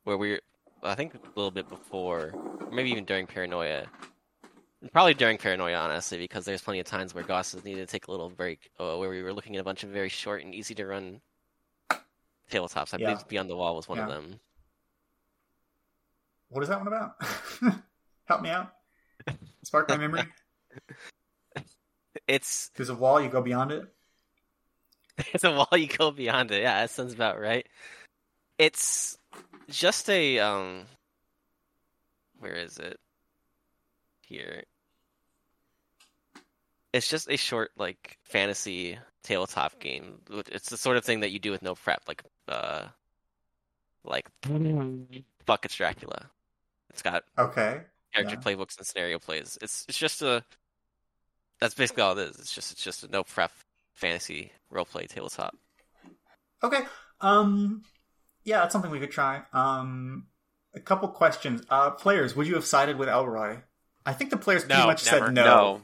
where 0.04 0.16
we, 0.16 0.30
were, 0.30 0.40
I 0.82 0.94
think 0.94 1.14
a 1.14 1.18
little 1.34 1.50
bit 1.50 1.68
before, 1.68 2.34
maybe 2.70 2.90
even 2.90 3.04
during 3.04 3.26
Paranoia. 3.26 3.86
Probably 4.92 5.14
during 5.14 5.38
Paranoia, 5.38 5.76
honestly, 5.76 6.18
because 6.18 6.44
there's 6.44 6.62
plenty 6.62 6.78
of 6.78 6.86
times 6.86 7.14
where 7.14 7.24
Gosses 7.24 7.64
needed 7.64 7.86
to 7.86 7.90
take 7.90 8.06
a 8.06 8.10
little 8.10 8.30
break, 8.30 8.70
uh, 8.78 8.96
where 8.96 9.10
we 9.10 9.22
were 9.22 9.32
looking 9.32 9.56
at 9.56 9.60
a 9.60 9.64
bunch 9.64 9.82
of 9.82 9.90
very 9.90 10.08
short 10.08 10.44
and 10.44 10.54
easy 10.54 10.74
to 10.76 10.86
run 10.86 11.20
tabletops. 12.50 12.94
I 12.94 12.98
Yeah. 12.98 13.10
believe 13.14 13.28
Beyond 13.28 13.50
the 13.50 13.56
Wall 13.56 13.74
was 13.74 13.88
one 13.88 13.98
of 13.98 14.08
them. 14.08 14.38
What 16.48 16.62
is 16.62 16.68
that 16.68 16.78
one 16.78 16.86
about? 16.86 17.16
Help 18.26 18.42
me 18.42 18.50
out. 18.50 18.72
Spark 19.64 19.88
my 19.88 19.96
memory. 19.96 20.22
It's 22.26 22.70
There's 22.70 22.88
a 22.88 22.94
wall. 22.94 23.20
You 23.20 23.28
go 23.28 23.40
beyond 23.40 23.70
it. 23.70 23.84
it's 25.32 25.44
a 25.44 25.52
wall 25.52 25.68
you 25.76 25.86
go 25.86 26.10
beyond 26.10 26.50
it. 26.50 26.62
Yeah, 26.62 26.80
that 26.80 26.90
sounds 26.90 27.12
about 27.14 27.40
right. 27.40 27.66
It's 28.58 29.17
just 29.70 30.08
a 30.10 30.38
um. 30.38 30.86
Where 32.38 32.54
is 32.54 32.78
it? 32.78 32.98
Here. 34.26 34.62
It's 36.92 37.08
just 37.08 37.30
a 37.30 37.36
short 37.36 37.70
like 37.76 38.18
fantasy 38.22 38.98
tabletop 39.22 39.78
game. 39.80 40.20
It's 40.30 40.70
the 40.70 40.76
sort 40.76 40.96
of 40.96 41.04
thing 41.04 41.20
that 41.20 41.30
you 41.30 41.38
do 41.38 41.50
with 41.50 41.62
no 41.62 41.74
prep, 41.74 42.02
like 42.08 42.22
uh, 42.48 42.84
like 44.04 44.26
Buckets 45.46 45.74
Dracula. 45.76 46.30
It's 46.90 47.02
got 47.02 47.24
Okay. 47.36 47.82
character 48.14 48.36
Yeah. 48.36 48.40
playbooks 48.54 48.78
and 48.78 48.86
scenario 48.86 49.18
plays. 49.18 49.58
It's 49.60 49.84
it's 49.88 49.98
just 49.98 50.22
a 50.22 50.44
that's 51.60 51.74
basically 51.74 52.02
all 52.04 52.16
it 52.18 52.28
is. 52.30 52.38
It's 52.38 52.54
just 52.54 52.72
it's 52.72 52.82
just 52.82 53.04
a 53.04 53.08
no 53.08 53.22
prep 53.24 53.52
fantasy 53.94 54.52
role 54.70 54.84
play 54.86 55.06
tabletop. 55.06 55.54
Okay. 56.62 56.84
Um. 57.20 57.82
Yeah, 58.48 58.60
that's 58.60 58.72
something 58.72 58.90
we 58.90 59.00
could 59.00 59.10
try. 59.12 59.42
Um. 59.52 60.26
A 60.74 60.80
couple 60.80 61.08
questions. 61.08 61.62
Uh, 61.70 61.90
players, 61.90 62.36
would 62.36 62.46
you 62.46 62.54
have 62.54 62.64
sided 62.64 62.98
with 62.98 63.08
Elroy? 63.08 63.56
I 64.04 64.12
think 64.12 64.30
the 64.30 64.36
players 64.36 64.64
pretty 64.64 64.80
No, 64.80 64.86
much 64.86 65.04
never. 65.10 65.26
said 65.26 65.34
no. 65.34 65.44
No. 65.44 65.80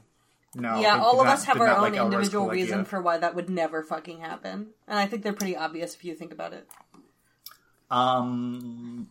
No. 0.56 0.80
yeah, 0.80 0.98
all 1.00 1.18
of 1.20 1.26
not- 1.26 1.34
us 1.34 1.44
have 1.44 1.60
our 1.60 1.68
own 1.68 1.80
like 1.80 1.94
individual 1.94 2.44
cool 2.44 2.52
reason 2.52 2.80
idea. 2.80 2.84
for 2.84 3.00
why 3.02 3.18
that 3.18 3.34
would 3.34 3.48
never 3.50 3.82
fucking 3.82 4.20
happen, 4.20 4.68
and 4.86 4.98
I 4.98 5.06
think 5.06 5.22
they're 5.24 5.32
pretty 5.32 5.56
obvious 5.56 5.94
if 5.94 6.04
you 6.04 6.14
think 6.14 6.32
about 6.32 6.52
it. 6.52 6.68
Um, 7.90 9.08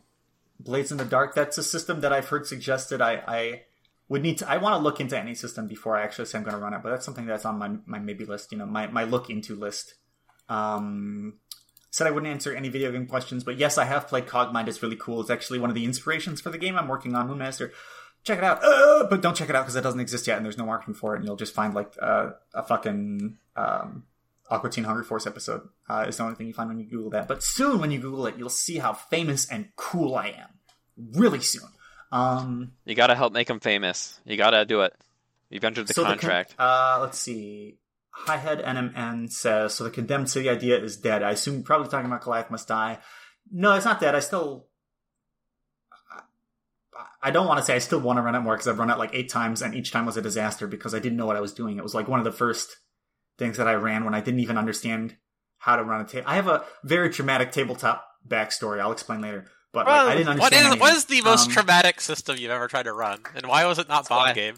Blades 0.59 0.91
in 0.91 0.97
the 0.97 1.05
Dark. 1.05 1.35
That's 1.35 1.57
a 1.57 1.63
system 1.63 2.01
that 2.01 2.13
I've 2.13 2.27
heard 2.29 2.47
suggested. 2.47 3.01
I, 3.01 3.21
I 3.27 3.61
would 4.09 4.21
need 4.21 4.37
to. 4.39 4.49
I 4.49 4.57
want 4.57 4.75
to 4.75 4.83
look 4.83 4.99
into 5.01 5.17
any 5.17 5.35
system 5.35 5.67
before 5.67 5.97
I 5.97 6.03
actually 6.03 6.25
say 6.25 6.37
I'm 6.37 6.43
going 6.43 6.55
to 6.55 6.61
run 6.61 6.73
it. 6.73 6.81
But 6.83 6.91
that's 6.91 7.05
something 7.05 7.25
that's 7.25 7.45
on 7.45 7.57
my 7.57 7.71
my 7.85 7.99
maybe 7.99 8.25
list. 8.25 8.51
You 8.51 8.57
know, 8.59 8.65
my 8.65 8.87
my 8.87 9.03
look 9.03 9.29
into 9.29 9.55
list. 9.55 9.95
Um, 10.49 11.35
said 11.93 12.07
I 12.07 12.11
wouldn't 12.11 12.31
answer 12.31 12.53
any 12.55 12.69
video 12.69 12.91
game 12.91 13.05
questions, 13.05 13.43
but 13.43 13.57
yes, 13.57 13.77
I 13.77 13.85
have 13.85 14.07
played 14.07 14.25
Cogmind. 14.25 14.67
It's 14.67 14.81
really 14.81 14.95
cool. 14.95 15.21
It's 15.21 15.29
actually 15.29 15.59
one 15.59 15.69
of 15.69 15.75
the 15.75 15.85
inspirations 15.85 16.41
for 16.41 16.49
the 16.49 16.57
game 16.57 16.75
I'm 16.75 16.87
working 16.87 17.13
on, 17.15 17.27
Moonmaster. 17.29 17.71
Check 18.23 18.39
it 18.39 18.43
out, 18.43 18.63
uh, 18.63 19.05
but 19.09 19.21
don't 19.21 19.35
check 19.35 19.49
it 19.49 19.55
out 19.55 19.61
because 19.63 19.75
it 19.75 19.81
doesn't 19.81 19.99
exist 19.99 20.25
yet, 20.25 20.37
and 20.37 20.45
there's 20.45 20.57
no 20.57 20.65
marketing 20.65 20.95
for 20.95 21.13
it, 21.13 21.17
and 21.19 21.25
you'll 21.25 21.35
just 21.35 21.53
find 21.53 21.73
like 21.75 21.93
uh, 22.01 22.31
a 22.53 22.63
fucking 22.63 23.37
um, 23.55 24.03
Aqua 24.49 24.69
Teen 24.69 24.85
Hunger 24.85 25.03
Force 25.03 25.27
episode 25.27 25.67
uh, 25.87 26.05
is 26.07 26.17
the 26.17 26.23
only 26.23 26.35
thing 26.35 26.47
you 26.47 26.53
find 26.53 26.69
when 26.69 26.79
you 26.79 26.85
Google 26.85 27.11
that. 27.11 27.27
But 27.27 27.43
soon, 27.43 27.79
when 27.79 27.91
you 27.91 27.99
Google 27.99 28.25
it, 28.25 28.35
you'll 28.37 28.49
see 28.49 28.77
how 28.79 28.93
famous 28.93 29.45
and 29.49 29.67
cool 29.75 30.15
I 30.15 30.29
am. 30.29 30.49
Really 31.19 31.41
soon. 31.41 31.67
Um, 32.11 32.71
You 32.85 32.95
gotta 32.95 33.15
help 33.15 33.33
make 33.33 33.49
him 33.49 33.59
famous. 33.59 34.19
You 34.25 34.37
gotta 34.37 34.65
do 34.65 34.81
it. 34.81 34.95
You've 35.49 35.63
entered 35.63 35.87
the 35.87 35.93
so 35.93 36.03
con- 36.03 36.11
contract. 36.17 36.55
uh, 36.57 36.97
let's 37.01 37.19
see. 37.19 37.77
Highhead 38.27 38.63
NMN 38.65 39.31
says 39.31 39.73
so. 39.73 39.83
The 39.83 39.89
condemned 39.89 40.29
city 40.29 40.47
idea 40.49 40.77
is 40.81 40.97
dead. 40.97 41.23
I 41.23 41.31
assume 41.31 41.55
you're 41.55 41.63
probably 41.63 41.89
talking 41.89 42.05
about 42.05 42.21
Goliath 42.21 42.51
must 42.51 42.67
die. 42.67 42.99
No, 43.51 43.73
it's 43.75 43.85
not 43.85 43.99
dead. 43.99 44.15
I 44.15 44.19
still. 44.19 44.67
I 47.21 47.31
don't 47.31 47.47
want 47.47 47.57
to 47.59 47.65
say 47.65 47.73
I 47.75 47.79
still 47.79 47.99
want 48.01 48.17
to 48.17 48.21
run 48.21 48.35
it 48.35 48.41
more 48.41 48.53
because 48.53 48.67
I've 48.67 48.77
run 48.79 48.89
it 48.89 48.97
like 48.97 49.11
eight 49.13 49.29
times 49.29 49.61
and 49.61 49.73
each 49.73 49.91
time 49.91 50.05
was 50.05 50.17
a 50.17 50.21
disaster 50.21 50.67
because 50.67 50.93
I 50.93 50.99
didn't 50.99 51.17
know 51.17 51.25
what 51.25 51.37
I 51.37 51.41
was 51.41 51.53
doing. 51.53 51.77
It 51.77 51.83
was 51.83 51.95
like 51.95 52.07
one 52.07 52.19
of 52.19 52.25
the 52.25 52.31
first 52.31 52.77
things 53.37 53.57
that 53.57 53.67
I 53.67 53.73
ran 53.73 54.03
when 54.05 54.13
I 54.13 54.19
didn't 54.19 54.41
even 54.41 54.57
understand 54.57 55.15
how 55.57 55.75
to 55.77 55.83
run 55.83 56.01
a 56.01 56.05
table. 56.05 56.25
I 56.29 56.35
have 56.35 56.47
a 56.47 56.63
very 56.83 57.09
traumatic 57.09 57.51
tabletop 57.51 58.05
backstory. 58.27 58.79
I'll 58.81 58.91
explain 58.91 59.21
later. 59.21 59.45
But 59.71 59.87
like, 59.87 59.95
I 60.01 60.13
didn't 60.15 60.27
understand. 60.29 60.53
is 60.65 60.71
any 60.73 60.79
what 60.79 60.91
of 60.91 60.97
is 60.97 61.03
it. 61.05 61.07
the 61.07 61.21
most 61.21 61.47
Um, 61.47 61.53
traumatic 61.53 62.01
system 62.01 62.37
you've 62.37 62.51
ever 62.51 62.67
tried 62.67 62.83
to 62.83 62.93
run, 62.93 63.21
and 63.35 63.47
why 63.47 63.65
was 63.65 63.79
it 63.79 63.87
not 63.87 64.07
why- 64.09 64.25
Bomb 64.27 64.35
Game? 64.35 64.55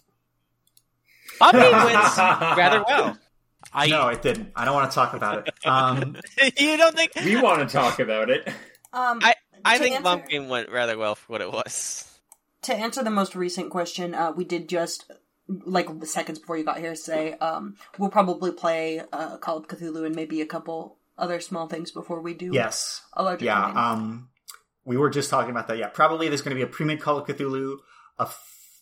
Bobby 1.39 1.57
wins 1.59 2.17
rather 2.17 2.83
well. 2.87 3.17
I 3.73 3.87
No, 3.87 4.07
it 4.09 4.21
didn't. 4.21 4.51
I 4.55 4.65
don't 4.65 4.73
want 4.73 4.89
to 4.91 4.95
talk 4.95 5.13
about 5.13 5.47
it. 5.47 5.53
Um, 5.65 6.15
you 6.57 6.77
don't 6.77 6.95
think? 6.95 7.11
we 7.15 7.41
want 7.41 7.67
to 7.67 7.73
talk 7.73 7.99
about 7.99 8.29
it. 8.29 8.47
Um, 8.93 9.19
I- 9.23 9.35
I 9.63 9.77
think 9.79 9.95
answer- 9.95 10.03
Bomb 10.03 10.21
Game 10.29 10.47
went 10.47 10.69
rather 10.69 10.97
well 10.97 11.15
for 11.15 11.31
what 11.31 11.41
it 11.41 11.51
was. 11.51 12.07
to 12.63 12.75
answer 12.75 13.03
the 13.03 13.09
most 13.09 13.35
recent 13.35 13.71
question, 13.71 14.13
uh, 14.13 14.31
we 14.31 14.43
did 14.45 14.69
just 14.69 15.11
like 15.47 15.87
seconds 16.05 16.39
before 16.39 16.57
you 16.57 16.63
got 16.63 16.77
here 16.79 16.95
say 16.95 17.33
um, 17.33 17.75
we'll 17.97 18.09
probably 18.09 18.51
play 18.51 19.01
uh, 19.13 19.37
Call 19.37 19.57
of 19.57 19.67
Cthulhu 19.67 20.05
and 20.05 20.15
maybe 20.15 20.41
a 20.41 20.45
couple 20.45 20.97
other 21.17 21.39
small 21.39 21.67
things 21.67 21.91
before 21.91 22.19
we 22.21 22.33
do 22.33 22.51
yes. 22.53 23.01
a 23.13 23.23
larger 23.23 23.45
Yeah, 23.45 23.61
campaign. 23.65 23.77
um, 23.77 24.29
we 24.85 24.97
were 24.97 25.09
just 25.09 25.29
talking 25.29 25.51
about 25.51 25.67
that. 25.67 25.77
Yeah, 25.77 25.87
probably 25.87 26.27
there's 26.29 26.41
going 26.41 26.55
to 26.55 26.63
be 26.63 26.63
a 26.63 26.71
pre-made 26.71 26.99
Call 27.01 27.17
of 27.17 27.27
Cthulhu, 27.27 27.77
a 28.19 28.27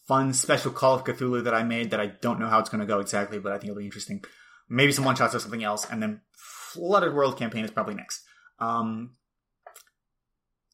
fun 0.07 0.34
special 0.34 0.72
Call 0.72 0.95
of 0.95 1.03
Cthulhu 1.05 1.43
that 1.45 1.53
I 1.53 1.64
made 1.64 1.91
that 1.91 1.99
I 2.01 2.07
don't 2.07 2.39
know 2.39 2.47
how 2.47 2.60
it's 2.60 2.69
going 2.69 2.81
to 2.81 2.88
go 2.88 2.99
exactly, 2.99 3.39
but 3.39 3.51
I 3.53 3.57
think 3.57 3.69
it'll 3.72 3.80
be 3.80 3.85
interesting. 3.85 4.23
Maybe 4.73 4.91
some 4.91 5.05
one 5.05 5.15
shots 5.15 5.35
or 5.35 5.39
something 5.39 5.63
else, 5.63 5.85
and 5.89 6.01
then 6.01 6.21
Flooded 6.35 7.13
World 7.13 7.37
campaign 7.37 7.63
is 7.63 7.71
probably 7.71 7.93
next. 7.93 8.21
Um, 8.59 9.11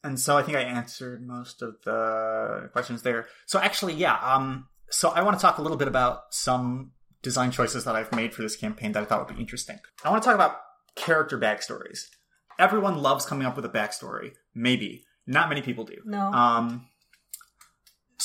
and 0.03 0.17
so 0.19 0.37
I 0.37 0.43
think 0.43 0.57
I 0.57 0.61
answered 0.61 1.25
most 1.25 1.61
of 1.61 1.75
the 1.83 2.69
questions 2.71 3.01
there. 3.01 3.27
So 3.45 3.59
actually, 3.59 3.93
yeah. 3.95 4.15
Um, 4.15 4.67
so 4.89 5.09
I 5.09 5.21
want 5.21 5.37
to 5.37 5.41
talk 5.41 5.57
a 5.57 5.61
little 5.61 5.77
bit 5.77 5.89
about 5.89 6.33
some 6.33 6.91
design 7.21 7.51
choices 7.51 7.83
that 7.83 7.95
I've 7.97 8.13
made 8.15 8.33
for 8.33 8.41
this 8.41 8.55
campaign 8.55 8.93
that 8.93 9.03
I 9.03 9.05
thought 9.05 9.27
would 9.27 9.35
be 9.35 9.41
interesting. 9.41 9.77
I 10.05 10.09
want 10.09 10.23
to 10.23 10.27
talk 10.27 10.35
about 10.35 10.55
character 10.95 11.37
backstories. 11.37 12.05
Everyone 12.57 13.01
loves 13.01 13.25
coming 13.25 13.45
up 13.45 13.57
with 13.57 13.65
a 13.65 13.69
backstory. 13.69 14.31
Maybe 14.55 15.03
not 15.27 15.49
many 15.49 15.61
people 15.61 15.83
do. 15.83 15.97
no, 16.05 16.19
Um, 16.31 16.87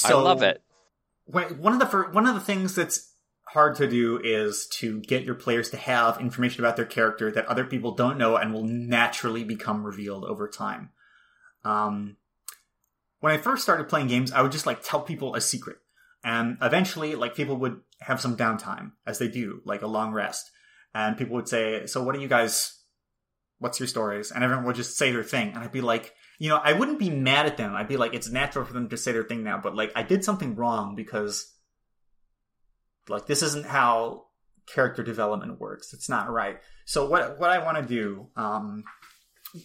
I 0.04 0.12
love 0.12 0.42
it. 0.42 0.62
when- 1.24 1.58
one 1.58 1.72
of 1.72 1.80
the 1.80 1.86
fir- 1.86 2.10
one 2.12 2.26
of 2.26 2.34
the 2.34 2.40
things 2.40 2.74
that's 2.76 3.13
hard 3.54 3.76
to 3.76 3.88
do 3.88 4.20
is 4.22 4.66
to 4.66 5.00
get 5.00 5.22
your 5.24 5.36
players 5.36 5.70
to 5.70 5.76
have 5.76 6.20
information 6.20 6.62
about 6.62 6.76
their 6.76 6.84
character 6.84 7.30
that 7.30 7.46
other 7.46 7.64
people 7.64 7.94
don't 7.94 8.18
know 8.18 8.36
and 8.36 8.52
will 8.52 8.64
naturally 8.64 9.44
become 9.44 9.84
revealed 9.84 10.24
over 10.24 10.48
time. 10.48 10.90
Um, 11.64 12.16
when 13.20 13.32
I 13.32 13.38
first 13.38 13.62
started 13.62 13.88
playing 13.88 14.08
games, 14.08 14.32
I 14.32 14.42
would 14.42 14.52
just 14.52 14.66
like 14.66 14.82
tell 14.82 15.00
people 15.00 15.34
a 15.34 15.40
secret, 15.40 15.78
and 16.22 16.58
eventually, 16.60 17.14
like 17.14 17.34
people 17.34 17.56
would 17.56 17.80
have 18.00 18.20
some 18.20 18.36
downtime 18.36 18.92
as 19.06 19.18
they 19.18 19.28
do, 19.28 19.62
like 19.64 19.82
a 19.82 19.86
long 19.86 20.12
rest, 20.12 20.50
and 20.92 21.16
people 21.16 21.36
would 21.36 21.48
say, 21.48 21.86
"So, 21.86 22.02
what 22.02 22.14
are 22.14 22.20
you 22.20 22.28
guys? 22.28 22.82
What's 23.60 23.80
your 23.80 23.86
stories?" 23.86 24.30
And 24.30 24.44
everyone 24.44 24.66
would 24.66 24.76
just 24.76 24.98
say 24.98 25.10
their 25.12 25.22
thing, 25.22 25.50
and 25.54 25.58
I'd 25.58 25.72
be 25.72 25.80
like, 25.80 26.12
you 26.38 26.48
know, 26.48 26.60
I 26.62 26.72
wouldn't 26.72 26.98
be 26.98 27.10
mad 27.10 27.46
at 27.46 27.56
them. 27.56 27.74
I'd 27.74 27.88
be 27.88 27.96
like, 27.96 28.14
it's 28.14 28.28
natural 28.28 28.64
for 28.64 28.72
them 28.72 28.88
to 28.88 28.96
say 28.96 29.12
their 29.12 29.22
thing 29.22 29.44
now, 29.44 29.60
but 29.62 29.76
like, 29.76 29.92
I 29.94 30.02
did 30.02 30.24
something 30.24 30.56
wrong 30.56 30.96
because, 30.96 31.53
like, 33.08 33.26
this 33.26 33.42
isn't 33.42 33.66
how 33.66 34.26
character 34.66 35.02
development 35.02 35.60
works. 35.60 35.92
It's 35.92 36.08
not 36.08 36.30
right. 36.30 36.58
So 36.86 37.08
what 37.08 37.38
what 37.38 37.50
I 37.50 37.58
want 37.64 37.76
to 37.76 37.82
do, 37.82 38.28
um, 38.36 38.84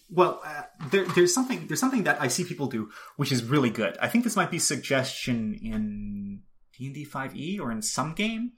well, 0.10 0.41
uh, 0.45 0.64
there, 0.91 1.06
there's 1.06 1.34
something 1.34 1.68
there's 1.68 1.80
something 1.80 2.03
that 2.03 2.22
I 2.22 2.28
see 2.28 2.44
people 2.44 2.68
do 2.68 2.90
which 3.16 3.32
is 3.32 3.44
really 3.44 3.70
good. 3.70 3.98
I 4.02 4.07
think 4.07 4.24
this 4.24 4.36
might 4.36 4.52
be 4.52 4.60
suggestion 4.60 5.57
in 5.61 6.41
D 6.78 6.86
and 6.86 6.95
D 6.95 7.06
five 7.06 7.36
E 7.36 7.60
or 7.60 7.72
in 7.72 7.82
some 7.82 8.14
game, 8.14 8.52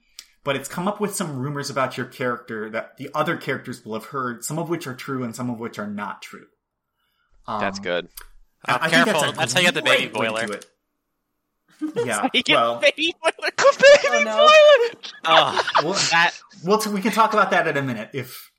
but 0.44 0.56
it's 0.56 0.68
come 0.68 0.88
up 0.88 1.00
with 1.00 1.14
some 1.14 1.38
rumors 1.38 1.70
about 1.70 1.96
your 1.96 2.06
character 2.06 2.70
that 2.70 2.96
the 2.96 3.10
other 3.14 3.36
characters 3.36 3.84
will 3.84 3.94
have 3.94 4.06
heard, 4.06 4.44
some 4.44 4.58
of 4.58 4.68
which 4.68 4.86
are 4.86 4.94
true 4.94 5.22
and 5.22 5.34
some 5.34 5.48
of 5.48 5.58
which 5.58 5.78
are 5.78 5.86
not 5.86 6.22
true. 6.22 6.46
Um, 7.46 7.60
That's 7.60 7.78
good. 7.78 8.08
Uh, 8.66 8.78
I 8.80 8.88
think 8.88 9.04
careful, 9.04 9.30
a 9.30 9.32
that's 9.32 9.52
how 9.52 9.60
you 9.60 9.66
get 9.66 9.74
the 9.74 9.82
baby 9.82 10.06
great 10.06 10.32
way 10.32 10.40
to 10.42 10.46
boiler. 10.46 10.60
do 11.80 11.92
it. 11.96 12.06
Yeah, 12.06 12.28
You 12.32 12.42
well, 12.50 12.80
baby 12.80 13.14
boiler. 13.22 13.50
oh 13.58 14.22
no, 14.24 14.48
Oh, 15.24 15.62
well, 15.84 15.92
that 16.10 16.32
we'll 16.64 16.78
t- 16.78 16.90
we 16.90 17.00
can 17.00 17.12
talk 17.12 17.32
about 17.32 17.50
that 17.50 17.66
in 17.68 17.76
a 17.76 17.82
minute 17.82 18.10
if 18.12 18.50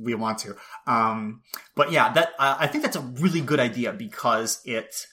we 0.00 0.14
want 0.14 0.38
to. 0.38 0.56
Um, 0.86 1.42
but 1.74 1.90
yeah, 1.92 2.12
that 2.12 2.30
uh, 2.38 2.56
I 2.58 2.66
think 2.66 2.84
that's 2.84 2.96
a 2.96 3.00
really 3.00 3.40
good 3.40 3.60
idea 3.60 3.92
because 3.92 4.60
it 4.64 5.06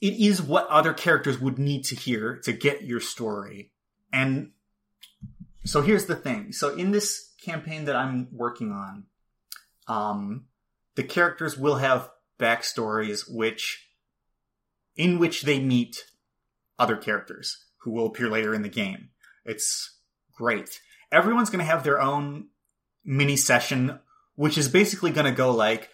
it 0.00 0.14
is 0.14 0.42
what 0.42 0.66
other 0.68 0.92
characters 0.92 1.40
would 1.40 1.58
need 1.58 1.84
to 1.84 1.96
hear 1.96 2.36
to 2.44 2.52
get 2.52 2.82
your 2.84 3.00
story. 3.00 3.72
And 4.12 4.50
so 5.64 5.80
here's 5.82 6.06
the 6.06 6.14
thing. 6.16 6.52
So 6.52 6.74
in 6.74 6.90
this 6.90 7.32
campaign 7.42 7.86
that 7.86 7.96
I'm 7.96 8.28
working 8.30 8.72
on, 8.72 9.04
um, 9.88 10.44
the 10.96 11.02
characters 11.02 11.56
will 11.56 11.76
have 11.76 12.10
backstories 12.38 13.24
which 13.28 13.86
in 14.96 15.18
which 15.18 15.42
they 15.42 15.58
meet 15.60 16.04
other 16.78 16.96
characters 16.96 17.64
who 17.78 17.92
will 17.92 18.06
appear 18.06 18.28
later 18.28 18.54
in 18.54 18.62
the 18.62 18.68
game. 18.68 19.10
It's 19.44 19.98
great. 20.34 20.80
Everyone's 21.12 21.50
going 21.50 21.64
to 21.64 21.70
have 21.70 21.84
their 21.84 22.00
own 22.00 22.48
mini 23.04 23.36
session, 23.36 24.00
which 24.34 24.58
is 24.58 24.68
basically 24.68 25.12
going 25.12 25.26
to 25.26 25.32
go 25.32 25.52
like, 25.52 25.88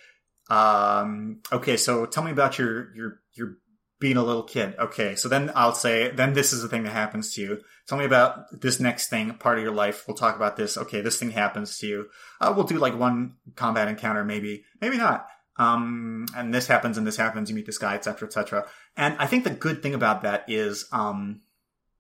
um, 0.50 1.40
okay, 1.52 1.76
so 1.76 2.06
tell 2.06 2.24
me 2.24 2.30
about 2.30 2.59
your, 2.59 2.94
your, 2.94 3.20
your 3.34 3.59
being 4.02 4.16
a 4.16 4.24
little 4.24 4.42
kid. 4.42 4.74
Okay. 4.78 5.14
So 5.14 5.28
then 5.28 5.52
I'll 5.54 5.72
say, 5.72 6.10
then 6.10 6.32
this 6.32 6.52
is 6.52 6.60
the 6.60 6.68
thing 6.68 6.82
that 6.82 6.92
happens 6.92 7.32
to 7.34 7.40
you. 7.40 7.60
Tell 7.86 7.96
me 7.96 8.04
about 8.04 8.60
this 8.60 8.80
next 8.80 9.09
thing, 9.09 9.32
part 9.34 9.59
of 9.59 9.64
your 9.64 9.72
life. 9.72 10.04
We'll 10.09 10.16
talk 10.16 10.34
about 10.34 10.56
this. 10.56 10.76
Okay. 10.76 11.02
This 11.02 11.20
thing 11.20 11.30
happens 11.30 11.78
to 11.78 11.86
you. 11.86 12.09
Uh, 12.40 12.52
we'll 12.54 12.66
do 12.66 12.78
like 12.78 12.98
one 12.98 13.36
combat 13.54 13.86
encounter, 13.86 14.24
maybe, 14.24 14.64
maybe 14.80 14.96
not. 14.96 15.28
Um, 15.57 16.27
and 16.37 16.55
this 16.55 16.66
happens 16.66 16.97
and 16.97 17.07
this 17.07 17.16
happens. 17.16 17.51
You 17.51 17.57
meet 17.57 17.66
this 17.66 17.79
guy, 17.79 17.95
etc., 17.95 18.27
etc. 18.27 18.66
And 18.97 19.16
I 19.19 19.27
think 19.27 19.45
the 19.45 19.51
good 19.51 19.83
thing 19.83 19.95
about 19.95 20.23
that 20.23 20.45
is, 20.49 20.87
um, 20.93 21.41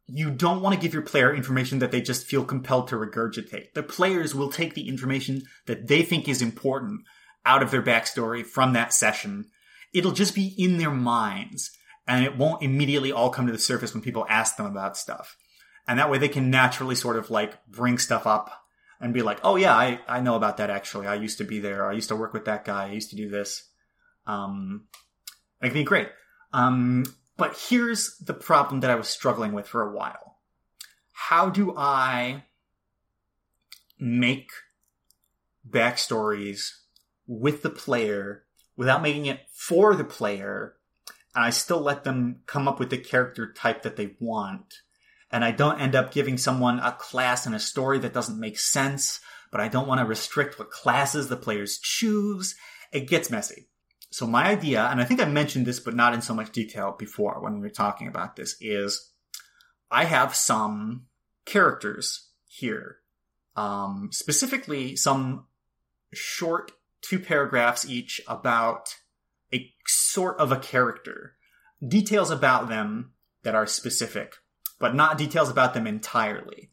you 0.06 0.30
don't 0.30 0.62
want 0.62 0.74
to 0.74 0.80
give 0.80 0.92
your 0.92 1.02
player 1.02 1.34
information 1.34 1.78
that 1.78 1.90
they 1.90 2.00
just 2.00 2.26
feel 2.26 2.44
compelled 2.44 2.88
to 2.88 2.96
regurgitate. 2.96 3.72
The 3.74 3.82
players 3.82 4.34
will 4.34 4.50
take 4.50 4.74
the 4.74 4.88
information 4.88 5.42
that 5.66 5.86
they 5.86 6.02
think 6.02 6.28
is 6.28 6.42
important 6.42 7.02
out 7.46 7.62
of 7.62 7.70
their 7.70 7.82
backstory 7.82 8.44
from 8.44 8.72
that 8.72 8.92
session. 8.92 9.46
It'll 9.94 10.12
just 10.12 10.34
be 10.34 10.54
in 10.58 10.78
their 10.78 10.90
minds 10.90 11.70
and 12.06 12.24
it 12.24 12.36
won't 12.36 12.62
immediately 12.62 13.12
all 13.12 13.30
come 13.30 13.46
to 13.46 13.52
the 13.52 13.58
surface 13.58 13.94
when 13.94 14.02
people 14.02 14.26
ask 14.28 14.56
them 14.56 14.66
about 14.66 14.96
stuff. 14.96 15.36
And 15.86 15.98
that 15.98 16.10
way 16.10 16.18
they 16.18 16.28
can 16.28 16.50
naturally 16.50 16.94
sort 16.94 17.16
of 17.16 17.30
like 17.30 17.64
bring 17.66 17.98
stuff 17.98 18.26
up 18.26 18.61
and 19.02 19.12
be 19.12 19.20
like, 19.20 19.40
oh 19.42 19.56
yeah, 19.56 19.74
I, 19.74 20.00
I 20.06 20.20
know 20.20 20.36
about 20.36 20.58
that 20.58 20.70
actually. 20.70 21.08
I 21.08 21.16
used 21.16 21.38
to 21.38 21.44
be 21.44 21.58
there. 21.58 21.90
I 21.90 21.92
used 21.92 22.08
to 22.08 22.16
work 22.16 22.32
with 22.32 22.44
that 22.44 22.64
guy. 22.64 22.84
I 22.84 22.92
used 22.92 23.10
to 23.10 23.16
do 23.16 23.28
this. 23.28 23.68
Um, 24.26 24.84
it 25.60 25.66
can 25.66 25.74
be 25.74 25.82
great. 25.82 26.08
Um, 26.52 27.04
but 27.36 27.58
here's 27.68 28.16
the 28.18 28.32
problem 28.32 28.80
that 28.80 28.90
I 28.90 28.94
was 28.94 29.08
struggling 29.08 29.52
with 29.52 29.66
for 29.66 29.82
a 29.82 29.92
while. 29.92 30.38
How 31.12 31.50
do 31.50 31.74
I 31.76 32.44
make 33.98 34.50
backstories 35.68 36.70
with 37.26 37.62
the 37.62 37.70
player 37.70 38.44
without 38.76 39.02
making 39.02 39.26
it 39.26 39.40
for 39.52 39.96
the 39.96 40.04
player, 40.04 40.74
and 41.34 41.44
I 41.44 41.50
still 41.50 41.80
let 41.80 42.04
them 42.04 42.42
come 42.46 42.68
up 42.68 42.78
with 42.78 42.90
the 42.90 42.98
character 42.98 43.52
type 43.52 43.82
that 43.82 43.96
they 43.96 44.14
want? 44.20 44.74
And 45.32 45.44
I 45.44 45.50
don't 45.50 45.80
end 45.80 45.96
up 45.96 46.12
giving 46.12 46.36
someone 46.36 46.78
a 46.78 46.92
class 46.92 47.46
and 47.46 47.54
a 47.54 47.60
story 47.60 47.98
that 48.00 48.12
doesn't 48.12 48.38
make 48.38 48.58
sense, 48.58 49.20
but 49.50 49.60
I 49.60 49.68
don't 49.68 49.88
want 49.88 50.00
to 50.00 50.06
restrict 50.06 50.58
what 50.58 50.70
classes 50.70 51.28
the 51.28 51.36
players 51.36 51.78
choose. 51.78 52.54
It 52.92 53.08
gets 53.08 53.30
messy. 53.30 53.68
So 54.10 54.26
my 54.26 54.48
idea, 54.48 54.84
and 54.84 55.00
I 55.00 55.04
think 55.04 55.22
I 55.22 55.24
mentioned 55.24 55.64
this, 55.64 55.80
but 55.80 55.94
not 55.94 56.12
in 56.12 56.20
so 56.20 56.34
much 56.34 56.52
detail 56.52 56.94
before 56.98 57.42
when 57.42 57.54
we 57.54 57.60
were 57.60 57.70
talking 57.70 58.08
about 58.08 58.36
this, 58.36 58.56
is 58.60 59.10
I 59.90 60.04
have 60.04 60.34
some 60.34 61.06
characters 61.46 62.28
here, 62.46 62.98
um, 63.56 64.10
specifically 64.12 64.96
some 64.96 65.46
short 66.12 66.72
two 67.00 67.18
paragraphs 67.18 67.88
each 67.88 68.20
about 68.28 68.94
a 69.52 69.72
sort 69.86 70.38
of 70.38 70.52
a 70.52 70.58
character, 70.58 71.36
details 71.86 72.30
about 72.30 72.68
them 72.68 73.12
that 73.42 73.54
are 73.54 73.66
specific, 73.66 74.34
but 74.82 74.94
not 74.94 75.16
details 75.16 75.48
about 75.48 75.72
them 75.72 75.86
entirely. 75.86 76.68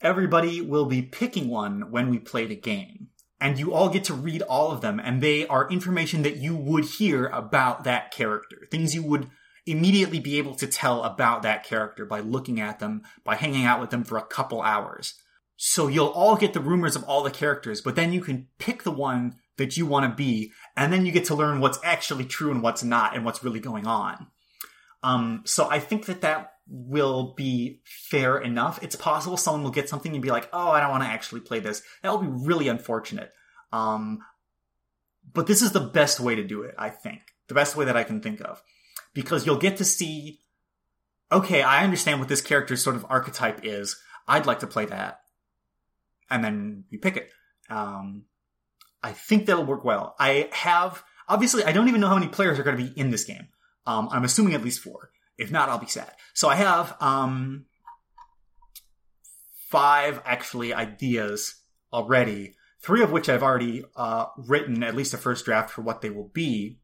Everybody 0.00 0.62
will 0.62 0.86
be 0.86 1.02
picking 1.02 1.48
one 1.48 1.90
when 1.90 2.08
we 2.08 2.18
play 2.18 2.46
the 2.46 2.56
game. 2.56 3.08
and 3.40 3.58
you 3.58 3.72
all 3.72 3.88
get 3.88 4.04
to 4.04 4.14
read 4.14 4.42
all 4.42 4.72
of 4.72 4.80
them, 4.80 5.00
and 5.02 5.20
they 5.22 5.46
are 5.46 5.70
information 5.70 6.22
that 6.22 6.36
you 6.36 6.56
would 6.56 6.84
hear 6.84 7.26
about 7.26 7.84
that 7.84 8.10
character. 8.10 8.66
Things 8.70 8.94
you 8.94 9.02
would 9.04 9.30
immediately 9.66 10.18
be 10.18 10.38
able 10.38 10.54
to 10.56 10.66
tell 10.66 11.04
about 11.04 11.42
that 11.42 11.62
character 11.62 12.04
by 12.04 12.20
looking 12.20 12.60
at 12.60 12.78
them, 12.78 13.02
by 13.24 13.36
hanging 13.36 13.64
out 13.64 13.80
with 13.80 13.90
them 13.90 14.02
for 14.02 14.18
a 14.18 14.24
couple 14.24 14.62
hours. 14.62 15.14
So 15.56 15.88
you'll 15.88 16.06
all 16.06 16.36
get 16.36 16.52
the 16.52 16.60
rumors 16.60 16.96
of 16.96 17.04
all 17.04 17.22
the 17.22 17.30
characters, 17.30 17.80
but 17.80 17.96
then 17.96 18.12
you 18.12 18.20
can 18.20 18.48
pick 18.58 18.82
the 18.82 18.90
one 18.90 19.36
that 19.56 19.76
you 19.76 19.86
want 19.86 20.10
to 20.10 20.16
be, 20.16 20.52
and 20.76 20.92
then 20.92 21.04
you 21.04 21.12
get 21.12 21.24
to 21.26 21.34
learn 21.34 21.60
what's 21.60 21.80
actually 21.84 22.24
true 22.24 22.50
and 22.50 22.62
what's 22.62 22.82
not, 22.82 23.14
and 23.14 23.24
what's 23.24 23.44
really 23.44 23.60
going 23.60 23.86
on. 23.86 24.28
Um, 25.02 25.42
so 25.44 25.68
I 25.68 25.78
think 25.78 26.06
that 26.06 26.22
that 26.22 26.52
will 26.68 27.34
be 27.34 27.80
fair 27.84 28.38
enough. 28.38 28.82
It's 28.82 28.96
possible 28.96 29.36
someone 29.36 29.62
will 29.62 29.70
get 29.70 29.88
something 29.88 30.12
and 30.12 30.22
be 30.22 30.30
like, 30.30 30.48
"Oh, 30.52 30.70
I 30.70 30.80
don't 30.80 30.90
want 30.90 31.02
to 31.02 31.08
actually 31.08 31.40
play 31.40 31.60
this." 31.60 31.82
That 32.02 32.10
will 32.10 32.18
be 32.18 32.46
really 32.46 32.68
unfortunate. 32.68 33.32
Um, 33.72 34.20
but 35.32 35.46
this 35.46 35.62
is 35.62 35.72
the 35.72 35.80
best 35.80 36.20
way 36.20 36.34
to 36.34 36.44
do 36.44 36.62
it. 36.62 36.74
I 36.78 36.90
think 36.90 37.20
the 37.48 37.54
best 37.54 37.76
way 37.76 37.84
that 37.86 37.96
I 37.96 38.04
can 38.04 38.20
think 38.20 38.40
of, 38.40 38.62
because 39.14 39.46
you'll 39.46 39.56
get 39.56 39.76
to 39.78 39.84
see. 39.84 40.40
Okay, 41.30 41.62
I 41.62 41.84
understand 41.84 42.20
what 42.20 42.28
this 42.28 42.40
character's 42.40 42.82
sort 42.82 42.96
of 42.96 43.04
archetype 43.08 43.60
is. 43.62 44.00
I'd 44.26 44.46
like 44.46 44.60
to 44.60 44.66
play 44.66 44.86
that, 44.86 45.20
and 46.30 46.44
then 46.44 46.84
you 46.90 46.98
pick 46.98 47.16
it. 47.16 47.30
Um, 47.70 48.24
I 49.02 49.12
think 49.12 49.46
that'll 49.46 49.64
work 49.64 49.84
well. 49.84 50.14
I 50.18 50.48
have 50.52 51.02
obviously 51.28 51.64
I 51.64 51.72
don't 51.72 51.88
even 51.88 52.00
know 52.00 52.08
how 52.08 52.18
many 52.18 52.28
players 52.28 52.58
are 52.58 52.62
going 52.62 52.76
to 52.76 52.82
be 52.82 52.98
in 52.98 53.10
this 53.10 53.24
game. 53.24 53.48
Um, 53.86 54.08
I'm 54.10 54.24
assuming 54.24 54.54
at 54.54 54.62
least 54.62 54.80
four. 54.80 55.10
If 55.38 55.50
not, 55.50 55.68
I'll 55.68 55.78
be 55.78 55.86
sad. 55.86 56.12
So 56.34 56.48
I 56.48 56.56
have 56.56 56.96
um, 57.00 57.66
five 59.68 60.20
actually 60.24 60.74
ideas 60.74 61.62
already. 61.92 62.54
Three 62.80 63.02
of 63.02 63.12
which 63.12 63.28
I've 63.28 63.42
already 63.42 63.84
uh, 63.96 64.26
written 64.36 64.82
at 64.82 64.94
least 64.94 65.14
a 65.14 65.18
first 65.18 65.44
draft 65.44 65.70
for 65.70 65.82
what 65.82 66.00
they 66.00 66.10
will 66.10 66.28
be. 66.28 66.80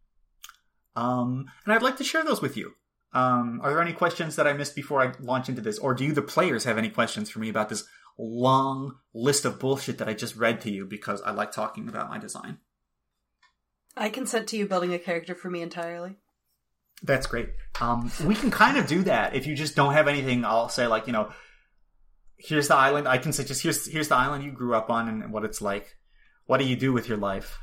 Um, 0.96 1.46
and 1.64 1.74
I'd 1.74 1.82
like 1.82 1.96
to 1.98 2.04
share 2.04 2.24
those 2.24 2.40
with 2.40 2.56
you. 2.56 2.74
Um, 3.12 3.60
are 3.62 3.70
there 3.70 3.80
any 3.80 3.92
questions 3.92 4.36
that 4.36 4.46
I 4.46 4.52
missed 4.52 4.74
before 4.74 5.00
I 5.00 5.12
launch 5.20 5.48
into 5.48 5.60
this, 5.60 5.78
or 5.78 5.94
do 5.94 6.04
you, 6.04 6.12
the 6.12 6.22
players, 6.22 6.64
have 6.64 6.78
any 6.78 6.90
questions 6.90 7.30
for 7.30 7.38
me 7.38 7.48
about 7.48 7.68
this 7.68 7.84
long 8.18 8.96
list 9.12 9.44
of 9.44 9.60
bullshit 9.60 9.98
that 9.98 10.08
I 10.08 10.14
just 10.14 10.36
read 10.36 10.60
to 10.62 10.70
you 10.70 10.84
because 10.84 11.22
I 11.22 11.30
like 11.30 11.52
talking 11.52 11.88
about 11.88 12.10
my 12.10 12.18
design? 12.18 12.58
I 13.96 14.08
consent 14.08 14.48
to 14.48 14.56
you 14.56 14.66
building 14.66 14.92
a 14.92 14.98
character 14.98 15.34
for 15.34 15.48
me 15.48 15.62
entirely. 15.62 16.16
That's 17.04 17.26
great. 17.26 17.50
Um, 17.80 18.10
we 18.24 18.34
can 18.34 18.50
kind 18.50 18.78
of 18.78 18.86
do 18.86 19.02
that 19.04 19.34
if 19.36 19.46
you 19.46 19.54
just 19.54 19.76
don't 19.76 19.92
have 19.92 20.08
anything. 20.08 20.44
I'll 20.44 20.68
say 20.68 20.86
like 20.86 21.06
you 21.06 21.12
know, 21.12 21.30
here's 22.36 22.68
the 22.68 22.76
island. 22.76 23.06
I 23.06 23.18
can 23.18 23.32
say 23.32 23.44
just 23.44 23.62
here's 23.62 23.86
here's 23.86 24.08
the 24.08 24.16
island 24.16 24.42
you 24.44 24.52
grew 24.52 24.74
up 24.74 24.90
on 24.90 25.08
and 25.08 25.32
what 25.32 25.44
it's 25.44 25.60
like. 25.60 25.96
What 26.46 26.58
do 26.58 26.64
you 26.64 26.76
do 26.76 26.92
with 26.92 27.08
your 27.08 27.18
life? 27.18 27.58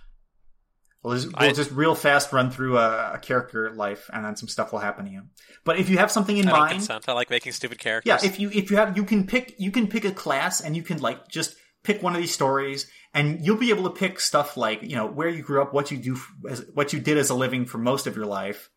We'll 1.03 1.15
just, 1.15 1.27
we'll 1.27 1.49
I- 1.49 1.53
just 1.53 1.71
real 1.71 1.95
fast 1.95 2.31
run 2.31 2.51
through 2.51 2.77
a, 2.77 3.13
a 3.15 3.19
character 3.19 3.71
life, 3.71 4.09
and 4.13 4.23
then 4.23 4.35
some 4.35 4.47
stuff 4.47 4.71
will 4.71 4.79
happen 4.79 5.05
to 5.05 5.11
you. 5.11 5.23
But 5.63 5.79
if 5.79 5.89
you 5.89 5.97
have 5.97 6.11
something 6.11 6.37
in 6.37 6.47
I 6.47 6.51
mind, 6.51 6.71
consent. 6.73 7.09
I 7.09 7.13
like 7.13 7.31
making 7.31 7.53
stupid 7.53 7.79
characters. 7.79 8.07
yeah, 8.07 8.29
if 8.29 8.39
you 8.39 8.51
if 8.53 8.69
you 8.69 8.77
have 8.77 8.95
you 8.95 9.03
can 9.03 9.25
pick 9.25 9.55
you 9.57 9.71
can 9.71 9.87
pick 9.87 10.05
a 10.05 10.11
class 10.11 10.61
and 10.61 10.75
you 10.75 10.83
can 10.83 10.99
like 10.99 11.27
just 11.27 11.55
pick 11.83 12.03
one 12.03 12.13
of 12.13 12.21
these 12.21 12.33
stories 12.33 12.87
and 13.15 13.43
you'll 13.43 13.57
be 13.57 13.71
able 13.71 13.83
to 13.85 13.89
pick 13.89 14.19
stuff 14.19 14.55
like 14.55 14.83
you 14.83 14.95
know 14.95 15.07
where 15.07 15.27
you 15.29 15.41
grew 15.41 15.61
up, 15.63 15.73
what 15.73 15.89
you 15.89 15.97
do, 15.97 16.17
as, 16.47 16.63
what 16.73 16.93
you 16.93 16.99
did 16.99 17.17
as 17.17 17.31
a 17.31 17.35
living 17.35 17.65
for 17.65 17.79
most 17.79 18.05
of 18.05 18.15
your 18.15 18.27
life, 18.27 18.69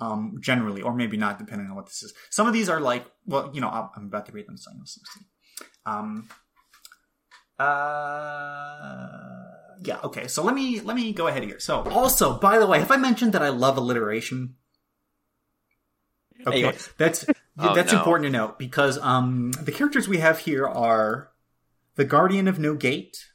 um, 0.00 0.38
generally, 0.40 0.82
or 0.82 0.94
maybe 0.94 1.16
not, 1.16 1.38
depending 1.38 1.68
on 1.68 1.76
what 1.76 1.86
this 1.86 2.02
is. 2.02 2.14
Some 2.30 2.46
of 2.46 2.52
these 2.52 2.68
are 2.68 2.80
like, 2.80 3.04
well, 3.26 3.50
you 3.52 3.60
know, 3.60 3.68
I'm 3.68 3.90
I'm 3.96 4.04
about 4.06 4.26
to 4.26 4.32
read 4.32 4.46
them, 4.46 4.56
so 4.56 4.70
you'll 4.74 4.86
see. 4.86 5.00
Um, 5.86 6.28
uh, 7.58 7.66
yeah, 9.82 9.98
okay. 10.04 10.26
So 10.28 10.42
let 10.42 10.54
me 10.54 10.80
let 10.80 10.96
me 10.96 11.12
go 11.12 11.26
ahead 11.26 11.42
here. 11.42 11.60
So 11.60 11.82
also, 11.82 12.38
by 12.38 12.58
the 12.58 12.66
way, 12.66 12.78
have 12.78 12.90
I 12.90 12.96
mentioned 12.96 13.32
that 13.34 13.42
I 13.42 13.50
love 13.50 13.76
alliteration? 13.76 14.56
Okay, 16.46 16.72
that's 16.96 17.26
Oh, 17.62 17.74
that's 17.74 17.92
no. 17.92 17.98
important 17.98 18.26
to 18.26 18.30
note 18.30 18.58
because 18.58 18.98
um, 18.98 19.52
the 19.52 19.72
characters 19.72 20.08
we 20.08 20.18
have 20.18 20.38
here 20.38 20.66
are 20.66 21.30
the 21.96 22.04
Guardian 22.04 22.48
of 22.48 22.58
No 22.58 22.74
Gate, 22.74 23.26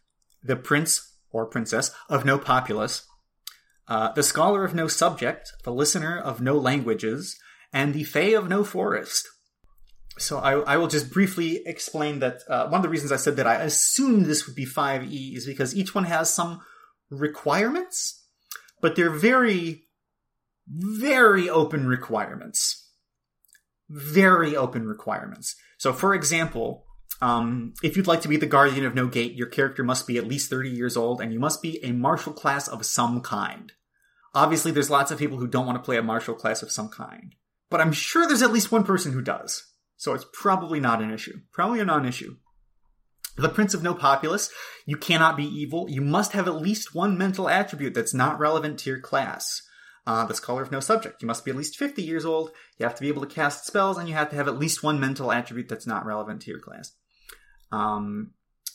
the 0.43 0.55
Prince 0.55 1.13
or 1.31 1.45
Princess 1.45 1.91
of 2.09 2.25
No 2.25 2.39
Populace, 2.39 3.05
uh, 3.87 4.11
the 4.13 4.23
Scholar 4.23 4.63
of 4.63 4.73
No 4.73 4.87
Subject, 4.87 5.53
the 5.63 5.73
Listener 5.73 6.17
of 6.17 6.41
No 6.41 6.57
Languages, 6.57 7.37
and 7.71 7.93
the 7.93 8.03
Fae 8.03 8.35
of 8.35 8.49
No 8.49 8.63
Forest. 8.63 9.27
So 10.17 10.39
I, 10.39 10.59
I 10.61 10.77
will 10.77 10.87
just 10.87 11.11
briefly 11.11 11.61
explain 11.65 12.19
that 12.19 12.41
uh, 12.49 12.67
one 12.67 12.79
of 12.79 12.83
the 12.83 12.89
reasons 12.89 13.11
I 13.11 13.17
said 13.17 13.35
that 13.35 13.47
I 13.47 13.55
assumed 13.55 14.25
this 14.25 14.47
would 14.47 14.55
be 14.55 14.65
5e 14.65 15.35
is 15.35 15.45
because 15.45 15.75
each 15.75 15.93
one 15.93 16.05
has 16.05 16.33
some 16.33 16.61
requirements, 17.09 18.25
but 18.81 18.95
they're 18.95 19.09
very, 19.09 19.83
very 20.67 21.49
open 21.49 21.85
requirements. 21.85 22.89
Very 23.89 24.55
open 24.55 24.87
requirements. 24.87 25.55
So, 25.77 25.93
for 25.93 26.15
example, 26.15 26.84
um, 27.21 27.73
if 27.81 27.95
you'd 27.95 28.07
like 28.07 28.21
to 28.21 28.27
be 28.27 28.37
the 28.37 28.45
Guardian 28.45 28.85
of 28.85 28.95
No 28.95 29.07
Gate, 29.07 29.33
your 29.33 29.47
character 29.47 29.83
must 29.83 30.07
be 30.07 30.17
at 30.17 30.27
least 30.27 30.49
30 30.49 30.69
years 30.69 30.97
old 30.97 31.21
and 31.21 31.31
you 31.31 31.39
must 31.39 31.61
be 31.61 31.83
a 31.83 31.91
martial 31.91 32.33
class 32.33 32.67
of 32.67 32.85
some 32.85 33.21
kind. 33.21 33.71
Obviously, 34.33 34.71
there's 34.71 34.89
lots 34.89 35.11
of 35.11 35.17
people 35.17 35.37
who 35.37 35.47
don't 35.47 35.65
want 35.65 35.77
to 35.77 35.85
play 35.85 35.97
a 35.97 36.03
martial 36.03 36.35
class 36.35 36.61
of 36.61 36.71
some 36.71 36.89
kind. 36.89 37.35
But 37.69 37.79
I'm 37.79 37.93
sure 37.93 38.27
there's 38.27 38.41
at 38.41 38.51
least 38.51 38.71
one 38.71 38.83
person 38.83 39.13
who 39.13 39.21
does. 39.21 39.71
So 39.95 40.13
it's 40.13 40.25
probably 40.33 40.79
not 40.79 41.01
an 41.01 41.11
issue. 41.11 41.39
Probably 41.53 41.79
a 41.79 41.85
non 41.85 42.05
issue. 42.05 42.35
The 43.37 43.49
Prince 43.49 43.73
of 43.73 43.83
No 43.83 43.93
Populace, 43.93 44.49
you 44.85 44.97
cannot 44.97 45.35
be 45.35 45.45
evil. 45.45 45.87
You 45.89 46.01
must 46.01 46.33
have 46.33 46.47
at 46.47 46.61
least 46.61 46.95
one 46.95 47.17
mental 47.17 47.49
attribute 47.49 47.93
that's 47.93 48.13
not 48.13 48.39
relevant 48.39 48.79
to 48.79 48.89
your 48.89 48.99
class. 48.99 49.61
Uh, 50.07 50.23
the 50.25 50.35
Scholar 50.35 50.61
of 50.61 50.71
No 50.71 50.79
Subject, 50.79 51.21
you 51.21 51.27
must 51.27 51.43
be 51.43 51.49
at 51.49 51.57
least 51.57 51.77
50 51.77 52.03
years 52.03 52.25
old. 52.25 52.51
You 52.77 52.85
have 52.85 52.93
to 52.93 53.01
be 53.01 53.07
able 53.07 53.23
to 53.23 53.33
cast 53.33 53.65
spells, 53.65 53.97
and 53.97 54.07
you 54.07 54.13
have 54.13 54.29
to 54.29 54.35
have 54.35 54.47
at 54.47 54.59
least 54.59 54.83
one 54.83 54.99
mental 54.99 55.31
attribute 55.31 55.67
that's 55.67 55.87
not 55.87 56.05
relevant 56.05 56.43
to 56.43 56.51
your 56.51 56.59
class. 56.59 56.91
Um, 57.71 58.31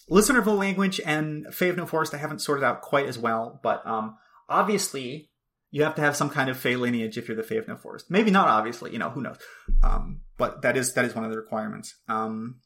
Listener 0.09 0.41
of 0.41 0.47
No 0.47 0.55
Language 0.55 1.01
and 1.07 1.47
Fae 1.55 1.67
of 1.67 1.77
No 1.77 1.87
Forest, 1.87 2.15
I 2.15 2.19
haven't 2.19 2.41
sorted 2.41 2.65
out 2.65 2.83
quite 2.83 3.07
as 3.07 3.17
well, 3.17 3.61
but 3.63 3.87
um, 3.87 4.17
obviously 4.49 5.31
you 5.71 5.85
have 5.85 5.95
to 5.95 6.01
have 6.01 6.17
some 6.17 6.31
kind 6.31 6.51
of 6.51 6.59
Fey 6.59 6.75
lineage 6.75 7.17
if 7.17 7.29
you're 7.29 7.37
the 7.37 7.45
Fae 7.45 7.57
of 7.57 7.69
No 7.69 7.77
Forest. 7.77 8.11
Maybe 8.11 8.33
not 8.33 8.49
obviously, 8.49 8.93
you 8.93 8.99
know, 8.99 9.11
who 9.11 9.23
knows. 9.23 9.39
Um, 9.83 10.23
but 10.37 10.63
that 10.63 10.77
is 10.77 10.95
that 10.95 11.05
is 11.05 11.15
one 11.15 11.25
of 11.25 11.31
the 11.31 11.37
requirements. 11.37 11.95
Um, 12.09 12.57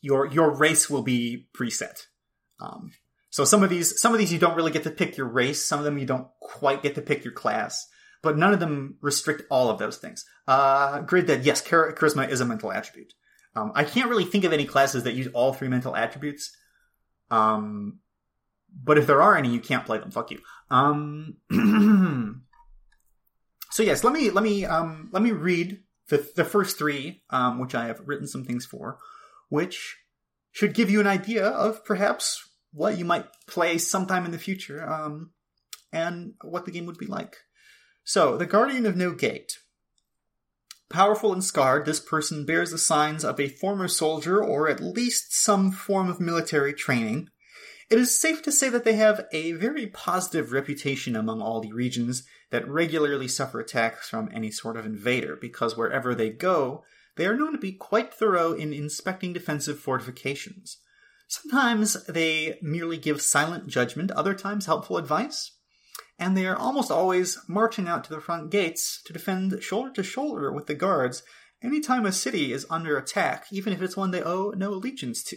your 0.00 0.26
your 0.26 0.56
race 0.56 0.88
will 0.88 1.02
be 1.02 1.48
preset. 1.54 2.06
Um, 2.60 2.92
so 3.28 3.44
some 3.44 3.62
of 3.62 3.68
these 3.68 4.00
some 4.00 4.14
of 4.14 4.18
these 4.18 4.32
you 4.32 4.38
don't 4.38 4.56
really 4.56 4.72
get 4.72 4.84
to 4.84 4.90
pick 4.90 5.18
your 5.18 5.28
race. 5.28 5.64
Some 5.64 5.78
of 5.78 5.84
them 5.84 5.98
you 5.98 6.06
don't 6.06 6.28
quite 6.40 6.82
get 6.82 6.94
to 6.94 7.02
pick 7.02 7.24
your 7.24 7.34
class. 7.34 7.86
But 8.26 8.36
none 8.36 8.52
of 8.52 8.58
them 8.58 8.96
restrict 9.02 9.42
all 9.52 9.70
of 9.70 9.78
those 9.78 9.98
things. 9.98 10.24
Uh, 10.48 10.98
Grid 11.02 11.26
Dead, 11.26 11.46
yes, 11.46 11.62
char- 11.62 11.92
charisma 11.92 12.28
is 12.28 12.40
a 12.40 12.44
mental 12.44 12.72
attribute. 12.72 13.14
Um, 13.54 13.70
I 13.76 13.84
can't 13.84 14.10
really 14.10 14.24
think 14.24 14.42
of 14.42 14.52
any 14.52 14.64
classes 14.64 15.04
that 15.04 15.14
use 15.14 15.28
all 15.32 15.52
three 15.52 15.68
mental 15.68 15.94
attributes. 15.94 16.50
Um, 17.30 18.00
but 18.82 18.98
if 18.98 19.06
there 19.06 19.22
are 19.22 19.36
any, 19.36 19.50
you 19.50 19.60
can't 19.60 19.86
play 19.86 19.98
them. 19.98 20.10
Fuck 20.10 20.32
you. 20.32 20.40
Um, 20.72 21.36
so 23.70 23.84
yes, 23.84 24.02
let 24.02 24.12
me 24.12 24.30
let 24.30 24.42
me 24.42 24.64
um, 24.64 25.08
let 25.12 25.22
me 25.22 25.30
read 25.30 25.84
the 26.08 26.28
the 26.34 26.44
first 26.44 26.78
three, 26.78 27.22
um, 27.30 27.60
which 27.60 27.76
I 27.76 27.86
have 27.86 28.02
written 28.06 28.26
some 28.26 28.44
things 28.44 28.66
for, 28.66 28.98
which 29.50 29.98
should 30.50 30.74
give 30.74 30.90
you 30.90 30.98
an 30.98 31.06
idea 31.06 31.46
of 31.46 31.84
perhaps 31.84 32.42
what 32.72 32.98
you 32.98 33.04
might 33.04 33.26
play 33.46 33.78
sometime 33.78 34.24
in 34.24 34.32
the 34.32 34.38
future, 34.38 34.84
um, 34.84 35.30
and 35.92 36.34
what 36.42 36.64
the 36.64 36.72
game 36.72 36.86
would 36.86 36.98
be 36.98 37.06
like. 37.06 37.36
So, 38.08 38.36
the 38.36 38.46
Guardian 38.46 38.86
of 38.86 38.94
No 38.94 39.10
Gate. 39.10 39.58
Powerful 40.88 41.32
and 41.32 41.42
scarred, 41.42 41.86
this 41.86 41.98
person 41.98 42.46
bears 42.46 42.70
the 42.70 42.78
signs 42.78 43.24
of 43.24 43.40
a 43.40 43.48
former 43.48 43.88
soldier 43.88 44.40
or 44.40 44.68
at 44.68 44.80
least 44.80 45.34
some 45.34 45.72
form 45.72 46.08
of 46.08 46.20
military 46.20 46.72
training. 46.72 47.30
It 47.90 47.98
is 47.98 48.16
safe 48.16 48.42
to 48.42 48.52
say 48.52 48.68
that 48.68 48.84
they 48.84 48.94
have 48.94 49.26
a 49.32 49.52
very 49.52 49.88
positive 49.88 50.52
reputation 50.52 51.16
among 51.16 51.42
all 51.42 51.60
the 51.60 51.72
regions 51.72 52.22
that 52.50 52.68
regularly 52.68 53.26
suffer 53.26 53.58
attacks 53.58 54.08
from 54.08 54.30
any 54.32 54.52
sort 54.52 54.76
of 54.76 54.86
invader, 54.86 55.34
because 55.34 55.76
wherever 55.76 56.14
they 56.14 56.30
go, 56.30 56.84
they 57.16 57.26
are 57.26 57.36
known 57.36 57.50
to 57.54 57.58
be 57.58 57.72
quite 57.72 58.14
thorough 58.14 58.52
in 58.52 58.72
inspecting 58.72 59.32
defensive 59.32 59.80
fortifications. 59.80 60.78
Sometimes 61.26 62.04
they 62.04 62.60
merely 62.62 62.98
give 62.98 63.20
silent 63.20 63.66
judgment, 63.66 64.12
other 64.12 64.32
times 64.32 64.66
helpful 64.66 64.96
advice, 64.96 65.50
and 66.18 66.36
they 66.36 66.46
are 66.46 66.56
almost 66.56 66.90
always 66.90 67.38
marching 67.48 67.88
out 67.88 68.04
to 68.04 68.10
the 68.10 68.20
front 68.20 68.50
gates 68.50 69.02
to 69.04 69.12
defend 69.12 69.62
shoulder 69.62 69.92
to 69.92 70.02
shoulder 70.02 70.52
with 70.52 70.66
the 70.66 70.74
guards 70.74 71.22
anytime 71.62 72.06
a 72.06 72.12
city 72.12 72.52
is 72.52 72.66
under 72.70 72.96
attack, 72.96 73.46
even 73.50 73.72
if 73.72 73.82
it's 73.82 73.96
one 73.96 74.10
they 74.10 74.22
owe 74.22 74.52
no 74.56 74.72
allegiance 74.72 75.22
to. 75.24 75.36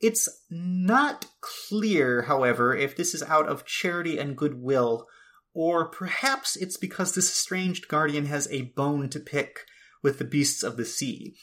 It's 0.00 0.28
not 0.48 1.26
clear, 1.40 2.22
however, 2.22 2.74
if 2.74 2.96
this 2.96 3.14
is 3.14 3.22
out 3.24 3.48
of 3.48 3.64
charity 3.64 4.18
and 4.18 4.36
goodwill, 4.36 5.06
or 5.54 5.88
perhaps 5.88 6.54
it's 6.54 6.76
because 6.76 7.14
this 7.14 7.28
estranged 7.28 7.88
guardian 7.88 8.26
has 8.26 8.46
a 8.52 8.72
bone 8.76 9.08
to 9.10 9.18
pick 9.18 9.64
with 10.02 10.18
the 10.18 10.24
beasts 10.24 10.62
of 10.62 10.76
the 10.76 10.84
sea. 10.84 11.34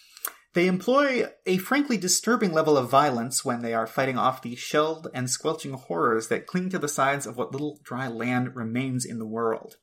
They 0.56 0.68
employ 0.68 1.26
a 1.46 1.58
frankly 1.58 1.98
disturbing 1.98 2.54
level 2.54 2.78
of 2.78 2.90
violence 2.90 3.44
when 3.44 3.62
they 3.62 3.74
are 3.74 3.86
fighting 3.86 4.18
off 4.18 4.42
the 4.42 4.56
shelled 4.56 5.10
and 5.14 5.30
squelching 5.30 5.74
horrors 5.74 6.30
that 6.30 6.48
cling 6.48 6.70
to 6.70 6.80
the 6.80 6.88
sides 6.88 7.28
of 7.28 7.36
what 7.36 7.52
little 7.52 7.82
dry 7.84 8.08
land 8.08 8.56
remains 8.56 9.04
in 9.04 9.20
the 9.20 9.28
world. 9.28 9.76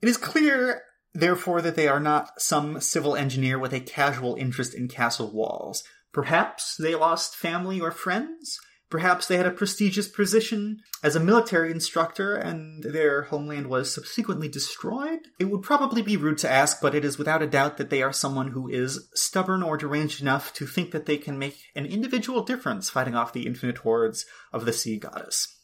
It 0.00 0.08
is 0.08 0.16
clear, 0.16 0.82
therefore, 1.12 1.60
that 1.60 1.76
they 1.76 1.88
are 1.88 2.00
not 2.00 2.40
some 2.40 2.80
civil 2.80 3.14
engineer 3.14 3.58
with 3.58 3.74
a 3.74 3.80
casual 3.80 4.34
interest 4.36 4.72
in 4.72 4.88
castle 4.88 5.30
walls. 5.30 5.84
Perhaps 6.14 6.76
they 6.78 6.94
lost 6.94 7.36
family 7.36 7.78
or 7.78 7.90
friends? 7.90 8.58
Perhaps 8.88 9.26
they 9.26 9.36
had 9.36 9.46
a 9.46 9.50
prestigious 9.50 10.06
position 10.06 10.80
as 11.02 11.16
a 11.16 11.20
military 11.20 11.72
instructor 11.72 12.36
and 12.36 12.84
their 12.84 13.22
homeland 13.22 13.66
was 13.66 13.92
subsequently 13.92 14.48
destroyed? 14.48 15.18
It 15.40 15.46
would 15.46 15.62
probably 15.62 16.02
be 16.02 16.16
rude 16.16 16.38
to 16.38 16.50
ask, 16.50 16.80
but 16.80 16.94
it 16.94 17.04
is 17.04 17.18
without 17.18 17.42
a 17.42 17.48
doubt 17.48 17.78
that 17.78 17.90
they 17.90 18.00
are 18.02 18.12
someone 18.12 18.52
who 18.52 18.68
is 18.68 19.08
stubborn 19.12 19.64
or 19.64 19.76
deranged 19.76 20.22
enough 20.22 20.52
to 20.54 20.66
think 20.66 20.92
that 20.92 21.06
they 21.06 21.16
can 21.16 21.36
make 21.36 21.58
an 21.74 21.84
individual 21.84 22.44
difference 22.44 22.88
fighting 22.88 23.16
off 23.16 23.32
the 23.32 23.46
infinite 23.46 23.78
hordes 23.78 24.24
of 24.52 24.64
the 24.64 24.72
sea 24.72 24.98
goddess. 24.98 25.56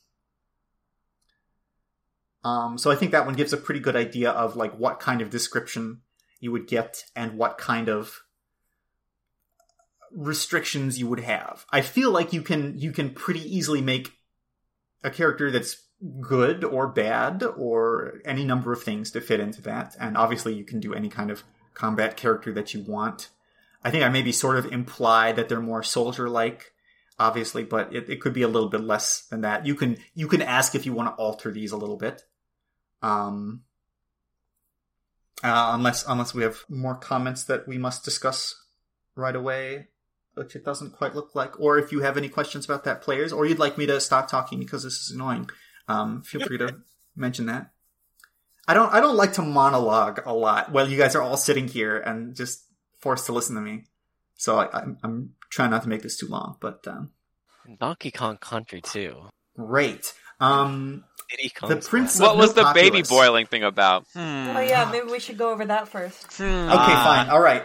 Um, 2.45 2.77
so 2.77 2.91
I 2.91 2.97
think 2.97 3.13
that 3.13 3.25
one 3.25 3.37
gives 3.37 3.53
a 3.53 3.57
pretty 3.57 3.79
good 3.79 3.95
idea 3.95 4.31
of 4.31 4.57
like 4.57 4.77
what 4.77 4.99
kind 4.99 5.21
of 5.21 5.31
description 5.31 6.01
you 6.41 6.51
would 6.51 6.67
get 6.67 7.05
and 7.15 7.39
what 7.39 7.57
kind 7.57 7.89
of 7.89 8.22
restrictions 10.15 10.99
you 10.99 11.07
would 11.07 11.21
have. 11.21 11.65
I 11.71 11.81
feel 11.81 12.11
like 12.11 12.33
you 12.33 12.43
can 12.43 12.79
you 12.79 12.93
can 12.93 13.11
pretty 13.11 13.41
easily 13.41 13.81
make 13.81 14.13
a 15.03 15.11
character 15.11 15.51
that's 15.51 15.83
good 16.21 16.65
or 16.65 16.89
bad 16.89 17.43
or 17.43 18.21
any 18.25 18.45
number 18.45 18.73
of 18.73 18.83
things 18.83 19.11
to 19.13 19.21
fit 19.21 19.41
into 19.41 19.63
that. 19.63 19.97
And 20.01 20.17
obviously 20.17 20.55
you 20.55 20.65
can 20.65 20.81
do 20.81 20.95
any 20.95 21.09
kind 21.09 21.31
of 21.31 21.45
combat 21.75 22.17
character 22.17 22.53
that 22.53 22.75
you 22.75 22.81
want. 22.81 23.29
I 23.85 23.91
think 23.91 24.05
I 24.05 24.09
maybe 24.09 24.33
sort 24.33 24.59
of 24.59 24.73
implied 24.73 25.37
that 25.37 25.49
they're 25.49 25.61
more 25.61 25.83
soldier 25.83 26.29
like, 26.29 26.73
obviously, 27.19 27.65
but 27.65 27.95
it, 27.95 28.09
it 28.09 28.21
could 28.21 28.33
be 28.33 28.43
a 28.43 28.49
little 28.49 28.69
bit 28.69 28.81
less 28.81 29.23
than 29.23 29.43
that. 29.43 29.67
You 29.67 29.75
can 29.75 29.97
you 30.15 30.29
can 30.29 30.43
ask 30.43 30.75
if 30.75 30.87
you 30.87 30.93
want 30.93 31.09
to 31.09 31.23
alter 31.23 31.51
these 31.51 31.73
a 31.73 31.77
little 31.77 31.97
bit. 31.97 32.23
Um 33.01 33.63
uh, 35.45 35.73
unless 35.75 36.05
unless 36.07 36.35
we 36.35 36.43
have 36.43 36.59
more 36.69 36.95
comments 36.95 37.45
that 37.45 37.67
we 37.67 37.79
must 37.79 38.05
discuss 38.05 38.61
right 39.17 39.35
away 39.35 39.89
which 40.35 40.57
it 40.57 40.65
doesn't 40.65 40.93
quite 40.93 41.15
look 41.15 41.35
like. 41.35 41.59
Or 41.61 41.79
if 41.79 41.93
you 41.93 42.01
have 42.01 42.17
any 42.17 42.29
questions 42.29 42.65
about 42.65 42.85
that, 42.85 43.03
players, 43.03 43.33
or 43.33 43.47
you'd 43.47 43.59
like 43.59 43.79
me 43.79 43.87
to 43.87 44.01
stop 44.01 44.29
talking 44.29 44.59
because 44.59 44.83
this 44.83 44.95
is 44.95 45.11
annoying, 45.15 45.51
um, 45.89 46.23
feel 46.23 46.47
free 46.47 46.59
to 46.59 46.77
mention 47.17 47.47
that. 47.47 47.71
I 48.67 48.75
don't. 48.75 48.93
I 48.93 49.01
don't 49.01 49.17
like 49.17 49.33
to 49.35 49.43
monologue 49.43 50.21
a 50.25 50.33
lot 50.33 50.71
while 50.71 50.89
you 50.89 50.97
guys 50.97 51.17
are 51.17 51.23
all 51.23 51.37
sitting 51.37 51.67
here 51.69 51.99
and 51.99 52.37
just 52.37 52.65
forced 53.01 53.27
to 53.27 53.33
listen 53.33 53.57
to 53.57 53.61
me. 53.61 53.85
So 54.37 54.59
I, 54.59 54.81
I'm, 54.81 54.99
I'm 55.03 55.35
trying 55.51 55.71
not 55.71 55.83
to 55.83 55.89
make 55.89 56.03
this 56.03 56.17
too 56.17 56.29
long. 56.29 56.57
But 56.61 56.87
um, 56.87 57.11
Donkey 57.81 58.11
Kong 58.11 58.37
Country 58.37 58.81
too. 58.81 59.29
great. 59.57 60.15
Um, 60.41 61.05
the 61.67 61.77
Prince. 61.77 62.21
What 62.21 62.37
was 62.37 62.55
No 62.57 62.65
the 62.65 62.73
baby 62.75 63.03
boiling 63.03 63.47
thing 63.47 63.63
about? 63.63 64.05
Hmm. 64.13 64.57
Oh 64.57 64.61
yeah, 64.61 64.89
maybe 64.91 65.11
we 65.11 65.19
should 65.21 65.39
go 65.39 65.51
over 65.51 65.65
that 65.65 65.89
first. 65.89 66.37
Hmm. 66.37 66.43
Okay, 66.45 66.95
fine. 66.95 67.31
All 67.31 67.41
right. 67.41 67.65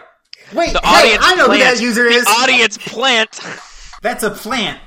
Wait, 0.54 0.72
The 0.72 0.80
hey, 0.80 1.14
audience 1.14 1.24
I 1.24 1.34
know 1.34 1.42
who 1.46 1.56
plant. 1.56 1.76
that 1.76 1.82
user 1.82 2.06
is. 2.06 2.24
The 2.24 2.30
audience 2.30 2.78
plant. 2.78 3.40
That's 4.02 4.22
a 4.22 4.30
plant. 4.30 4.80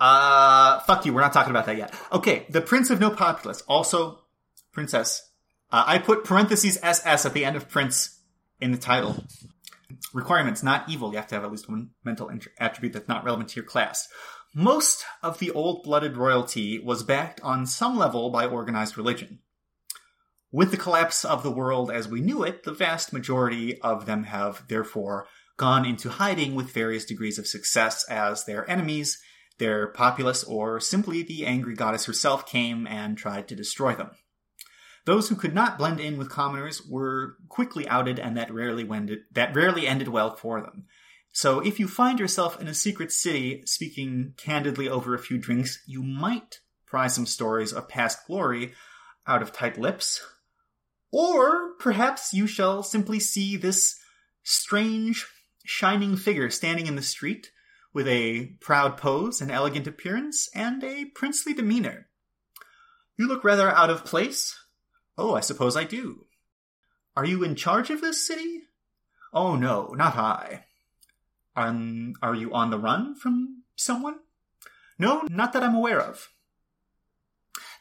Uh, 0.00 0.80
fuck 0.80 1.04
you. 1.04 1.12
We're 1.12 1.20
not 1.20 1.32
talking 1.32 1.50
about 1.50 1.66
that 1.66 1.76
yet. 1.76 1.94
Okay, 2.12 2.46
the 2.48 2.60
Prince 2.62 2.90
of 2.90 3.00
No 3.00 3.10
Populace, 3.10 3.62
also 3.68 4.20
princess. 4.72 5.28
Uh, 5.70 5.84
I 5.86 5.98
put 5.98 6.24
parentheses 6.24 6.78
SS 6.82 7.26
at 7.26 7.34
the 7.34 7.44
end 7.44 7.54
of 7.56 7.68
prince 7.68 8.18
in 8.60 8.72
the 8.72 8.78
title. 8.78 9.24
Requirements, 10.14 10.62
not 10.62 10.88
evil. 10.88 11.10
You 11.10 11.16
have 11.18 11.26
to 11.28 11.34
have 11.34 11.44
at 11.44 11.50
least 11.50 11.68
one 11.68 11.90
mental 12.04 12.30
attribute 12.58 12.92
that's 12.92 13.08
not 13.08 13.24
relevant 13.24 13.50
to 13.50 13.56
your 13.56 13.64
class. 13.64 14.08
Most 14.54 15.04
of 15.22 15.38
the 15.38 15.50
old-blooded 15.52 16.16
royalty 16.16 16.78
was 16.80 17.02
backed 17.04 17.40
on 17.42 17.66
some 17.66 17.96
level 17.96 18.30
by 18.30 18.46
organized 18.46 18.96
religion. 18.96 19.38
With 20.52 20.72
the 20.72 20.76
collapse 20.76 21.24
of 21.24 21.44
the 21.44 21.50
world 21.50 21.92
as 21.92 22.08
we 22.08 22.20
knew 22.20 22.42
it, 22.42 22.64
the 22.64 22.72
vast 22.72 23.12
majority 23.12 23.80
of 23.82 24.06
them 24.06 24.24
have 24.24 24.66
therefore 24.66 25.28
gone 25.56 25.84
into 25.84 26.08
hiding 26.08 26.56
with 26.56 26.72
various 26.72 27.04
degrees 27.04 27.38
of 27.38 27.46
success 27.46 28.04
as 28.08 28.44
their 28.44 28.68
enemies, 28.68 29.22
their 29.58 29.86
populace, 29.88 30.42
or 30.42 30.80
simply 30.80 31.22
the 31.22 31.46
angry 31.46 31.74
goddess 31.74 32.06
herself 32.06 32.46
came 32.46 32.86
and 32.88 33.16
tried 33.16 33.46
to 33.46 33.54
destroy 33.54 33.94
them. 33.94 34.10
Those 35.04 35.28
who 35.28 35.36
could 35.36 35.54
not 35.54 35.78
blend 35.78 36.00
in 36.00 36.18
with 36.18 36.30
commoners 36.30 36.82
were 36.84 37.36
quickly 37.48 37.86
outed, 37.86 38.18
and 38.18 38.36
that 38.36 38.52
rarely 38.52 38.88
ended, 38.90 39.20
that 39.32 39.54
rarely 39.54 39.86
ended 39.86 40.08
well 40.08 40.34
for 40.34 40.60
them. 40.60 40.86
So 41.32 41.60
if 41.60 41.78
you 41.78 41.86
find 41.86 42.18
yourself 42.18 42.60
in 42.60 42.66
a 42.66 42.74
secret 42.74 43.12
city 43.12 43.62
speaking 43.66 44.34
candidly 44.36 44.88
over 44.88 45.14
a 45.14 45.18
few 45.18 45.38
drinks, 45.38 45.80
you 45.86 46.02
might 46.02 46.60
pry 46.86 47.06
some 47.06 47.26
stories 47.26 47.72
of 47.72 47.88
past 47.88 48.26
glory 48.26 48.72
out 49.28 49.42
of 49.42 49.52
tight 49.52 49.78
lips. 49.78 50.20
Or 51.12 51.74
perhaps 51.78 52.32
you 52.32 52.46
shall 52.46 52.82
simply 52.82 53.18
see 53.18 53.56
this 53.56 53.98
strange, 54.42 55.26
shining 55.64 56.16
figure 56.16 56.50
standing 56.50 56.86
in 56.86 56.96
the 56.96 57.02
street 57.02 57.50
with 57.92 58.06
a 58.06 58.56
proud 58.60 58.96
pose, 58.96 59.40
an 59.40 59.50
elegant 59.50 59.86
appearance, 59.86 60.48
and 60.54 60.82
a 60.84 61.06
princely 61.06 61.52
demeanor. 61.52 62.06
You 63.16 63.26
look 63.26 63.44
rather 63.44 63.68
out 63.68 63.90
of 63.90 64.04
place. 64.04 64.56
Oh, 65.18 65.34
I 65.34 65.40
suppose 65.40 65.76
I 65.76 65.84
do. 65.84 66.26
Are 67.16 67.24
you 67.24 67.42
in 67.42 67.56
charge 67.56 67.90
of 67.90 68.00
this 68.00 68.24
city? 68.24 68.62
Oh, 69.32 69.56
no, 69.56 69.88
not 69.96 70.16
I. 70.16 70.64
Um, 71.56 72.14
are 72.22 72.34
you 72.34 72.52
on 72.52 72.70
the 72.70 72.78
run 72.78 73.14
from 73.16 73.64
someone? 73.76 74.16
No, 74.98 75.22
not 75.28 75.52
that 75.52 75.62
I'm 75.62 75.74
aware 75.74 76.00
of. 76.00 76.28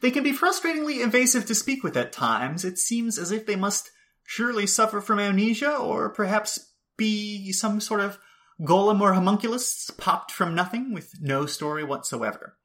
They 0.01 0.11
can 0.11 0.23
be 0.23 0.33
frustratingly 0.33 1.03
invasive 1.03 1.45
to 1.47 1.55
speak 1.55 1.83
with 1.83 1.97
at 1.97 2.13
times. 2.13 2.63
It 2.63 2.77
seems 2.77 3.17
as 3.17 3.31
if 3.31 3.45
they 3.45 3.55
must 3.55 3.91
surely 4.25 4.67
suffer 4.67 5.01
from 5.01 5.19
amnesia, 5.19 5.75
or 5.75 6.09
perhaps 6.09 6.73
be 6.97 7.51
some 7.51 7.79
sort 7.79 8.01
of 8.01 8.19
golem 8.61 9.01
or 9.01 9.13
homunculus 9.13 9.89
popped 9.97 10.31
from 10.31 10.53
nothing 10.53 10.93
with 10.93 11.13
no 11.19 11.45
story 11.45 11.83
whatsoever. 11.83 12.57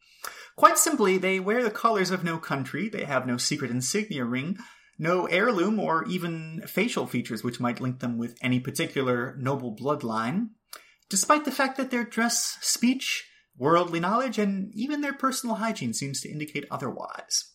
Quite 0.57 0.79
simply, 0.79 1.19
they 1.19 1.41
wear 1.41 1.63
the 1.63 1.71
colors 1.71 2.11
of 2.11 2.23
no 2.23 2.39
country, 2.39 2.89
they 2.89 3.05
have 3.05 3.27
no 3.27 3.37
secret 3.37 3.71
insignia 3.71 4.25
ring, 4.25 4.57
no 4.99 5.27
heirloom 5.27 5.81
or 5.81 6.05
even 6.05 6.63
facial 6.67 7.07
features 7.07 7.43
which 7.43 7.61
might 7.61 7.81
link 7.81 8.01
them 8.01 8.19
with 8.19 8.39
any 8.41 8.61
particular 8.61 9.37
noble 9.39 9.75
bloodline, 9.75 10.51
despite 11.09 11.45
the 11.45 11.51
fact 11.51 11.77
that 11.77 11.91
their 11.91 12.05
dress, 12.05 12.57
speech, 12.61 13.29
worldly 13.57 14.01
knowledge, 14.01 14.39
and 14.39 14.73
even 14.75 15.01
their 15.01 15.13
personal 15.13 15.57
hygiene 15.57 15.93
seems 15.93 16.21
to 16.21 16.31
indicate 16.31 16.67
otherwise. 16.71 17.53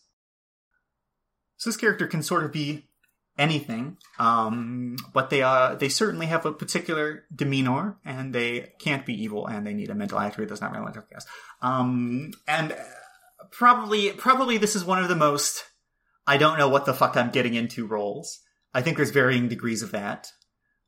So 1.56 1.70
this 1.70 1.76
character 1.76 2.06
can 2.06 2.22
sort 2.22 2.44
of 2.44 2.52
be 2.52 2.86
anything, 3.38 3.96
um, 4.18 4.96
but 5.12 5.30
they 5.30 5.42
uh, 5.42 5.74
they 5.74 5.88
certainly 5.88 6.26
have 6.26 6.46
a 6.46 6.52
particular 6.52 7.24
demeanor, 7.34 7.98
and 8.04 8.34
they 8.34 8.72
can't 8.78 9.04
be 9.04 9.22
evil, 9.22 9.46
and 9.46 9.66
they 9.66 9.74
need 9.74 9.90
a 9.90 9.94
mental 9.94 10.18
attribute 10.18 10.48
that's 10.48 10.60
not 10.60 10.72
relevant 10.72 10.94
to 10.94 11.02
class. 11.02 11.26
Um, 11.60 12.32
and 12.48 12.76
probably 13.50 14.12
probably 14.12 14.58
this 14.58 14.76
is 14.76 14.84
one 14.84 15.02
of 15.02 15.08
the 15.08 15.16
most 15.16 15.64
I 16.26 16.36
don't 16.36 16.58
know 16.58 16.68
what 16.68 16.86
the 16.86 16.94
fuck 16.94 17.16
I'm 17.16 17.30
getting 17.30 17.54
into 17.54 17.86
roles. 17.86 18.40
I 18.72 18.82
think 18.82 18.96
there's 18.96 19.10
varying 19.10 19.48
degrees 19.48 19.82
of 19.82 19.92
that. 19.92 20.28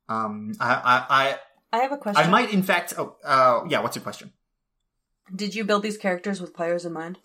Um, 0.07 0.53
I 0.59 1.05
I 1.09 1.77
I 1.77 1.81
have 1.81 1.91
a 1.91 1.97
question. 1.97 2.23
I 2.23 2.29
might 2.29 2.53
in 2.53 2.63
fact. 2.63 2.93
Oh, 2.97 3.17
uh, 3.23 3.65
yeah. 3.67 3.81
What's 3.81 3.95
your 3.95 4.03
question? 4.03 4.31
Did 5.35 5.55
you 5.55 5.63
build 5.63 5.83
these 5.83 5.97
characters 5.97 6.39
with 6.41 6.53
players 6.53 6.85
in 6.85 6.93
mind? 6.93 7.19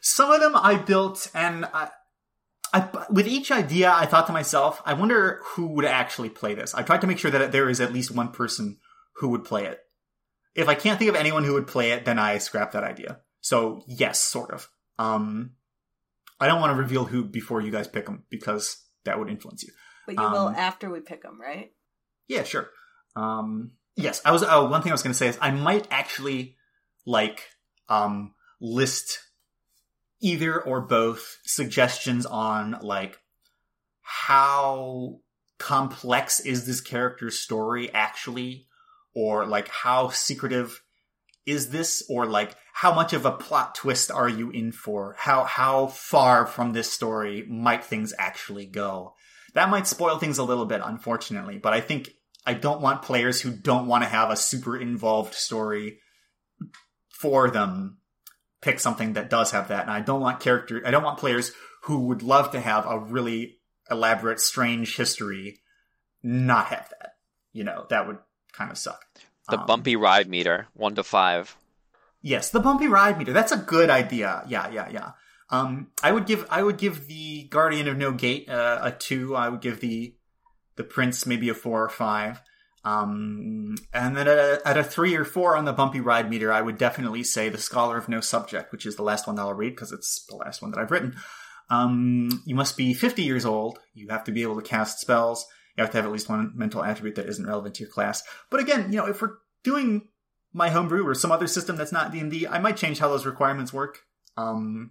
Some 0.00 0.30
of 0.30 0.40
them 0.40 0.56
I 0.56 0.76
built, 0.76 1.30
and 1.34 1.64
I, 1.66 1.90
I, 2.72 2.88
with 3.10 3.28
each 3.28 3.52
idea, 3.52 3.92
I 3.92 4.06
thought 4.06 4.26
to 4.26 4.32
myself, 4.32 4.82
I 4.84 4.94
wonder 4.94 5.40
who 5.44 5.68
would 5.68 5.84
actually 5.84 6.30
play 6.30 6.54
this. 6.54 6.74
I 6.74 6.82
tried 6.82 7.02
to 7.02 7.06
make 7.06 7.18
sure 7.18 7.30
that 7.30 7.52
there 7.52 7.68
is 7.68 7.80
at 7.80 7.92
least 7.92 8.10
one 8.10 8.32
person 8.32 8.78
who 9.16 9.28
would 9.28 9.44
play 9.44 9.66
it. 9.66 9.78
If 10.54 10.68
I 10.68 10.74
can't 10.74 10.98
think 10.98 11.08
of 11.08 11.16
anyone 11.16 11.44
who 11.44 11.54
would 11.54 11.66
play 11.66 11.92
it, 11.92 12.04
then 12.04 12.18
I 12.18 12.38
scrap 12.38 12.72
that 12.72 12.84
idea. 12.84 13.20
So 13.40 13.84
yes, 13.86 14.20
sort 14.20 14.50
of. 14.50 14.68
Um, 14.98 15.52
I 16.40 16.46
don't 16.46 16.60
want 16.60 16.72
to 16.72 16.82
reveal 16.82 17.04
who 17.04 17.24
before 17.24 17.60
you 17.60 17.70
guys 17.70 17.86
pick 17.86 18.06
them 18.06 18.24
because 18.28 18.84
that 19.04 19.18
would 19.18 19.28
influence 19.28 19.62
you. 19.62 19.72
But 20.06 20.16
you 20.16 20.22
will 20.22 20.48
Um, 20.48 20.54
after 20.56 20.90
we 20.90 21.00
pick 21.00 21.22
them, 21.22 21.40
right? 21.40 21.72
Yeah, 22.26 22.42
sure. 22.42 22.70
Um, 23.14 23.72
yes, 23.96 24.20
I 24.24 24.32
was. 24.32 24.42
Oh, 24.42 24.68
one 24.68 24.82
thing 24.82 24.92
I 24.92 24.94
was 24.94 25.02
going 25.02 25.12
to 25.12 25.18
say 25.18 25.28
is 25.28 25.38
I 25.40 25.50
might 25.50 25.86
actually 25.90 26.56
like 27.06 27.48
um, 27.88 28.34
list 28.60 29.18
either 30.20 30.60
or 30.60 30.80
both 30.80 31.38
suggestions 31.44 32.24
on 32.26 32.78
like 32.82 33.18
how 34.02 35.18
complex 35.58 36.40
is 36.40 36.66
this 36.66 36.80
character's 36.80 37.38
story 37.38 37.92
actually, 37.92 38.66
or 39.14 39.46
like 39.46 39.68
how 39.68 40.08
secretive 40.08 40.82
is 41.44 41.70
this, 41.70 42.04
or 42.08 42.26
like 42.26 42.56
how 42.72 42.94
much 42.94 43.12
of 43.12 43.26
a 43.26 43.32
plot 43.32 43.74
twist 43.74 44.10
are 44.10 44.28
you 44.28 44.50
in 44.50 44.72
for? 44.72 45.14
How 45.18 45.44
how 45.44 45.86
far 45.88 46.46
from 46.46 46.72
this 46.72 46.90
story 46.90 47.44
might 47.48 47.84
things 47.84 48.14
actually 48.18 48.66
go? 48.66 49.14
That 49.54 49.68
might 49.68 49.86
spoil 49.86 50.18
things 50.18 50.38
a 50.38 50.44
little 50.44 50.64
bit, 50.64 50.80
unfortunately, 50.82 51.58
but 51.58 51.72
I 51.72 51.80
think 51.80 52.10
I 52.44 52.54
don't 52.54 52.80
want 52.80 53.02
players 53.02 53.40
who 53.40 53.50
don't 53.52 53.86
want 53.86 54.04
to 54.04 54.10
have 54.10 54.30
a 54.30 54.36
super 54.36 54.76
involved 54.76 55.34
story 55.34 55.98
for 57.08 57.50
them 57.50 57.98
pick 58.60 58.80
something 58.80 59.12
that 59.14 59.30
does 59.30 59.50
have 59.52 59.68
that. 59.68 59.82
And 59.82 59.90
I 59.90 60.00
don't 60.00 60.20
want 60.20 60.40
character 60.40 60.82
I 60.84 60.90
don't 60.90 61.04
want 61.04 61.18
players 61.18 61.52
who 61.84 62.06
would 62.06 62.22
love 62.22 62.52
to 62.52 62.60
have 62.60 62.86
a 62.86 62.98
really 62.98 63.58
elaborate, 63.90 64.40
strange 64.40 64.96
history 64.96 65.60
not 66.22 66.66
have 66.66 66.88
that. 66.90 67.14
You 67.52 67.64
know, 67.64 67.86
that 67.90 68.06
would 68.06 68.18
kind 68.52 68.70
of 68.70 68.78
suck. 68.78 69.04
The 69.48 69.58
Um, 69.58 69.66
bumpy 69.66 69.96
ride 69.96 70.28
meter, 70.28 70.68
one 70.72 70.94
to 70.94 71.02
five. 71.02 71.56
Yes, 72.22 72.50
the 72.50 72.60
bumpy 72.60 72.86
ride 72.86 73.18
meter. 73.18 73.32
That's 73.32 73.52
a 73.52 73.56
good 73.56 73.90
idea. 73.90 74.44
Yeah, 74.46 74.70
yeah, 74.70 74.88
yeah. 74.88 75.10
Um, 75.50 75.88
I 76.02 76.12
would 76.12 76.26
give 76.26 76.46
I 76.50 76.62
would 76.62 76.78
give 76.78 77.08
the 77.08 77.44
Guardian 77.44 77.88
of 77.88 77.96
No 77.96 78.12
Gate 78.12 78.48
uh, 78.48 78.78
a 78.82 78.92
two. 78.92 79.36
I 79.36 79.48
would 79.48 79.60
give 79.60 79.80
the 79.80 80.14
the 80.76 80.84
Prince 80.84 81.26
maybe 81.26 81.48
a 81.48 81.54
four 81.54 81.82
or 81.82 81.88
five. 81.88 82.40
Um, 82.84 83.76
and 83.92 84.16
then 84.16 84.26
at 84.26 84.38
a, 84.38 84.60
at 84.64 84.76
a 84.76 84.82
three 84.82 85.14
or 85.14 85.24
four 85.24 85.56
on 85.56 85.64
the 85.64 85.72
bumpy 85.72 86.00
ride 86.00 86.28
meter, 86.28 86.52
I 86.52 86.62
would 86.62 86.78
definitely 86.78 87.22
say 87.22 87.48
the 87.48 87.58
Scholar 87.58 87.96
of 87.96 88.08
No 88.08 88.20
Subject, 88.20 88.72
which 88.72 88.86
is 88.86 88.96
the 88.96 89.04
last 89.04 89.26
one 89.26 89.36
that 89.36 89.42
I'll 89.42 89.54
read 89.54 89.70
because 89.70 89.92
it's 89.92 90.26
the 90.28 90.36
last 90.36 90.62
one 90.62 90.72
that 90.72 90.80
I've 90.80 90.90
written. 90.90 91.14
Um, 91.70 92.42
you 92.44 92.54
must 92.54 92.76
be 92.76 92.92
50 92.92 93.22
years 93.22 93.46
old. 93.46 93.78
You 93.94 94.08
have 94.08 94.24
to 94.24 94.32
be 94.32 94.42
able 94.42 94.56
to 94.56 94.68
cast 94.68 94.98
spells. 94.98 95.46
You 95.76 95.82
have 95.82 95.90
to 95.92 95.98
have 95.98 96.04
at 96.04 96.12
least 96.12 96.28
one 96.28 96.52
mental 96.54 96.82
attribute 96.82 97.14
that 97.14 97.28
isn't 97.28 97.46
relevant 97.46 97.76
to 97.76 97.84
your 97.84 97.92
class. 97.92 98.22
But 98.50 98.60
again, 98.60 98.92
you 98.92 98.98
know, 98.98 99.06
if 99.06 99.22
we're 99.22 99.36
doing 99.62 100.08
my 100.52 100.68
homebrew 100.68 101.06
or 101.06 101.14
some 101.14 101.32
other 101.32 101.46
system 101.46 101.76
that's 101.76 101.92
not 101.92 102.12
D&D, 102.12 102.46
I 102.46 102.58
might 102.58 102.76
change 102.76 102.98
how 102.98 103.08
those 103.08 103.24
requirements 103.24 103.72
work. 103.72 104.00
Um, 104.36 104.90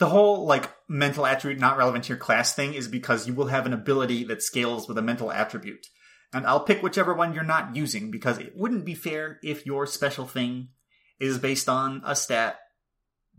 the 0.00 0.08
whole 0.08 0.46
like 0.46 0.68
mental 0.88 1.26
attribute 1.26 1.60
not 1.60 1.76
relevant 1.76 2.04
to 2.04 2.08
your 2.08 2.18
class 2.18 2.54
thing 2.54 2.72
is 2.72 2.88
because 2.88 3.28
you 3.28 3.34
will 3.34 3.48
have 3.48 3.66
an 3.66 3.74
ability 3.74 4.24
that 4.24 4.42
scales 4.42 4.88
with 4.88 4.96
a 4.98 5.02
mental 5.02 5.30
attribute. 5.30 5.86
And 6.32 6.46
I'll 6.46 6.64
pick 6.64 6.82
whichever 6.82 7.12
one 7.12 7.34
you're 7.34 7.44
not 7.44 7.76
using 7.76 8.10
because 8.10 8.38
it 8.38 8.56
wouldn't 8.56 8.86
be 8.86 8.94
fair 8.94 9.38
if 9.42 9.66
your 9.66 9.86
special 9.86 10.26
thing 10.26 10.68
is 11.18 11.38
based 11.38 11.68
on 11.68 12.00
a 12.04 12.16
stat 12.16 12.58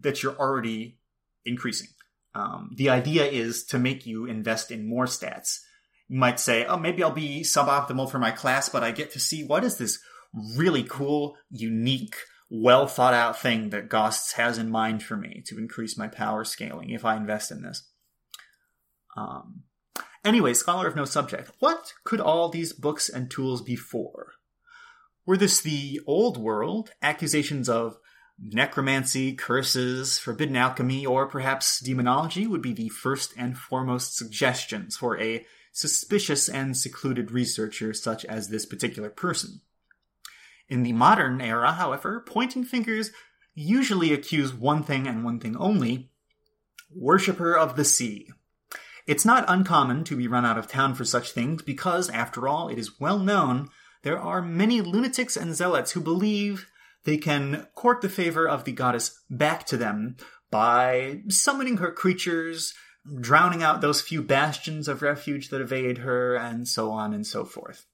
that 0.01 0.21
you're 0.21 0.37
already 0.37 0.99
increasing. 1.45 1.87
Um, 2.35 2.71
the 2.75 2.91
idea 2.91 3.25
is 3.25 3.65
to 3.65 3.79
make 3.79 4.05
you 4.05 4.25
invest 4.25 4.69
in 4.69 4.87
more 4.87 5.05
stats. 5.05 5.61
You 6.09 6.19
might 6.19 6.39
say, 6.39 6.65
oh, 6.65 6.77
maybe 6.77 7.01
I'll 7.01 7.11
be 7.11 7.41
suboptimal 7.41 8.11
for 8.11 8.19
my 8.19 8.31
class, 8.31 8.69
but 8.69 8.83
I 8.83 8.91
get 8.91 9.11
to 9.11 9.19
see 9.19 9.43
what 9.43 9.63
is 9.63 9.77
this 9.77 9.99
really 10.55 10.83
cool, 10.83 11.37
unique, 11.49 12.17
well 12.53 12.85
thought 12.85 13.13
out 13.13 13.39
thing 13.39 13.69
that 13.69 13.87
Goss 13.87 14.33
has 14.33 14.57
in 14.57 14.69
mind 14.69 15.03
for 15.03 15.15
me 15.15 15.41
to 15.47 15.57
increase 15.57 15.97
my 15.97 16.07
power 16.07 16.43
scaling 16.43 16.89
if 16.89 17.05
I 17.05 17.15
invest 17.15 17.49
in 17.49 17.61
this. 17.61 17.87
Um, 19.15 19.63
anyway, 20.25 20.53
Scholar 20.53 20.87
of 20.87 20.95
No 20.95 21.05
Subject. 21.05 21.49
What 21.59 21.93
could 22.03 22.19
all 22.19 22.49
these 22.49 22.73
books 22.73 23.07
and 23.07 23.31
tools 23.31 23.61
be 23.61 23.77
for? 23.77 24.33
Were 25.25 25.37
this 25.37 25.61
the 25.61 26.01
old 26.05 26.37
world, 26.37 26.91
accusations 27.01 27.69
of 27.69 27.97
necromancy, 28.37 29.33
curses, 29.33 30.19
forbidden 30.19 30.57
alchemy, 30.57 31.05
or 31.05 31.27
perhaps 31.27 31.79
demonology 31.79 32.47
would 32.47 32.61
be 32.61 32.73
the 32.73 32.89
first 32.89 33.33
and 33.37 33.57
foremost 33.57 34.17
suggestions 34.17 34.97
for 34.97 35.17
a 35.21 35.45
suspicious 35.71 36.49
and 36.49 36.75
secluded 36.75 37.31
researcher 37.31 37.93
such 37.93 38.25
as 38.25 38.49
this 38.49 38.65
particular 38.65 39.09
person. 39.09 39.61
In 40.71 40.83
the 40.83 40.93
modern 40.93 41.41
era, 41.41 41.73
however, 41.73 42.23
pointing 42.25 42.63
fingers 42.63 43.11
usually 43.53 44.13
accuse 44.13 44.53
one 44.53 44.83
thing 44.83 45.05
and 45.05 45.25
one 45.25 45.37
thing 45.37 45.57
only 45.57 46.09
worshipper 46.89 47.57
of 47.57 47.75
the 47.75 47.83
sea. 47.83 48.29
It's 49.05 49.25
not 49.25 49.43
uncommon 49.49 50.05
to 50.05 50.15
be 50.15 50.29
run 50.29 50.45
out 50.45 50.57
of 50.57 50.69
town 50.69 50.95
for 50.95 51.03
such 51.03 51.33
things 51.33 51.61
because, 51.61 52.09
after 52.09 52.47
all, 52.47 52.69
it 52.69 52.77
is 52.77 53.01
well 53.01 53.19
known 53.19 53.67
there 54.03 54.17
are 54.17 54.41
many 54.41 54.79
lunatics 54.79 55.35
and 55.35 55.53
zealots 55.53 55.91
who 55.91 55.99
believe 55.99 56.67
they 57.03 57.17
can 57.17 57.67
court 57.75 57.99
the 57.99 58.07
favor 58.07 58.47
of 58.47 58.63
the 58.63 58.71
goddess 58.71 59.19
back 59.29 59.65
to 59.65 59.75
them 59.75 60.15
by 60.51 61.21
summoning 61.27 61.77
her 61.77 61.91
creatures, 61.91 62.73
drowning 63.19 63.61
out 63.61 63.81
those 63.81 63.99
few 63.99 64.21
bastions 64.21 64.87
of 64.87 65.01
refuge 65.01 65.49
that 65.49 65.59
evade 65.59 65.97
her, 65.97 66.37
and 66.37 66.65
so 66.65 66.91
on 66.91 67.13
and 67.13 67.27
so 67.27 67.43
forth. 67.43 67.87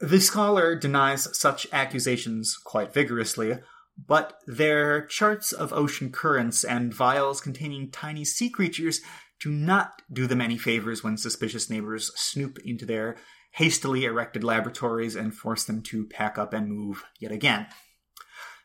The 0.00 0.20
scholar 0.20 0.76
denies 0.76 1.36
such 1.36 1.66
accusations 1.72 2.56
quite 2.56 2.94
vigorously, 2.94 3.58
but 4.06 4.38
their 4.46 5.04
charts 5.06 5.52
of 5.52 5.72
ocean 5.72 6.12
currents 6.12 6.62
and 6.62 6.94
vials 6.94 7.40
containing 7.40 7.90
tiny 7.90 8.24
sea 8.24 8.48
creatures 8.48 9.00
do 9.40 9.50
not 9.50 10.02
do 10.12 10.26
them 10.26 10.40
any 10.40 10.56
favors 10.56 11.02
when 11.02 11.16
suspicious 11.16 11.68
neighbors 11.68 12.12
snoop 12.14 12.58
into 12.64 12.86
their 12.86 13.16
hastily 13.52 14.04
erected 14.04 14.44
laboratories 14.44 15.16
and 15.16 15.34
force 15.34 15.64
them 15.64 15.82
to 15.82 16.06
pack 16.06 16.38
up 16.38 16.52
and 16.52 16.70
move 16.70 17.04
yet 17.18 17.32
again. 17.32 17.66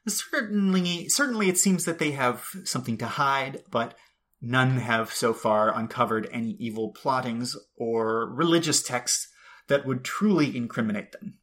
Certainly, 0.08 1.10
certainly 1.10 1.50
it 1.50 1.58
seems 1.58 1.86
that 1.86 1.98
they 1.98 2.12
have 2.12 2.46
something 2.64 2.98
to 2.98 3.08
hide, 3.08 3.64
but 3.72 3.96
none 4.42 4.78
have 4.78 5.12
so 5.12 5.34
far 5.34 5.76
uncovered 5.76 6.28
any 6.32 6.52
evil 6.60 6.92
plottings 6.92 7.56
or 7.76 8.30
religious 8.32 8.84
texts 8.84 9.33
that 9.68 9.86
would 9.86 10.04
truly 10.04 10.56
incriminate 10.56 11.12
them. 11.12 11.36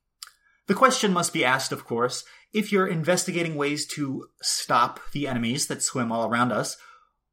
The 0.67 0.75
question 0.75 1.13
must 1.13 1.33
be 1.33 1.45
asked, 1.45 1.73
of 1.73 1.85
course, 1.85 2.25
if 2.53 2.71
you're 2.71 2.87
investigating 2.87 3.57
ways 3.57 3.87
to 3.89 4.29
stop 4.43 5.01
the 5.13 5.27
enemies 5.27 5.67
that 5.67 5.83
swim 5.83 6.13
all 6.13 6.29
around 6.29 6.53
us, 6.53 6.77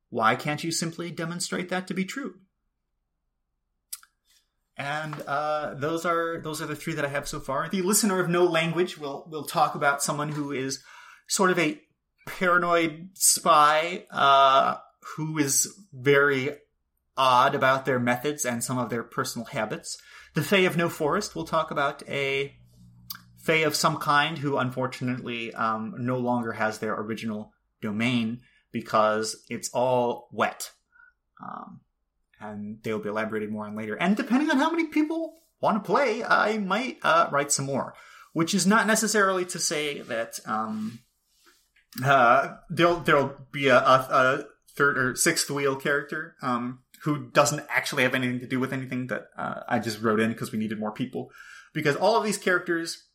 why 0.10 0.36
can't 0.36 0.64
you 0.64 0.72
simply 0.72 1.12
demonstrate 1.12 1.70
that 1.70 1.88
to 1.88 1.94
be 1.94 2.06
true? 2.06 2.36
And 4.78 5.20
uh, 5.28 5.74
those 5.74 6.06
are 6.06 6.40
those 6.42 6.62
are 6.62 6.68
the 6.68 6.76
three 6.76 6.94
that 6.94 7.06
I 7.06 7.10
have 7.10 7.28
so 7.28 7.40
far. 7.40 7.68
The 7.68 7.82
listener 7.82 8.20
of 8.20 8.30
no 8.30 8.46
language 8.46 8.98
will 8.98 9.28
will 9.30 9.44
talk 9.44 9.74
about 9.74 10.04
someone 10.04 10.30
who 10.30 10.52
is 10.52 10.84
sort 11.28 11.50
of 11.50 11.58
a 11.58 11.82
paranoid 12.28 13.10
spy 13.14 14.06
uh, 14.12 14.76
who 15.16 15.40
is 15.40 15.74
very 15.92 16.52
odd 17.16 17.56
about 17.56 17.86
their 17.86 18.00
methods 18.00 18.46
and 18.46 18.64
some 18.64 18.78
of 18.78 18.90
their 18.90 19.04
personal 19.04 19.48
habits. 19.48 19.98
The 20.38 20.44
Fae 20.44 20.68
of 20.68 20.78
No 20.78 20.88
Forest 20.88 21.36
will 21.36 21.46
talk 21.46 21.72
about 21.72 22.08
a 22.08 22.56
Fae 23.40 23.64
of 23.66 23.76
some 23.76 23.98
kind 23.98 24.38
who 24.38 24.60
unfortunately 24.60 25.52
um, 25.56 25.96
no 25.98 26.20
longer 26.20 26.52
has 26.52 26.78
their 26.78 26.94
original 26.94 27.54
domain 27.82 28.42
because 28.72 29.44
it's 29.50 29.72
all 29.74 30.30
wet. 30.32 30.74
Um, 31.44 31.80
and 32.40 32.78
they'll 32.84 33.00
be 33.00 33.10
elaborated 33.10 33.50
more 33.50 33.66
on 33.66 33.76
later. 33.76 33.96
And 33.96 34.16
depending 34.16 34.52
on 34.52 34.60
how 34.60 34.70
many 34.70 34.86
people 34.86 35.34
want 35.60 35.84
to 35.84 35.92
play, 35.92 36.24
I 36.24 36.60
might 36.60 37.00
uh, 37.02 37.30
write 37.32 37.52
some 37.52 37.66
more. 37.66 37.96
Which 38.34 38.54
is 38.54 38.68
not 38.68 38.86
necessarily 38.86 39.44
to 39.46 39.58
say 39.58 40.02
that 40.02 40.40
um, 40.46 41.00
uh, 42.06 42.58
there'll 42.70 43.00
there'll 43.00 43.36
be 43.52 43.70
a, 43.70 43.78
a, 43.80 44.08
a 44.12 44.46
third 44.76 45.00
or 45.00 45.16
sixth 45.16 45.50
wheel 45.50 45.76
character 45.76 46.36
um, 46.44 46.84
who 47.04 47.30
doesn't 47.30 47.64
actually 47.70 48.04
have 48.04 48.16
anything 48.16 48.40
to 48.40 48.48
do 48.48 48.60
with 48.60 48.74
anything 48.74 49.08
that 49.08 49.28
uh, 49.38 49.62
I 49.68 49.80
just 49.80 50.02
wrote 50.02 50.20
in 50.20 50.32
because 50.32 50.52
we 50.52 50.58
needed 50.58 50.80
more 50.80 50.92
people. 50.92 51.32
Because 51.74 51.96
all 51.96 52.16
of 52.16 52.24
these 52.24 52.38
characters 52.38 53.06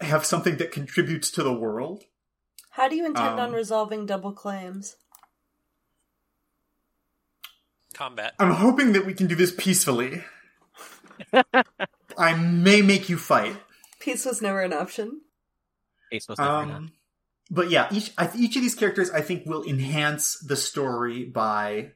have 0.00 0.24
something 0.24 0.56
that 0.56 0.72
contributes 0.72 1.30
to 1.32 1.42
the 1.42 1.52
world. 1.52 2.04
How 2.70 2.88
do 2.88 2.96
you 2.96 3.06
intend 3.06 3.38
on 3.38 3.50
Um, 3.50 3.54
resolving 3.54 4.06
double 4.06 4.32
claims? 4.32 4.96
Combat. 7.94 8.34
I'm 8.38 8.52
hoping 8.52 8.92
that 8.94 9.04
we 9.04 9.14
can 9.14 9.26
do 9.26 9.34
this 9.34 9.52
peacefully. 9.56 10.24
I 12.18 12.34
may 12.34 12.82
make 12.82 13.08
you 13.08 13.18
fight. 13.18 13.56
Peace 14.00 14.24
was 14.24 14.42
never 14.42 14.62
an 14.62 14.72
option. 14.72 15.20
Ace 16.10 16.28
was 16.28 16.38
never 16.38 16.62
enough. 16.62 16.76
Um, 16.76 16.92
but 17.50 17.70
yeah, 17.70 17.88
each 17.92 18.12
each 18.34 18.56
of 18.56 18.62
these 18.62 18.74
characters 18.74 19.10
I 19.10 19.20
think 19.20 19.46
will 19.46 19.62
enhance 19.64 20.38
the 20.38 20.56
story 20.56 21.24
by 21.24 21.92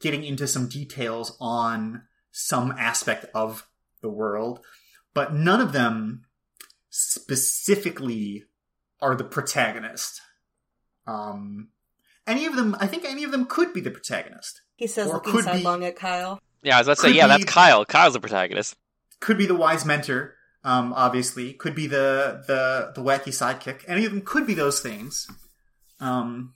getting 0.00 0.24
into 0.24 0.46
some 0.46 0.68
details 0.68 1.36
on 1.40 2.02
some 2.30 2.72
aspect 2.72 3.26
of 3.34 3.66
the 4.00 4.08
world, 4.08 4.60
but 5.14 5.34
none 5.34 5.60
of 5.60 5.72
them 5.72 6.24
specifically 6.90 8.44
are 9.00 9.14
the 9.14 9.24
protagonist. 9.24 10.20
Um, 11.06 11.68
any 12.26 12.46
of 12.46 12.56
them, 12.56 12.76
I 12.80 12.86
think, 12.86 13.04
any 13.04 13.24
of 13.24 13.30
them 13.32 13.46
could 13.46 13.72
be 13.72 13.80
the 13.80 13.90
protagonist. 13.90 14.60
He 14.76 14.86
says, 14.86 15.08
Or 15.08 15.14
looking 15.14 15.32
could 15.32 15.44
be- 15.46 15.50
sidelong 15.52 15.84
at 15.84 15.96
Kyle. 15.96 16.40
Yeah, 16.62 16.76
I 16.76 16.80
was 16.80 16.88
about 16.88 16.96
to 16.96 17.02
say, 17.02 17.10
yeah, 17.12 17.26
be- 17.26 17.42
that's 17.42 17.44
Kyle. 17.44 17.84
Kyle's 17.84 18.14
the 18.14 18.20
protagonist. 18.20 18.76
Could 19.20 19.38
be 19.38 19.46
the 19.46 19.54
wise 19.54 19.84
mentor. 19.84 20.34
Um, 20.64 20.92
obviously, 20.92 21.52
could 21.54 21.74
be 21.74 21.86
the 21.86 22.42
the 22.46 22.92
the 22.94 23.00
wacky 23.02 23.28
sidekick. 23.28 23.84
Any 23.86 24.04
of 24.04 24.12
them 24.12 24.20
could 24.22 24.46
be 24.46 24.54
those 24.54 24.80
things. 24.80 25.28
Um, 26.00 26.54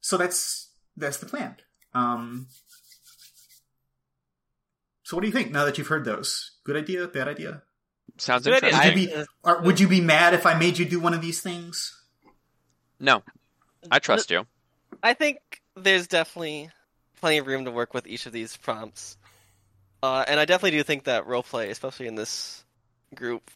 so 0.00 0.16
that's 0.16 0.70
that's 0.96 1.18
the 1.18 1.26
plan. 1.26 1.56
Um, 1.94 2.46
so 5.04 5.16
what 5.16 5.22
do 5.22 5.26
you 5.26 5.32
think 5.32 5.50
now 5.50 5.64
that 5.64 5.78
you've 5.78 5.88
heard 5.88 6.04
those? 6.04 6.52
Good 6.64 6.76
idea? 6.76 7.06
Bad 7.06 7.28
idea? 7.28 7.62
Sounds 8.18 8.44
Good 8.44 8.62
interesting. 8.62 8.92
Would 8.92 8.98
you 8.98 9.08
be 9.08 9.24
or 9.42 9.62
would 9.62 9.80
you 9.80 9.88
be 9.88 10.00
mad 10.00 10.34
if 10.34 10.46
I 10.46 10.54
made 10.54 10.78
you 10.78 10.84
do 10.84 11.00
one 11.00 11.14
of 11.14 11.20
these 11.20 11.40
things? 11.40 11.98
No, 13.00 13.22
I 13.90 13.98
trust 13.98 14.30
you. 14.30 14.46
I 15.02 15.14
think 15.14 15.38
there's 15.76 16.06
definitely 16.06 16.70
plenty 17.20 17.38
of 17.38 17.46
room 17.46 17.64
to 17.64 17.70
work 17.70 17.94
with 17.94 18.06
each 18.06 18.26
of 18.26 18.32
these 18.32 18.56
prompts. 18.56 19.16
Uh, 20.02 20.24
and 20.26 20.38
I 20.38 20.44
definitely 20.44 20.78
do 20.78 20.82
think 20.82 21.04
that 21.04 21.26
roleplay, 21.26 21.70
especially 21.70 22.06
in 22.06 22.14
this 22.14 22.64
group, 23.14 23.50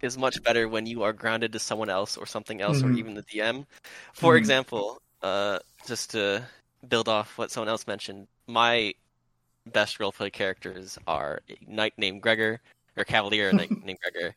is 0.00 0.18
much 0.18 0.42
better 0.42 0.68
when 0.68 0.86
you 0.86 1.02
are 1.04 1.12
grounded 1.12 1.52
to 1.52 1.58
someone 1.58 1.88
else 1.88 2.16
or 2.16 2.26
something 2.26 2.60
else, 2.60 2.82
or 2.82 2.88
Mhm. 2.88 2.98
even 2.98 3.14
the 3.14 3.22
DM. 3.22 3.66
For 4.14 4.34
Mhm. 4.34 4.38
example, 4.38 5.02
uh, 5.22 5.60
just 5.86 6.10
to 6.10 6.44
build 6.88 7.08
off 7.08 7.38
what 7.38 7.50
someone 7.50 7.68
else 7.68 7.86
mentioned, 7.86 8.26
my 8.46 8.94
best 9.66 9.98
roleplay 9.98 10.32
characters 10.32 10.98
are 11.06 11.40
a 11.48 11.56
knight 11.66 11.94
named 11.96 12.22
Gregor, 12.22 12.60
or 12.96 13.04
cavalier 13.04 13.52
knight 13.52 13.70
named 13.84 13.98
Gregor, 14.02 14.34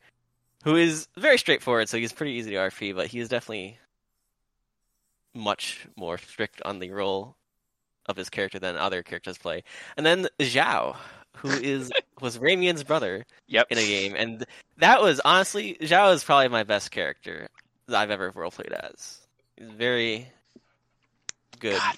who 0.63 0.75
is 0.75 1.07
very 1.17 1.37
straightforward, 1.37 1.89
so 1.89 1.97
he's 1.97 2.13
pretty 2.13 2.33
easy 2.33 2.51
to 2.51 2.57
RP, 2.57 2.95
but 2.95 3.07
he 3.07 3.19
is 3.19 3.29
definitely 3.29 3.77
much 5.33 5.87
more 5.97 6.17
strict 6.17 6.61
on 6.63 6.79
the 6.79 6.91
role 6.91 7.35
of 8.07 8.15
his 8.15 8.29
character 8.29 8.59
than 8.59 8.77
other 8.77 9.03
characters 9.03 9.37
play. 9.37 9.63
And 9.97 10.05
then 10.05 10.27
Zhao, 10.39 10.95
who 11.37 11.49
is 11.49 11.91
was 12.21 12.37
Ramian's 12.37 12.83
brother 12.83 13.25
Yep. 13.47 13.67
in 13.71 13.77
a 13.77 13.85
game, 13.85 14.15
and 14.15 14.45
that 14.77 15.01
was 15.01 15.19
honestly 15.25 15.77
Zhao 15.81 16.13
is 16.13 16.23
probably 16.23 16.47
my 16.49 16.63
best 16.63 16.91
character 16.91 17.47
that 17.87 17.97
I've 17.97 18.11
ever 18.11 18.31
roleplayed 18.31 18.71
as. 18.71 19.19
He's 19.57 19.69
very 19.69 20.27
good, 21.59 21.77
God. 21.79 21.97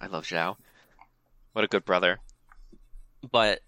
I 0.00 0.06
love 0.06 0.24
Zhao. 0.24 0.56
What 1.52 1.64
a 1.64 1.68
good 1.68 1.84
brother. 1.84 2.20
but 3.32 3.60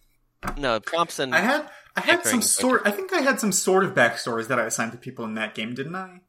no 0.57 0.81
prompts 0.81 1.19
and 1.19 1.35
I 1.35 1.41
had 1.41 1.69
I 1.97 2.01
had 2.03 2.25
some 2.25 2.41
sort. 2.41 2.83
I 2.85 2.91
think 2.93 3.13
I 3.13 3.21
had 3.21 3.41
some 3.41 3.53
sort 3.53 3.85
of 3.85 3.95
backstories 3.95 4.49
that 4.49 4.59
I 4.59 4.65
assigned 4.65 4.93
to 4.93 4.99
people 4.99 5.25
in 5.25 5.35
that 5.35 5.55
game, 5.55 5.75
didn't 5.75 5.97
I? 5.97 6.21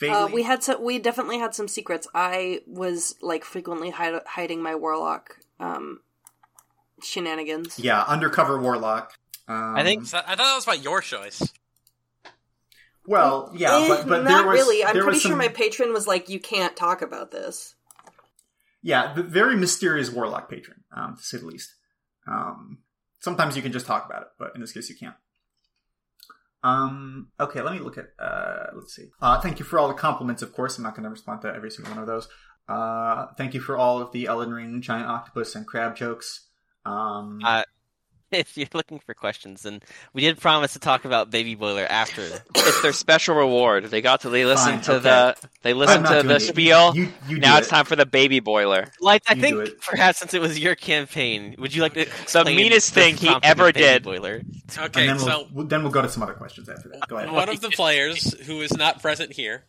Uh, 0.00 0.28
we 0.32 0.44
had 0.44 0.62
some, 0.62 0.80
we 0.82 1.00
definitely 1.00 1.38
had 1.40 1.56
some 1.56 1.66
secrets. 1.66 2.06
I 2.14 2.60
was 2.68 3.16
like 3.20 3.44
frequently 3.44 3.90
hide, 3.90 4.20
hiding 4.26 4.62
my 4.62 4.76
warlock 4.76 5.38
um, 5.58 6.00
shenanigans. 7.02 7.80
yeah, 7.80 8.02
undercover 8.04 8.60
warlock. 8.60 9.14
Um, 9.48 9.74
I 9.76 9.82
think- 9.82 10.06
So 10.06 10.18
I 10.18 10.36
thought 10.36 10.38
that 10.38 10.54
was 10.54 10.64
about 10.64 10.84
your 10.84 11.00
choice. 11.00 11.42
Well, 13.06 13.50
yeah, 13.56 13.74
Eh, 13.76 13.88
but 13.88 14.06
but 14.08 14.22
not 14.22 14.28
there 14.28 14.46
was 14.46 14.58
really. 14.60 14.84
I'm 14.84 14.92
pretty 14.92 15.06
was 15.06 15.20
sure 15.22 15.30
some, 15.30 15.38
my 15.38 15.48
patron 15.48 15.92
was 15.92 16.06
like, 16.06 16.28
"You 16.28 16.38
can't 16.38 16.76
talk 16.76 17.00
about 17.02 17.30
this." 17.30 17.74
Yeah, 18.82 19.12
the 19.14 19.22
very 19.22 19.56
mysterious 19.56 20.10
warlock 20.10 20.50
patron, 20.50 20.84
um, 20.94 21.16
to 21.16 21.22
say 21.22 21.38
the 21.38 21.46
least. 21.46 21.74
Um, 22.26 22.78
sometimes 23.20 23.56
you 23.56 23.62
can 23.62 23.72
just 23.72 23.86
talk 23.86 24.06
about 24.06 24.22
it, 24.22 24.28
but 24.38 24.52
in 24.54 24.60
this 24.60 24.72
case, 24.72 24.88
you 24.88 24.96
can't. 24.96 25.16
Um, 26.62 27.28
okay, 27.38 27.62
let 27.62 27.72
me 27.72 27.80
look 27.80 27.98
at. 27.98 28.08
Uh, 28.18 28.66
let's 28.74 28.94
see. 28.94 29.06
Uh, 29.20 29.40
thank 29.40 29.58
you 29.58 29.64
for 29.64 29.78
all 29.78 29.88
the 29.88 29.94
compliments. 29.94 30.42
Of 30.42 30.52
course, 30.52 30.76
I'm 30.76 30.84
not 30.84 30.94
going 30.94 31.04
to 31.04 31.10
respond 31.10 31.42
to 31.42 31.54
every 31.54 31.70
single 31.70 31.94
one 31.94 32.00
of 32.00 32.06
those. 32.06 32.28
Uh, 32.68 33.26
thank 33.36 33.54
you 33.54 33.60
for 33.60 33.78
all 33.78 34.00
of 34.00 34.12
the 34.12 34.26
Elden 34.26 34.52
Ring, 34.52 34.82
giant 34.82 35.08
octopus, 35.08 35.54
and 35.54 35.66
crab 35.66 35.96
jokes. 35.96 36.48
Um, 36.84 37.40
Uh, 37.44 37.62
if 38.32 38.56
you're 38.56 38.68
looking 38.74 38.98
for 38.98 39.14
questions, 39.14 39.64
and 39.64 39.82
we 40.12 40.22
did 40.22 40.38
promise 40.38 40.74
to 40.74 40.78
talk 40.78 41.04
about 41.04 41.30
Baby 41.30 41.54
Boiler 41.54 41.86
after. 41.88 42.22
It's 42.68 42.82
their 42.82 42.92
special 42.92 43.34
reward. 43.34 43.84
They 43.84 44.02
got 44.02 44.20
to 44.22 44.28
they 44.28 44.44
listen 44.44 44.72
Fine, 44.74 44.80
to 44.82 44.92
okay. 44.94 45.02
the 45.02 45.48
they 45.62 45.70
I'm 45.70 45.78
listen 45.78 46.02
to 46.02 46.22
the 46.22 46.36
it. 46.36 46.40
spiel. 46.40 46.94
You, 46.94 47.08
you 47.26 47.38
now 47.38 47.56
it's 47.56 47.66
it. 47.68 47.70
time 47.70 47.86
for 47.86 47.96
the 47.96 48.04
baby 48.04 48.40
boiler. 48.40 48.88
Like, 49.00 49.22
I 49.26 49.34
You 49.34 49.40
think 49.40 49.68
it. 49.68 49.80
perhaps 49.80 50.18
since 50.18 50.34
it 50.34 50.40
was 50.42 50.58
your 50.58 50.74
campaign, 50.74 51.54
would 51.58 51.74
you 51.74 51.80
like 51.80 51.94
to 51.94 52.02
explain 52.02 52.56
meanest 52.56 52.92
thing 52.92 53.16
he 53.16 53.28
prompt 53.28 53.46
of 53.46 53.50
ever 53.50 53.72
Baby 53.72 53.80
did. 53.86 54.02
Boiler? 54.02 54.42
Okay, 54.76 55.08
and 55.08 55.10
then 55.10 55.18
so 55.18 55.46
we'll, 55.52 55.66
then 55.66 55.82
we'll 55.82 55.92
go 55.92 56.02
to 56.02 56.08
some 56.10 56.22
other 56.22 56.34
questions 56.34 56.68
after 56.68 56.90
that. 56.90 57.08
Go 57.08 57.16
ahead. 57.16 57.32
one 57.32 57.48
of 57.48 57.60
the 57.62 57.70
players 57.70 58.34
who 58.46 58.60
is 58.60 58.76
not 58.76 59.00
present 59.00 59.32
here 59.32 59.64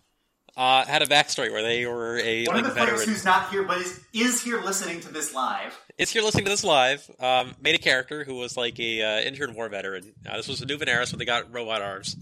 uh, 0.59 0.85
had 0.85 1.01
a 1.01 1.05
backstory 1.05 1.49
where 1.49 1.63
they 1.63 1.85
were 1.85 2.17
a 2.17 2.45
One 2.45 2.57
like 2.57 2.65
of 2.65 2.75
the 2.75 2.81
players 2.81 3.05
who's 3.05 3.23
not 3.23 3.49
here, 3.49 3.63
but 3.63 3.77
is, 3.77 4.01
is 4.11 4.43
here 4.43 4.59
listening 4.59 4.99
to 4.99 5.13
this 5.13 5.33
live. 5.33 5.73
Is 5.97 6.11
here 6.11 6.21
listening 6.21 6.43
to 6.43 6.51
this 6.51 6.65
live. 6.65 7.09
Um, 7.17 7.55
made 7.61 7.75
a 7.75 7.77
character 7.79 8.25
who 8.25 8.35
was 8.35 8.57
like 8.57 8.77
a 8.77 9.01
uh, 9.01 9.21
injured 9.21 9.55
war 9.55 9.69
veteran. 9.69 10.11
Uh, 10.29 10.35
this 10.35 10.49
was 10.49 10.61
a 10.61 10.65
new 10.65 10.77
Veneris 10.77 11.13
when 11.13 11.19
they 11.19 11.23
got 11.23 11.53
robot 11.53 11.81
arms. 11.81 12.17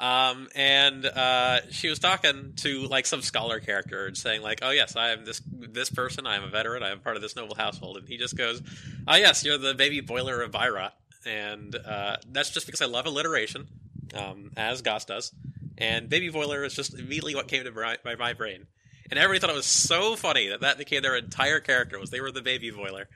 Um, 0.00 0.48
and 0.54 1.04
uh, 1.04 1.60
she 1.70 1.90
was 1.90 1.98
talking 1.98 2.54
to 2.56 2.86
like 2.86 3.04
some 3.04 3.20
scholar 3.20 3.60
character 3.60 4.06
and 4.06 4.16
saying 4.16 4.40
like, 4.40 4.60
"Oh 4.62 4.70
yes, 4.70 4.96
I 4.96 5.10
am 5.10 5.26
this 5.26 5.42
this 5.46 5.90
person. 5.90 6.26
I 6.26 6.36
am 6.36 6.44
a 6.44 6.48
veteran. 6.48 6.82
I 6.82 6.92
am 6.92 7.00
part 7.00 7.16
of 7.16 7.22
this 7.22 7.36
noble 7.36 7.56
household." 7.56 7.98
And 7.98 8.08
he 8.08 8.16
just 8.16 8.38
goes, 8.38 8.62
"Oh 9.06 9.16
yes, 9.16 9.44
you're 9.44 9.58
the 9.58 9.74
baby 9.74 10.00
boiler 10.00 10.40
of 10.40 10.50
Byrat." 10.50 10.94
And 11.26 11.76
uh, 11.76 12.16
that's 12.32 12.50
just 12.50 12.64
because 12.64 12.80
I 12.80 12.86
love 12.86 13.04
alliteration, 13.04 13.68
um, 14.14 14.50
as 14.56 14.80
Goss 14.80 15.04
does. 15.04 15.32
And 15.76 16.08
baby 16.08 16.28
boiler 16.28 16.64
is 16.64 16.74
just 16.74 16.94
immediately 16.94 17.34
what 17.34 17.48
came 17.48 17.64
to 17.64 17.72
my, 17.72 17.96
my, 18.04 18.14
my 18.14 18.32
brain. 18.32 18.66
And 19.10 19.18
everybody 19.18 19.40
thought 19.40 19.50
it 19.50 19.56
was 19.56 19.66
so 19.66 20.16
funny 20.16 20.48
that 20.48 20.60
that 20.60 20.78
became 20.78 21.02
their 21.02 21.16
entire 21.16 21.60
character 21.60 21.98
was 21.98 22.10
they 22.10 22.20
were 22.20 22.32
the 22.32 22.42
baby 22.42 22.70
boiler. 22.70 23.08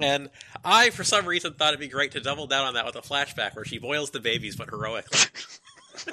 And 0.00 0.30
I, 0.64 0.90
for 0.90 1.04
some 1.04 1.26
reason, 1.26 1.54
thought 1.54 1.68
it'd 1.68 1.80
be 1.80 1.88
great 1.88 2.12
to 2.12 2.20
double 2.20 2.46
down 2.46 2.66
on 2.66 2.74
that 2.74 2.84
with 2.84 2.96
a 2.96 3.00
flashback 3.00 3.54
where 3.54 3.64
she 3.64 3.78
boils 3.78 4.10
the 4.10 4.20
babies, 4.20 4.56
but 4.56 4.68
heroically. 4.68 5.18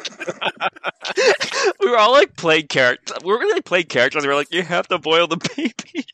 we 1.80 1.90
were 1.90 1.98
all 1.98 2.12
like 2.12 2.36
playing 2.36 2.68
characters. 2.68 3.18
We 3.24 3.32
were 3.32 3.40
really 3.40 3.62
playing 3.62 3.88
characters. 3.88 4.24
We 4.24 4.30
were 4.30 4.36
like, 4.36 4.54
you 4.54 4.62
have 4.62 4.88
to 4.90 5.00
boil 5.00 5.28
the 5.28 5.38
baby. 5.56 6.06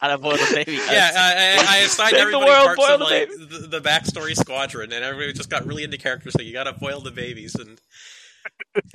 How 0.00 0.08
to 0.08 0.18
boil 0.18 0.32
the 0.32 0.52
baby? 0.54 0.72
yeah, 0.72 1.10
I, 1.14 1.74
I, 1.74 1.76
I 1.76 1.78
assigned 1.78 2.10
Save 2.10 2.18
the 2.18 2.22
everybody 2.22 2.50
world, 2.50 2.76
parts 2.76 2.90
of 2.90 2.98
the 2.98 3.04
like 3.04 3.28
the, 3.28 3.78
the 3.78 3.80
backstory 3.80 4.34
squadron, 4.36 4.92
and 4.92 5.04
everybody 5.04 5.32
just 5.32 5.50
got 5.50 5.66
really 5.66 5.84
into 5.84 5.98
characters. 5.98 6.32
So 6.32 6.42
you 6.42 6.52
got 6.52 6.64
to 6.64 6.72
boil 6.72 7.00
the 7.00 7.10
babies, 7.10 7.54
and 7.54 7.80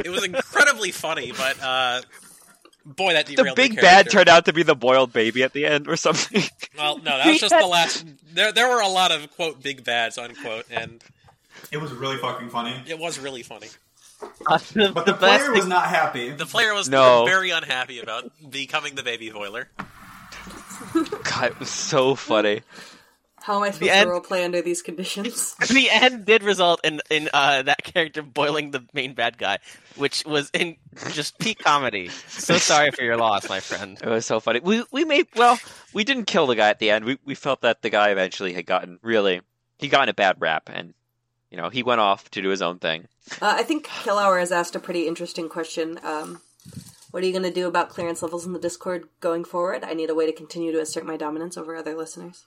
it 0.04 0.10
was 0.10 0.24
incredibly 0.24 0.92
funny. 0.92 1.32
But 1.32 1.62
uh, 1.62 2.02
boy, 2.86 3.14
that 3.14 3.26
the 3.28 3.54
big 3.56 3.76
the 3.76 3.82
bad 3.82 4.10
turned 4.10 4.30
out 4.30 4.46
to 4.46 4.54
be 4.54 4.64
the 4.64 4.76
boiled 4.76 5.12
baby 5.14 5.44
at 5.44 5.54
the 5.54 5.66
end 5.66 5.88
or 5.88 5.96
something. 5.98 6.44
Well, 6.78 6.98
no, 6.98 7.18
that 7.18 7.28
was 7.28 7.40
just 7.40 7.58
the 7.58 7.66
last. 7.68 8.06
There, 8.34 8.52
there 8.52 8.68
were 8.70 8.82
a 8.82 8.88
lot 8.90 9.12
of 9.12 9.30
quote 9.36 9.62
big 9.64 9.84
bads 9.84 10.18
unquote, 10.18 10.66
and 10.70 11.02
It 11.72 11.78
was 11.78 11.92
really 11.94 12.18
fucking 12.18 12.50
funny. 12.50 12.76
it 12.88 13.00
was 13.00 13.18
really 13.20 13.44
funny. 13.44 13.68
Uh, 14.48 14.58
the, 14.74 14.92
But 14.94 15.06
the 15.06 15.14
the, 15.14 15.20
best 15.20 15.44
player 15.46 15.52
was 15.52 15.60
thing- 15.62 15.70
not 15.70 15.88
happy. 15.88 16.30
The 16.32 16.46
player 16.46 16.74
was 16.74 16.90
No. 16.90 17.26
very 17.26 17.52
unhappy 17.52 18.00
about 18.00 18.32
becoming 18.50 18.96
the 18.96 19.04
baby 19.04 19.30
boiler. 19.30 19.70
God, 20.94 21.52
it 21.52 21.60
was 21.60 21.70
so 21.70 22.16
funny. 22.16 22.62
How 23.46 23.58
am 23.58 23.64
I 23.64 23.70
supposed 23.70 23.92
end- 23.92 24.10
to 24.10 24.14
roleplay 24.14 24.44
under 24.44 24.64
these 24.64 24.82
conditions? 24.82 25.54
the 25.70 25.88
end 25.92 26.26
did 26.26 26.42
result 26.42 26.82
in 26.84 27.00
in 27.12 27.30
uh, 27.32 27.62
that 27.62 27.84
character 27.84 28.24
boiling 28.24 28.72
the 28.72 28.84
main 28.92 29.14
bad 29.14 29.38
guy, 29.38 29.60
which 29.98 30.26
was 30.26 30.50
in 30.52 30.78
just 31.12 31.38
peak 31.38 31.60
comedy. 31.60 32.10
So 32.28 32.58
sorry 32.58 32.90
for 32.90 33.04
your 33.04 33.18
loss, 33.18 33.48
my 33.48 33.60
friend. 33.60 34.00
It 34.02 34.10
was 34.10 34.26
so 34.26 34.40
funny. 34.40 34.62
We 34.62 34.84
we 34.92 35.06
made 35.06 35.28
well, 35.36 35.60
we 35.94 36.04
didn't 36.04 36.26
kill 36.26 36.48
the 36.48 36.56
guy 36.56 36.70
at 36.70 36.80
the 36.80 36.90
end. 36.90 37.06
We 37.06 37.20
we 37.24 37.36
felt 37.36 37.62
that 37.62 37.84
the 37.84 37.92
guy 37.92 38.10
eventually 38.10 38.54
had 38.54 38.66
gotten 38.66 38.98
really 39.04 39.42
he 39.78 39.90
got 39.90 40.04
in 40.04 40.10
a 40.10 40.16
bad 40.16 40.38
rap 40.40 40.68
and 40.74 40.96
you 41.52 41.58
know, 41.62 41.70
he 41.70 41.84
went 41.84 42.02
off 42.02 42.30
to 42.32 42.42
do 42.42 42.50
his 42.50 42.64
own 42.64 42.80
thing. 42.80 43.08
Uh, 43.42 43.54
I 43.58 43.64
think 43.64 43.86
Killhour 43.86 44.40
has 44.40 44.52
asked 44.52 44.76
a 44.76 44.80
pretty 44.80 45.08
interesting 45.08 45.50
question. 45.50 46.00
Um, 46.04 46.42
what 47.12 47.24
are 47.24 47.28
you 47.28 47.32
going 47.32 47.44
to 47.44 47.52
do 47.52 47.68
about 47.68 47.90
clearance 47.90 48.22
levels 48.22 48.46
in 48.46 48.54
the 48.54 48.60
Discord 48.60 49.08
going 49.22 49.46
forward? 49.46 49.84
I 49.84 49.94
need 49.94 50.10
a 50.10 50.16
way 50.16 50.26
to 50.26 50.34
continue 50.34 50.72
to 50.74 50.82
assert 50.82 51.06
my 51.06 51.16
dominance 51.16 51.58
over 51.58 51.76
other 51.76 51.96
listeners. 51.96 52.44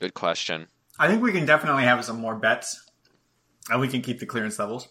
Good 0.00 0.14
question. 0.14 0.66
I 0.98 1.08
think 1.08 1.22
we 1.22 1.32
can 1.32 1.46
definitely 1.46 1.84
have 1.84 2.04
some 2.04 2.20
more 2.20 2.34
bets, 2.34 2.88
and 3.70 3.80
we 3.80 3.88
can 3.88 4.02
keep 4.02 4.18
the 4.20 4.26
clearance 4.26 4.58
levels. 4.58 4.88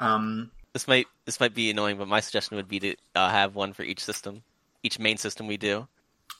Um, 0.00 0.50
This 0.72 0.86
might 0.88 1.06
this 1.24 1.40
might 1.40 1.54
be 1.54 1.70
annoying, 1.70 1.98
but 1.98 2.08
my 2.08 2.20
suggestion 2.20 2.56
would 2.56 2.68
be 2.68 2.80
to 2.80 2.96
uh, 3.14 3.28
have 3.28 3.54
one 3.54 3.72
for 3.72 3.82
each 3.82 4.02
system, 4.04 4.42
each 4.82 4.98
main 4.98 5.16
system 5.16 5.46
we 5.46 5.56
do. 5.56 5.86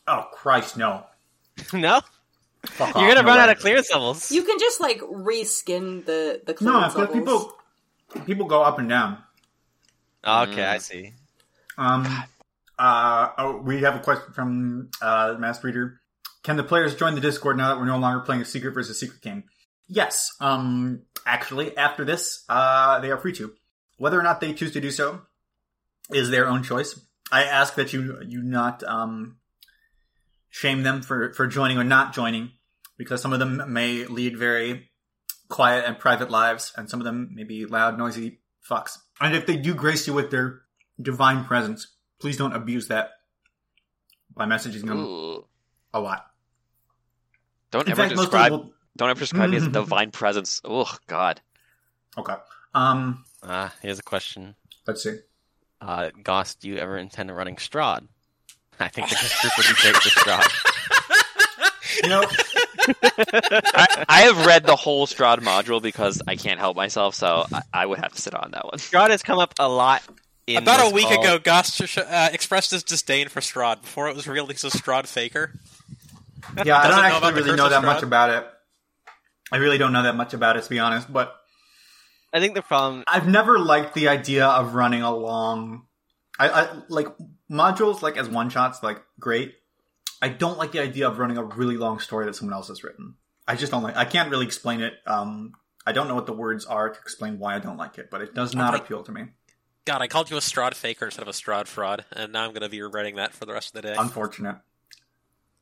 oh 0.06 0.26
Christ, 0.32 0.76
no! 0.76 1.04
no, 1.72 2.00
Fuck 2.64 2.94
you're 2.94 3.04
off, 3.04 3.08
gonna 3.08 3.22
no 3.22 3.28
run 3.28 3.36
way. 3.38 3.42
out 3.42 3.48
of 3.50 3.58
clearance 3.58 3.90
levels. 3.92 4.30
You 4.30 4.42
can 4.44 4.58
just 4.58 4.80
like 4.80 5.00
reskin 5.00 6.04
the 6.06 6.40
the 6.46 6.52
No, 6.52 6.56
clearance 6.58 6.94
but 6.94 7.14
levels. 7.14 7.44
people 8.14 8.24
people 8.26 8.46
go 8.46 8.62
up 8.62 8.78
and 8.78 8.88
down. 8.88 9.18
Oh, 10.24 10.42
okay, 10.42 10.62
Mm. 10.62 10.68
I 10.68 10.78
see. 10.78 11.14
Um, 11.78 12.06
uh, 12.78 13.30
oh, 13.38 13.56
we 13.56 13.80
have 13.82 13.96
a 13.96 14.00
question 14.00 14.32
from 14.32 14.90
uh, 15.02 15.34
Mass 15.38 15.62
Reader. 15.64 16.00
Can 16.42 16.56
the 16.56 16.64
players 16.64 16.94
join 16.94 17.14
the 17.14 17.20
Discord 17.20 17.56
now 17.56 17.68
that 17.68 17.78
we're 17.78 17.86
no 17.86 17.98
longer 17.98 18.20
playing 18.20 18.42
a 18.42 18.46
secret 18.46 18.72
versus 18.72 18.98
secret 18.98 19.20
game? 19.20 19.44
Yes. 19.88 20.30
Um, 20.40 21.02
actually, 21.26 21.76
after 21.76 22.04
this, 22.04 22.44
uh, 22.48 23.00
they 23.00 23.10
are 23.10 23.18
free 23.18 23.32
to. 23.34 23.52
Whether 23.98 24.18
or 24.18 24.22
not 24.22 24.40
they 24.40 24.54
choose 24.54 24.72
to 24.72 24.80
do 24.80 24.90
so 24.90 25.22
is 26.10 26.30
their 26.30 26.48
own 26.48 26.62
choice. 26.62 26.98
I 27.30 27.44
ask 27.44 27.74
that 27.74 27.92
you 27.92 28.18
you 28.26 28.42
not 28.42 28.82
um, 28.82 29.36
shame 30.48 30.82
them 30.82 31.02
for 31.02 31.32
for 31.34 31.46
joining 31.46 31.78
or 31.78 31.84
not 31.84 32.14
joining, 32.14 32.52
because 32.96 33.20
some 33.20 33.32
of 33.32 33.38
them 33.38 33.62
may 33.68 34.06
lead 34.06 34.38
very 34.38 34.90
quiet 35.48 35.84
and 35.86 35.98
private 35.98 36.30
lives, 36.30 36.72
and 36.76 36.88
some 36.88 37.00
of 37.00 37.04
them 37.04 37.30
may 37.34 37.44
be 37.44 37.66
loud, 37.66 37.98
noisy 37.98 38.40
fucks. 38.68 38.98
And 39.20 39.34
if 39.34 39.46
they 39.46 39.56
do 39.56 39.74
grace 39.74 40.06
you 40.06 40.14
with 40.14 40.30
their 40.30 40.62
divine 41.00 41.44
presence, 41.44 41.88
please 42.20 42.36
don't 42.36 42.54
abuse 42.54 42.88
that 42.88 43.10
by 44.34 44.46
messaging 44.46 44.86
them 44.86 45.00
Ooh. 45.00 45.44
a 45.92 46.00
lot. 46.00 46.29
Don't 47.70 47.86
In 47.86 47.92
ever 47.92 48.02
fact, 48.02 48.16
describe 48.16 48.52
people. 48.52 48.72
don't 48.96 49.10
ever 49.10 49.20
describe 49.20 49.50
me 49.50 49.56
as 49.56 49.64
a 49.66 49.68
divine 49.70 50.10
presence. 50.10 50.60
Oh 50.64 50.92
god. 51.06 51.40
Okay. 52.18 52.34
Um. 52.74 53.24
Uh, 53.42 53.68
here's 53.82 53.98
a 53.98 54.02
question. 54.02 54.54
Let's 54.86 55.02
see. 55.02 55.16
Uh, 55.80 56.10
Goss, 56.22 56.54
do 56.56 56.68
you 56.68 56.76
ever 56.76 56.96
intend 56.98 57.30
on 57.30 57.36
running 57.36 57.56
Strahd? 57.56 58.06
I 58.78 58.88
think 58.88 59.08
that 59.08 59.18
this 59.20 59.40
group 59.40 59.52
would 59.56 59.66
be 59.66 59.82
great 59.82 59.96
for 59.96 60.08
Strahd. 60.10 60.66
You 62.04 62.08
know, 62.08 62.24
I, 63.02 64.04
I 64.08 64.20
have 64.22 64.46
read 64.46 64.64
the 64.64 64.76
whole 64.76 65.06
Strahd 65.06 65.38
module 65.40 65.82
because 65.82 66.22
I 66.26 66.36
can't 66.36 66.58
help 66.58 66.76
myself, 66.76 67.14
so 67.14 67.44
I, 67.52 67.62
I 67.74 67.84
would 67.86 67.98
have 67.98 68.14
to 68.14 68.22
sit 68.22 68.34
on 68.34 68.52
that 68.52 68.64
one. 68.64 68.74
Strahd 68.78 69.10
has 69.10 69.22
come 69.22 69.38
up 69.38 69.54
a 69.58 69.68
lot. 69.68 70.02
In 70.46 70.56
About 70.62 70.90
a 70.90 70.94
week 70.94 71.08
call. 71.08 71.20
ago, 71.22 71.38
Goss 71.38 71.98
uh, 71.98 72.30
expressed 72.32 72.70
his 72.70 72.84
disdain 72.84 73.28
for 73.28 73.40
Strahd 73.40 73.82
before 73.82 74.08
it 74.08 74.16
was 74.16 74.26
revealed 74.26 74.50
he's 74.50 74.64
a 74.64 74.70
Strahd 74.70 75.06
faker. 75.08 75.52
Yeah, 76.64 76.78
I 76.78 76.88
don't 76.88 77.04
actually 77.04 77.32
the 77.32 77.42
really 77.42 77.56
know 77.56 77.64
of 77.64 77.70
that 77.70 77.84
much 77.84 78.02
about 78.02 78.30
it. 78.30 78.46
I 79.52 79.56
really 79.56 79.78
don't 79.78 79.92
know 79.92 80.02
that 80.04 80.16
much 80.16 80.34
about 80.34 80.56
it, 80.56 80.62
to 80.62 80.70
be 80.70 80.78
honest. 80.78 81.12
But 81.12 81.34
I 82.32 82.40
think 82.40 82.54
the 82.54 82.62
problem. 82.62 83.04
I've 83.06 83.26
never 83.28 83.58
liked 83.58 83.94
the 83.94 84.08
idea 84.08 84.46
of 84.46 84.74
running 84.74 85.02
a 85.02 85.14
long. 85.14 85.86
I, 86.38 86.48
I 86.48 86.82
like 86.88 87.08
modules 87.50 88.02
like 88.02 88.16
as 88.16 88.28
one 88.28 88.48
shots, 88.50 88.82
like 88.82 89.02
great. 89.18 89.54
I 90.22 90.28
don't 90.28 90.58
like 90.58 90.72
the 90.72 90.80
idea 90.80 91.08
of 91.08 91.18
running 91.18 91.38
a 91.38 91.44
really 91.44 91.76
long 91.76 91.98
story 91.98 92.26
that 92.26 92.36
someone 92.36 92.54
else 92.54 92.68
has 92.68 92.84
written. 92.84 93.14
I 93.48 93.56
just 93.56 93.72
don't 93.72 93.82
like. 93.82 93.96
I 93.96 94.04
can't 94.04 94.30
really 94.30 94.46
explain 94.46 94.80
it. 94.80 94.94
Um, 95.06 95.52
I 95.86 95.92
don't 95.92 96.08
know 96.08 96.14
what 96.14 96.26
the 96.26 96.32
words 96.32 96.66
are 96.66 96.90
to 96.90 96.98
explain 97.00 97.38
why 97.38 97.56
I 97.56 97.58
don't 97.58 97.78
like 97.78 97.98
it, 97.98 98.10
but 98.10 98.20
it 98.20 98.34
does 98.34 98.54
not 98.54 98.74
Okay. 98.74 98.84
appeal 98.84 99.02
to 99.02 99.12
me. 99.12 99.28
God, 99.86 100.02
I 100.02 100.08
called 100.08 100.30
you 100.30 100.36
a 100.36 100.40
Strahd 100.40 100.74
faker 100.74 101.06
instead 101.06 101.22
of 101.22 101.28
a 101.28 101.32
Strahd 101.32 101.66
fraud, 101.66 102.04
and 102.12 102.32
now 102.32 102.44
I'm 102.44 102.50
going 102.50 102.60
to 102.62 102.68
be 102.68 102.82
regretting 102.82 103.16
that 103.16 103.32
for 103.32 103.46
the 103.46 103.52
rest 103.54 103.74
of 103.74 103.82
the 103.82 103.88
day. 103.88 103.96
Unfortunate. 103.98 104.56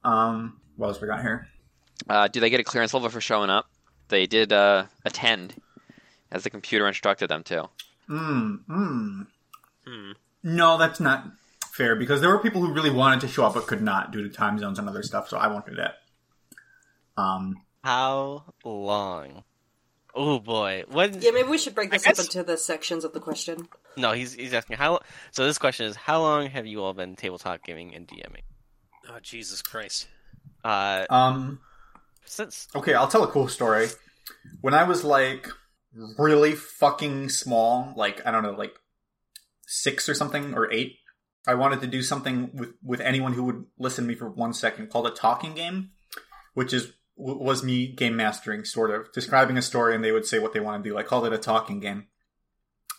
Um, 0.09 0.61
what 0.77 0.89
else 0.89 1.01
we 1.01 1.07
got 1.07 1.21
here? 1.21 1.49
Uh, 2.09 2.29
do 2.29 2.41
they 2.41 2.49
get 2.49 2.61
a 2.61 2.65
clearance 2.65 2.95
level 2.95 3.11
for 3.11 3.21
showing 3.21 3.51
up? 3.51 3.67
They 4.09 4.27
did 4.27 4.53
uh, 4.53 4.87
attend, 5.05 5.55
as 6.33 6.45
the 6.45 6.51
computer 6.51 6.89
instructed 6.89 7.29
them 7.29 7.43
to. 7.45 7.69
Hmm. 8.07 8.55
Hmm. 8.67 9.23
Hmm. 9.87 10.13
No, 10.43 10.79
that's 10.79 10.99
not 10.99 11.25
fair 11.71 11.95
because 11.95 12.23
there 12.23 12.31
were 12.31 12.39
people 12.39 12.63
who 12.63 12.73
really 12.73 12.91
wanted 12.91 13.21
to 13.21 13.29
show 13.29 13.45
up 13.45 13.55
but 13.55 13.67
could 13.67 13.83
not 13.83 14.11
due 14.11 14.23
to 14.23 14.31
time 14.31 14.59
zones 14.59 14.79
and 14.79 14.89
other 14.89 15.03
stuff. 15.03 15.29
So 15.29 15.37
I 15.37 15.49
won't 15.49 15.67
do 15.67 15.75
that. 15.75 15.97
Um. 17.17 17.63
How 17.85 18.45
long? 18.65 19.45
Oh 20.15 20.39
boy, 20.39 20.85
what? 20.89 21.23
Yeah, 21.23 21.33
maybe 21.33 21.49
we 21.49 21.59
should 21.59 21.75
break 21.75 21.93
I 21.93 21.99
this 21.99 22.07
up 22.07 22.19
into 22.19 22.43
the 22.43 22.57
sections 22.57 23.05
of 23.05 23.13
the 23.13 23.21
question. 23.21 23.69
No, 23.97 24.13
he's 24.13 24.33
he's 24.33 24.55
asking 24.55 24.79
how. 24.79 25.01
So 25.33 25.45
this 25.45 25.59
question 25.59 25.87
is: 25.87 25.97
How 25.97 26.21
long 26.21 26.47
have 26.49 26.67
you 26.67 26.83
all 26.83 26.95
been 26.95 27.15
tabletop 27.15 27.63
gaming 27.63 27.95
and 27.95 28.09
DMing? 28.09 28.43
Oh, 29.09 29.19
Jesus 29.23 29.63
Christ. 29.63 30.07
Uh, 30.65 31.07
Um. 31.09 31.61
since 32.25 32.69
Okay, 32.75 32.95
I'll 32.95 33.09
tell 33.09 33.25
a 33.25 33.29
cool 33.29 33.49
story. 33.49 33.89
When 34.61 34.75
I 34.75 34.85
was 34.85 35.05
like 35.05 35.49
really 36.19 36.55
fucking 36.55 37.31
small, 37.31 37.95
like 37.97 38.25
I 38.27 38.31
don't 38.31 38.43
know, 38.43 38.53
like 38.53 38.75
six 39.67 40.09
or 40.09 40.15
something 40.15 40.55
or 40.55 40.71
eight, 40.73 40.97
I 41.47 41.55
wanted 41.55 41.81
to 41.81 41.87
do 41.87 42.03
something 42.03 42.51
with 42.53 42.75
with 42.83 43.01
anyone 43.01 43.33
who 43.33 43.45
would 43.45 43.65
listen 43.79 44.05
to 44.05 44.09
me 44.09 44.15
for 44.15 44.29
one 44.29 44.53
second 44.53 44.91
called 44.91 45.07
a 45.07 45.11
talking 45.11 45.55
game, 45.55 45.91
which 46.55 46.73
is 46.73 46.93
was 47.17 47.65
me 47.65 47.89
game 47.89 48.17
mastering, 48.17 48.65
sort 48.65 48.91
of 48.91 49.11
describing 49.13 49.57
a 49.57 49.63
story, 49.63 49.95
and 49.95 50.05
they 50.05 50.13
would 50.13 50.27
say 50.27 50.39
what 50.39 50.53
they 50.53 50.61
want 50.61 50.83
to 50.85 50.89
do. 50.89 50.97
I 50.97 51.03
called 51.03 51.27
it 51.27 51.33
a 51.33 51.39
talking 51.39 51.81
game, 51.81 52.07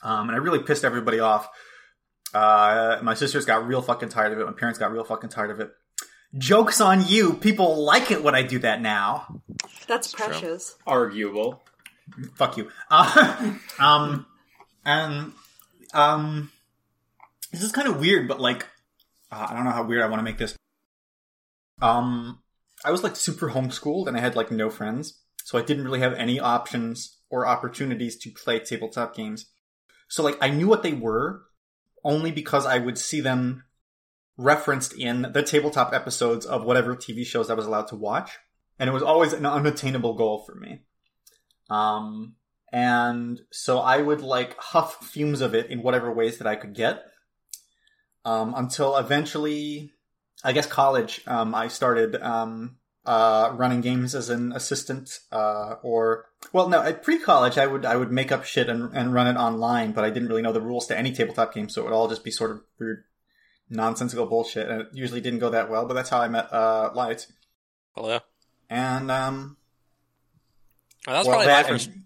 um, 0.01 0.27
and 0.27 0.35
I 0.35 0.39
really 0.39 0.59
pissed 0.59 0.83
everybody 0.83 1.19
off. 1.19 1.47
Uh, 2.33 2.99
my 3.01 3.13
sisters 3.13 3.45
got 3.45 3.65
real 3.67 3.81
fucking 3.81 4.09
tired 4.09 4.33
of 4.33 4.39
it. 4.39 4.45
My 4.45 4.51
parents 4.51 4.77
got 4.77 4.91
real 4.91 5.03
fucking 5.03 5.29
tired 5.29 5.51
of 5.51 5.59
it. 5.59 5.71
Jokes 6.37 6.79
on 6.79 7.07
you! 7.07 7.33
People 7.33 7.83
like 7.83 8.11
it 8.11 8.23
when 8.23 8.35
I 8.35 8.43
do 8.43 8.59
that 8.59 8.81
now. 8.81 9.41
That's 9.87 10.11
true. 10.11 10.27
precious. 10.27 10.75
Arguable. 10.85 11.63
Fuck 12.35 12.57
you. 12.57 12.69
Uh, 12.89 13.55
um, 13.79 14.25
and 14.85 15.33
um, 15.93 16.51
this 17.51 17.63
is 17.63 17.71
kind 17.71 17.87
of 17.87 17.99
weird, 17.99 18.27
but 18.27 18.39
like, 18.39 18.67
uh, 19.31 19.47
I 19.49 19.53
don't 19.55 19.63
know 19.63 19.71
how 19.71 19.83
weird 19.83 20.03
I 20.03 20.07
want 20.07 20.19
to 20.19 20.23
make 20.23 20.37
this. 20.37 20.55
Um, 21.81 22.39
I 22.85 22.91
was 22.91 23.03
like 23.03 23.15
super 23.15 23.49
homeschooled, 23.49 24.07
and 24.07 24.15
I 24.15 24.19
had 24.19 24.35
like 24.35 24.51
no 24.51 24.69
friends, 24.69 25.19
so 25.43 25.57
I 25.57 25.63
didn't 25.63 25.85
really 25.85 25.99
have 25.99 26.13
any 26.13 26.39
options 26.39 27.17
or 27.29 27.47
opportunities 27.47 28.17
to 28.17 28.31
play 28.31 28.59
tabletop 28.59 29.15
games. 29.15 29.47
So 30.07 30.23
like, 30.23 30.37
I 30.41 30.49
knew 30.49 30.67
what 30.67 30.83
they 30.83 30.93
were 30.93 31.43
only 32.03 32.31
because 32.31 32.65
I 32.65 32.77
would 32.77 32.97
see 32.97 33.21
them 33.21 33.63
referenced 34.39 34.93
in 34.93 35.27
the 35.33 35.43
tabletop 35.43 35.93
episodes 35.93 36.45
of 36.45 36.63
whatever 36.63 36.95
TV 36.95 37.25
shows 37.25 37.49
I 37.49 37.55
was 37.55 37.65
allowed 37.65 37.87
to 37.89 37.97
watch, 37.97 38.31
and 38.79 38.89
it 38.89 38.93
was 38.93 39.03
always 39.03 39.33
an 39.33 39.45
unattainable 39.45 40.13
goal 40.13 40.45
for 40.45 40.55
me. 40.55 40.79
Um, 41.69 42.35
and 42.71 43.41
so 43.51 43.79
I 43.79 44.01
would 44.01 44.21
like 44.21 44.57
huff 44.57 44.95
fumes 45.05 45.41
of 45.41 45.53
it 45.53 45.69
in 45.69 45.83
whatever 45.83 46.11
ways 46.11 46.37
that 46.37 46.47
I 46.47 46.55
could 46.55 46.73
get. 46.73 47.03
Um, 48.23 48.53
until 48.55 48.95
eventually, 48.95 49.91
I 50.41 50.53
guess 50.53 50.65
college, 50.65 51.21
um, 51.27 51.53
I 51.53 51.67
started, 51.67 52.15
um, 52.21 52.77
uh, 53.05 53.53
running 53.55 53.81
games 53.81 54.15
as 54.15 54.29
an 54.29 54.53
assistant, 54.53 55.19
uh, 55.33 55.75
or, 55.83 56.25
well, 56.53 56.69
no, 56.69 56.81
at 56.81 57.03
pre-college, 57.03 57.57
I 57.57 57.67
would, 57.67 57.83
I 57.83 57.97
would 57.97 58.11
make 58.11 58.31
up 58.31 58.45
shit 58.45 58.69
and, 58.69 58.95
and 58.95 59.13
run 59.13 59.27
it 59.27 59.37
online, 59.37 59.91
but 59.91 60.05
I 60.05 60.11
didn't 60.11 60.29
really 60.29 60.41
know 60.41 60.53
the 60.53 60.61
rules 60.61 60.87
to 60.87 60.97
any 60.97 61.11
tabletop 61.11 61.53
game, 61.53 61.67
so 61.67 61.81
it 61.81 61.85
would 61.85 61.93
all 61.93 62.07
just 62.07 62.23
be 62.23 62.31
sort 62.31 62.51
of 62.51 62.61
weird, 62.79 63.03
nonsensical 63.69 64.25
bullshit, 64.25 64.67
and 64.69 64.81
it 64.81 64.87
usually 64.93 65.21
didn't 65.21 65.39
go 65.39 65.49
that 65.49 65.69
well, 65.69 65.85
but 65.85 65.93
that's 65.93 66.09
how 66.09 66.19
I 66.19 66.27
met, 66.27 66.51
uh, 66.53 66.91
Light. 66.93 67.27
Hello. 67.95 68.19
And, 68.69 69.09
um, 69.11 69.57
Well, 71.07 71.15
that 71.15 71.19
was 71.19 71.27
well, 71.27 71.33
probably 71.35 71.45
that 71.47 71.65
my 71.65 71.69
first 71.71 71.87
and, 71.87 72.03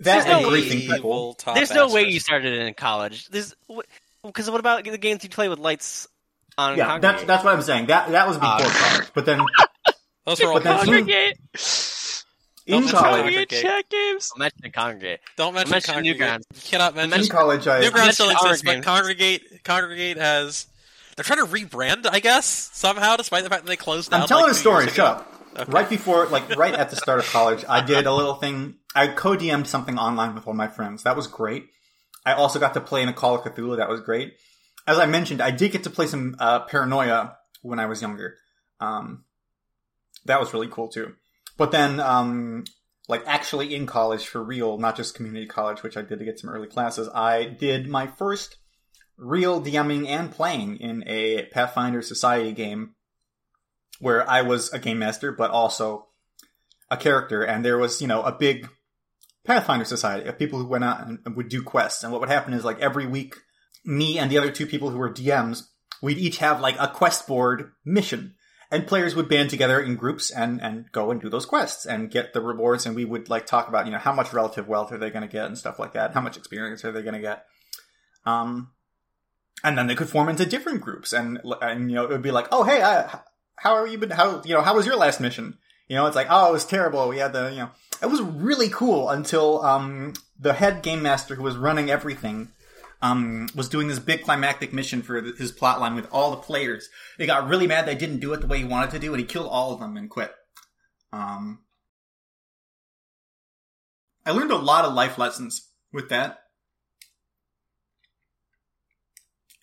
that 0.00 0.04
There's 0.04 0.24
and 0.26 0.42
no 0.42 0.48
briefing 0.50 0.78
evil 0.80 1.34
people. 1.34 1.54
there's 1.54 1.70
no 1.72 1.88
way 1.92 2.02
you 2.08 2.18
started 2.20 2.52
it 2.52 2.66
in 2.66 2.74
college. 2.74 3.28
There's 3.28 3.54
because 4.24 4.50
what 4.50 4.60
about 4.60 4.84
the 4.84 4.98
games 4.98 5.22
you 5.22 5.30
play 5.30 5.48
with 5.48 5.58
lights 5.58 6.08
on? 6.58 6.76
Yeah, 6.76 6.88
Kongregate? 6.88 7.00
that's 7.02 7.24
that's 7.24 7.44
what 7.44 7.54
I'm 7.54 7.62
saying. 7.62 7.86
That 7.86 8.10
that 8.10 8.26
was 8.26 8.36
before 8.36 8.50
Ah. 8.58 8.88
college, 8.90 9.08
but 9.14 9.24
then 9.26 9.40
Those 10.26 10.40
were 10.40 10.46
all 10.48 10.54
But 10.54 10.64
then- 10.64 10.78
Kongregate. 11.06 12.24
in 12.66 12.80
mention 12.80 12.98
college, 12.98 13.48
chat 13.50 13.88
games. 13.90 14.30
I'm 14.34 14.38
mentioning 14.40 14.72
Kongregate. 14.72 15.18
Don't 15.36 15.52
mention, 15.54 15.70
mention 15.70 15.94
Kongregate. 15.94 16.16
Newgrounds. 16.18 16.42
You 16.54 16.70
cannot 16.70 16.96
mention 16.96 17.20
in 17.20 17.28
college, 17.28 17.66
I 17.68 17.82
Newgrounds 17.84 18.12
still 18.14 18.30
exists, 18.30 18.62
but. 18.64 18.82
Kongregate 18.82 19.62
Kongregate 19.64 20.16
has 20.16 20.66
they're 21.16 21.24
trying 21.24 21.44
to 21.44 21.52
rebrand, 21.52 22.06
I 22.10 22.20
guess, 22.20 22.46
somehow, 22.72 23.16
despite 23.16 23.44
the 23.44 23.50
fact 23.50 23.64
that 23.64 23.68
they 23.68 23.76
closed 23.76 24.10
down. 24.10 24.22
I'm 24.22 24.28
telling 24.28 24.44
like, 24.44 24.52
a 24.52 24.56
story. 24.56 24.88
Shut 24.88 25.06
up. 25.06 25.68
Right 25.68 25.88
before, 25.88 26.26
like 26.26 26.56
right 26.56 26.74
at 26.74 26.90
the 26.90 26.96
start 26.96 27.20
of 27.20 27.26
college, 27.26 27.64
I 27.68 27.84
did 27.84 28.06
a 28.06 28.12
little 28.12 28.34
thing. 28.34 28.76
I 28.94 29.08
co-DM'd 29.08 29.66
something 29.66 29.98
online 29.98 30.34
with 30.34 30.46
one 30.46 30.54
of 30.54 30.58
my 30.58 30.68
friends. 30.68 31.04
That 31.04 31.16
was 31.16 31.26
great. 31.26 31.66
I 32.26 32.32
also 32.32 32.58
got 32.58 32.74
to 32.74 32.80
play 32.80 33.02
in 33.02 33.08
a 33.08 33.12
Call 33.12 33.36
of 33.36 33.42
Cthulhu. 33.42 33.76
That 33.76 33.88
was 33.88 34.00
great. 34.00 34.34
As 34.86 34.98
I 34.98 35.06
mentioned, 35.06 35.40
I 35.40 35.50
did 35.50 35.72
get 35.72 35.84
to 35.84 35.90
play 35.90 36.06
some 36.06 36.36
uh, 36.38 36.60
Paranoia 36.60 37.36
when 37.62 37.78
I 37.78 37.86
was 37.86 38.02
younger. 38.02 38.36
Um, 38.80 39.24
that 40.24 40.40
was 40.40 40.52
really 40.52 40.68
cool 40.68 40.88
too. 40.88 41.14
But 41.56 41.70
then, 41.70 42.00
um, 42.00 42.64
like 43.08 43.22
actually 43.26 43.74
in 43.74 43.86
college 43.86 44.26
for 44.26 44.42
real, 44.42 44.78
not 44.78 44.96
just 44.96 45.14
community 45.14 45.46
college, 45.46 45.82
which 45.82 45.96
I 45.96 46.02
did 46.02 46.18
to 46.18 46.24
get 46.24 46.38
some 46.38 46.50
early 46.50 46.66
classes, 46.66 47.08
I 47.14 47.44
did 47.44 47.88
my 47.88 48.06
first 48.06 48.56
real 49.16 49.62
DMing 49.62 50.06
and 50.08 50.30
playing 50.30 50.78
in 50.78 51.04
a 51.06 51.46
Pathfinder 51.46 52.02
Society 52.02 52.52
game 52.52 52.94
where 54.00 54.28
I 54.28 54.42
was 54.42 54.72
a 54.72 54.78
game 54.78 54.98
master, 54.98 55.32
but 55.32 55.50
also 55.50 56.08
a 56.90 56.96
character, 56.96 57.42
and 57.42 57.64
there 57.64 57.78
was, 57.78 58.02
you 58.02 58.08
know, 58.08 58.22
a 58.22 58.32
big 58.32 58.68
Pathfinder 59.44 59.84
Society 59.84 60.28
of 60.28 60.38
people 60.38 60.58
who 60.58 60.66
went 60.66 60.84
out 60.84 61.06
and, 61.06 61.36
would 61.36 61.48
do 61.48 61.62
quests. 61.62 62.02
And 62.02 62.12
what 62.12 62.20
would 62.20 62.30
happen 62.30 62.54
is, 62.54 62.64
like, 62.64 62.80
every 62.80 63.06
week, 63.06 63.36
me 63.84 64.18
and 64.18 64.30
the 64.30 64.38
other 64.38 64.50
two 64.50 64.66
people 64.66 64.90
who 64.90 64.98
were 64.98 65.12
DMs, 65.12 65.64
we'd 66.02 66.18
each 66.18 66.38
have, 66.38 66.60
like, 66.60 66.76
a 66.78 66.88
quest 66.88 67.26
board 67.26 67.72
mission. 67.84 68.34
And 68.70 68.86
players 68.86 69.14
would 69.14 69.28
band 69.28 69.50
together 69.50 69.78
in 69.80 69.96
groups 69.96 70.30
and, 70.30 70.60
and 70.60 70.90
go 70.90 71.10
and 71.10 71.20
do 71.20 71.28
those 71.28 71.46
quests 71.46 71.86
and 71.86 72.10
get 72.10 72.32
the 72.32 72.40
rewards. 72.40 72.86
And 72.86 72.96
we 72.96 73.04
would, 73.04 73.28
like, 73.28 73.46
talk 73.46 73.68
about, 73.68 73.86
you 73.86 73.92
know, 73.92 73.98
how 73.98 74.12
much 74.12 74.32
relative 74.32 74.66
wealth 74.66 74.90
are 74.90 74.98
they 74.98 75.10
going 75.10 75.26
to 75.26 75.32
get 75.32 75.46
and 75.46 75.58
stuff 75.58 75.78
like 75.78 75.92
that. 75.92 76.14
How 76.14 76.20
much 76.20 76.36
experience 76.36 76.84
are 76.84 76.90
they 76.90 77.02
going 77.02 77.14
to 77.14 77.20
get? 77.20 77.44
Um, 78.26 78.70
and 79.64 79.76
then 79.76 79.88
they 79.88 79.96
could 79.96 80.08
form 80.08 80.28
into 80.28 80.46
different 80.46 80.82
groups. 80.82 81.12
And, 81.12 81.40
and, 81.60 81.90
you 81.90 81.96
know, 81.96 82.04
it 82.04 82.10
would 82.10 82.22
be 82.22 82.30
like, 82.30 82.46
oh, 82.52 82.62
hey, 82.62 82.82
I, 82.82 83.20
how 83.56 83.74
are 83.74 83.86
you 83.86 83.98
been 83.98 84.10
how 84.10 84.42
you 84.44 84.54
know 84.54 84.62
how 84.62 84.74
was 84.74 84.86
your 84.86 84.96
last 84.96 85.20
mission? 85.20 85.58
You 85.88 85.96
know 85.96 86.06
it's 86.06 86.16
like 86.16 86.28
oh 86.30 86.48
it 86.48 86.52
was 86.52 86.64
terrible. 86.64 87.08
We 87.08 87.18
had 87.18 87.32
the 87.32 87.50
you 87.50 87.58
know 87.58 87.70
it 88.02 88.06
was 88.06 88.20
really 88.20 88.68
cool 88.68 89.08
until 89.10 89.62
um 89.62 90.14
the 90.38 90.52
head 90.52 90.82
game 90.82 91.02
master 91.02 91.34
who 91.34 91.42
was 91.42 91.56
running 91.56 91.90
everything 91.90 92.50
um 93.02 93.48
was 93.54 93.68
doing 93.68 93.88
this 93.88 93.98
big 93.98 94.22
climactic 94.22 94.72
mission 94.72 95.02
for 95.02 95.20
his 95.20 95.52
plot 95.52 95.80
line 95.80 95.94
with 95.94 96.08
all 96.12 96.30
the 96.30 96.36
players. 96.36 96.88
They 97.18 97.26
got 97.26 97.48
really 97.48 97.66
mad 97.66 97.86
they 97.86 97.94
didn't 97.94 98.20
do 98.20 98.32
it 98.32 98.40
the 98.40 98.46
way 98.46 98.58
he 98.58 98.64
wanted 98.64 98.90
to 98.90 98.98
do 98.98 99.12
and 99.12 99.20
he 99.20 99.26
killed 99.26 99.48
all 99.48 99.72
of 99.72 99.80
them 99.80 99.96
and 99.96 100.10
quit. 100.10 100.32
Um 101.12 101.60
i 104.26 104.30
learned 104.30 104.52
a 104.52 104.56
lot 104.56 104.84
of 104.84 104.94
life 104.94 105.18
lessons 105.18 105.70
with 105.92 106.08
that 106.08 106.43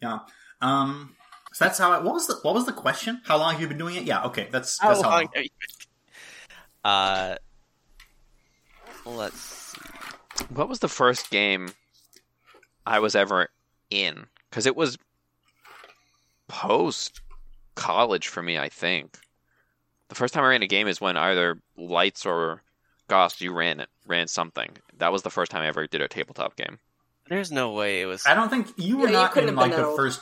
yeah 0.02 0.20
um 0.62 1.16
so 1.54 1.66
that's 1.66 1.78
how. 1.78 1.92
I, 1.92 2.00
what 2.00 2.14
was 2.14 2.28
the 2.28 2.36
what 2.44 2.54
was 2.54 2.66
the 2.66 2.72
question? 2.72 3.20
How 3.26 3.36
long 3.38 3.52
have 3.52 3.62
you 3.62 3.68
been 3.68 3.78
doing 3.78 3.96
it? 3.98 4.04
Yeah, 4.04 4.24
okay, 4.24 4.48
that's 4.52 4.80
How 4.80 4.88
that's 4.88 5.02
how. 5.02 5.10
long 5.10 5.18
long. 5.24 5.30
have 5.34 5.44
you 5.44 5.50
been- 5.60 6.90
Uh, 6.90 7.36
let's 9.06 9.38
see. 9.38 9.82
What 10.48 10.70
was 10.70 10.80
the 10.80 10.88
first 10.88 11.30
game 11.30 11.74
I 12.86 13.00
was 13.00 13.16
ever 13.16 13.50
in? 13.90 14.28
Because 14.50 14.66
it 14.66 14.78
was 14.78 14.98
post 16.48 17.20
college 17.76 18.28
for 18.30 18.42
me, 18.42 18.58
I 18.58 18.70
think. 18.70 19.18
The 20.08 20.16
first 20.16 20.34
time 20.34 20.44
I 20.46 20.48
ran 20.50 20.64
a 20.64 20.68
game 20.68 20.88
is 20.88 21.02
when 21.02 21.18
either 21.18 21.58
Lights 21.78 22.26
or 22.26 22.62
Goss 23.10 23.42
you 23.42 23.52
ran 23.52 23.82
it, 23.82 23.90
ran 24.06 24.28
something. 24.28 24.70
That 24.98 25.12
was 25.12 25.24
the 25.24 25.30
first 25.30 25.52
time 25.52 25.64
I 25.64 25.68
ever 25.68 25.86
did 25.88 26.02
a 26.02 26.08
tabletop 26.08 26.56
game. 26.56 26.80
There's 27.30 27.52
no 27.52 27.72
way 27.74 28.02
it 28.02 28.06
was. 28.06 28.26
I 28.26 28.34
don't 28.34 28.50
think 28.50 28.68
you 28.78 28.98
were 28.98 29.08
Yeah, 29.08 29.14
not 29.22 29.32
couldn't 29.32 29.50
in 29.50 29.56
like 29.56 29.72
the 29.72 29.86
old. 29.86 29.96
first. 29.98 30.22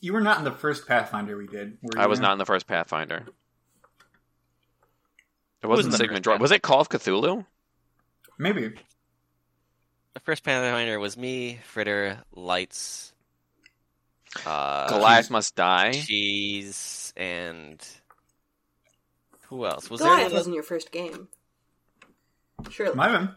You 0.00 0.12
were 0.12 0.20
not 0.20 0.38
in 0.38 0.44
the 0.44 0.52
first 0.52 0.86
Pathfinder 0.86 1.36
we 1.36 1.46
did. 1.46 1.78
Were 1.82 1.98
I 1.98 2.06
was 2.06 2.20
not 2.20 2.32
in 2.32 2.38
the 2.38 2.44
first 2.46 2.66
Pathfinder. 2.66 3.26
It 5.62 5.66
was 5.66 5.80
in 5.80 5.86
wasn't 5.90 5.92
the 5.92 5.98
Sigmund 5.98 6.24
Droid. 6.24 6.38
Was 6.40 6.52
it 6.52 6.62
Call 6.62 6.80
of 6.80 6.88
Cthulhu? 6.88 7.44
Maybe. 8.38 8.74
The 10.14 10.20
first 10.20 10.44
Pathfinder 10.44 11.00
was 11.00 11.16
me, 11.16 11.58
Fritter, 11.64 12.18
Lights, 12.32 13.12
uh, 14.44 14.88
Goliath 14.88 15.30
Must 15.30 15.54
Die. 15.56 15.92
Cheese, 15.92 17.12
and 17.16 17.82
who 19.48 19.66
else? 19.66 19.90
Was 19.90 20.00
Goliath 20.00 20.28
there? 20.28 20.38
wasn't 20.38 20.54
your 20.54 20.62
first 20.62 20.92
game. 20.92 21.28
Surely. 22.70 22.94
Might 22.94 23.10
have 23.10 23.20
been. 23.20 23.34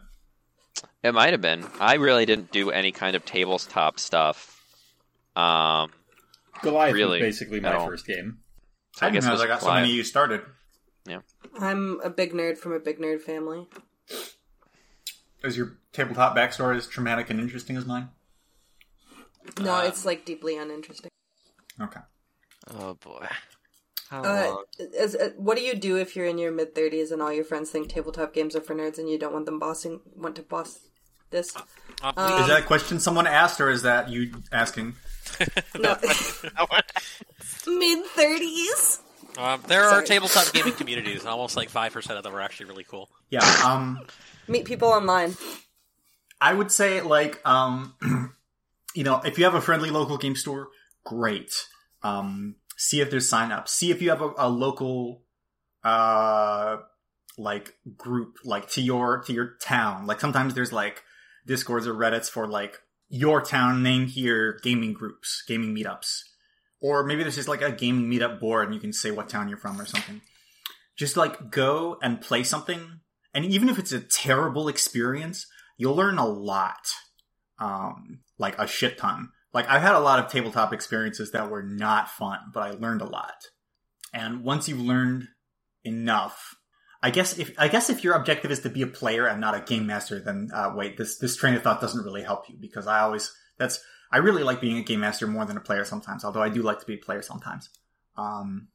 It 1.02 1.14
might 1.14 1.32
have 1.32 1.40
been. 1.40 1.64
I 1.80 1.94
really 1.94 2.26
didn't 2.26 2.52
do 2.52 2.70
any 2.70 2.92
kind 2.92 3.16
of 3.16 3.24
tabletop 3.24 3.98
stuff. 3.98 4.62
Um, 5.34 5.90
Goliath 6.62 6.92
Really? 6.94 7.20
was 7.20 7.26
basically 7.26 7.60
my 7.60 7.74
all. 7.74 7.86
first 7.86 8.06
game. 8.06 8.38
so 8.96 9.06
I, 9.06 9.08
I 9.08 9.12
guess 9.12 9.24
I 9.24 9.30
got 9.30 9.38
Goliath. 9.38 9.62
so 9.62 9.72
many 9.74 9.92
you 9.92 10.04
started. 10.04 10.42
Yeah. 11.06 11.20
I'm 11.58 12.00
a 12.04 12.10
big 12.10 12.32
nerd 12.32 12.58
from 12.58 12.72
a 12.72 12.78
big 12.80 12.98
nerd 12.98 13.22
family. 13.22 13.66
Is 15.42 15.56
your 15.56 15.78
tabletop 15.92 16.36
backstory 16.36 16.76
as 16.76 16.86
traumatic 16.86 17.30
and 17.30 17.40
interesting 17.40 17.76
as 17.76 17.86
mine? 17.86 18.10
No, 19.58 19.76
Uh, 19.76 19.82
it's 19.84 20.04
like 20.04 20.26
deeply 20.26 20.58
uninteresting. 20.58 21.10
Okay. 21.80 22.00
Oh 22.70 22.94
boy. 22.94 23.26
How 24.10 24.22
Uh, 24.22 24.46
long? 24.48 24.64
is, 24.78 25.16
uh, 25.16 25.30
what 25.36 25.56
do 25.56 25.62
you 25.62 25.74
do 25.74 25.96
if 25.96 26.14
you're 26.14 26.26
in 26.26 26.36
your 26.36 26.52
mid 26.52 26.74
thirties 26.74 27.10
and 27.10 27.22
all 27.22 27.32
your 27.32 27.44
friends 27.44 27.70
think 27.70 27.88
tabletop 27.88 28.34
games 28.34 28.54
are 28.54 28.60
for 28.60 28.74
nerds 28.74 28.98
and 28.98 29.08
you 29.08 29.18
don't 29.18 29.32
want 29.32 29.46
them 29.46 29.58
bossing 29.58 30.00
want 30.14 30.36
to 30.36 30.42
boss 30.42 30.89
this? 31.30 31.54
Um, 32.02 32.40
Is 32.40 32.48
that 32.48 32.60
a 32.60 32.62
question 32.62 32.98
someone 33.00 33.26
asked, 33.26 33.60
or 33.60 33.70
is 33.70 33.82
that 33.82 34.08
you 34.08 34.32
asking? 34.52 34.94
No, 35.78 35.96
mid 37.66 38.04
thirties. 38.06 39.00
um, 39.38 39.62
there 39.68 39.84
are 39.84 40.02
tabletop 40.02 40.52
gaming 40.52 40.74
communities, 40.74 41.20
and 41.20 41.28
almost 41.28 41.56
like 41.56 41.68
five 41.70 41.92
percent 41.92 42.18
of 42.18 42.24
them 42.24 42.34
are 42.34 42.40
actually 42.40 42.66
really 42.66 42.84
cool. 42.84 43.08
Yeah. 43.30 43.40
Um. 43.64 44.00
Meet 44.48 44.64
people 44.64 44.88
online. 44.88 45.36
I 46.40 46.52
would 46.54 46.72
say 46.72 47.00
like 47.00 47.40
um 47.46 47.94
you 48.94 49.04
know, 49.04 49.20
if 49.24 49.38
you 49.38 49.44
have 49.44 49.54
a 49.54 49.60
friendly 49.60 49.90
local 49.90 50.18
game 50.18 50.34
store, 50.36 50.68
great. 51.04 51.52
Um 52.02 52.56
see 52.76 53.00
if 53.00 53.10
there's 53.10 53.30
signups. 53.30 53.68
See 53.68 53.90
if 53.90 54.02
you 54.02 54.10
have 54.10 54.20
a, 54.22 54.32
a 54.36 54.48
local 54.48 55.22
uh 55.84 56.78
like 57.38 57.74
group 57.96 58.38
like 58.44 58.68
to 58.72 58.82
your 58.82 59.22
to 59.22 59.32
your 59.32 59.54
town. 59.62 60.06
Like 60.06 60.20
sometimes 60.20 60.54
there's 60.54 60.72
like 60.72 61.02
discords 61.46 61.86
or 61.86 61.94
reddits 61.94 62.28
for 62.28 62.46
like 62.46 62.78
your 63.08 63.40
town 63.40 63.82
name 63.82 64.06
here 64.06 64.58
gaming 64.62 64.92
groups, 64.92 65.42
gaming 65.46 65.74
meetups. 65.74 66.22
Or 66.80 67.04
maybe 67.04 67.22
there's 67.22 67.36
just 67.36 67.48
like 67.48 67.62
a 67.62 67.72
gaming 67.72 68.10
meetup 68.10 68.40
board 68.40 68.66
and 68.66 68.74
you 68.74 68.80
can 68.80 68.92
say 68.92 69.10
what 69.10 69.28
town 69.28 69.48
you're 69.48 69.58
from 69.58 69.80
or 69.80 69.86
something. 69.86 70.22
Just 70.96 71.16
like 71.16 71.50
go 71.50 71.98
and 72.02 72.20
play 72.20 72.42
something 72.44 73.00
and 73.34 73.44
even 73.44 73.68
if 73.68 73.78
it's 73.78 73.92
a 73.92 74.00
terrible 74.00 74.68
experience, 74.68 75.46
you'll 75.76 75.94
learn 75.94 76.18
a 76.18 76.26
lot. 76.26 76.88
Um, 77.58 78.20
like 78.38 78.58
a 78.58 78.66
shit 78.66 78.98
ton. 78.98 79.30
Like 79.52 79.68
I've 79.68 79.82
had 79.82 79.94
a 79.94 80.00
lot 80.00 80.18
of 80.18 80.30
tabletop 80.30 80.72
experiences 80.72 81.32
that 81.32 81.50
were 81.50 81.62
not 81.62 82.08
fun, 82.08 82.38
but 82.52 82.62
I 82.62 82.70
learned 82.70 83.02
a 83.02 83.06
lot. 83.06 83.48
And 84.12 84.42
once 84.42 84.68
you've 84.68 84.80
learned 84.80 85.28
enough, 85.84 86.56
I 87.02 87.10
guess 87.10 87.38
if 87.38 87.54
I 87.58 87.68
guess 87.68 87.88
if 87.88 88.04
your 88.04 88.14
objective 88.14 88.50
is 88.50 88.60
to 88.60 88.68
be 88.68 88.82
a 88.82 88.86
player 88.86 89.26
and 89.26 89.40
not 89.40 89.54
a 89.54 89.60
game 89.60 89.86
master, 89.86 90.20
then 90.20 90.50
uh, 90.52 90.72
wait, 90.74 90.98
this 90.98 91.16
this 91.18 91.36
train 91.36 91.54
of 91.54 91.62
thought 91.62 91.80
doesn't 91.80 92.04
really 92.04 92.22
help 92.22 92.48
you 92.48 92.56
because 92.60 92.86
I 92.86 93.00
always 93.00 93.34
that's 93.58 93.80
I 94.12 94.18
really 94.18 94.42
like 94.42 94.60
being 94.60 94.76
a 94.76 94.82
game 94.82 95.00
master 95.00 95.26
more 95.26 95.44
than 95.44 95.56
a 95.56 95.60
player 95.60 95.84
sometimes. 95.84 96.24
Although 96.24 96.42
I 96.42 96.48
do 96.48 96.62
like 96.62 96.80
to 96.80 96.86
be 96.86 96.94
a 96.94 96.98
player 96.98 97.22
sometimes. 97.22 97.70
Um, 98.16 98.68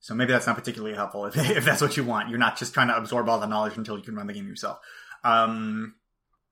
so 0.00 0.14
maybe 0.14 0.32
that's 0.32 0.46
not 0.46 0.56
particularly 0.56 0.94
helpful 0.94 1.26
if, 1.26 1.36
if 1.50 1.64
that's 1.64 1.82
what 1.82 1.96
you 1.96 2.04
want. 2.04 2.30
You're 2.30 2.38
not 2.38 2.56
just 2.56 2.72
trying 2.72 2.88
to 2.88 2.96
absorb 2.96 3.28
all 3.28 3.40
the 3.40 3.46
knowledge 3.46 3.76
until 3.76 3.96
you 3.96 4.04
can 4.04 4.14
run 4.14 4.26
the 4.26 4.32
game 4.32 4.48
yourself. 4.48 4.78
Um, 5.24 5.94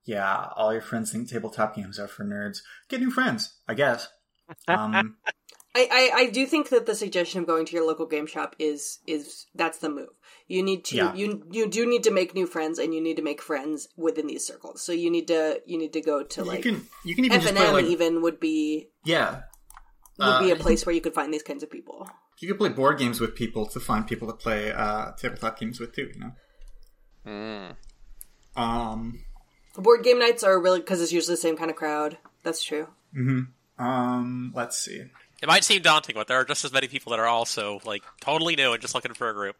yeah, 0.04 0.48
all 0.56 0.72
your 0.72 0.82
friends 0.82 1.12
think 1.12 1.28
tabletop 1.28 1.76
games 1.76 1.98
are 1.98 2.08
for 2.08 2.24
nerds. 2.24 2.58
Get 2.88 3.00
new 3.00 3.10
friends, 3.10 3.54
I 3.68 3.74
guess. 3.74 4.08
Um, 4.68 5.16
I, 5.74 5.88
I, 5.90 6.20
I 6.22 6.30
do 6.30 6.44
think 6.44 6.68
that 6.68 6.84
the 6.84 6.94
suggestion 6.94 7.40
of 7.40 7.46
going 7.46 7.64
to 7.64 7.72
your 7.72 7.86
local 7.86 8.04
game 8.06 8.26
shop 8.26 8.54
is 8.58 8.98
is 9.06 9.46
that's 9.54 9.78
the 9.78 9.88
move. 9.88 10.10
You 10.46 10.62
need 10.62 10.84
to 10.86 10.96
Yeah. 10.96 11.14
you 11.14 11.46
you 11.50 11.66
do 11.66 11.86
need 11.86 12.02
to 12.04 12.10
make 12.10 12.34
new 12.34 12.46
friends 12.46 12.78
and 12.78 12.94
you 12.94 13.00
need 13.00 13.16
to 13.16 13.22
make 13.22 13.40
friends 13.40 13.88
within 13.96 14.26
these 14.26 14.46
circles. 14.46 14.82
So 14.82 14.92
you 14.92 15.10
need 15.10 15.28
to 15.28 15.62
you 15.64 15.78
need 15.78 15.94
to 15.94 16.02
go 16.02 16.22
to 16.24 16.44
like 16.44 16.64
you 16.64 16.72
can 16.72 16.86
you 17.04 17.14
can 17.14 17.24
even 17.24 17.36
F 17.38 17.42
just 17.44 17.48
and 17.54 17.58
play 17.58 17.66
M 17.68 17.72
like 17.72 17.84
even 17.86 18.20
would 18.22 18.38
be 18.38 18.90
yeah. 19.04 19.42
would 20.18 20.26
Uh, 20.26 20.40
be 20.42 20.50
a 20.50 20.56
place 20.56 20.84
where 20.84 20.94
you 20.94 21.00
could 21.00 21.14
find 21.14 21.32
these 21.32 21.42
kinds 21.42 21.62
of 21.62 21.70
people. 21.70 22.06
You 22.40 22.48
can 22.48 22.58
play 22.58 22.68
board 22.68 22.98
games 22.98 23.18
with 23.20 23.34
people 23.34 23.64
to 23.66 23.80
find 23.80 24.06
people 24.06 24.26
to 24.28 24.34
play 24.34 24.72
uh, 24.72 25.12
tabletop 25.12 25.58
games 25.58 25.80
with 25.80 25.94
too. 25.94 26.10
You 26.12 26.20
know. 26.20 26.32
Mm. 27.26 27.76
Um. 28.60 29.24
Board 29.76 30.02
game 30.04 30.18
nights 30.18 30.42
are 30.42 30.60
really 30.60 30.80
because 30.80 31.00
it's 31.00 31.12
usually 31.12 31.34
the 31.34 31.40
same 31.40 31.56
kind 31.56 31.70
of 31.70 31.76
crowd. 31.76 32.18
That's 32.42 32.62
true. 32.62 32.88
Um. 33.78 34.52
Let's 34.54 34.76
see. 34.76 35.04
It 35.42 35.48
might 35.48 35.64
seem 35.64 35.82
daunting, 35.82 36.14
but 36.14 36.28
there 36.28 36.38
are 36.38 36.44
just 36.44 36.64
as 36.64 36.72
many 36.72 36.86
people 36.88 37.10
that 37.10 37.18
are 37.18 37.26
also 37.26 37.80
like 37.84 38.02
totally 38.20 38.54
new 38.56 38.72
and 38.72 38.80
just 38.80 38.94
looking 38.94 39.12
for 39.12 39.28
a 39.28 39.34
group. 39.34 39.56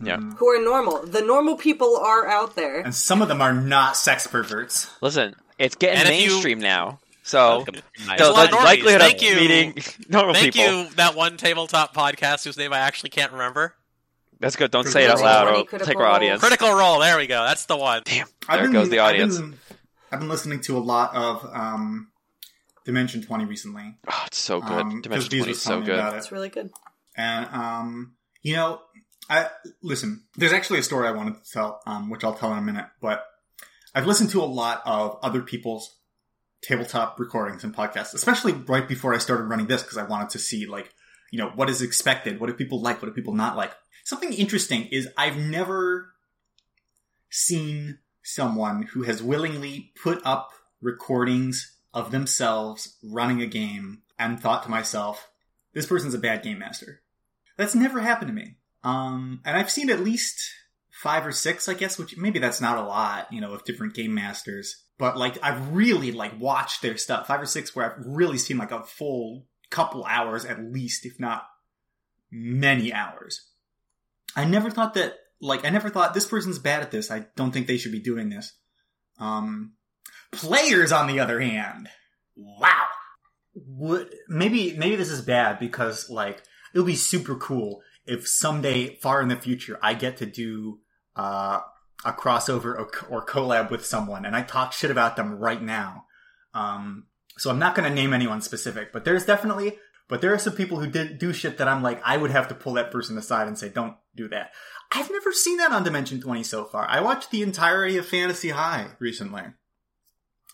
Yeah. 0.00 0.18
Who 0.18 0.48
are 0.48 0.62
normal? 0.62 1.04
The 1.06 1.20
normal 1.22 1.56
people 1.56 1.96
are 1.96 2.26
out 2.26 2.56
there. 2.56 2.80
And 2.80 2.94
some 2.94 3.22
of 3.22 3.28
them 3.28 3.40
are 3.42 3.52
not 3.52 3.96
sex 3.96 4.26
perverts. 4.26 4.90
Listen, 5.00 5.34
it's 5.58 5.74
getting 5.76 5.98
And 6.00 6.08
if 6.08 6.20
you- 6.22 6.28
mainstream 6.30 6.58
now. 6.60 6.98
So 7.24 7.62
the, 7.66 7.82
the 8.18 8.30
likelihood 8.32 9.00
Thank 9.00 9.18
of 9.18 9.22
you. 9.22 9.34
meeting 9.36 9.74
normal 10.08 10.34
Thank 10.34 10.54
people. 10.54 10.82
you, 10.84 10.90
that 10.96 11.14
one 11.14 11.36
tabletop 11.36 11.94
podcast 11.94 12.44
whose 12.44 12.56
name 12.56 12.72
I 12.72 12.78
actually 12.78 13.10
can't 13.10 13.30
remember. 13.30 13.76
That's 14.40 14.56
good. 14.56 14.72
Don't 14.72 14.88
say 14.88 15.04
it 15.04 15.10
out 15.10 15.20
loud. 15.20 15.46
Role. 15.52 15.66
Or 15.72 15.78
take 15.78 15.94
our 15.96 16.02
Role. 16.02 16.14
audience. 16.14 16.40
Critical 16.40 16.72
Role. 16.74 16.98
There 16.98 17.16
we 17.16 17.28
go. 17.28 17.44
That's 17.44 17.66
the 17.66 17.76
one. 17.76 18.02
Damn. 18.04 18.26
I've 18.48 18.58
There 18.58 18.62
been- 18.66 18.72
goes 18.72 18.88
the 18.90 18.98
audience. 18.98 19.36
I've 19.38 19.50
been, 19.50 19.58
I've 20.10 20.18
been 20.18 20.28
listening 20.28 20.60
to 20.62 20.76
a 20.76 20.80
lot 20.80 21.14
of 21.14 21.48
um, 21.54 22.08
Dimension 22.84 23.22
Twenty 23.22 23.44
recently. 23.44 23.96
Oh, 24.10 24.22
it's 24.26 24.38
so 24.38 24.60
good. 24.60 24.70
Um, 24.72 24.90
'cause 24.92 25.02
Dimension 25.02 25.30
Bees 25.30 25.40
20 25.40 25.50
was 25.50 25.56
is 25.58 25.62
so 25.62 25.80
good. 25.80 25.94
about 25.94 26.14
it. 26.14 26.18
It's 26.18 26.32
really 26.32 26.48
good. 26.48 26.70
And 27.16 27.46
um, 27.52 28.14
you 28.42 28.54
know, 28.56 28.80
I 29.30 29.48
listen. 29.82 30.24
There's 30.36 30.52
actually 30.52 30.78
a 30.80 30.82
story 30.82 31.06
I 31.08 31.12
wanted 31.12 31.42
to 31.44 31.50
tell, 31.52 31.80
um, 31.86 32.10
which 32.10 32.24
I'll 32.24 32.34
tell 32.34 32.52
in 32.52 32.58
a 32.58 32.62
minute. 32.62 32.86
But 33.00 33.24
I've 33.94 34.06
listened 34.06 34.30
to 34.30 34.42
a 34.42 34.44
lot 34.46 34.82
of 34.86 35.18
other 35.22 35.42
people's 35.42 35.94
tabletop 36.62 37.18
recordings 37.20 37.64
and 37.64 37.74
podcasts, 37.74 38.14
especially 38.14 38.52
right 38.52 38.88
before 38.88 39.12
I 39.14 39.18
started 39.18 39.44
running 39.44 39.66
this, 39.66 39.82
because 39.82 39.98
I 39.98 40.04
wanted 40.04 40.30
to 40.30 40.38
see 40.38 40.66
like, 40.66 40.94
you 41.30 41.38
know, 41.38 41.50
what 41.54 41.68
is 41.68 41.82
expected, 41.82 42.40
what 42.40 42.46
do 42.46 42.54
people 42.54 42.80
like, 42.80 43.02
what 43.02 43.08
do 43.08 43.12
people 43.14 43.34
not 43.34 43.56
like. 43.56 43.72
Something 44.04 44.32
interesting 44.32 44.86
is 44.86 45.08
I've 45.16 45.36
never 45.36 46.12
seen 47.30 47.98
someone 48.22 48.82
who 48.92 49.02
has 49.02 49.22
willingly 49.22 49.92
put 50.00 50.20
up 50.24 50.50
recordings 50.80 51.76
of 51.94 52.10
themselves 52.10 52.96
running 53.02 53.42
a 53.42 53.46
game 53.46 54.02
and 54.18 54.40
thought 54.40 54.62
to 54.64 54.70
myself, 54.70 55.28
this 55.74 55.86
person's 55.86 56.14
a 56.14 56.18
bad 56.18 56.42
game 56.42 56.58
master. 56.58 57.02
That's 57.56 57.74
never 57.74 58.00
happened 58.00 58.28
to 58.28 58.34
me. 58.34 58.56
Um, 58.84 59.40
and 59.44 59.56
I've 59.56 59.70
seen 59.70 59.90
at 59.90 60.00
least 60.00 60.40
five 60.90 61.26
or 61.26 61.32
six, 61.32 61.68
I 61.68 61.74
guess, 61.74 61.98
which 61.98 62.16
maybe 62.16 62.38
that's 62.38 62.60
not 62.60 62.78
a 62.78 62.82
lot, 62.82 63.32
you 63.32 63.40
know, 63.40 63.52
of 63.52 63.64
different 63.64 63.94
game 63.94 64.14
masters. 64.14 64.84
But 64.98 65.16
like, 65.16 65.38
I've 65.42 65.74
really 65.74 66.12
like 66.12 66.40
watched 66.40 66.82
their 66.82 66.96
stuff, 66.96 67.26
five 67.26 67.40
or 67.40 67.46
six 67.46 67.74
where 67.74 67.86
I've 67.86 68.06
really 68.06 68.38
seen 68.38 68.58
like 68.58 68.72
a 68.72 68.84
full 68.84 69.46
couple 69.70 70.04
hours 70.04 70.44
at 70.44 70.62
least, 70.62 71.04
if 71.06 71.18
not 71.18 71.44
many 72.30 72.92
hours. 72.92 73.48
I 74.34 74.44
never 74.44 74.70
thought 74.70 74.94
that, 74.94 75.16
like, 75.40 75.64
I 75.64 75.70
never 75.70 75.90
thought 75.90 76.14
this 76.14 76.26
person's 76.26 76.58
bad 76.58 76.82
at 76.82 76.90
this. 76.90 77.10
I 77.10 77.26
don't 77.36 77.50
think 77.52 77.66
they 77.66 77.76
should 77.76 77.92
be 77.92 78.00
doing 78.00 78.30
this. 78.30 78.52
Um, 79.18 79.72
players, 80.32 80.90
on 80.90 81.06
the 81.06 81.20
other 81.20 81.40
hand, 81.40 81.88
wow. 82.36 82.86
Would 83.54 84.14
maybe 84.28 84.74
maybe 84.76 84.96
this 84.96 85.10
is 85.10 85.20
bad 85.20 85.58
because 85.58 86.08
like 86.08 86.42
it'll 86.74 86.86
be 86.86 86.96
super 86.96 87.34
cool 87.34 87.82
if 88.06 88.26
someday 88.26 88.96
far 88.96 89.20
in 89.20 89.28
the 89.28 89.36
future 89.36 89.78
I 89.82 89.92
get 89.92 90.16
to 90.18 90.26
do 90.26 90.80
uh, 91.16 91.60
a 92.02 92.12
crossover 92.12 92.74
or, 92.74 92.90
or 93.10 93.26
collab 93.26 93.70
with 93.70 93.84
someone 93.84 94.24
and 94.24 94.34
I 94.34 94.40
talk 94.40 94.72
shit 94.72 94.90
about 94.90 95.16
them 95.16 95.38
right 95.38 95.62
now. 95.62 96.06
Um, 96.54 97.08
so 97.36 97.50
I'm 97.50 97.58
not 97.58 97.74
going 97.74 97.88
to 97.88 97.94
name 97.94 98.14
anyone 98.14 98.40
specific, 98.40 98.90
but 98.90 99.04
there's 99.04 99.26
definitely 99.26 99.76
but 100.08 100.22
there 100.22 100.32
are 100.32 100.38
some 100.38 100.54
people 100.54 100.80
who 100.80 100.90
did 100.90 101.18
do 101.18 101.34
shit 101.34 101.58
that 101.58 101.68
I'm 101.68 101.82
like 101.82 102.00
I 102.04 102.16
would 102.16 102.30
have 102.30 102.48
to 102.48 102.54
pull 102.54 102.74
that 102.74 102.90
person 102.90 103.18
aside 103.18 103.48
and 103.48 103.58
say 103.58 103.68
don't 103.68 103.96
do 104.16 104.28
that. 104.28 104.52
I've 104.90 105.10
never 105.10 105.32
seen 105.32 105.58
that 105.58 105.72
on 105.72 105.84
Dimension 105.84 106.20
20 106.20 106.42
so 106.42 106.64
far. 106.64 106.86
I 106.88 107.00
watched 107.00 107.30
the 107.30 107.42
entirety 107.42 107.98
of 107.98 108.06
Fantasy 108.06 108.50
High 108.50 108.88
recently. 108.98 109.42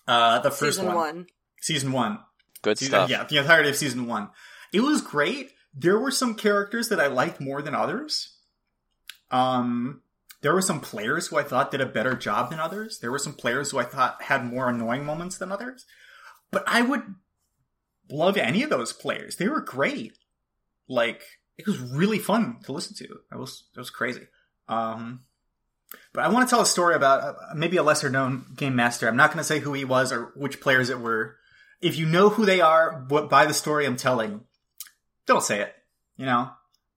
Uh, 0.08 0.38
the 0.40 0.50
first 0.50 0.78
Season 0.78 0.86
one. 0.86 0.94
one. 0.96 1.26
Season 1.60 1.92
one. 1.92 2.18
Good 2.62 2.78
Season- 2.78 2.90
stuff. 2.92 3.10
Yeah, 3.10 3.24
the 3.24 3.36
entirety 3.38 3.68
of 3.68 3.76
season 3.76 4.06
one. 4.06 4.30
It 4.72 4.80
was 4.80 5.00
great, 5.02 5.52
there 5.74 5.98
were 5.98 6.10
some 6.10 6.34
characters 6.34 6.88
that 6.88 6.98
I 7.00 7.06
liked 7.06 7.40
more 7.40 7.62
than 7.62 7.74
others. 7.74 8.34
Um, 9.30 10.02
there 10.40 10.54
were 10.54 10.62
some 10.62 10.80
players 10.80 11.26
who 11.28 11.36
I 11.36 11.42
thought 11.42 11.70
did 11.70 11.80
a 11.80 11.86
better 11.86 12.14
job 12.14 12.50
than 12.50 12.58
others. 12.60 12.98
There 13.00 13.10
were 13.10 13.18
some 13.18 13.34
players 13.34 13.70
who 13.70 13.78
I 13.78 13.84
thought 13.84 14.22
had 14.22 14.44
more 14.44 14.68
annoying 14.68 15.04
moments 15.04 15.36
than 15.38 15.52
others. 15.52 15.84
But 16.50 16.64
I 16.66 16.82
would 16.82 17.02
love 18.10 18.36
any 18.36 18.62
of 18.62 18.70
those 18.70 18.92
players. 18.92 19.36
They 19.36 19.48
were 19.48 19.60
great. 19.60 20.16
Like 20.88 21.22
it 21.58 21.66
was 21.66 21.78
really 21.78 22.18
fun 22.18 22.58
to 22.64 22.72
listen 22.72 22.96
to. 22.96 23.04
It 23.04 23.36
was 23.36 23.64
it 23.76 23.78
was 23.78 23.90
crazy. 23.90 24.28
Um, 24.68 25.24
but 26.12 26.24
I 26.24 26.28
want 26.28 26.48
to 26.48 26.50
tell 26.50 26.62
a 26.62 26.66
story 26.66 26.94
about 26.94 27.22
uh, 27.22 27.54
maybe 27.54 27.76
a 27.76 27.82
lesser 27.82 28.10
known 28.10 28.44
game 28.56 28.76
master. 28.76 29.08
I'm 29.08 29.16
not 29.16 29.30
going 29.30 29.38
to 29.38 29.44
say 29.44 29.60
who 29.60 29.72
he 29.72 29.84
was 29.84 30.12
or 30.12 30.32
which 30.36 30.60
players 30.60 30.90
it 30.90 31.00
were. 31.00 31.36
If 31.80 31.96
you 31.96 32.06
know 32.06 32.28
who 32.28 32.44
they 32.44 32.60
are, 32.60 32.98
by 33.00 33.46
the 33.46 33.54
story 33.54 33.86
I'm 33.86 33.96
telling, 33.96 34.42
don't 35.26 35.42
say 35.42 35.60
it. 35.60 35.74
You 36.16 36.26
know, 36.26 36.50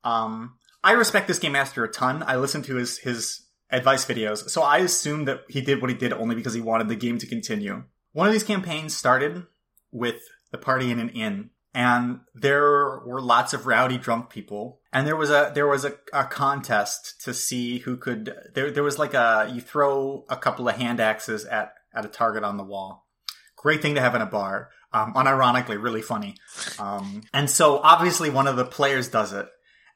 um, 0.03 0.55
I 0.83 0.93
respect 0.93 1.27
this 1.27 1.39
game 1.39 1.51
master 1.51 1.83
a 1.83 1.91
ton. 1.91 2.23
I 2.25 2.37
listen 2.37 2.63
to 2.63 2.75
his 2.75 2.97
his 2.97 3.45
advice 3.69 4.05
videos, 4.05 4.49
so 4.49 4.63
I 4.63 4.77
assume 4.77 5.25
that 5.25 5.41
he 5.47 5.61
did 5.61 5.81
what 5.81 5.91
he 5.91 5.95
did 5.95 6.13
only 6.13 6.35
because 6.35 6.55
he 6.55 6.61
wanted 6.61 6.87
the 6.87 6.95
game 6.95 7.19
to 7.19 7.27
continue. 7.27 7.83
One 8.13 8.27
of 8.27 8.33
these 8.33 8.43
campaigns 8.43 8.97
started 8.97 9.45
with 9.91 10.21
the 10.51 10.57
party 10.57 10.89
in 10.89 10.99
an 10.99 11.09
inn, 11.09 11.51
and 11.73 12.19
there 12.33 12.99
were 13.05 13.21
lots 13.21 13.53
of 13.53 13.65
rowdy 13.65 13.97
drunk 13.97 14.29
people. 14.29 14.79
And 14.91 15.07
there 15.07 15.15
was 15.15 15.29
a 15.29 15.51
there 15.53 15.67
was 15.67 15.85
a, 15.85 15.93
a 16.11 16.25
contest 16.25 17.21
to 17.23 17.33
see 17.33 17.79
who 17.79 17.97
could. 17.97 18.33
There 18.53 18.71
there 18.71 18.83
was 18.83 18.99
like 18.99 19.13
a 19.13 19.49
you 19.53 19.61
throw 19.61 20.25
a 20.29 20.35
couple 20.35 20.67
of 20.67 20.75
hand 20.75 20.99
axes 20.99 21.45
at 21.45 21.73
at 21.93 22.05
a 22.05 22.09
target 22.09 22.43
on 22.43 22.57
the 22.57 22.63
wall. 22.63 23.07
Great 23.55 23.81
thing 23.81 23.95
to 23.95 24.01
have 24.01 24.15
in 24.15 24.21
a 24.21 24.25
bar. 24.25 24.69
Um, 24.93 25.13
unironically, 25.13 25.81
really 25.81 26.01
funny. 26.01 26.35
Um, 26.77 27.21
and 27.33 27.49
so 27.49 27.77
obviously 27.77 28.29
one 28.29 28.47
of 28.47 28.57
the 28.57 28.65
players 28.65 29.07
does 29.07 29.31
it, 29.31 29.47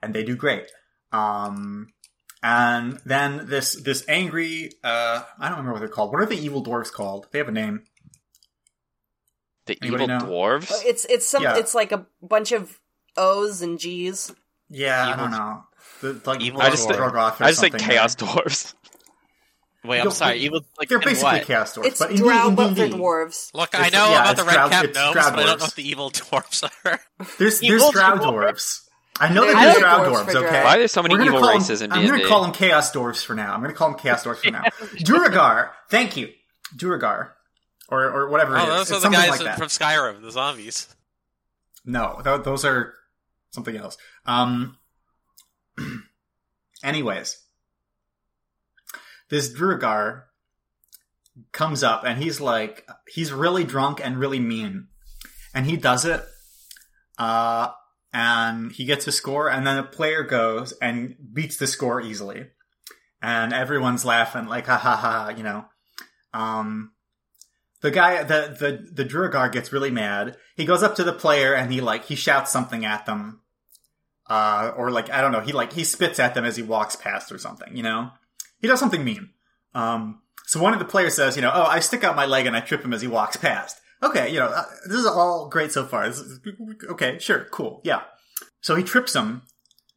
and 0.02 0.14
they 0.14 0.24
do 0.24 0.38
great. 0.38 0.72
Um, 1.12 1.90
and 2.42 3.00
then 3.06 3.48
this 3.48 3.76
this 3.84 4.06
angry 4.08 4.72
uh, 4.84 5.24
I 5.38 5.50
don't 5.50 5.58
remember 5.58 5.74
what 5.74 5.80
they're 5.80 5.90
called. 5.90 6.14
What 6.14 6.22
are 6.22 6.26
the 6.26 6.38
evil 6.38 6.64
dwarves 6.64 6.92
called? 6.92 7.28
They 7.32 7.40
have 7.40 7.50
a 7.50 7.52
name. 7.52 7.84
The 9.66 9.78
Anybody 9.82 10.04
evil 10.04 10.20
know? 10.20 10.26
dwarves. 10.26 10.72
Oh, 10.72 10.82
it's 10.86 11.06
it's 11.06 11.26
some 11.28 11.44
Yeah. 11.44 11.58
it's 11.58 11.74
like 11.76 11.92
a 11.92 12.06
bunch 12.22 12.52
of 12.52 12.80
O's 13.18 13.62
and 13.62 13.80
G's. 13.80 14.32
Yeah, 14.70 15.08
I 15.14 15.16
don't 15.16 15.32
know. 15.32 15.64
The, 16.02 16.22
like 16.26 16.42
Evil 16.42 16.62
I 16.62 16.70
just 16.70 16.88
think- 16.88 17.00
I 17.00 17.48
just 17.50 17.62
think 17.62 17.74
something, 17.74 17.80
chaos 17.88 18.22
right? 18.22 18.30
dwarves. 18.32 18.74
Wait, 19.84 20.00
I'm 20.00 20.06
Yo, 20.06 20.10
sorry. 20.10 20.40
Evil 20.40 20.62
like 20.80 20.90
They're 20.90 21.00
basically 21.00 21.40
what? 21.40 21.44
chaos 21.46 21.76
dwarves, 21.78 21.86
It's 21.86 22.00
but 22.00 22.12
in 22.12 22.18
drow 22.18 22.50
but 22.52 22.70
in 22.70 22.76
for 22.92 22.98
dwarves. 22.98 23.54
Look, 23.54 23.70
I 23.74 23.90
know 23.90 24.10
yeah, 24.10 24.22
about 24.24 24.36
the 24.38 24.44
red 24.44 24.54
Drow- 24.56 24.70
cap 24.70 24.86
it's 24.86 24.96
gnomes, 24.98 25.16
but 25.16 25.24
I 25.24 25.30
don't 25.46 25.60
know 25.60 25.66
what 25.66 25.76
the 25.76 25.88
evil 25.88 26.10
dwarves 26.12 26.70
are. 26.86 27.00
There's 27.40 27.62
Evil 27.64 27.80
there's 27.80 27.92
drow 27.92 28.18
dwarves. 28.18 28.24
dwarves. 28.24 28.82
I 29.20 29.32
know 29.32 29.46
that 29.46 29.56
I 29.56 29.66
there's 29.66 29.82
like 29.82 29.84
drow 29.84 30.12
dwarves 30.12 30.26
dwarves. 30.26 30.44
Okay. 30.48 30.64
Why 30.64 30.76
are 30.76 30.78
there 30.80 30.88
so 30.88 31.02
many 31.04 31.14
We're 31.14 31.20
gonna 31.20 31.30
evil 31.30 31.40
call 31.42 31.50
'em- 31.52 31.58
races 31.60 31.82
in 31.82 31.92
I'm 31.94 32.06
going 32.06 32.20
to 32.20 32.28
call 32.28 32.42
them 32.42 32.52
chaos 32.52 32.92
dwarves 32.92 33.24
for 33.24 33.34
now. 33.36 33.54
I'm 33.54 33.62
going 33.62 33.72
to 33.72 33.78
call 33.78 33.92
them 33.92 34.00
chaos 34.00 34.24
dwarves 34.26 34.38
for 34.44 34.52
now. 34.52 34.64
Duergar, 35.04 35.70
thank 35.90 36.18
you, 36.18 36.30
Duergar, 36.76 37.34
or 37.90 38.04
or 38.04 38.30
whatever. 38.30 38.58
Oh, 38.58 38.60
it 38.60 38.82
is. 38.82 38.90
those 38.90 38.92
It's 38.98 39.06
are 39.06 39.10
the 39.10 39.16
guys 39.16 39.42
like 39.42 39.58
from 39.58 39.68
Skyrim, 39.68 40.22
the 40.22 40.32
zombies. 40.32 40.94
No, 41.86 42.22
th- 42.24 42.44
those 42.44 42.66
are 42.66 42.94
something 43.52 43.76
else. 43.76 43.98
Um. 44.26 44.78
anyways, 46.84 47.38
this 49.30 49.52
Duergar 49.52 50.24
comes 51.52 51.84
up 51.84 52.04
and 52.06 52.22
he's 52.22 52.40
like, 52.40 52.88
he's 53.08 53.34
really 53.34 53.64
drunk 53.66 54.00
and 54.02 54.18
really 54.18 54.40
mean, 54.40 54.88
and 55.54 55.66
he 55.66 55.76
does 55.76 56.06
it. 56.06 56.24
Uh, 57.18 57.72
and 58.14 58.72
he 58.72 58.86
gets 58.86 59.08
a 59.08 59.12
score, 59.12 59.50
and 59.50 59.68
then 59.68 59.78
a 59.78 59.84
player 59.84 60.24
goes 60.24 60.74
and 60.82 61.16
beats 61.34 61.58
the 61.58 61.68
score 61.68 62.00
easily, 62.00 62.46
and 63.22 63.52
everyone's 63.52 64.06
laughing 64.06 64.46
like, 64.46 64.68
ha 64.68 64.78
ha 64.78 64.96
ha, 64.96 65.34
you 65.36 65.44
know. 65.44 65.66
Um, 66.34 66.92
the 67.86 67.92
guy, 67.92 68.24
the 68.24 68.56
the 68.60 69.04
the 69.04 69.06
Duergar 69.06 69.50
gets 69.50 69.72
really 69.72 69.92
mad. 69.92 70.38
He 70.56 70.66
goes 70.66 70.82
up 70.82 70.96
to 70.96 71.04
the 71.04 71.14
player 71.14 71.54
and 71.54 71.72
he 71.72 71.82
like 71.82 72.06
he 72.06 72.16
shouts 72.16 72.52
something 72.52 72.84
at 72.84 73.06
them, 73.06 73.42
uh, 74.28 74.72
or 74.76 74.90
like 74.90 75.12
I 75.12 75.22
don't 75.22 75.32
know. 75.32 75.42
He 75.42 75.54
like 75.54 75.72
he 75.74 75.84
spits 75.84 76.20
at 76.20 76.34
them 76.34 76.46
as 76.46 76.56
he 76.56 76.64
walks 76.64 76.96
past 76.96 77.32
or 77.32 77.38
something. 77.38 77.78
You 77.78 77.84
know, 77.84 78.10
he 78.60 78.68
does 78.68 78.80
something 78.80 79.04
mean. 79.04 79.30
Um, 79.76 80.22
so 80.48 80.60
one 80.60 80.74
of 80.74 80.80
the 80.80 80.86
players 80.86 81.14
says, 81.14 81.36
you 81.36 81.44
know, 81.44 81.52
oh, 81.54 81.66
I 81.66 81.80
stick 81.80 82.04
out 82.04 82.16
my 82.16 82.26
leg 82.26 82.48
and 82.48 82.56
I 82.56 82.60
trip 82.60 82.84
him 82.84 82.92
as 82.92 83.04
he 83.04 83.08
walks 83.08 83.38
past. 83.38 83.80
Okay, 84.02 84.32
you 84.34 84.40
know, 84.40 84.48
uh, 84.48 84.64
this 84.88 84.98
is 84.98 85.06
all 85.06 85.48
great 85.50 85.72
so 85.72 85.86
far. 85.86 86.08
Is, 86.08 86.40
okay, 86.90 87.20
sure, 87.20 87.46
cool, 87.52 87.82
yeah. 87.84 88.02
So 88.62 88.76
he 88.76 88.84
trips 88.84 89.16
him, 89.16 89.44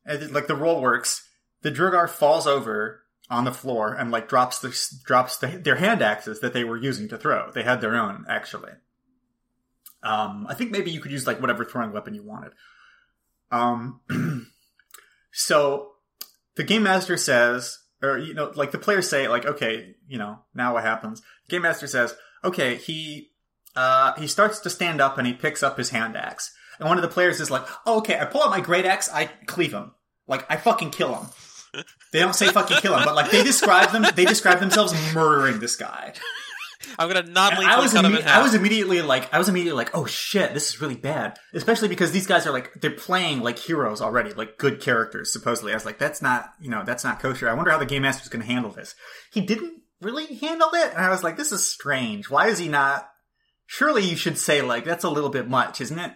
and 0.04 0.30
like 0.30 0.46
the 0.46 0.56
roll 0.56 0.82
works. 0.82 1.26
The 1.62 1.70
Duergar 1.70 2.06
falls 2.06 2.46
over 2.46 3.00
on 3.30 3.44
the 3.44 3.52
floor 3.52 3.92
and 3.92 4.10
like 4.10 4.28
drops 4.28 4.60
the 4.60 4.74
drops 5.04 5.36
the, 5.38 5.48
their 5.48 5.76
hand 5.76 6.02
axes 6.02 6.40
that 6.40 6.52
they 6.52 6.64
were 6.64 6.76
using 6.76 7.08
to 7.08 7.18
throw. 7.18 7.50
They 7.50 7.62
had 7.62 7.80
their 7.80 7.96
own 7.96 8.24
actually. 8.28 8.72
Um, 10.02 10.46
I 10.48 10.54
think 10.54 10.70
maybe 10.70 10.90
you 10.90 11.00
could 11.00 11.12
use 11.12 11.26
like 11.26 11.40
whatever 11.40 11.64
throwing 11.64 11.92
weapon 11.92 12.14
you 12.14 12.22
wanted. 12.22 12.52
Um, 13.50 14.00
so 15.32 15.92
the 16.56 16.64
game 16.64 16.82
master 16.84 17.16
says, 17.16 17.78
or 18.02 18.16
you 18.18 18.34
know, 18.34 18.52
like 18.54 18.70
the 18.70 18.78
players 18.78 19.08
say, 19.08 19.28
like, 19.28 19.44
okay, 19.44 19.96
you 20.06 20.18
know, 20.18 20.38
now 20.54 20.74
what 20.74 20.84
happens? 20.84 21.20
The 21.46 21.56
game 21.56 21.62
master 21.62 21.86
says, 21.86 22.14
okay, 22.44 22.76
he 22.76 23.30
uh, 23.76 24.14
he 24.14 24.26
starts 24.26 24.60
to 24.60 24.70
stand 24.70 25.00
up 25.00 25.18
and 25.18 25.26
he 25.26 25.32
picks 25.32 25.62
up 25.62 25.76
his 25.76 25.90
hand 25.90 26.16
axe, 26.16 26.54
and 26.78 26.88
one 26.88 26.98
of 26.98 27.02
the 27.02 27.08
players 27.08 27.40
is 27.40 27.50
like, 27.50 27.66
oh, 27.84 27.98
okay, 27.98 28.18
I 28.18 28.24
pull 28.24 28.42
out 28.42 28.50
my 28.50 28.60
great 28.60 28.86
axe, 28.86 29.10
I 29.12 29.26
cleave 29.46 29.72
him, 29.72 29.92
like 30.26 30.50
I 30.50 30.56
fucking 30.56 30.90
kill 30.90 31.14
him. 31.14 31.84
They 32.12 32.20
don't 32.20 32.34
say 32.34 32.48
fucking 32.48 32.78
kill 32.78 32.96
him, 32.96 33.04
but 33.04 33.14
like 33.14 33.30
they 33.30 33.42
describe 33.44 33.92
them, 33.92 34.04
they 34.14 34.24
describe 34.24 34.60
themselves 34.60 34.94
murdering 35.14 35.60
this 35.60 35.76
guy. 35.76 36.14
I'm 36.98 37.08
gonna 37.08 37.28
not. 37.28 37.52
I 37.52 37.78
was, 37.78 37.92
cut 37.92 38.04
him 38.04 38.14
in 38.14 38.20
imme- 38.20 38.24
half. 38.24 38.40
I 38.40 38.42
was 38.42 38.54
immediately 38.54 39.02
like, 39.02 39.32
I 39.32 39.38
was 39.38 39.48
immediately 39.48 39.76
like, 39.76 39.94
oh 39.94 40.06
shit, 40.06 40.54
this 40.54 40.68
is 40.68 40.80
really 40.80 40.96
bad. 40.96 41.38
Especially 41.52 41.88
because 41.88 42.12
these 42.12 42.26
guys 42.26 42.46
are 42.46 42.52
like, 42.52 42.72
they're 42.80 42.90
playing 42.90 43.40
like 43.40 43.58
heroes 43.58 44.00
already, 44.00 44.32
like 44.32 44.58
good 44.58 44.80
characters, 44.80 45.32
supposedly. 45.32 45.72
I 45.72 45.76
was 45.76 45.84
like, 45.84 45.98
that's 45.98 46.22
not, 46.22 46.52
you 46.60 46.70
know, 46.70 46.84
that's 46.84 47.04
not 47.04 47.20
kosher. 47.20 47.48
I 47.48 47.54
wonder 47.54 47.70
how 47.70 47.78
the 47.78 47.86
game 47.86 48.02
master 48.02 48.18
master's 48.18 48.30
going 48.30 48.46
to 48.46 48.52
handle 48.52 48.72
this. 48.72 48.94
He 49.32 49.40
didn't 49.40 49.82
really 50.00 50.34
handle 50.36 50.70
it, 50.72 50.92
and 50.92 51.04
I 51.04 51.10
was 51.10 51.22
like, 51.22 51.36
this 51.36 51.52
is 51.52 51.68
strange. 51.68 52.30
Why 52.30 52.48
is 52.48 52.58
he 52.58 52.68
not? 52.68 53.08
Surely 53.66 54.02
you 54.04 54.16
should 54.16 54.38
say 54.38 54.62
like, 54.62 54.84
that's 54.84 55.04
a 55.04 55.10
little 55.10 55.30
bit 55.30 55.48
much, 55.48 55.80
isn't 55.80 55.98
it? 55.98 56.12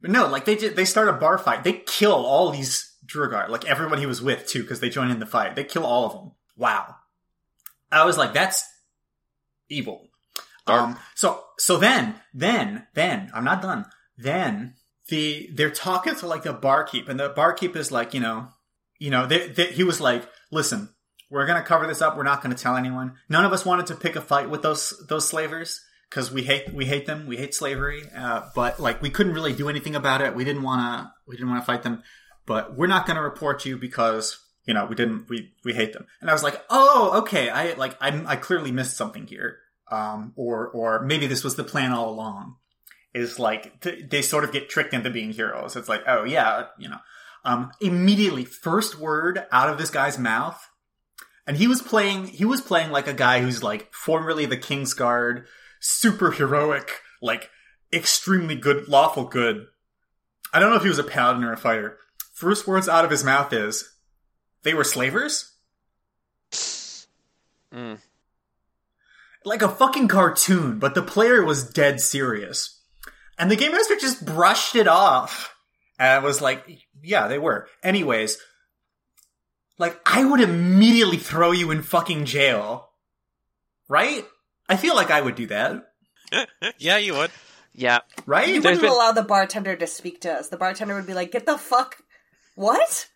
But 0.00 0.10
no, 0.10 0.28
like 0.28 0.44
they 0.44 0.56
ju- 0.56 0.70
they 0.70 0.84
start 0.84 1.08
a 1.08 1.14
bar 1.14 1.36
fight. 1.36 1.64
They 1.64 1.72
kill 1.72 2.12
all 2.12 2.50
these 2.50 2.94
Duergar, 3.06 3.48
like 3.48 3.64
everyone 3.64 3.98
he 3.98 4.06
was 4.06 4.22
with 4.22 4.46
too, 4.46 4.62
because 4.62 4.80
they 4.80 4.88
join 4.88 5.10
in 5.10 5.20
the 5.20 5.26
fight. 5.26 5.54
They 5.54 5.64
kill 5.64 5.84
all 5.84 6.06
of 6.06 6.12
them. 6.12 6.32
Wow. 6.56 6.96
I 7.90 8.04
was 8.04 8.18
like, 8.18 8.32
that's 8.32 8.64
evil. 9.68 10.08
Um, 10.66 10.98
so, 11.14 11.44
so 11.58 11.76
then, 11.76 12.16
then, 12.34 12.86
then, 12.94 13.30
I'm 13.32 13.44
not 13.44 13.62
done. 13.62 13.86
Then, 14.18 14.74
the, 15.08 15.48
they're 15.52 15.70
talking 15.70 16.16
to 16.16 16.26
like 16.26 16.42
the 16.42 16.52
barkeep, 16.52 17.08
and 17.08 17.20
the 17.20 17.28
barkeep 17.28 17.76
is 17.76 17.92
like, 17.92 18.14
you 18.14 18.20
know, 18.20 18.48
you 18.98 19.10
know, 19.10 19.26
they, 19.26 19.48
they, 19.48 19.66
he 19.66 19.84
was 19.84 20.00
like, 20.00 20.28
listen, 20.50 20.88
we're 21.30 21.46
gonna 21.46 21.62
cover 21.62 21.86
this 21.86 22.02
up, 22.02 22.16
we're 22.16 22.24
not 22.24 22.42
gonna 22.42 22.56
tell 22.56 22.76
anyone. 22.76 23.14
None 23.28 23.44
of 23.44 23.52
us 23.52 23.64
wanted 23.64 23.86
to 23.86 23.94
pick 23.94 24.16
a 24.16 24.20
fight 24.20 24.50
with 24.50 24.62
those, 24.62 24.92
those 25.08 25.28
slavers, 25.28 25.80
cause 26.10 26.32
we 26.32 26.42
hate, 26.42 26.72
we 26.72 26.86
hate 26.86 27.06
them, 27.06 27.26
we 27.26 27.36
hate 27.36 27.54
slavery, 27.54 28.02
uh, 28.16 28.48
but 28.54 28.80
like, 28.80 29.00
we 29.00 29.10
couldn't 29.10 29.34
really 29.34 29.52
do 29.52 29.68
anything 29.68 29.94
about 29.94 30.20
it, 30.20 30.34
we 30.34 30.44
didn't 30.44 30.62
wanna, 30.62 31.12
we 31.28 31.36
didn't 31.36 31.50
wanna 31.50 31.64
fight 31.64 31.84
them, 31.84 32.02
but 32.46 32.76
we're 32.76 32.86
not 32.86 33.06
gonna 33.06 33.22
report 33.22 33.64
you 33.64 33.76
because, 33.76 34.38
you 34.64 34.74
know, 34.74 34.86
we 34.86 34.94
didn't, 34.94 35.28
we, 35.28 35.52
we 35.64 35.74
hate 35.74 35.92
them. 35.92 36.06
And 36.20 36.30
I 36.30 36.32
was 36.32 36.42
like, 36.42 36.62
oh, 36.70 37.18
okay, 37.18 37.50
I, 37.50 37.72
like, 37.74 37.96
I, 38.00 38.24
I 38.26 38.36
clearly 38.36 38.72
missed 38.72 38.96
something 38.96 39.26
here 39.26 39.58
um, 39.90 40.32
or 40.36 40.68
or 40.68 41.02
maybe 41.02 41.26
this 41.26 41.44
was 41.44 41.56
the 41.56 41.64
plan 41.64 41.92
all 41.92 42.10
along. 42.10 42.56
Is 43.14 43.38
like 43.38 43.80
th- 43.80 44.10
they 44.10 44.22
sort 44.22 44.44
of 44.44 44.52
get 44.52 44.68
tricked 44.68 44.92
into 44.94 45.10
being 45.10 45.32
heroes. 45.32 45.76
It's 45.76 45.88
like, 45.88 46.02
oh 46.06 46.24
yeah, 46.24 46.66
you 46.78 46.88
know. 46.88 46.98
Um, 47.44 47.70
immediately, 47.80 48.44
first 48.44 48.98
word 48.98 49.46
out 49.52 49.70
of 49.70 49.78
this 49.78 49.90
guy's 49.90 50.18
mouth, 50.18 50.68
and 51.46 51.56
he 51.56 51.68
was 51.68 51.80
playing. 51.80 52.26
He 52.26 52.44
was 52.44 52.60
playing 52.60 52.90
like 52.90 53.06
a 53.06 53.14
guy 53.14 53.40
who's 53.40 53.62
like 53.62 53.92
formerly 53.92 54.46
the 54.46 54.56
King's 54.56 54.94
Guard, 54.94 55.46
super 55.80 56.32
heroic, 56.32 57.00
like 57.22 57.50
extremely 57.92 58.56
good, 58.56 58.88
lawful 58.88 59.24
good. 59.24 59.66
I 60.52 60.58
don't 60.58 60.70
know 60.70 60.76
if 60.76 60.82
he 60.82 60.88
was 60.88 60.98
a 60.98 61.04
paladin 61.04 61.44
or 61.44 61.52
a 61.52 61.56
fighter. 61.56 61.98
First 62.36 62.66
words 62.66 62.86
out 62.86 63.02
of 63.06 63.10
his 63.10 63.24
mouth 63.24 63.50
is, 63.54 63.90
"They 64.62 64.74
were 64.74 64.84
slavers." 64.84 65.52
Mm. 67.72 67.98
like 69.44 69.62
a 69.62 69.68
fucking 69.68 70.08
cartoon, 70.08 70.78
but 70.78 70.94
the 70.94 71.02
player 71.02 71.42
was 71.44 71.68
dead 71.70 72.00
serious. 72.00 72.80
And 73.38 73.50
the 73.50 73.56
game 73.56 73.72
master 73.72 73.96
just 73.96 74.24
brushed 74.24 74.74
it 74.76 74.86
off. 74.88 75.54
And 75.98 76.08
I 76.10 76.18
was 76.18 76.40
like, 76.40 76.66
yeah, 77.02 77.26
they 77.28 77.38
were. 77.38 77.68
Anyways, 77.82 78.38
like, 79.78 79.98
I 80.06 80.24
would 80.24 80.40
immediately 80.40 81.16
throw 81.18 81.52
you 81.52 81.70
in 81.70 81.82
fucking 81.82 82.24
jail. 82.26 82.88
Right? 83.88 84.24
I 84.68 84.76
feel 84.76 84.94
like 84.94 85.10
I 85.10 85.20
would 85.20 85.36
do 85.36 85.46
that. 85.48 85.86
yeah, 86.78 86.96
you 86.98 87.14
would. 87.14 87.30
Yeah, 87.72 88.00
right? 88.24 88.48
You 88.48 88.54
There's 88.60 88.76
wouldn't 88.78 88.82
been- 88.82 88.90
allow 88.92 89.12
the 89.12 89.22
bartender 89.22 89.76
to 89.76 89.86
speak 89.86 90.22
to 90.22 90.32
us. 90.32 90.48
The 90.48 90.56
bartender 90.56 90.94
would 90.94 91.06
be 91.06 91.14
like, 91.14 91.30
"Get 91.30 91.44
the 91.46 91.58
fuck." 91.58 91.98
What? 92.56 93.08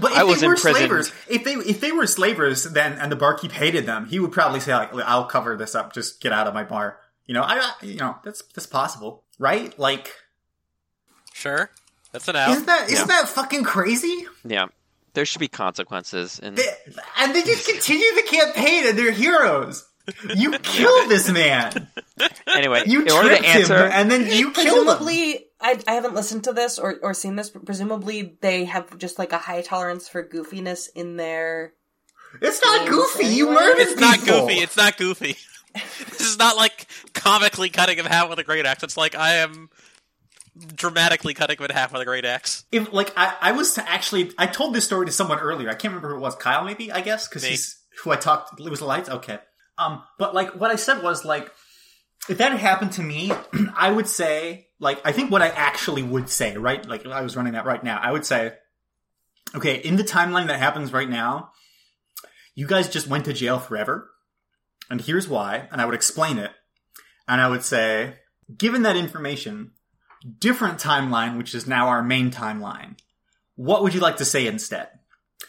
But 0.00 0.12
if 0.12 0.18
I 0.18 0.24
was 0.24 0.40
they 0.40 0.48
were 0.48 0.54
imprisoned. 0.54 0.76
slavers, 0.88 1.12
if 1.28 1.44
they 1.44 1.52
if 1.54 1.80
they 1.80 1.92
were 1.92 2.06
slavers, 2.08 2.64
then 2.64 2.94
and 2.94 3.10
the 3.12 3.16
barkeep 3.16 3.52
hated 3.52 3.86
them, 3.86 4.06
he 4.06 4.18
would 4.18 4.32
probably 4.32 4.58
say 4.60 4.74
like, 4.74 4.92
"I'll 4.94 5.26
cover 5.26 5.56
this 5.56 5.74
up. 5.76 5.92
Just 5.92 6.20
get 6.20 6.32
out 6.32 6.46
of 6.48 6.54
my 6.54 6.64
bar." 6.64 6.98
You 7.26 7.34
know, 7.34 7.42
I 7.42 7.72
you 7.82 7.96
know 7.96 8.16
that's 8.24 8.42
that's 8.54 8.66
possible, 8.66 9.22
right? 9.38 9.76
Like, 9.78 10.12
Sure, 11.32 11.70
that's 12.12 12.28
an 12.28 12.36
out. 12.36 12.50
isn't 12.50 12.66
that 12.66 12.90
isn't 12.90 13.08
Yeah. 13.08 13.22
that 13.22 13.28
fucking 13.28 13.64
crazy? 13.64 14.26
yeah. 14.44 14.66
There 15.14 15.24
should 15.24 15.38
be 15.38 15.46
consequences, 15.48 16.40
and 16.42 16.56
They, 16.56 16.66
and 17.18 17.32
they 17.34 17.42
just 17.42 17.68
continue 17.68 18.14
the 18.16 18.24
campaign, 18.28 18.88
and 18.88 18.98
they're 18.98 19.12
heroes. 19.12 19.86
You 20.34 20.58
killed 20.58 21.08
this 21.08 21.30
man. 21.30 21.86
anyway, 22.48 22.82
You 22.86 23.02
in 23.04 23.10
order 23.12 23.28
to 23.28 23.36
tripped 23.36 23.44
him, 23.44 23.60
answer, 23.60 23.76
and 23.76 24.10
then 24.10 24.26
you 24.26 24.50
killed 24.52 24.88
him. 25.00 25.38
Presumably, 25.64 25.84
I, 25.88 25.92
I 25.92 25.94
haven't 25.94 26.14
listened 26.14 26.44
to 26.44 26.52
this 26.52 26.78
or, 26.78 26.96
or 27.02 27.14
seen 27.14 27.36
this, 27.36 27.50
but 27.50 27.64
presumably 27.64 28.36
they 28.40 28.64
have 28.64 28.96
just 28.98 29.18
like 29.18 29.32
a 29.32 29.38
high 29.38 29.62
tolerance 29.62 30.08
for 30.08 30.26
goofiness 30.26 30.88
in 30.94 31.16
their. 31.16 31.72
It's 32.40 32.62
not 32.62 32.86
Games 32.86 32.90
goofy. 32.90 33.26
You 33.26 33.46
anyway. 33.48 33.62
murdered 33.62 33.80
It's 33.80 34.00
not 34.00 34.24
goofy. 34.24 34.54
It's 34.54 34.76
not 34.76 34.96
goofy. 34.96 35.36
this 35.74 36.20
is 36.20 36.38
not 36.38 36.56
like 36.56 36.86
comically 37.12 37.70
cutting 37.70 37.98
him 37.98 38.06
in 38.06 38.12
half 38.12 38.28
with 38.28 38.38
a 38.38 38.44
great 38.44 38.66
axe. 38.66 38.82
It's 38.82 38.96
like 38.96 39.14
I 39.14 39.34
am 39.34 39.70
dramatically 40.74 41.34
cutting 41.34 41.58
him 41.58 41.64
in 41.64 41.70
half 41.70 41.92
with 41.92 42.02
a 42.02 42.04
great 42.04 42.24
axe. 42.24 42.64
if 42.70 42.92
like 42.92 43.12
I, 43.16 43.34
I 43.40 43.52
was 43.52 43.76
actually 43.78 44.32
I 44.38 44.46
told 44.46 44.74
this 44.74 44.84
story 44.84 45.06
to 45.06 45.12
someone 45.12 45.38
earlier. 45.38 45.68
I 45.68 45.74
can't 45.74 45.92
remember 45.92 46.10
who 46.10 46.16
it 46.16 46.20
was. 46.20 46.34
Kyle, 46.36 46.64
maybe 46.64 46.92
I 46.92 47.00
guess 47.00 47.28
because 47.28 47.44
he's 47.44 47.78
who 48.02 48.10
I 48.10 48.16
talked. 48.16 48.60
It 48.60 48.70
was 48.70 48.80
the 48.80 48.86
lights. 48.86 49.08
Okay. 49.08 49.38
Um, 49.78 50.02
but 50.18 50.34
like 50.34 50.54
what 50.54 50.70
I 50.70 50.76
said 50.76 51.02
was 51.02 51.24
like 51.24 51.50
if 52.28 52.38
that 52.38 52.52
had 52.52 52.60
happened 52.60 52.92
to 52.92 53.02
me, 53.02 53.32
I 53.76 53.90
would 53.90 54.08
say 54.08 54.63
like 54.80 55.00
I 55.04 55.12
think 55.12 55.30
what 55.30 55.42
I 55.42 55.48
actually 55.48 56.02
would 56.02 56.28
say 56.28 56.56
right. 56.56 56.86
Like 56.86 57.04
if 57.04 57.12
I 57.12 57.22
was 57.22 57.36
running 57.36 57.52
that 57.54 57.66
right 57.66 57.82
now, 57.82 57.98
I 58.02 58.12
would 58.12 58.26
say, 58.26 58.54
okay, 59.54 59.76
in 59.76 59.96
the 59.96 60.04
timeline 60.04 60.48
that 60.48 60.58
happens 60.58 60.92
right 60.92 61.08
now, 61.08 61.50
you 62.54 62.66
guys 62.66 62.88
just 62.88 63.06
went 63.06 63.24
to 63.26 63.32
jail 63.32 63.58
forever, 63.58 64.10
and 64.90 65.00
here's 65.00 65.28
why. 65.28 65.68
And 65.70 65.80
I 65.80 65.86
would 65.86 65.94
explain 65.94 66.38
it, 66.38 66.50
and 67.28 67.40
I 67.40 67.48
would 67.48 67.62
say, 67.62 68.16
given 68.56 68.82
that 68.82 68.96
information 68.96 69.72
different 70.38 70.78
timeline, 70.78 71.36
which 71.36 71.54
is 71.54 71.66
now 71.66 71.88
our 71.88 72.02
main 72.02 72.30
timeline. 72.30 72.98
What 73.56 73.82
would 73.82 73.94
you 73.94 74.00
like 74.00 74.16
to 74.16 74.24
say 74.24 74.46
instead? 74.46 74.88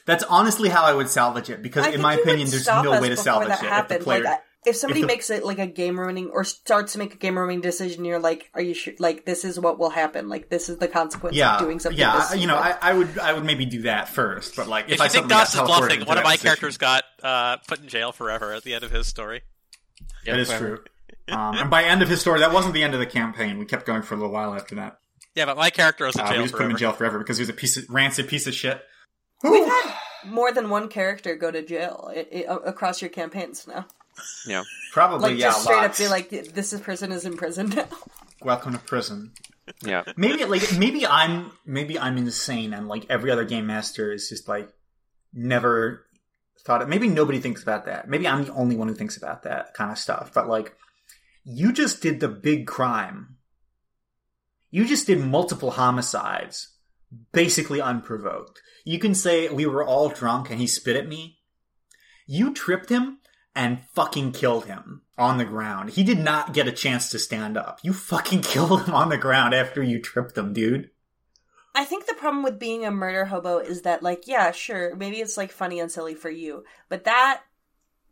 That's 0.05 0.23
honestly 0.23 0.69
how 0.69 0.83
I 0.83 0.93
would 0.93 1.09
salvage 1.09 1.49
it 1.49 1.61
because, 1.61 1.87
I 1.87 1.91
in 1.91 2.01
my 2.01 2.15
opinion, 2.15 2.49
there's 2.49 2.67
no 2.67 2.99
way 3.01 3.09
to 3.09 3.17
salvage 3.17 3.49
it. 3.49 3.63
If 3.63 3.87
the 3.87 3.99
player, 3.99 4.23
Like, 4.23 4.39
if 4.65 4.75
somebody 4.75 5.01
the- 5.01 5.07
makes 5.07 5.29
it 5.29 5.45
like 5.45 5.59
a 5.59 5.67
game 5.67 5.99
ruining 5.99 6.29
or 6.29 6.43
starts 6.43 6.93
to 6.93 6.99
make 6.99 7.13
a 7.13 7.17
game 7.17 7.37
ruining 7.37 7.61
decision, 7.61 8.05
you're 8.05 8.19
like, 8.19 8.49
"Are 8.53 8.61
you 8.61 8.73
sure? 8.73 8.93
Like, 8.99 9.25
this 9.25 9.45
is 9.45 9.59
what 9.59 9.77
will 9.79 9.89
happen. 9.89 10.29
Like, 10.29 10.49
this 10.49 10.69
is 10.69 10.77
the 10.77 10.87
consequence 10.87 11.35
yeah, 11.35 11.55
of 11.55 11.61
doing 11.61 11.79
something." 11.79 11.99
yeah, 11.99 12.17
this 12.17 12.31
I- 12.31 12.35
you 12.35 12.47
know. 12.47 12.55
I, 12.55 12.75
I 12.81 12.93
would, 12.93 13.17
I 13.19 13.33
would 13.33 13.43
maybe 13.45 13.65
do 13.65 13.83
that 13.83 14.09
first, 14.09 14.55
but 14.55 14.67
like, 14.67 14.85
If, 14.85 14.93
if, 14.93 15.01
I 15.01 15.05
you 15.05 15.09
think 15.09 15.23
suddenly 15.29 15.33
got 15.35 15.39
Goss 15.47 15.55
is 15.55 15.61
bluffing, 15.61 16.05
one 16.05 16.17
of 16.17 16.23
my 16.23 16.31
position- 16.31 16.45
characters 16.47 16.77
got 16.77 17.03
uh, 17.23 17.57
put 17.67 17.79
in 17.81 17.87
jail 17.87 18.11
forever 18.11 18.53
at 18.53 18.63
the 18.63 18.73
end 18.73 18.83
of 18.83 18.91
his 18.91 19.07
story. 19.07 19.41
That 20.25 20.39
is 20.39 20.49
true. 20.49 20.79
Um, 21.27 21.57
and 21.57 21.69
by 21.69 21.83
end 21.83 22.01
of 22.01 22.09
his 22.09 22.21
story, 22.21 22.39
that 22.39 22.51
wasn't 22.53 22.73
the 22.73 22.83
end 22.83 22.93
of 22.93 22.99
the 22.99 23.05
campaign. 23.05 23.57
We 23.57 23.65
kept 23.65 23.85
going 23.85 24.01
for 24.03 24.13
a 24.13 24.17
little 24.17 24.31
while 24.31 24.53
after 24.53 24.75
that. 24.75 24.97
Yeah, 25.33 25.45
but 25.45 25.57
my 25.57 25.69
character 25.69 26.05
was 26.05 26.15
in 26.15 26.21
Uh, 26.21 26.25
we 26.29 26.33
jail 26.35 26.43
just 26.43 26.53
put 26.55 26.65
him 26.65 26.71
in 26.71 26.77
jail 26.77 26.91
forever 26.91 27.17
because 27.19 27.37
he 27.37 27.41
was 27.41 27.49
a 27.49 27.53
piece 27.53 27.77
of 27.77 27.85
rancid 27.89 28.27
piece 28.27 28.47
of 28.47 28.53
shit. 28.53 28.81
We've 29.43 29.65
had 29.65 29.93
more 30.25 30.51
than 30.51 30.69
one 30.69 30.87
character 30.87 31.35
go 31.35 31.51
to 31.51 31.61
jail 31.61 32.09
i 32.15 32.45
i 32.49 32.57
across 32.65 33.01
your 33.01 33.09
campaigns 33.09 33.67
now. 33.67 33.85
Yeah, 34.47 34.63
Probably, 34.93 35.31
Like, 35.31 35.39
yeah, 35.39 35.47
just 35.49 35.63
straight 35.63 35.75
lots. 35.77 35.99
up 35.99 36.05
be 36.05 36.09
like, 36.09 36.53
"This 36.53 36.73
is 36.73 36.81
person 36.81 37.11
is 37.11 37.25
in 37.25 37.37
prison 37.37 37.69
now." 37.69 37.87
welcome 38.41 38.73
to 38.73 38.79
prison. 38.79 39.31
yeah. 39.81 40.03
maybe 40.15 40.45
like 40.45 40.77
maybe 40.77 41.05
I'm 41.07 41.51
maybe 41.65 41.97
I'm 41.97 42.17
insane 42.17 42.73
and 42.73 42.87
like 42.87 43.05
every 43.09 43.31
other 43.31 43.43
game 43.45 43.65
master 43.65 44.13
is 44.13 44.29
just 44.29 44.47
like 44.47 44.69
never 45.33 46.05
thought 46.65 46.81
it. 46.81 46.89
Maybe 46.89 47.07
nobody 47.07 47.39
thinks 47.39 47.61
about 47.63 47.85
that. 47.85 48.09
Maybe 48.09 48.27
I'm 48.27 48.45
the 48.45 48.53
only 48.53 48.75
one 48.75 48.87
who 48.87 48.95
thinks 48.95 49.17
about 49.17 49.43
that 49.43 49.73
kind 49.73 49.91
of 49.91 49.97
stuff. 49.97 50.31
But 50.33 50.47
like, 50.47 50.75
you 51.43 51.71
just 51.71 52.01
did 52.01 52.19
the 52.19 52.27
big 52.27 52.65
crime. 52.65 53.37
You 54.71 54.85
just 54.85 55.07
did 55.07 55.19
multiple 55.19 55.71
homicides, 55.71 56.73
basically 57.31 57.79
unprovoked. 57.81 58.61
You 58.83 58.99
can 58.99 59.13
say 59.13 59.47
we 59.49 59.65
were 59.65 59.85
all 59.85 60.09
drunk 60.09 60.49
and 60.49 60.59
he 60.59 60.67
spit 60.67 60.95
at 60.95 61.07
me. 61.07 61.37
You 62.27 62.53
tripped 62.53 62.89
him 62.89 63.19
and 63.55 63.79
fucking 63.93 64.33
killed 64.33 64.65
him 64.65 65.01
on 65.17 65.37
the 65.37 65.45
ground. 65.45 65.91
He 65.91 66.03
did 66.03 66.19
not 66.19 66.53
get 66.53 66.67
a 66.67 66.71
chance 66.71 67.09
to 67.11 67.19
stand 67.19 67.57
up. 67.57 67.79
You 67.83 67.93
fucking 67.93 68.41
killed 68.43 68.83
him 68.85 68.93
on 68.93 69.09
the 69.09 69.17
ground 69.17 69.53
after 69.53 69.81
you 69.81 69.99
tripped 70.01 70.37
him, 70.37 70.53
dude. 70.53 70.89
I 71.73 71.83
think 71.83 72.05
the 72.05 72.13
problem 72.13 72.43
with 72.43 72.59
being 72.59 72.85
a 72.85 72.91
murder 72.91 73.25
hobo 73.25 73.57
is 73.57 73.81
that, 73.81 74.01
like, 74.01 74.27
yeah, 74.27 74.51
sure, 74.51 74.95
maybe 74.95 75.17
it's 75.19 75.35
like 75.37 75.51
funny 75.51 75.79
and 75.79 75.91
silly 75.91 76.15
for 76.15 76.29
you, 76.29 76.63
but 76.87 77.03
that 77.03 77.41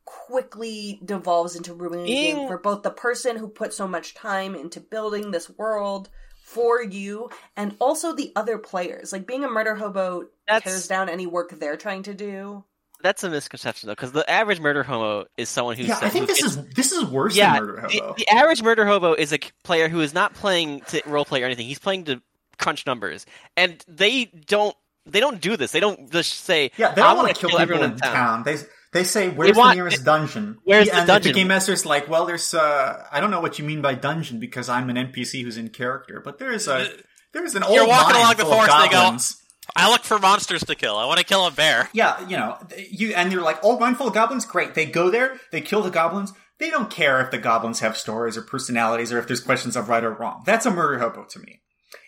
quickly 0.06 1.00
devolves 1.06 1.56
into 1.56 1.74
ruining 1.74 2.06
the 2.06 2.12
game 2.14 2.48
for 2.48 2.58
both 2.58 2.84
the 2.84 2.92
person 2.92 3.38
who 3.38 3.48
put 3.48 3.74
so 3.74 3.88
much 3.88 4.16
time 4.16 4.54
into 4.54 4.82
building 4.82 5.32
this 5.32 5.50
world 5.50 6.10
for 6.44 6.84
you 6.84 7.30
and 7.56 7.74
also 7.80 8.14
the 8.14 8.34
other 8.36 8.58
players. 8.58 9.14
Like, 9.14 9.26
being 9.26 9.46
a 9.46 9.50
murder 9.50 9.76
hobo 9.76 10.26
That's- 10.46 10.64
tears 10.64 10.88
down 10.90 11.08
any 11.08 11.26
work 11.26 11.52
they're 11.52 11.78
trying 11.78 12.04
to 12.04 12.14
do. 12.14 12.66
That's 13.04 13.24
a 13.24 13.30
misconception 13.30 13.88
though, 13.88 13.94
because 13.94 14.12
the 14.14 14.28
average 14.30 14.60
murder 14.60 14.82
hobo 14.82 15.26
is 15.38 15.50
someone 15.50 15.76
who 15.78 15.84
Yeah, 15.84 16.00
I 16.02 16.10
think 16.10 16.26
this 16.28 16.42
is 16.42 16.58
this 16.70 16.92
is 16.92 17.04
worse 17.06 17.36
yeah. 17.36 17.54
than 17.56 17.66
Murder 17.66 17.88
The, 17.90 18.00
Hobo. 18.00 18.14
the 18.18 18.28
average 18.30 18.64
murder 18.64 18.86
hobo 18.86 19.14
is 19.14 19.32
a 19.34 19.40
player 19.64 19.90
who 19.90 20.00
is 20.02 20.14
not 20.14 20.34
playing 20.34 20.80
to 20.88 21.02
roleplay 21.02 21.42
or 21.42 21.46
anything. 21.46 21.68
He's 21.68 21.80
playing 21.80 22.06
to 22.06 22.22
crunch 22.58 22.86
numbers, 22.88 23.26
and 23.58 23.84
they 23.88 24.26
don't. 24.26 24.76
They 25.06 25.20
don't 25.20 25.42
do 25.42 25.58
this. 25.58 25.74
They 25.74 25.82
don't 25.82 26.10
just 26.14 26.32
say, 26.46 26.72
yeah, 26.78 26.94
they 26.94 27.02
"I 27.02 27.08
don't 27.08 27.18
want 27.18 27.26
want 27.28 27.36
to 27.36 27.42
to 27.42 27.48
kill, 27.50 27.60
everyone 27.60 27.84
in 27.84 27.92
in 27.92 27.98
town. 27.98 28.14
town." 28.14 28.44
They 28.44 28.56
they 28.94 29.04
say 29.04 29.28
where's 29.30 29.58
want- 29.58 29.72
the 29.72 29.76
nearest 29.76 30.06
dungeon? 30.06 30.60
Where's 30.64 30.88
Yeah, 30.88 30.94
the 30.94 31.00
and 31.00 31.08
dungeon? 31.08 31.34
The 31.34 31.40
game 31.40 31.48
master's 31.50 31.86
like, 31.86 32.08
well, 32.08 32.26
there's 32.26 32.54
uh, 32.54 33.06
I 33.12 33.20
don't 33.20 33.30
know 33.32 33.42
what 33.42 33.60
you 33.60 33.66
mean 33.66 33.82
by 33.82 33.96
dungeon 33.96 34.40
because 34.40 34.70
I'm 34.70 34.90
an 34.90 34.96
NPC 34.96 35.44
who's 35.44 35.58
in 35.58 35.68
character, 35.70 36.22
but 36.24 36.40
there's 36.40 36.70
a 36.70 36.88
there's 37.34 37.54
an 37.56 37.64
old 37.64 37.76
You're 37.76 37.86
walking 37.86 38.14
mine 38.14 38.22
along 38.22 38.36
the 38.38 38.44
full 38.44 38.54
of 38.54 38.58
forest 38.60 38.78
they 38.78 38.86
go- 38.86 38.92
goblins. 38.94 39.43
I 39.76 39.90
look 39.90 40.04
for 40.04 40.20
monsters 40.20 40.64
to 40.66 40.76
kill. 40.76 40.98
I 40.98 41.06
want 41.06 41.20
to 41.20 41.26
kill 41.26 41.46
a 41.46 41.52
bear. 41.52 41.90
Yeah, 41.94 42.20
you 42.28 42.38
know, 42.38 42.58
you 42.78 43.14
and 43.14 43.32
you're 43.32 43.42
like, 43.42 43.62
full 43.62 43.82
of 43.82 44.14
goblins. 44.14 44.46
Great, 44.46 44.74
they 44.76 44.86
go 44.86 45.10
there, 45.10 45.40
they 45.52 45.62
kill 45.62 45.82
the 45.82 45.90
goblins. 45.90 46.34
They 46.60 46.70
don't 46.70 46.90
care 46.90 47.20
if 47.20 47.32
the 47.32 47.40
goblins 47.40 47.80
have 47.80 47.98
stories 47.98 48.38
or 48.38 48.42
personalities 48.42 49.12
or 49.12 49.20
if 49.20 49.28
there's 49.28 49.42
questions 49.42 49.76
of 49.76 49.90
right 49.90 50.04
or 50.04 50.14
wrong. 50.14 50.44
That's 50.46 50.66
a 50.66 50.72
murder 50.72 51.00
hobo 51.00 51.26
to 51.26 51.40
me. 51.40 51.62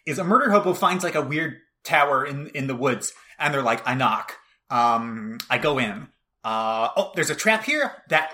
Is 0.05 0.19
a 0.19 0.23
murder 0.23 0.51
hobo 0.51 0.73
finds 0.73 1.03
like 1.03 1.15
a 1.15 1.21
weird 1.21 1.55
tower 1.83 2.25
in 2.25 2.47
in 2.49 2.67
the 2.67 2.75
woods 2.75 3.13
and 3.39 3.53
they're 3.53 3.61
like, 3.61 3.87
I 3.87 3.95
knock, 3.95 4.33
um, 4.69 5.39
I 5.49 5.57
go 5.57 5.77
in. 5.79 6.07
Uh, 6.43 6.89
oh, 6.95 7.11
there's 7.15 7.31
a 7.31 7.35
trap 7.35 7.63
here. 7.63 7.91
That 8.09 8.31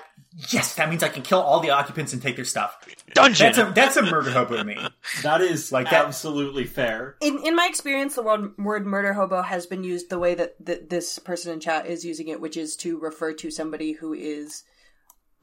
yes, 0.50 0.76
that 0.76 0.90
means 0.90 1.04
I 1.04 1.10
can 1.10 1.24
kill 1.24 1.40
all 1.42 1.60
the 1.60 1.70
occupants 1.72 2.14
and 2.14 2.22
take 2.22 2.36
their 2.36 2.46
stuff. 2.46 2.78
Dungeon. 3.14 3.48
That's 3.54 3.58
a 3.58 3.72
that's 3.74 3.98
a 3.98 4.02
murder 4.04 4.32
hobo 4.32 4.58
to 4.58 4.64
me. 4.64 4.78
That 5.24 5.42
is 5.42 5.72
Like 5.72 5.90
that- 5.90 6.06
absolutely 6.06 6.66
fair. 6.66 7.16
In 7.22 7.40
in 7.46 7.56
my 7.56 7.68
experience, 7.68 8.16
the 8.16 8.24
word, 8.24 8.58
word 8.58 8.86
murder 8.86 9.14
hobo 9.14 9.42
has 9.42 9.66
been 9.66 9.84
used 9.84 10.10
the 10.10 10.20
way 10.20 10.36
that, 10.36 10.56
that 10.66 10.90
this 10.90 11.20
person 11.20 11.52
in 11.54 11.60
chat 11.60 11.86
is 11.88 12.06
using 12.06 12.28
it, 12.30 12.40
which 12.42 12.56
is 12.58 12.76
to 12.78 12.98
refer 13.00 13.34
to 13.34 13.52
somebody 13.52 13.92
who 13.94 14.14
is, 14.14 14.64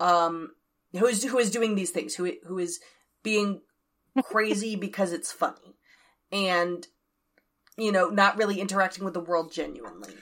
um, 0.01 0.51
who 0.93 1.07
is 1.07 1.23
who 1.25 1.39
is 1.39 1.51
doing 1.51 1.75
these 1.75 1.91
things, 1.91 2.15
who 2.15 2.33
who 2.47 2.59
is 2.59 2.81
being 3.23 3.61
crazy 4.25 4.77
because 4.87 5.13
it's 5.13 5.33
funny, 5.33 5.77
and 6.33 6.87
you 7.77 7.93
know, 7.93 8.09
not 8.09 8.37
really 8.39 8.61
interacting 8.61 9.05
with 9.05 9.15
the 9.15 9.21
world 9.21 9.53
genuinely, 9.53 10.13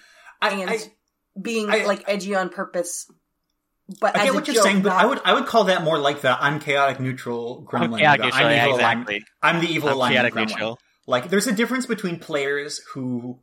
I, 0.42 0.50
and 0.50 0.70
I, 0.70 0.78
being 1.40 1.70
I- 1.70 1.84
like 1.84 2.04
edgy 2.08 2.34
on 2.34 2.48
purpose. 2.48 3.10
But 4.00 4.16
I 4.16 4.20
as 4.20 4.24
get 4.24 4.30
a 4.30 4.34
what 4.34 4.46
you're 4.48 4.54
joke, 4.56 4.64
saying, 4.64 4.82
but 4.82 4.88
not- 4.90 5.02
I 5.04 5.06
would 5.06 5.20
I 5.24 5.32
would 5.34 5.46
call 5.46 5.64
that 5.64 5.84
more 5.84 5.98
like 5.98 6.20
the 6.20 6.36
I'm 6.42 6.58
chaotic 6.58 6.98
neutral 7.00 7.64
gremlin. 7.70 7.98
chaotic 7.98 8.20
the 8.22 8.26
neutral, 8.26 8.44
I'm 8.46 8.50
yeah, 8.52 8.64
evil 8.66 8.76
align- 8.78 8.98
exactly. 8.98 9.24
I'm 9.42 9.60
the 9.60 9.66
evil 9.68 9.88
I'm 9.90 9.94
alignment 9.96 10.14
chaotic 10.34 10.34
gremlin. 10.34 10.48
neutral. 10.50 10.78
Like, 11.06 11.30
there's 11.30 11.46
a 11.46 11.52
difference 11.52 11.86
between 11.86 12.18
players 12.18 12.80
who 12.94 13.38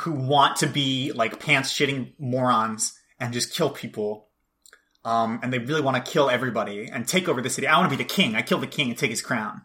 who 0.00 0.12
want 0.12 0.56
to 0.58 0.66
be 0.66 1.12
like 1.12 1.40
pants 1.40 1.72
shitting 1.72 2.12
morons 2.18 2.92
and 3.18 3.32
just 3.32 3.54
kill 3.54 3.70
people, 3.70 4.28
um, 5.06 5.40
and 5.42 5.50
they 5.50 5.58
really 5.58 5.80
want 5.80 5.96
to 6.04 6.10
kill 6.12 6.28
everybody 6.28 6.90
and 6.92 7.08
take 7.08 7.26
over 7.28 7.40
the 7.40 7.48
city. 7.48 7.66
I 7.66 7.78
want 7.78 7.90
to 7.90 7.96
be 7.96 8.02
the 8.02 8.08
king. 8.08 8.34
I 8.36 8.42
kill 8.42 8.58
the 8.58 8.66
king 8.66 8.90
and 8.90 8.98
take 8.98 9.10
his 9.10 9.22
crown. 9.22 9.62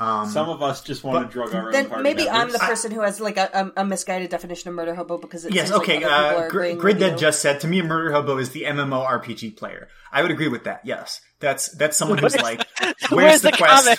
Um, 0.00 0.28
Some 0.28 0.48
of 0.48 0.62
us 0.62 0.82
just 0.82 1.02
want 1.02 1.18
but 1.18 1.24
to 1.26 1.32
drug 1.32 1.54
our 1.54 1.66
own 1.66 1.72
then 1.72 2.02
maybe 2.02 2.28
I'm 2.28 2.36
members. 2.46 2.52
the 2.52 2.58
person 2.60 2.92
who 2.92 3.00
has 3.00 3.20
like 3.20 3.36
a, 3.36 3.50
a, 3.76 3.82
a 3.82 3.84
misguided 3.84 4.30
definition 4.30 4.68
of 4.68 4.76
murder 4.76 4.94
hobo 4.94 5.18
because 5.18 5.44
it 5.44 5.52
Yes, 5.52 5.72
okay. 5.72 5.96
Like 5.96 6.04
other 6.12 6.44
uh, 6.46 6.48
Gr- 6.48 6.72
Grid 6.74 6.82
with 6.84 6.98
Dead 7.00 7.18
just 7.18 7.42
said 7.42 7.60
to 7.62 7.66
me, 7.66 7.80
a 7.80 7.84
murder 7.84 8.12
hobo 8.12 8.38
is 8.38 8.50
the 8.50 8.62
MMO 8.62 9.04
RPG 9.04 9.56
player. 9.56 9.88
I 10.12 10.22
would 10.22 10.30
agree 10.30 10.46
with 10.48 10.64
that. 10.64 10.82
Yes, 10.84 11.20
that's 11.40 11.70
that's 11.76 11.96
someone 11.96 12.18
who's 12.18 12.40
like, 12.40 12.64
where's, 12.80 13.10
Where's 13.10 13.42
the, 13.42 13.50
the 13.50 13.56
quest? 13.56 13.84
comic? 13.84 13.98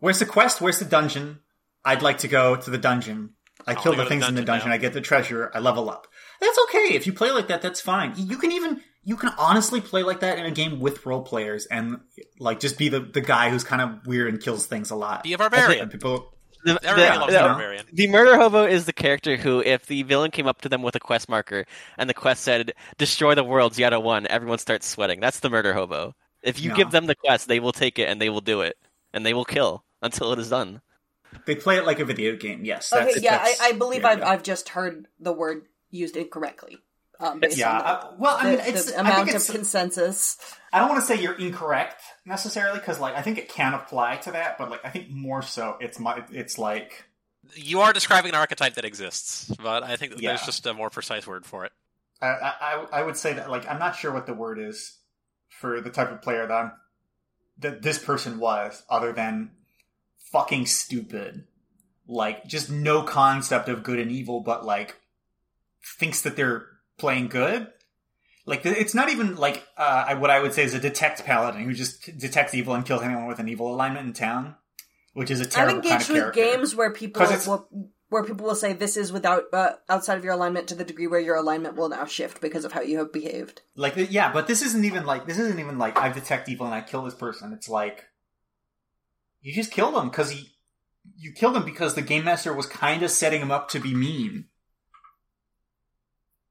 Where's 0.00 0.18
the 0.18 0.26
quest? 0.26 0.60
Where's 0.60 0.80
the 0.80 0.84
dungeon? 0.84 1.38
I'd 1.84 2.02
like 2.02 2.18
to 2.18 2.28
go 2.28 2.56
to 2.56 2.70
the 2.70 2.78
dungeon. 2.78 3.34
I 3.64 3.74
kill 3.74 3.92
wanna 3.92 4.04
the 4.04 4.08
things 4.08 4.26
in 4.26 4.34
the 4.34 4.40
dungeon 4.42 4.46
dungeon. 4.46 4.68
now. 4.70 4.74
I 4.74 4.78
get 4.78 4.92
the 4.92 5.00
treasure. 5.00 5.50
I 5.54 5.60
level 5.60 5.88
up. 5.88 6.08
That's 6.40 6.58
okay 6.68 6.94
if 6.96 7.06
you 7.06 7.12
play 7.12 7.30
like 7.30 7.46
that. 7.48 7.62
That's 7.62 7.80
fine. 7.80 8.14
You 8.16 8.38
can 8.38 8.50
even 8.52 8.82
you 9.04 9.16
can 9.16 9.30
honestly 9.38 9.80
play 9.80 10.02
like 10.02 10.20
that 10.20 10.38
in 10.38 10.44
a 10.46 10.50
game 10.50 10.80
with 10.80 11.04
role 11.06 11.22
players 11.22 11.66
and 11.66 11.98
like 12.38 12.60
just 12.60 12.76
be 12.78 12.88
the, 12.88 13.00
the 13.00 13.20
guy 13.20 13.50
who's 13.50 13.64
kind 13.64 13.80
of 13.82 14.06
weird 14.06 14.28
and 14.28 14.42
kills 14.42 14.66
things 14.66 14.90
a 14.90 14.96
lot. 14.96 15.22
Be 15.22 15.32
a 15.32 15.38
barbarian. 15.38 15.82
And 15.82 15.90
people, 15.90 16.34
The, 16.64 16.74
the- 16.74 16.88
loves 16.96 17.32
the- 17.32 17.38
the 17.38 17.44
barbarian. 17.44 17.86
the 17.92 18.08
murder 18.08 18.36
hobo 18.36 18.64
is 18.64 18.84
the 18.86 18.92
character 18.92 19.36
who, 19.36 19.60
if 19.60 19.86
the 19.86 20.02
villain 20.02 20.30
came 20.30 20.46
up 20.46 20.60
to 20.62 20.68
them 20.68 20.82
with 20.82 20.94
a 20.96 21.00
quest 21.00 21.28
marker 21.28 21.64
and 21.96 22.10
the 22.10 22.14
quest 22.14 22.42
said 22.42 22.72
"Destroy 22.98 23.34
the 23.34 23.44
world, 23.44 23.78
Yada 23.78 24.00
one," 24.00 24.26
everyone 24.26 24.58
starts 24.58 24.86
sweating. 24.86 25.20
That's 25.20 25.40
the 25.40 25.50
murder 25.50 25.72
hobo. 25.72 26.14
If 26.42 26.60
you 26.60 26.70
Yeah. 26.70 26.76
give 26.76 26.90
them 26.90 27.06
the 27.06 27.14
quest, 27.14 27.48
they 27.48 27.60
will 27.60 27.72
take 27.72 27.98
it 27.98 28.08
and 28.08 28.20
they 28.20 28.28
will 28.30 28.40
do 28.40 28.60
it, 28.62 28.76
and 29.14 29.24
they 29.24 29.34
will 29.34 29.44
kill 29.44 29.84
until 30.02 30.32
it 30.32 30.38
is 30.38 30.50
done. 30.50 30.80
they 31.46 31.54
play 31.54 31.76
it 31.76 31.84
like 31.86 32.00
a 32.00 32.04
video 32.04 32.36
game. 32.36 32.64
Yes. 32.64 32.92
Okay, 32.92 33.04
that's- 33.04 33.22
yeah, 33.22 33.36
I, 33.36 33.44
that's 33.44 33.60
I 33.60 33.72
believe 33.72 34.02
the 34.02 34.08
I've 34.08 34.18
idea. 34.18 34.28
I've 34.32 34.42
just 34.42 34.70
heard 34.70 35.06
the 35.20 35.32
word 35.32 35.66
used 35.90 36.16
incorrectly. 36.16 36.78
Um, 37.20 37.40
based 37.40 37.56
Yeah. 37.58 37.72
on 37.72 37.78
the, 37.78 37.84
uh, 37.88 38.12
well, 38.18 38.36
I 38.36 38.42
the- 38.44 38.48
mean, 38.50 38.58
the 38.58 38.68
it's 38.68 38.88
I 38.88 38.90
think 38.92 38.98
amount 39.00 39.34
of 39.34 39.46
consensus. 39.48 40.36
I 40.72 40.78
don't 40.78 40.88
want 40.88 41.00
to 41.00 41.06
say 41.06 41.20
you're 41.20 41.34
incorrect 41.34 42.00
necessarily 42.24 42.78
because 42.78 43.00
like 43.00 43.16
I 43.16 43.22
think 43.22 43.38
it 43.38 43.48
can 43.48 43.74
apply 43.74 44.16
to 44.18 44.30
that, 44.32 44.56
but 44.58 44.70
like 44.70 44.84
I 44.84 44.90
think 44.90 45.10
more 45.10 45.42
so 45.42 45.76
it's 45.80 45.98
my 45.98 46.22
it's 46.30 46.58
like 46.58 47.04
You 47.54 47.80
are 47.80 47.92
describing 47.92 48.30
an 48.30 48.34
archetype 48.36 48.74
that 48.74 48.84
exists, 48.84 49.50
but 49.62 49.82
I 49.82 49.96
think 49.96 50.12
that 50.12 50.22
there's 50.22 50.42
just 50.42 50.64
a 50.66 50.74
more 50.74 50.90
precise 50.90 51.26
word 51.26 51.44
for 51.46 51.64
it. 51.64 51.72
I, 52.20 52.26
I 52.26 52.86
I 52.92 53.02
would 53.02 53.16
say 53.16 53.32
that 53.32 53.50
like 53.50 53.68
I'm 53.68 53.78
not 53.78 53.96
sure 53.96 54.12
what 54.12 54.26
the 54.26 54.34
word 54.34 54.58
is 54.60 54.96
for 55.48 55.80
the 55.80 55.90
type 55.90 56.12
of 56.12 56.22
player 56.22 56.46
that 56.46 56.52
I'm 56.54 56.72
that 57.58 57.82
this 57.82 57.98
person 57.98 58.38
was, 58.38 58.82
other 58.88 59.12
than 59.12 59.50
fucking 60.30 60.66
stupid. 60.66 61.46
Like 62.06 62.46
just 62.46 62.70
no 62.70 63.02
concept 63.02 63.68
of 63.68 63.82
good 63.82 63.98
and 63.98 64.12
evil, 64.12 64.40
but 64.40 64.64
like 64.64 64.96
thinks 65.98 66.22
that 66.22 66.36
they're 66.36 66.66
playing 66.98 67.28
good. 67.28 67.68
Like 68.46 68.64
it's 68.64 68.94
not 68.94 69.10
even 69.10 69.36
like 69.36 69.66
uh, 69.76 70.16
what 70.16 70.30
I 70.30 70.40
would 70.40 70.54
say 70.54 70.64
is 70.64 70.72
a 70.72 70.78
detect 70.78 71.24
paladin 71.24 71.62
who 71.62 71.74
just 71.74 72.18
detects 72.18 72.54
evil 72.54 72.74
and 72.74 72.84
kills 72.84 73.02
anyone 73.02 73.26
with 73.26 73.38
an 73.38 73.48
evil 73.48 73.74
alignment 73.74 74.06
in 74.06 74.12
town, 74.14 74.56
which 75.12 75.30
is 75.30 75.40
a 75.40 75.46
terrible 75.46 75.82
kind 75.82 75.84
engaged 75.84 76.08
of 76.08 76.14
with 76.14 76.22
character. 76.34 76.40
games 76.40 76.74
where 76.74 76.90
people 76.90 77.26
will, 77.46 77.68
where 78.08 78.24
people 78.24 78.46
will 78.46 78.54
say 78.54 78.72
this 78.72 78.96
is 78.96 79.12
without 79.12 79.44
uh, 79.52 79.72
outside 79.90 80.16
of 80.16 80.24
your 80.24 80.32
alignment 80.32 80.68
to 80.68 80.74
the 80.74 80.84
degree 80.84 81.06
where 81.06 81.20
your 81.20 81.36
alignment 81.36 81.76
will 81.76 81.90
now 81.90 82.06
shift 82.06 82.40
because 82.40 82.64
of 82.64 82.72
how 82.72 82.80
you 82.80 82.96
have 82.96 83.12
behaved. 83.12 83.60
Like, 83.76 83.94
yeah, 83.96 84.32
but 84.32 84.46
this 84.46 84.62
isn't 84.62 84.84
even 84.84 85.04
like 85.04 85.26
this 85.26 85.38
isn't 85.38 85.60
even 85.60 85.76
like 85.76 85.98
I 85.98 86.10
detect 86.10 86.48
evil 86.48 86.64
and 86.64 86.74
I 86.74 86.80
kill 86.80 87.02
this 87.02 87.14
person. 87.14 87.52
It's 87.52 87.68
like 87.68 88.06
you 89.42 89.54
just 89.54 89.72
killed 89.72 89.94
him 89.94 90.08
because 90.08 90.30
he 90.30 90.54
you 91.16 91.32
killed 91.32 91.56
him 91.56 91.64
because 91.64 91.94
the 91.94 92.02
game 92.02 92.24
master 92.24 92.54
was 92.54 92.66
kind 92.66 93.02
of 93.02 93.10
setting 93.10 93.42
him 93.42 93.50
up 93.50 93.68
to 93.70 93.80
be 93.80 93.94
mean. 93.94 94.46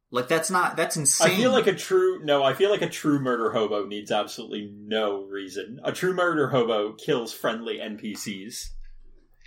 Like 0.09 0.27
that's 0.29 0.49
not 0.49 0.77
that's 0.77 0.95
insane. 0.95 1.31
I 1.31 1.35
feel 1.35 1.51
like 1.51 1.67
a 1.67 1.73
true 1.73 2.21
no. 2.23 2.41
I 2.43 2.53
feel 2.53 2.69
like 2.69 2.81
a 2.81 2.89
true 2.89 3.19
murder 3.19 3.51
hobo 3.51 3.85
needs 3.85 4.09
absolutely 4.11 4.71
no 4.73 5.23
reason. 5.23 5.79
A 5.83 5.91
true 5.91 6.13
murder 6.13 6.47
hobo 6.47 6.93
kills 6.93 7.33
friendly 7.33 7.79
NPCs 7.79 8.69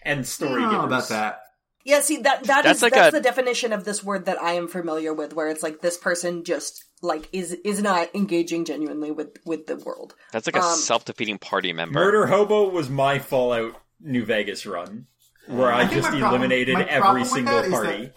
and 0.04 0.20
I 0.20 0.22
story 0.22 0.60
don't 0.60 0.72
know 0.72 0.82
givers. 0.82 0.86
about 0.86 1.08
that. 1.08 1.40
Yeah, 1.84 2.00
see 2.00 2.18
that 2.18 2.44
that 2.44 2.64
That's 2.64 2.78
is 2.78 2.82
like 2.82 2.92
that's 2.92 3.14
a- 3.14 3.18
the 3.18 3.22
definition 3.22 3.72
of 3.72 3.84
this 3.84 4.04
word 4.04 4.26
that 4.26 4.40
I 4.42 4.52
am 4.52 4.68
familiar 4.68 5.14
with, 5.14 5.32
where 5.32 5.48
it's 5.48 5.62
like 5.62 5.80
this 5.80 5.96
person 5.96 6.44
just 6.44 6.84
like 7.00 7.30
is 7.32 7.52
is 7.64 7.80
not 7.80 8.14
engaging 8.14 8.66
genuinely 8.66 9.10
with 9.10 9.38
with 9.46 9.66
the 9.66 9.76
world. 9.76 10.14
That's 10.30 10.46
like 10.46 10.56
a 10.56 10.60
Um, 10.62 10.76
self-defeating 10.76 11.38
party 11.38 11.72
member. 11.72 11.98
Murder 11.98 12.26
hobo 12.26 12.68
was 12.68 12.90
my 12.90 13.18
Fallout 13.18 13.80
New 13.98 14.26
Vegas 14.26 14.66
run, 14.66 15.06
where 15.46 15.72
I, 15.72 15.84
I 15.84 15.84
just 15.86 16.10
my 16.12 16.18
problem- 16.20 16.42
eliminated 16.42 16.76
every 16.86 17.24
single 17.24 17.56
that 17.56 17.64
is 17.64 17.70
party. 17.72 18.10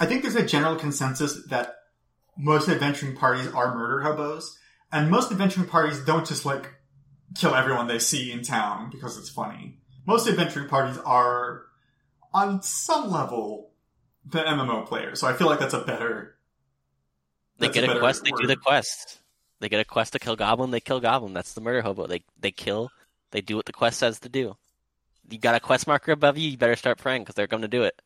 I 0.00 0.06
think 0.06 0.22
there's 0.22 0.34
a 0.34 0.44
general 0.44 0.76
consensus 0.76 1.44
that 1.46 1.76
most 2.36 2.68
adventuring 2.68 3.16
parties 3.16 3.46
are 3.48 3.74
murder 3.74 4.00
hobos, 4.00 4.58
and 4.90 5.10
most 5.10 5.30
adventuring 5.30 5.68
parties 5.68 6.00
don't 6.00 6.26
just 6.26 6.44
like 6.44 6.74
kill 7.34 7.54
everyone 7.54 7.86
they 7.86 7.98
see 7.98 8.32
in 8.32 8.42
town 8.42 8.90
because 8.90 9.16
it's 9.18 9.30
funny. 9.30 9.78
Most 10.06 10.28
adventuring 10.28 10.68
parties 10.68 10.98
are, 11.04 11.62
on 12.32 12.62
some 12.62 13.10
level, 13.10 13.70
the 14.26 14.40
MMO 14.40 14.86
player. 14.86 15.14
So 15.14 15.26
I 15.26 15.32
feel 15.32 15.46
like 15.46 15.58
that's 15.58 15.74
a 15.74 15.80
better. 15.80 16.36
They 17.58 17.68
get 17.68 17.84
a 17.84 17.86
better 17.88 18.00
quest, 18.00 18.24
they 18.24 18.30
do 18.30 18.46
the 18.46 18.56
quest. 18.56 19.20
They 19.60 19.68
get 19.68 19.80
a 19.80 19.84
quest 19.84 20.12
to 20.12 20.18
kill 20.18 20.36
goblin, 20.36 20.70
they 20.72 20.80
kill 20.80 21.00
goblin. 21.00 21.32
That's 21.32 21.54
the 21.54 21.60
murder 21.60 21.82
hobo. 21.82 22.06
They 22.06 22.22
they 22.38 22.50
kill, 22.50 22.90
they 23.30 23.40
do 23.40 23.56
what 23.56 23.66
the 23.66 23.72
quest 23.72 23.98
says 23.98 24.18
to 24.20 24.28
do. 24.28 24.56
You 25.30 25.38
got 25.38 25.54
a 25.54 25.60
quest 25.60 25.86
marker 25.86 26.12
above 26.12 26.36
you, 26.36 26.50
you 26.50 26.58
better 26.58 26.76
start 26.76 26.98
praying 26.98 27.22
because 27.22 27.34
they're 27.34 27.46
going 27.46 27.62
to 27.62 27.68
do 27.68 27.84
it. 27.84 28.00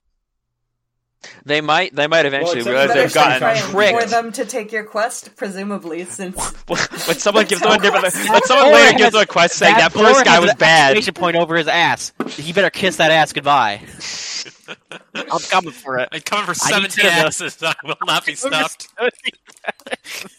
They 1.45 1.61
might 1.61 1.95
they 1.95 2.07
might 2.07 2.27
eventually 2.27 2.59
except 2.59 2.71
realize 2.71 2.91
for 2.91 2.95
they've 2.95 3.13
that 3.13 3.41
gotten 3.41 3.71
Trying 3.73 3.99
for 3.99 4.07
them 4.07 4.33
to 4.33 4.45
take 4.45 4.71
your 4.71 4.85
quest, 4.85 5.35
presumably, 5.37 6.05
since 6.05 6.37
when 6.69 6.79
someone 7.19 7.47
gives 7.47 7.61
them 7.61 7.73
a 7.73 7.79
different, 7.79 8.05
Quest. 8.05 8.29
when 8.31 8.43
someone 8.45 8.73
later 8.73 8.99
gives 8.99 9.13
them 9.13 9.23
a 9.23 9.27
quest 9.27 9.57
saying 9.57 9.77
that 9.77 9.93
Thor 9.93 10.05
first 10.05 10.25
guy 10.25 10.39
was 10.39 10.51
an 10.51 10.57
bad. 10.59 10.97
exclamation 10.97 11.15
point 11.15 11.37
over 11.37 11.57
his 11.57 11.67
ass. 11.67 12.13
He 12.29 12.53
better 12.53 12.71
kiss 12.71 12.97
that 12.97 13.11
ass 13.11 13.33
goodbye. 13.33 13.83
I'm 15.15 15.41
coming 15.41 15.73
for 15.73 15.99
it. 15.99 16.09
I'm 16.13 16.21
coming 16.21 16.47
for 16.47 16.55
17 16.55 17.05
asses. 17.05 17.63
I 17.63 17.75
will 17.85 17.97
not 18.07 18.25
be 18.25 18.35
stopped. 18.35 18.89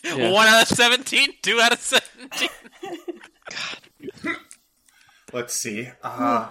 Yeah. 0.03 0.31
One 0.31 0.47
out 0.47 0.61
of 0.61 0.67
17, 0.69 1.29
two 1.41 1.59
out 1.59 1.73
of 1.73 1.79
17. 1.79 2.49
Let's 5.33 5.53
see. 5.53 5.89
Uh, 6.01 6.49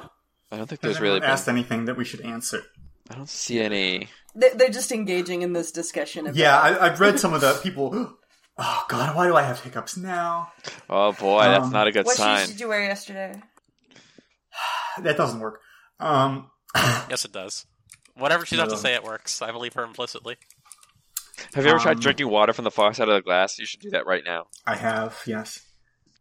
I 0.51 0.57
don't 0.57 0.67
think 0.67 0.81
there's 0.81 1.01
really. 1.01 1.17
anyone 1.17 1.21
Been, 1.23 1.31
asked 1.31 1.49
anything 1.49 1.85
that 1.87 1.97
we 1.97 2.05
should 2.05 2.21
answer? 2.21 2.63
I 3.11 3.15
don't 3.15 3.29
see 3.29 3.61
any. 3.61 4.09
They- 4.35 4.51
they're 4.55 4.69
just 4.71 4.93
engaging 4.93 5.43
in 5.43 5.53
this 5.53 5.73
discussion. 5.73 6.27
About, 6.27 6.37
Yeah, 6.37 6.59
I, 6.59 6.87
I've 6.87 7.01
read 7.01 7.19
some 7.21 7.35
of 7.35 7.41
the 7.41 7.59
people. 7.63 8.15
Oh 8.61 8.85
God, 8.89 9.15
why 9.15 9.29
do 9.29 9.37
I 9.37 9.43
have 9.43 9.61
hiccups 9.61 9.97
now? 9.97 10.51
Oh 10.91 11.13
boy, 11.13 11.43
that's 11.43 11.67
Um, 11.67 11.73
not 11.73 11.87
a 11.87 11.93
good 11.93 12.07
What 12.07 12.17
sign. 12.17 12.41
shoes 12.41 12.49
did 12.49 12.61
you 12.61 12.67
wear 12.67 12.83
yesterday? 12.83 13.41
That 15.03 15.17
doesn't 15.17 15.39
work. 15.39 15.61
Um, 16.01 16.51
Yes, 16.75 17.25
it 17.25 17.31
does. 17.33 17.67
Whatever 18.17 18.45
she's 18.45 18.59
have 18.59 18.69
to 18.71 18.77
say, 18.77 18.95
it 18.95 19.05
works. 19.05 19.43
I 19.43 19.53
believe 19.53 19.75
her 19.75 19.85
implicitly. 19.85 20.39
Have 21.55 21.65
you 21.65 21.71
ever 21.71 21.79
tried 21.79 21.99
Um, 21.99 22.01
drinking 22.01 22.29
water 22.31 22.53
from 22.53 22.65
the 22.65 22.73
far 22.73 22.93
side 22.95 23.09
of 23.09 23.15
the 23.15 23.23
glass? 23.23 23.61
You 23.61 23.65
should 23.67 23.79
do 23.79 23.91
that 23.91 24.07
right 24.07 24.25
now. 24.25 24.47
I 24.67 24.75
have 24.75 25.21
yes. 25.25 25.61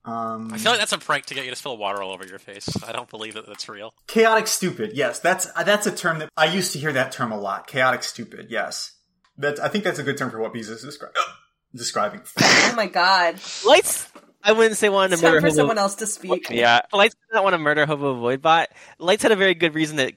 Um, 0.07 0.53
I 0.53 0.57
feel 0.57 0.71
like 0.71 0.79
that's 0.79 0.93
a 0.93 0.97
prank 0.97 1.25
to 1.27 1.33
get 1.33 1.43
you 1.43 1.49
to 1.51 1.55
spill 1.57 1.77
water 1.77 2.01
all 2.01 2.11
over 2.13 2.25
your 2.25 2.39
face. 2.39 2.69
I 2.83 2.93
don't 2.93 3.09
believe 3.09 3.33
that 3.33 3.45
that's 3.45 3.67
real. 3.67 3.93
chaotic 4.07 4.47
stupid. 4.47 4.93
Yes, 4.93 5.19
that's 5.19 5.47
uh, 5.55 5.63
that's 5.63 5.85
a 5.85 5.91
term 5.91 6.19
that 6.19 6.29
I 6.37 6.45
used 6.45 6.71
to 6.73 6.79
hear 6.79 6.93
that 6.93 7.11
term 7.11 7.31
a 7.31 7.37
lot. 7.39 7.67
Chaotic 7.67 8.03
stupid. 8.03 8.47
Yes, 8.49 8.93
that 9.37 9.59
I 9.59 9.67
think 9.67 9.83
that's 9.83 9.99
a 9.99 10.03
good 10.03 10.17
term 10.17 10.31
for 10.31 10.39
what 10.39 10.53
Bees 10.53 10.69
is 10.69 10.85
descri- 10.85 11.11
describing. 11.75 12.21
Oh 12.41 12.73
my 12.75 12.87
god! 12.87 13.35
Lights. 13.65 14.09
I 14.43 14.53
wouldn't 14.53 14.77
say 14.77 14.87
wanted 14.87 15.13
It's 15.13 15.21
to 15.21 15.27
time 15.27 15.33
murder 15.35 15.41
for 15.41 15.47
hobo. 15.47 15.57
someone 15.57 15.77
else 15.77 15.95
to 15.95 16.07
speak. 16.07 16.49
Yeah, 16.49 16.81
Lights 16.93 17.15
did 17.15 17.35
not 17.35 17.43
want 17.43 17.53
to 17.55 17.57
murder 17.57 17.85
Hobo 17.85 18.15
Voidbot. 18.15 18.67
Lights 18.99 19.23
had 19.23 19.33
a 19.33 19.35
very 19.35 19.55
good 19.55 19.75
reason 19.75 19.97
to 19.97 20.13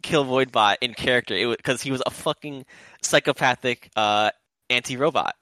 kill 0.00 0.24
Voidbot 0.24 0.76
in 0.80 0.94
character. 0.94 1.34
Because 1.54 1.82
he 1.82 1.90
was 1.90 2.02
a 2.06 2.10
fucking 2.10 2.64
psychopathic 3.02 3.90
uh, 3.94 4.30
anti-robot. 4.70 5.34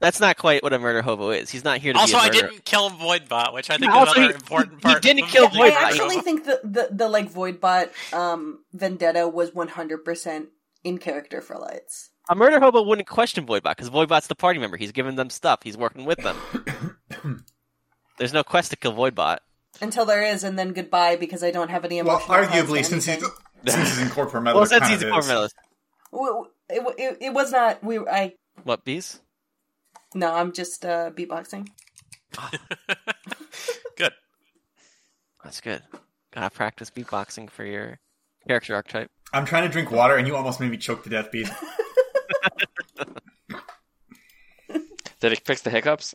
That's 0.00 0.20
not 0.20 0.36
quite 0.36 0.62
what 0.62 0.72
a 0.72 0.78
murder 0.78 1.02
hobo 1.02 1.30
is. 1.30 1.50
He's 1.50 1.64
not 1.64 1.78
here 1.78 1.92
to 1.92 1.98
Also, 1.98 2.12
be 2.12 2.18
a 2.18 2.20
I 2.20 2.26
murderer. 2.28 2.48
didn't 2.50 2.64
kill 2.64 2.90
Voidbot, 2.90 3.52
which 3.52 3.68
I 3.68 3.78
think 3.78 3.90
Yeah, 3.92 4.02
is 4.02 4.08
also, 4.08 4.20
another 4.20 4.32
he- 4.32 4.36
important 4.36 4.74
he 4.76 4.80
part. 4.80 5.02
didn't 5.02 5.24
of- 5.24 5.28
kill 5.30 5.46
I 5.46 5.50
Voidbot. 5.50 5.72
actually 5.72 6.20
think 6.20 6.44
the, 6.44 6.60
the 6.62 6.88
the 6.92 7.08
like 7.08 7.32
Voidbot 7.32 7.90
um 8.14 8.60
vendetta 8.72 9.26
was 9.28 9.52
one 9.54 9.68
hundred 9.68 10.04
percent 10.04 10.50
in 10.84 10.98
character 10.98 11.40
for 11.40 11.56
lights. 11.58 12.10
A 12.30 12.34
murder 12.36 12.60
hobo 12.60 12.82
wouldn't 12.82 13.08
question 13.08 13.44
Voidbot 13.46 13.70
because 13.76 13.90
Voidbot's 13.90 14.28
the 14.28 14.34
party 14.36 14.60
member. 14.60 14.76
He's 14.76 14.92
giving 14.92 15.16
them 15.16 15.30
stuff. 15.30 15.60
He's 15.64 15.76
working 15.76 16.04
with 16.04 16.18
them. 16.18 16.36
There's 18.18 18.32
no 18.32 18.42
quest 18.44 18.70
to 18.70 18.76
kill 18.76 18.92
Voidbot. 18.92 19.38
Until 19.80 20.04
there 20.04 20.22
is, 20.22 20.44
and 20.44 20.58
then 20.58 20.72
goodbye 20.72 21.16
because 21.16 21.42
I 21.44 21.50
don't 21.50 21.70
have 21.70 21.84
any 21.84 22.00
well, 22.02 22.16
emotional. 22.16 22.36
ties 22.36 22.50
to 22.50 22.66
arguably, 22.66 22.84
since 22.84 23.04
he's 23.06 23.24
since 23.66 23.88
he's 23.88 23.98
in 24.00 24.08
Corpore 24.08 24.42
Metal, 24.42 24.60
Well, 24.60 24.64
it 24.64 24.68
since 24.68 24.88
he's 24.88 25.02
a 25.02 25.06
of 25.06 25.12
core 25.12 25.20
is. 25.20 25.28
medalist. 25.28 25.54
It, 26.70 26.82
it, 26.98 27.18
it 27.20 27.32
was 27.34 27.52
not. 27.52 27.82
We 27.82 27.98
I 27.98 28.34
What 28.64 28.84
bees? 28.84 29.20
No. 30.14 30.32
I'm 30.34 30.52
just 30.52 30.84
uh, 30.84 31.10
beatboxing. 31.10 31.68
Good. 33.96 34.12
That's 35.42 35.60
good. 35.60 35.82
Gotta 36.32 36.50
practice 36.50 36.90
beatboxing 36.90 37.50
for 37.50 37.64
your 37.64 37.98
character 38.46 38.74
archetype. 38.74 39.10
I'm 39.32 39.44
trying 39.44 39.64
to 39.64 39.68
drink 39.68 39.90
water, 39.90 40.16
and 40.16 40.26
you 40.26 40.36
almost 40.36 40.60
made 40.60 40.70
me 40.70 40.76
choke 40.76 41.04
to 41.04 41.10
death, 41.10 41.30
Bees. 41.30 41.50
did 45.20 45.32
it 45.32 45.40
fix 45.44 45.62
the 45.62 45.70
hiccups? 45.70 46.14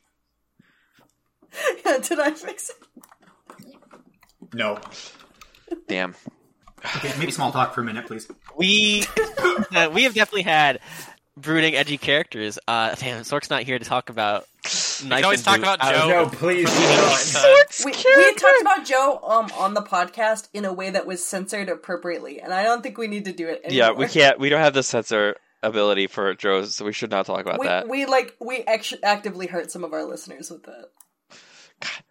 Did 1.84 2.20
I 2.20 2.32
fix 2.32 2.70
it? 2.72 2.78
No. 4.54 4.80
Damn. 5.88 6.16
Okay, 6.98 7.14
maybe 7.20 7.32
small 7.32 7.52
talk 7.52 7.74
for 7.74 7.82
a 7.82 7.84
minute, 7.84 8.08
please. 8.08 8.28
We 8.58 9.06
uh, 9.72 9.90
we 9.94 10.04
have 10.04 10.14
definitely 10.14 10.44
had 10.44 10.80
brooding, 11.38 11.76
edgy 11.76 11.98
characters. 11.98 12.60
Uh, 12.68 12.96
damn, 12.96 13.24
Sork's 13.24 13.50
not 13.50 13.64
here 13.64 13.80
to 13.80 13.86
talk 13.86 14.10
about. 14.10 14.46
We 15.04 15.10
Knife 15.10 15.18
can 15.20 15.24
always 15.26 15.44
talk 15.44 15.56
Boot. 15.58 15.64
about 15.64 15.82
Joe. 15.82 16.08
No, 16.08 16.30
please. 16.30 16.70
Uh, 16.70 17.56
We, 17.86 17.92
we 17.92 18.24
had 18.24 18.38
talked 18.38 18.62
about 18.62 18.86
Joe 18.86 19.20
um 19.24 19.52
on 19.58 19.74
the 19.74 19.82
podcast 19.82 20.48
in 20.54 20.64
a 20.66 20.72
way 20.72 20.90
that 20.90 21.06
was 21.06 21.26
censored 21.26 21.68
appropriately, 21.70 22.40
and 22.40 22.54
I 22.54 22.64
don't 22.64 22.82
think 22.84 22.98
we 22.98 23.08
need 23.08 23.26
to 23.26 23.34
do 23.34 23.48
it 23.50 23.62
anymore. 23.66 23.88
Yeah, 23.88 23.92
we 23.92 24.08
can't. 24.08 24.40
We 24.40 24.50
don't 24.50 24.62
have 24.62 24.74
the 24.74 24.84
censor 24.84 25.36
ability 25.64 26.08
for 26.08 26.34
Joe, 26.36 26.64
so 26.66 26.86
we 26.86 26.94
should 26.94 27.10
not 27.12 27.26
talk 27.26 27.42
about 27.42 27.60
we, 27.60 27.68
that. 27.68 27.90
we 27.90 28.06
like 28.06 28.36
we 28.40 28.62
act- 28.64 28.94
actively 29.04 29.48
hurt 29.48 29.72
some 29.72 29.84
of 29.84 29.92
our 29.94 30.04
listeners 30.06 30.50
with 30.52 30.64
that. 30.64 30.86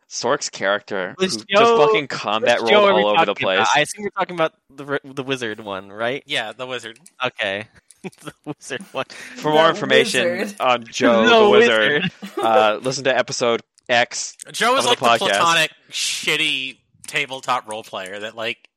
Sork's 0.08 0.50
character, 0.50 1.14
who 1.16 1.24
Which 1.24 1.32
just 1.32 1.46
fucking 1.74 2.08
combat 2.08 2.62
Which 2.62 2.72
rolled 2.72 2.84
Joe 2.84 2.90
are 2.90 2.94
we 2.94 3.02
all 3.02 3.14
over 3.16 3.24
the 3.24 3.34
place. 3.34 3.56
about? 3.60 3.68
I 3.74 3.80
assume 3.80 4.02
we're 4.04 4.10
talking 4.10 4.34
about 4.36 4.52
the 4.68 5.00
the 5.04 5.22
wizard 5.22 5.60
one, 5.60 5.90
right? 5.90 6.22
Yeah, 6.26 6.52
the 6.52 6.66
wizard. 6.66 6.98
Okay, 7.24 7.66
the 8.22 8.32
wizard 8.44 8.82
one. 8.92 9.04
For 9.36 9.42
The 9.44 9.50
more 9.50 9.68
information 9.70 10.38
wizard. 10.38 10.60
on 10.60 10.84
Joe 10.90 11.44
the, 11.44 11.50
wizard, 11.50 12.10
uh, 12.42 12.78
listen 12.82 13.04
to 13.04 13.16
episode 13.16 13.62
X. 13.88 14.36
Joe 14.52 14.76
is 14.76 14.84
Of 14.86 14.98
the 14.98 15.04
like 15.04 15.20
the, 15.20 15.26
podcast. 15.26 15.38
platonic, 15.38 15.70
shitty 15.90 16.78
tabletop 17.06 17.68
role 17.68 17.82
player 17.84 18.20
that, 18.20 18.34
like, 18.36 18.68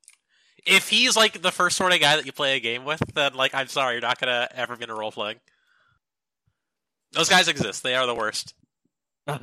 if 0.66 0.90
he's 0.90 1.16
like 1.16 1.42
the 1.42 1.52
first 1.52 1.78
sort 1.78 1.94
of 1.94 2.00
guy 2.00 2.16
that 2.16 2.26
you 2.26 2.32
play 2.32 2.56
a 2.56 2.60
game 2.60 2.86
with, 2.86 3.02
then 3.14 3.34
like, 3.36 3.54
I'm 3.54 3.68
sorry, 3.68 3.94
you're 3.96 4.02
not 4.02 4.20
gonna 4.20 4.48
ever 4.54 4.76
be 4.76 4.84
in 4.84 4.90
a 4.90 4.96
role 4.96 5.12
playing. 5.12 5.38
Those 7.14 7.30
guys 7.30 7.48
exist. 7.48 7.84
They 7.84 7.96
are 7.96 8.06
the 8.08 8.16
worst. 8.16 8.54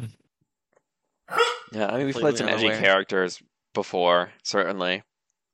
Yeah, 1.72 1.86
I 1.86 1.96
mean 1.96 2.06
we've 2.06 2.14
played 2.14 2.36
some 2.36 2.48
edgy 2.48 2.68
characters 2.68 3.42
before, 3.72 4.30
certainly. 4.42 5.02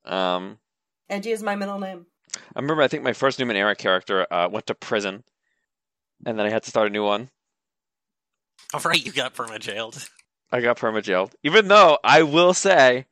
Um, 0.05 0.59
Edgy 1.09 1.31
is 1.31 1.43
my 1.43 1.55
middle 1.55 1.79
name. 1.79 2.07
I 2.55 2.61
remember 2.61 2.83
I 2.83 2.89
think 2.89 3.03
my 3.03 3.13
first 3.13 3.39
Numenera 3.39 3.77
character 3.77 4.27
uh, 4.33 4.49
went 4.51 4.67
to 4.67 4.75
prison, 4.75 5.25
and 6.27 6.39
then 6.39 6.47
I 6.47 6.51
had 6.51 6.63
to 6.65 6.71
start 6.71 6.89
a 6.89 6.91
new 6.91 7.05
one. 7.05 7.31
All 8.75 8.81
right, 8.81 9.05
you 9.05 9.13
got 9.13 9.35
perma 9.35 9.59
jailed. 9.59 10.09
I 10.53 10.61
got 10.61 10.79
perma 10.79 11.03
jailed, 11.03 11.35
even 11.43 11.69
though 11.69 11.99
I 12.05 12.23
will 12.23 12.55
say 12.55 13.07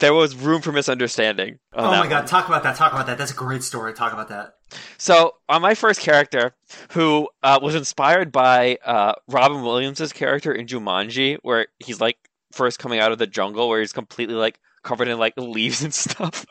there 0.00 0.12
was 0.14 0.34
room 0.34 0.62
for 0.62 0.72
misunderstanding. 0.72 1.58
On 1.74 1.86
Oh 1.86 1.90
that 1.90 2.00
my 2.00 2.08
god, 2.08 2.20
one. 2.20 2.26
talk 2.26 2.48
about 2.48 2.62
that. 2.64 2.76
Talk 2.76 2.92
about 2.92 3.06
that. 3.06 3.18
That's 3.18 3.30
a 3.32 3.36
great 3.36 3.62
story. 3.62 3.92
Talk 3.94 4.12
about 4.12 4.28
that. 4.28 4.54
So 4.98 5.34
on 5.48 5.62
my 5.62 5.74
first 5.74 6.00
character, 6.00 6.54
who 6.92 7.28
uh, 7.42 7.58
was 7.62 7.74
inspired 7.74 8.32
by 8.32 8.78
uh, 8.84 9.14
Robin 9.28 9.62
Williams' 9.62 10.12
character 10.12 10.52
in 10.52 10.66
Jumanji, 10.66 11.38
where 11.42 11.66
he's 11.78 12.00
like 12.00 12.16
first 12.52 12.78
coming 12.78 12.98
out 13.00 13.12
of 13.12 13.18
the 13.18 13.26
jungle, 13.26 13.68
where 13.68 13.80
he's 13.80 13.92
completely 13.92 14.34
like 14.34 14.58
covered 14.82 15.08
in 15.08 15.18
like 15.18 15.34
leaves 15.36 15.82
and 15.82 15.92
stuff. 15.94 16.46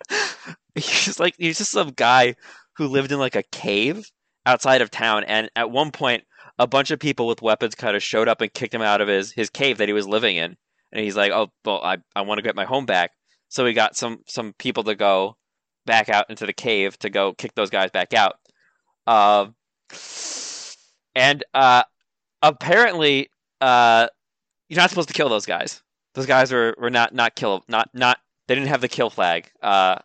he's 0.75 1.19
like 1.19 1.35
he's 1.37 1.57
just 1.57 1.71
some 1.71 1.91
guy 1.91 2.35
who 2.77 2.87
lived 2.87 3.11
in 3.11 3.19
like 3.19 3.35
a 3.35 3.43
cave 3.43 4.09
outside 4.45 4.81
of 4.81 4.89
town, 4.89 5.23
and 5.25 5.49
at 5.55 5.71
one 5.71 5.91
point, 5.91 6.23
a 6.57 6.67
bunch 6.67 6.91
of 6.91 6.99
people 6.99 7.27
with 7.27 7.41
weapons 7.41 7.75
kind 7.75 7.95
of 7.95 8.03
showed 8.03 8.27
up 8.27 8.41
and 8.41 8.53
kicked 8.53 8.73
him 8.73 8.81
out 8.81 9.01
of 9.01 9.07
his 9.07 9.31
his 9.31 9.49
cave 9.49 9.77
that 9.77 9.89
he 9.89 9.93
was 9.93 10.07
living 10.07 10.35
in, 10.37 10.55
and 10.91 11.03
he's 11.03 11.15
like, 11.15 11.31
"Oh, 11.31 11.51
well, 11.65 11.81
I 11.83 11.97
I 12.15 12.21
want 12.21 12.37
to 12.39 12.43
get 12.43 12.55
my 12.55 12.65
home 12.65 12.85
back." 12.85 13.11
So 13.49 13.65
he 13.65 13.73
got 13.73 13.95
some 13.95 14.19
some 14.27 14.53
people 14.53 14.83
to 14.85 14.95
go 14.95 15.37
back 15.85 16.09
out 16.09 16.29
into 16.29 16.45
the 16.45 16.53
cave 16.53 16.97
to 16.99 17.09
go 17.09 17.33
kick 17.33 17.53
those 17.55 17.69
guys 17.69 17.91
back 17.91 18.13
out. 18.13 18.35
Um, 19.07 19.55
and 21.15 21.43
uh, 21.53 21.83
apparently, 22.41 23.29
uh, 23.59 24.07
you're 24.69 24.79
not 24.79 24.89
supposed 24.89 25.09
to 25.09 25.13
kill 25.13 25.29
those 25.29 25.45
guys. 25.45 25.81
Those 26.13 26.25
guys 26.25 26.51
were, 26.51 26.75
were 26.77 26.89
not 26.89 27.13
not 27.13 27.35
kill 27.35 27.63
not 27.67 27.89
not 27.93 28.19
they 28.47 28.55
didn't 28.55 28.69
have 28.69 28.81
the 28.81 28.87
kill 28.87 29.09
flag. 29.09 29.49
Uh, 29.61 29.97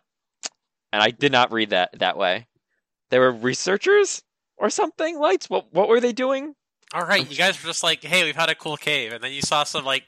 and 0.91 1.01
I 1.01 1.11
did 1.11 1.31
not 1.31 1.51
read 1.51 1.71
that 1.71 1.97
that 1.99 2.17
way. 2.17 2.47
They 3.09 3.19
were 3.19 3.31
researchers 3.31 4.21
or 4.57 4.69
something. 4.69 5.19
Lights. 5.19 5.49
What 5.49 5.73
what 5.73 5.87
were 5.87 5.99
they 5.99 6.13
doing? 6.13 6.53
All 6.93 7.05
right, 7.05 7.29
you 7.29 7.35
guys 7.35 7.61
were 7.61 7.67
just 7.67 7.83
like, 7.83 8.03
"Hey, 8.03 8.23
we've 8.23 8.35
had 8.35 8.49
a 8.49 8.55
cool 8.55 8.77
cave," 8.77 9.11
and 9.11 9.23
then 9.23 9.33
you 9.33 9.41
saw 9.41 9.63
some 9.63 9.83
like 9.83 10.03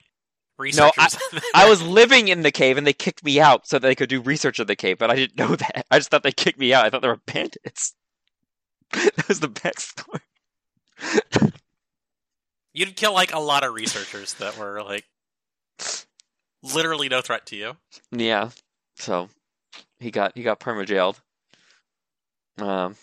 researchers. 0.59 1.17
No, 1.33 1.39
I 1.55 1.67
was 1.67 1.81
living 1.81 2.27
in 2.27 2.43
the 2.43 2.51
cave 2.51 2.77
and 2.77 2.85
they 2.85 2.93
kicked 2.93 3.23
me 3.23 3.39
out 3.39 3.67
so 3.67 3.79
they 3.79 3.95
could 3.95 4.09
do 4.09 4.21
research 4.21 4.59
in 4.59 4.67
the 4.67 4.75
cave, 4.75 4.97
but 4.97 5.09
I 5.09 5.15
didn't 5.15 5.37
know 5.37 5.55
that. 5.55 5.85
I 5.89 5.97
just 5.97 6.11
thought 6.11 6.23
they 6.23 6.31
kicked 6.31 6.59
me 6.59 6.73
out. 6.73 6.85
I 6.85 6.89
thought 6.89 7.01
they 7.01 7.07
were 7.07 7.21
bandits. 7.25 7.95
that 8.91 9.27
was 9.27 9.39
the 9.39 9.49
backstory. 9.49 10.21
You'd 12.73 12.95
kill 12.95 13.13
like 13.13 13.33
a 13.33 13.39
lot 13.39 13.63
of 13.63 13.73
researchers 13.73 14.35
that 14.35 14.57
were 14.57 14.83
like 14.83 15.05
literally 16.61 17.09
no 17.09 17.21
threat 17.21 17.45
to 17.47 17.55
you. 17.55 17.77
Yeah. 18.11 18.49
So 18.95 19.29
he 19.99 20.11
got 20.11 20.33
he 20.35 20.43
got 20.43 20.59
perma 20.59 20.85
jailed. 20.85 21.19
Um, 22.57 22.95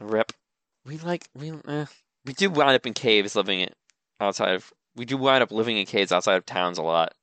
rip. 0.00 0.32
We 0.84 0.98
like 0.98 1.28
we 1.34 1.52
eh. 1.68 1.86
we 2.24 2.32
do 2.32 2.50
wind 2.50 2.72
up 2.74 2.86
in 2.86 2.94
caves 2.94 3.36
living 3.36 3.60
it 3.60 3.74
outside 4.20 4.54
of. 4.54 4.72
We 4.94 5.04
do 5.04 5.16
wind 5.16 5.42
up 5.42 5.50
living 5.50 5.78
in 5.78 5.86
caves 5.86 6.12
outside 6.12 6.34
of 6.36 6.44
towns 6.44 6.78
a 6.78 6.82
lot. 6.82 7.14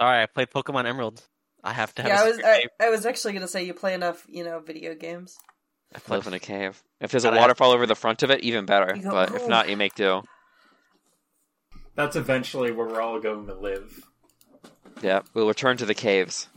Sorry, 0.00 0.22
I 0.22 0.26
play 0.26 0.44
Pokemon 0.46 0.86
Emerald. 0.86 1.22
I 1.62 1.72
have 1.72 1.94
to 1.94 2.02
have. 2.02 2.10
Yeah, 2.10 2.20
a 2.20 2.24
I 2.24 2.28
was 2.28 2.40
I. 2.44 2.64
I 2.80 2.90
was 2.90 3.06
actually 3.06 3.32
gonna 3.32 3.48
say 3.48 3.64
you 3.64 3.72
play 3.72 3.94
enough, 3.94 4.26
you 4.28 4.44
know, 4.44 4.60
video 4.60 4.94
games. 4.94 5.38
I 5.94 6.00
played- 6.00 6.18
Live 6.18 6.26
in 6.26 6.34
a 6.34 6.40
cave. 6.40 6.82
If 7.00 7.12
there's 7.12 7.24
a 7.24 7.28
Gotta 7.28 7.36
have- 7.36 7.44
waterfall 7.44 7.70
over 7.70 7.86
the 7.86 7.94
front 7.94 8.22
of 8.24 8.30
it, 8.30 8.40
even 8.40 8.66
better. 8.66 8.96
Go, 8.96 9.10
But 9.10 9.34
if 9.34 9.42
"Oh." 9.42 9.46
not, 9.46 9.68
you 9.68 9.76
make 9.76 9.94
do. 9.94 10.22
That's 11.94 12.16
eventually 12.16 12.72
where 12.72 12.86
we're 12.88 13.00
all 13.00 13.20
going 13.20 13.46
to 13.46 13.54
live. 13.54 14.04
Yeah, 15.02 15.20
we'll 15.34 15.46
return 15.46 15.76
to 15.76 15.86
the 15.86 15.94
caves. 15.94 16.48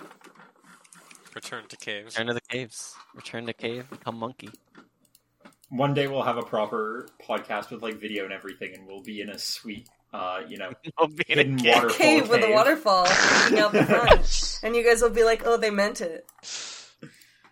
Return 1.38 1.68
to 1.68 1.78
caves. 1.78 2.16
Return 2.16 2.28
to 2.28 2.34
the 2.34 2.42
caves. 2.42 2.96
Return 3.14 3.46
to 3.46 3.54
cave. 3.54 3.88
Become 3.92 4.18
monkey. 4.18 4.50
One 5.70 5.94
day 5.94 6.08
we'll 6.08 6.24
have 6.24 6.38
a 6.38 6.42
proper 6.42 7.10
podcast 7.24 7.70
with 7.70 7.84
like 7.84 8.00
video 8.02 8.24
and 8.24 8.34
everything, 8.34 8.74
and 8.74 8.88
we'll 8.88 9.04
be 9.04 9.22
in 9.22 9.30
a 9.30 9.38
sweet, 9.38 9.88
uh, 10.12 10.42
you 10.48 10.58
know, 10.58 10.72
I'll 10.98 11.06
be 11.06 11.24
in 11.28 11.38
a 11.38 11.44
hidden 11.44 11.60
cave. 11.60 11.76
waterfall 11.76 11.98
Cave 12.00 12.30
with 12.30 12.44
a 12.44 12.52
waterfall 12.52 13.06
sticking 13.06 13.60
out 13.60 13.72
the 13.72 13.86
front, 13.86 14.60
and 14.64 14.76
you 14.76 14.84
guys 14.84 15.04
will 15.04 15.12
be 15.12 15.24
like, 15.24 15.44
"Oh, 15.46 15.58
they 15.58 15.70
meant 15.70 16.02
it." 16.02 16.26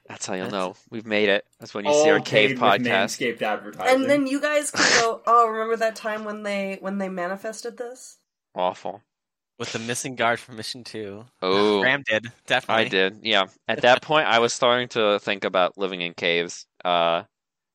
That's 0.07 0.25
how 0.25 0.33
you'll 0.33 0.49
know 0.49 0.75
we've 0.89 1.05
made 1.05 1.29
it. 1.29 1.45
That's 1.59 1.75
when 1.75 1.85
you 1.85 1.91
all 1.91 2.03
see 2.03 2.09
our 2.09 2.19
cave 2.19 2.49
with 2.51 2.59
podcast. 2.61 3.19
Manscaped 3.19 3.43
advertising. 3.43 4.01
And 4.01 4.09
then 4.09 4.25
you 4.25 4.41
guys 4.41 4.71
can 4.71 4.99
go, 4.99 5.21
"Oh, 5.27 5.47
remember 5.47 5.75
that 5.75 5.95
time 5.95 6.25
when 6.25 6.41
they 6.41 6.79
when 6.81 6.97
they 6.97 7.09
manifested 7.09 7.77
this?" 7.77 8.17
Awful. 8.55 9.03
With 9.57 9.71
the 9.71 9.79
missing 9.79 10.15
guard 10.15 10.39
from 10.39 10.57
Mission 10.57 10.83
Two. 10.83 11.25
Oh, 11.41 11.81
Ram 11.81 12.03
did 12.05 12.27
definitely. 12.45 12.85
I 12.85 12.87
did. 12.89 13.19
Yeah. 13.23 13.45
At 13.67 13.81
that 13.83 14.01
point, 14.03 14.27
I 14.27 14.39
was 14.39 14.51
starting 14.51 14.89
to 14.89 15.17
think 15.19 15.45
about 15.45 15.77
living 15.77 16.01
in 16.01 16.13
caves, 16.13 16.65
uh, 16.83 17.23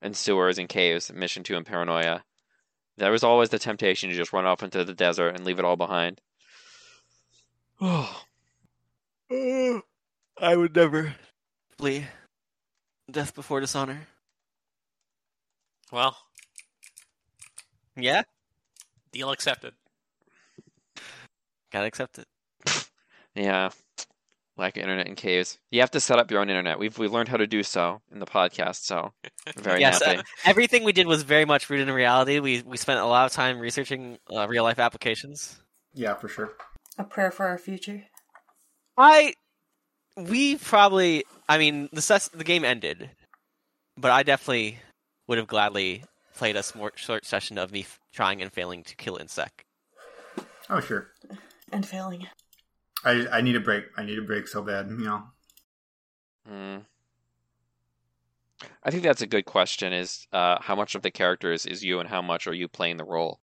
and 0.03 0.15
sewers 0.15 0.59
and 0.59 0.69
caves. 0.69 1.11
Mission 1.13 1.43
Two 1.43 1.57
and 1.57 1.65
Paranoia. 1.65 2.23
There 2.99 3.11
was 3.13 3.25
always 3.25 3.49
the 3.49 3.59
temptation 3.59 4.11
to 4.11 4.15
just 4.15 4.33
run 4.35 4.45
off 4.45 4.63
into 4.63 4.85
the 4.85 4.93
desert 4.93 5.31
and 5.31 5.45
leave 5.45 5.59
it 5.59 5.65
all 5.65 5.77
behind. 5.77 6.21
Oh, 7.81 8.25
I 10.39 10.57
would 10.57 10.77
never 10.77 11.15
flee. 11.79 12.07
Death 13.11 13.35
before 13.35 13.61
dishonor. 13.61 14.07
Well, 15.91 16.17
Yeah, 17.97 18.23
deal 19.13 19.31
accepted. 19.33 19.73
Gotta 21.73 21.87
accept 21.87 22.19
it. 22.19 22.27
yeah. 23.35 23.71
Lack 24.57 24.77
of 24.77 24.83
internet 24.83 25.07
in 25.07 25.15
caves. 25.15 25.59
You 25.71 25.81
have 25.81 25.91
to 25.93 26.01
set 26.01 26.19
up 26.19 26.31
your 26.31 26.41
own 26.41 26.51
internet. 26.51 26.79
We've 26.79 26.97
we 26.99 27.09
learned 27.09 27.29
how 27.29 27.39
to 27.39 27.47
do 27.47 27.63
so 27.63 28.03
in 28.13 28.19
the 28.19 28.27
podcast. 28.27 28.83
So 28.85 29.13
very 29.57 29.81
Yes, 29.81 30.03
happy. 30.05 30.19
uh, 30.19 30.23
everything 30.45 30.85
we 30.85 30.93
did 30.93 31.07
was 31.07 31.23
very 31.23 31.47
much 31.47 31.71
rooted 31.71 31.89
in 31.89 31.95
reality. 31.95 32.41
We 32.41 32.61
we 32.63 32.77
spent 32.77 33.01
a 33.01 33.07
lot 33.07 33.25
of 33.25 33.33
time 33.33 33.59
researching 33.59 34.19
uh, 34.31 34.47
real 34.49 34.63
life 34.65 34.79
applications. 34.79 35.59
Yeah, 35.95 36.15
for 36.15 36.29
sure. 36.29 36.53
A 36.99 37.05
prayer 37.05 37.31
for 37.31 37.47
our 37.47 37.57
future. 37.57 38.05
I 38.99 39.33
we 40.17 40.57
probably 40.57 41.25
I 41.49 41.57
mean 41.57 41.89
the 41.93 42.03
ses- 42.03 42.29
the 42.35 42.45
game 42.45 42.65
ended, 42.65 43.11
but 43.97 44.11
I 44.11 44.25
definitely 44.25 44.79
would 45.27 45.39
have 45.39 45.47
gladly 45.47 46.05
played 46.35 46.57
a 46.57 46.63
short 46.97 47.25
session 47.25 47.57
of 47.57 47.73
me 47.73 47.81
f- 47.81 47.99
trying 48.13 48.43
and 48.43 48.53
failing 48.53 48.83
to 48.85 48.97
kill 48.97 49.17
insect. 49.17 49.65
Oh, 50.69 50.81
sure. 50.81 51.09
And 51.73 51.87
failing. 51.87 52.27
I 53.05 53.27
I 53.33 53.41
need 53.41 53.57
a 53.57 53.61
break. 53.61 53.85
I 53.97 54.05
need 54.05 54.19
a 54.19 54.23
break 54.23 54.49
so 54.49 54.63
bad. 54.63 54.91
You 54.91 54.99
know. 54.99 55.23
Hmm. 56.47 56.79
I 58.83 58.91
think 58.91 59.03
that's 59.03 59.23
a 59.23 59.27
good 59.27 59.47
question. 59.47 59.93
Is 59.93 60.27
uh, 60.33 60.59
how 60.61 60.75
much 60.75 60.95
of 60.95 61.03
the 61.03 61.11
characters 61.11 61.67
is 61.67 61.85
you, 61.85 62.01
and 62.01 62.09
how 62.09 62.23
much 62.23 62.47
are 62.47 62.55
you 62.55 62.69
playing 62.69 62.97
the 62.97 63.05
role? 63.05 63.41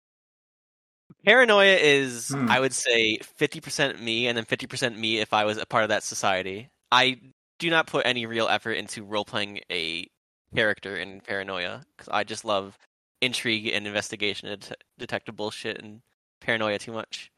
Paranoia 1.24 1.76
is 1.76 2.28
Hmm. 2.28 2.48
I 2.48 2.60
would 2.60 2.72
say 2.72 3.18
fifty 3.18 3.60
percent 3.60 4.00
me, 4.00 4.28
and 4.28 4.36
then 4.36 4.44
fifty 4.44 4.66
percent 4.66 4.98
me 4.98 5.18
if 5.18 5.32
I 5.32 5.44
was 5.44 5.58
a 5.58 5.66
part 5.66 5.82
of 5.82 5.88
that 5.88 6.02
society. 6.02 6.70
I 6.92 7.20
do 7.58 7.70
not 7.70 7.86
put 7.86 8.06
any 8.06 8.26
real 8.26 8.48
effort 8.48 8.72
into 8.72 9.04
role 9.04 9.24
playing 9.24 9.60
a 9.70 10.06
character 10.54 10.96
in 10.96 11.20
Paranoia 11.20 11.82
because 11.96 12.08
I 12.12 12.24
just 12.24 12.44
love 12.44 12.78
intrigue 13.20 13.68
and 13.68 13.86
investigation 13.86 14.48
and 14.48 14.60
det- 14.60 14.82
detective 14.98 15.36
bullshit 15.36 15.80
and 15.80 16.00
paranoia 16.40 16.78
too 16.78 16.92
much. 16.92 17.30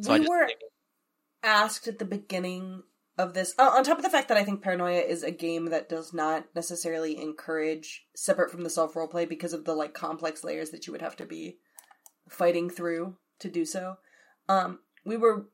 So 0.00 0.18
we 0.18 0.28
were 0.28 0.48
asked 1.42 1.88
at 1.88 1.98
the 1.98 2.04
beginning 2.04 2.82
of 3.18 3.32
this, 3.32 3.54
uh, 3.58 3.70
on 3.74 3.84
top 3.84 3.96
of 3.96 4.04
the 4.04 4.10
fact 4.10 4.28
that 4.28 4.36
I 4.36 4.44
think 4.44 4.62
Paranoia 4.62 5.00
is 5.00 5.22
a 5.22 5.30
game 5.30 5.66
that 5.66 5.88
does 5.88 6.12
not 6.12 6.44
necessarily 6.54 7.20
encourage 7.20 8.06
separate 8.14 8.50
from 8.50 8.62
the 8.62 8.70
self 8.70 8.94
roleplay 8.94 9.28
because 9.28 9.52
of 9.52 9.64
the 9.64 9.74
like 9.74 9.94
complex 9.94 10.44
layers 10.44 10.70
that 10.70 10.86
you 10.86 10.92
would 10.92 11.02
have 11.02 11.16
to 11.16 11.24
be 11.24 11.58
fighting 12.28 12.68
through 12.68 13.16
to 13.38 13.48
do 13.48 13.64
so. 13.64 13.96
Um, 14.48 14.80
we 15.04 15.16
were 15.16 15.48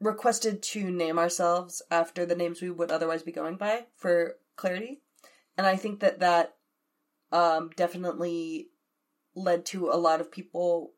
requested 0.00 0.62
to 0.62 0.90
name 0.90 1.18
ourselves 1.18 1.82
after 1.90 2.26
the 2.26 2.36
names 2.36 2.60
we 2.60 2.70
would 2.70 2.90
otherwise 2.90 3.22
be 3.22 3.32
going 3.32 3.56
by 3.56 3.86
for 3.96 4.36
clarity, 4.56 5.00
and 5.56 5.66
I 5.66 5.76
think 5.76 6.00
that 6.00 6.20
that 6.20 6.56
um, 7.32 7.70
definitely 7.76 8.68
led 9.34 9.64
to 9.66 9.88
a 9.88 9.96
lot 9.96 10.20
of 10.20 10.30
people 10.30 10.92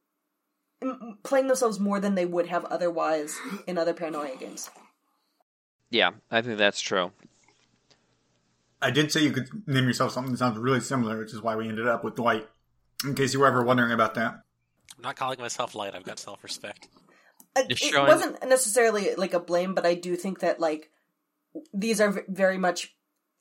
playing 1.23 1.47
themselves 1.49 1.79
more 1.81 2.01
than 2.01 2.15
they 2.15 2.27
would 2.27 2.47
have 2.49 2.65
otherwise 2.67 3.39
in 3.67 3.79
other 3.79 3.93
paranoia 3.95 4.37
games. 4.37 4.71
Yeah, 5.91 6.13
I 6.31 6.43
think 6.43 6.59
that's 6.59 6.81
true. 6.81 7.13
I 8.81 8.91
did 8.91 9.13
say 9.13 9.23
you 9.23 9.31
could 9.31 9.49
name 9.69 9.87
yourself 9.87 10.13
something 10.13 10.33
that 10.33 10.39
sounds 10.39 10.59
really 10.59 10.81
similar, 10.81 11.19
which 11.19 11.33
is 11.33 11.41
why 11.43 11.55
we 11.55 11.69
ended 11.69 11.87
up 11.87 12.03
with 12.03 12.17
Dwight. 12.17 12.49
In 13.05 13.15
case 13.15 13.33
you 13.35 13.41
were 13.41 13.47
ever 13.47 13.63
wondering 13.63 13.93
about 13.93 14.15
that. 14.15 14.43
I'm 14.97 15.03
not 15.03 15.17
calling 15.17 15.39
myself 15.41 15.75
light. 15.75 15.95
I've 15.95 16.05
got 16.05 16.19
self-respect. 16.19 16.89
Uh, 17.55 17.63
it 17.69 17.79
showing- 17.79 18.07
wasn't 18.07 18.49
necessarily 18.49 19.15
like 19.17 19.35
a 19.35 19.41
blame, 19.41 19.75
but 19.75 19.85
I 19.87 19.95
do 19.95 20.17
think 20.17 20.41
that 20.41 20.59
like 20.61 20.91
these 21.75 22.01
are 22.01 22.11
v- 22.11 22.21
very 22.29 22.59
much 22.59 22.95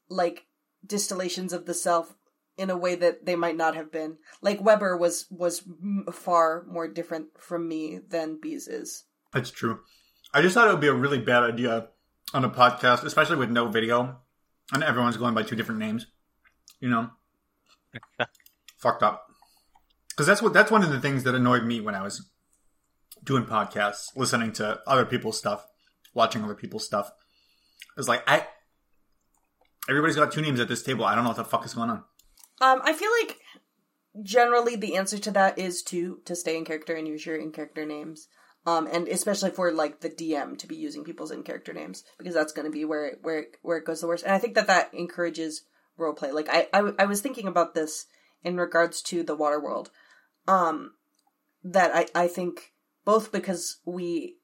like 0.10 0.46
distillations 0.86 1.54
of 1.54 1.66
the 1.66 1.74
self 1.74 2.16
in 2.62 2.70
a 2.70 2.78
way 2.78 2.94
that 2.94 3.26
they 3.26 3.36
might 3.36 3.58
not 3.58 3.76
have 3.76 3.92
been. 3.92 4.18
Like 4.42 4.62
Weber 4.62 4.96
was 4.96 5.26
was 5.32 5.64
far 6.12 6.64
more 6.70 6.88
different 6.88 7.30
from 7.40 7.68
me 7.68 8.00
than 8.08 8.40
Bees 8.40 8.68
is. 8.68 9.06
That's 9.34 9.50
true. 9.50 9.80
I 10.32 10.44
just 10.44 10.54
thought 10.54 10.68
it 10.68 10.72
would 10.72 10.80
be 10.80 10.88
a 10.88 10.94
really 10.94 11.18
bad 11.18 11.42
idea 11.42 11.88
on 12.36 12.46
a 12.46 12.50
podcast, 12.50 13.04
especially 13.04 13.38
with 13.38 13.50
no 13.50 13.68
video, 13.68 14.18
and 14.72 14.84
everyone's 14.84 15.18
going 15.18 15.34
by 15.34 15.42
two 15.42 15.56
different 15.56 15.80
names. 15.80 16.06
You 16.80 16.90
know, 16.90 17.10
fucked 18.78 19.02
up. 19.02 19.26
Because 20.10 20.28
that's 20.28 20.42
what 20.42 20.54
that's 20.54 20.70
one 20.70 20.84
of 20.84 20.92
the 20.92 21.02
things 21.02 21.24
that 21.24 21.34
annoyed 21.34 21.64
me 21.64 21.82
when 21.82 21.96
I 21.96 22.04
was 22.04 22.30
doing 23.24 23.46
podcasts, 23.46 24.16
listening 24.16 24.52
to 24.54 24.82
other 24.86 25.06
people's 25.06 25.40
stuff, 25.40 25.66
watching 26.14 26.44
other 26.44 26.56
people's 26.56 26.86
stuff. 26.86 27.08
It 27.08 27.98
was 28.00 28.08
like 28.08 28.24
I, 28.30 28.46
everybody's 29.90 30.16
got 30.16 30.32
two 30.32 30.42
names 30.42 30.60
at 30.60 30.68
this 30.68 30.84
table. 30.84 31.06
I 31.06 31.16
don't 31.16 31.24
know 31.24 31.32
what 31.32 31.38
the 31.38 31.44
fuck 31.44 31.66
is 31.66 31.74
going 31.74 31.90
on. 31.90 32.04
Um, 32.62 32.82
I 32.84 32.94
feel 32.94 33.10
like 33.22 33.40
generally 34.24 34.76
the 34.76 34.96
answer 34.96 35.18
to 35.18 35.32
that 35.32 35.58
is 35.58 35.82
to 35.84 36.20
to 36.26 36.36
stay 36.36 36.58
in 36.58 36.66
character 36.66 36.96
and 36.96 37.08
use 37.08 37.26
your 37.26 37.36
in 37.36 37.52
character 37.52 37.86
names. 37.86 38.28
Um, 38.64 38.88
and 38.92 39.08
especially 39.08 39.50
for 39.50 39.72
like 39.72 40.02
the 40.02 40.10
DM 40.10 40.56
to 40.60 40.68
be 40.68 40.76
using 40.76 41.04
people's 41.04 41.32
in 41.32 41.42
character 41.42 41.74
names 41.74 42.04
because 42.20 42.36
that's 42.36 42.54
going 42.54 42.66
to 42.66 42.72
be 42.72 42.86
where 42.86 43.08
it, 43.08 43.20
where 43.24 43.40
it, 43.40 43.58
where 43.64 43.78
it 43.78 43.86
goes 43.86 44.02
the 44.02 44.08
worst. 44.08 44.24
And 44.24 44.34
I 44.34 44.38
think 44.38 44.54
that 44.54 44.68
that 44.68 44.94
encourages 44.94 45.64
role 45.98 46.14
play. 46.14 46.32
Like 46.32 46.48
I, 46.48 46.68
I 46.72 47.06
was 47.06 47.22
thinking 47.22 47.48
about 47.48 47.74
this 47.74 48.06
in 48.44 48.58
regards 48.58 49.02
to 49.04 49.24
the 49.24 49.36
water 49.36 49.60
world. 49.60 49.90
Um, 50.48 50.92
that 51.64 51.96
I 51.96 52.24
I 52.24 52.28
think 52.28 52.74
both 53.06 53.32
because 53.32 53.78
we 53.86 54.38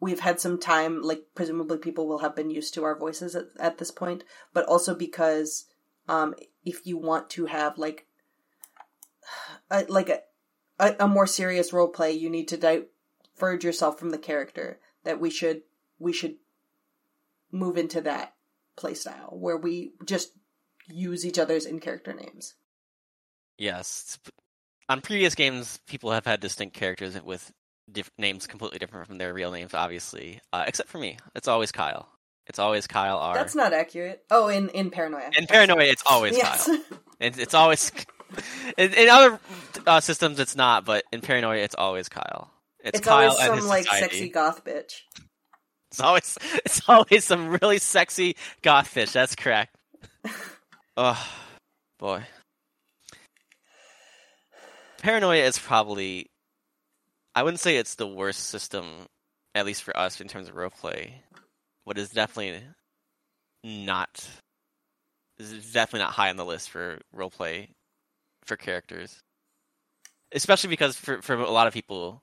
we've 0.00 0.20
had 0.20 0.40
some 0.40 0.58
time 0.58 1.02
like 1.02 1.24
presumably 1.34 1.78
people 1.78 2.06
will 2.06 2.18
have 2.18 2.36
been 2.36 2.50
used 2.50 2.74
to 2.74 2.84
our 2.84 2.98
voices 2.98 3.34
at, 3.34 3.46
at 3.58 3.78
this 3.78 3.90
point 3.90 4.24
but 4.52 4.64
also 4.66 4.94
because 4.94 5.66
um 6.08 6.34
if 6.64 6.86
you 6.86 6.96
want 6.96 7.30
to 7.30 7.46
have 7.46 7.78
like 7.78 8.06
a, 9.70 9.84
like 9.88 10.08
a, 10.08 10.20
a 10.78 10.96
a 11.00 11.08
more 11.08 11.26
serious 11.26 11.72
role 11.72 11.88
play 11.88 12.12
you 12.12 12.28
need 12.30 12.48
to 12.48 12.56
diverge 12.56 13.64
yourself 13.64 13.98
from 13.98 14.10
the 14.10 14.18
character 14.18 14.78
that 15.04 15.20
we 15.20 15.30
should 15.30 15.62
we 15.98 16.12
should 16.12 16.36
move 17.50 17.76
into 17.76 18.00
that 18.00 18.34
play 18.76 18.94
style 18.94 19.30
where 19.32 19.56
we 19.56 19.92
just 20.04 20.32
use 20.88 21.24
each 21.24 21.38
other's 21.38 21.64
in 21.64 21.78
character 21.78 22.12
names 22.12 22.54
Yes. 23.58 24.18
On 24.88 25.00
previous 25.00 25.34
games, 25.34 25.80
people 25.86 26.10
have 26.10 26.26
had 26.26 26.40
distinct 26.40 26.76
characters 26.76 27.20
with 27.22 27.52
diff- 27.90 28.10
names 28.18 28.46
completely 28.46 28.78
different 28.78 29.06
from 29.06 29.18
their 29.18 29.32
real 29.32 29.50
names, 29.50 29.74
obviously. 29.74 30.40
Uh, 30.52 30.64
except 30.66 30.88
for 30.88 30.98
me. 30.98 31.18
It's 31.34 31.48
always 31.48 31.72
Kyle. 31.72 32.08
It's 32.46 32.58
always 32.58 32.86
Kyle 32.86 33.18
R. 33.18 33.34
that's 33.34 33.54
not 33.54 33.72
accurate 33.72 34.22
oh 34.30 34.48
in 34.48 34.68
in 34.70 34.90
paranoia 34.90 35.30
In 35.38 35.46
Paranoia, 35.46 35.84
it's 35.84 36.02
always 36.06 36.36
yes 36.36 36.66
Kyle. 36.66 36.78
It's, 37.20 37.38
it's 37.38 37.54
always. 37.54 37.90
In, 38.76 38.92
in 38.94 39.08
other 39.08 39.38
uh, 39.86 40.00
systems, 40.00 40.40
it's 40.40 40.56
not, 40.56 40.84
but 40.84 41.04
in 41.12 41.20
Paranoia, 41.20 41.58
it's 41.58 41.76
always 41.76 42.08
Kyle. 42.08 42.50
It's, 42.80 42.98
it's 42.98 43.06
Kyle 43.06 43.30
always 43.30 43.38
and 43.38 43.46
some 43.46 43.56
his 43.58 43.66
like 43.68 43.84
society. 43.84 44.02
sexy 44.02 44.28
goth 44.28 44.64
bitch 44.64 45.02
It's 45.92 46.00
always 46.00 46.38
it's 46.64 46.82
always 46.88 47.24
some 47.24 47.56
really 47.60 47.78
sexy 47.78 48.36
goth 48.62 48.88
fish. 48.88 49.12
That's 49.12 49.36
correct. 49.36 49.76
oh 50.96 51.28
boy. 52.00 52.24
Paranoia 55.00 55.44
is 55.44 55.58
probably 55.58 56.30
I 57.36 57.44
wouldn't 57.44 57.60
say 57.60 57.76
it's 57.76 57.94
the 57.94 58.06
worst 58.08 58.40
system, 58.48 58.86
at 59.54 59.64
least 59.66 59.84
for 59.84 59.96
us 59.96 60.20
in 60.20 60.26
terms 60.26 60.48
of 60.48 60.56
roleplay. 60.56 61.12
But 61.86 61.98
it's 61.98 62.12
definitely 62.12 62.62
not 63.62 64.26
is 65.38 65.72
definitely 65.72 66.04
not 66.04 66.12
high 66.12 66.30
on 66.30 66.36
the 66.36 66.44
list 66.44 66.70
for 66.70 67.00
roleplay 67.14 67.68
for 68.44 68.56
characters. 68.56 69.22
Especially 70.32 70.70
because 70.70 70.96
for 70.96 71.22
for 71.22 71.34
a 71.34 71.50
lot 71.50 71.66
of 71.66 71.72
people 71.72 72.22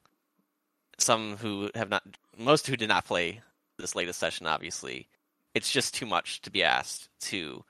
some 0.98 1.38
who 1.38 1.69
have 1.75 1.90
not 1.90 2.03
most 2.38 2.67
who 2.67 2.77
did 2.77 2.90
not 2.90 3.06
play 3.06 3.41
this 3.77 3.95
latest 3.95 4.19
session 4.19 4.45
obviously 4.45 5.07
it's 5.56 5.72
just 5.72 5.93
too 5.93 6.06
much 6.06 6.41
to 6.41 6.51
be 6.51 6.64
asked 6.64 7.09
to 7.19 7.64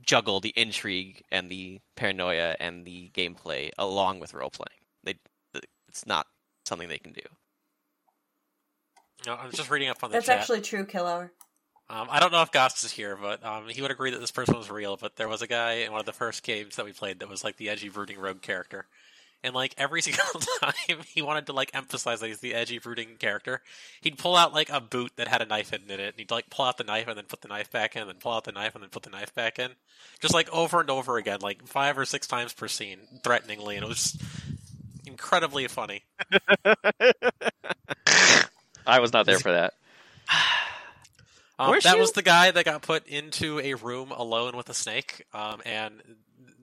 juggle 0.00 0.40
the 0.40 0.52
intrigue 0.56 1.22
and 1.32 1.50
the 1.50 1.80
paranoia 1.96 2.54
and 2.60 2.84
the 2.84 3.10
gameplay 3.14 3.70
along 3.78 4.20
with 4.20 4.34
role 4.34 4.50
playing 4.50 4.80
they 5.02 5.14
it's 5.88 6.06
not 6.06 6.26
something 6.64 6.88
they 6.88 6.98
can 6.98 7.12
do 7.12 7.22
No, 9.26 9.34
I'm 9.34 9.50
just 9.50 9.70
reading 9.70 9.88
up 9.88 9.98
on 10.02 10.10
the 10.10 10.14
that's 10.14 10.26
chat. 10.26 10.38
actually 10.38 10.60
true 10.60 10.86
kill 10.86 11.06
hour 11.06 11.32
Um, 11.90 12.06
I 12.10 12.20
don't 12.20 12.32
know 12.32 12.42
if 12.42 12.52
Goss 12.52 12.84
is 12.84 12.92
here, 12.92 13.18
but 13.20 13.44
um, 13.44 13.68
he 13.68 13.82
would 13.82 13.90
agree 13.90 14.12
that 14.12 14.20
this 14.20 14.30
person 14.30 14.56
was 14.56 14.70
real. 14.70 14.96
But 14.96 15.16
there 15.16 15.28
was 15.28 15.42
a 15.42 15.46
guy 15.46 15.72
in 15.84 15.90
one 15.90 16.00
of 16.00 16.06
the 16.06 16.12
first 16.12 16.42
games 16.44 16.76
that 16.76 16.84
we 16.84 16.92
played 16.92 17.20
that 17.20 17.28
was 17.28 17.42
like 17.42 17.56
the 17.56 17.68
edgy, 17.68 17.88
brooding 17.88 18.18
rogue 18.18 18.40
character, 18.40 18.86
and 19.42 19.54
like 19.54 19.74
every 19.78 20.00
single 20.02 20.40
time 20.60 20.98
he 21.06 21.22
wanted 21.22 21.46
to 21.46 21.52
like 21.52 21.70
emphasize 21.74 22.20
that 22.20 22.28
he's 22.28 22.40
the 22.40 22.54
edgy, 22.54 22.78
brooding 22.78 23.16
character, 23.18 23.62
he'd 24.00 24.18
pull 24.18 24.36
out 24.36 24.54
like 24.54 24.70
a 24.70 24.80
boot 24.80 25.12
that 25.16 25.28
had 25.28 25.42
a 25.42 25.46
knife 25.46 25.70
hidden 25.70 25.90
in 25.90 25.98
it, 25.98 26.08
and 26.08 26.18
he'd 26.18 26.30
like 26.30 26.48
pull 26.48 26.64
out 26.64 26.76
the 26.76 26.84
knife 26.84 27.08
and 27.08 27.16
then 27.16 27.24
put 27.26 27.40
the 27.40 27.48
knife 27.48 27.70
back 27.72 27.96
in, 27.96 28.02
and 28.02 28.10
then 28.10 28.18
pull 28.20 28.32
out 28.32 28.44
the 28.44 28.52
knife 28.52 28.74
and 28.74 28.82
then 28.82 28.90
put 28.90 29.02
the 29.02 29.10
knife 29.10 29.34
back 29.34 29.58
in, 29.58 29.72
just 30.20 30.34
like 30.34 30.48
over 30.52 30.80
and 30.80 30.90
over 30.90 31.16
again, 31.16 31.40
like 31.40 31.66
five 31.66 31.98
or 31.98 32.04
six 32.04 32.28
times 32.28 32.52
per 32.52 32.68
scene, 32.68 32.98
threateningly, 33.24 33.74
and 33.76 33.84
it 33.84 33.88
was 33.88 34.12
just 34.12 34.22
incredibly 35.04 35.66
funny. 35.66 36.04
I 38.86 39.00
was 39.00 39.12
not 39.12 39.26
there 39.26 39.38
for 39.38 39.52
that. 39.52 39.74
Um, 41.58 41.72
that 41.72 41.94
she- 41.94 41.98
was 41.98 42.12
the 42.12 42.20
guy 42.22 42.50
that 42.50 42.66
got 42.66 42.82
put 42.82 43.06
into 43.06 43.58
a 43.60 43.72
room 43.74 44.10
alone 44.10 44.58
with 44.58 44.68
a 44.68 44.74
snake, 44.74 45.24
um, 45.32 45.62
and 45.64 46.02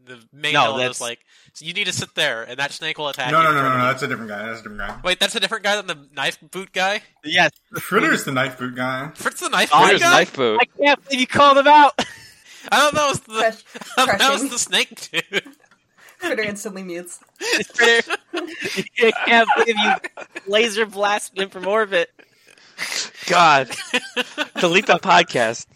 the 0.05 0.19
main 0.31 0.53
No, 0.53 0.65
villain 0.73 0.87
was 0.89 1.01
like, 1.01 1.17
so 1.53 1.65
"You 1.65 1.73
need 1.73 1.85
to 1.85 1.91
sit 1.91 2.13
there, 2.13 2.43
and 2.43 2.59
that 2.59 2.71
snake 2.73 2.99
will 2.99 3.07
attack 3.09 3.31
No, 3.31 3.39
you." 3.39 3.45
no, 3.45 3.51
no, 3.55 3.69
no, 3.69 3.77
no. 3.79 3.85
That's 3.85 4.03
a 4.03 4.07
different 4.07 4.29
guy. 4.29 4.45
That's 4.45 4.59
a 4.59 4.63
different 4.69 4.77
guy. 4.87 4.99
Wait, 5.03 5.19
that's 5.19 5.35
a 5.35 5.39
different 5.39 5.63
guy 5.63 5.77
than 5.77 5.87
the 5.87 5.97
knife 6.15 6.37
boot 6.51 6.71
guy. 6.73 7.01
yes 7.23 7.49
Fritter's 7.79 8.23
the 8.25 8.33
knife 8.33 8.59
boot 8.59 8.75
guy. 8.75 9.09
Fritz 9.15 9.39
the 9.39 9.49
knife 9.49 9.71
boot 9.71 9.99
guy. 9.99 10.11
knife 10.11 10.35
boot. 10.35 10.59
i 10.61 10.65
can't 10.65 11.03
believe 11.05 11.21
you 11.21 11.25
called 11.27 11.57
him 11.57 11.65
out 11.67 11.93
I 12.71 12.77
thought 12.79 12.93
that 12.93 13.07
was 13.09 13.19
the 13.21 13.33
Crush- 13.33 13.63
I 13.97 14.05
thought 14.05 14.19
that 14.19 14.31
was 14.31 14.49
the 14.51 14.59
snake 14.59 15.09
dude. 15.11 15.43
Critter 16.23 16.43
instantly 16.43 16.83
mutes. 16.83 17.19
Fritter. 17.73 18.15
I 18.33 19.11
can't 19.25 19.49
believe 19.55 19.75
you 19.77 19.93
laser 20.47 20.85
blasted 20.85 21.39
him 21.39 21.49
from 21.49 21.67
orbit 21.67 22.09
God, 23.27 23.69
delete 24.59 24.87
the 24.87 24.99
podcast. 24.99 25.67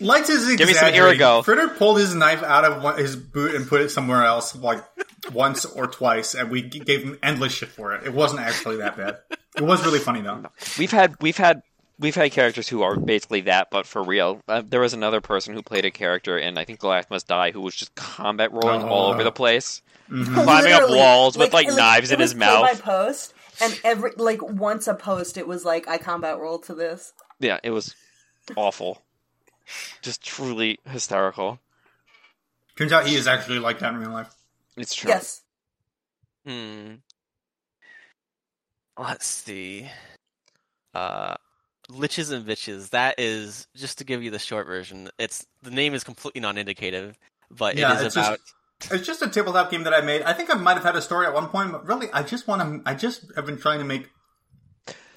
Lights 0.00 0.28
is 0.28 0.56
Give 0.56 0.66
me 0.66 0.74
some 0.74 0.88
exaggerating. 0.88 1.20
Irigo. 1.20 1.44
Fritter 1.44 1.68
pulled 1.68 1.98
his 1.98 2.14
knife 2.14 2.42
out 2.42 2.64
of 2.64 2.82
one, 2.82 2.98
his 2.98 3.16
boot 3.16 3.54
and 3.54 3.66
put 3.66 3.80
it 3.80 3.90
somewhere 3.90 4.24
else, 4.24 4.54
like 4.56 4.84
once 5.32 5.64
or 5.64 5.86
twice, 5.86 6.34
and 6.34 6.50
we 6.50 6.62
gave 6.62 7.02
him 7.02 7.18
endless 7.22 7.52
shit 7.52 7.68
for 7.68 7.94
it. 7.94 8.04
It 8.04 8.12
wasn't 8.12 8.40
actually 8.40 8.78
that 8.78 8.96
bad. 8.96 9.18
It 9.56 9.62
was 9.62 9.84
really 9.84 10.00
funny 10.00 10.20
though. 10.22 10.44
We've 10.78 10.90
had 10.90 11.16
we've 11.20 11.36
had 11.36 11.62
we've 11.98 12.14
had 12.14 12.30
characters 12.32 12.68
who 12.68 12.82
are 12.82 12.96
basically 12.96 13.42
that, 13.42 13.68
but 13.70 13.86
for 13.86 14.02
real. 14.02 14.40
Uh, 14.48 14.62
there 14.66 14.80
was 14.80 14.92
another 14.94 15.20
person 15.20 15.54
who 15.54 15.62
played 15.62 15.84
a 15.84 15.90
character 15.90 16.38
in 16.38 16.58
I 16.58 16.64
think 16.64 16.80
The 16.80 16.88
Last 16.88 17.10
Must 17.10 17.26
Die 17.26 17.50
who 17.52 17.60
was 17.60 17.74
just 17.74 17.94
combat 17.94 18.52
rolling 18.52 18.82
all 18.82 19.06
Oh. 19.06 19.12
over 19.12 19.24
the 19.24 19.32
place, 19.32 19.82
Mhm. 20.10 20.34
climbing 20.44 20.72
up 20.72 20.80
Literally, 20.82 20.98
walls 20.98 21.38
with 21.38 21.52
like, 21.52 21.68
knives 21.68 22.10
it 22.10 22.14
in 22.14 22.20
his 22.20 22.34
mouth. 22.34 22.62
By 22.62 22.74
post, 22.74 23.34
and 23.60 23.78
every 23.84 24.12
like 24.16 24.42
once 24.42 24.86
a 24.86 24.94
post, 24.94 25.36
it 25.36 25.46
was 25.48 25.64
like 25.64 25.88
I 25.88 25.98
combat 25.98 26.38
rolled 26.38 26.64
to 26.64 26.74
this. 26.74 27.12
Yeah, 27.40 27.58
it 27.62 27.70
was 27.70 27.94
awful. 28.56 29.02
Just 30.02 30.22
truly 30.22 30.78
hysterical. 30.86 31.58
Turns 32.76 32.92
out 32.92 33.06
he 33.06 33.16
is 33.16 33.26
actually 33.26 33.58
like 33.58 33.78
that 33.80 33.92
in 33.94 33.98
real 34.00 34.10
life. 34.10 34.32
It's 34.76 34.94
true. 34.94 35.10
Yes, 35.10 35.42
Hmm. 36.46 36.96
Let's 38.98 39.26
see. 39.26 39.90
Uh, 40.94 41.34
Liches 41.90 42.32
and 42.32 42.44
Bitches. 42.46 42.90
That 42.90 43.14
is 43.18 43.66
just 43.76 43.98
to 43.98 44.04
give 44.04 44.22
you 44.22 44.30
the 44.30 44.38
short 44.38 44.66
version. 44.66 45.08
It's 45.18 45.46
the 45.62 45.70
name 45.70 45.94
is 45.94 46.02
completely 46.04 46.40
non-indicative, 46.40 47.16
but 47.50 47.76
Yeah, 47.76 47.92
it 47.92 47.96
is 48.00 48.06
it's 48.06 48.14
just- 48.14 48.40
It's 48.90 49.06
just 49.06 49.22
a 49.22 49.28
tabletop 49.28 49.70
game 49.70 49.84
that 49.84 49.94
I 49.94 50.00
made. 50.02 50.22
I 50.22 50.32
think 50.34 50.52
I 50.54 50.58
might 50.58 50.74
have 50.74 50.82
had 50.84 50.96
a 50.96 51.00
story 51.02 51.26
at 51.26 51.32
one 51.32 51.48
point, 51.48 51.72
but 51.72 51.86
really, 51.86 52.08
I 52.12 52.22
just 52.22 52.46
want 52.46 52.84
to. 52.84 52.90
I 52.90 52.94
just 52.94 53.24
have 53.34 53.46
been 53.46 53.56
trying 53.58 53.78
to 53.78 53.84
make 53.86 54.10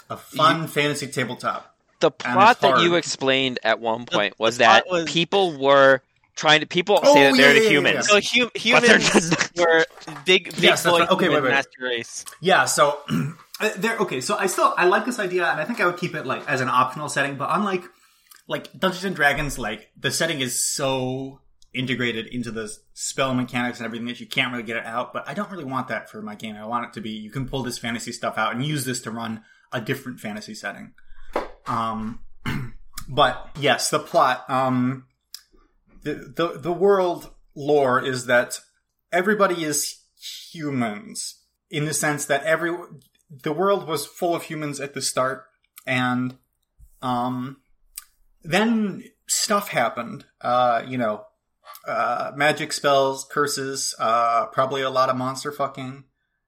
a 0.09 0.15
fun 0.17 0.67
fantasy 0.67 1.07
tabletop. 1.07 1.75
The 1.99 2.09
plot 2.11 2.61
that 2.61 2.79
you 2.81 2.95
explained 2.95 3.59
at 3.63 3.79
one 3.81 4.05
point 4.05 4.37
the 4.37 4.43
was 4.43 4.57
plot 4.57 4.85
that 4.85 4.89
was- 4.91 5.11
people 5.11 5.57
were 5.59 6.01
trying 6.37 6.61
to 6.61 6.65
people 6.65 7.01
Oh, 7.03 7.13
say 7.13 7.23
that 7.23 7.35
they're 7.35 7.47
yeah, 7.47 7.53
the 7.53 7.59
yeah, 7.59 7.63
yeah, 7.63 7.69
humans. 7.69 8.07
So 8.07 8.13
hum- 8.23 8.49
But 8.53 8.61
humans 8.61 9.49
were 9.57 9.85
big, 10.23 10.45
big 10.45 10.59
Yes, 10.59 10.85
boy 10.85 10.99
right. 10.99 11.09
Okay, 11.09 11.25
human 11.25 11.43
wait, 11.43 11.43
wait, 11.43 11.49
wait. 11.49 11.55
master 11.55 11.81
race. 11.81 12.23
Yeah, 12.39 12.63
so 12.63 12.99
uh, 13.59 13.69
there. 13.77 13.97
Okay, 13.97 14.21
so 14.21 14.35
I 14.37 14.47
still 14.47 14.73
I 14.77 14.85
like 14.85 15.05
this 15.05 15.19
idea, 15.19 15.45
and 15.45 15.59
I 15.59 15.65
think 15.65 15.79
I 15.79 15.85
would 15.85 15.97
keep 15.97 16.15
it 16.15 16.25
like 16.25 16.47
as 16.47 16.61
an 16.61 16.69
optional 16.69 17.09
setting. 17.09 17.37
But 17.37 17.49
unlike 17.51 17.83
like 18.47 18.77
Dungeons 18.77 19.05
and 19.05 19.15
Dragons, 19.15 19.59
like 19.59 19.91
the 19.97 20.11
setting 20.11 20.41
is 20.41 20.61
so 20.61 21.41
integrated 21.73 22.27
into 22.27 22.51
the 22.51 22.75
spell 22.93 23.33
mechanics 23.33 23.77
and 23.79 23.85
everything 23.85 24.07
that 24.07 24.19
you 24.19 24.25
can't 24.25 24.51
really 24.51 24.63
get 24.63 24.77
it 24.77 24.85
out. 24.85 25.13
But 25.13 25.27
I 25.27 25.33
don't 25.33 25.51
really 25.51 25.65
want 25.65 25.87
that 25.89 26.09
for 26.09 26.21
my 26.21 26.35
game. 26.35 26.55
I 26.55 26.65
want 26.65 26.85
it 26.85 26.93
to 26.93 27.01
be 27.01 27.11
you 27.11 27.29
can 27.29 27.47
pull 27.47 27.63
this 27.63 27.77
fantasy 27.77 28.11
stuff 28.11 28.37
out 28.37 28.53
and 28.53 28.65
use 28.65 28.85
this 28.85 29.01
to 29.01 29.11
run 29.11 29.43
a 29.71 29.79
different 29.79 30.19
fantasy 30.19 30.55
setting. 30.55 30.93
Um, 31.67 32.19
but 33.09 33.49
yes, 33.59 33.89
the 33.89 33.99
plot. 33.99 34.49
Um, 34.49 35.05
the 36.01 36.33
the 36.35 36.59
the 36.59 36.71
world 36.71 37.31
lore 37.55 38.03
is 38.03 38.25
that 38.27 38.59
everybody 39.11 39.63
is 39.63 39.99
humans 40.51 41.35
in 41.69 41.85
the 41.85 41.93
sense 41.93 42.25
that 42.25 42.43
every 42.43 42.75
the 43.29 43.53
world 43.53 43.87
was 43.87 44.05
full 44.05 44.35
of 44.35 44.43
humans 44.43 44.79
at 44.79 44.93
the 44.93 45.01
start 45.01 45.45
and 45.85 46.37
um 47.01 47.57
then 48.43 49.03
stuff 49.27 49.69
happened. 49.69 50.25
Uh 50.41 50.83
you 50.87 50.97
know 50.97 51.25
uh 51.87 52.31
magic 52.35 52.73
spells 52.73 53.25
curses 53.31 53.95
uh 53.99 54.47
probably 54.47 54.81
a 54.81 54.89
lot 54.89 55.09
of 55.09 55.15
monster 55.15 55.51
fucking 55.51 56.03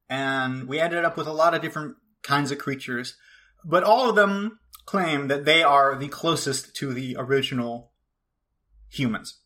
and 0.10 0.68
we 0.68 0.80
ended 0.80 1.06
up 1.06 1.16
with 1.16 1.28
a 1.28 1.34
lot 1.34 1.54
of 1.54 1.62
different 1.62 1.96
kinds 2.24 2.52
of 2.52 2.58
creatures. 2.58 3.16
But 3.64 3.84
all 3.84 4.10
of 4.10 4.16
them 4.16 4.60
claim 4.86 5.28
that 5.28 5.46
they 5.46 5.64
are 5.64 5.96
the 5.96 6.08
closest 6.08 6.76
to 6.76 6.94
the 6.94 7.16
original 7.18 7.92
humans 8.90 9.40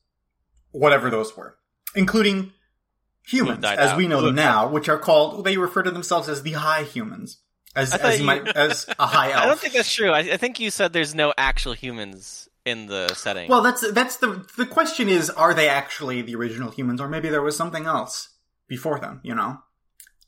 whatever 0.72 1.10
those 1.10 1.38
were 1.38 1.58
including 1.94 2.52
humans 3.28 3.64
as 3.66 3.92
out. 3.92 3.98
we 3.98 4.08
know 4.08 4.22
them 4.22 4.36
now 4.36 4.68
which 4.68 4.88
are 4.90 5.00
called 5.00 5.44
they 5.46 5.58
refer 5.58 5.82
to 5.84 5.92
themselves 5.92 6.30
as 6.30 6.44
the 6.44 6.52
high 6.54 6.84
humans 6.84 7.40
as, 7.76 7.94
as 7.94 8.20
you- 8.20 8.26
might 8.26 8.48
as 8.56 8.88
a 9.00 9.06
high 9.06 9.32
elf 9.32 9.44
I 9.44 9.46
don't 9.48 9.60
think 9.60 9.74
that's 9.74 9.94
true. 9.94 10.12
I, 10.12 10.20
I 10.20 10.38
think 10.38 10.60
you 10.60 10.72
said 10.72 10.94
there's 10.94 11.14
no 11.16 11.34
actual 11.38 11.74
humans 11.74 12.48
in 12.66 12.88
the 12.88 13.10
setting. 13.14 13.50
Well, 13.50 13.62
that's 13.62 13.90
that's 13.92 14.18
the 14.18 14.46
the 14.58 14.66
question 14.66 15.08
is: 15.08 15.30
Are 15.30 15.54
they 15.54 15.70
actually 15.70 16.22
the 16.24 16.36
original 16.36 16.72
humans, 16.72 17.00
or 17.00 17.08
maybe 17.08 17.30
there 17.30 17.42
was 17.42 17.56
something 17.56 17.86
else 17.86 18.30
before 18.68 19.00
them? 19.00 19.22
You 19.24 19.36
know, 19.36 19.60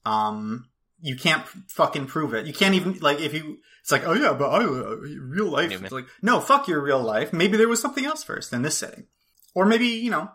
um, 0.06 0.70
you 1.02 1.16
can't 1.16 1.46
fucking 1.48 2.06
prove 2.06 2.34
it. 2.34 2.46
You 2.46 2.54
can't 2.54 2.76
even 2.76 3.00
like 3.00 3.20
if 3.20 3.34
you. 3.34 3.58
It's 3.82 3.92
like, 3.92 4.06
oh 4.06 4.14
yeah, 4.14 4.34
but 4.34 4.50
I 4.50 4.64
uh, 4.66 4.96
real 5.22 5.50
life. 5.50 5.70
Newman. 5.70 5.86
It's 5.86 5.94
like, 5.94 6.08
no, 6.22 6.40
fuck 6.42 6.68
your 6.68 6.82
real 6.82 7.02
life. 7.02 7.32
Maybe 7.34 7.58
there 7.58 7.70
was 7.70 7.82
something 7.82 8.06
else 8.06 8.24
first 8.24 8.52
in 8.54 8.62
this 8.62 8.78
setting, 8.78 9.08
or 9.56 9.66
maybe 9.66 9.88
you 9.88 10.12
know. 10.12 10.30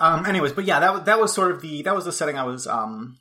Um. 0.00 0.26
Anyways, 0.26 0.52
but 0.52 0.64
yeah, 0.64 0.80
that 0.80 0.92
was 0.92 1.02
that 1.04 1.20
was 1.20 1.32
sort 1.32 1.52
of 1.52 1.60
the 1.60 1.82
that 1.82 1.94
was 1.94 2.04
the 2.04 2.12
setting 2.12 2.36
I 2.36 2.44
was 2.44 2.66
um. 2.66 3.18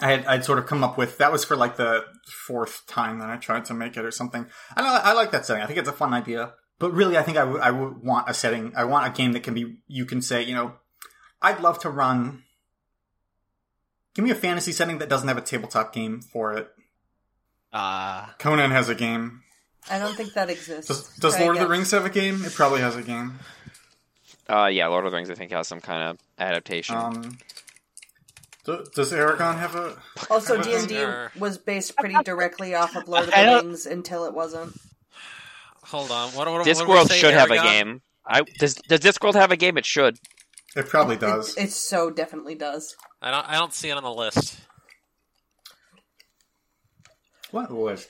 I 0.00 0.10
had 0.10 0.26
I'd 0.26 0.44
sort 0.44 0.58
of 0.58 0.66
come 0.66 0.82
up 0.82 0.98
with 0.98 1.18
that 1.18 1.30
was 1.30 1.44
for 1.44 1.54
like 1.54 1.76
the 1.76 2.04
fourth 2.26 2.84
time 2.88 3.20
that 3.20 3.30
I 3.30 3.36
tried 3.36 3.66
to 3.66 3.74
make 3.74 3.96
it 3.96 4.04
or 4.04 4.10
something. 4.10 4.46
I 4.76 4.82
I 4.82 5.12
like 5.12 5.30
that 5.30 5.46
setting. 5.46 5.62
I 5.62 5.66
think 5.66 5.78
it's 5.78 5.88
a 5.88 5.92
fun 5.92 6.12
idea. 6.12 6.54
But 6.78 6.92
really, 6.92 7.16
I 7.16 7.22
think 7.22 7.36
I 7.38 7.70
would 7.70 8.02
want 8.02 8.28
a 8.28 8.34
setting. 8.34 8.72
I 8.76 8.84
want 8.84 9.06
a 9.06 9.16
game 9.16 9.32
that 9.32 9.44
can 9.44 9.54
be. 9.54 9.76
You 9.86 10.04
can 10.04 10.20
say, 10.20 10.42
you 10.42 10.54
know, 10.54 10.74
I'd 11.40 11.60
love 11.60 11.78
to 11.80 11.90
run. 11.90 12.42
Give 14.14 14.24
me 14.24 14.30
a 14.30 14.34
fantasy 14.34 14.72
setting 14.72 14.98
that 14.98 15.08
doesn't 15.08 15.28
have 15.28 15.38
a 15.38 15.42
tabletop 15.42 15.92
game 15.92 16.20
for 16.20 16.52
it. 16.54 16.68
Ah, 17.72 18.34
Conan 18.38 18.70
has 18.70 18.88
a 18.88 18.94
game. 18.94 19.42
I 19.90 19.98
don't 19.98 20.14
think 20.14 20.34
that 20.34 20.50
exists. 20.50 20.88
Does, 20.88 21.16
does 21.16 21.40
Lord 21.40 21.56
of 21.56 21.62
the. 21.62 21.68
Rings 21.68 21.90
have 21.90 22.06
a 22.06 22.10
game? 22.10 22.44
It 22.44 22.52
probably 22.54 22.80
has 22.80 22.96
a 22.96 23.02
game. 23.02 23.38
Uh, 24.48 24.66
yeah, 24.66 24.88
Lord 24.88 25.06
of 25.06 25.12
the 25.12 25.16
Rings. 25.16 25.30
I 25.30 25.34
think 25.34 25.52
has 25.52 25.68
some 25.68 25.80
kind 25.80 26.10
of 26.10 26.18
adaptation. 26.38 26.96
Um, 26.96 27.38
do, 28.64 28.84
does 28.94 29.12
Aragon 29.12 29.56
have 29.56 29.74
a? 29.74 29.96
Also, 30.30 30.60
D 30.60 30.74
and 30.74 30.88
D 30.88 31.04
was 31.38 31.58
based 31.58 31.96
pretty 31.96 32.16
directly 32.24 32.74
off 32.74 32.96
of 32.96 33.08
Lord 33.08 33.24
of 33.24 33.30
the 33.30 33.60
Rings 33.62 33.86
until 33.86 34.24
it 34.24 34.34
wasn't. 34.34 34.78
Hold 35.84 36.10
on. 36.10 36.30
What, 36.30 36.46
what, 36.48 36.58
what 36.58 36.66
Discworld 36.66 36.86
did 36.86 36.88
we 36.88 37.08
say, 37.08 37.18
should 37.18 37.34
have 37.34 37.50
a 37.50 37.56
game. 37.56 38.00
I 38.26 38.42
does 38.58 38.74
does 38.74 39.00
Discworld 39.00 39.34
have 39.34 39.50
a 39.50 39.56
game? 39.56 39.76
It 39.76 39.84
should. 39.84 40.18
It 40.76 40.88
probably 40.88 41.16
does. 41.16 41.56
It, 41.56 41.64
it 41.64 41.72
so 41.72 42.10
definitely 42.10 42.54
does. 42.54 42.96
I 43.20 43.30
don't. 43.30 43.48
I 43.48 43.54
don't 43.58 43.72
see 43.72 43.90
it 43.90 43.96
on 43.96 44.02
the 44.02 44.12
list. 44.12 44.58
what 47.50 47.72
list? 47.72 48.08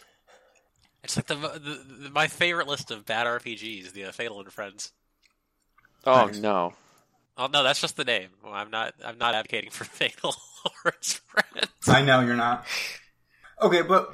It's 1.03 1.17
like 1.17 1.27
the, 1.27 1.35
the, 1.35 2.05
the 2.05 2.11
my 2.11 2.29
favorite 2.29 2.67
list 2.67 2.91
of 2.91 3.05
bad 3.05 3.27
RPGs, 3.27 3.93
the 3.93 4.07
uh, 4.07 4.13
Fatal 4.13 4.41
and 4.41 4.51
Friends. 4.51 4.93
Oh 6.07 6.27
Nice. 6.27 6.39
no. 6.39 6.75
Oh 7.37 7.47
no, 7.49 7.63
that's 7.63 7.81
just 7.81 7.97
the 7.97 8.05
name. 8.05 8.29
Well, 8.43 8.53
I'm 8.53 8.71
not. 8.71 8.95
I'm 9.05 9.19
not 9.19 9.35
advocating 9.35 9.71
for 9.71 9.85
Fatal 9.85 10.35
or 10.85 10.93
its 10.93 11.15
friends. 11.27 11.69
I 11.89 12.03
know 12.03 12.21
you're 12.21 12.37
not. 12.37 12.65
Okay, 13.61 13.83
but 13.83 14.09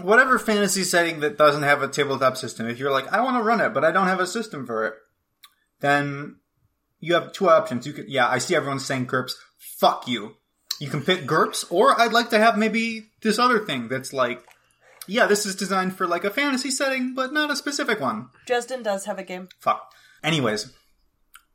whatever 0.00 0.38
fantasy 0.38 0.84
setting 0.84 1.20
that 1.20 1.36
doesn't 1.36 1.62
have 1.64 1.82
a 1.82 1.88
tabletop 1.88 2.36
system, 2.36 2.68
if 2.68 2.78
you're 2.78 2.90
like, 2.92 3.12
I 3.12 3.20
want 3.20 3.36
to 3.36 3.42
run 3.42 3.60
it, 3.60 3.74
but 3.74 3.84
I 3.84 3.90
don't 3.90 4.06
have 4.06 4.20
a 4.20 4.26
system 4.26 4.66
for 4.66 4.86
it, 4.86 4.94
then 5.80 6.36
you 7.00 7.14
have 7.14 7.32
two 7.32 7.48
options. 7.50 7.86
You 7.86 7.92
could, 7.92 8.08
yeah, 8.08 8.28
I 8.28 8.38
see 8.38 8.54
everyone 8.54 8.80
saying 8.80 9.06
GURPS. 9.06 9.32
Fuck 9.58 10.06
you. 10.08 10.36
You 10.80 10.88
can 10.88 11.02
pick 11.02 11.26
GURPS, 11.26 11.66
or 11.70 12.00
I'd 12.00 12.12
like 12.12 12.30
to 12.30 12.38
have 12.38 12.56
maybe 12.56 13.08
this 13.22 13.38
other 13.38 13.58
thing 13.64 13.88
that's 13.88 14.12
like, 14.12 14.42
yeah, 15.06 15.26
this 15.26 15.44
is 15.46 15.56
designed 15.56 15.96
for 15.96 16.06
like 16.06 16.24
a 16.24 16.30
fantasy 16.30 16.70
setting, 16.70 17.14
but 17.14 17.32
not 17.32 17.50
a 17.50 17.56
specific 17.56 18.00
one. 18.00 18.28
Justin 18.46 18.82
does 18.82 19.04
have 19.06 19.18
a 19.18 19.24
game. 19.24 19.48
Fuck. 19.60 19.92
Anyways, 20.22 20.72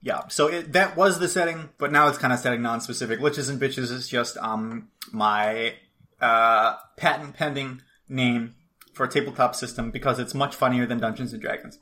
yeah. 0.02 0.28
So 0.30 0.48
it, 0.48 0.74
that 0.74 0.96
was 0.96 1.20
the 1.20 1.28
setting, 1.28 1.70
but 1.78 1.92
now 1.92 2.08
it's 2.08 2.18
kind 2.18 2.32
of 2.34 2.40
setting 2.40 2.62
non-specific. 2.62 3.20
Liches 3.20 3.50
and 3.50 3.60
bitches 3.60 3.92
is 3.92 4.08
just 4.08 4.38
um 4.38 4.90
my 5.12 5.76
uh 6.22 6.76
patent 6.98 7.36
pending 7.36 7.82
name 8.10 8.56
for 8.94 9.06
a 9.06 9.10
tabletop 9.10 9.56
system 9.56 9.92
because 9.92 10.20
it's 10.20 10.34
much 10.34 10.56
funnier 10.56 10.86
than 10.86 11.00
Dungeons 11.00 11.34
and 11.34 11.42
Dragons. 11.42 11.78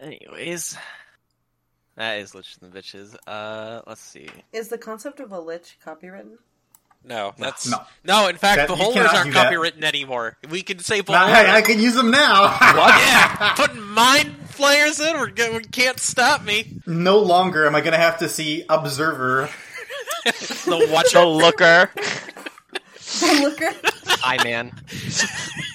anyways, 0.00 0.76
that 1.96 2.18
is 2.18 2.34
Lich 2.34 2.56
and 2.60 2.72
the 2.72 2.78
Bitches. 2.78 3.14
Uh, 3.26 3.82
let's 3.86 4.00
see. 4.00 4.28
Is 4.52 4.68
the 4.68 4.78
concept 4.78 5.20
of 5.20 5.32
a 5.32 5.40
lich 5.40 5.78
copywritten? 5.84 6.36
No, 7.04 7.34
that's 7.36 7.68
no. 7.68 7.78
no. 8.04 8.28
in 8.28 8.36
fact, 8.36 8.58
That- 8.58 8.68
the 8.68 8.76
holders 8.76 9.06
aren't 9.12 9.26
do 9.26 9.32
that. 9.32 9.52
copywritten 9.52 9.82
anymore. 9.82 10.38
We 10.48 10.62
can 10.62 10.78
say 10.78 10.98
Now, 10.98 11.02
beholder. 11.02 11.32
I, 11.34 11.56
I 11.56 11.62
can 11.62 11.80
use 11.80 11.94
them 11.94 12.12
now. 12.12 12.42
yeah, 12.60 13.54
putting 13.56 13.82
mind 13.82 14.34
flayers 14.52 15.00
in. 15.00 15.14
We're, 15.18 15.30
go- 15.30 15.56
we 15.56 15.64
can't 15.64 15.98
stop 15.98 16.42
me. 16.44 16.80
no 16.86 17.18
longer 17.18 17.66
am 17.66 17.74
I 17.74 17.80
going 17.80 17.92
to 17.92 17.98
have 17.98 18.18
to 18.18 18.28
see 18.28 18.64
Observer. 18.68 19.48
The 20.24 20.88
watcher. 20.92 21.18
The 21.20 21.26
looker. 21.26 21.90
The 21.94 23.40
looker. 23.42 23.90
I 24.24 24.42
man. 24.44 24.72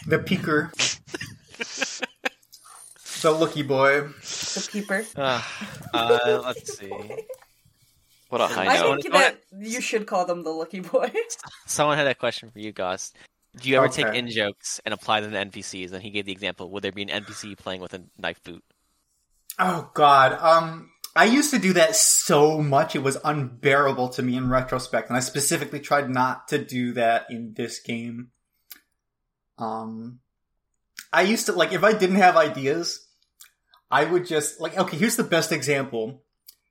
The 0.08 0.20
Peeker. 0.20 0.72
the 3.22 3.32
Looky 3.32 3.64
Boy. 3.64 4.02
the 4.02 4.70
peeper. 4.72 5.06
Uh, 5.16 5.42
uh, 5.94 6.42
let's 6.46 6.78
see. 6.78 6.90
What 8.30 8.42
a 8.42 8.48
high 8.48 8.68
I 8.68 8.78
note. 8.82 9.02
think 9.02 9.14
that 9.14 9.38
you 9.60 9.82
should 9.82 10.06
call 10.06 10.26
them 10.26 10.44
the 10.44 10.50
Lucky 10.50 10.80
Boy. 10.82 11.12
Someone 11.66 11.98
had 11.98 12.08
a 12.08 12.16
question 12.16 12.50
for 12.52 12.60
you, 12.60 12.72
Goss. 12.72 13.14
Do 13.62 13.70
you 13.70 13.78
ever 13.78 13.88
take 13.88 14.14
in 14.14 14.30
jokes 14.30 14.80
and 14.86 14.94
apply 14.94 15.22
them 15.22 15.32
to 15.32 15.38
NPCs? 15.38 15.92
And 15.92 16.02
he 16.02 16.10
gave 16.10 16.26
the 16.26 16.32
example: 16.32 16.70
Would 16.72 16.84
there 16.84 16.92
be 16.92 17.04
an 17.04 17.10
NPC 17.10 17.58
playing 17.58 17.82
with 17.82 17.94
a 17.94 18.04
knife 18.18 18.44
boot? 18.44 18.64
Oh 19.60 19.90
God. 19.94 20.34
Um, 20.34 20.92
I 21.16 21.26
used 21.26 21.52
to 21.52 21.60
do 21.60 21.74
that 21.74 21.96
so 21.96 22.62
much 22.62 22.96
it 22.96 23.02
was 23.02 23.18
unbearable 23.24 24.10
to 24.10 24.22
me 24.22 24.38
in 24.38 24.50
retrospect, 24.50 25.10
and 25.10 25.18
I 25.18 25.22
specifically 25.22 25.80
tried 25.80 26.10
not 26.10 26.48
to 26.50 26.64
do 26.64 26.94
that 26.94 27.26
in 27.30 27.54
this 27.56 27.80
game. 27.80 28.30
Um, 29.58 30.20
I 31.12 31.24
used 31.24 31.48
to 31.48 31.54
like 31.54 31.74
if 31.74 31.84
I 31.84 31.94
didn't 31.94 32.18
have 32.18 32.38
ideas, 32.38 33.08
I 33.90 34.06
would 34.06 34.28
just 34.28 34.60
like 34.62 34.78
okay. 34.78 34.98
Here's 34.98 35.16
the 35.16 35.24
best 35.24 35.52
example. 35.52 36.24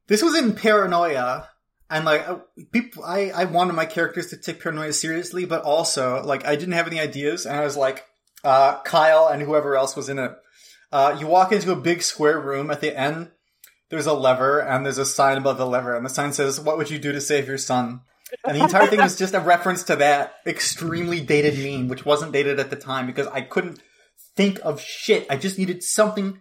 This 0.06 0.22
was 0.22 0.36
in 0.36 0.54
Paranoia, 0.54 1.48
and 1.88 2.04
like 2.04 2.28
uh, 2.28 2.38
people, 2.72 3.04
I 3.04 3.30
I 3.30 3.44
wanted 3.44 3.74
my 3.74 3.86
characters 3.86 4.28
to 4.28 4.36
take 4.36 4.60
Paranoia 4.60 4.92
seriously, 4.92 5.44
but 5.44 5.62
also 5.62 6.22
like 6.24 6.44
I 6.46 6.56
didn't 6.56 6.74
have 6.74 6.86
any 6.86 7.00
ideas, 7.00 7.46
and 7.46 7.56
I 7.56 7.64
was 7.64 7.76
like, 7.76 8.04
uh, 8.44 8.80
Kyle 8.82 9.28
and 9.28 9.42
whoever 9.42 9.76
else 9.76 9.96
was 9.96 10.08
in 10.08 10.18
it. 10.18 10.32
Uh, 10.92 11.16
you 11.18 11.26
walk 11.26 11.52
into 11.52 11.72
a 11.72 11.76
big 11.76 12.02
square 12.02 12.40
room 12.40 12.70
at 12.70 12.80
the 12.80 12.96
end. 12.98 13.30
There's 13.88 14.06
a 14.06 14.14
lever 14.14 14.60
and 14.60 14.84
there's 14.84 14.98
a 14.98 15.06
sign 15.06 15.38
above 15.38 15.58
the 15.58 15.66
lever, 15.66 15.94
and 15.94 16.04
the 16.04 16.10
sign 16.10 16.32
says, 16.32 16.60
"What 16.60 16.76
would 16.76 16.90
you 16.90 16.98
do 16.98 17.12
to 17.12 17.20
save 17.20 17.46
your 17.46 17.58
son?" 17.58 18.00
And 18.44 18.56
the 18.56 18.64
entire 18.64 18.88
thing 18.88 19.00
is 19.00 19.16
just 19.16 19.34
a 19.34 19.40
reference 19.40 19.84
to 19.84 19.96
that 19.96 20.34
extremely 20.46 21.20
dated 21.20 21.58
meme, 21.58 21.88
which 21.88 22.04
wasn't 22.04 22.32
dated 22.32 22.58
at 22.58 22.70
the 22.70 22.76
time 22.76 23.06
because 23.06 23.28
I 23.28 23.40
couldn't 23.42 23.80
think 24.36 24.58
of 24.64 24.80
shit. 24.80 25.26
I 25.30 25.36
just 25.36 25.58
needed 25.58 25.82
something 25.84 26.40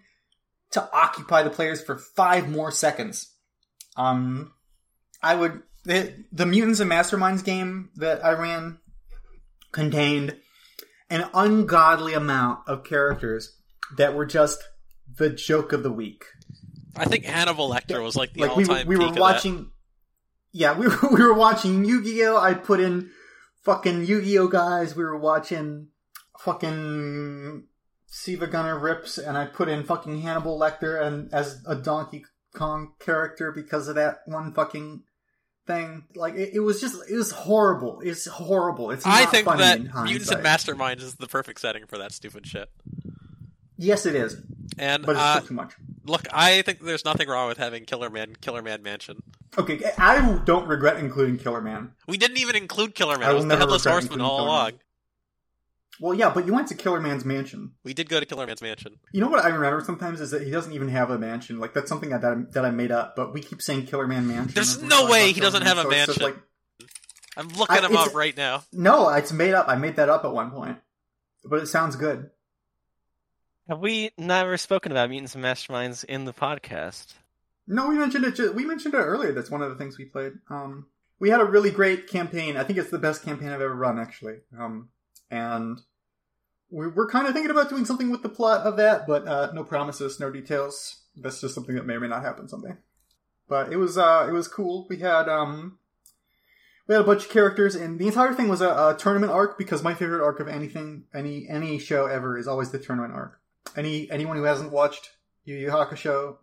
to 0.72 0.90
occupy 0.92 1.44
the 1.44 1.50
players 1.52 1.84
for 1.84 1.98
five 1.98 2.50
more 2.50 2.72
seconds. 2.72 3.32
Um, 3.96 4.54
I 5.26 5.36
would 5.36 5.64
the, 5.84 6.14
the 6.32 6.46
Mutants 6.46 6.80
and 6.80 6.90
Masterminds 6.90 7.44
game 7.44 7.90
that 7.96 8.24
I 8.24 8.34
ran 8.34 8.78
contained 9.72 10.38
an 11.10 11.26
ungodly 11.34 12.14
amount 12.14 12.60
of 12.68 12.84
characters 12.84 13.58
that 13.98 14.14
were 14.14 14.26
just 14.26 14.64
the 15.18 15.30
joke 15.30 15.74
of 15.74 15.84
the 15.84 15.92
week. 15.92 16.26
I 16.96 17.06
think 17.06 17.26
Hannibal 17.26 17.70
Lecter 17.70 18.04
was 18.04 18.16
like 18.16 18.34
the 18.34 18.42
like 18.42 18.56
we, 18.56 18.66
all-time 18.66 18.88
we 18.88 18.98
were 18.98 19.06
of 19.06 19.16
that. 19.16 19.20
watching 19.20 19.72
yeah 20.52 20.78
we 20.78 20.88
were, 20.88 21.10
we 21.12 21.22
were 21.24 21.34
watching 21.34 21.84
yu-gi-oh 21.84 22.38
i 22.38 22.54
put 22.54 22.80
in 22.80 23.12
fucking 23.64 24.06
yu-gi-oh 24.06 24.48
guys 24.48 24.96
we 24.96 25.04
were 25.04 25.20
watching 25.20 25.90
fucking 26.40 27.66
SiIvaGunner 28.10 28.82
rips 28.82 29.18
and 29.18 29.38
i 29.38 29.46
put 29.46 29.68
in 29.68 29.84
fucking 29.84 30.22
hannibal 30.22 30.58
lecter 30.58 31.02
and 31.02 31.34
as 31.34 31.62
a 31.68 31.76
donkey 31.76 32.24
kong 32.56 32.94
character 33.00 33.52
because 33.52 33.90
of 33.90 33.96
that 33.96 34.20
one 34.26 34.54
fucking 34.54 35.04
thing 35.68 36.04
like 36.16 36.36
it, 36.36 36.52
it 36.54 36.60
was 36.60 36.80
just 36.80 36.96
it 37.10 37.16
was 37.16 37.32
horrible 37.32 38.00
it's 38.02 38.26
horrible 38.28 38.92
it's 38.92 39.06
I 39.06 39.24
not 39.24 39.32
think 39.32 39.46
funny 39.46 39.62
that 39.64 40.04
Mutants 40.04 40.30
and 40.32 40.44
Masterminds 40.44 41.02
is 41.02 41.16
the 41.16 41.28
perfect 41.28 41.60
setting 41.60 41.86
for 41.88 41.98
that 41.98 42.12
stupid 42.12 42.46
shit. 42.46 42.70
yes 43.78 44.06
it 44.06 44.16
is 44.16 44.38
And 44.78 45.06
but 45.06 45.14
it's 45.14 45.22
uh, 45.22 45.42
too 45.42 45.54
much 45.54 45.74
look, 46.06 46.22
I 46.32 46.62
think 46.62 46.82
there's 46.82 47.04
nothing 47.04 47.28
wrong 47.28 47.48
with 47.48 47.58
having 47.58 47.86
Killer 47.86 48.10
Man, 48.12 48.36
Killer 48.40 48.62
Man 48.62 48.84
Mansion. 48.84 49.24
okay 49.58 49.80
i 49.98 50.22
don't 50.46 50.68
regret 50.68 50.98
including 50.98 51.38
killer 51.38 51.62
man 51.62 51.92
We 52.08 52.18
didn't 52.18 52.38
even 52.38 52.56
include 52.56 52.94
Killer 52.94 53.18
Man. 53.18 53.28
I 53.28 53.30
It 53.30 53.34
will 53.34 53.36
was 53.38 53.46
the 53.46 53.50
never 53.50 53.62
Headless 53.62 53.86
regret 53.86 54.04
Horseman 54.04 54.22
all 54.22 54.42
along. 54.46 54.66
Man. 54.72 54.80
Well 56.00 56.14
yeah 56.14 56.30
but 56.30 56.46
you 56.46 56.54
went 56.54 56.68
to 56.68 56.76
killer 56.76 57.00
man's 57.00 57.24
mansion 57.26 57.72
We 57.84 57.94
did 57.94 58.10
go 58.10 58.20
to 58.20 58.26
Killer 58.26 58.46
Man's 58.48 58.62
mansion. 58.62 59.00
You 59.12 59.22
know 59.22 59.30
what 59.30 59.44
I 59.44 59.50
remember 59.50 59.82
sometimes 59.86 60.20
is 60.22 60.32
that 60.32 60.42
he 60.44 60.52
doesn't 60.52 60.74
even 60.74 60.90
have 60.90 61.10
a 61.10 61.18
mansion. 61.18 61.60
Like 61.60 61.74
that's 61.74 61.88
something 61.90 62.10
that 62.10 62.24
I, 62.26 62.36
that 62.52 62.66
I 62.66 62.72
made 62.72 62.92
up, 62.92 63.16
but 63.16 63.34
we 63.34 63.42
keep 63.42 63.62
saying 63.62 63.86
Killer 63.86 64.08
Man 64.08 64.28
Mansion. 64.28 64.54
There's 64.56 64.82
no 64.82 65.10
way 65.10 65.32
he 65.32 65.40
doesn't 65.40 65.62
have 65.64 65.78
a 65.78 65.84
so 65.84 65.90
mansion. 65.90 66.24
like- 66.24 66.38
I'm 67.38 67.48
looking 67.50 67.78
I- 67.78 67.86
him 67.88 67.96
up 67.98 68.14
right 68.16 68.36
now. 68.36 68.64
no, 68.72 69.10
it's 69.10 69.32
made 69.32 69.54
up. 69.54 69.68
I 69.68 69.76
made 69.76 69.96
that 69.98 70.10
up 70.10 70.24
at 70.26 70.32
one 70.34 70.52
point, 70.52 70.78
but 71.44 71.62
it 71.62 71.68
sounds 71.68 71.96
good. 71.96 72.30
Have 73.68 73.80
we 73.80 74.12
never 74.18 74.58
spoken 74.58 74.92
about 74.92 75.10
mutants 75.10 75.34
and 75.36 75.44
masterminds 75.44 76.04
in 76.06 76.26
the 76.26 76.34
podcast? 76.34 77.14
No, 77.68 77.88
we 77.90 77.96
mentioned 77.98 78.24
it. 78.26 78.36
Ju- 78.36 78.52
we 78.52 78.64
mentioned 78.66 78.94
it 78.94 78.98
earlier. 78.98 79.32
That's 79.32 79.50
one 79.50 79.62
of 79.64 79.70
the 79.70 79.76
things 79.76 79.98
we 79.98 80.06
played. 80.06 80.34
Um, 80.50 80.86
we 81.20 81.30
had 81.30 81.42
a 81.42 81.46
really 81.46 81.72
great 81.72 82.08
campaign. 82.08 82.58
I 82.58 82.64
think 82.64 82.78
it's 82.78 82.92
the 82.92 83.00
best 83.00 83.24
campaign 83.24 83.50
I've 83.50 83.62
ever 83.62 83.74
run, 83.74 84.00
actually. 84.00 84.38
Um, 84.60 84.90
and 85.30 85.80
we 86.70 86.88
were 86.88 87.08
kind 87.08 87.28
of 87.28 87.34
thinking 87.34 87.52
about 87.52 87.70
doing 87.70 87.86
something 87.86 88.10
with 88.10 88.24
the 88.24 88.30
plot 88.30 88.66
of 88.66 88.78
that, 88.78 89.08
but 89.08 89.28
uh, 89.28 89.52
no 89.54 89.64
promises, 89.64 90.20
no 90.20 90.32
details. 90.32 91.04
That's 91.16 91.42
just 91.42 91.56
something 91.56 91.76
that 91.76 91.86
may 91.86 91.94
or 91.94 92.00
may 92.00 92.08
not 92.08 92.24
happen 92.24 92.48
someday. 92.48 92.76
But 93.48 93.72
it 93.72 93.78
was 93.78 93.98
uh, 93.98 94.26
it 94.28 94.34
was 94.34 94.48
cool. 94.48 94.88
We 94.90 94.98
had 94.98 95.30
um, 95.30 95.78
we 96.88 96.96
had 96.96 97.04
a 97.04 97.08
bunch 97.08 97.26
of 97.26 97.32
characters, 97.32 97.76
and 97.76 98.00
the 98.00 98.08
entire 98.08 98.34
thing 98.34 98.48
was 98.48 98.62
a, 98.62 98.70
a 98.70 98.96
tournament 98.98 99.32
arc 99.32 99.58
because 99.58 99.84
my 99.84 99.94
favorite 99.94 100.24
arc 100.24 100.40
of 100.40 100.48
anything, 100.48 101.06
any 101.14 101.48
any 101.50 101.80
show 101.80 102.08
ever, 102.08 102.38
is 102.38 102.48
always 102.48 102.72
the 102.72 102.80
tournament 102.80 103.14
arc. 103.14 103.40
Any 103.78 104.10
anyone 104.12 104.38
who 104.38 104.44
hasn't 104.44 104.72
watched 104.72 105.12
Yu 105.44 105.56
Yu 105.56 105.70
Hakusho, 105.70 106.38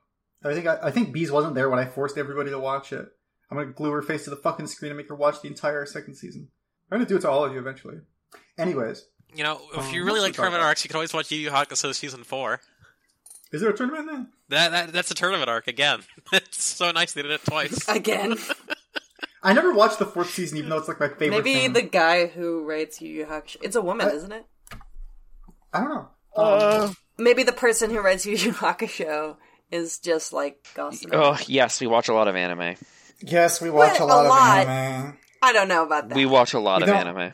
I 0.45 0.55
think 0.55 0.67
I, 0.67 0.79
I 0.85 0.91
think 0.91 1.13
Bees 1.13 1.33
wasn't 1.33 1.55
there 1.55 1.69
when 1.69 1.79
I 1.79 1.87
forced 1.87 2.17
everybody 2.17 2.51
to 2.51 2.59
watch 2.59 2.93
it. 2.93 3.07
I'm 3.51 3.59
gonna 3.59 3.73
glue 3.73 3.91
her 3.91 4.03
face 4.03 4.25
to 4.25 4.31
the 4.31 4.37
fucking 4.37 4.69
screen 4.69 4.91
and 4.91 4.97
make 4.97 5.09
her 5.09 5.15
watch 5.15 5.43
the 5.43 5.49
entire 5.49 5.85
second 5.85 6.15
season. 6.15 6.49
I'm 6.91 6.99
gonna 6.99 7.09
do 7.09 7.17
it 7.17 7.21
to 7.21 7.31
all 7.31 7.45
of 7.45 7.53
you 7.53 7.59
eventually. 7.59 7.99
Anyways, 8.59 9.05
You 9.35 9.45
know, 9.45 9.61
if 9.75 9.79
Um, 9.89 9.95
you 9.95 10.05
really 10.05 10.21
like 10.21 10.33
the 10.33 10.37
tournament 10.37 10.63
arcs, 10.63 10.85
you 10.85 10.89
can 10.89 10.97
always 10.97 11.13
watch 11.15 11.31
Yu 11.31 11.39
Yu 11.39 11.51
Hakusho 11.51 11.95
season 11.95 12.23
four. 12.25 12.61
is 13.51 13.61
there 13.63 13.71
a 13.71 13.77
tournament 13.77 14.07
then? 14.11 14.29
That, 14.51 14.71
that 14.73 14.93
that's 14.93 15.11
a 15.11 15.15
tournament 15.15 15.49
arc 15.49 15.67
again. 15.69 16.01
it's 16.33 16.63
so 16.63 16.91
nice 16.91 17.13
they 17.15 17.23
did 17.23 17.31
it 17.31 17.45
twice. 17.45 17.89
Again. 17.89 18.37
I 19.45 19.53
never 19.55 19.73
watched 19.73 19.99
the 19.99 20.07
fourth 20.07 20.31
season, 20.31 20.59
even 20.59 20.71
though 20.71 20.77
it's 20.79 20.87
like 20.89 21.01
my 21.01 21.09
favorite. 21.09 21.31
Maybe 21.31 21.55
thing. 21.55 21.73
the 21.73 21.83
guy 21.83 22.27
who 22.27 22.63
writes 22.65 23.01
Yu 23.01 23.09
Yu 23.09 23.27
Hakusho. 23.27 23.57
It's 23.63 23.75
a 23.75 23.81
woman, 23.83 24.07
Uh, 24.07 24.11
isn't 24.11 24.33
it? 24.33 24.47
I 25.73 25.81
don't 25.81 25.89
know. 25.89 26.09
Um, 26.37 26.97
Maybe 27.19 27.43
the 27.43 27.53
person 27.53 27.91
who 27.91 28.01
writes 28.01 28.25
Yu 28.27 28.37
Yu 28.37 28.53
Hakusho 28.53 29.37
is 29.71 29.99
just 29.99 30.33
like 30.33 30.67
gossiping. 30.75 31.19
Oh 31.19 31.39
yes, 31.47 31.81
we 31.81 31.87
watch 31.87 32.09
a 32.09 32.13
lot 32.15 32.29
of 32.29 32.37
anime. 32.37 32.77
yes, 33.21 33.61
we 33.61 33.71
watch 33.71 33.93
But 33.99 34.01
a 34.01 34.05
lot 34.05 34.17
a 34.17 34.23
of 34.25 34.29
lot. 34.29 34.67
anime. 34.69 35.19
I 35.43 35.53
don't 35.53 35.69
know 35.69 35.85
about 35.85 36.09
that. 36.11 36.15
We 36.17 36.27
watch 36.27 36.53
a 36.53 36.59
lot 36.61 36.79
We 36.79 36.85
of 36.85 36.89
don't- 36.91 37.07
anime. 37.09 37.33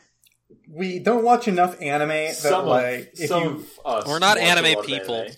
We 0.71 0.99
don't 0.99 1.25
watch 1.25 1.49
enough 1.49 1.81
anime 1.81 2.09
that 2.09 2.35
Some 2.35 2.67
like 2.67 2.99
of, 3.01 3.09
if 3.15 3.29
some 3.29 3.43
you 3.43 3.67
of 3.85 4.03
us 4.03 4.07
We're 4.07 4.19
not 4.19 4.39
anime 4.39 4.83
people. 4.85 5.15
anime. 5.17 5.35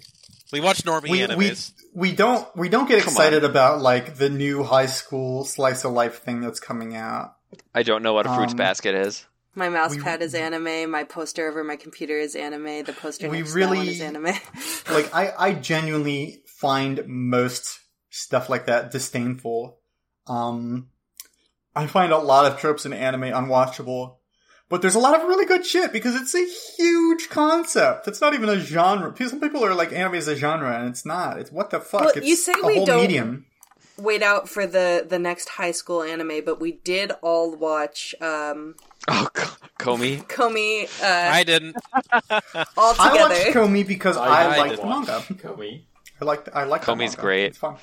We 0.52 0.60
watch 0.60 0.82
normie 0.82 1.02
we, 1.04 1.10
we 1.10 1.18
animes. 1.50 1.72
we 1.94 2.12
don't 2.12 2.48
we 2.56 2.68
don't 2.68 2.88
get 2.88 3.02
Come 3.02 3.12
excited 3.12 3.44
about 3.44 3.80
like 3.80 4.16
the 4.16 4.28
new 4.28 4.64
high 4.64 4.86
school 4.86 5.44
slice 5.44 5.84
of 5.84 5.92
life 5.92 6.22
thing 6.22 6.40
that's 6.40 6.58
coming 6.58 6.96
out. 6.96 7.34
I 7.74 7.82
don't 7.84 8.02
know 8.02 8.12
what 8.14 8.26
a 8.26 8.34
fruits 8.34 8.52
Um, 8.52 8.56
basket 8.58 8.94
is. 8.96 9.24
my 9.54 9.68
mouse 9.68 9.94
we- 9.94 10.02
pad 10.02 10.22
is 10.22 10.34
anime. 10.34 10.90
My 10.90 11.04
poster 11.04 11.48
over 11.48 11.62
my 11.62 11.76
computer 11.76 12.18
is 12.18 12.34
anime. 12.34 12.82
The 12.84 12.92
poster 12.92 13.28
We 13.28 13.38
next 13.38 13.52
to 13.52 13.58
that 13.60 13.68
one 13.68 13.78
really- 13.78 13.88
is 13.90 14.00
anime. 14.00 14.24
like 14.90 15.14
I, 15.14 15.32
I 15.38 15.52
genuinely 15.54 16.42
find 16.46 17.04
most 17.06 17.78
stuff 18.10 18.48
like 18.50 18.66
that 18.66 18.90
disdainful. 18.90 19.78
Um, 20.26 20.88
I 21.76 21.86
find 21.86 22.12
a 22.12 22.18
lot 22.18 22.50
of 22.50 22.58
tropes 22.58 22.84
in 22.86 22.92
anime 22.92 23.22
unwatchable, 23.22 24.16
but 24.70 24.80
there's 24.80 24.94
a 24.94 24.98
lot 24.98 25.20
of 25.20 25.28
really 25.28 25.44
good 25.44 25.66
shit 25.66 25.92
because 25.92 26.14
it's 26.14 26.34
a 26.34 26.46
huge 26.78 27.28
concept. 27.28 28.08
It's 28.08 28.20
not 28.22 28.32
even 28.32 28.48
a 28.48 28.58
genre. 28.58 29.14
Some 29.28 29.40
people 29.40 29.62
are 29.64 29.74
like 29.74 29.92
anime 29.92 30.14
is 30.14 30.28
a 30.28 30.36
genre, 30.36 30.74
and 30.78 30.88
it's 30.88 31.04
not. 31.04 31.38
It's 31.38 31.52
what 31.52 31.68
the 31.70 31.80
fuck. 31.80 32.00
Well, 32.00 32.12
it's 32.16 32.26
you 32.26 32.36
say 32.36 32.54
a 32.62 32.66
we 32.66 32.76
whole 32.76 32.86
don't- 32.86 33.02
medium. 33.02 33.44
Wait 33.98 34.22
out 34.22 34.48
for 34.48 34.66
the 34.66 35.04
the 35.06 35.18
next 35.18 35.50
high 35.50 35.72
school 35.72 36.02
anime, 36.02 36.42
but 36.42 36.58
we 36.58 36.72
did 36.72 37.12
all 37.20 37.54
watch 37.54 38.14
um 38.22 38.74
Oh, 39.08 39.28
Ko- 39.34 39.56
Komi. 39.78 40.26
Komi 40.26 40.84
uh, 41.02 41.30
I 41.34 41.44
didn't. 41.44 41.76
all 42.78 42.94
I 42.98 43.10
together. 43.10 43.34
watched 43.34 43.46
Komi 43.56 43.86
because 43.86 44.16
I, 44.16 44.24
I, 44.26 44.44
I 44.54 44.56
like 44.56 44.70
did 44.70 44.78
the 44.80 44.86
manga. 44.86 45.12
Komi. 45.34 45.82
I 46.18 46.24
like 46.24 46.56
I 46.56 46.64
like 46.64 46.80
the 46.86 46.92
Komi's 46.92 47.10
manga. 47.10 47.20
great. 47.20 47.44
It's 47.48 47.58
fun. 47.58 47.76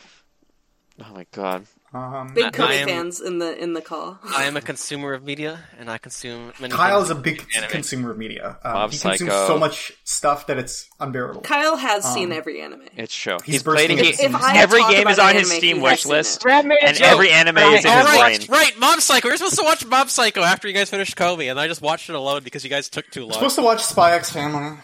Oh 0.99 1.13
my 1.13 1.27
god. 1.31 1.65
Um, 1.97 2.33
Big 2.33 2.45
I- 2.45 2.49
Komi 2.51 2.67
I 2.67 2.73
am- 2.75 2.87
fans 2.87 3.19
in 3.21 3.39
the 3.39 3.57
in 3.61 3.73
the 3.73 3.81
call. 3.81 4.19
I 4.35 4.43
am 4.43 4.55
a 4.55 4.61
consumer 4.61 5.13
of 5.13 5.23
media, 5.23 5.59
and 5.79 5.89
I 5.89 5.97
consume 5.97 6.53
many. 6.59 6.73
Kyle 6.73 7.01
is 7.01 7.09
a 7.09 7.15
big 7.15 7.45
anime. 7.55 7.69
consumer 7.71 8.11
of 8.11 8.17
media. 8.17 8.57
Um, 8.63 8.73
Mob 8.73 8.91
he 8.91 8.99
consumes 8.99 9.31
Psycho. 9.31 9.47
so 9.47 9.57
much 9.57 9.91
stuff 10.03 10.47
that 10.47 10.57
it's 10.57 10.87
unbearable. 10.99 11.41
Kyle 11.41 11.75
has 11.77 12.05
Um, 12.05 12.13
seen 12.13 12.31
every 12.31 12.61
anime. 12.61 12.83
It's 12.95 13.13
show. 13.13 13.39
He's 13.43 13.55
He's, 13.55 13.63
played 13.63 13.89
a 13.91 13.95
bursting 13.95 14.29
If 14.31 14.43
every 14.55 14.83
game 14.83 15.07
is 15.07 15.17
on 15.19 15.29
anime, 15.29 15.39
his 15.39 15.51
Steam 15.53 15.81
wish 15.81 16.05
list, 16.05 16.37
it. 16.37 16.41
Brad 16.43 16.65
made 16.65 16.77
a 16.81 16.87
and 16.89 16.97
joke. 16.97 17.07
every 17.07 17.31
anime 17.31 17.57
is 17.57 17.83
in 17.85 17.91
All 17.91 17.97
his 17.97 18.05
right, 18.07 18.47
brain. 18.47 18.59
right. 18.61 18.79
Mob 18.79 19.01
Psycho. 19.01 19.27
We're 19.29 19.37
supposed 19.37 19.57
to 19.57 19.63
watch 19.63 19.85
Mob 19.85 20.09
Psycho 20.09 20.41
after 20.43 20.67
you 20.67 20.73
guys 20.73 20.89
finished 20.89 21.15
Komi, 21.15 21.49
and 21.49 21.59
I 21.59 21.67
just 21.67 21.81
watched 21.81 22.09
it 22.09 22.15
alone 22.15 22.43
because 22.43 22.63
you 22.63 22.69
guys 22.69 22.89
took 22.89 23.09
too 23.09 23.23
long. 23.23 23.33
supposed 23.33 23.55
to 23.55 23.61
watch 23.63 23.83
Spy 23.83 24.13
X 24.13 24.31
Family. 24.31 24.77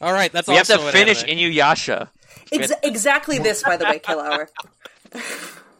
All 0.00 0.12
right, 0.12 0.30
that's 0.32 0.46
We 0.48 0.56
have 0.56 0.66
to 0.66 0.78
finish 0.90 1.22
anime. 1.22 1.38
Inuyasha, 1.38 2.08
Ex- 2.52 2.72
exactly 2.82 3.38
this, 3.38 3.62
by 3.62 3.76
the 3.76 3.84
way, 3.86 3.98
Kill 4.00 4.20
Hour. 4.20 4.48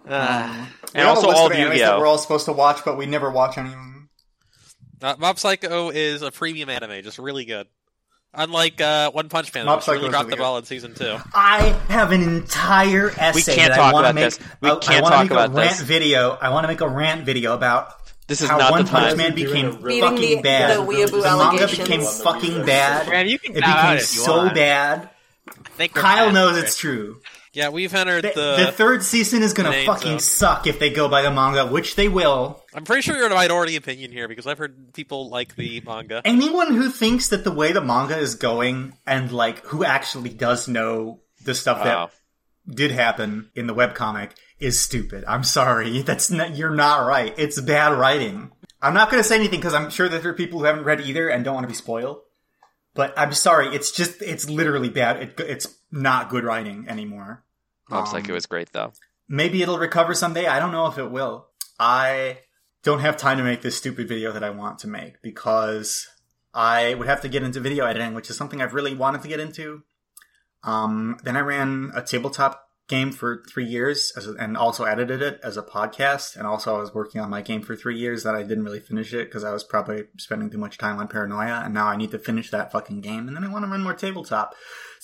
Ah. 0.09 0.69
We 0.93 1.01
and 1.01 1.09
have 1.09 1.17
also 1.17 1.27
a 1.27 1.29
list 1.29 1.39
all 1.41 1.47
of 1.47 1.53
of 1.53 1.59
that 1.59 1.69
Yu-Gi-Oh. 1.77 1.99
we're 1.99 2.07
all 2.07 2.19
supposed 2.19 2.45
to 2.47 2.53
watch, 2.53 2.85
but 2.85 2.97
we 2.97 3.07
never 3.07 3.31
watch 3.31 3.57
any 3.59 3.69
of 3.69 3.75
them. 3.75 4.09
Uh, 5.03 5.15
Mob 5.19 5.39
Psycho 5.39 5.91
is 5.91 6.23
a 6.23 6.31
premium 6.31 6.69
anime, 6.71 7.03
just 7.03 7.19
really 7.19 7.45
good. 7.45 7.67
Unlike 8.37 8.81
uh, 8.81 9.11
One 9.13 9.29
Punch 9.29 9.55
Man, 9.55 9.65
Mob 9.67 9.77
which 9.79 9.85
Psycho 9.85 9.95
really 9.97 10.07
is 10.07 10.11
dropped 10.13 10.27
really 10.27 10.37
the 10.39 10.43
ball 10.43 10.59
in 10.59 10.65
season 10.65 10.95
two. 10.95 11.17
I 11.35 11.69
have 11.89 12.11
an 12.11 12.23
entire 12.23 13.11
essay 13.17 13.55
can't 13.55 13.71
that 13.73 13.77
talk 13.77 13.91
I 13.91 13.93
want 13.93 14.05
to 14.07 14.11
about 14.11 14.15
make. 14.17 14.25
this. 14.25 14.39
We 14.61 14.71
I, 14.71 14.77
can't 14.77 14.89
I 14.99 15.01
wanna 15.03 15.15
talk 15.17 15.25
make 15.25 15.31
about 15.31 15.51
a 15.51 15.53
rant 15.53 15.71
this. 15.71 15.81
video. 15.83 16.31
I 16.41 16.49
want 16.51 16.65
to 16.65 16.69
make 16.69 16.81
a 16.81 16.89
rant 16.89 17.25
video 17.25 17.55
about 17.55 17.93
This 18.27 18.41
is 18.41 18.49
how 18.51 18.57
not 18.59 18.73
One 18.73 18.85
the 18.85 18.91
Punch 18.91 19.09
time. 19.11 19.17
Man 19.19 19.35
became 19.37 19.81
Beating 19.83 20.01
fucking 20.03 20.37
the- 20.39 20.43
bad. 20.43 20.79
the 20.79 20.83
weeaboo 20.83 21.11
the 21.11 21.17
manga 21.19 21.31
allegations. 21.63 21.79
became 21.89 22.01
fucking 22.03 22.67
bad. 22.67 23.07
Graham, 23.07 23.27
you 23.29 23.39
can 23.39 23.57
It 23.57 23.61
bow 23.63 23.69
out 23.71 23.83
became 23.83 23.97
if 23.99 24.15
you 24.15 24.21
so 24.23 24.37
want. 24.37 24.55
bad. 24.55 25.11
I 25.49 25.69
think 25.77 25.95
Kyle 25.95 26.33
knows 26.33 26.57
it's 26.57 26.77
true. 26.77 27.21
Yeah, 27.55 27.69
we've 27.71 27.95
entered 27.95 28.25
The, 28.25 28.33
the. 28.35 28.65
the 28.67 28.73
third 28.73 29.03
season 29.03 29.43
is 29.43 29.53
gonna 29.53 29.85
fucking 29.85 30.15
of- 30.15 30.21
suck 30.21 30.67
if 30.67 30.79
they 30.79 30.91
go 30.91 31.09
by 31.09 31.23
the 31.23 31.31
manga, 31.31 31.67
which 31.67 31.95
they 31.97 32.09
will. 32.09 32.63
I'm 32.75 32.85
pretty 32.85 33.03
sure 33.03 33.17
you're 33.17 33.27
in 33.27 33.33
a 33.33 33.37
minority 33.37 33.77
opinion 33.77 34.11
here 34.13 34.29
because 34.29 34.47
I've 34.47 34.59
heard 34.59 34.93
people 34.93 35.31
like 35.31 35.55
the 35.57 35.81
manga. 35.87 36.21
anyone 36.25 36.75
who 36.75 36.91
thinks 36.91 37.29
that 37.29 37.45
the 37.45 37.53
way 37.53 37.73
the 37.73 37.81
manga 37.81 38.17
is 38.19 38.35
going 38.35 38.97
and 39.07 39.31
like 39.31 39.65
who 39.67 39.85
actually 39.85 40.31
does 40.31 40.69
know 40.69 41.21
the 41.45 41.55
stuff 41.55 41.79
Wow. 41.79 41.85
that 41.85 41.97
ah. 41.97 42.09
did 42.75 42.91
happen 42.91 43.51
in 43.55 43.67
the 43.67 43.75
webcomic 43.75 44.33
is 44.59 44.81
stupid. 44.81 45.25
I'm 45.29 45.45
sorry. 45.45 46.03
That's 46.09 46.31
not, 46.31 46.57
you're 46.57 46.75
not 46.75 47.07
right. 47.07 47.35
It's 47.37 47.61
bad 47.61 47.97
writing. 47.99 48.51
I'm 48.83 48.95
not 48.95 49.11
going 49.11 49.23
to 49.23 49.29
say 49.29 49.37
anything 49.37 49.61
because 49.61 49.75
I'm 49.75 49.91
sure 49.91 50.09
that 50.09 50.23
there 50.23 50.33
are 50.33 50.37
people 50.37 50.59
who 50.59 50.65
haven't 50.67 50.85
read 50.85 51.01
either 51.01 51.29
and 51.29 51.45
don't 51.45 51.55
want 51.55 51.65
to 51.65 51.69
be 51.69 51.75
spoiled. 51.75 52.21
But 52.95 53.13
I'm 53.17 53.33
sorry. 53.33 53.75
It's 53.75 53.91
just, 53.91 54.23
it's 54.23 54.49
literally 54.49 54.89
bad. 54.89 55.17
It, 55.23 55.41
it's 55.41 55.67
not 55.95 56.29
good 56.29 56.45
writing 56.45 56.87
anymore. 56.89 57.45
Looks 57.89 58.11
Um, 58.11 58.17
it 58.29 58.33
was 58.33 58.47
great 58.47 58.73
though. 58.73 58.93
Maybe 59.29 59.63
it'll 59.63 59.79
recover 59.79 60.15
someday. 60.15 60.47
I 60.47 60.59
don't 60.59 60.73
know 60.73 60.87
if 60.87 60.99
it 60.99 61.11
will. 61.11 61.47
I 61.79 62.39
don't 62.83 63.01
have 63.01 63.17
time 63.17 63.39
to 63.39 63.45
make 63.45 63.63
this 63.63 63.79
stupid 63.79 64.09
video 64.09 64.33
that 64.33 64.45
I 64.45 64.51
want 64.51 64.81
to 64.81 64.89
make 64.89 65.23
because 65.23 66.07
I 66.53 66.95
would 66.95 67.07
have 67.07 67.23
to 67.23 67.29
get 67.29 67.43
into 67.43 67.61
video 67.61 67.87
editing, 67.87 68.15
which 68.15 68.29
is 68.29 68.37
something 68.37 68.61
I've 68.61 68.75
really 68.75 68.95
wanted 68.95 69.23
to 69.23 69.29
get 69.29 69.41
into. 69.41 69.83
Um, 70.63 71.19
then 71.23 71.37
I 71.37 71.41
ran 71.41 71.93
a 71.95 72.03
tabletop 72.03 72.69
game 72.87 73.13
for 73.13 73.43
three 73.49 73.65
years 73.65 74.13
as 74.17 74.27
a, 74.27 74.35
and 74.35 74.57
also 74.57 74.85
edited 74.85 75.23
it 75.23 75.41
as 75.43 75.57
a 75.57 75.63
podcast. 75.63 76.37
And 76.37 76.47
also 76.47 76.77
I 76.77 76.81
was 76.81 76.95
working 76.95 77.21
on 77.21 77.31
my 77.31 77.41
game 77.41 77.63
for 77.63 77.75
three 77.75 77.99
years 77.99 78.23
that 78.25 78.35
I 78.35 78.43
didn't 78.43 78.65
really 78.65 78.81
finish 78.81 79.15
it 79.15 79.27
because 79.27 79.45
I 79.45 79.53
was 79.53 79.65
probably 79.65 80.05
spending 80.19 80.51
too 80.51 80.59
much 80.59 80.77
time 80.77 80.99
on 80.99 81.09
paranoia. 81.09 81.63
And 81.65 81.73
now 81.73 81.87
I 81.87 81.97
need 81.97 82.11
to 82.11 82.19
finish 82.19 82.51
that 82.51 82.73
fucking 82.73 83.01
game. 83.01 83.27
And 83.27 83.37
then 83.37 83.45
I 83.45 83.49
want 83.49 83.65
to 83.65 83.71
run 83.71 83.83
more 83.83 83.95
tabletop. 83.95 84.55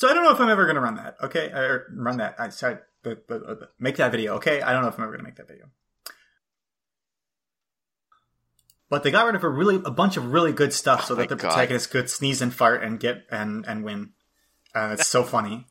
So 0.01 0.09
I 0.09 0.15
don't 0.15 0.25
know 0.25 0.33
if 0.33 0.41
I'm 0.41 0.49
ever 0.49 0.65
going 0.65 0.77
to 0.77 0.81
run 0.81 0.95
that. 0.95 1.17
Okay. 1.23 1.49
Or 1.51 1.85
run 1.95 2.17
that. 2.17 2.37
I, 2.39 2.49
sorry, 2.49 2.79
the, 3.03 3.19
the, 3.29 3.39
the 3.39 3.69
make 3.79 3.97
that 3.97 4.11
video. 4.13 4.37
Okay, 4.37 4.63
I 4.63 4.73
don't 4.73 4.81
know 4.83 4.89
if 4.89 4.97
I'm 4.99 5.05
ever 5.05 5.13
gonna 5.13 5.25
make 5.25 5.37
that 5.37 5.49
video. 5.49 5.67
But 8.89 9.03
they 9.03 9.11
got 9.11 9.27
rid 9.27 9.35
of 9.37 9.45
a 9.45 9.49
really 9.49 9.77
a 9.85 9.91
bunch 9.91 10.17
of 10.17 10.33
really 10.33 10.53
good 10.53 10.73
stuff 10.73 11.05
so 11.05 11.15
Oh 11.15 11.17
that 11.19 11.29
the 11.29 11.37
God. 11.37 11.49
protagonist 11.49 11.91
could 11.91 12.11
sneeze 12.11 12.43
and 12.43 12.53
fart 12.53 12.83
and 12.83 12.99
get 12.99 13.25
and 13.31 13.65
and 13.67 13.85
win. 13.85 14.11
Uh, 14.75 14.91
it's 14.99 15.07
so 15.09 15.23
funny 15.23 15.67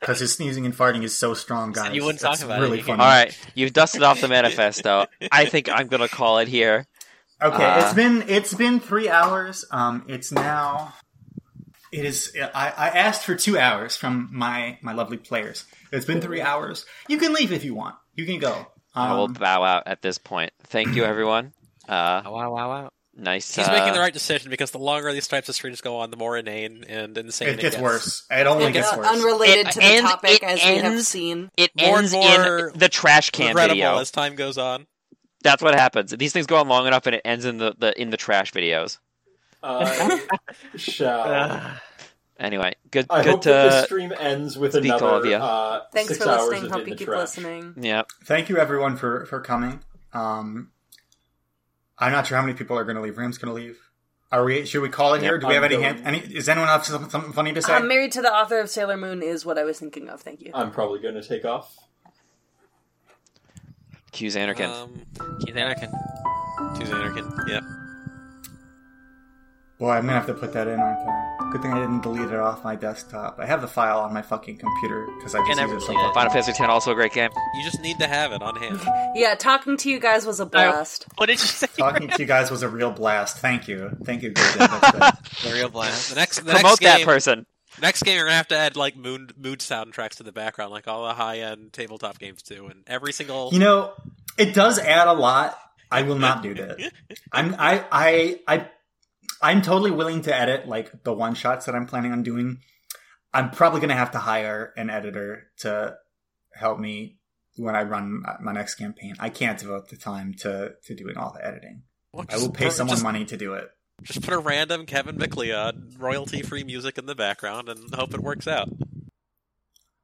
because 0.00 0.18
his 0.20 0.32
sneezing 0.34 0.64
and 0.64 0.74
farting 0.74 1.02
is 1.02 1.16
so 1.16 1.34
strong, 1.34 1.74
Said 1.74 1.86
guys. 1.86 1.94
you 1.94 2.04
wouldn't 2.04 2.20
talk 2.20 2.40
about 2.42 2.58
it. 2.58 2.62
really 2.62 2.78
You 2.78 2.84
funny. 2.84 3.00
All 3.02 3.06
right, 3.08 3.38
you've 3.54 3.72
dusted 3.72 4.02
off 4.02 4.20
the 4.20 4.28
manifesto. 4.28 5.06
I 5.30 5.44
think 5.46 5.68
I'm 5.70 5.88
gonna 5.88 6.08
call 6.08 6.38
it 6.38 6.48
here. 6.48 6.86
Okay, 7.42 7.64
Uh, 7.64 7.84
it's 7.84 7.94
been 7.94 8.24
it's 8.28 8.54
been 8.54 8.80
three 8.80 9.08
hours. 9.08 9.64
Um, 9.70 10.04
it's 10.08 10.32
now. 10.32 10.94
It 11.94 12.04
is. 12.04 12.32
I, 12.54 12.72
I 12.76 12.88
asked 12.90 13.24
for 13.24 13.34
two 13.36 13.56
hours 13.58 13.96
from 13.96 14.28
my 14.32 14.78
my 14.82 14.92
lovely 14.92 15.16
players. 15.16 15.64
It's 15.92 16.06
been 16.06 16.20
three 16.20 16.40
hours. 16.40 16.86
You 17.08 17.18
can 17.18 17.32
leave 17.32 17.52
if 17.52 17.64
you 17.64 17.74
want. 17.74 17.94
You 18.14 18.26
can 18.26 18.38
go. 18.40 18.66
I 18.94 19.12
will 19.14 19.24
Um, 19.24 19.32
bow 19.34 19.62
out 19.62 19.84
at 19.86 20.02
this 20.02 20.18
point. 20.18 20.52
Thank 20.64 20.94
you, 20.96 21.04
everyone. 21.04 21.52
Uh, 21.88 22.22
Wow, 22.24 22.32
wow, 22.32 22.52
wow, 22.52 22.68
wow. 22.68 22.90
nice. 23.16 23.54
He's 23.54 23.68
uh, 23.68 23.72
making 23.72 23.92
the 23.92 23.98
right 24.00 24.12
decision 24.12 24.50
because 24.50 24.70
the 24.72 24.78
longer 24.78 25.12
these 25.12 25.28
types 25.28 25.48
of 25.48 25.54
streams 25.54 25.80
go 25.80 25.96
on, 25.98 26.10
the 26.10 26.16
more 26.16 26.36
inane 26.36 26.84
and 26.88 27.16
insane 27.18 27.48
it 27.48 27.54
it, 27.58 27.60
gets 27.60 27.76
worse. 27.78 28.24
It 28.30 28.46
only 28.46 28.66
Uh, 28.66 28.70
gets 28.70 28.96
worse. 28.96 29.06
unrelated 29.06 29.66
It 29.68 29.72
to 29.72 29.78
the 29.78 29.84
ends- 29.84 30.10
topic, 30.10 30.30
it 30.30 30.42
as 30.42 30.64
we 30.64 30.76
have 30.78 31.02
seen. 31.02 31.50
It 31.56 31.70
More 31.76 31.86
and 31.88 31.96
ends 31.98 32.12
more 32.12 32.68
in 32.70 32.78
the 32.78 32.88
trash 32.88 33.30
can 33.30 33.54
video. 33.54 33.98
as 33.98 34.10
time 34.10 34.34
goes 34.36 34.58
on. 34.58 34.86
That's 35.42 35.62
what 35.62 35.74
happens. 35.74 36.10
These 36.12 36.32
things 36.32 36.46
go 36.46 36.56
on 36.56 36.68
long 36.68 36.86
enough, 36.86 37.06
and 37.06 37.14
it 37.14 37.22
ends 37.24 37.44
in 37.44 37.58
the, 37.58 37.74
the 37.78 38.00
in 38.00 38.10
the 38.10 38.16
trash 38.16 38.50
videos. 38.52 38.98
I 39.64 40.20
shall. 40.76 41.72
Anyway, 42.36 42.74
good 42.90 43.06
I 43.10 43.22
good 43.22 43.30
hope 43.30 43.44
that 43.44 43.62
this 43.70 43.80
to 43.82 43.86
stream 43.86 44.12
ends 44.18 44.58
with 44.58 44.72
speak 44.72 44.90
all 44.90 44.96
of 45.04 45.24
another 45.24 45.28
you. 45.28 45.36
uh, 45.36 45.82
Thanks 45.92 46.08
six 46.14 46.24
for 46.24 46.28
hours 46.30 46.48
listening. 46.48 46.64
of 46.64 46.70
Hope 46.72 46.88
you 46.88 46.96
keep 46.96 47.06
trash. 47.06 47.20
listening. 47.20 47.74
yeah. 47.80 48.02
Thank 48.24 48.48
you 48.48 48.58
everyone 48.58 48.96
for 48.96 49.24
for 49.26 49.40
coming. 49.40 49.78
Um, 50.12 50.72
I'm 51.96 52.10
not 52.10 52.26
sure 52.26 52.36
how 52.36 52.42
many 52.44 52.58
people 52.58 52.76
are 52.76 52.82
going 52.82 52.96
to 52.96 53.02
leave. 53.02 53.16
Ram's 53.18 53.38
going 53.38 53.54
to 53.54 53.54
leave. 53.54 53.78
Are 54.32 54.42
we? 54.44 54.66
Should 54.66 54.82
we 54.82 54.88
call 54.88 55.14
it 55.14 55.22
here? 55.22 55.34
Yep, 55.34 55.40
Do 55.42 55.46
we 55.46 55.54
have 55.54 55.62
I'm 55.62 55.70
any, 55.72 55.80
going. 55.80 55.94
hint, 55.96 56.06
any? 56.08 56.18
Is 56.36 56.48
anyone 56.48 56.68
else 56.68 56.88
something, 56.88 57.08
something 57.08 57.32
funny 57.32 57.52
to 57.52 57.62
say? 57.62 57.72
I'm 57.72 57.86
married 57.86 58.10
to 58.12 58.20
the 58.20 58.32
author 58.34 58.58
of 58.58 58.68
Sailor 58.68 58.96
Moon 58.96 59.22
is 59.22 59.46
what 59.46 59.56
I 59.56 59.62
was 59.62 59.78
thinking 59.78 60.08
of. 60.08 60.20
Thank 60.20 60.40
you. 60.42 60.50
I'm 60.54 60.72
probably 60.72 60.98
going 60.98 61.14
to 61.14 61.22
take 61.22 61.44
off. 61.44 61.78
Q's 64.10 64.34
Anakin. 64.34 64.68
Um, 64.70 65.02
Keith 65.46 65.54
Anakin. 65.54 65.92
choose 66.78 66.90
Anakin. 66.90 67.48
Yeah. 67.48 67.60
Boy, 69.78 69.90
I'm 69.90 70.02
gonna 70.02 70.12
have 70.12 70.26
to 70.26 70.34
put 70.34 70.52
that 70.52 70.68
in, 70.68 70.78
aren't 70.78 70.98
I? 71.08 71.50
Good 71.50 71.62
thing 71.62 71.72
I 71.72 71.80
didn't 71.80 72.02
delete 72.02 72.28
it 72.30 72.34
off 72.38 72.62
my 72.62 72.76
desktop. 72.76 73.38
I 73.40 73.46
have 73.46 73.60
the 73.60 73.66
file 73.66 73.98
on 74.00 74.14
my 74.14 74.22
fucking 74.22 74.56
computer 74.58 75.06
because 75.18 75.34
I 75.34 75.44
just 75.46 75.56
never 75.58 75.74
use 75.74 75.82
it 75.82 75.86
so 75.86 75.92
it. 75.92 75.96
much. 75.96 76.14
Final 76.14 76.30
Fantasy 76.30 76.50
X, 76.52 76.60
also 76.60 76.92
a 76.92 76.94
great 76.94 77.12
game. 77.12 77.30
You 77.56 77.64
just 77.64 77.80
need 77.80 77.98
to 77.98 78.06
have 78.06 78.30
it 78.32 78.40
on 78.42 78.56
hand. 78.56 78.80
Yeah, 79.16 79.36
talking 79.36 79.76
to 79.76 79.90
you 79.90 80.00
guys 80.00 80.26
was 80.26 80.40
a 80.40 80.46
blast. 80.46 81.06
What 81.16 81.26
did 81.26 81.34
you 81.34 81.46
say? 81.46 81.68
Talking 81.78 82.08
to 82.08 82.18
you 82.18 82.26
guys 82.26 82.50
was 82.50 82.62
a 82.62 82.68
real 82.68 82.90
blast. 82.90 83.38
Thank 83.38 83.68
you. 83.68 83.96
Thank 84.04 84.22
you, 84.22 84.30
good. 84.32 84.58
The 84.58 85.50
real 85.52 85.68
blast. 85.68 86.10
The 86.10 86.16
next, 86.16 86.40
the 86.40 86.50
Promote 86.52 86.80
next 86.80 86.98
that 86.98 87.02
person. 87.04 87.46
next 87.80 88.02
game, 88.02 88.16
you're 88.16 88.24
gonna 88.24 88.36
have 88.36 88.48
to 88.48 88.56
add 88.56 88.76
like 88.76 88.96
mood 88.96 89.34
mood 89.38 89.60
soundtracks 89.60 90.16
to 90.16 90.24
the 90.24 90.32
background, 90.32 90.72
like 90.72 90.88
all 90.88 91.06
the 91.06 91.14
high 91.14 91.38
end 91.38 91.72
tabletop 91.72 92.18
games 92.18 92.42
do, 92.42 92.66
and 92.66 92.82
every 92.88 93.12
single. 93.12 93.50
You 93.52 93.60
know, 93.60 93.92
it 94.36 94.52
does 94.52 94.80
add 94.80 95.06
a 95.06 95.12
lot. 95.12 95.56
I 95.92 96.02
will 96.02 96.18
not 96.18 96.42
do 96.42 96.54
that. 96.54 96.92
I'm 97.32 97.54
I 97.56 97.84
I 97.92 98.40
I 98.48 98.66
I'm 99.42 99.62
totally 99.62 99.90
willing 99.90 100.22
to 100.22 100.34
edit 100.36 100.66
like 100.68 101.04
the 101.04 101.12
one 101.12 101.34
shots 101.34 101.66
that 101.66 101.74
I'm 101.74 101.86
planning 101.86 102.12
on 102.12 102.22
doing. 102.22 102.58
I'm 103.32 103.50
probably 103.50 103.80
gonna 103.80 103.94
have 103.96 104.12
to 104.12 104.18
hire 104.18 104.72
an 104.76 104.90
editor 104.90 105.48
to 105.58 105.96
help 106.54 106.78
me 106.78 107.18
when 107.56 107.74
I 107.76 107.82
run 107.82 108.22
my 108.40 108.52
next 108.52 108.76
campaign. 108.76 109.14
I 109.18 109.28
can't 109.30 109.58
devote 109.58 109.88
the 109.88 109.96
time 109.96 110.34
to 110.40 110.74
to 110.84 110.94
doing 110.94 111.16
all 111.16 111.32
the 111.32 111.44
editing. 111.46 111.82
Well, 112.12 112.26
I 112.28 112.36
will 112.38 112.50
pay 112.50 112.66
put- 112.66 112.74
someone 112.74 112.94
just, 112.96 113.02
money 113.04 113.24
to 113.24 113.36
do 113.36 113.54
it. 113.54 113.68
Just 114.02 114.22
put 114.22 114.34
a 114.34 114.38
random 114.38 114.86
Kevin 114.86 115.16
MacLeod 115.18 115.94
royalty 115.98 116.42
free 116.42 116.64
music 116.64 116.98
in 116.98 117.06
the 117.06 117.14
background 117.14 117.68
and 117.68 117.94
hope 117.94 118.12
it 118.14 118.20
works 118.20 118.46
out. 118.48 118.68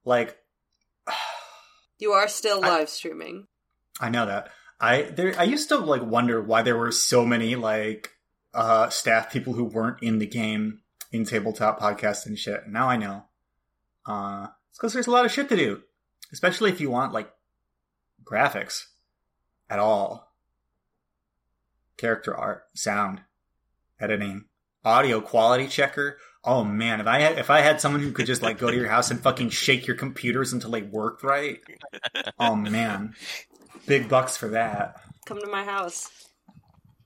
Like 0.05 0.37
You 1.99 2.13
are 2.13 2.29
still 2.29 2.65
I- 2.65 2.69
live 2.79 2.89
streaming. 2.89 3.47
I 4.01 4.09
know 4.09 4.27
that. 4.27 4.51
I 4.81 5.03
there 5.03 5.35
I 5.39 5.45
used 5.45 5.69
to 5.69 5.77
like 5.79 6.03
wonder 6.03 6.41
why 6.41 6.63
there 6.63 6.77
were 6.77 6.91
so 6.93 7.25
many 7.27 7.55
like 7.55 8.11
uh 8.55 8.89
staff 8.91 9.33
people 9.33 9.53
who 9.53 9.65
weren't 9.65 10.03
in 10.03 10.19
the 10.19 10.27
game 10.27 10.81
in 11.13 11.25
tabletop 11.25 11.81
podcasts 11.81 12.27
and 12.27 12.39
shit. 12.39 12.69
Now 12.69 12.89
I 12.89 12.97
know. 12.97 13.25
Uh 14.07 14.49
it's 14.71 14.79
because 14.79 14.93
there's 14.93 15.07
a 15.07 15.11
lot 15.11 15.25
of 15.25 15.33
shit 15.33 15.49
to 15.49 15.57
do. 15.57 15.83
Especially 16.33 16.71
if 16.71 16.81
you 16.81 16.91
want 16.91 17.13
like 17.13 17.33
graphics 18.25 18.87
at 19.69 19.79
all. 19.79 20.33
Character 21.97 22.35
art, 22.37 22.65
sound, 22.75 23.21
editing, 23.99 24.47
audio 24.85 25.21
quality 25.21 25.67
checker. 25.67 26.19
Oh 26.43 26.65
man, 26.65 27.01
if 27.01 27.07
I 27.07 27.21
had 27.21 27.39
if 27.39 27.51
I 27.51 27.61
had 27.61 27.81
someone 27.81 28.03
who 28.03 28.13
could 28.13 28.27
just 28.27 28.43
like 28.43 28.59
go 28.59 28.71
to 28.71 28.77
your 28.77 28.89
house 28.89 29.11
and 29.11 29.21
fucking 29.21 29.51
shake 29.51 29.87
your 29.87 29.97
computers 29.97 30.53
until 30.53 30.71
they 30.71 30.83
worked 30.83 31.23
right. 31.23 31.61
Oh 32.39 32.57
man. 32.57 33.15
Big 33.87 34.09
bucks 34.09 34.37
for 34.37 34.49
that. 34.49 35.01
Come 35.27 35.41
to 35.41 35.51
my 35.51 35.65
house. 35.65 36.30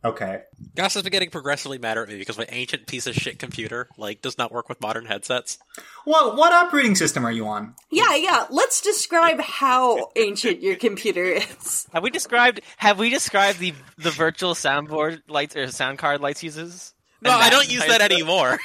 Okay. 0.05 0.42
Goss 0.76 0.94
has 0.94 1.02
been 1.02 1.12
getting 1.12 1.31
progressively 1.31 1.78
madder 1.78 2.02
at 2.02 2.08
me 2.10 2.18
because 2.18 2.36
my 2.36 2.47
ancient 2.50 2.86
piece 2.86 3.07
of 3.07 3.15
shit 3.15 3.39
computer 3.39 3.89
like 3.97 4.20
does 4.20 4.36
not 4.36 4.52
work 4.52 4.68
with 4.68 4.81
modern 4.83 5.07
headsets. 5.07 5.58
What 6.05 6.36
what 6.36 6.52
operating 6.52 6.94
system 6.94 7.24
are 7.24 7.33
you 7.33 7.47
on? 7.47 7.74
Yeah, 7.91 8.15
yeah. 8.15 8.47
Let's 8.50 8.83
describe 8.83 9.41
how 9.41 10.10
ancient 10.16 10.60
your 10.60 10.76
computer 10.76 11.24
is. 11.24 11.86
Have 11.94 12.02
we 12.02 12.10
described? 12.10 12.60
Have 12.76 12.99
we 12.99 13.08
described 13.08 13.58
the 13.60 13.73
the 13.97 14.10
virtual 14.10 14.52
soundboard 14.55 15.23
lights 15.28 15.57
or 15.57 15.66
sound 15.68 15.99
card 15.99 16.20
lights 16.20 16.42
uses? 16.42 16.92
No, 17.23 17.31
I 17.31 17.49
don't 17.49 17.70
use 17.73 17.86
that 17.86 18.02
anymore. 18.02 18.58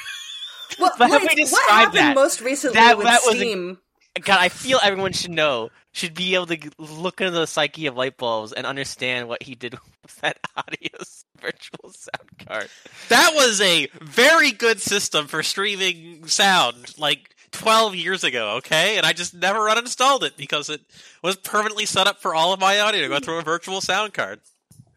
What, 0.78 0.94
But 1.00 1.10
have 1.10 1.24
what- 1.24 1.36
we 1.36 1.44
what 1.46 1.70
happened 1.72 1.98
that? 2.00 2.16
most 2.16 2.42
recently 2.42 2.76
That- 2.76 2.98
with 2.98 3.06
that 3.08 3.22
was 3.26 3.36
a- 3.36 3.38
Steam? 3.38 3.80
God, 4.22 4.38
I 4.40 4.50
feel 4.50 4.80
everyone 4.84 5.14
should 5.14 5.32
know, 5.32 5.70
should 5.92 6.14
be 6.14 6.36
able 6.36 6.46
to 6.48 6.72
look 6.78 7.22
into 7.22 7.32
the 7.32 7.48
psyche 7.48 7.88
of 7.88 7.98
light 7.98 8.18
bulbs 8.18 8.54
and 8.54 8.66
understand 8.66 9.28
what 9.28 9.44
he 9.44 9.56
did 9.56 9.74
with 10.04 10.16
that 10.22 10.38
audio 10.56 11.00
virtual 11.40 11.92
sound 11.92 12.48
card. 12.48 12.70
That 13.10 13.32
was 13.34 13.62
a 13.62 13.88
very 14.02 14.52
good 14.52 14.82
system 14.82 15.28
for 15.28 15.42
streaming 15.44 16.28
sound 16.28 16.98
like 16.98 17.36
12 17.52 17.96
years 17.96 18.24
ago, 18.24 18.56
okay? 18.58 18.98
And 18.98 19.06
I 19.06 19.14
just 19.14 19.34
never 19.34 19.62
uninstalled 19.68 20.24
it 20.24 20.38
because 20.38 20.70
it 20.70 20.82
was 21.24 21.36
permanently 21.36 21.86
set 21.86 22.08
up 22.08 22.22
for 22.22 22.36
all 22.36 22.54
of 22.54 22.60
my 22.60 22.80
audio 22.80 23.02
to 23.02 23.08
go 23.10 23.20
through 23.20 23.40
a 23.40 23.44
virtual 23.44 23.82
sound 23.82 24.14
card, 24.14 24.42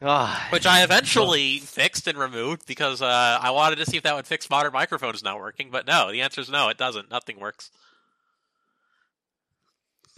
Ah, 0.03 0.49
which 0.51 0.67
I 0.67 0.83
eventually 0.83 1.59
fixed 1.59 2.07
and 2.09 2.19
removed 2.19 2.67
because 2.67 3.01
uh, 3.01 3.39
I 3.41 3.51
wanted 3.53 3.77
to 3.77 3.87
see 3.87 3.97
if 3.97 4.03
that 4.03 4.17
would 4.17 4.27
fix 4.27 4.51
modern 4.51 4.73
microphones 4.73 5.23
not 5.23 5.39
working. 5.39 5.69
But 5.71 5.87
no, 5.87 6.11
the 6.11 6.23
answer 6.23 6.41
is 6.41 6.51
no, 6.51 6.69
it 6.69 6.77
doesn't. 6.77 7.11
Nothing 7.11 7.39
works. 7.39 7.71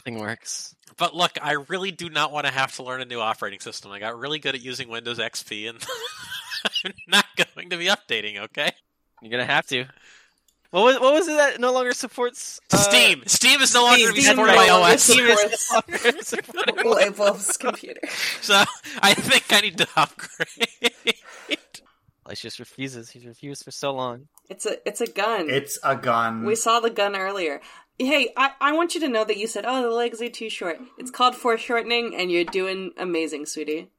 Thing 0.04 0.18
works. 0.18 0.74
But 0.96 1.14
look, 1.14 1.32
I 1.42 1.52
really 1.52 1.90
do 1.90 2.08
not 2.08 2.30
want 2.32 2.46
to 2.46 2.52
have 2.52 2.74
to 2.76 2.82
learn 2.82 3.00
a 3.00 3.04
new 3.04 3.20
operating 3.20 3.60
system. 3.60 3.90
I 3.90 3.98
got 3.98 4.18
really 4.18 4.38
good 4.38 4.54
at 4.54 4.60
using 4.60 4.88
Windows 4.88 5.18
XP, 5.18 5.68
and 5.68 5.78
I'm 6.84 6.92
not 7.08 7.26
going 7.36 7.70
to 7.70 7.76
be 7.76 7.86
updating. 7.86 8.38
Okay, 8.38 8.70
You're 9.22 9.30
gonna 9.30 9.44
have 9.44 9.66
to. 9.68 9.86
What 10.70 10.84
was 10.84 11.00
what 11.00 11.12
was 11.14 11.28
it 11.28 11.36
that 11.36 11.60
no 11.60 11.72
longer 11.72 11.92
supports 11.92 12.60
uh, 12.72 12.76
Steam. 12.76 13.22
Steam 13.26 13.60
is 13.60 13.74
no 13.74 13.84
longer 13.84 13.98
Steam 13.98 14.12
going 14.12 14.22
Steam 14.22 14.34
supported 14.34 14.54
by 14.56 14.68
OS. 14.70 15.02
Steam 15.02 15.24
is 15.24 15.70
no 15.72 15.74
longer 15.76 16.18
supporting 16.22 16.90
Light 16.90 17.16
bulb's 17.16 17.56
computer. 17.56 18.00
So 18.40 18.62
I 19.00 19.14
think 19.14 19.44
I 19.52 19.60
need 19.60 19.78
to 19.78 19.88
upgrade. 19.96 20.68
He 22.28 22.34
just 22.34 22.58
refuses. 22.58 23.10
He's 23.10 23.24
refused 23.24 23.64
for 23.64 23.70
so 23.70 23.92
long. 23.92 24.28
It's 24.50 24.66
a 24.66 24.86
it's 24.86 25.00
a 25.00 25.06
gun. 25.06 25.48
It's 25.48 25.78
a 25.82 25.94
gun. 25.94 26.44
we 26.44 26.56
saw 26.56 26.80
the 26.80 26.90
gun 26.90 27.14
earlier. 27.14 27.60
Hey, 27.98 28.32
I, 28.36 28.52
I 28.60 28.72
want 28.72 28.94
you 28.94 29.00
to 29.02 29.08
know 29.08 29.24
that 29.24 29.36
you 29.36 29.46
said, 29.46 29.64
"Oh, 29.66 29.82
the 29.82 29.90
legs 29.90 30.20
are 30.20 30.28
too 30.28 30.50
short." 30.50 30.78
It's 30.98 31.10
called 31.10 31.36
foreshortening, 31.36 32.14
and 32.16 32.30
you're 32.30 32.44
doing 32.44 32.92
amazing, 32.98 33.46
sweetie. 33.46 33.90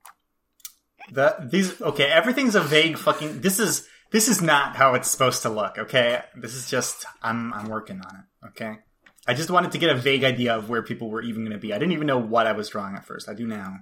The 1.11 1.35
these 1.49 1.81
okay, 1.81 2.05
everything's 2.05 2.55
a 2.55 2.61
vague 2.61 2.97
fucking 2.97 3.41
this 3.41 3.59
is 3.59 3.87
this 4.11 4.27
is 4.27 4.41
not 4.41 4.75
how 4.75 4.93
it's 4.95 5.09
supposed 5.09 5.41
to 5.43 5.49
look, 5.49 5.77
okay? 5.77 6.21
This 6.35 6.55
is 6.55 6.69
just 6.69 7.05
I'm 7.21 7.53
I'm 7.53 7.69
working 7.69 8.01
on 8.01 8.15
it, 8.15 8.47
okay? 8.49 8.79
I 9.27 9.33
just 9.33 9.49
wanted 9.49 9.71
to 9.71 9.77
get 9.77 9.89
a 9.89 9.95
vague 9.95 10.23
idea 10.23 10.55
of 10.55 10.69
where 10.69 10.83
people 10.83 11.09
were 11.09 11.21
even 11.21 11.43
gonna 11.43 11.57
be. 11.57 11.73
I 11.73 11.77
didn't 11.77 11.93
even 11.93 12.07
know 12.07 12.17
what 12.17 12.47
I 12.47 12.51
was 12.51 12.69
drawing 12.69 12.95
at 12.95 13.05
first. 13.05 13.29
I 13.29 13.33
do 13.33 13.47
now. 13.47 13.79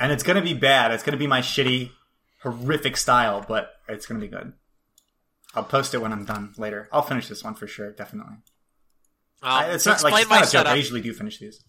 And 0.00 0.12
it's 0.12 0.22
gonna 0.22 0.42
be 0.42 0.54
bad. 0.54 0.92
It's 0.92 1.02
gonna 1.02 1.16
be 1.16 1.26
my 1.26 1.40
shitty, 1.40 1.90
horrific 2.42 2.96
style, 2.96 3.44
but 3.46 3.72
it's 3.88 4.06
gonna 4.06 4.20
be 4.20 4.28
good. 4.28 4.52
I'll 5.54 5.64
post 5.64 5.94
it 5.94 5.98
when 5.98 6.12
I'm 6.12 6.24
done 6.24 6.54
later. 6.56 6.88
I'll 6.92 7.02
finish 7.02 7.28
this 7.28 7.44
one 7.44 7.54
for 7.54 7.66
sure, 7.66 7.92
definitely. 7.92 8.36
I, 9.42 9.66
Um, 9.66 9.70
it's 9.72 9.84
to 9.84 9.90
not 9.90 10.02
like 10.02 10.22
it's 10.22 10.30
my 10.30 10.40
not 10.40 10.48
a 10.48 10.52
joke. 10.52 10.66
I 10.66 10.74
usually 10.74 11.00
do 11.00 11.12
finish 11.12 11.38
these. 11.38 11.64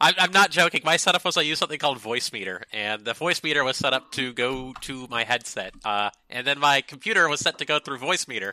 I'm, 0.00 0.14
I'm 0.18 0.32
not 0.32 0.50
joking. 0.50 0.80
My 0.84 0.96
setup 0.96 1.24
was 1.24 1.36
I 1.36 1.42
used 1.42 1.60
something 1.60 1.78
called 1.78 1.98
Voicemeeter, 1.98 2.62
and 2.72 3.04
the 3.04 3.12
Voicemeeter 3.12 3.64
was 3.64 3.76
set 3.76 3.92
up 3.92 4.10
to 4.12 4.32
go 4.32 4.72
to 4.80 5.06
my 5.08 5.22
headset, 5.22 5.74
uh, 5.84 6.10
and 6.28 6.44
then 6.44 6.58
my 6.58 6.80
computer 6.80 7.28
was 7.28 7.38
set 7.38 7.58
to 7.58 7.64
go 7.64 7.78
through 7.78 7.98
Voicemeeter. 7.98 8.52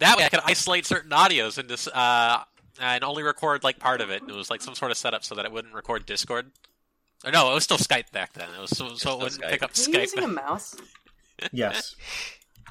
That 0.00 0.18
way, 0.18 0.24
I 0.24 0.28
could 0.28 0.40
isolate 0.44 0.84
certain 0.86 1.12
audios 1.12 1.58
into 1.58 1.96
uh, 1.96 2.42
and 2.80 3.04
only 3.04 3.22
record 3.22 3.62
like 3.62 3.78
part 3.78 4.00
of 4.00 4.10
it. 4.10 4.22
It 4.26 4.34
was 4.34 4.50
like 4.50 4.60
some 4.60 4.74
sort 4.74 4.90
of 4.90 4.96
setup 4.96 5.22
so 5.22 5.36
that 5.36 5.44
it 5.44 5.52
wouldn't 5.52 5.74
record 5.74 6.04
Discord. 6.04 6.50
Or 7.24 7.30
no, 7.30 7.52
it 7.52 7.54
was 7.54 7.62
still 7.62 7.78
Skype 7.78 8.10
back 8.10 8.32
then. 8.32 8.48
It 8.56 8.60
was 8.60 8.70
so, 8.70 8.94
so 8.94 9.12
it 9.12 9.18
wouldn't 9.22 9.40
Skype. 9.40 9.50
pick 9.50 9.62
up 9.62 9.70
Are 9.76 9.90
you 9.90 10.00
using 10.00 10.24
a 10.24 10.28
mouse? 10.28 10.74
Yes. 11.52 11.94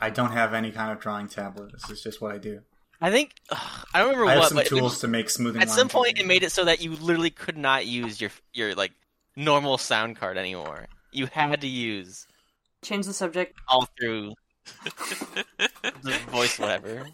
I 0.02 0.10
don't 0.10 0.32
have 0.32 0.54
any 0.54 0.72
kind 0.72 0.92
of 0.92 1.00
drawing 1.00 1.28
tablet. 1.28 1.72
This 1.72 1.90
is 1.90 2.04
just 2.04 2.22
what 2.22 2.34
I 2.34 2.38
do. 2.38 2.62
I 3.02 3.10
think 3.12 3.34
ugh, 3.50 3.86
I 3.94 4.00
don't 4.00 4.10
remember 4.10 4.28
I 4.30 4.32
have 4.34 4.40
what, 4.42 4.50
some 4.50 4.58
but 4.58 4.68
tools 4.68 5.00
to 5.00 5.08
make 5.08 5.30
smoothing. 5.30 5.62
at 5.62 5.70
some 5.70 5.90
point 5.90 6.14
easier. 6.18 6.26
it 6.26 6.28
made 6.28 6.44
it 6.44 6.52
so 6.52 6.66
that 6.66 6.82
you 6.82 6.92
literally 6.96 7.32
could 7.32 7.58
not 7.58 7.88
use 7.88 8.22
your 8.22 8.30
your 8.54 8.76
like 8.76 8.92
normal 9.36 9.78
sound 9.78 10.18
card 10.18 10.38
anymore. 10.38 10.88
You 11.12 11.26
had 11.26 11.62
to 11.62 11.68
use 11.68 12.28
Change 12.84 13.06
the 13.08 13.14
subject. 13.14 13.56
all 13.68 13.88
through 14.00 14.34
the 16.04 16.20
voice 16.30 16.60
whatever. 16.60 17.08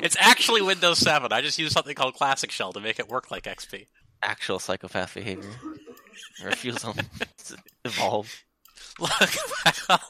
It's 0.00 0.16
actually 0.18 0.62
Windows 0.62 0.98
7. 0.98 1.32
I 1.32 1.40
just 1.40 1.58
used 1.58 1.72
something 1.72 1.94
called 1.94 2.14
Classic 2.14 2.50
Shell 2.50 2.72
to 2.72 2.80
make 2.80 2.98
it 2.98 3.08
work 3.08 3.30
like 3.30 3.44
XP. 3.44 3.86
Actual 4.22 4.58
psychopath 4.58 5.14
behavior. 5.14 5.50
Refusal 6.44 6.94
to 7.46 7.56
evolve. 7.84 8.42
Look, 9.00 9.10
well, 9.88 10.00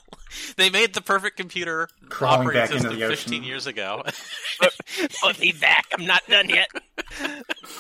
they 0.57 0.69
made 0.71 0.95
the 0.95 1.01
perfect 1.01 1.37
computer 1.37 1.89
Crawling 2.09 2.41
operating 2.49 2.61
back 2.63 2.71
into 2.71 2.83
system 2.83 3.01
the 3.01 3.07
15 3.09 3.35
ocean. 3.35 3.45
years 3.45 3.67
ago. 3.67 4.03
Put 5.23 5.41
me 5.41 5.53
back. 5.53 5.85
I'm 5.97 6.05
not 6.07 6.23
done 6.29 6.49
yet. 6.49 6.69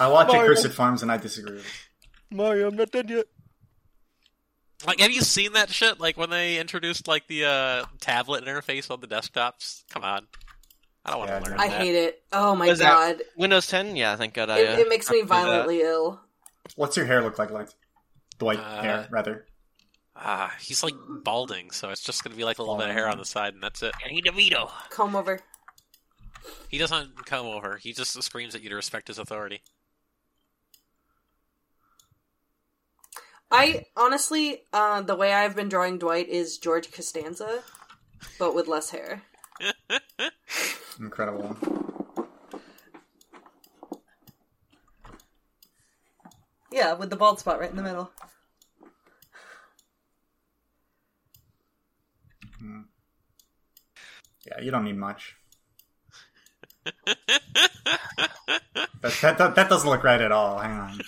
I 0.01 0.09
watch 0.09 0.29
Mario. 0.29 0.43
Accursed 0.53 0.73
Farms 0.73 1.03
and 1.03 1.11
I 1.13 1.17
disagree. 1.19 1.61
Mario, 2.31 2.69
I'm 2.69 2.77
not 2.77 2.91
done 2.91 3.09
yet. 3.09 3.27
like, 4.87 5.01
have 5.01 5.11
you 5.11 5.21
seen 5.23 5.53
that 5.55 5.71
shit? 5.71 6.01
Like 6.01 6.17
when 6.17 6.31
they 6.31 6.59
introduced 6.59 7.07
like 7.09 7.27
the 7.27 7.45
uh, 7.45 7.85
tablet 8.01 8.45
interface 8.45 8.91
on 8.91 9.01
the 9.01 9.07
desktops? 9.07 9.85
Come 9.91 10.05
on, 10.05 10.27
I 11.05 11.11
don't 11.11 11.19
want 11.21 11.31
Yeah, 11.31 11.39
to 11.41 11.45
learn 11.51 11.61
I 11.61 11.69
that. 11.69 11.81
I 11.81 11.85
hate 11.85 11.95
it. 11.97 12.23
Oh 12.33 12.55
my 12.57 12.67
Was 12.69 12.79
that- 12.79 13.19
god. 13.19 13.23
Windows 13.37 13.67
10? 13.67 13.97
Yeah, 13.97 14.17
thank 14.17 14.35
God 14.35 14.51
I. 14.51 14.59
It, 14.61 14.69
uh, 14.71 14.81
it 14.81 14.89
makes 14.89 15.11
me 15.11 15.23
violently 15.23 15.83
ill. 15.83 16.21
What's 16.77 16.97
your 16.97 17.07
hair 17.07 17.23
look 17.23 17.39
like, 17.39 17.51
like 17.51 17.69
Dwight 18.39 18.59
Uh, 18.59 18.83
hair, 18.83 19.09
rather? 19.11 19.45
Ah, 20.17 20.55
he's 20.60 20.83
like 20.83 20.94
balding, 21.25 21.70
so 21.70 21.91
it's 21.91 22.02
just 22.02 22.23
gonna 22.23 22.36
be 22.36 22.44
like 22.44 22.59
a 22.59 22.62
little 22.62 22.76
bit 22.76 22.89
of 22.89 22.94
hair 22.94 23.09
on 23.09 23.18
the 23.18 23.25
side, 23.25 23.55
and 23.55 23.62
that's 23.62 23.83
it. 23.83 23.94
Danny 24.02 24.23
DeVito. 24.23 24.70
Comb 24.91 25.17
over. 25.17 25.41
He 26.68 26.78
doesn't 26.78 27.26
come 27.26 27.47
over. 27.47 27.76
He 27.76 27.93
just 27.93 28.20
screams 28.23 28.55
at 28.55 28.62
you 28.62 28.68
to 28.68 28.76
respect 28.76 29.09
his 29.09 29.18
authority. 29.18 29.62
I 33.51 33.86
honestly, 33.97 34.62
uh, 34.73 35.02
the 35.02 35.15
way 35.15 35.33
I've 35.33 35.55
been 35.55 35.68
drawing 35.68 35.99
Dwight 35.99 36.28
is 36.28 36.59
George 36.59 36.91
Costanza, 36.91 37.62
but 38.39 38.55
with 38.55 38.67
less 38.67 38.91
hair. 38.91 39.23
Incredible. 40.99 41.57
Yeah, 46.73 46.94
with 46.94 47.10
the 47.10 47.17
bald 47.17 47.39
spot 47.39 47.60
right 47.60 47.70
in 47.70 47.76
the 47.76 47.83
middle. 47.83 48.10
Mm. 52.65 52.84
Yeah, 54.47 54.60
you 54.60 54.70
don't 54.70 54.84
need 54.84 54.97
much. 54.97 55.36
that, 57.07 57.17
that, 59.02 59.39
that, 59.39 59.55
that 59.55 59.68
doesn't 59.68 59.89
look 59.89 60.05
right 60.05 60.20
at 60.20 60.33
all. 60.33 60.59
Hang 60.59 60.78
on. 60.78 61.01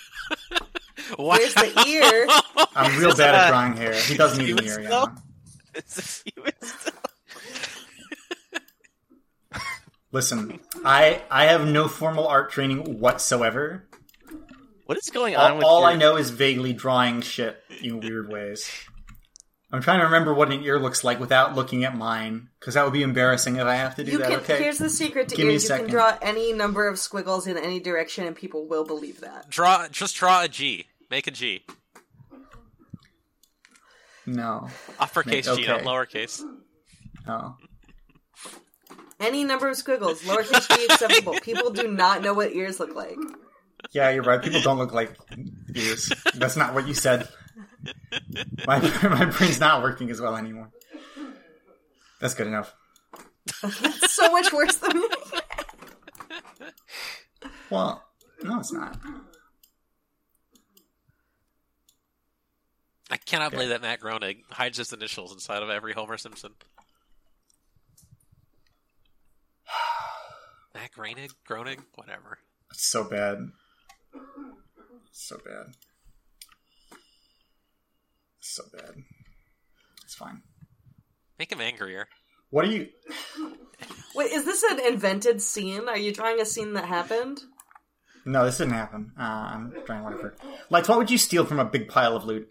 Wow. 1.17 1.37
Where's 1.37 1.53
the 1.53 1.85
ear? 1.87 2.27
I'm 2.75 2.99
real 2.99 3.15
bad 3.15 3.35
at 3.35 3.49
drawing 3.49 3.77
hair. 3.77 3.93
He 3.93 4.15
does 4.17 4.37
need 4.37 4.49
an 4.57 4.65
ear, 4.65 4.81
yeah. 4.81 5.05
It's 5.75 5.97
a 5.99 6.01
few- 6.01 6.43
Listen, 10.11 10.59
I 10.85 11.21
I 11.29 11.45
have 11.45 11.67
no 11.67 11.87
formal 11.87 12.27
art 12.27 12.49
training 12.51 12.99
whatsoever. 12.99 13.87
what 14.85 14.97
is 14.97 15.09
going 15.11 15.35
on 15.35 15.51
All, 15.51 15.57
with 15.57 15.65
all 15.65 15.81
your... 15.81 15.89
I 15.89 15.95
know 15.95 16.15
is 16.17 16.29
vaguely 16.31 16.73
drawing 16.73 17.21
shit 17.21 17.61
in 17.83 17.99
weird 17.99 18.29
ways. 18.31 18.69
I'm 19.71 19.81
trying 19.81 19.99
to 19.99 20.05
remember 20.05 20.33
what 20.33 20.49
an 20.51 20.63
ear 20.63 20.79
looks 20.79 21.03
like 21.03 21.19
without 21.19 21.53
looking 21.55 21.83
at 21.83 21.95
mine, 21.95 22.47
because 22.59 22.75
that 22.75 22.85
would 22.85 22.93
be 22.93 23.03
embarrassing 23.03 23.57
if 23.57 23.63
I 23.65 23.75
have 23.75 23.95
to 23.95 24.03
do 24.05 24.11
You 24.13 24.17
that. 24.19 24.29
can. 24.29 24.39
okay. 24.39 24.63
Here's 24.63 24.77
the 24.77 24.89
secret 24.89 25.27
to 25.29 25.35
Give 25.35 25.45
me 25.45 25.51
a 25.51 25.53
ears: 25.55 25.67
you 25.69 25.75
can 25.75 25.87
draw 25.87 26.17
any 26.21 26.53
number 26.53 26.87
of 26.87 26.97
squiggles 26.97 27.47
in 27.47 27.57
any 27.57 27.79
direction, 27.81 28.25
and 28.25 28.33
people 28.35 28.65
will 28.65 28.85
believe 28.85 29.19
that. 29.21 29.49
Draw, 29.49 29.89
just 29.89 30.15
draw 30.15 30.43
a 30.43 30.47
G. 30.47 30.85
Make 31.11 31.27
a 31.27 31.31
G. 31.31 31.63
No, 34.25 34.67
Uppercase 34.99 35.47
Make- 35.47 35.57
G, 35.59 35.67
not 35.67 35.81
lowercase. 35.81 36.41
no. 37.25 37.55
Any 39.19 39.43
number 39.43 39.67
of 39.67 39.75
squiggles, 39.75 40.21
lowercase 40.21 40.67
g 40.77 40.85
acceptable. 40.85 41.33
People 41.41 41.71
do 41.71 41.87
not 41.87 42.21
know 42.21 42.33
what 42.35 42.51
ears 42.53 42.79
look 42.79 42.93
like. 42.93 43.17
Yeah, 43.91 44.11
you're 44.11 44.21
right. 44.23 44.41
People 44.41 44.61
don't 44.61 44.77
look 44.77 44.93
like 44.93 45.13
ears. 45.73 46.11
That's 46.35 46.55
not 46.55 46.73
what 46.75 46.87
you 46.87 46.93
said. 46.93 47.27
My 48.65 48.79
my 49.03 49.25
brain's 49.25 49.59
not 49.59 49.81
working 49.81 50.09
as 50.09 50.19
well 50.21 50.35
anymore. 50.35 50.69
That's 52.19 52.33
good 52.33 52.47
enough. 52.47 52.73
So 54.09 54.31
much 54.31 54.51
worse 54.51 54.75
than 54.75 54.99
me. 54.99 55.07
Well, 57.69 58.03
no, 58.43 58.59
it's 58.59 58.71
not. 58.73 58.97
I 63.09 63.17
cannot 63.17 63.51
believe 63.51 63.69
that 63.69 63.81
Matt 63.81 64.01
Groening 64.01 64.43
hides 64.51 64.77
his 64.77 64.91
initials 64.91 65.31
inside 65.31 65.63
of 65.63 65.69
every 65.69 65.93
Homer 65.93 66.17
Simpson. 66.17 66.51
Matt 70.75 70.91
Groening? 70.91 71.29
Groening? 71.45 71.83
Whatever. 71.95 72.39
It's 72.71 72.85
so 72.85 73.05
bad. 73.05 73.51
So 75.11 75.37
bad. 75.37 75.73
So 78.47 78.63
bad. 78.71 78.95
It's 80.03 80.15
fine. 80.15 80.41
Make 81.37 81.51
him 81.51 81.59
angrier. 81.59 82.07
What 82.49 82.63
are 82.65 82.69
you? 82.69 82.87
Wait, 84.15 84.31
is 84.31 84.45
this 84.45 84.63
an 84.63 84.79
invented 84.79 85.41
scene? 85.41 85.89
Are 85.89 85.97
you 85.97 86.13
drawing 86.13 86.39
a 86.39 86.45
scene 86.45 86.73
that 86.73 86.85
happened? 86.85 87.41
No, 88.25 88.45
this 88.45 88.57
didn't 88.57 88.73
happen. 88.73 89.11
Uh, 89.19 89.21
I'm 89.23 89.73
trying 89.85 90.03
whatever. 90.03 90.35
Like, 90.69 90.87
what 90.87 90.97
would 90.97 91.11
you 91.11 91.17
steal 91.17 91.45
from 91.45 91.59
a 91.59 91.65
big 91.65 91.89
pile 91.89 92.15
of 92.15 92.23
loot? 92.25 92.47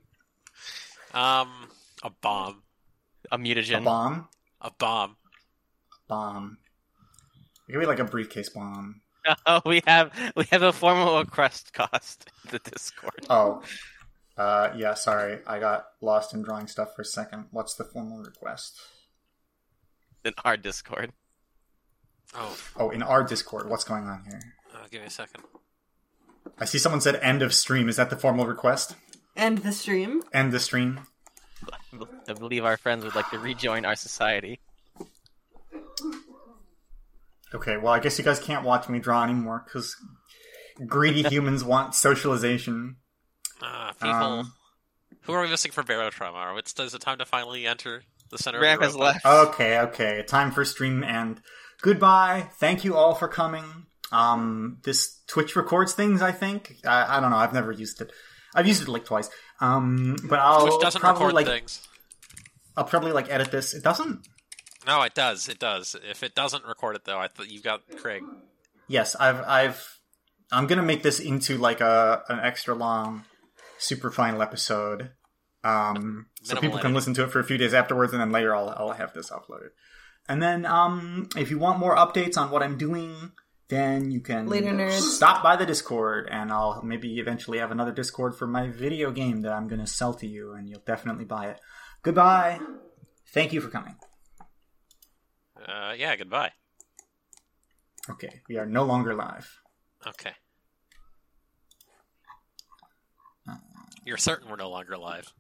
Um, 1.14 1.68
a 2.02 2.10
bomb. 2.20 2.62
a 3.32 3.38
mutagen, 3.38 3.78
A 3.78 3.84
bomb? 3.84 4.28
A 4.60 4.70
bomb. 4.78 5.16
A 5.92 6.08
bomb. 6.08 6.58
It 7.68 7.72
could 7.72 7.80
be 7.80 7.86
like 7.86 7.98
a 7.98 8.04
briefcase 8.04 8.50
bomb. 8.50 9.00
Oh, 9.46 9.62
we 9.66 9.82
have 9.86 10.12
we 10.36 10.44
have 10.50 10.62
a 10.62 10.72
formal 10.72 11.18
request 11.18 11.72
cost 11.72 12.30
in 12.44 12.50
the 12.52 12.58
Discord. 12.70 13.26
Oh. 13.28 13.62
Uh, 14.36 14.70
yeah, 14.76 14.94
sorry. 14.94 15.38
I 15.46 15.58
got 15.58 15.86
lost 16.00 16.34
in 16.34 16.42
drawing 16.42 16.66
stuff 16.66 16.94
for 16.94 17.02
a 17.02 17.04
second. 17.06 17.46
What's 17.50 17.74
the 17.74 17.84
formal 17.84 18.18
request? 18.18 18.78
in 20.24 20.32
our 20.44 20.56
Discord. 20.56 21.12
Oh, 22.34 22.56
Oh, 22.76 22.90
in 22.90 23.00
our 23.02 23.22
Discord. 23.22 23.68
What's 23.70 23.84
going 23.84 24.04
on 24.08 24.24
here? 24.28 24.40
uh, 24.74 24.78
give 24.90 25.00
me 25.00 25.06
a 25.06 25.10
second. 25.10 25.44
I 26.58 26.64
see 26.64 26.78
someone 26.78 27.00
said 27.00 27.14
end 27.22 27.42
of 27.42 27.54
stream. 27.54 27.88
Is 27.88 27.96
that 27.96 28.10
the 28.10 28.16
formal 28.16 28.44
request? 28.46 28.96
End 29.36 29.58
the 29.58 29.70
stream. 29.72 30.22
End 30.32 30.50
the 30.52 30.58
stream? 30.60 31.00
I 32.28 32.32
believe 32.32 32.64
our 32.64 32.76
friends 32.76 33.04
would 33.04 33.14
like 33.14 33.30
to 33.30 33.38
rejoin 33.38 33.84
our 33.84 33.94
society. 33.96 34.58
Okay, 37.54 37.76
well, 37.76 37.92
I 37.92 38.00
guess 38.00 38.18
you 38.18 38.24
guys 38.24 38.40
can't 38.40 38.64
watch 38.64 38.88
me 38.88 38.98
draw 38.98 39.22
anymore 39.22 39.62
because 39.64 39.96
greedy 40.86 41.22
humans 41.28 41.62
want 41.64 41.94
socialization. 41.94 42.96
Uh, 43.62 43.92
people. 43.92 44.10
Um, 44.10 44.52
Who 45.22 45.32
are 45.32 45.42
we 45.42 45.48
missing 45.48 45.72
for 45.72 45.82
Barotrauma? 45.82 46.58
It's, 46.58 46.78
is 46.78 46.94
it 46.94 47.00
time 47.00 47.18
to 47.18 47.24
finally 47.24 47.66
enter 47.66 48.02
the 48.30 48.38
center 48.38 48.60
Ramp 48.60 48.80
of 48.80 48.88
has 48.88 48.96
left. 48.96 49.24
Okay, 49.24 49.78
okay. 49.80 50.24
Time 50.26 50.50
for 50.50 50.64
stream 50.64 51.02
end. 51.02 51.40
Goodbye. 51.82 52.48
Thank 52.58 52.84
you 52.84 52.96
all 52.96 53.14
for 53.14 53.28
coming. 53.28 53.64
Um, 54.12 54.78
this 54.84 55.20
Twitch 55.26 55.56
records 55.56 55.94
things. 55.94 56.22
I 56.22 56.32
think. 56.32 56.76
I, 56.84 57.16
I 57.16 57.20
don't 57.20 57.30
know. 57.30 57.36
I've 57.36 57.52
never 57.52 57.72
used 57.72 58.00
it. 58.00 58.12
I've 58.54 58.66
used 58.66 58.82
it 58.82 58.88
like 58.88 59.04
twice. 59.04 59.28
Um, 59.60 60.16
but 60.28 60.38
I'll 60.38 60.64
Which 60.64 60.80
doesn't 60.80 61.00
probably 61.00 61.26
record 61.26 61.34
like 61.34 61.46
things. 61.46 61.86
I'll 62.76 62.84
probably 62.84 63.12
like 63.12 63.30
edit 63.30 63.50
this. 63.50 63.74
It 63.74 63.82
doesn't. 63.82 64.26
No, 64.86 65.02
it 65.02 65.14
does. 65.14 65.48
It 65.48 65.58
does. 65.58 65.96
If 66.08 66.22
it 66.22 66.34
doesn't 66.34 66.64
record 66.64 66.96
it, 66.96 67.04
though, 67.04 67.18
I 67.18 67.28
thought 67.28 67.50
you've 67.50 67.64
got 67.64 67.82
Craig. 67.96 68.22
Yes, 68.88 69.16
I've 69.16 69.40
I've 69.40 69.98
I'm 70.52 70.66
gonna 70.66 70.82
make 70.82 71.02
this 71.02 71.18
into 71.18 71.58
like 71.58 71.80
a 71.80 72.22
an 72.28 72.38
extra 72.40 72.74
long, 72.74 73.24
super 73.78 74.10
final 74.10 74.42
episode. 74.42 75.10
Um, 75.64 76.26
so 76.42 76.54
Minimal 76.54 76.60
people 76.62 76.70
can 76.78 76.78
editing. 76.86 76.94
listen 76.94 77.14
to 77.14 77.24
it 77.24 77.30
for 77.32 77.40
a 77.40 77.44
few 77.44 77.58
days 77.58 77.74
afterwards, 77.74 78.12
and 78.12 78.20
then 78.20 78.30
later 78.30 78.54
I'll 78.54 78.68
I'll 78.70 78.92
have 78.92 79.12
this 79.14 79.30
uploaded. 79.30 79.70
And 80.28 80.42
then 80.42 80.64
um, 80.66 81.28
if 81.36 81.50
you 81.50 81.58
want 81.58 81.78
more 81.78 81.96
updates 81.96 82.36
on 82.36 82.50
what 82.50 82.62
I'm 82.62 82.76
doing, 82.78 83.32
then 83.68 84.10
you 84.10 84.20
can 84.20 84.46
Later, 84.46 84.72
nerds. 84.72 85.00
stop 85.00 85.42
by 85.42 85.56
the 85.56 85.66
Discord, 85.66 86.28
and 86.30 86.52
I'll 86.52 86.82
maybe 86.82 87.18
eventually 87.18 87.58
have 87.58 87.70
another 87.72 87.92
Discord 87.92 88.36
for 88.36 88.46
my 88.46 88.68
video 88.68 89.10
game 89.10 89.42
that 89.42 89.52
I'm 89.52 89.66
gonna 89.68 89.86
sell 89.86 90.14
to 90.14 90.26
you, 90.26 90.52
and 90.52 90.68
you'll 90.68 90.82
definitely 90.86 91.24
buy 91.24 91.46
it. 91.46 91.60
Goodbye. 92.02 92.60
Thank 93.32 93.52
you 93.52 93.60
for 93.60 93.68
coming. 93.68 93.96
Uh, 95.66 95.94
yeah, 95.96 96.14
goodbye. 96.16 96.52
Okay, 98.08 98.40
we 98.48 98.56
are 98.56 98.66
no 98.66 98.84
longer 98.84 99.14
live. 99.14 99.58
Okay. 100.06 100.30
You're 104.06 104.16
certain 104.16 104.48
we're 104.48 104.54
no 104.54 104.70
longer 104.70 104.92
alive. 104.92 105.34